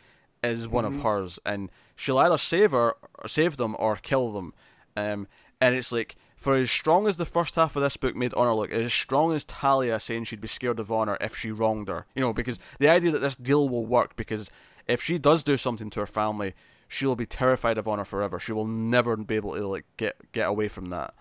is 0.42 0.68
one 0.68 0.84
of 0.84 1.02
hers, 1.02 1.38
and 1.44 1.70
she'll 1.96 2.18
either 2.18 2.38
save 2.38 2.70
her, 2.72 2.94
or 3.18 3.28
save 3.28 3.56
them, 3.56 3.76
or 3.78 3.96
kill 3.96 4.30
them. 4.30 4.54
Um, 4.96 5.28
and 5.60 5.74
it's 5.74 5.92
like 5.92 6.16
for 6.36 6.54
as 6.54 6.70
strong 6.70 7.06
as 7.08 7.16
the 7.16 7.24
first 7.24 7.56
half 7.56 7.74
of 7.74 7.82
this 7.82 7.96
book 7.96 8.14
made 8.14 8.32
Honor 8.34 8.54
look, 8.54 8.70
as 8.70 8.92
strong 8.92 9.34
as 9.34 9.44
Talia 9.44 9.98
saying 9.98 10.24
she'd 10.24 10.40
be 10.40 10.48
scared 10.48 10.78
of 10.78 10.90
Honor 10.92 11.18
if 11.20 11.36
she 11.36 11.50
wronged 11.50 11.88
her. 11.88 12.06
You 12.14 12.22
know, 12.22 12.32
because 12.32 12.60
the 12.78 12.88
idea 12.88 13.10
that 13.10 13.20
this 13.20 13.36
deal 13.36 13.68
will 13.68 13.84
work, 13.84 14.14
because 14.16 14.50
if 14.86 15.02
she 15.02 15.18
does 15.18 15.42
do 15.42 15.56
something 15.56 15.90
to 15.90 16.00
her 16.00 16.06
family, 16.06 16.54
she'll 16.86 17.16
be 17.16 17.26
terrified 17.26 17.76
of 17.76 17.88
Honor 17.88 18.04
forever. 18.04 18.38
She 18.38 18.52
will 18.52 18.66
never 18.66 19.16
be 19.16 19.34
able 19.34 19.54
to 19.54 19.66
like 19.66 19.84
get 19.96 20.16
get 20.32 20.48
away 20.48 20.68
from 20.68 20.86
that. 20.86 21.14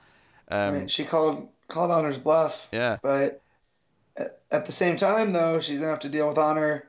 Um, 0.49 0.73
Right, 0.73 0.91
She 0.91 1.03
called 1.03 1.49
called 1.67 1.91
Honor's 1.91 2.17
bluff, 2.17 2.69
yeah, 2.71 2.97
but 3.01 3.41
at 4.51 4.65
the 4.65 4.71
same 4.71 4.95
time, 4.95 5.33
though, 5.33 5.59
she's 5.59 5.79
gonna 5.79 5.91
have 5.91 5.99
to 6.01 6.09
deal 6.09 6.27
with 6.27 6.37
Honor 6.37 6.86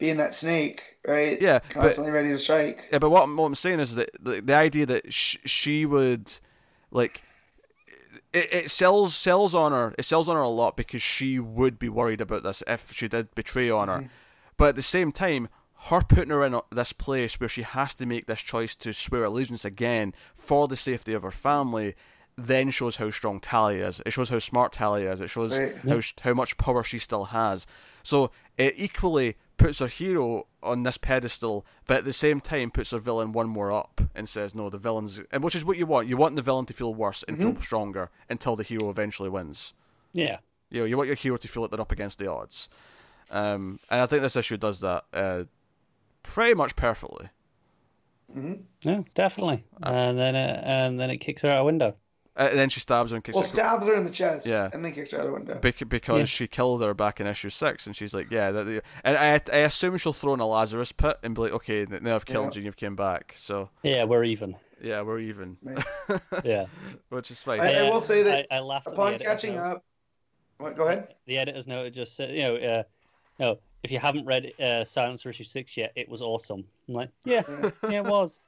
being 0.00 0.16
that 0.16 0.34
snake, 0.34 0.82
right? 1.06 1.40
Yeah, 1.40 1.60
but- 1.60 1.70
constantly 1.70 2.10
ready 2.12 2.30
to 2.30 2.38
strike. 2.38 2.88
yeah. 2.90 2.98
But 2.98 3.10
what, 3.10 3.20
I'm- 3.20 3.36
what 3.36 3.46
I'm 3.46 3.54
saying 3.54 3.80
is 3.80 3.94
that 3.94 4.10
the, 4.20 4.40
the 4.40 4.54
idea 4.54 4.86
that 4.86 5.12
sh- 5.12 5.36
she 5.44 5.86
would 5.86 6.32
like. 6.90 7.22
It, 8.32 8.52
it 8.52 8.70
sells 8.70 9.14
sells 9.14 9.54
her. 9.54 9.94
It 9.98 10.04
sells 10.04 10.28
on 10.28 10.36
her 10.36 10.42
a 10.42 10.48
lot 10.48 10.76
because 10.76 11.02
she 11.02 11.38
would 11.38 11.78
be 11.78 11.88
worried 11.88 12.20
about 12.20 12.42
this 12.42 12.62
if 12.66 12.92
she 12.92 13.08
did 13.08 13.34
betray 13.34 13.70
honor. 13.70 13.98
Mm-hmm. 13.98 14.06
But 14.56 14.68
at 14.70 14.76
the 14.76 14.82
same 14.82 15.10
time, 15.12 15.48
her 15.88 16.02
putting 16.02 16.30
her 16.30 16.44
in 16.44 16.60
this 16.70 16.92
place 16.92 17.40
where 17.40 17.48
she 17.48 17.62
has 17.62 17.94
to 17.96 18.06
make 18.06 18.26
this 18.26 18.40
choice 18.40 18.76
to 18.76 18.92
swear 18.92 19.24
allegiance 19.24 19.64
again 19.64 20.12
for 20.34 20.68
the 20.68 20.76
safety 20.76 21.12
of 21.12 21.22
her 21.22 21.30
family 21.30 21.94
then 22.36 22.70
shows 22.70 22.96
how 22.96 23.10
strong 23.10 23.38
Talia 23.40 23.86
is. 23.88 24.00
It 24.06 24.12
shows 24.12 24.30
how 24.30 24.38
smart 24.38 24.72
Talia 24.72 25.12
is. 25.12 25.20
It 25.20 25.28
shows 25.28 25.58
Right. 25.58 25.76
how 25.78 26.00
how 26.22 26.32
much 26.34 26.56
power 26.56 26.82
she 26.84 26.98
still 26.98 27.24
has. 27.26 27.66
So 28.02 28.30
it 28.56 28.74
equally 28.78 29.36
puts 29.60 29.78
her 29.78 29.86
hero 29.86 30.46
on 30.62 30.82
this 30.82 30.96
pedestal, 30.96 31.66
but 31.86 31.98
at 31.98 32.04
the 32.04 32.12
same 32.12 32.40
time 32.40 32.70
puts 32.70 32.92
her 32.92 32.98
villain 32.98 33.32
one 33.32 33.48
more 33.48 33.70
up 33.70 34.00
and 34.14 34.28
says, 34.28 34.54
"No, 34.54 34.70
the 34.70 34.78
villain's," 34.78 35.20
and 35.30 35.42
which 35.44 35.54
is 35.54 35.64
what 35.64 35.76
you 35.76 35.86
want. 35.86 36.08
You 36.08 36.16
want 36.16 36.36
the 36.36 36.42
villain 36.42 36.66
to 36.66 36.74
feel 36.74 36.94
worse 36.94 37.22
and 37.28 37.38
feel 37.38 37.54
stronger 37.60 38.10
until 38.28 38.56
the 38.56 38.62
hero 38.62 38.88
eventually 38.88 39.28
wins. 39.28 39.74
Yeah. 40.12 40.38
You 40.70 40.80
know, 40.80 40.86
you 40.86 40.96
want 40.96 41.08
your 41.08 41.16
hero 41.16 41.36
to 41.36 41.48
feel 41.48 41.62
like 41.62 41.70
they're 41.70 41.80
up 41.80 41.92
against 41.92 42.18
the 42.18 42.30
odds. 42.30 42.68
Um, 43.30 43.78
and 43.90 44.00
I 44.00 44.06
think 44.06 44.22
this 44.22 44.36
issue 44.36 44.56
does 44.56 44.80
that 44.80 45.04
uh, 45.12 45.44
pretty 46.22 46.54
much 46.54 46.74
perfectly. 46.74 47.28
Mm-hmm. 48.34 48.54
Yeah, 48.82 49.02
definitely. 49.14 49.64
Uh, 49.82 49.90
and 49.90 50.18
then 50.18 50.34
it, 50.36 50.60
and 50.64 50.98
then 50.98 51.10
it 51.10 51.18
kicks 51.18 51.42
her 51.42 51.50
out 51.50 51.62
a 51.62 51.64
window. 51.64 51.96
Uh, 52.40 52.48
and 52.48 52.58
then 52.58 52.68
she 52.70 52.80
stabs 52.80 53.10
her 53.10 53.16
and 53.16 53.22
kicks 53.24 53.34
Well, 53.36 53.42
her. 53.42 53.48
stabs 53.48 53.86
her 53.86 53.94
in 53.94 54.02
the 54.04 54.10
chest. 54.10 54.46
Yeah. 54.46 54.70
And 54.72 54.82
then 54.84 54.92
kicks 54.92 55.10
her 55.10 55.18
out 55.18 55.26
of 55.26 55.32
the 55.32 55.32
window. 55.34 55.54
Bec- 55.60 55.88
because 55.88 56.18
Yeah. 56.20 56.24
she 56.24 56.46
killed 56.46 56.82
her 56.82 56.94
back 56.94 57.20
in 57.20 57.26
issue 57.26 57.50
six, 57.50 57.86
and 57.86 57.94
she's 57.94 58.14
like, 58.14 58.30
"Yeah," 58.30 58.50
that, 58.50 58.64
that- 58.64 58.84
and 59.04 59.16
I, 59.18 59.40
I 59.52 59.58
assume 59.60 59.96
she'll 59.98 60.12
throw 60.14 60.32
in 60.34 60.40
a 60.40 60.46
Lazarus 60.46 60.90
pit 60.92 61.18
and 61.22 61.34
be 61.34 61.42
like, 61.42 61.52
"Okay, 61.52 61.86
now 62.00 62.14
I've 62.16 62.24
killed 62.24 62.46
Yeah. 62.46 62.50
you, 62.52 62.56
and 62.60 62.64
you've 62.64 62.76
came 62.76 62.96
back, 62.96 63.34
so 63.36 63.68
Yeah, 63.82 64.04
we're 64.04 64.24
even. 64.24 64.56
yeah, 64.82 65.02
we're 65.02 65.18
even," 65.20 65.58
Yeah. 66.44 66.66
which 67.10 67.30
is 67.30 67.42
fine. 67.42 67.60
I- 67.60 67.72
Yeah, 67.72 67.90
will 67.90 68.00
say 68.00 68.22
that 68.22 68.46
I, 68.50 68.56
I 68.56 68.60
laughed 68.60 68.86
at 68.86 68.94
the 68.94 68.96
Upon 69.00 69.08
editor's 69.14 69.26
catching 69.26 69.54
note. 69.56 69.62
up. 69.62 69.84
What? 70.58 70.76
Go 70.76 70.84
ahead. 70.84 71.14
The 71.26 71.38
editor's 71.38 71.66
note 71.66 71.86
it 71.86 71.90
just 71.90 72.16
said, 72.16 72.30
you 72.34 72.42
know, 72.42 72.56
uh, 72.56 72.82
you 73.38 73.44
know, 73.46 73.58
if 73.82 73.90
you 73.90 73.98
haven't 73.98 74.26
read 74.26 74.52
uh, 74.60 74.84
Silencer 74.84 75.30
issue 75.30 75.44
six 75.44 75.76
yet, 75.76 75.92
it 75.96 76.08
was 76.08 76.20
awesome. 76.20 76.64
I'm 76.88 76.94
like, 76.94 77.10
yeah, 77.24 77.42
yeah, 77.84 78.00
it 78.00 78.04
was. 78.04 78.40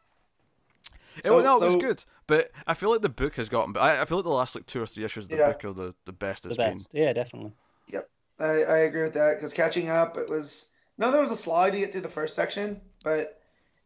It, 1.16 1.24
no, 1.30 1.56
it 1.56 1.62
was 1.62 1.76
good, 1.76 2.05
but 2.26 2.51
I 2.66 2.74
feel 2.74 2.90
like 2.90 3.02
the 3.02 3.09
book 3.09 3.34
has 3.36 3.48
gotten. 3.48 3.76
I, 3.76 4.02
I 4.02 4.05
feel 4.05 4.18
like 4.18 4.24
the 4.24 4.30
last 4.30 4.55
like 4.55 4.66
two 4.66 4.82
or 4.82 4.86
three 4.86 5.05
issues 5.05 5.24
of 5.24 5.30
the 5.30 5.36
Yeah. 5.36 5.47
book 5.47 5.64
are 5.64 5.72
the, 5.72 5.94
the 6.05 6.12
best 6.12 6.47
The 6.48 6.55
it's 6.55 6.56
best. 6.56 6.94
Yeah, 6.94 7.12
definitely. 7.12 7.52
Yep, 7.89 8.09
I, 8.39 8.44
I 8.44 8.78
agree 8.78 9.02
with 9.02 9.14
that 9.14 9.36
because 9.36 9.55
catching 9.55 9.89
up, 9.89 10.16
it 10.16 10.28
was 10.28 10.70
no, 10.98 11.10
there 11.10 11.20
was 11.20 11.30
a 11.30 11.36
slide 11.36 11.70
to 11.70 11.78
get 11.78 11.93
through 11.93 12.02
the 12.02 12.09
first 12.09 12.34
section, 12.34 12.80
but 13.02 13.40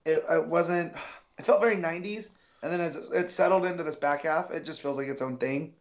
it, 0.04 0.24
it 0.30 0.46
wasn't. 0.46 0.94
It 1.38 1.44
felt 1.44 1.60
very 1.60 1.76
'90s, 1.76 2.30
and 2.62 2.72
then 2.72 2.80
as 2.80 2.96
it, 2.96 3.12
it 3.12 3.30
settled 3.30 3.64
into 3.66 3.82
this 3.82 3.96
back 3.96 4.22
half, 4.22 4.50
it 4.50 4.64
just 4.64 4.82
feels 4.82 4.96
like 4.98 5.08
its 5.08 5.22
own 5.22 5.36
thing 5.38 5.74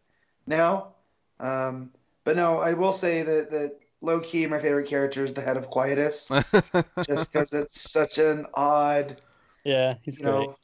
now. 0.46 0.94
Um, 1.40 1.92
but 2.24 2.36
no, 2.36 2.58
I 2.58 2.74
will 2.74 2.92
say 2.92 3.22
that 3.22 3.50
that 3.50 3.78
low 4.02 4.20
key, 4.20 4.46
my 4.46 4.58
favorite 4.58 4.88
character 4.88 5.24
is 5.24 5.34
the 5.34 5.40
head 5.42 5.56
of 5.56 5.68
Quietus, 5.70 6.36
just 7.06 7.32
because 7.32 7.52
it's 7.54 7.80
such 7.80 8.18
an 8.18 8.46
odd, 8.54 9.20
Yeah, 9.64 9.96
he's 10.02 10.18
you 10.18 10.24
great. 10.24 10.50
know, 10.50 10.56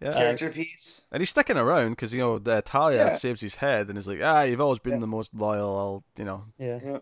yeah. 0.00 0.12
character 0.12 0.50
piece. 0.50 1.06
And 1.12 1.20
he's 1.20 1.30
sticking 1.30 1.56
around 1.56 1.90
because 1.90 2.12
you 2.14 2.20
know 2.20 2.38
the 2.38 2.62
Talia 2.62 2.98
Yeah. 3.06 3.16
saves 3.16 3.40
his 3.40 3.56
head 3.56 3.88
and 3.88 3.98
is 3.98 4.06
like, 4.08 4.20
ah, 4.22 4.42
you've 4.42 4.60
always 4.60 4.78
been 4.78 4.94
Yeah. 4.94 4.98
the 5.00 5.06
most 5.06 5.34
loyal. 5.34 5.78
I'll, 5.78 6.04
you 6.18 6.24
know, 6.24 6.44
Yeah. 6.58 6.78
Yeah. 6.84 6.98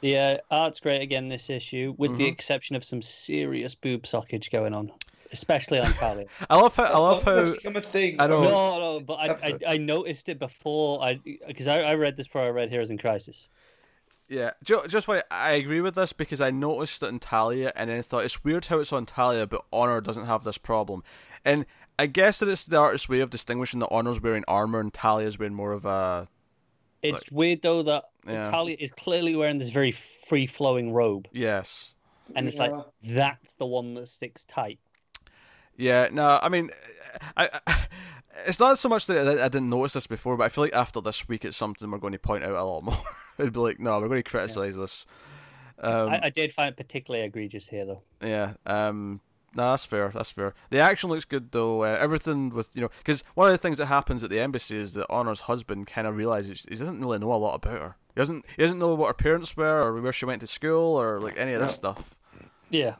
The 0.00 0.18
uh, 0.18 0.36
art's 0.50 0.80
great 0.80 1.00
again 1.00 1.28
this 1.28 1.48
issue, 1.48 1.94
with 1.96 2.18
the 2.18 2.24
Mhm. 2.24 2.32
exception 2.32 2.76
of 2.76 2.84
some 2.84 3.00
serious 3.00 3.74
boob 3.74 4.02
sockage 4.02 4.50
going 4.50 4.74
on, 4.74 4.92
especially 5.32 5.78
on 5.78 5.90
Talia. 5.94 6.26
I 6.50 6.56
love 6.56 6.76
how 6.76 6.84
I 6.84 6.98
love 6.98 7.24
That's 7.24 7.48
how 7.48 7.54
become 7.54 7.76
a 7.76 7.80
thing. 7.80 8.20
I 8.20 8.26
know. 8.26 8.42
no, 8.44 8.78
no, 8.78 9.00
but 9.00 9.14
I, 9.14 9.28
I. 9.42 9.58
I 9.74 9.76
noticed 9.78 10.28
it 10.28 10.38
before 10.38 11.02
I 11.02 11.20
because 11.46 11.68
I, 11.68 11.80
I 11.80 11.94
read 11.94 12.18
this 12.18 12.26
before 12.26 12.42
I 12.42 12.48
read 12.50 12.68
Heroes 12.68 12.90
in 12.90 12.98
Crisis. 12.98 13.48
Yeah, 14.28 14.50
ju- 14.62 14.80
just 14.88 15.06
why 15.08 15.22
I 15.30 15.52
agree 15.52 15.80
with 15.82 15.94
this 15.94 16.12
because 16.12 16.40
I 16.40 16.50
noticed 16.50 17.02
it 17.02 17.06
in 17.06 17.18
Talia 17.18 17.72
and 17.76 17.88
then 17.90 18.02
thought 18.02 18.24
it's 18.24 18.42
weird 18.44 18.64
how 18.66 18.78
it's 18.80 18.92
on 18.92 19.04
Talia, 19.06 19.46
but 19.46 19.64
Honor 19.72 20.00
doesn't 20.02 20.24
have 20.26 20.44
this 20.44 20.56
problem. 20.58 21.02
And 21.44 21.66
I 21.98 22.06
guess 22.06 22.40
that 22.40 22.48
it's 22.48 22.64
the 22.64 22.76
artist's 22.76 23.08
way 23.08 23.20
of 23.20 23.30
distinguishing 23.30 23.80
the 23.80 23.88
Honor's 23.90 24.20
wearing 24.20 24.44
armor 24.48 24.80
and 24.80 24.92
Talia's 24.92 25.38
wearing 25.38 25.54
more 25.54 25.72
of 25.72 25.84
a 25.86 26.28
It's 27.02 27.30
weird 27.30 27.62
though 27.62 27.82
that 27.84 28.04
Yeah. 28.26 28.50
Talia 28.50 28.76
is 28.78 28.90
clearly 28.90 29.36
wearing 29.36 29.58
this 29.58 29.70
very 29.70 29.92
free 29.92 30.46
flowing 30.46 30.92
robe, 30.92 31.28
yes. 31.32 31.94
and 32.34 32.48
it's 32.48 32.56
Yeah. 32.56 32.66
like 32.68 32.84
that's 33.04 33.54
the 33.54 33.66
one 33.66 33.94
that 33.94 34.08
sticks 34.08 34.44
tight. 34.44 34.78
Yeah, 35.76 36.08
no, 36.12 36.38
I 36.42 36.48
mean, 36.48 36.70
I, 37.36 37.48
I 37.66 37.86
it's 38.46 38.58
not 38.60 38.78
so 38.78 38.88
much 38.88 39.06
that 39.06 39.26
I, 39.28 39.44
I 39.44 39.48
didn't 39.48 39.70
notice 39.70 39.92
this 39.94 40.06
before, 40.06 40.36
but 40.36 40.44
I 40.44 40.48
feel 40.48 40.64
like 40.64 40.72
after 40.74 41.00
this 41.00 41.28
week, 41.28 41.44
it's 41.44 41.56
something 41.56 41.90
we're 41.90 41.98
going 41.98 42.12
to 42.12 42.18
point 42.18 42.44
out 42.44 42.52
a 42.52 42.62
lot 42.64 42.82
more. 42.82 42.98
It'd 43.38 43.52
be 43.52 43.60
like, 43.60 43.80
no, 43.80 43.98
we're 44.00 44.08
going 44.08 44.22
to 44.22 44.28
criticize 44.30 44.76
this. 44.76 45.06
Um, 45.80 46.08
I, 46.10 46.20
I 46.24 46.30
did 46.30 46.52
find 46.52 46.70
it 46.70 46.76
particularly 46.76 47.26
egregious 47.26 47.68
here 47.68 47.84
though. 47.84 48.02
Yeah. 48.22 48.54
Um. 48.66 49.20
No, 49.56 49.70
that's 49.70 49.84
fair. 49.84 50.08
That's 50.12 50.30
fair. 50.32 50.52
The 50.70 50.80
action 50.80 51.10
looks 51.10 51.24
good 51.24 51.52
though. 51.52 51.84
Uh, 51.84 51.96
everything 52.00 52.50
with 52.50 52.74
you 52.74 52.82
know, 52.82 52.90
because 52.98 53.22
one 53.34 53.46
of 53.48 53.52
the 53.52 53.58
things 53.58 53.78
that 53.78 53.86
happens 53.86 54.24
at 54.24 54.30
the 54.30 54.40
embassy 54.40 54.76
is 54.76 54.94
that 54.94 55.06
Honor's 55.08 55.42
husband 55.42 55.86
kind 55.86 56.06
of 56.06 56.16
realizes 56.16 56.66
he 56.68 56.74
doesn't 56.74 57.00
really 57.00 57.18
know 57.18 57.32
a 57.32 57.36
lot 57.36 57.54
about 57.54 57.80
her. 57.80 57.96
He 58.14 58.20
doesn't. 58.20 58.44
He 58.56 58.62
doesn't 58.62 58.78
know 58.78 58.94
what 58.94 59.06
her 59.08 59.14
parents 59.14 59.56
were 59.56 59.82
or 59.82 60.00
where 60.00 60.12
she 60.12 60.24
went 60.24 60.40
to 60.40 60.46
school 60.48 61.00
or 61.00 61.20
like 61.20 61.38
any 61.38 61.52
of 61.52 61.60
this 61.60 61.70
Yeah. 61.70 61.74
stuff. 61.74 62.14
Yeah. 62.70 62.94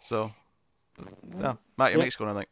So, 0.00 0.32
yeah. 1.38 1.54
Matt, 1.78 1.92
your 1.92 1.98
Yeah. 2.00 2.04
next 2.04 2.18
one, 2.20 2.28
I 2.28 2.34
think. 2.34 2.48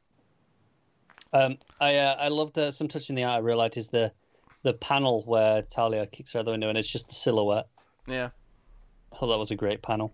Um, 1.32 1.58
I 1.80 1.96
uh, 1.96 2.14
I 2.18 2.28
loved 2.28 2.56
uh, 2.58 2.70
some 2.70 2.86
touch 2.88 3.10
in 3.10 3.16
the 3.16 3.24
art. 3.24 3.38
I 3.38 3.44
realized 3.44 3.76
is 3.76 3.88
the 3.88 4.12
the 4.62 4.72
panel 4.74 5.24
where 5.26 5.62
Talia 5.62 6.06
kicks 6.06 6.32
her 6.32 6.38
out 6.38 6.44
the 6.44 6.52
window, 6.52 6.68
and 6.68 6.78
it's 6.78 6.88
just 6.88 7.08
the 7.08 7.14
silhouette. 7.14 7.66
Yeah. 8.06 8.30
I 9.12 9.16
thought 9.16 9.26
that 9.28 9.38
was 9.38 9.50
a 9.50 9.56
great 9.56 9.82
panel. 9.82 10.12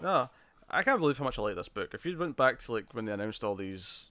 No, 0.00 0.28
I 0.70 0.82
can't 0.82 1.00
believe 1.00 1.18
how 1.18 1.24
much 1.24 1.38
I 1.38 1.42
like 1.42 1.54
this 1.56 1.68
book. 1.68 1.94
If 1.94 2.04
you 2.04 2.16
went 2.18 2.36
back 2.36 2.60
to 2.64 2.72
like 2.72 2.92
when 2.92 3.04
they 3.04 3.12
announced 3.12 3.44
all 3.44 3.54
these, 3.54 4.10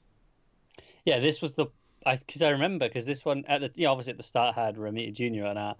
Yeah, 1.05 1.19
this 1.19 1.41
was 1.41 1.53
the 1.53 1.67
I 2.05 2.15
because 2.17 2.41
I 2.41 2.49
remember 2.49 2.87
because 2.87 3.05
this 3.05 3.25
one 3.25 3.43
at 3.47 3.61
the 3.61 3.71
yeah, 3.75 3.89
obviously 3.89 4.11
at 4.11 4.17
the 4.17 4.23
start 4.23 4.55
had 4.55 4.75
Romita 4.77 5.13
Junior 5.13 5.45
on 5.45 5.55
that, 5.55 5.77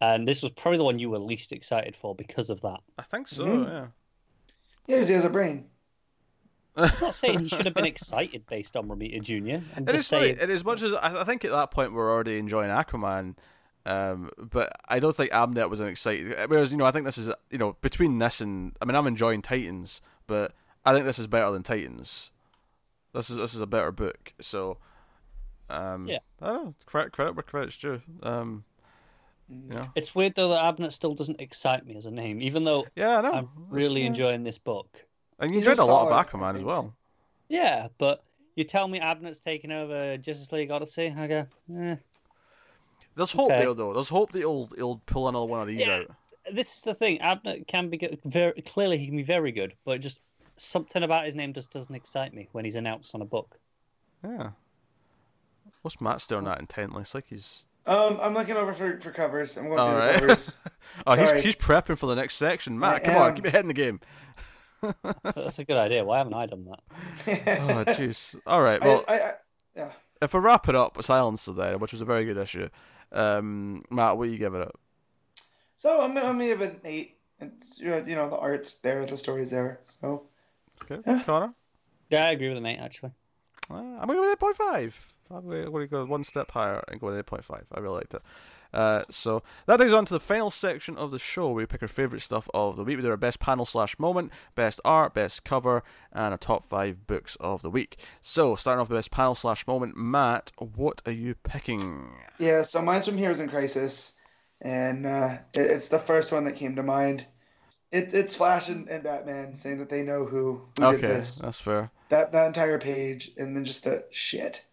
and 0.00 0.26
this 0.26 0.42
was 0.42 0.52
probably 0.52 0.78
the 0.78 0.84
one 0.84 0.98
you 0.98 1.10
were 1.10 1.18
least 1.18 1.52
excited 1.52 1.96
for 1.96 2.14
because 2.14 2.50
of 2.50 2.60
that. 2.62 2.80
I 2.98 3.02
think 3.02 3.28
so. 3.28 3.44
Mhm. 3.44 3.66
Yeah. 3.66 3.86
Yes, 4.86 5.08
he 5.08 5.14
has 5.14 5.24
a 5.24 5.30
brain. 5.30 5.66
I'm 6.74 6.90
not 7.00 7.14
saying 7.14 7.40
he 7.40 7.48
should 7.48 7.66
have 7.66 7.74
been 7.74 7.84
excited 7.84 8.46
based 8.46 8.76
on 8.76 8.88
Romita 8.88 9.20
Junior. 9.20 9.62
I'm 9.76 9.86
just 9.90 10.08
funny. 10.08 10.28
saying 10.28 10.38
And 10.40 10.50
as 10.50 10.64
much 10.64 10.82
as 10.82 10.92
I, 10.94 11.20
I 11.20 11.24
think 11.24 11.44
at 11.44 11.50
that 11.50 11.70
point 11.70 11.92
we're 11.92 12.10
already 12.10 12.38
enjoying 12.38 12.70
Aquaman, 12.70 13.36
um, 13.84 14.30
but 14.38 14.72
I 14.88 14.98
don't 14.98 15.14
think 15.14 15.30
Abnett 15.32 15.68
was 15.68 15.80
an 15.80 15.88
exciting. 15.88 16.32
Whereas 16.48 16.72
you 16.72 16.78
know 16.78 16.86
I 16.86 16.90
think 16.90 17.04
this 17.04 17.18
is 17.18 17.30
you 17.50 17.58
know 17.58 17.76
between 17.82 18.18
this 18.18 18.40
and 18.40 18.74
I 18.80 18.86
mean 18.86 18.94
I'm 18.96 19.06
enjoying 19.06 19.42
Titans, 19.42 20.00
but 20.26 20.52
I 20.84 20.92
think 20.92 21.06
this 21.06 21.18
is 21.18 21.26
better 21.26 21.50
than 21.50 21.62
Titans. 21.62 22.30
This 23.14 23.30
is 23.30 23.36
this 23.36 23.54
is 23.54 23.60
a 23.60 23.66
better 23.66 23.92
book. 23.92 24.32
So, 24.40 24.78
um, 25.70 26.06
Yeah. 26.08 26.18
I 26.40 26.46
don't 26.48 26.64
know. 26.64 26.74
Credit 26.86 27.12
credit 27.12 27.34
where 27.36 27.42
credit's 27.42 27.78
due. 27.78 28.00
Um, 28.22 28.64
you 29.48 29.74
know. 29.74 29.90
it's 29.94 30.14
weird 30.14 30.34
though 30.34 30.48
that 30.48 30.76
Abnett 30.76 30.92
still 30.92 31.12
doesn't 31.14 31.40
excite 31.40 31.84
me 31.86 31.96
as 31.96 32.06
a 32.06 32.10
name, 32.10 32.40
even 32.40 32.64
though 32.64 32.86
Yeah, 32.96 33.18
I 33.18 33.20
know. 33.20 33.32
I'm 33.32 33.48
really 33.68 34.00
Yeah. 34.02 34.06
enjoying 34.08 34.44
this 34.44 34.58
book. 34.58 35.04
and 35.38 35.50
you 35.50 35.56
You 35.56 35.58
enjoyed 35.60 35.78
a 35.78 35.84
lot 35.84 36.10
of 36.10 36.26
Aquaman 36.26 36.56
as 36.56 36.62
well. 36.64 36.94
Yeah, 37.48 37.88
but 37.98 38.22
you 38.54 38.64
tell 38.64 38.86
me 38.88 38.98
Abnett's 39.00 39.40
taking 39.40 39.72
over 39.72 40.16
Justice 40.16 40.52
League 40.52 40.70
Odyssey, 40.70 41.12
I 41.16 41.26
go, 41.26 41.46
eh. 41.76 41.96
There's 43.14 43.32
hope 43.32 43.50
Okay. 43.50 43.60
there 43.62 43.74
though. 43.74 43.92
There's 43.92 44.08
hope 44.08 44.32
that 44.32 44.38
he'll 44.38 44.68
he'll 44.76 45.02
pull 45.04 45.28
another 45.28 45.44
one 45.44 45.60
of 45.60 45.66
these 45.66 45.86
Yeah. 45.86 45.96
out. 45.98 46.10
This 46.50 46.76
is 46.76 46.82
the 46.82 46.94
thing. 46.94 47.18
Abnett 47.18 47.66
can 47.66 47.88
be 47.90 47.98
good. 47.98 48.18
Very 48.24 48.60
clearly, 48.62 48.98
he 48.98 49.06
can 49.06 49.16
be 49.16 49.22
very 49.22 49.52
good, 49.52 49.74
but 49.84 50.00
just 50.00 50.20
something 50.56 51.02
about 51.02 51.24
his 51.24 51.34
name 51.34 51.52
just 51.52 51.70
doesn't 51.72 51.94
excite 51.94 52.34
me 52.34 52.48
when 52.52 52.64
he's 52.64 52.76
announced 52.76 53.14
on 53.14 53.22
a 53.22 53.24
book. 53.26 53.58
Yeah. 54.24 54.50
What's 55.82 56.00
Matt 56.00 56.20
staring 56.20 56.46
at 56.46 56.60
intently? 56.60 57.02
It's 57.02 57.14
like 57.14 57.26
he's 57.28 57.66
Um, 57.86 58.18
I'm 58.20 58.34
looking 58.34 58.56
over 58.56 58.72
for, 58.72 59.00
for 59.00 59.10
covers. 59.10 59.56
I'm 59.56 59.66
going 59.66 59.78
All 59.78 59.86
do 59.86 59.92
right. 59.96 60.14
the 60.14 60.20
covers. 60.20 60.58
Oh, 61.06 61.14
he's 61.14 61.28
Sorry. 61.28 61.42
he's 61.42 61.56
prepping 61.56 61.96
for 61.98 62.06
the 62.06 62.14
next 62.16 62.34
section. 62.36 62.78
Matt, 62.78 62.96
I 62.96 62.98
come 63.00 63.16
on, 63.16 63.34
keep 63.34 63.44
your 63.44 63.52
head 63.52 63.62
in 63.62 63.68
the 63.68 63.74
game. 63.74 64.00
So 64.82 64.92
that's 65.22 65.58
a 65.60 65.64
good 65.64 65.76
idea. 65.76 66.04
Why 66.04 66.18
haven't 66.18 66.34
I 66.34 66.46
done 66.46 66.66
that? 66.66 66.80
Oh, 67.60 67.84
jeez. 67.92 68.36
All 68.46 68.60
right. 68.62 68.80
Well, 68.84 68.96
just, 68.96 69.08
I, 69.08 69.18
I, 69.20 69.32
yeah. 69.76 69.90
if 70.20 70.34
we 70.34 70.40
wrap 70.40 70.68
it 70.68 70.74
up 70.74 70.96
with 70.96 71.06
Silencer 71.06 71.52
there, 71.52 71.78
which 71.78 71.92
was 71.92 72.00
a 72.00 72.04
very 72.04 72.24
good 72.24 72.36
issue, 72.36 72.68
um, 73.12 73.84
Matt, 73.90 74.16
what 74.16 74.26
do 74.26 74.32
you 74.32 74.38
give 74.38 74.54
it 74.54 74.62
up? 74.62 74.78
So 75.82 76.00
I'm 76.00 76.14
gonna, 76.14 76.28
I'm 76.28 76.34
gonna 76.38 76.46
give 76.46 76.60
it 76.60 76.74
an 76.74 76.80
eight. 76.84 77.16
It's 77.40 77.80
you 77.80 77.90
know, 77.90 78.28
the 78.30 78.36
art's 78.36 78.74
there, 78.74 79.04
the 79.04 79.16
story's 79.16 79.50
there. 79.50 79.80
So 79.82 80.22
Okay, 80.84 81.02
Yeah. 81.04 81.24
Connor. 81.24 81.54
Yeah, 82.08 82.26
I 82.26 82.30
agree 82.30 82.46
with 82.46 82.56
the 82.56 82.60
mate. 82.60 82.78
Actually, 82.78 83.10
Uh, 83.68 83.74
I'm 83.74 84.06
going 84.06 84.10
to 84.10 84.14
go 84.14 84.20
with 84.20 84.30
eight 84.30 84.38
point 84.38 84.56
five. 84.56 85.08
I'm 85.28 85.44
going 85.48 85.72
to 85.72 85.86
go 85.88 86.04
one 86.04 86.22
step 86.22 86.52
higher 86.52 86.84
and 86.86 87.00
go 87.00 87.08
with 87.08 87.18
eight 87.18 87.26
point 87.26 87.44
five. 87.44 87.66
I 87.74 87.80
really 87.80 87.96
liked 87.96 88.14
it. 88.14 88.22
Uh, 88.72 89.02
so 89.10 89.42
that 89.66 89.78
takes 89.78 89.90
us 89.90 89.96
on 89.96 90.04
to 90.04 90.14
the 90.14 90.20
final 90.20 90.50
section 90.50 90.96
of 90.96 91.10
the 91.10 91.18
show 91.18 91.46
where 91.46 91.56
we 91.56 91.66
pick 91.66 91.82
our 91.82 91.88
favourite 91.88 92.22
stuff 92.22 92.48
of 92.54 92.76
the 92.76 92.84
week. 92.84 92.98
We 92.98 93.02
do 93.02 93.10
our 93.10 93.16
best 93.16 93.40
panel 93.40 93.66
slash 93.66 93.98
moment, 93.98 94.30
best 94.54 94.80
art, 94.84 95.14
best 95.14 95.42
cover, 95.42 95.82
and 96.12 96.30
our 96.30 96.38
top 96.38 96.62
five 96.68 97.08
books 97.08 97.36
of 97.40 97.62
the 97.62 97.70
week. 97.70 97.98
So 98.20 98.54
starting 98.54 98.80
off 98.80 98.88
with 98.88 98.98
best 98.98 99.10
panel 99.10 99.34
slash 99.34 99.66
moment, 99.66 99.96
Matt, 99.96 100.52
what 100.58 101.02
are 101.06 101.12
you 101.12 101.34
picking? 101.42 102.08
yeah, 102.38 102.62
so 102.62 102.80
mine's 102.80 103.04
from 103.06 103.18
Heroes 103.18 103.40
in 103.40 103.48
Crisis, 103.48 104.12
and 104.62 105.04
uh, 105.04 105.38
it, 105.52 105.60
it's 105.70 105.88
the 105.88 105.98
first 105.98 106.32
one 106.32 106.44
that 106.44 106.56
came 106.56 106.76
to 106.76 106.82
mind. 106.82 107.26
it, 107.90 108.14
it's 108.14 108.36
Flash 108.36 108.68
and, 108.68 108.88
and 108.88 109.02
Batman 109.02 109.54
saying 109.54 109.78
that 109.78 109.90
they 109.90 110.02
know 110.02 110.24
who, 110.24 110.62
who 110.78 110.92
did 110.92 110.94
Okay, 110.98 111.06
this. 111.08 111.38
that's 111.38 111.60
fair. 111.60 111.90
That 112.08 112.32
that 112.32 112.46
entire 112.46 112.78
page, 112.78 113.30
and 113.36 113.54
then 113.56 113.64
just 113.64 113.84
the 113.84 114.04
shit. 114.10 114.64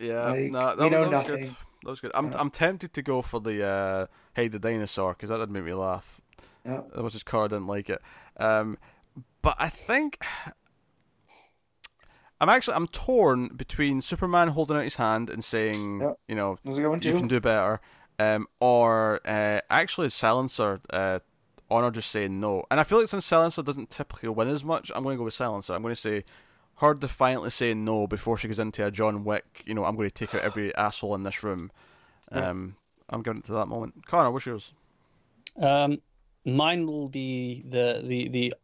Yeah, 0.00 0.24
Like, 0.24 0.50
no, 0.50 0.60
that, 0.74 0.78
we 0.78 0.84
was, 0.84 0.90
know 0.90 1.10
that 1.10 1.30
was 1.30 1.40
good. 1.40 1.56
That 1.84 1.90
was 1.90 2.00
good. 2.00 2.10
I'm 2.14 2.26
Yeah. 2.26 2.36
I'm 2.38 2.50
tempted 2.50 2.92
to 2.94 3.02
go 3.02 3.22
for 3.22 3.40
the 3.40 3.64
uh, 3.66 4.06
hey 4.34 4.48
the 4.48 4.58
dinosaur 4.58 5.12
because 5.14 5.30
that 5.30 5.38
did 5.38 5.50
make 5.50 5.64
me 5.64 5.74
laugh. 5.74 6.20
Yeah. 6.64 6.82
That 6.94 7.02
was 7.02 7.12
just 7.12 7.26
car 7.26 7.48
didn't 7.48 7.66
like 7.66 7.90
it. 7.90 8.00
Um, 8.36 8.78
but 9.42 9.56
I 9.58 9.68
think 9.68 10.18
I'm 12.40 12.48
actually 12.48 12.74
I'm 12.74 12.88
torn 12.88 13.48
between 13.48 14.00
Superman 14.00 14.48
holding 14.48 14.76
out 14.76 14.84
his 14.84 14.96
hand 14.96 15.30
and 15.30 15.44
saying 15.44 16.00
you 16.28 16.34
know 16.34 16.58
There's 16.64 16.78
a 16.78 16.80
good 16.82 16.88
one 16.88 17.00
you 17.02 17.16
can 17.16 17.28
do 17.28 17.40
better, 17.40 17.80
um, 18.22 18.46
or 18.60 19.20
uh, 19.26 19.60
actually 19.70 20.08
Silencer. 20.08 20.80
Uh, 20.90 21.20
Honor 21.70 21.90
just 21.90 22.10
saying 22.10 22.38
no, 22.38 22.64
and 22.70 22.78
I 22.78 22.84
feel 22.84 22.98
like 22.98 23.08
since 23.08 23.24
Silencer 23.24 23.62
doesn't 23.62 23.88
typically 23.88 24.28
win 24.28 24.48
as 24.48 24.62
much, 24.62 24.92
I'm 24.94 25.02
going 25.02 25.14
to 25.14 25.18
go 25.18 25.24
with 25.24 25.32
Silencer. 25.32 25.72
I'm 25.72 25.80
going 25.80 25.94
to 25.94 26.00
say 26.00 26.22
her 26.76 26.92
defiantly 26.92 27.48
saying 27.48 27.82
no 27.82 28.06
before 28.06 28.36
she 28.36 28.46
goes 28.46 28.58
into 28.58 28.84
a 28.84 28.90
John 28.90 29.24
Wick. 29.24 29.62
You 29.64 29.72
know, 29.72 29.84
I'm 29.84 29.96
going 29.96 30.10
to 30.10 30.14
take 30.14 30.34
out 30.34 30.42
every 30.42 30.74
asshole 30.76 31.14
in 31.14 31.22
this 31.22 31.42
room. 31.42 31.72
Yeah. 32.30 32.50
Um, 32.50 32.76
I'm 33.08 33.22
giving 33.22 33.38
it 33.38 33.44
to 33.44 33.52
that 33.52 33.68
moment. 33.68 34.06
Connor, 34.06 34.30
what's 34.30 34.44
yours? 34.44 34.74
Um, 35.58 36.02
mine 36.44 36.86
will 36.86 37.08
be 37.08 37.64
the 37.66 38.02
the 38.04 38.28
the 38.28 38.54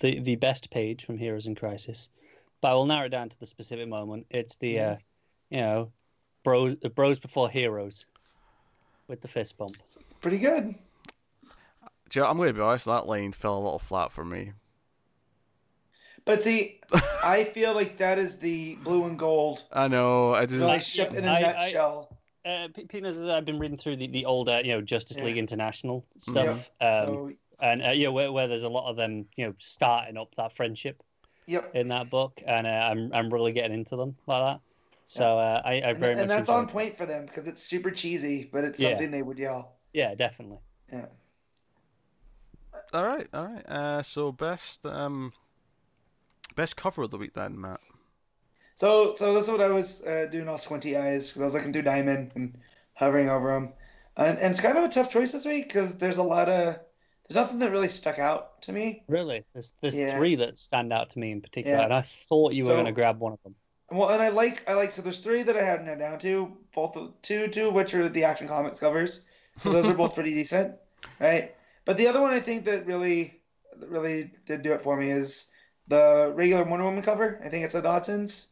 the, 0.00 0.20
the 0.20 0.36
best 0.36 0.70
page 0.70 1.04
from 1.04 1.18
Heroes 1.18 1.46
in 1.46 1.54
Crisis, 1.54 2.10
but 2.60 2.72
I 2.72 2.74
will 2.74 2.86
narrow 2.86 3.06
it 3.06 3.10
down 3.10 3.28
to 3.28 3.38
the 3.38 3.46
specific 3.46 3.86
moment. 3.86 4.26
It's 4.30 4.56
the 4.56 4.80
uh, 4.80 4.96
you 5.50 5.60
know, 5.60 5.92
bros 6.44 6.74
bros 6.74 7.18
before 7.18 7.48
heroes, 7.50 8.06
with 9.08 9.20
the 9.20 9.28
fist 9.28 9.58
bump. 9.58 9.72
It's 9.84 9.98
pretty 10.20 10.38
good. 10.38 10.74
Do 12.10 12.20
you 12.20 12.22
know, 12.22 12.30
I'm 12.30 12.36
going 12.36 12.48
to 12.48 12.54
be 12.54 12.60
honest. 12.60 12.86
That 12.86 13.06
line 13.06 13.32
fell 13.32 13.58
a 13.58 13.62
little 13.62 13.78
flat 13.78 14.12
for 14.12 14.24
me. 14.24 14.52
But 16.24 16.42
see, 16.42 16.80
I 17.24 17.44
feel 17.44 17.74
like 17.74 17.96
that 17.98 18.18
is 18.18 18.36
the 18.36 18.76
blue 18.76 19.04
and 19.06 19.18
gold 19.18 19.64
I 19.72 19.88
know. 19.88 20.34
I 20.34 20.42
just 20.46 20.60
relationship 20.60 21.14
in 21.14 21.24
a 21.24 21.28
I- 21.28 21.36
I- 21.36 21.40
nutshell. 21.40 22.14
Uh, 22.44 22.68
P- 22.72 22.84
Peanuts, 22.84 23.18
I've 23.18 23.44
been 23.44 23.58
reading 23.58 23.76
through 23.76 23.96
the, 23.96 24.06
the 24.06 24.24
older, 24.24 24.62
you 24.64 24.72
know, 24.72 24.80
Justice 24.80 25.18
Yeah. 25.18 25.24
League 25.24 25.36
International 25.36 26.06
stuff, 26.18 26.70
Yep. 26.80 26.98
um, 26.98 27.06
so, 27.06 27.30
and 27.60 27.82
uh, 27.84 27.90
yeah, 27.90 28.08
where, 28.08 28.32
where 28.32 28.48
there's 28.48 28.64
a 28.64 28.68
lot 28.70 28.88
of 28.88 28.96
them, 28.96 29.26
you 29.36 29.44
know, 29.44 29.54
starting 29.58 30.16
up 30.16 30.34
that 30.36 30.54
friendship 30.54 31.02
yep. 31.44 31.70
in 31.74 31.88
that 31.88 32.08
book, 32.08 32.40
and 32.46 32.66
uh, 32.66 32.70
I'm 32.70 33.12
I'm 33.12 33.28
really 33.28 33.52
getting 33.52 33.76
into 33.76 33.96
them 33.96 34.16
like 34.26 34.54
that. 34.54 34.60
So 35.10 35.24
uh, 35.38 35.62
I, 35.64 35.70
I 35.70 35.74
And, 35.76 35.98
very 35.98 36.14
much 36.14 36.20
and 36.22 36.30
that's 36.30 36.50
on 36.50 36.64
it. 36.64 36.70
point 36.70 36.98
for 36.98 37.06
them 37.06 37.24
because 37.24 37.48
it's 37.48 37.62
super 37.62 37.90
cheesy, 37.90 38.48
but 38.52 38.62
it's 38.62 38.78
Yeah. 38.78 38.90
something 38.90 39.10
they 39.10 39.22
would 39.22 39.38
yell. 39.38 39.76
Yeah, 39.94 40.14
definitely. 40.14 40.58
Yeah. 40.92 41.06
all 42.92 43.04
right, 43.04 43.26
all 43.32 43.46
right. 43.46 43.66
Uh, 43.66 44.02
so 44.02 44.32
best 44.32 44.84
um, 44.84 45.32
best 46.54 46.76
cover 46.76 47.02
of 47.04 47.10
the 47.10 47.16
week 47.16 47.32
then, 47.32 47.58
Matt. 47.58 47.80
So, 48.74 49.14
so 49.14 49.32
this 49.34 49.44
is 49.44 49.50
what 49.50 49.62
I 49.62 49.68
was 49.70 50.02
uh, 50.04 50.26
doing 50.30 50.46
all 50.46 50.58
squinty 50.58 50.96
eyes 50.98 51.28
because 51.28 51.40
I 51.40 51.44
was 51.46 51.54
looking 51.54 51.72
through 51.72 51.82
Diamond 51.82 52.32
and 52.34 52.58
hovering 52.92 53.30
over 53.30 53.52
them, 53.54 53.72
and, 54.18 54.38
and 54.38 54.50
it's 54.50 54.60
kind 54.60 54.76
of 54.76 54.84
a 54.84 54.88
tough 54.88 55.10
choice 55.10 55.32
this 55.32 55.46
week 55.46 55.68
because 55.68 55.96
there's 55.96 56.18
a 56.18 56.22
lot 56.22 56.50
of 56.50 56.76
there's 57.28 57.34
nothing 57.36 57.58
that 57.60 57.70
really 57.70 57.88
stuck 57.88 58.18
out 58.18 58.60
to 58.62 58.72
me. 58.72 59.04
Really, 59.08 59.42
there's 59.54 59.72
there's 59.80 59.96
Yeah. 59.96 60.18
three 60.18 60.36
that 60.36 60.58
stand 60.58 60.92
out 60.92 61.08
to 61.10 61.18
me 61.18 61.32
in 61.32 61.40
particular, 61.40 61.78
Yeah. 61.78 61.84
and 61.84 61.94
I 61.94 62.02
thought 62.02 62.52
you 62.52 62.64
were 62.64 62.68
So- 62.68 62.74
going 62.74 62.84
to 62.86 62.92
grab 62.92 63.18
one 63.20 63.32
of 63.32 63.42
them. 63.42 63.54
Well, 63.90 64.10
and 64.10 64.22
I 64.22 64.28
like 64.28 64.68
I 64.68 64.74
like 64.74 64.92
so 64.92 65.02
there's 65.02 65.20
three 65.20 65.42
that 65.42 65.56
I 65.56 65.62
had 65.62 65.86
it 65.86 65.98
down 65.98 66.18
to 66.20 66.56
both 66.74 66.96
of- 66.96 67.12
two 67.22 67.48
two 67.48 67.68
of 67.68 67.74
which 67.74 67.94
are 67.94 68.08
the 68.08 68.24
Action 68.24 68.46
Comics 68.48 68.78
covers 68.80 69.26
because 69.54 69.72
those 69.72 69.86
are 69.86 69.94
both 69.94 70.14
pretty 70.14 70.34
decent, 70.34 70.74
right? 71.20 71.54
But 71.84 71.96
the 71.96 72.06
other 72.06 72.20
one 72.20 72.32
I 72.32 72.40
think 72.40 72.64
that 72.64 72.86
really 72.86 73.40
that 73.78 73.88
really 73.88 74.30
did 74.44 74.62
do 74.62 74.72
it 74.72 74.82
for 74.82 74.96
me 74.96 75.10
is 75.10 75.50
the 75.86 76.32
regular 76.34 76.64
Wonder 76.64 76.84
Woman 76.84 77.02
cover. 77.02 77.40
I 77.44 77.48
think 77.48 77.64
it's 77.64 77.74
a 77.74 77.82
Dodson's. 77.82 78.48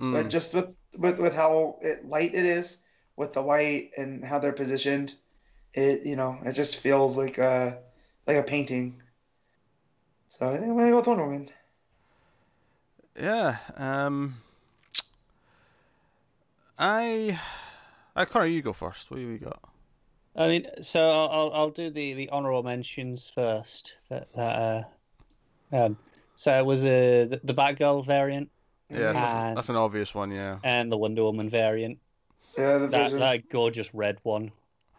Mm. 0.00 0.14
but 0.14 0.30
just 0.30 0.54
with 0.54 0.74
with 0.96 1.18
with 1.20 1.34
how 1.34 1.76
it, 1.82 2.06
light 2.08 2.34
it 2.34 2.46
is 2.46 2.78
with 3.16 3.34
the 3.34 3.42
white 3.42 3.90
and 3.98 4.24
how 4.24 4.38
they're 4.38 4.50
positioned 4.50 5.12
it 5.74 6.06
you 6.06 6.16
know 6.16 6.38
it 6.42 6.52
just 6.52 6.76
feels 6.78 7.18
like 7.18 7.36
a 7.36 7.78
like 8.26 8.38
a 8.38 8.42
painting 8.42 8.94
so 10.28 10.48
i 10.48 10.52
think 10.56 10.70
i'm 10.70 10.76
gonna 10.76 10.90
go 10.90 10.96
with 10.96 11.06
wonder 11.06 11.26
woman 11.26 11.50
Yeah. 13.14 13.58
Um. 13.76 14.36
I. 16.80 17.38
I 18.16 18.24
Connor, 18.24 18.46
you 18.46 18.62
go 18.62 18.72
first. 18.72 19.10
What 19.10 19.18
do 19.18 19.28
we 19.28 19.38
got? 19.38 19.60
I 20.34 20.48
mean, 20.48 20.66
so 20.80 21.08
I'll 21.08 21.28
I'll, 21.30 21.52
I'll 21.52 21.70
do 21.70 21.90
the, 21.90 22.14
the 22.14 22.28
honorable 22.30 22.62
mentions 22.62 23.30
first. 23.34 23.94
That, 24.08 24.28
that 24.34 24.86
uh, 25.72 25.76
um, 25.76 25.98
so 26.36 26.56
it 26.58 26.64
was 26.64 26.84
uh, 26.84 27.26
the, 27.28 27.40
the 27.44 27.54
Batgirl 27.54 28.06
variant 28.06 28.48
Yeah, 28.88 29.12
that's, 29.12 29.32
And- 29.32 29.56
that's 29.56 29.68
an 29.68 29.76
obvious 29.76 30.14
one. 30.14 30.30
Yeah. 30.30 30.58
and 30.64 30.90
the 30.90 30.96
Wonder 30.96 31.22
Woman 31.24 31.48
variant. 31.50 31.98
yeah 32.56 32.78
the 32.78 32.86
That 32.88 33.02
version 33.04 33.18
that 33.20 33.48
gorgeous 33.50 33.92
red 33.94 34.18
one. 34.22 34.50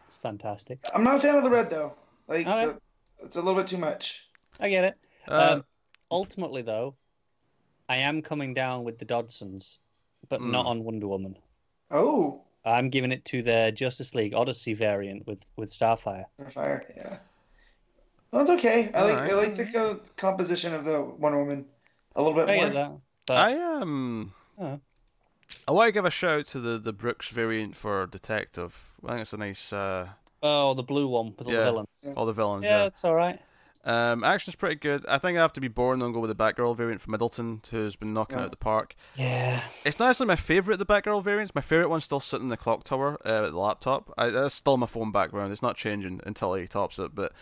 It's 0.06 0.16
fantastic. 0.16 0.78
i'm 0.94 1.02
not 1.04 1.16
a 1.16 1.20
fan 1.20 1.36
of 1.38 1.44
the 1.44 1.50
red 1.50 1.68
though 1.70 1.94
like 2.28 2.46
Okay. 2.46 2.66
the- 2.66 3.24
it's 3.24 3.36
a 3.36 3.42
little 3.42 3.58
bit 3.60 3.66
too 3.66 3.78
much 3.78 4.28
I 4.60 4.68
get 4.68 4.84
it. 4.84 4.94
Uh, 5.26 5.48
Um, 5.54 5.64
ultimately, 6.10 6.62
though, 6.62 6.94
I 7.88 7.96
am 7.98 8.22
coming 8.22 8.54
down 8.54 8.84
with 8.84 8.98
the 8.98 9.04
Dodsons, 9.06 9.78
but 10.28 10.40
Hmm. 10.40 10.52
not 10.52 10.66
on 10.66 10.84
Wonder 10.84 11.08
Woman. 11.08 11.36
Oh 11.92 12.40
I'm 12.64 12.90
giving 12.90 13.10
it 13.12 13.24
to 13.26 13.42
the 13.42 13.72
Justice 13.74 14.14
League 14.14 14.34
Odyssey 14.34 14.74
variant 14.74 15.26
with 15.26 15.44
with 15.56 15.70
Starfire. 15.70 16.24
fire 16.50 16.84
yeah 16.96 17.16
that's 18.32 18.50
okay 18.50 18.90
i 18.94 19.02
like 19.02 19.18
i 19.30 19.34
like 19.34 19.54
the 19.54 19.64
co- 19.66 20.00
composition 20.16 20.72
of 20.74 20.84
the 20.84 21.00
wonder 21.02 21.38
woman 21.38 21.66
a 22.16 22.22
little 22.22 22.36
bit 22.36 22.48
I 22.48 22.56
more 22.56 22.70
that. 22.70 22.92
But 23.26 23.36
I 23.36 23.58
um. 23.80 24.32
Oh. 24.58 24.80
I 25.68 25.72
want 25.72 25.88
to 25.88 25.92
give 25.92 26.04
a 26.04 26.10
shout 26.10 26.40
out 26.40 26.46
to 26.48 26.60
the 26.60 26.76
the 26.78 26.92
Brooks 26.92 27.28
variant 27.28 27.76
for 27.76 28.06
detective. 28.06 28.90
I 29.04 29.08
think 29.10 29.20
it's 29.22 29.32
a 29.32 29.36
nice. 29.36 29.72
Uh, 29.72 30.08
oh, 30.42 30.74
the 30.74 30.82
blue 30.82 31.06
one 31.08 31.34
with 31.38 31.46
all 31.46 31.52
Yeah. 31.52 31.58
the 31.60 31.64
villains. 31.64 32.04
all 32.16 32.26
the 32.26 32.32
villains. 32.32 32.64
Yeah, 32.64 32.78
Yeah. 32.80 32.84
it's 32.86 33.04
all 33.04 33.14
right. 33.14 33.38
Um, 33.84 34.22
action's 34.22 34.54
pretty 34.54 34.76
good. 34.76 35.04
I 35.06 35.18
think 35.18 35.36
I 35.36 35.40
have 35.42 35.52
to 35.54 35.60
be 35.60 35.66
born 35.68 36.02
and 36.02 36.14
go 36.14 36.20
with 36.20 36.36
the 36.36 36.36
Batgirl 36.44 36.76
variant 36.76 37.00
from 37.00 37.10
Middleton, 37.12 37.62
who's 37.70 37.96
been 37.96 38.12
knocking 38.14 38.38
Yeah. 38.38 38.44
out 38.44 38.50
the 38.52 38.56
park. 38.56 38.94
Yeah. 39.16 39.62
It's 39.84 39.98
not 39.98 40.10
actually 40.10 40.26
my 40.26 40.36
favourite 40.36 40.80
of 40.80 40.86
the 40.86 40.92
Batgirl 40.94 41.24
variants. 41.24 41.52
My 41.54 41.60
favourite 41.62 41.90
one's 41.90 42.04
still 42.04 42.20
sitting 42.20 42.46
in 42.46 42.48
the 42.50 42.56
clock 42.56 42.84
tower 42.84 43.18
uh, 43.26 43.46
at 43.46 43.50
the 43.50 43.58
laptop. 43.58 44.12
I, 44.16 44.28
that's 44.30 44.54
still 44.54 44.76
my 44.76 44.86
phone 44.86 45.10
background. 45.10 45.50
It's 45.50 45.62
not 45.62 45.76
changing 45.76 46.20
until 46.24 46.54
he 46.54 46.68
tops 46.68 47.00
it. 47.00 47.12
But 47.14 47.32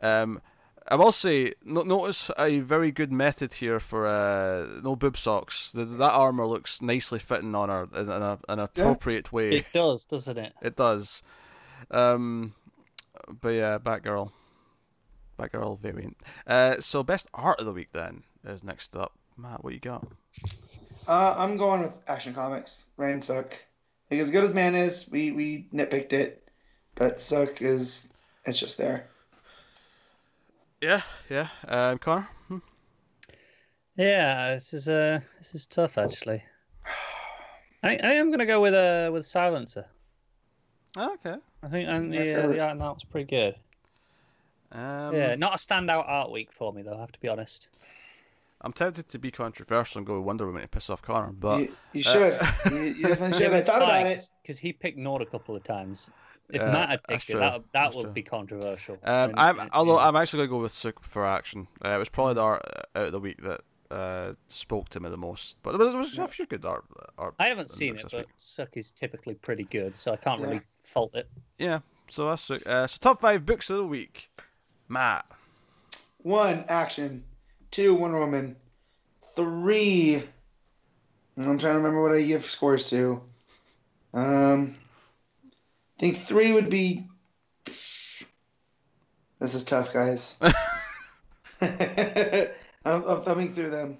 um, 0.00 0.40
I 0.88 0.94
will 0.94 1.12
say, 1.12 1.52
no, 1.62 1.82
notice 1.82 2.30
a 2.38 2.60
very 2.60 2.90
good 2.90 3.12
method 3.12 3.52
here 3.54 3.78
for 3.78 4.06
uh, 4.06 4.80
no 4.82 4.96
boob 4.96 5.18
socks. 5.18 5.72
The, 5.72 5.84
that 5.84 6.12
armour 6.12 6.46
looks 6.46 6.80
nicely 6.80 7.18
fitting 7.18 7.54
on 7.54 7.68
her 7.68 7.86
in, 7.94 8.10
in, 8.10 8.22
a, 8.22 8.38
an 8.48 8.60
appropriate 8.60 9.30
way. 9.30 9.56
It 9.56 9.66
does, 9.74 10.06
doesn't 10.06 10.38
it? 10.38 10.54
It 10.62 10.74
does. 10.74 11.22
Um, 11.90 12.54
but 13.42 13.50
yeah, 13.50 13.76
Batgirl. 13.78 14.30
Batgirl 15.42 15.78
variant. 15.78 16.16
Uh, 16.46 16.80
so 16.80 17.02
best 17.02 17.28
art 17.34 17.58
of 17.58 17.66
the 17.66 17.72
week 17.72 17.88
then 17.92 18.22
is 18.44 18.62
next 18.62 18.96
up. 18.96 19.12
Matt, 19.36 19.64
what 19.64 19.72
you 19.72 19.80
got? 19.80 20.06
Uh, 21.08 21.34
I'm 21.36 21.56
going 21.56 21.82
with 21.82 22.00
Action 22.06 22.34
Comics. 22.34 22.84
Ryan 22.96 23.22
Sook. 23.22 23.64
Like 24.10 24.20
as 24.20 24.30
good 24.30 24.44
as 24.44 24.54
Mann 24.54 24.74
is, 24.74 25.08
we 25.10 25.32
we 25.32 25.66
nitpicked 25.72 26.12
it, 26.12 26.48
but 26.94 27.20
Sook 27.20 27.62
is 27.62 28.12
it's 28.44 28.58
just 28.58 28.78
there. 28.78 29.08
Yeah, 30.80 31.02
yeah. 31.30 31.48
Um, 31.66 31.98
Connor. 31.98 32.28
Hmm? 32.48 32.58
Yeah, 33.96 34.54
this 34.54 34.74
is 34.74 34.88
uh 34.88 35.20
this 35.38 35.54
is 35.54 35.66
tough 35.66 35.96
actually. 35.98 36.42
I, 37.82 37.96
I 37.96 38.12
am 38.14 38.30
gonna 38.30 38.46
go 38.46 38.60
with 38.60 38.74
uh 38.74 39.10
with 39.12 39.26
Silencer. 39.26 39.86
Ah, 40.96 41.12
okay. 41.14 41.36
I 41.62 41.68
think 41.68 41.88
and 41.88 42.10
My 42.10 42.16
the, 42.16 42.34
uh, 42.34 42.46
the 42.48 42.60
art 42.60 42.72
in 42.72 42.78
that 42.78 42.94
was 42.94 43.04
pretty 43.04 43.30
good. 43.30 43.54
Um, 44.72 45.14
yeah, 45.14 45.34
not 45.36 45.52
a 45.54 45.56
standout 45.58 46.04
art 46.06 46.30
week 46.30 46.50
for 46.52 46.72
me 46.72 46.82
though. 46.82 46.96
I 46.96 47.00
have 47.00 47.12
to 47.12 47.20
be 47.20 47.28
honest. 47.28 47.68
I'm 48.64 48.72
tempted 48.72 49.08
to 49.08 49.18
be 49.18 49.30
controversial 49.32 49.98
and 49.98 50.06
go 50.06 50.16
with 50.18 50.24
Wonder 50.24 50.46
Woman 50.46 50.62
to 50.62 50.68
piss 50.68 50.88
off 50.88 51.02
Connor, 51.02 51.32
but 51.32 51.60
you, 51.60 51.72
you 51.94 52.02
should. 52.04 52.40
you, 52.70 52.78
you 52.78 53.02
definitely 53.08 53.38
should. 53.38 53.52
I 53.52 53.60
thought 53.60 53.82
about 53.82 54.06
it. 54.06 54.30
because 54.42 54.58
he 54.58 54.72
picked 54.72 54.96
Nord 54.98 55.20
a 55.20 55.26
couple 55.26 55.56
of 55.56 55.64
times. 55.64 56.10
If 56.48 56.60
Yeah, 56.60 56.70
Matt 56.72 56.88
had 56.90 57.02
picked 57.04 57.28
it, 57.28 57.32
true. 57.32 57.40
that 57.40 57.54
that 57.54 57.64
That's 57.72 57.96
would 57.96 58.02
true. 58.04 58.12
be 58.12 58.22
controversial. 58.22 58.94
um, 59.04 59.30
And- 59.30 59.40
I'm 59.40 59.58
and- 59.58 59.70
although 59.72 59.98
yeah. 59.98 60.06
I'm 60.08 60.16
actually 60.16 60.46
gonna 60.46 60.58
go 60.58 60.62
with 60.62 60.72
Sook 60.72 61.02
for 61.04 61.26
action. 61.26 61.66
Uh, 61.84 61.88
it 61.90 61.98
was 61.98 62.08
probably 62.08 62.34
the 62.34 62.42
art 62.42 62.62
uh, 62.94 62.98
out 62.98 63.06
of 63.06 63.12
the 63.12 63.20
week 63.20 63.42
that 63.42 63.62
uh, 63.90 64.34
spoke 64.48 64.88
to 64.90 65.00
me 65.00 65.10
the 65.10 65.16
most. 65.16 65.56
But 65.62 65.72
there 65.72 65.80
was, 65.80 65.90
there 65.90 65.98
was 65.98 66.18
a 66.18 66.28
few 66.28 66.46
good 66.46 66.64
art. 66.64 66.84
art 67.18 67.34
I 67.40 67.48
haven't 67.48 67.70
seen 67.70 67.96
it, 67.96 68.02
this 68.04 68.12
but 68.12 68.18
week. 68.20 68.26
Sook 68.36 68.76
is 68.76 68.90
typically 68.92 69.34
pretty 69.34 69.64
good, 69.64 69.96
so 69.96 70.12
I 70.12 70.16
can't 70.16 70.40
Yeah. 70.40 70.46
really 70.46 70.60
fault 70.84 71.14
it. 71.14 71.28
Yeah, 71.58 71.80
so 72.08 72.28
that's 72.28 72.42
Sook. 72.42 72.66
Uh, 72.66 72.86
so 72.86 72.98
top 73.00 73.20
five 73.20 73.44
books 73.44 73.68
of 73.70 73.76
the 73.78 73.84
week. 73.86 74.30
Matt. 74.88 75.26
One 76.18 76.64
action, 76.68 77.24
two 77.70 77.94
Wonder 77.94 78.18
Woman, 78.18 78.56
three. 79.34 80.22
I'm 81.36 81.58
trying 81.58 81.58
to 81.58 81.78
remember 81.78 82.02
what 82.02 82.12
I 82.12 82.22
give 82.22 82.44
scores 82.44 82.90
to. 82.90 83.22
Um, 84.14 84.76
I 85.96 86.00
think 86.00 86.18
three 86.18 86.52
would 86.52 86.70
be. 86.70 87.06
This 89.40 89.54
is 89.54 89.64
tough, 89.64 89.92
guys. 89.92 90.38
I'm, 91.62 93.04
I'm 93.04 93.22
thumbing 93.22 93.54
through 93.54 93.70
them. 93.70 93.98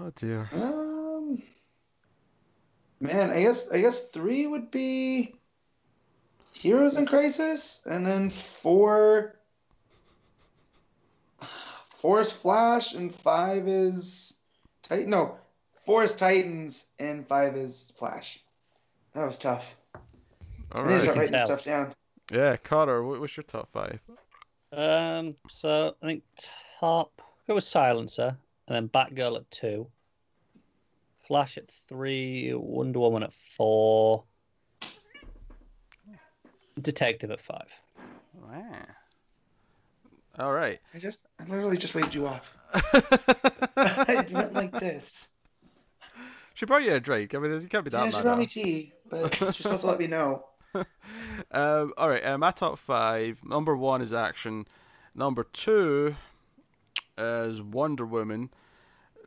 Oh 0.00 0.10
dear. 0.16 0.48
Um, 0.52 1.40
man, 3.00 3.30
I 3.30 3.42
guess 3.42 3.70
I 3.70 3.80
guess 3.80 4.08
three 4.08 4.46
would 4.46 4.70
be 4.70 5.36
Heroes 6.52 6.96
in 6.96 7.06
Crisis, 7.06 7.82
and 7.86 8.04
then 8.04 8.30
four. 8.30 9.36
Four 12.04 12.20
is 12.20 12.30
Flash, 12.30 12.92
and 12.92 13.14
five 13.14 13.66
is 13.66 14.34
Titan. 14.82 15.08
No, 15.08 15.38
four 15.86 16.02
is 16.02 16.14
Titans, 16.14 16.90
and 16.98 17.26
five 17.26 17.56
is 17.56 17.94
Flash. 17.96 18.40
That 19.14 19.24
was 19.24 19.38
tough. 19.38 19.74
All 20.72 20.84
I 20.84 20.88
need 20.88 20.94
to 20.96 21.00
start 21.00 21.16
writing 21.16 21.32
tell. 21.32 21.46
stuff 21.46 21.64
down. 21.64 21.94
Yeah, 22.30 22.58
Carter, 22.58 23.02
what 23.04 23.20
was 23.20 23.34
your 23.34 23.44
top 23.44 23.70
five? 23.72 24.00
Um, 24.70 25.34
so 25.48 25.94
I 26.02 26.06
think 26.06 26.24
top 26.78 27.22
go 27.48 27.54
with 27.54 27.64
Silencer, 27.64 28.36
and 28.68 28.76
then 28.76 28.90
Batgirl 28.90 29.38
at 29.38 29.50
two, 29.50 29.86
Flash 31.20 31.56
at 31.56 31.70
three, 31.88 32.52
Wonder 32.52 32.98
Woman 32.98 33.22
at 33.22 33.32
four, 33.32 34.24
Detective 36.82 37.30
at 37.30 37.40
five. 37.40 37.72
Wow. 38.34 38.60
All 40.38 40.52
right. 40.52 40.80
I 40.94 40.98
just, 40.98 41.26
I 41.40 41.44
literally 41.44 41.76
just 41.76 41.94
waved 41.94 42.14
you 42.14 42.26
off. 42.26 42.56
I 43.76 44.26
went 44.32 44.52
like 44.54 44.72
this. 44.72 45.28
she 46.54 46.66
brought 46.66 46.82
you 46.82 46.92
a 46.94 47.00
drink. 47.00 47.34
I 47.34 47.38
mean, 47.38 47.52
you 47.60 47.68
can't 47.68 47.84
be 47.84 47.90
that 47.90 48.04
Yeah, 48.04 48.10
she 48.10 48.16
mad. 48.16 48.22
brought 48.22 48.32
at 48.32 48.38
me 48.38 48.46
tea, 48.46 48.92
but 49.08 49.34
she's 49.34 49.56
supposed 49.56 49.82
to 49.82 49.86
let 49.88 49.98
me 49.98 50.06
know. 50.06 50.44
Um, 51.52 51.92
all 51.96 52.08
right, 52.08 52.24
uh, 52.24 52.36
my 52.36 52.50
top 52.50 52.78
five. 52.78 53.38
Number 53.44 53.76
one 53.76 54.02
is 54.02 54.12
action. 54.12 54.66
Number 55.14 55.44
two 55.44 56.16
is 57.16 57.62
Wonder 57.62 58.04
Woman. 58.04 58.50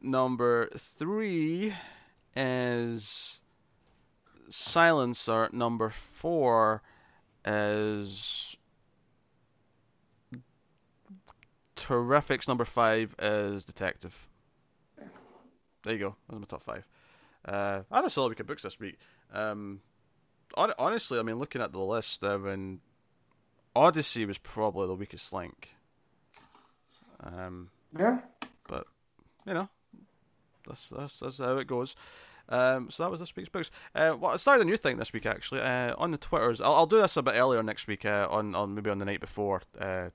Number 0.02 0.68
three 0.78 1.74
is 2.36 3.42
Silencer. 4.50 5.48
Number 5.54 5.90
four 5.90 6.82
is 7.46 8.57
Terrifics. 11.78 12.48
Number 12.48 12.66
five 12.66 13.16
is 13.20 13.64
Detective. 13.66 14.28
There 15.84 15.94
you 15.94 16.00
go. 16.00 16.16
That's 16.28 16.40
my 16.40 16.46
top 16.46 16.64
five. 16.64 16.86
Uh, 17.46 17.84
I 17.92 17.98
had 17.98 18.06
a 18.06 18.10
solid 18.10 18.30
week 18.30 18.40
of 18.42 18.48
books 18.48 18.64
this 18.64 18.80
week. 18.80 18.98
Um, 19.32 19.80
hon- 20.56 20.74
honestly, 20.78 21.18
I 21.20 21.22
mean, 21.22 21.38
looking 21.40 21.62
at 21.62 21.72
the 21.72 21.80
list, 21.80 22.24
I 22.24 22.36
mean, 22.36 22.82
Odyssey 23.76 24.26
was 24.26 24.38
probably 24.38 24.88
the 24.88 24.96
weakest 24.96 25.32
link. 25.32 25.70
Um, 27.24 27.70
Yeah. 27.98 28.20
But 28.68 28.86
you 29.46 29.54
know, 29.54 29.70
that's 30.68 30.90
that's 30.90 31.20
that's 31.20 31.38
how 31.38 31.58
it 31.58 31.68
goes. 31.68 31.96
Um, 32.50 32.90
so 32.90 33.04
that 33.04 33.10
was 33.12 33.20
this 33.20 33.36
week's 33.36 33.50
books. 33.50 33.72
Uh, 33.96 34.16
well, 34.20 34.32
I 34.34 34.38
started 34.38 34.62
a 34.64 34.66
new 34.66 34.78
thing 34.78 34.98
this 34.98 35.14
week 35.14 35.26
actually. 35.26 35.62
Uh, 35.62 35.94
on 35.98 36.12
the 36.12 36.18
Twitters, 36.18 36.60
I'll, 36.62 36.74
I'll 36.76 36.86
do 36.86 37.00
this 37.02 37.16
a 37.18 37.22
bit 37.24 37.36
earlier 37.36 37.62
next 37.64 37.88
week. 37.88 38.04
Uh, 38.06 38.28
on 38.30 38.56
on 38.56 38.76
maybe 38.76 38.90
on 38.90 38.98
the 39.00 39.06
night 39.06 39.20
before. 39.22 39.62
Uh, 39.80 40.10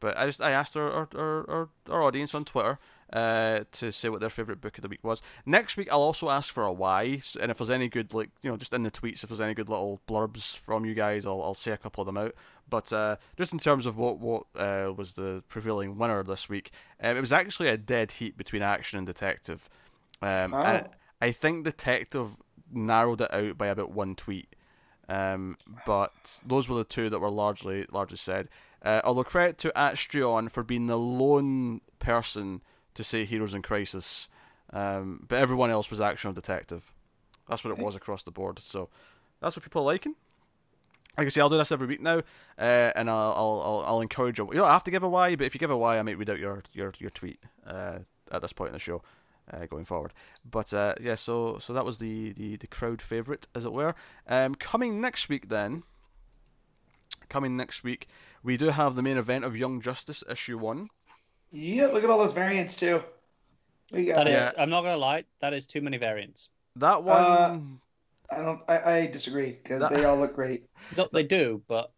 but 0.00 0.16
I 0.16 0.26
just 0.26 0.40
I 0.40 0.50
asked 0.50 0.76
our 0.76 0.90
our, 0.90 1.08
our, 1.16 1.68
our, 1.90 2.02
audience 2.02 2.34
on 2.34 2.44
Twitter 2.44 2.78
uh, 3.12 3.60
to 3.72 3.92
say 3.92 4.08
what 4.08 4.20
their 4.20 4.30
favorite 4.30 4.60
book 4.60 4.78
of 4.78 4.82
the 4.82 4.88
week 4.88 5.02
was. 5.02 5.22
Next 5.44 5.76
week 5.76 5.88
I'll 5.90 6.02
also 6.02 6.30
ask 6.30 6.52
for 6.52 6.64
a 6.64 6.72
why, 6.72 7.20
and 7.40 7.50
if 7.50 7.58
there's 7.58 7.70
any 7.70 7.88
good 7.88 8.12
like 8.14 8.30
you 8.42 8.50
know 8.50 8.56
just 8.56 8.74
in 8.74 8.82
the 8.82 8.90
tweets 8.90 9.22
if 9.22 9.28
there's 9.28 9.40
any 9.40 9.54
good 9.54 9.68
little 9.68 10.00
blurbs 10.08 10.56
from 10.56 10.84
you 10.84 10.94
guys, 10.94 11.26
I'll 11.26 11.42
I'll 11.42 11.54
say 11.54 11.72
a 11.72 11.76
couple 11.76 12.02
of 12.02 12.06
them 12.06 12.16
out. 12.18 12.34
But 12.68 12.92
uh, 12.92 13.16
just 13.36 13.52
in 13.52 13.58
terms 13.58 13.86
of 13.86 13.96
what 13.96 14.18
what 14.18 14.44
uh, 14.56 14.92
was 14.96 15.14
the 15.14 15.42
prevailing 15.48 15.98
winner 15.98 16.22
this 16.22 16.48
week, 16.48 16.70
um, 17.00 17.16
it 17.16 17.20
was 17.20 17.32
actually 17.32 17.68
a 17.68 17.76
dead 17.76 18.12
heat 18.12 18.36
between 18.36 18.62
action 18.62 18.98
and 18.98 19.06
detective. 19.06 19.68
Um, 20.22 20.54
Oh. 20.54 20.62
and 20.62 20.88
I 21.20 21.32
think 21.32 21.64
detective 21.64 22.36
narrowed 22.72 23.20
it 23.20 23.32
out 23.32 23.56
by 23.58 23.68
about 23.68 23.92
one 23.92 24.14
tweet. 24.14 24.54
Um, 25.08 25.56
but 25.84 26.40
those 26.44 26.68
were 26.68 26.76
the 26.76 26.84
two 26.84 27.08
that 27.10 27.20
were 27.20 27.30
largely 27.30 27.86
largely 27.92 28.18
said. 28.18 28.48
Uh, 28.86 29.00
although 29.02 29.24
credit 29.24 29.58
to 29.58 29.72
Astrion 29.74 30.48
for 30.48 30.62
being 30.62 30.86
the 30.86 30.96
lone 30.96 31.80
person 31.98 32.62
to 32.94 33.02
say 33.02 33.24
Heroes 33.24 33.52
in 33.52 33.60
Crisis, 33.60 34.28
um, 34.72 35.24
but 35.28 35.38
everyone 35.38 35.70
else 35.70 35.90
was 35.90 36.00
action 36.00 36.32
detective. 36.34 36.92
That's 37.48 37.64
what 37.64 37.76
it 37.76 37.84
was 37.84 37.96
across 37.96 38.22
the 38.22 38.30
board. 38.30 38.60
So 38.60 38.88
that's 39.40 39.56
what 39.56 39.64
people 39.64 39.82
are 39.82 39.86
liking. 39.86 40.14
Like 41.18 41.26
I 41.26 41.30
say, 41.30 41.40
I'll 41.40 41.48
do 41.48 41.56
this 41.56 41.72
every 41.72 41.88
week 41.88 42.00
now, 42.00 42.18
uh, 42.58 42.92
and 42.94 43.10
I'll, 43.10 43.32
I'll 43.32 43.62
I'll 43.64 43.84
I'll 43.86 44.00
encourage 44.00 44.38
you. 44.38 44.46
You 44.52 44.60
don't 44.60 44.70
have 44.70 44.84
to 44.84 44.90
give 44.92 45.02
a 45.02 45.08
why, 45.08 45.34
but 45.34 45.46
if 45.46 45.54
you 45.54 45.58
give 45.58 45.70
a 45.70 45.76
why, 45.76 45.98
I 45.98 46.02
might 46.02 46.18
read 46.18 46.30
out 46.30 46.38
your 46.38 46.62
your 46.72 46.92
your 46.98 47.10
tweet 47.10 47.40
uh, 47.66 47.98
at 48.30 48.40
this 48.40 48.52
point 48.52 48.68
in 48.68 48.74
the 48.74 48.78
show. 48.78 49.02
Uh, 49.52 49.64
going 49.66 49.84
forward, 49.84 50.12
but 50.44 50.74
uh, 50.74 50.94
yeah, 51.00 51.14
so 51.14 51.58
so 51.60 51.72
that 51.72 51.84
was 51.84 51.98
the, 51.98 52.32
the, 52.32 52.56
the 52.56 52.66
crowd 52.66 53.00
favorite, 53.00 53.46
as 53.54 53.64
it 53.64 53.72
were. 53.72 53.94
Um, 54.26 54.56
coming 54.56 55.00
next 55.00 55.28
week, 55.28 55.48
then, 55.48 55.84
coming 57.28 57.56
next 57.56 57.82
week, 57.84 58.06
we 58.42 58.56
do 58.56 58.66
have 58.70 58.94
the 58.94 59.02
main 59.02 59.16
event 59.16 59.44
of 59.44 59.56
Young 59.56 59.80
Justice 59.80 60.22
issue 60.30 60.58
one. 60.58 60.88
Yeah, 61.52 61.86
look 61.86 62.04
at 62.04 62.10
all 62.10 62.18
those 62.18 62.32
variants 62.32 62.76
too. 62.76 63.02
We 63.92 64.06
got 64.06 64.16
That 64.16 64.26
is, 64.28 64.32
Yeah. 64.32 64.52
I'm 64.58 64.70
not 64.70 64.82
gonna 64.82 64.96
lie, 64.96 65.24
that 65.40 65.52
is 65.54 65.66
too 65.66 65.80
many 65.80 65.96
variants. 65.96 66.50
That 66.76 67.02
one, 67.04 67.16
Uh, 67.16 67.58
I 68.30 68.38
don't. 68.42 68.60
I, 68.68 68.92
I 68.92 69.06
disagree 69.06 69.52
because 69.62 69.80
That- 69.80 69.92
they 69.92 70.04
all 70.04 70.16
look 70.18 70.34
great. 70.34 70.66
No, 70.96 71.08
they 71.12 71.22
do, 71.22 71.62
but 71.68 71.92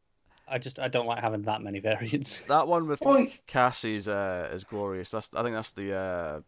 I 0.46 0.58
just 0.58 0.78
I 0.78 0.88
don't 0.88 1.06
like 1.06 1.20
having 1.20 1.42
that 1.42 1.62
many 1.62 1.78
variants. 1.90 2.40
that 2.40 2.68
one 2.68 2.86
with 2.86 3.00
Well, 3.00 3.26
Cassie's 3.46 4.06
uh, 4.08 4.50
is 4.52 4.64
glorious. 4.64 5.10
That's 5.10 5.34
I 5.34 5.42
think 5.42 5.54
that's 5.54 5.72
the 5.72 5.94
uh, 5.94 6.40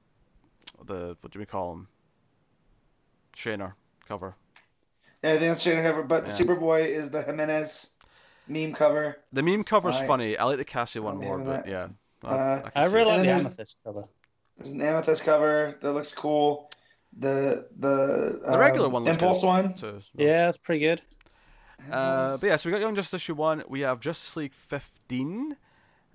the 0.84 1.16
what 1.20 1.32
do 1.32 1.38
we 1.38 1.46
call 1.46 1.72
him? 1.72 1.88
Shaner 3.36 3.74
cover. 4.06 4.36
Yeah, 5.22 5.30
I 5.30 5.38
think 5.38 5.50
that's 5.50 5.62
Shane 5.62 5.82
cover, 5.82 6.02
but 6.02 6.26
Yeah. 6.26 6.32
Superboy 6.32 6.86
is 6.88 7.10
the 7.10 7.22
Jimenez 7.22 7.90
meme 8.50 8.72
cover. 8.72 9.16
The 9.32 9.42
meme 9.42 9.64
cover's 9.64 9.96
I- 9.96 10.06
funny. 10.06 10.36
I 10.36 10.44
like 10.44 10.58
the 10.58 10.64
Cassie 10.64 11.00
one 11.00 11.18
more, 11.18 11.38
but 11.38 11.66
yeah, 11.66 11.88
I, 12.24 12.28
Uh, 12.28 12.60
can 12.62 12.72
I 12.74 12.88
see 12.88 12.94
really 12.94 13.10
it. 13.10 13.12
like 13.12 13.20
the 13.22 13.26
there's- 13.28 13.40
amethyst 13.42 13.76
cover. 13.84 14.04
There's 14.58 14.72
an 14.72 14.82
amethyst 14.82 15.22
cover 15.24 15.78
that 15.80 15.92
looks 15.92 16.12
cool. 16.12 16.70
The 17.18 17.66
the 17.78 18.40
the 18.46 18.58
regular 18.58 18.86
um, 18.86 18.92
one. 18.92 19.04
Looks 19.04 19.16
impulse 19.16 19.42
one. 19.42 19.74
too, 19.74 20.00
so. 20.00 20.04
Yeah, 20.14 20.48
it's 20.48 20.56
pretty 20.58 20.80
good. 20.80 21.02
Uh, 21.90 22.36
but 22.36 22.46
yeah, 22.46 22.56
so 22.56 22.68
we 22.68 22.72
got 22.72 22.82
Young 22.82 22.94
Justice 22.94 23.22
issue 23.22 23.34
one. 23.34 23.64
We 23.68 23.80
have 23.80 24.00
Justice 24.00 24.36
League 24.36 24.52
fifteen. 24.52 25.56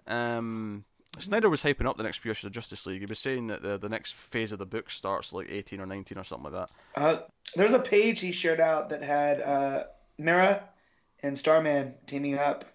Um, 0.07 0.85
Snyder 1.17 1.49
was 1.49 1.64
hyping 1.64 1.85
up 1.88 1.97
the 1.97 2.03
next 2.03 2.17
few 2.17 2.31
issues 2.31 2.45
of 2.45 2.51
Justice 2.51 2.85
League. 2.85 2.99
He 2.99 3.05
was 3.07 3.19
saying 3.19 3.47
that 3.47 3.61
the 3.64 3.77
the 3.77 3.89
next 3.89 4.14
phase 4.14 4.51
of 4.51 4.59
the 4.59 4.65
book 4.65 4.89
starts 4.89 5.33
like 5.33 5.47
eighteen 5.49 5.80
or 5.81 5.85
nineteen 5.85 6.17
or 6.17 6.23
something 6.23 6.51
like 6.53 6.67
that. 6.69 7.01
Uh, 7.01 7.17
there's 7.55 7.72
a 7.73 7.80
page 7.80 8.19
he 8.19 8.31
shared 8.31 8.59
out 8.59 8.89
that 8.89 9.01
had 9.01 9.41
uh, 9.41 9.83
Mira 10.17 10.64
and 11.25 11.37
Starman 11.37 11.93
teaming 12.07 12.37
up. 12.37 12.65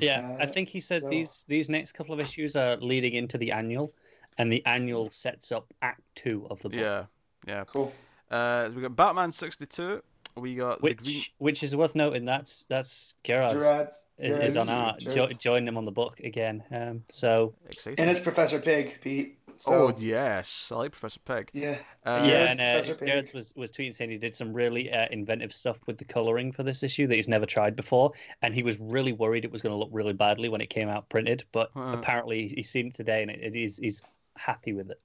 Yeah, 0.00 0.36
I 0.38 0.44
Uh, 0.44 0.46
think 0.46 0.68
he 0.68 0.80
said 0.80 1.02
so- 1.02 1.10
these 1.10 1.44
these 1.48 1.68
next 1.68 1.92
couple 1.92 2.14
of 2.14 2.20
issues 2.20 2.54
are 2.56 2.76
leading 2.76 3.14
into 3.14 3.36
the 3.36 3.50
annual, 3.52 3.92
and 4.38 4.52
the 4.52 4.64
annual 4.64 5.10
sets 5.10 5.50
up 5.50 5.66
Act 5.82 6.02
Two 6.14 6.46
of 6.50 6.62
the 6.62 6.68
book. 6.68 6.78
Yeah, 6.80 7.04
yeah. 7.46 7.64
Cool. 7.64 7.92
Uh, 8.30 8.70
we 8.74 8.80
got 8.82 8.94
Batman 8.96 9.32
sixty 9.32 9.66
two. 9.66 10.02
We 10.36 10.54
got 10.54 10.78
the 10.78 10.84
Which 10.84 11.02
Green. 11.02 11.22
which 11.38 11.62
is 11.64 11.74
worth 11.76 11.94
noting. 11.96 12.24
That's 12.24 12.64
that's 12.68 13.14
Gerard's 13.24 13.54
Gerard, 13.62 13.88
is, 14.18 14.38
is 14.38 14.56
on 14.56 14.66
Gerard's- 14.68 15.06
art. 15.06 15.14
Jo- 15.14 15.36
join 15.36 15.66
him 15.68 15.76
on 15.76 15.84
the 15.84 15.92
book 15.92 16.20
again. 16.20 16.62
Um, 16.70 17.02
so 17.10 17.54
Exciting. 17.66 17.98
and 17.98 18.08
it's 18.08 18.20
Professor 18.20 18.60
Pig, 18.60 18.98
Pete. 19.02 19.38
So, 19.62 19.72
oh 19.88 19.94
yes, 19.96 20.72
I 20.72 20.76
like 20.76 20.90
Professor 20.92 21.20
Peg. 21.20 21.50
yeah. 21.52 21.78
Uh, 22.04 22.24
yeah, 22.26 22.50
and 22.50 22.60
uh, 22.60 22.72
Professor 22.74 22.94
Pig. 22.96 23.30
Was 23.34 23.52
was 23.56 23.70
tweeting 23.70 23.94
saying 23.94 24.10
he 24.10 24.18
did 24.18 24.34
some 24.34 24.52
really 24.52 24.92
uh, 24.92 25.06
inventive 25.12 25.54
stuff 25.54 25.78
with 25.86 25.98
the 25.98 26.04
coloring 26.04 26.50
for 26.50 26.64
this 26.64 26.82
issue 26.82 27.06
that 27.06 27.14
he's 27.14 27.28
never 27.28 27.46
tried 27.46 27.76
before, 27.76 28.10
and 28.42 28.54
he 28.54 28.64
was 28.64 28.80
really 28.80 29.12
worried 29.12 29.44
it 29.44 29.52
was 29.52 29.62
going 29.62 29.72
to 29.72 29.78
look 29.78 29.90
really 29.92 30.12
badly 30.14 30.48
when 30.48 30.60
it 30.60 30.68
came 30.68 30.88
out 30.88 31.08
printed. 31.08 31.44
But 31.52 31.70
Uh. 31.76 31.94
apparently, 31.96 32.48
he's 32.48 32.70
seen 32.70 32.88
it 32.88 32.94
today, 32.94 33.22
and 33.22 33.30
it, 33.30 33.40
it 33.40 33.56
is 33.56 33.76
he's 33.76 34.02
happy 34.36 34.72
with 34.72 34.90
it. 34.90 35.00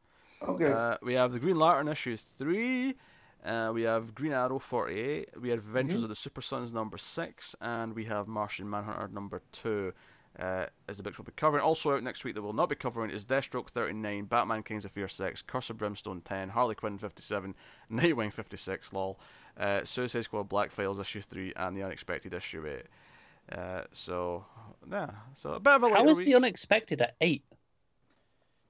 Good. 0.58 0.72
Uh, 0.72 0.98
we 1.04 1.14
have 1.14 1.34
the 1.34 1.40
Green 1.40 1.58
Lantern 1.58 1.88
issue 1.88 2.18
three. 2.18 2.96
Uh, 3.46 3.70
we 3.74 3.84
have 3.84 4.16
Green 4.16 4.32
Arrow 4.34 4.58
forty 4.60 5.00
eight. 5.00 5.30
We 5.40 5.50
have 5.50 5.60
Adventures 5.60 6.00
Mhm. 6.02 6.04
of 6.04 6.10
the 6.10 6.16
Super 6.16 6.42
Sons 6.42 6.74
number 6.74 6.98
six, 6.98 7.56
and 7.62 7.94
we 7.94 8.06
have 8.06 8.28
Martian 8.28 8.68
Manhunter 8.68 9.08
number 9.10 9.42
two. 9.52 9.94
Uh, 10.40 10.68
as 10.88 10.98
the 10.98 11.04
books 11.04 11.18
will 11.18 11.26
be 11.26 11.32
covering. 11.36 11.64
Also 11.64 11.94
out 11.96 12.04
next 12.04 12.24
week 12.24 12.36
that 12.36 12.44
we'll 12.44 12.54
not 12.54 12.70
be 12.70 12.76
covering 12.76 13.10
is 13.10 13.26
Deathstroke 13.26 13.70
39, 13.70 14.26
Batman 14.26 14.62
Kings 14.62 14.86
of 14.86 14.92
Fear 14.92 15.08
6, 15.08 15.42
Curse 15.42 15.72
of 15.72 15.78
Brimstone 15.80 16.22
10, 16.22 16.50
Harley 16.50 16.76
Quinn 16.76 17.00
57, 17.00 17.56
Nightwing 17.92 18.32
56, 18.32 18.94
lol, 18.94 19.20
uh, 19.60 19.84
Suicide 19.84 20.22
Squad 20.26 20.48
Black 20.48 20.70
Files 20.70 21.00
issue 21.00 21.22
3, 21.22 21.54
and 21.56 21.76
The 21.76 21.82
Unexpected 21.82 22.36
issue 22.36 22.68
8. 23.52 23.58
Uh, 23.58 23.82
so, 23.92 24.46
yeah, 24.92 25.10
so 25.34 25.54
a 25.54 25.60
bit 25.60 25.74
of 25.74 25.84
a 25.84 25.90
How 25.90 25.96
later 26.02 26.10
is 26.12 26.18
week. 26.20 26.28
the 26.28 26.36
unexpected 26.36 27.02
at 27.02 27.16
eight? 27.22 27.44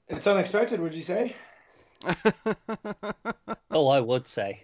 it's 0.07 0.27
unexpected, 0.27 0.79
would 0.79 0.93
you 0.93 1.01
say? 1.01 1.35
Oh, 3.71 3.89
I 3.89 3.99
would 3.99 4.27
say. 4.27 4.63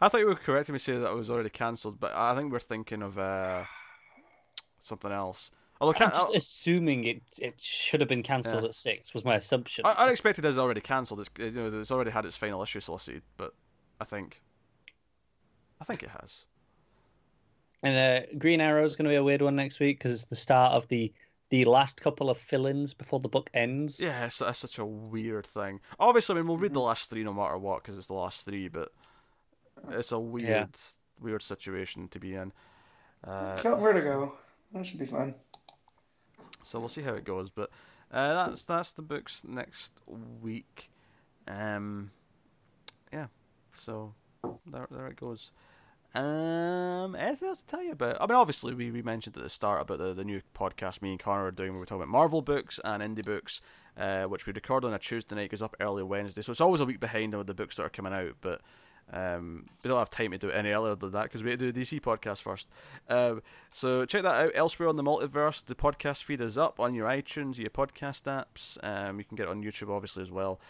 I 0.00 0.08
thought 0.08 0.18
you 0.18 0.26
were 0.26 0.34
correcting 0.34 0.74
me 0.74 0.78
saying 0.78 1.02
that 1.02 1.10
it 1.10 1.16
was 1.16 1.30
already 1.30 1.48
cancelled, 1.48 1.98
but 1.98 2.12
I 2.14 2.36
think 2.36 2.52
we're 2.52 2.58
thinking 2.58 3.02
of 3.02 3.18
uh, 3.18 3.64
something 4.78 5.10
else. 5.10 5.50
Although 5.80 5.92
I'm 6.04 6.10
can- 6.10 6.20
just 6.20 6.34
assuming 6.34 7.04
it 7.04 7.22
it 7.38 7.60
should 7.60 8.00
have 8.00 8.08
been 8.08 8.22
cancelled 8.22 8.62
Yeah. 8.62 8.68
at 8.68 8.74
six. 8.74 9.14
Was 9.14 9.24
my 9.24 9.36
assumption. 9.36 9.86
I, 9.86 9.92
Unexpected 9.92 10.44
is 10.44 10.58
already 10.58 10.80
cancelled. 10.80 11.20
It's 11.20 11.30
you 11.38 11.50
know 11.50 11.80
it's 11.80 11.90
already 11.92 12.10
had 12.10 12.24
its 12.24 12.36
final 12.36 12.62
issue 12.62 12.80
solicited, 12.80 13.22
but 13.36 13.54
I 14.00 14.04
think, 14.04 14.42
I 15.80 15.84
think 15.84 16.02
it 16.02 16.10
has. 16.20 16.46
And 17.82 17.96
uh, 17.96 18.26
Green 18.38 18.60
Arrow 18.60 18.82
is 18.84 18.96
going 18.96 19.04
to 19.04 19.10
be 19.10 19.16
a 19.16 19.22
weird 19.22 19.40
one 19.42 19.54
next 19.54 19.78
week 19.78 19.98
because 19.98 20.12
it's 20.12 20.24
the 20.24 20.36
start 20.36 20.72
of 20.72 20.88
the 20.88 21.12
the 21.50 21.64
last 21.64 22.00
couple 22.00 22.28
of 22.28 22.36
fill-ins 22.36 22.92
before 22.92 23.20
the 23.20 23.28
book 23.28 23.48
ends. 23.54 24.00
Yeah, 24.00 24.26
it's, 24.26 24.42
it's 24.42 24.58
such 24.58 24.78
a 24.78 24.84
weird 24.84 25.46
thing. 25.46 25.80
Obviously, 25.98 26.34
I 26.34 26.38
mean, 26.38 26.46
we'll 26.48 26.58
read 26.58 26.74
the 26.74 26.80
last 26.80 27.08
three 27.08 27.24
no 27.24 27.32
matter 27.32 27.56
what 27.56 27.82
because 27.82 27.96
it's 27.96 28.08
the 28.08 28.14
last 28.14 28.44
three, 28.44 28.68
but 28.68 28.92
it's 29.90 30.12
a 30.12 30.18
weird, 30.18 30.68
weird 31.20 31.40
situation 31.40 32.08
to 32.08 32.18
be 32.18 32.34
in. 32.34 32.52
Uh, 33.24 33.56
Count 33.62 33.80
Vertigo. 33.80 34.34
That 34.74 34.84
should 34.84 34.98
be 34.98 35.06
fun. 35.06 35.34
So 36.62 36.78
we'll 36.78 36.88
see 36.88 37.02
how 37.02 37.14
it 37.14 37.24
goes. 37.24 37.50
But 37.50 37.70
uh, 38.12 38.46
that's 38.46 38.64
that's 38.64 38.92
the 38.92 39.02
books 39.02 39.42
next 39.46 39.92
week. 40.06 40.90
Um, 41.46 42.10
yeah. 43.12 43.26
So 43.72 44.14
there 44.66 44.86
there 44.90 45.06
it 45.08 45.16
goes. 45.16 45.52
Um, 46.14 47.14
anything 47.16 47.48
else 47.48 47.60
to 47.60 47.66
tell 47.66 47.82
you 47.82 47.92
about? 47.92 48.16
I 48.20 48.26
mean, 48.26 48.36
obviously 48.36 48.74
we, 48.74 48.90
we 48.90 49.02
mentioned 49.02 49.36
at 49.36 49.42
the 49.42 49.50
start 49.50 49.82
about 49.82 49.98
the, 49.98 50.14
the 50.14 50.24
new 50.24 50.40
podcast 50.54 51.02
me 51.02 51.10
and 51.10 51.20
Connor 51.20 51.46
are 51.46 51.50
doing. 51.50 51.72
where 51.72 51.80
We're 51.80 51.84
talking 51.84 52.02
about 52.02 52.08
Marvel 52.08 52.40
books 52.40 52.80
and 52.82 53.02
indie 53.02 53.24
books, 53.24 53.60
uh, 53.96 54.24
which 54.24 54.46
we 54.46 54.52
record 54.52 54.84
on 54.84 54.94
a 54.94 54.98
Tuesday 54.98 55.36
night, 55.36 55.50
goes 55.50 55.62
up 55.62 55.76
early 55.80 56.02
Wednesday. 56.02 56.42
So 56.42 56.50
it's 56.50 56.60
always 56.60 56.80
a 56.80 56.86
week 56.86 56.98
behind 56.98 57.34
on 57.34 57.44
the 57.44 57.54
books 57.54 57.76
that 57.76 57.84
are 57.84 57.90
coming 57.90 58.12
out, 58.12 58.36
but. 58.40 58.60
Um, 59.12 59.66
we 59.82 59.88
don't 59.88 59.98
have 59.98 60.10
time 60.10 60.32
to 60.32 60.38
do 60.38 60.48
it 60.48 60.54
any 60.54 60.70
earlier 60.70 60.94
than 60.94 61.12
that 61.12 61.24
because 61.24 61.42
we 61.42 61.50
have 61.50 61.58
to 61.60 61.72
do 61.72 61.80
a 61.80 61.84
DC 61.84 62.00
podcast 62.00 62.42
first. 62.42 62.68
Um, 63.08 63.42
so 63.72 64.04
check 64.04 64.22
that 64.22 64.34
out. 64.34 64.52
Elsewhere 64.54 64.88
on 64.88 64.96
the 64.96 65.02
multiverse, 65.02 65.64
the 65.64 65.74
podcast 65.74 66.24
feed 66.24 66.40
is 66.40 66.58
up 66.58 66.78
on 66.78 66.94
your 66.94 67.08
iTunes, 67.08 67.58
your 67.58 67.70
podcast 67.70 68.24
apps. 68.24 68.78
Um, 68.82 69.18
you 69.18 69.24
can 69.24 69.36
get 69.36 69.44
it 69.44 69.50
on 69.50 69.62
YouTube 69.62 69.90
obviously 69.94 70.22
as 70.22 70.30
well. 70.30 70.60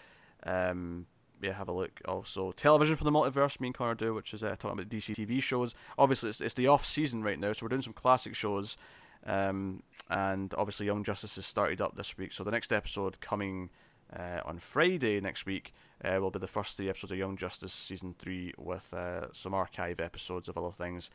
Um, 0.44 1.06
yeah, 1.40 1.52
have 1.52 1.68
a 1.68 1.72
look. 1.72 2.00
Also, 2.06 2.52
television 2.52 2.96
for 2.96 3.04
the 3.04 3.12
multiverse. 3.12 3.60
Me 3.60 3.68
and 3.68 3.74
Connor 3.74 3.94
do, 3.94 4.14
which 4.14 4.34
is 4.34 4.42
uh, 4.42 4.54
talking 4.58 4.78
about 4.78 4.88
DC 4.88 5.14
TV 5.14 5.42
shows. 5.42 5.74
Obviously, 5.96 6.30
it's, 6.30 6.40
it's 6.40 6.54
the 6.54 6.66
off 6.66 6.84
season 6.84 7.22
right 7.22 7.38
now, 7.38 7.52
so 7.52 7.64
we're 7.64 7.70
doing 7.70 7.82
some 7.82 7.92
classic 7.92 8.34
shows. 8.34 8.76
Um, 9.24 9.82
and 10.10 10.54
obviously, 10.56 10.86
Young 10.86 11.04
Justice 11.04 11.36
has 11.36 11.46
started 11.46 11.80
up 11.80 11.96
this 11.96 12.16
week. 12.18 12.32
So 12.32 12.42
the 12.42 12.50
next 12.50 12.72
episode 12.72 13.20
coming 13.20 13.70
uh, 14.16 14.40
on 14.44 14.58
Friday 14.58 15.20
next 15.20 15.46
week 15.46 15.72
uh, 16.04 16.20
will 16.20 16.30
be 16.30 16.38
the 16.38 16.46
first 16.46 16.76
three 16.76 16.88
episodes 16.88 17.12
of 17.12 17.18
Young 17.18 17.36
Justice 17.36 17.72
season 17.72 18.14
three 18.18 18.52
with 18.58 18.92
uh, 18.94 19.32
some 19.32 19.54
archive 19.54 20.00
episodes 20.00 20.48
of 20.48 20.56
other 20.58 20.70
things. 20.70 21.10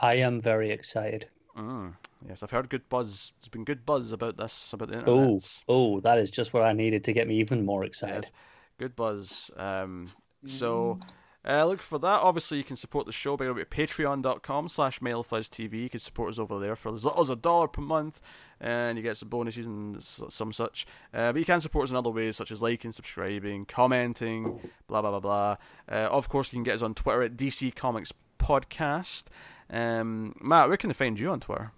I 0.00 0.14
am 0.16 0.40
very 0.40 0.70
excited. 0.70 1.28
Mm. 1.56 1.94
Yes, 2.28 2.42
I've 2.42 2.50
heard 2.50 2.68
good 2.68 2.88
buzz. 2.88 3.32
There's 3.40 3.48
been 3.48 3.64
good 3.64 3.86
buzz 3.86 4.10
about 4.12 4.36
this 4.36 4.72
about 4.72 4.88
the 4.88 4.96
Oh, 5.06 5.18
internet. 5.18 5.62
oh, 5.68 5.94
oh, 5.96 6.00
that 6.00 6.18
is 6.18 6.30
just 6.30 6.52
what 6.52 6.64
I 6.64 6.72
needed 6.72 7.04
to 7.04 7.12
get 7.12 7.28
me 7.28 7.36
even 7.36 7.64
more 7.64 7.84
excited. 7.84 8.24
Yes, 8.24 8.32
good 8.78 8.96
buzz. 8.96 9.50
Um, 9.56 10.10
so 10.44 10.98
uh, 11.46 11.64
look 11.66 11.82
for 11.82 11.98
that. 11.98 12.20
Obviously, 12.20 12.58
you 12.58 12.64
can 12.64 12.76
support 12.76 13.06
the 13.06 13.12
show 13.12 13.36
by 13.36 13.44
going 13.44 13.56
to 13.56 13.64
patreon.com 13.64 14.68
slash 14.68 15.00
TV. 15.00 15.82
You 15.82 15.90
can 15.90 16.00
support 16.00 16.30
us 16.30 16.38
over 16.38 16.58
there 16.58 16.74
for 16.76 16.92
as 16.92 17.04
little 17.04 17.20
as 17.20 17.30
a 17.30 17.36
dollar 17.36 17.68
per 17.68 17.82
month, 17.82 18.22
and 18.60 18.96
you 18.96 19.02
get 19.02 19.16
some 19.16 19.28
bonuses 19.28 19.66
and 19.66 20.02
some 20.02 20.52
such. 20.52 20.86
Uh, 21.12 21.32
but 21.32 21.38
you 21.38 21.44
can 21.44 21.60
support 21.60 21.84
us 21.84 21.90
in 21.90 21.96
other 21.96 22.10
ways, 22.10 22.36
such 22.36 22.50
as 22.50 22.62
liking, 22.62 22.92
subscribing, 22.92 23.66
commenting, 23.66 24.58
blah, 24.88 25.02
blah, 25.02 25.10
blah, 25.10 25.20
blah. 25.20 25.56
Uh, 25.90 26.08
of 26.10 26.28
course, 26.28 26.52
you 26.52 26.56
can 26.56 26.64
get 26.64 26.76
us 26.76 26.82
on 26.82 26.94
Twitter 26.94 27.22
at 27.22 27.36
DC 27.36 27.74
Comics 27.74 28.12
Podcast. 28.38 29.24
Um, 29.68 30.34
Matt, 30.40 30.68
where 30.68 30.76
can 30.76 30.88
they 30.88 30.94
find 30.94 31.18
you 31.18 31.30
on 31.30 31.40
Twitter? 31.40 31.72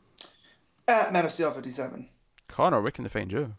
At 0.87 1.13
Man 1.13 1.25
of 1.25 1.33
Steel 1.33 1.51
57. 1.51 2.09
Connor, 2.47 2.81
where 2.81 2.93
can 2.93 3.03
they 3.05 3.11
find 3.11 3.33
you? 3.33 3.55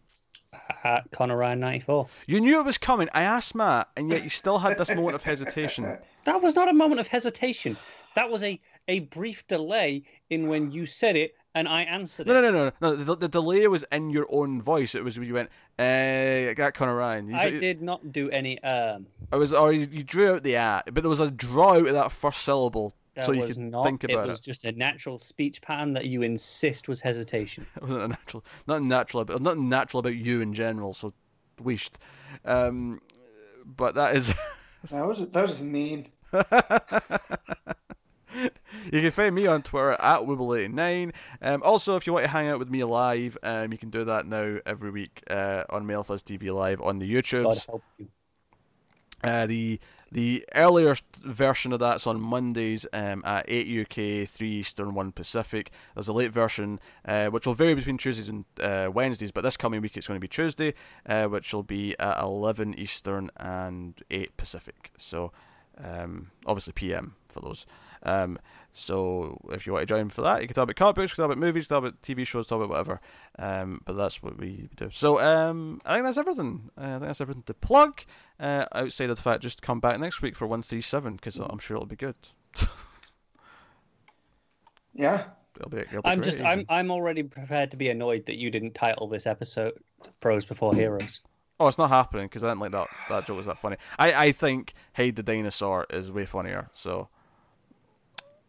At 0.84 1.10
Connor 1.10 1.36
Ryan 1.36 1.60
ninety 1.60 1.80
four. 1.84 2.08
You 2.26 2.40
knew 2.40 2.58
it 2.60 2.64
was 2.64 2.78
coming. 2.78 3.08
I 3.12 3.22
asked 3.22 3.54
Matt, 3.54 3.88
and 3.96 4.10
yet 4.10 4.22
you 4.22 4.28
still 4.30 4.58
had 4.58 4.78
this 4.78 4.88
moment 4.94 5.14
of 5.14 5.22
hesitation. 5.22 5.98
That 6.24 6.42
was 6.42 6.56
not 6.56 6.68
a 6.68 6.74
moment 6.74 7.00
of 7.00 7.06
hesitation. 7.08 7.78
That 8.14 8.28
was 8.30 8.42
a 8.44 8.60
a 8.86 9.00
brief 9.00 9.46
delay 9.46 10.02
in 10.28 10.48
when 10.48 10.70
you 10.70 10.84
said 10.84 11.16
it 11.16 11.34
and 11.54 11.66
I 11.66 11.82
answered 11.84 12.26
No, 12.26 12.38
it. 12.38 12.42
no, 12.42 12.50
no, 12.50 12.64
no, 12.66 12.72
no. 12.90 12.96
The, 12.96 13.16
the 13.16 13.28
delay 13.28 13.66
was 13.66 13.82
in 13.90 14.10
your 14.10 14.26
own 14.30 14.60
voice. 14.60 14.94
It 14.94 15.02
was 15.02 15.18
when 15.18 15.26
you 15.26 15.32
went, 15.34 15.48
"Eh, 15.78 16.52
got 16.52 16.74
Connor 16.74 16.96
Ryan." 16.96 17.28
You 17.28 17.36
I 17.36 17.44
said- 17.44 17.60
did 17.60 17.80
not 17.82 18.12
do 18.12 18.28
any 18.30 18.62
um. 18.62 19.06
I 19.32 19.36
was, 19.36 19.54
or 19.54 19.72
you, 19.72 19.86
you 19.90 20.02
drew 20.02 20.34
out 20.34 20.42
the 20.42 20.56
"at," 20.56 20.92
but 20.92 21.02
there 21.02 21.08
was 21.08 21.20
a 21.20 21.30
draw 21.30 21.74
out 21.74 21.86
of 21.86 21.94
that 21.94 22.12
first 22.12 22.42
syllable, 22.42 22.92
That 23.18 23.24
so 23.24 23.32
you 23.32 23.40
was 23.40 23.54
could 23.54 23.64
not. 23.64 23.82
think 23.82 24.04
about 24.04 24.20
it 24.20 24.24
it. 24.26 24.28
was 24.28 24.38
just 24.38 24.64
a 24.64 24.70
natural 24.70 25.18
speech 25.18 25.60
pattern 25.60 25.92
that 25.94 26.06
you 26.06 26.22
insist 26.22 26.86
was 26.86 27.00
hesitation. 27.00 27.66
It 27.76 27.82
wasn't 27.82 28.02
a 28.02 28.08
natural, 28.08 28.44
not 28.68 28.82
natural, 28.84 29.22
about, 29.22 29.42
not 29.42 29.58
natural 29.58 29.98
about 29.98 30.14
you 30.14 30.40
in 30.40 30.54
general. 30.54 30.92
So, 30.92 31.12
wished. 31.60 31.98
Um, 32.44 33.00
but 33.66 33.96
that 33.96 34.14
is. 34.14 34.32
That 34.92 35.08
was 35.08 35.18
that 35.18 35.42
was 35.42 35.50
just 35.50 35.64
mean. 35.64 36.06
you 36.32 36.42
can 38.92 39.10
find 39.10 39.34
me 39.34 39.48
on 39.48 39.62
Twitter 39.62 39.94
at 39.94 40.20
Wibble89. 40.20 41.12
Um, 41.42 41.64
also, 41.64 41.96
if 41.96 42.06
you 42.06 42.12
want 42.12 42.26
to 42.26 42.30
hang 42.30 42.46
out 42.46 42.60
with 42.60 42.70
me 42.70 42.84
live, 42.84 43.36
um, 43.42 43.72
you 43.72 43.78
can 43.78 43.90
do 43.90 44.04
that 44.04 44.28
now 44.28 44.58
every 44.64 44.92
week 44.92 45.24
uh, 45.28 45.64
on 45.68 45.84
Mailfuzz 45.84 46.22
TV 46.22 46.54
Live 46.54 46.80
on 46.80 47.00
the 47.00 47.12
God 47.12 47.24
YouTubes. 47.24 47.66
help 47.66 47.82
you. 47.98 48.06
Uh, 49.24 49.46
the 49.46 49.80
the 50.10 50.44
earlier 50.54 50.94
version 51.18 51.72
of 51.72 51.80
that's 51.80 52.06
on 52.06 52.20
Mondays 52.20 52.86
um, 52.92 53.22
at 53.24 53.44
8 53.48 53.80
UK, 53.82 54.28
3 54.28 54.48
Eastern, 54.48 54.94
1 54.94 55.12
Pacific. 55.12 55.70
There's 55.94 56.08
a 56.08 56.12
late 56.12 56.32
version 56.32 56.80
uh, 57.04 57.26
which 57.26 57.46
will 57.46 57.54
vary 57.54 57.74
between 57.74 57.98
Tuesdays 57.98 58.28
and 58.28 58.44
uh, 58.60 58.90
Wednesdays, 58.92 59.32
but 59.32 59.42
this 59.42 59.56
coming 59.56 59.80
week 59.80 59.96
it's 59.96 60.08
going 60.08 60.16
to 60.16 60.24
be 60.24 60.28
Tuesday, 60.28 60.74
uh, 61.06 61.26
which 61.26 61.52
will 61.52 61.62
be 61.62 61.98
at 61.98 62.20
11 62.20 62.78
Eastern 62.78 63.30
and 63.36 64.02
8 64.10 64.36
Pacific. 64.36 64.90
So 64.96 65.32
um, 65.82 66.30
obviously 66.46 66.72
PM 66.72 67.14
for 67.28 67.40
those. 67.40 67.66
Um, 68.02 68.38
so 68.72 69.40
if 69.50 69.66
you 69.66 69.72
want 69.72 69.86
to 69.88 69.94
join 69.94 70.08
for 70.10 70.22
that, 70.22 70.40
you 70.42 70.46
can 70.46 70.54
talk 70.54 70.64
about 70.64 70.76
comic 70.76 70.96
books, 70.96 71.10
you 71.10 71.14
can 71.16 71.22
talk 71.22 71.32
about 71.32 71.38
movies, 71.38 71.68
talk 71.68 71.78
about 71.78 72.02
TV 72.02 72.26
shows, 72.26 72.46
talk 72.46 72.58
about 72.58 72.70
whatever. 72.70 73.00
Um, 73.38 73.80
but 73.84 73.96
that's 73.96 74.22
what 74.22 74.38
we 74.38 74.68
do. 74.76 74.88
So 74.92 75.20
um, 75.20 75.80
I 75.84 75.94
think 75.94 76.06
that's 76.06 76.18
everything. 76.18 76.70
Uh, 76.76 76.82
I 76.82 76.90
think 76.90 77.02
that's 77.02 77.20
everything 77.20 77.42
to 77.44 77.54
plug. 77.54 78.02
Uh, 78.38 78.66
outside 78.72 79.10
of 79.10 79.16
the 79.16 79.22
fact, 79.22 79.42
just 79.42 79.62
come 79.62 79.80
back 79.80 79.98
next 79.98 80.22
week 80.22 80.36
for 80.36 80.46
one 80.46 80.62
three 80.62 80.80
seven 80.80 81.16
because 81.16 81.36
I'm 81.36 81.58
sure 81.58 81.76
it'll 81.76 81.86
be 81.86 81.96
good. 81.96 82.16
Yeah. 84.98 85.24
It'll 85.56 85.70
be. 85.70 85.78
It'll 85.78 86.02
be 86.02 86.08
I'm 86.08 86.20
great 86.20 86.32
just. 86.32 86.44
I'm. 86.44 86.64
I'm 86.68 86.90
already 86.90 87.22
prepared 87.22 87.70
to 87.70 87.76
be 87.76 87.88
annoyed 87.88 88.26
that 88.26 88.36
you 88.36 88.50
didn't 88.50 88.74
title 88.74 89.08
this 89.08 89.26
episode 89.26 89.74
"Pros 90.20 90.44
Before 90.44 90.74
Heroes." 90.74 91.20
Oh, 91.60 91.66
it's 91.66 91.78
not 91.78 91.90
happening 91.90 92.26
because 92.26 92.44
I 92.44 92.48
didn't 92.48 92.60
like 92.60 92.72
that. 92.72 92.86
That 93.08 93.26
joke 93.26 93.36
was 93.36 93.46
that 93.46 93.58
funny. 93.58 93.76
I 93.98 94.26
I 94.26 94.32
think 94.32 94.74
Hate 94.92 95.16
the 95.16 95.22
Dinosaur 95.22 95.86
is 95.90 96.10
way 96.10 96.26
funnier. 96.26 96.68
So 96.72 97.08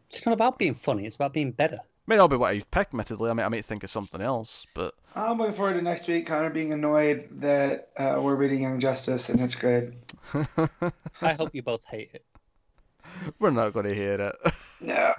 It's 0.09 0.25
not 0.25 0.33
about 0.33 0.57
being 0.57 0.73
funny. 0.73 1.05
It's 1.05 1.15
about 1.15 1.33
being 1.33 1.51
better. 1.51 1.79
may 2.07 2.15
not 2.15 2.27
be 2.29 2.35
what 2.35 2.51
I 2.53 2.61
pick. 2.71 2.87
Admittedly, 2.89 3.29
I 3.29 3.33
might 3.33 3.45
I 3.45 3.49
might 3.49 3.65
think 3.65 3.83
of 3.83 3.89
something 3.89 4.21
else, 4.21 4.65
but 4.73 4.95
I'm 5.15 5.37
looking 5.37 5.53
forward 5.53 5.73
to 5.75 5.81
next 5.81 6.07
week. 6.07 6.25
Connor 6.27 6.49
being 6.49 6.73
annoyed 6.73 7.27
that 7.41 7.89
uh, 7.97 8.19
we're 8.21 8.35
reading 8.35 8.61
Young 8.63 8.79
Justice, 8.79 9.29
and 9.29 9.39
it's 9.39 9.55
good. 9.55 9.95
I 11.21 11.33
hope 11.33 11.53
you 11.53 11.61
both 11.61 11.83
hate 11.85 12.09
it. 12.13 12.25
we're 13.39 13.51
not 13.51 13.73
going 13.73 13.85
to 13.87 13.93
hear 13.95 14.13
it. 14.19 14.35
Yeah. 14.81 15.13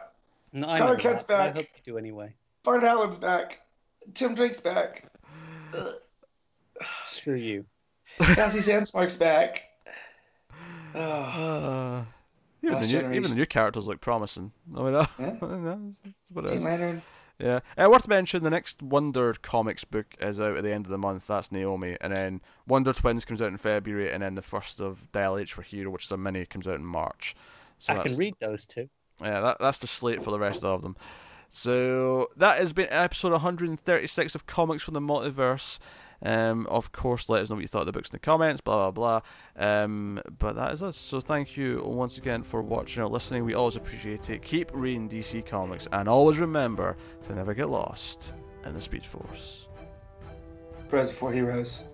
No, 0.53 0.69
I 0.69 0.79
Connor 0.79 0.93
know 0.95 0.99
Kent's 0.99 1.25
that. 1.25 1.41
I 1.41 1.47
back. 1.49 1.55
hope 1.57 1.67
you 1.77 1.93
do 1.93 1.99
anyway. 1.99 2.35
Bart 2.65 2.83
Allen's 2.83 3.19
back. 3.19 3.61
Tim 4.15 4.35
Drake's 4.35 4.59
back. 4.61 5.05
Screw 7.05 7.35
you. 7.37 7.65
Cassie 8.19 8.61
Sandsmark's 8.61 9.17
back. 9.17 9.67
Oh, 10.95 10.99
Uh, 12.05 12.05
even, 12.63 12.81
the 12.83 12.87
new, 12.87 13.13
even 13.13 13.31
the 13.31 13.37
new 13.37 13.47
characters 13.47 13.87
look 13.87 14.01
promising. 14.01 14.53
I 14.77 14.83
mean, 14.83 14.95
uh, 14.95 15.07
Yeah. 15.19 15.37
that's, 15.41 16.01
that's 16.01 16.31
what 16.31 16.45
it 16.47 16.61
Teen 16.61 17.03
Yeah. 17.39 17.61
Uh, 17.77 17.89
worth 17.91 18.07
mentioning, 18.09 18.45
the 18.45 18.51
next 18.51 18.83
Wonder 18.83 19.35
Comics 19.35 19.85
book 19.85 20.15
is 20.21 20.41
out 20.41 20.57
at 20.57 20.63
the 20.65 20.73
end 20.73 20.87
of 20.87 20.91
the 20.91 20.99
month. 20.99 21.27
That's 21.27 21.51
Naomi. 21.51 21.97
And 22.01 22.15
then 22.15 22.41
Wonder 22.67 22.93
Twins 22.93 23.25
comes 23.25 23.41
out 23.41 23.49
in 23.49 23.57
February. 23.57 24.11
And 24.13 24.23
then 24.23 24.35
the 24.35 24.43
first 24.43 24.81
of 24.81 25.11
Dial 25.13 25.39
H 25.39 25.55
for 25.55 25.63
Hero, 25.63 25.91
which 25.91 26.05
is 26.05 26.13
a 26.13 26.17
mini, 26.17 26.45
comes 26.45 26.69
out 26.69 26.75
in 26.77 26.85
March. 26.85 27.35
So 27.79 27.95
I 27.95 27.99
can 27.99 28.17
read 28.17 28.35
those 28.41 28.67
two. 28.67 28.89
Yeah, 29.23 29.41
that, 29.41 29.57
that's 29.61 29.79
the 29.79 29.87
slate 29.87 30.23
for 30.23 30.31
the 30.31 30.39
rest 30.39 30.65
of 30.65 30.83
them. 30.83 30.97
So 31.49 32.29
that 32.37 32.59
has 32.59 32.73
been 32.73 32.89
episode 32.91 33.33
136 33.33 34.35
of 34.35 34.47
Comics 34.47 34.83
from 34.83 34.95
the 34.95 35.01
Multiverse. 35.01 35.79
Um, 36.23 36.67
of 36.67 36.93
course, 36.93 37.29
let 37.29 37.43
us 37.43 37.51
know 37.51 37.57
what 37.57 37.63
you 37.63 37.69
thought 37.69 37.81
of 37.81 37.87
the 37.87 37.93
books 37.93 38.09
in 38.09 38.13
the 38.13 38.19
comments, 38.19 38.61
blah 38.61 38.91
blah 38.91 39.21
blah. 39.57 39.73
Um, 39.83 40.21
but 40.39 40.57
that 40.57 40.73
is 40.73 40.83
us. 40.83 40.97
So 40.97 41.21
thank 41.21 41.57
you 41.57 41.83
once 41.85 42.19
again 42.19 42.43
for 42.43 42.63
watching 42.63 43.03
or 43.03 43.09
listening. 43.09 43.45
We 43.45 43.55
always 43.55 43.77
appreciate 43.77 44.31
it. 44.31 44.43
Keep 44.43 44.71
reading 44.75 45.09
DC 45.09 45.47
Comics, 45.47 45.89
and 45.93 46.09
always 46.09 46.39
remember 46.39 46.97
to 47.25 47.35
never 47.35 47.55
get 47.55 47.69
lost 47.69 48.35
in 48.65 48.75
the 48.75 48.81
Speed 48.81 49.05
Force. 49.05 49.69
Pros 50.89 51.09
Before 51.09 51.33
Heroes. 51.33 51.85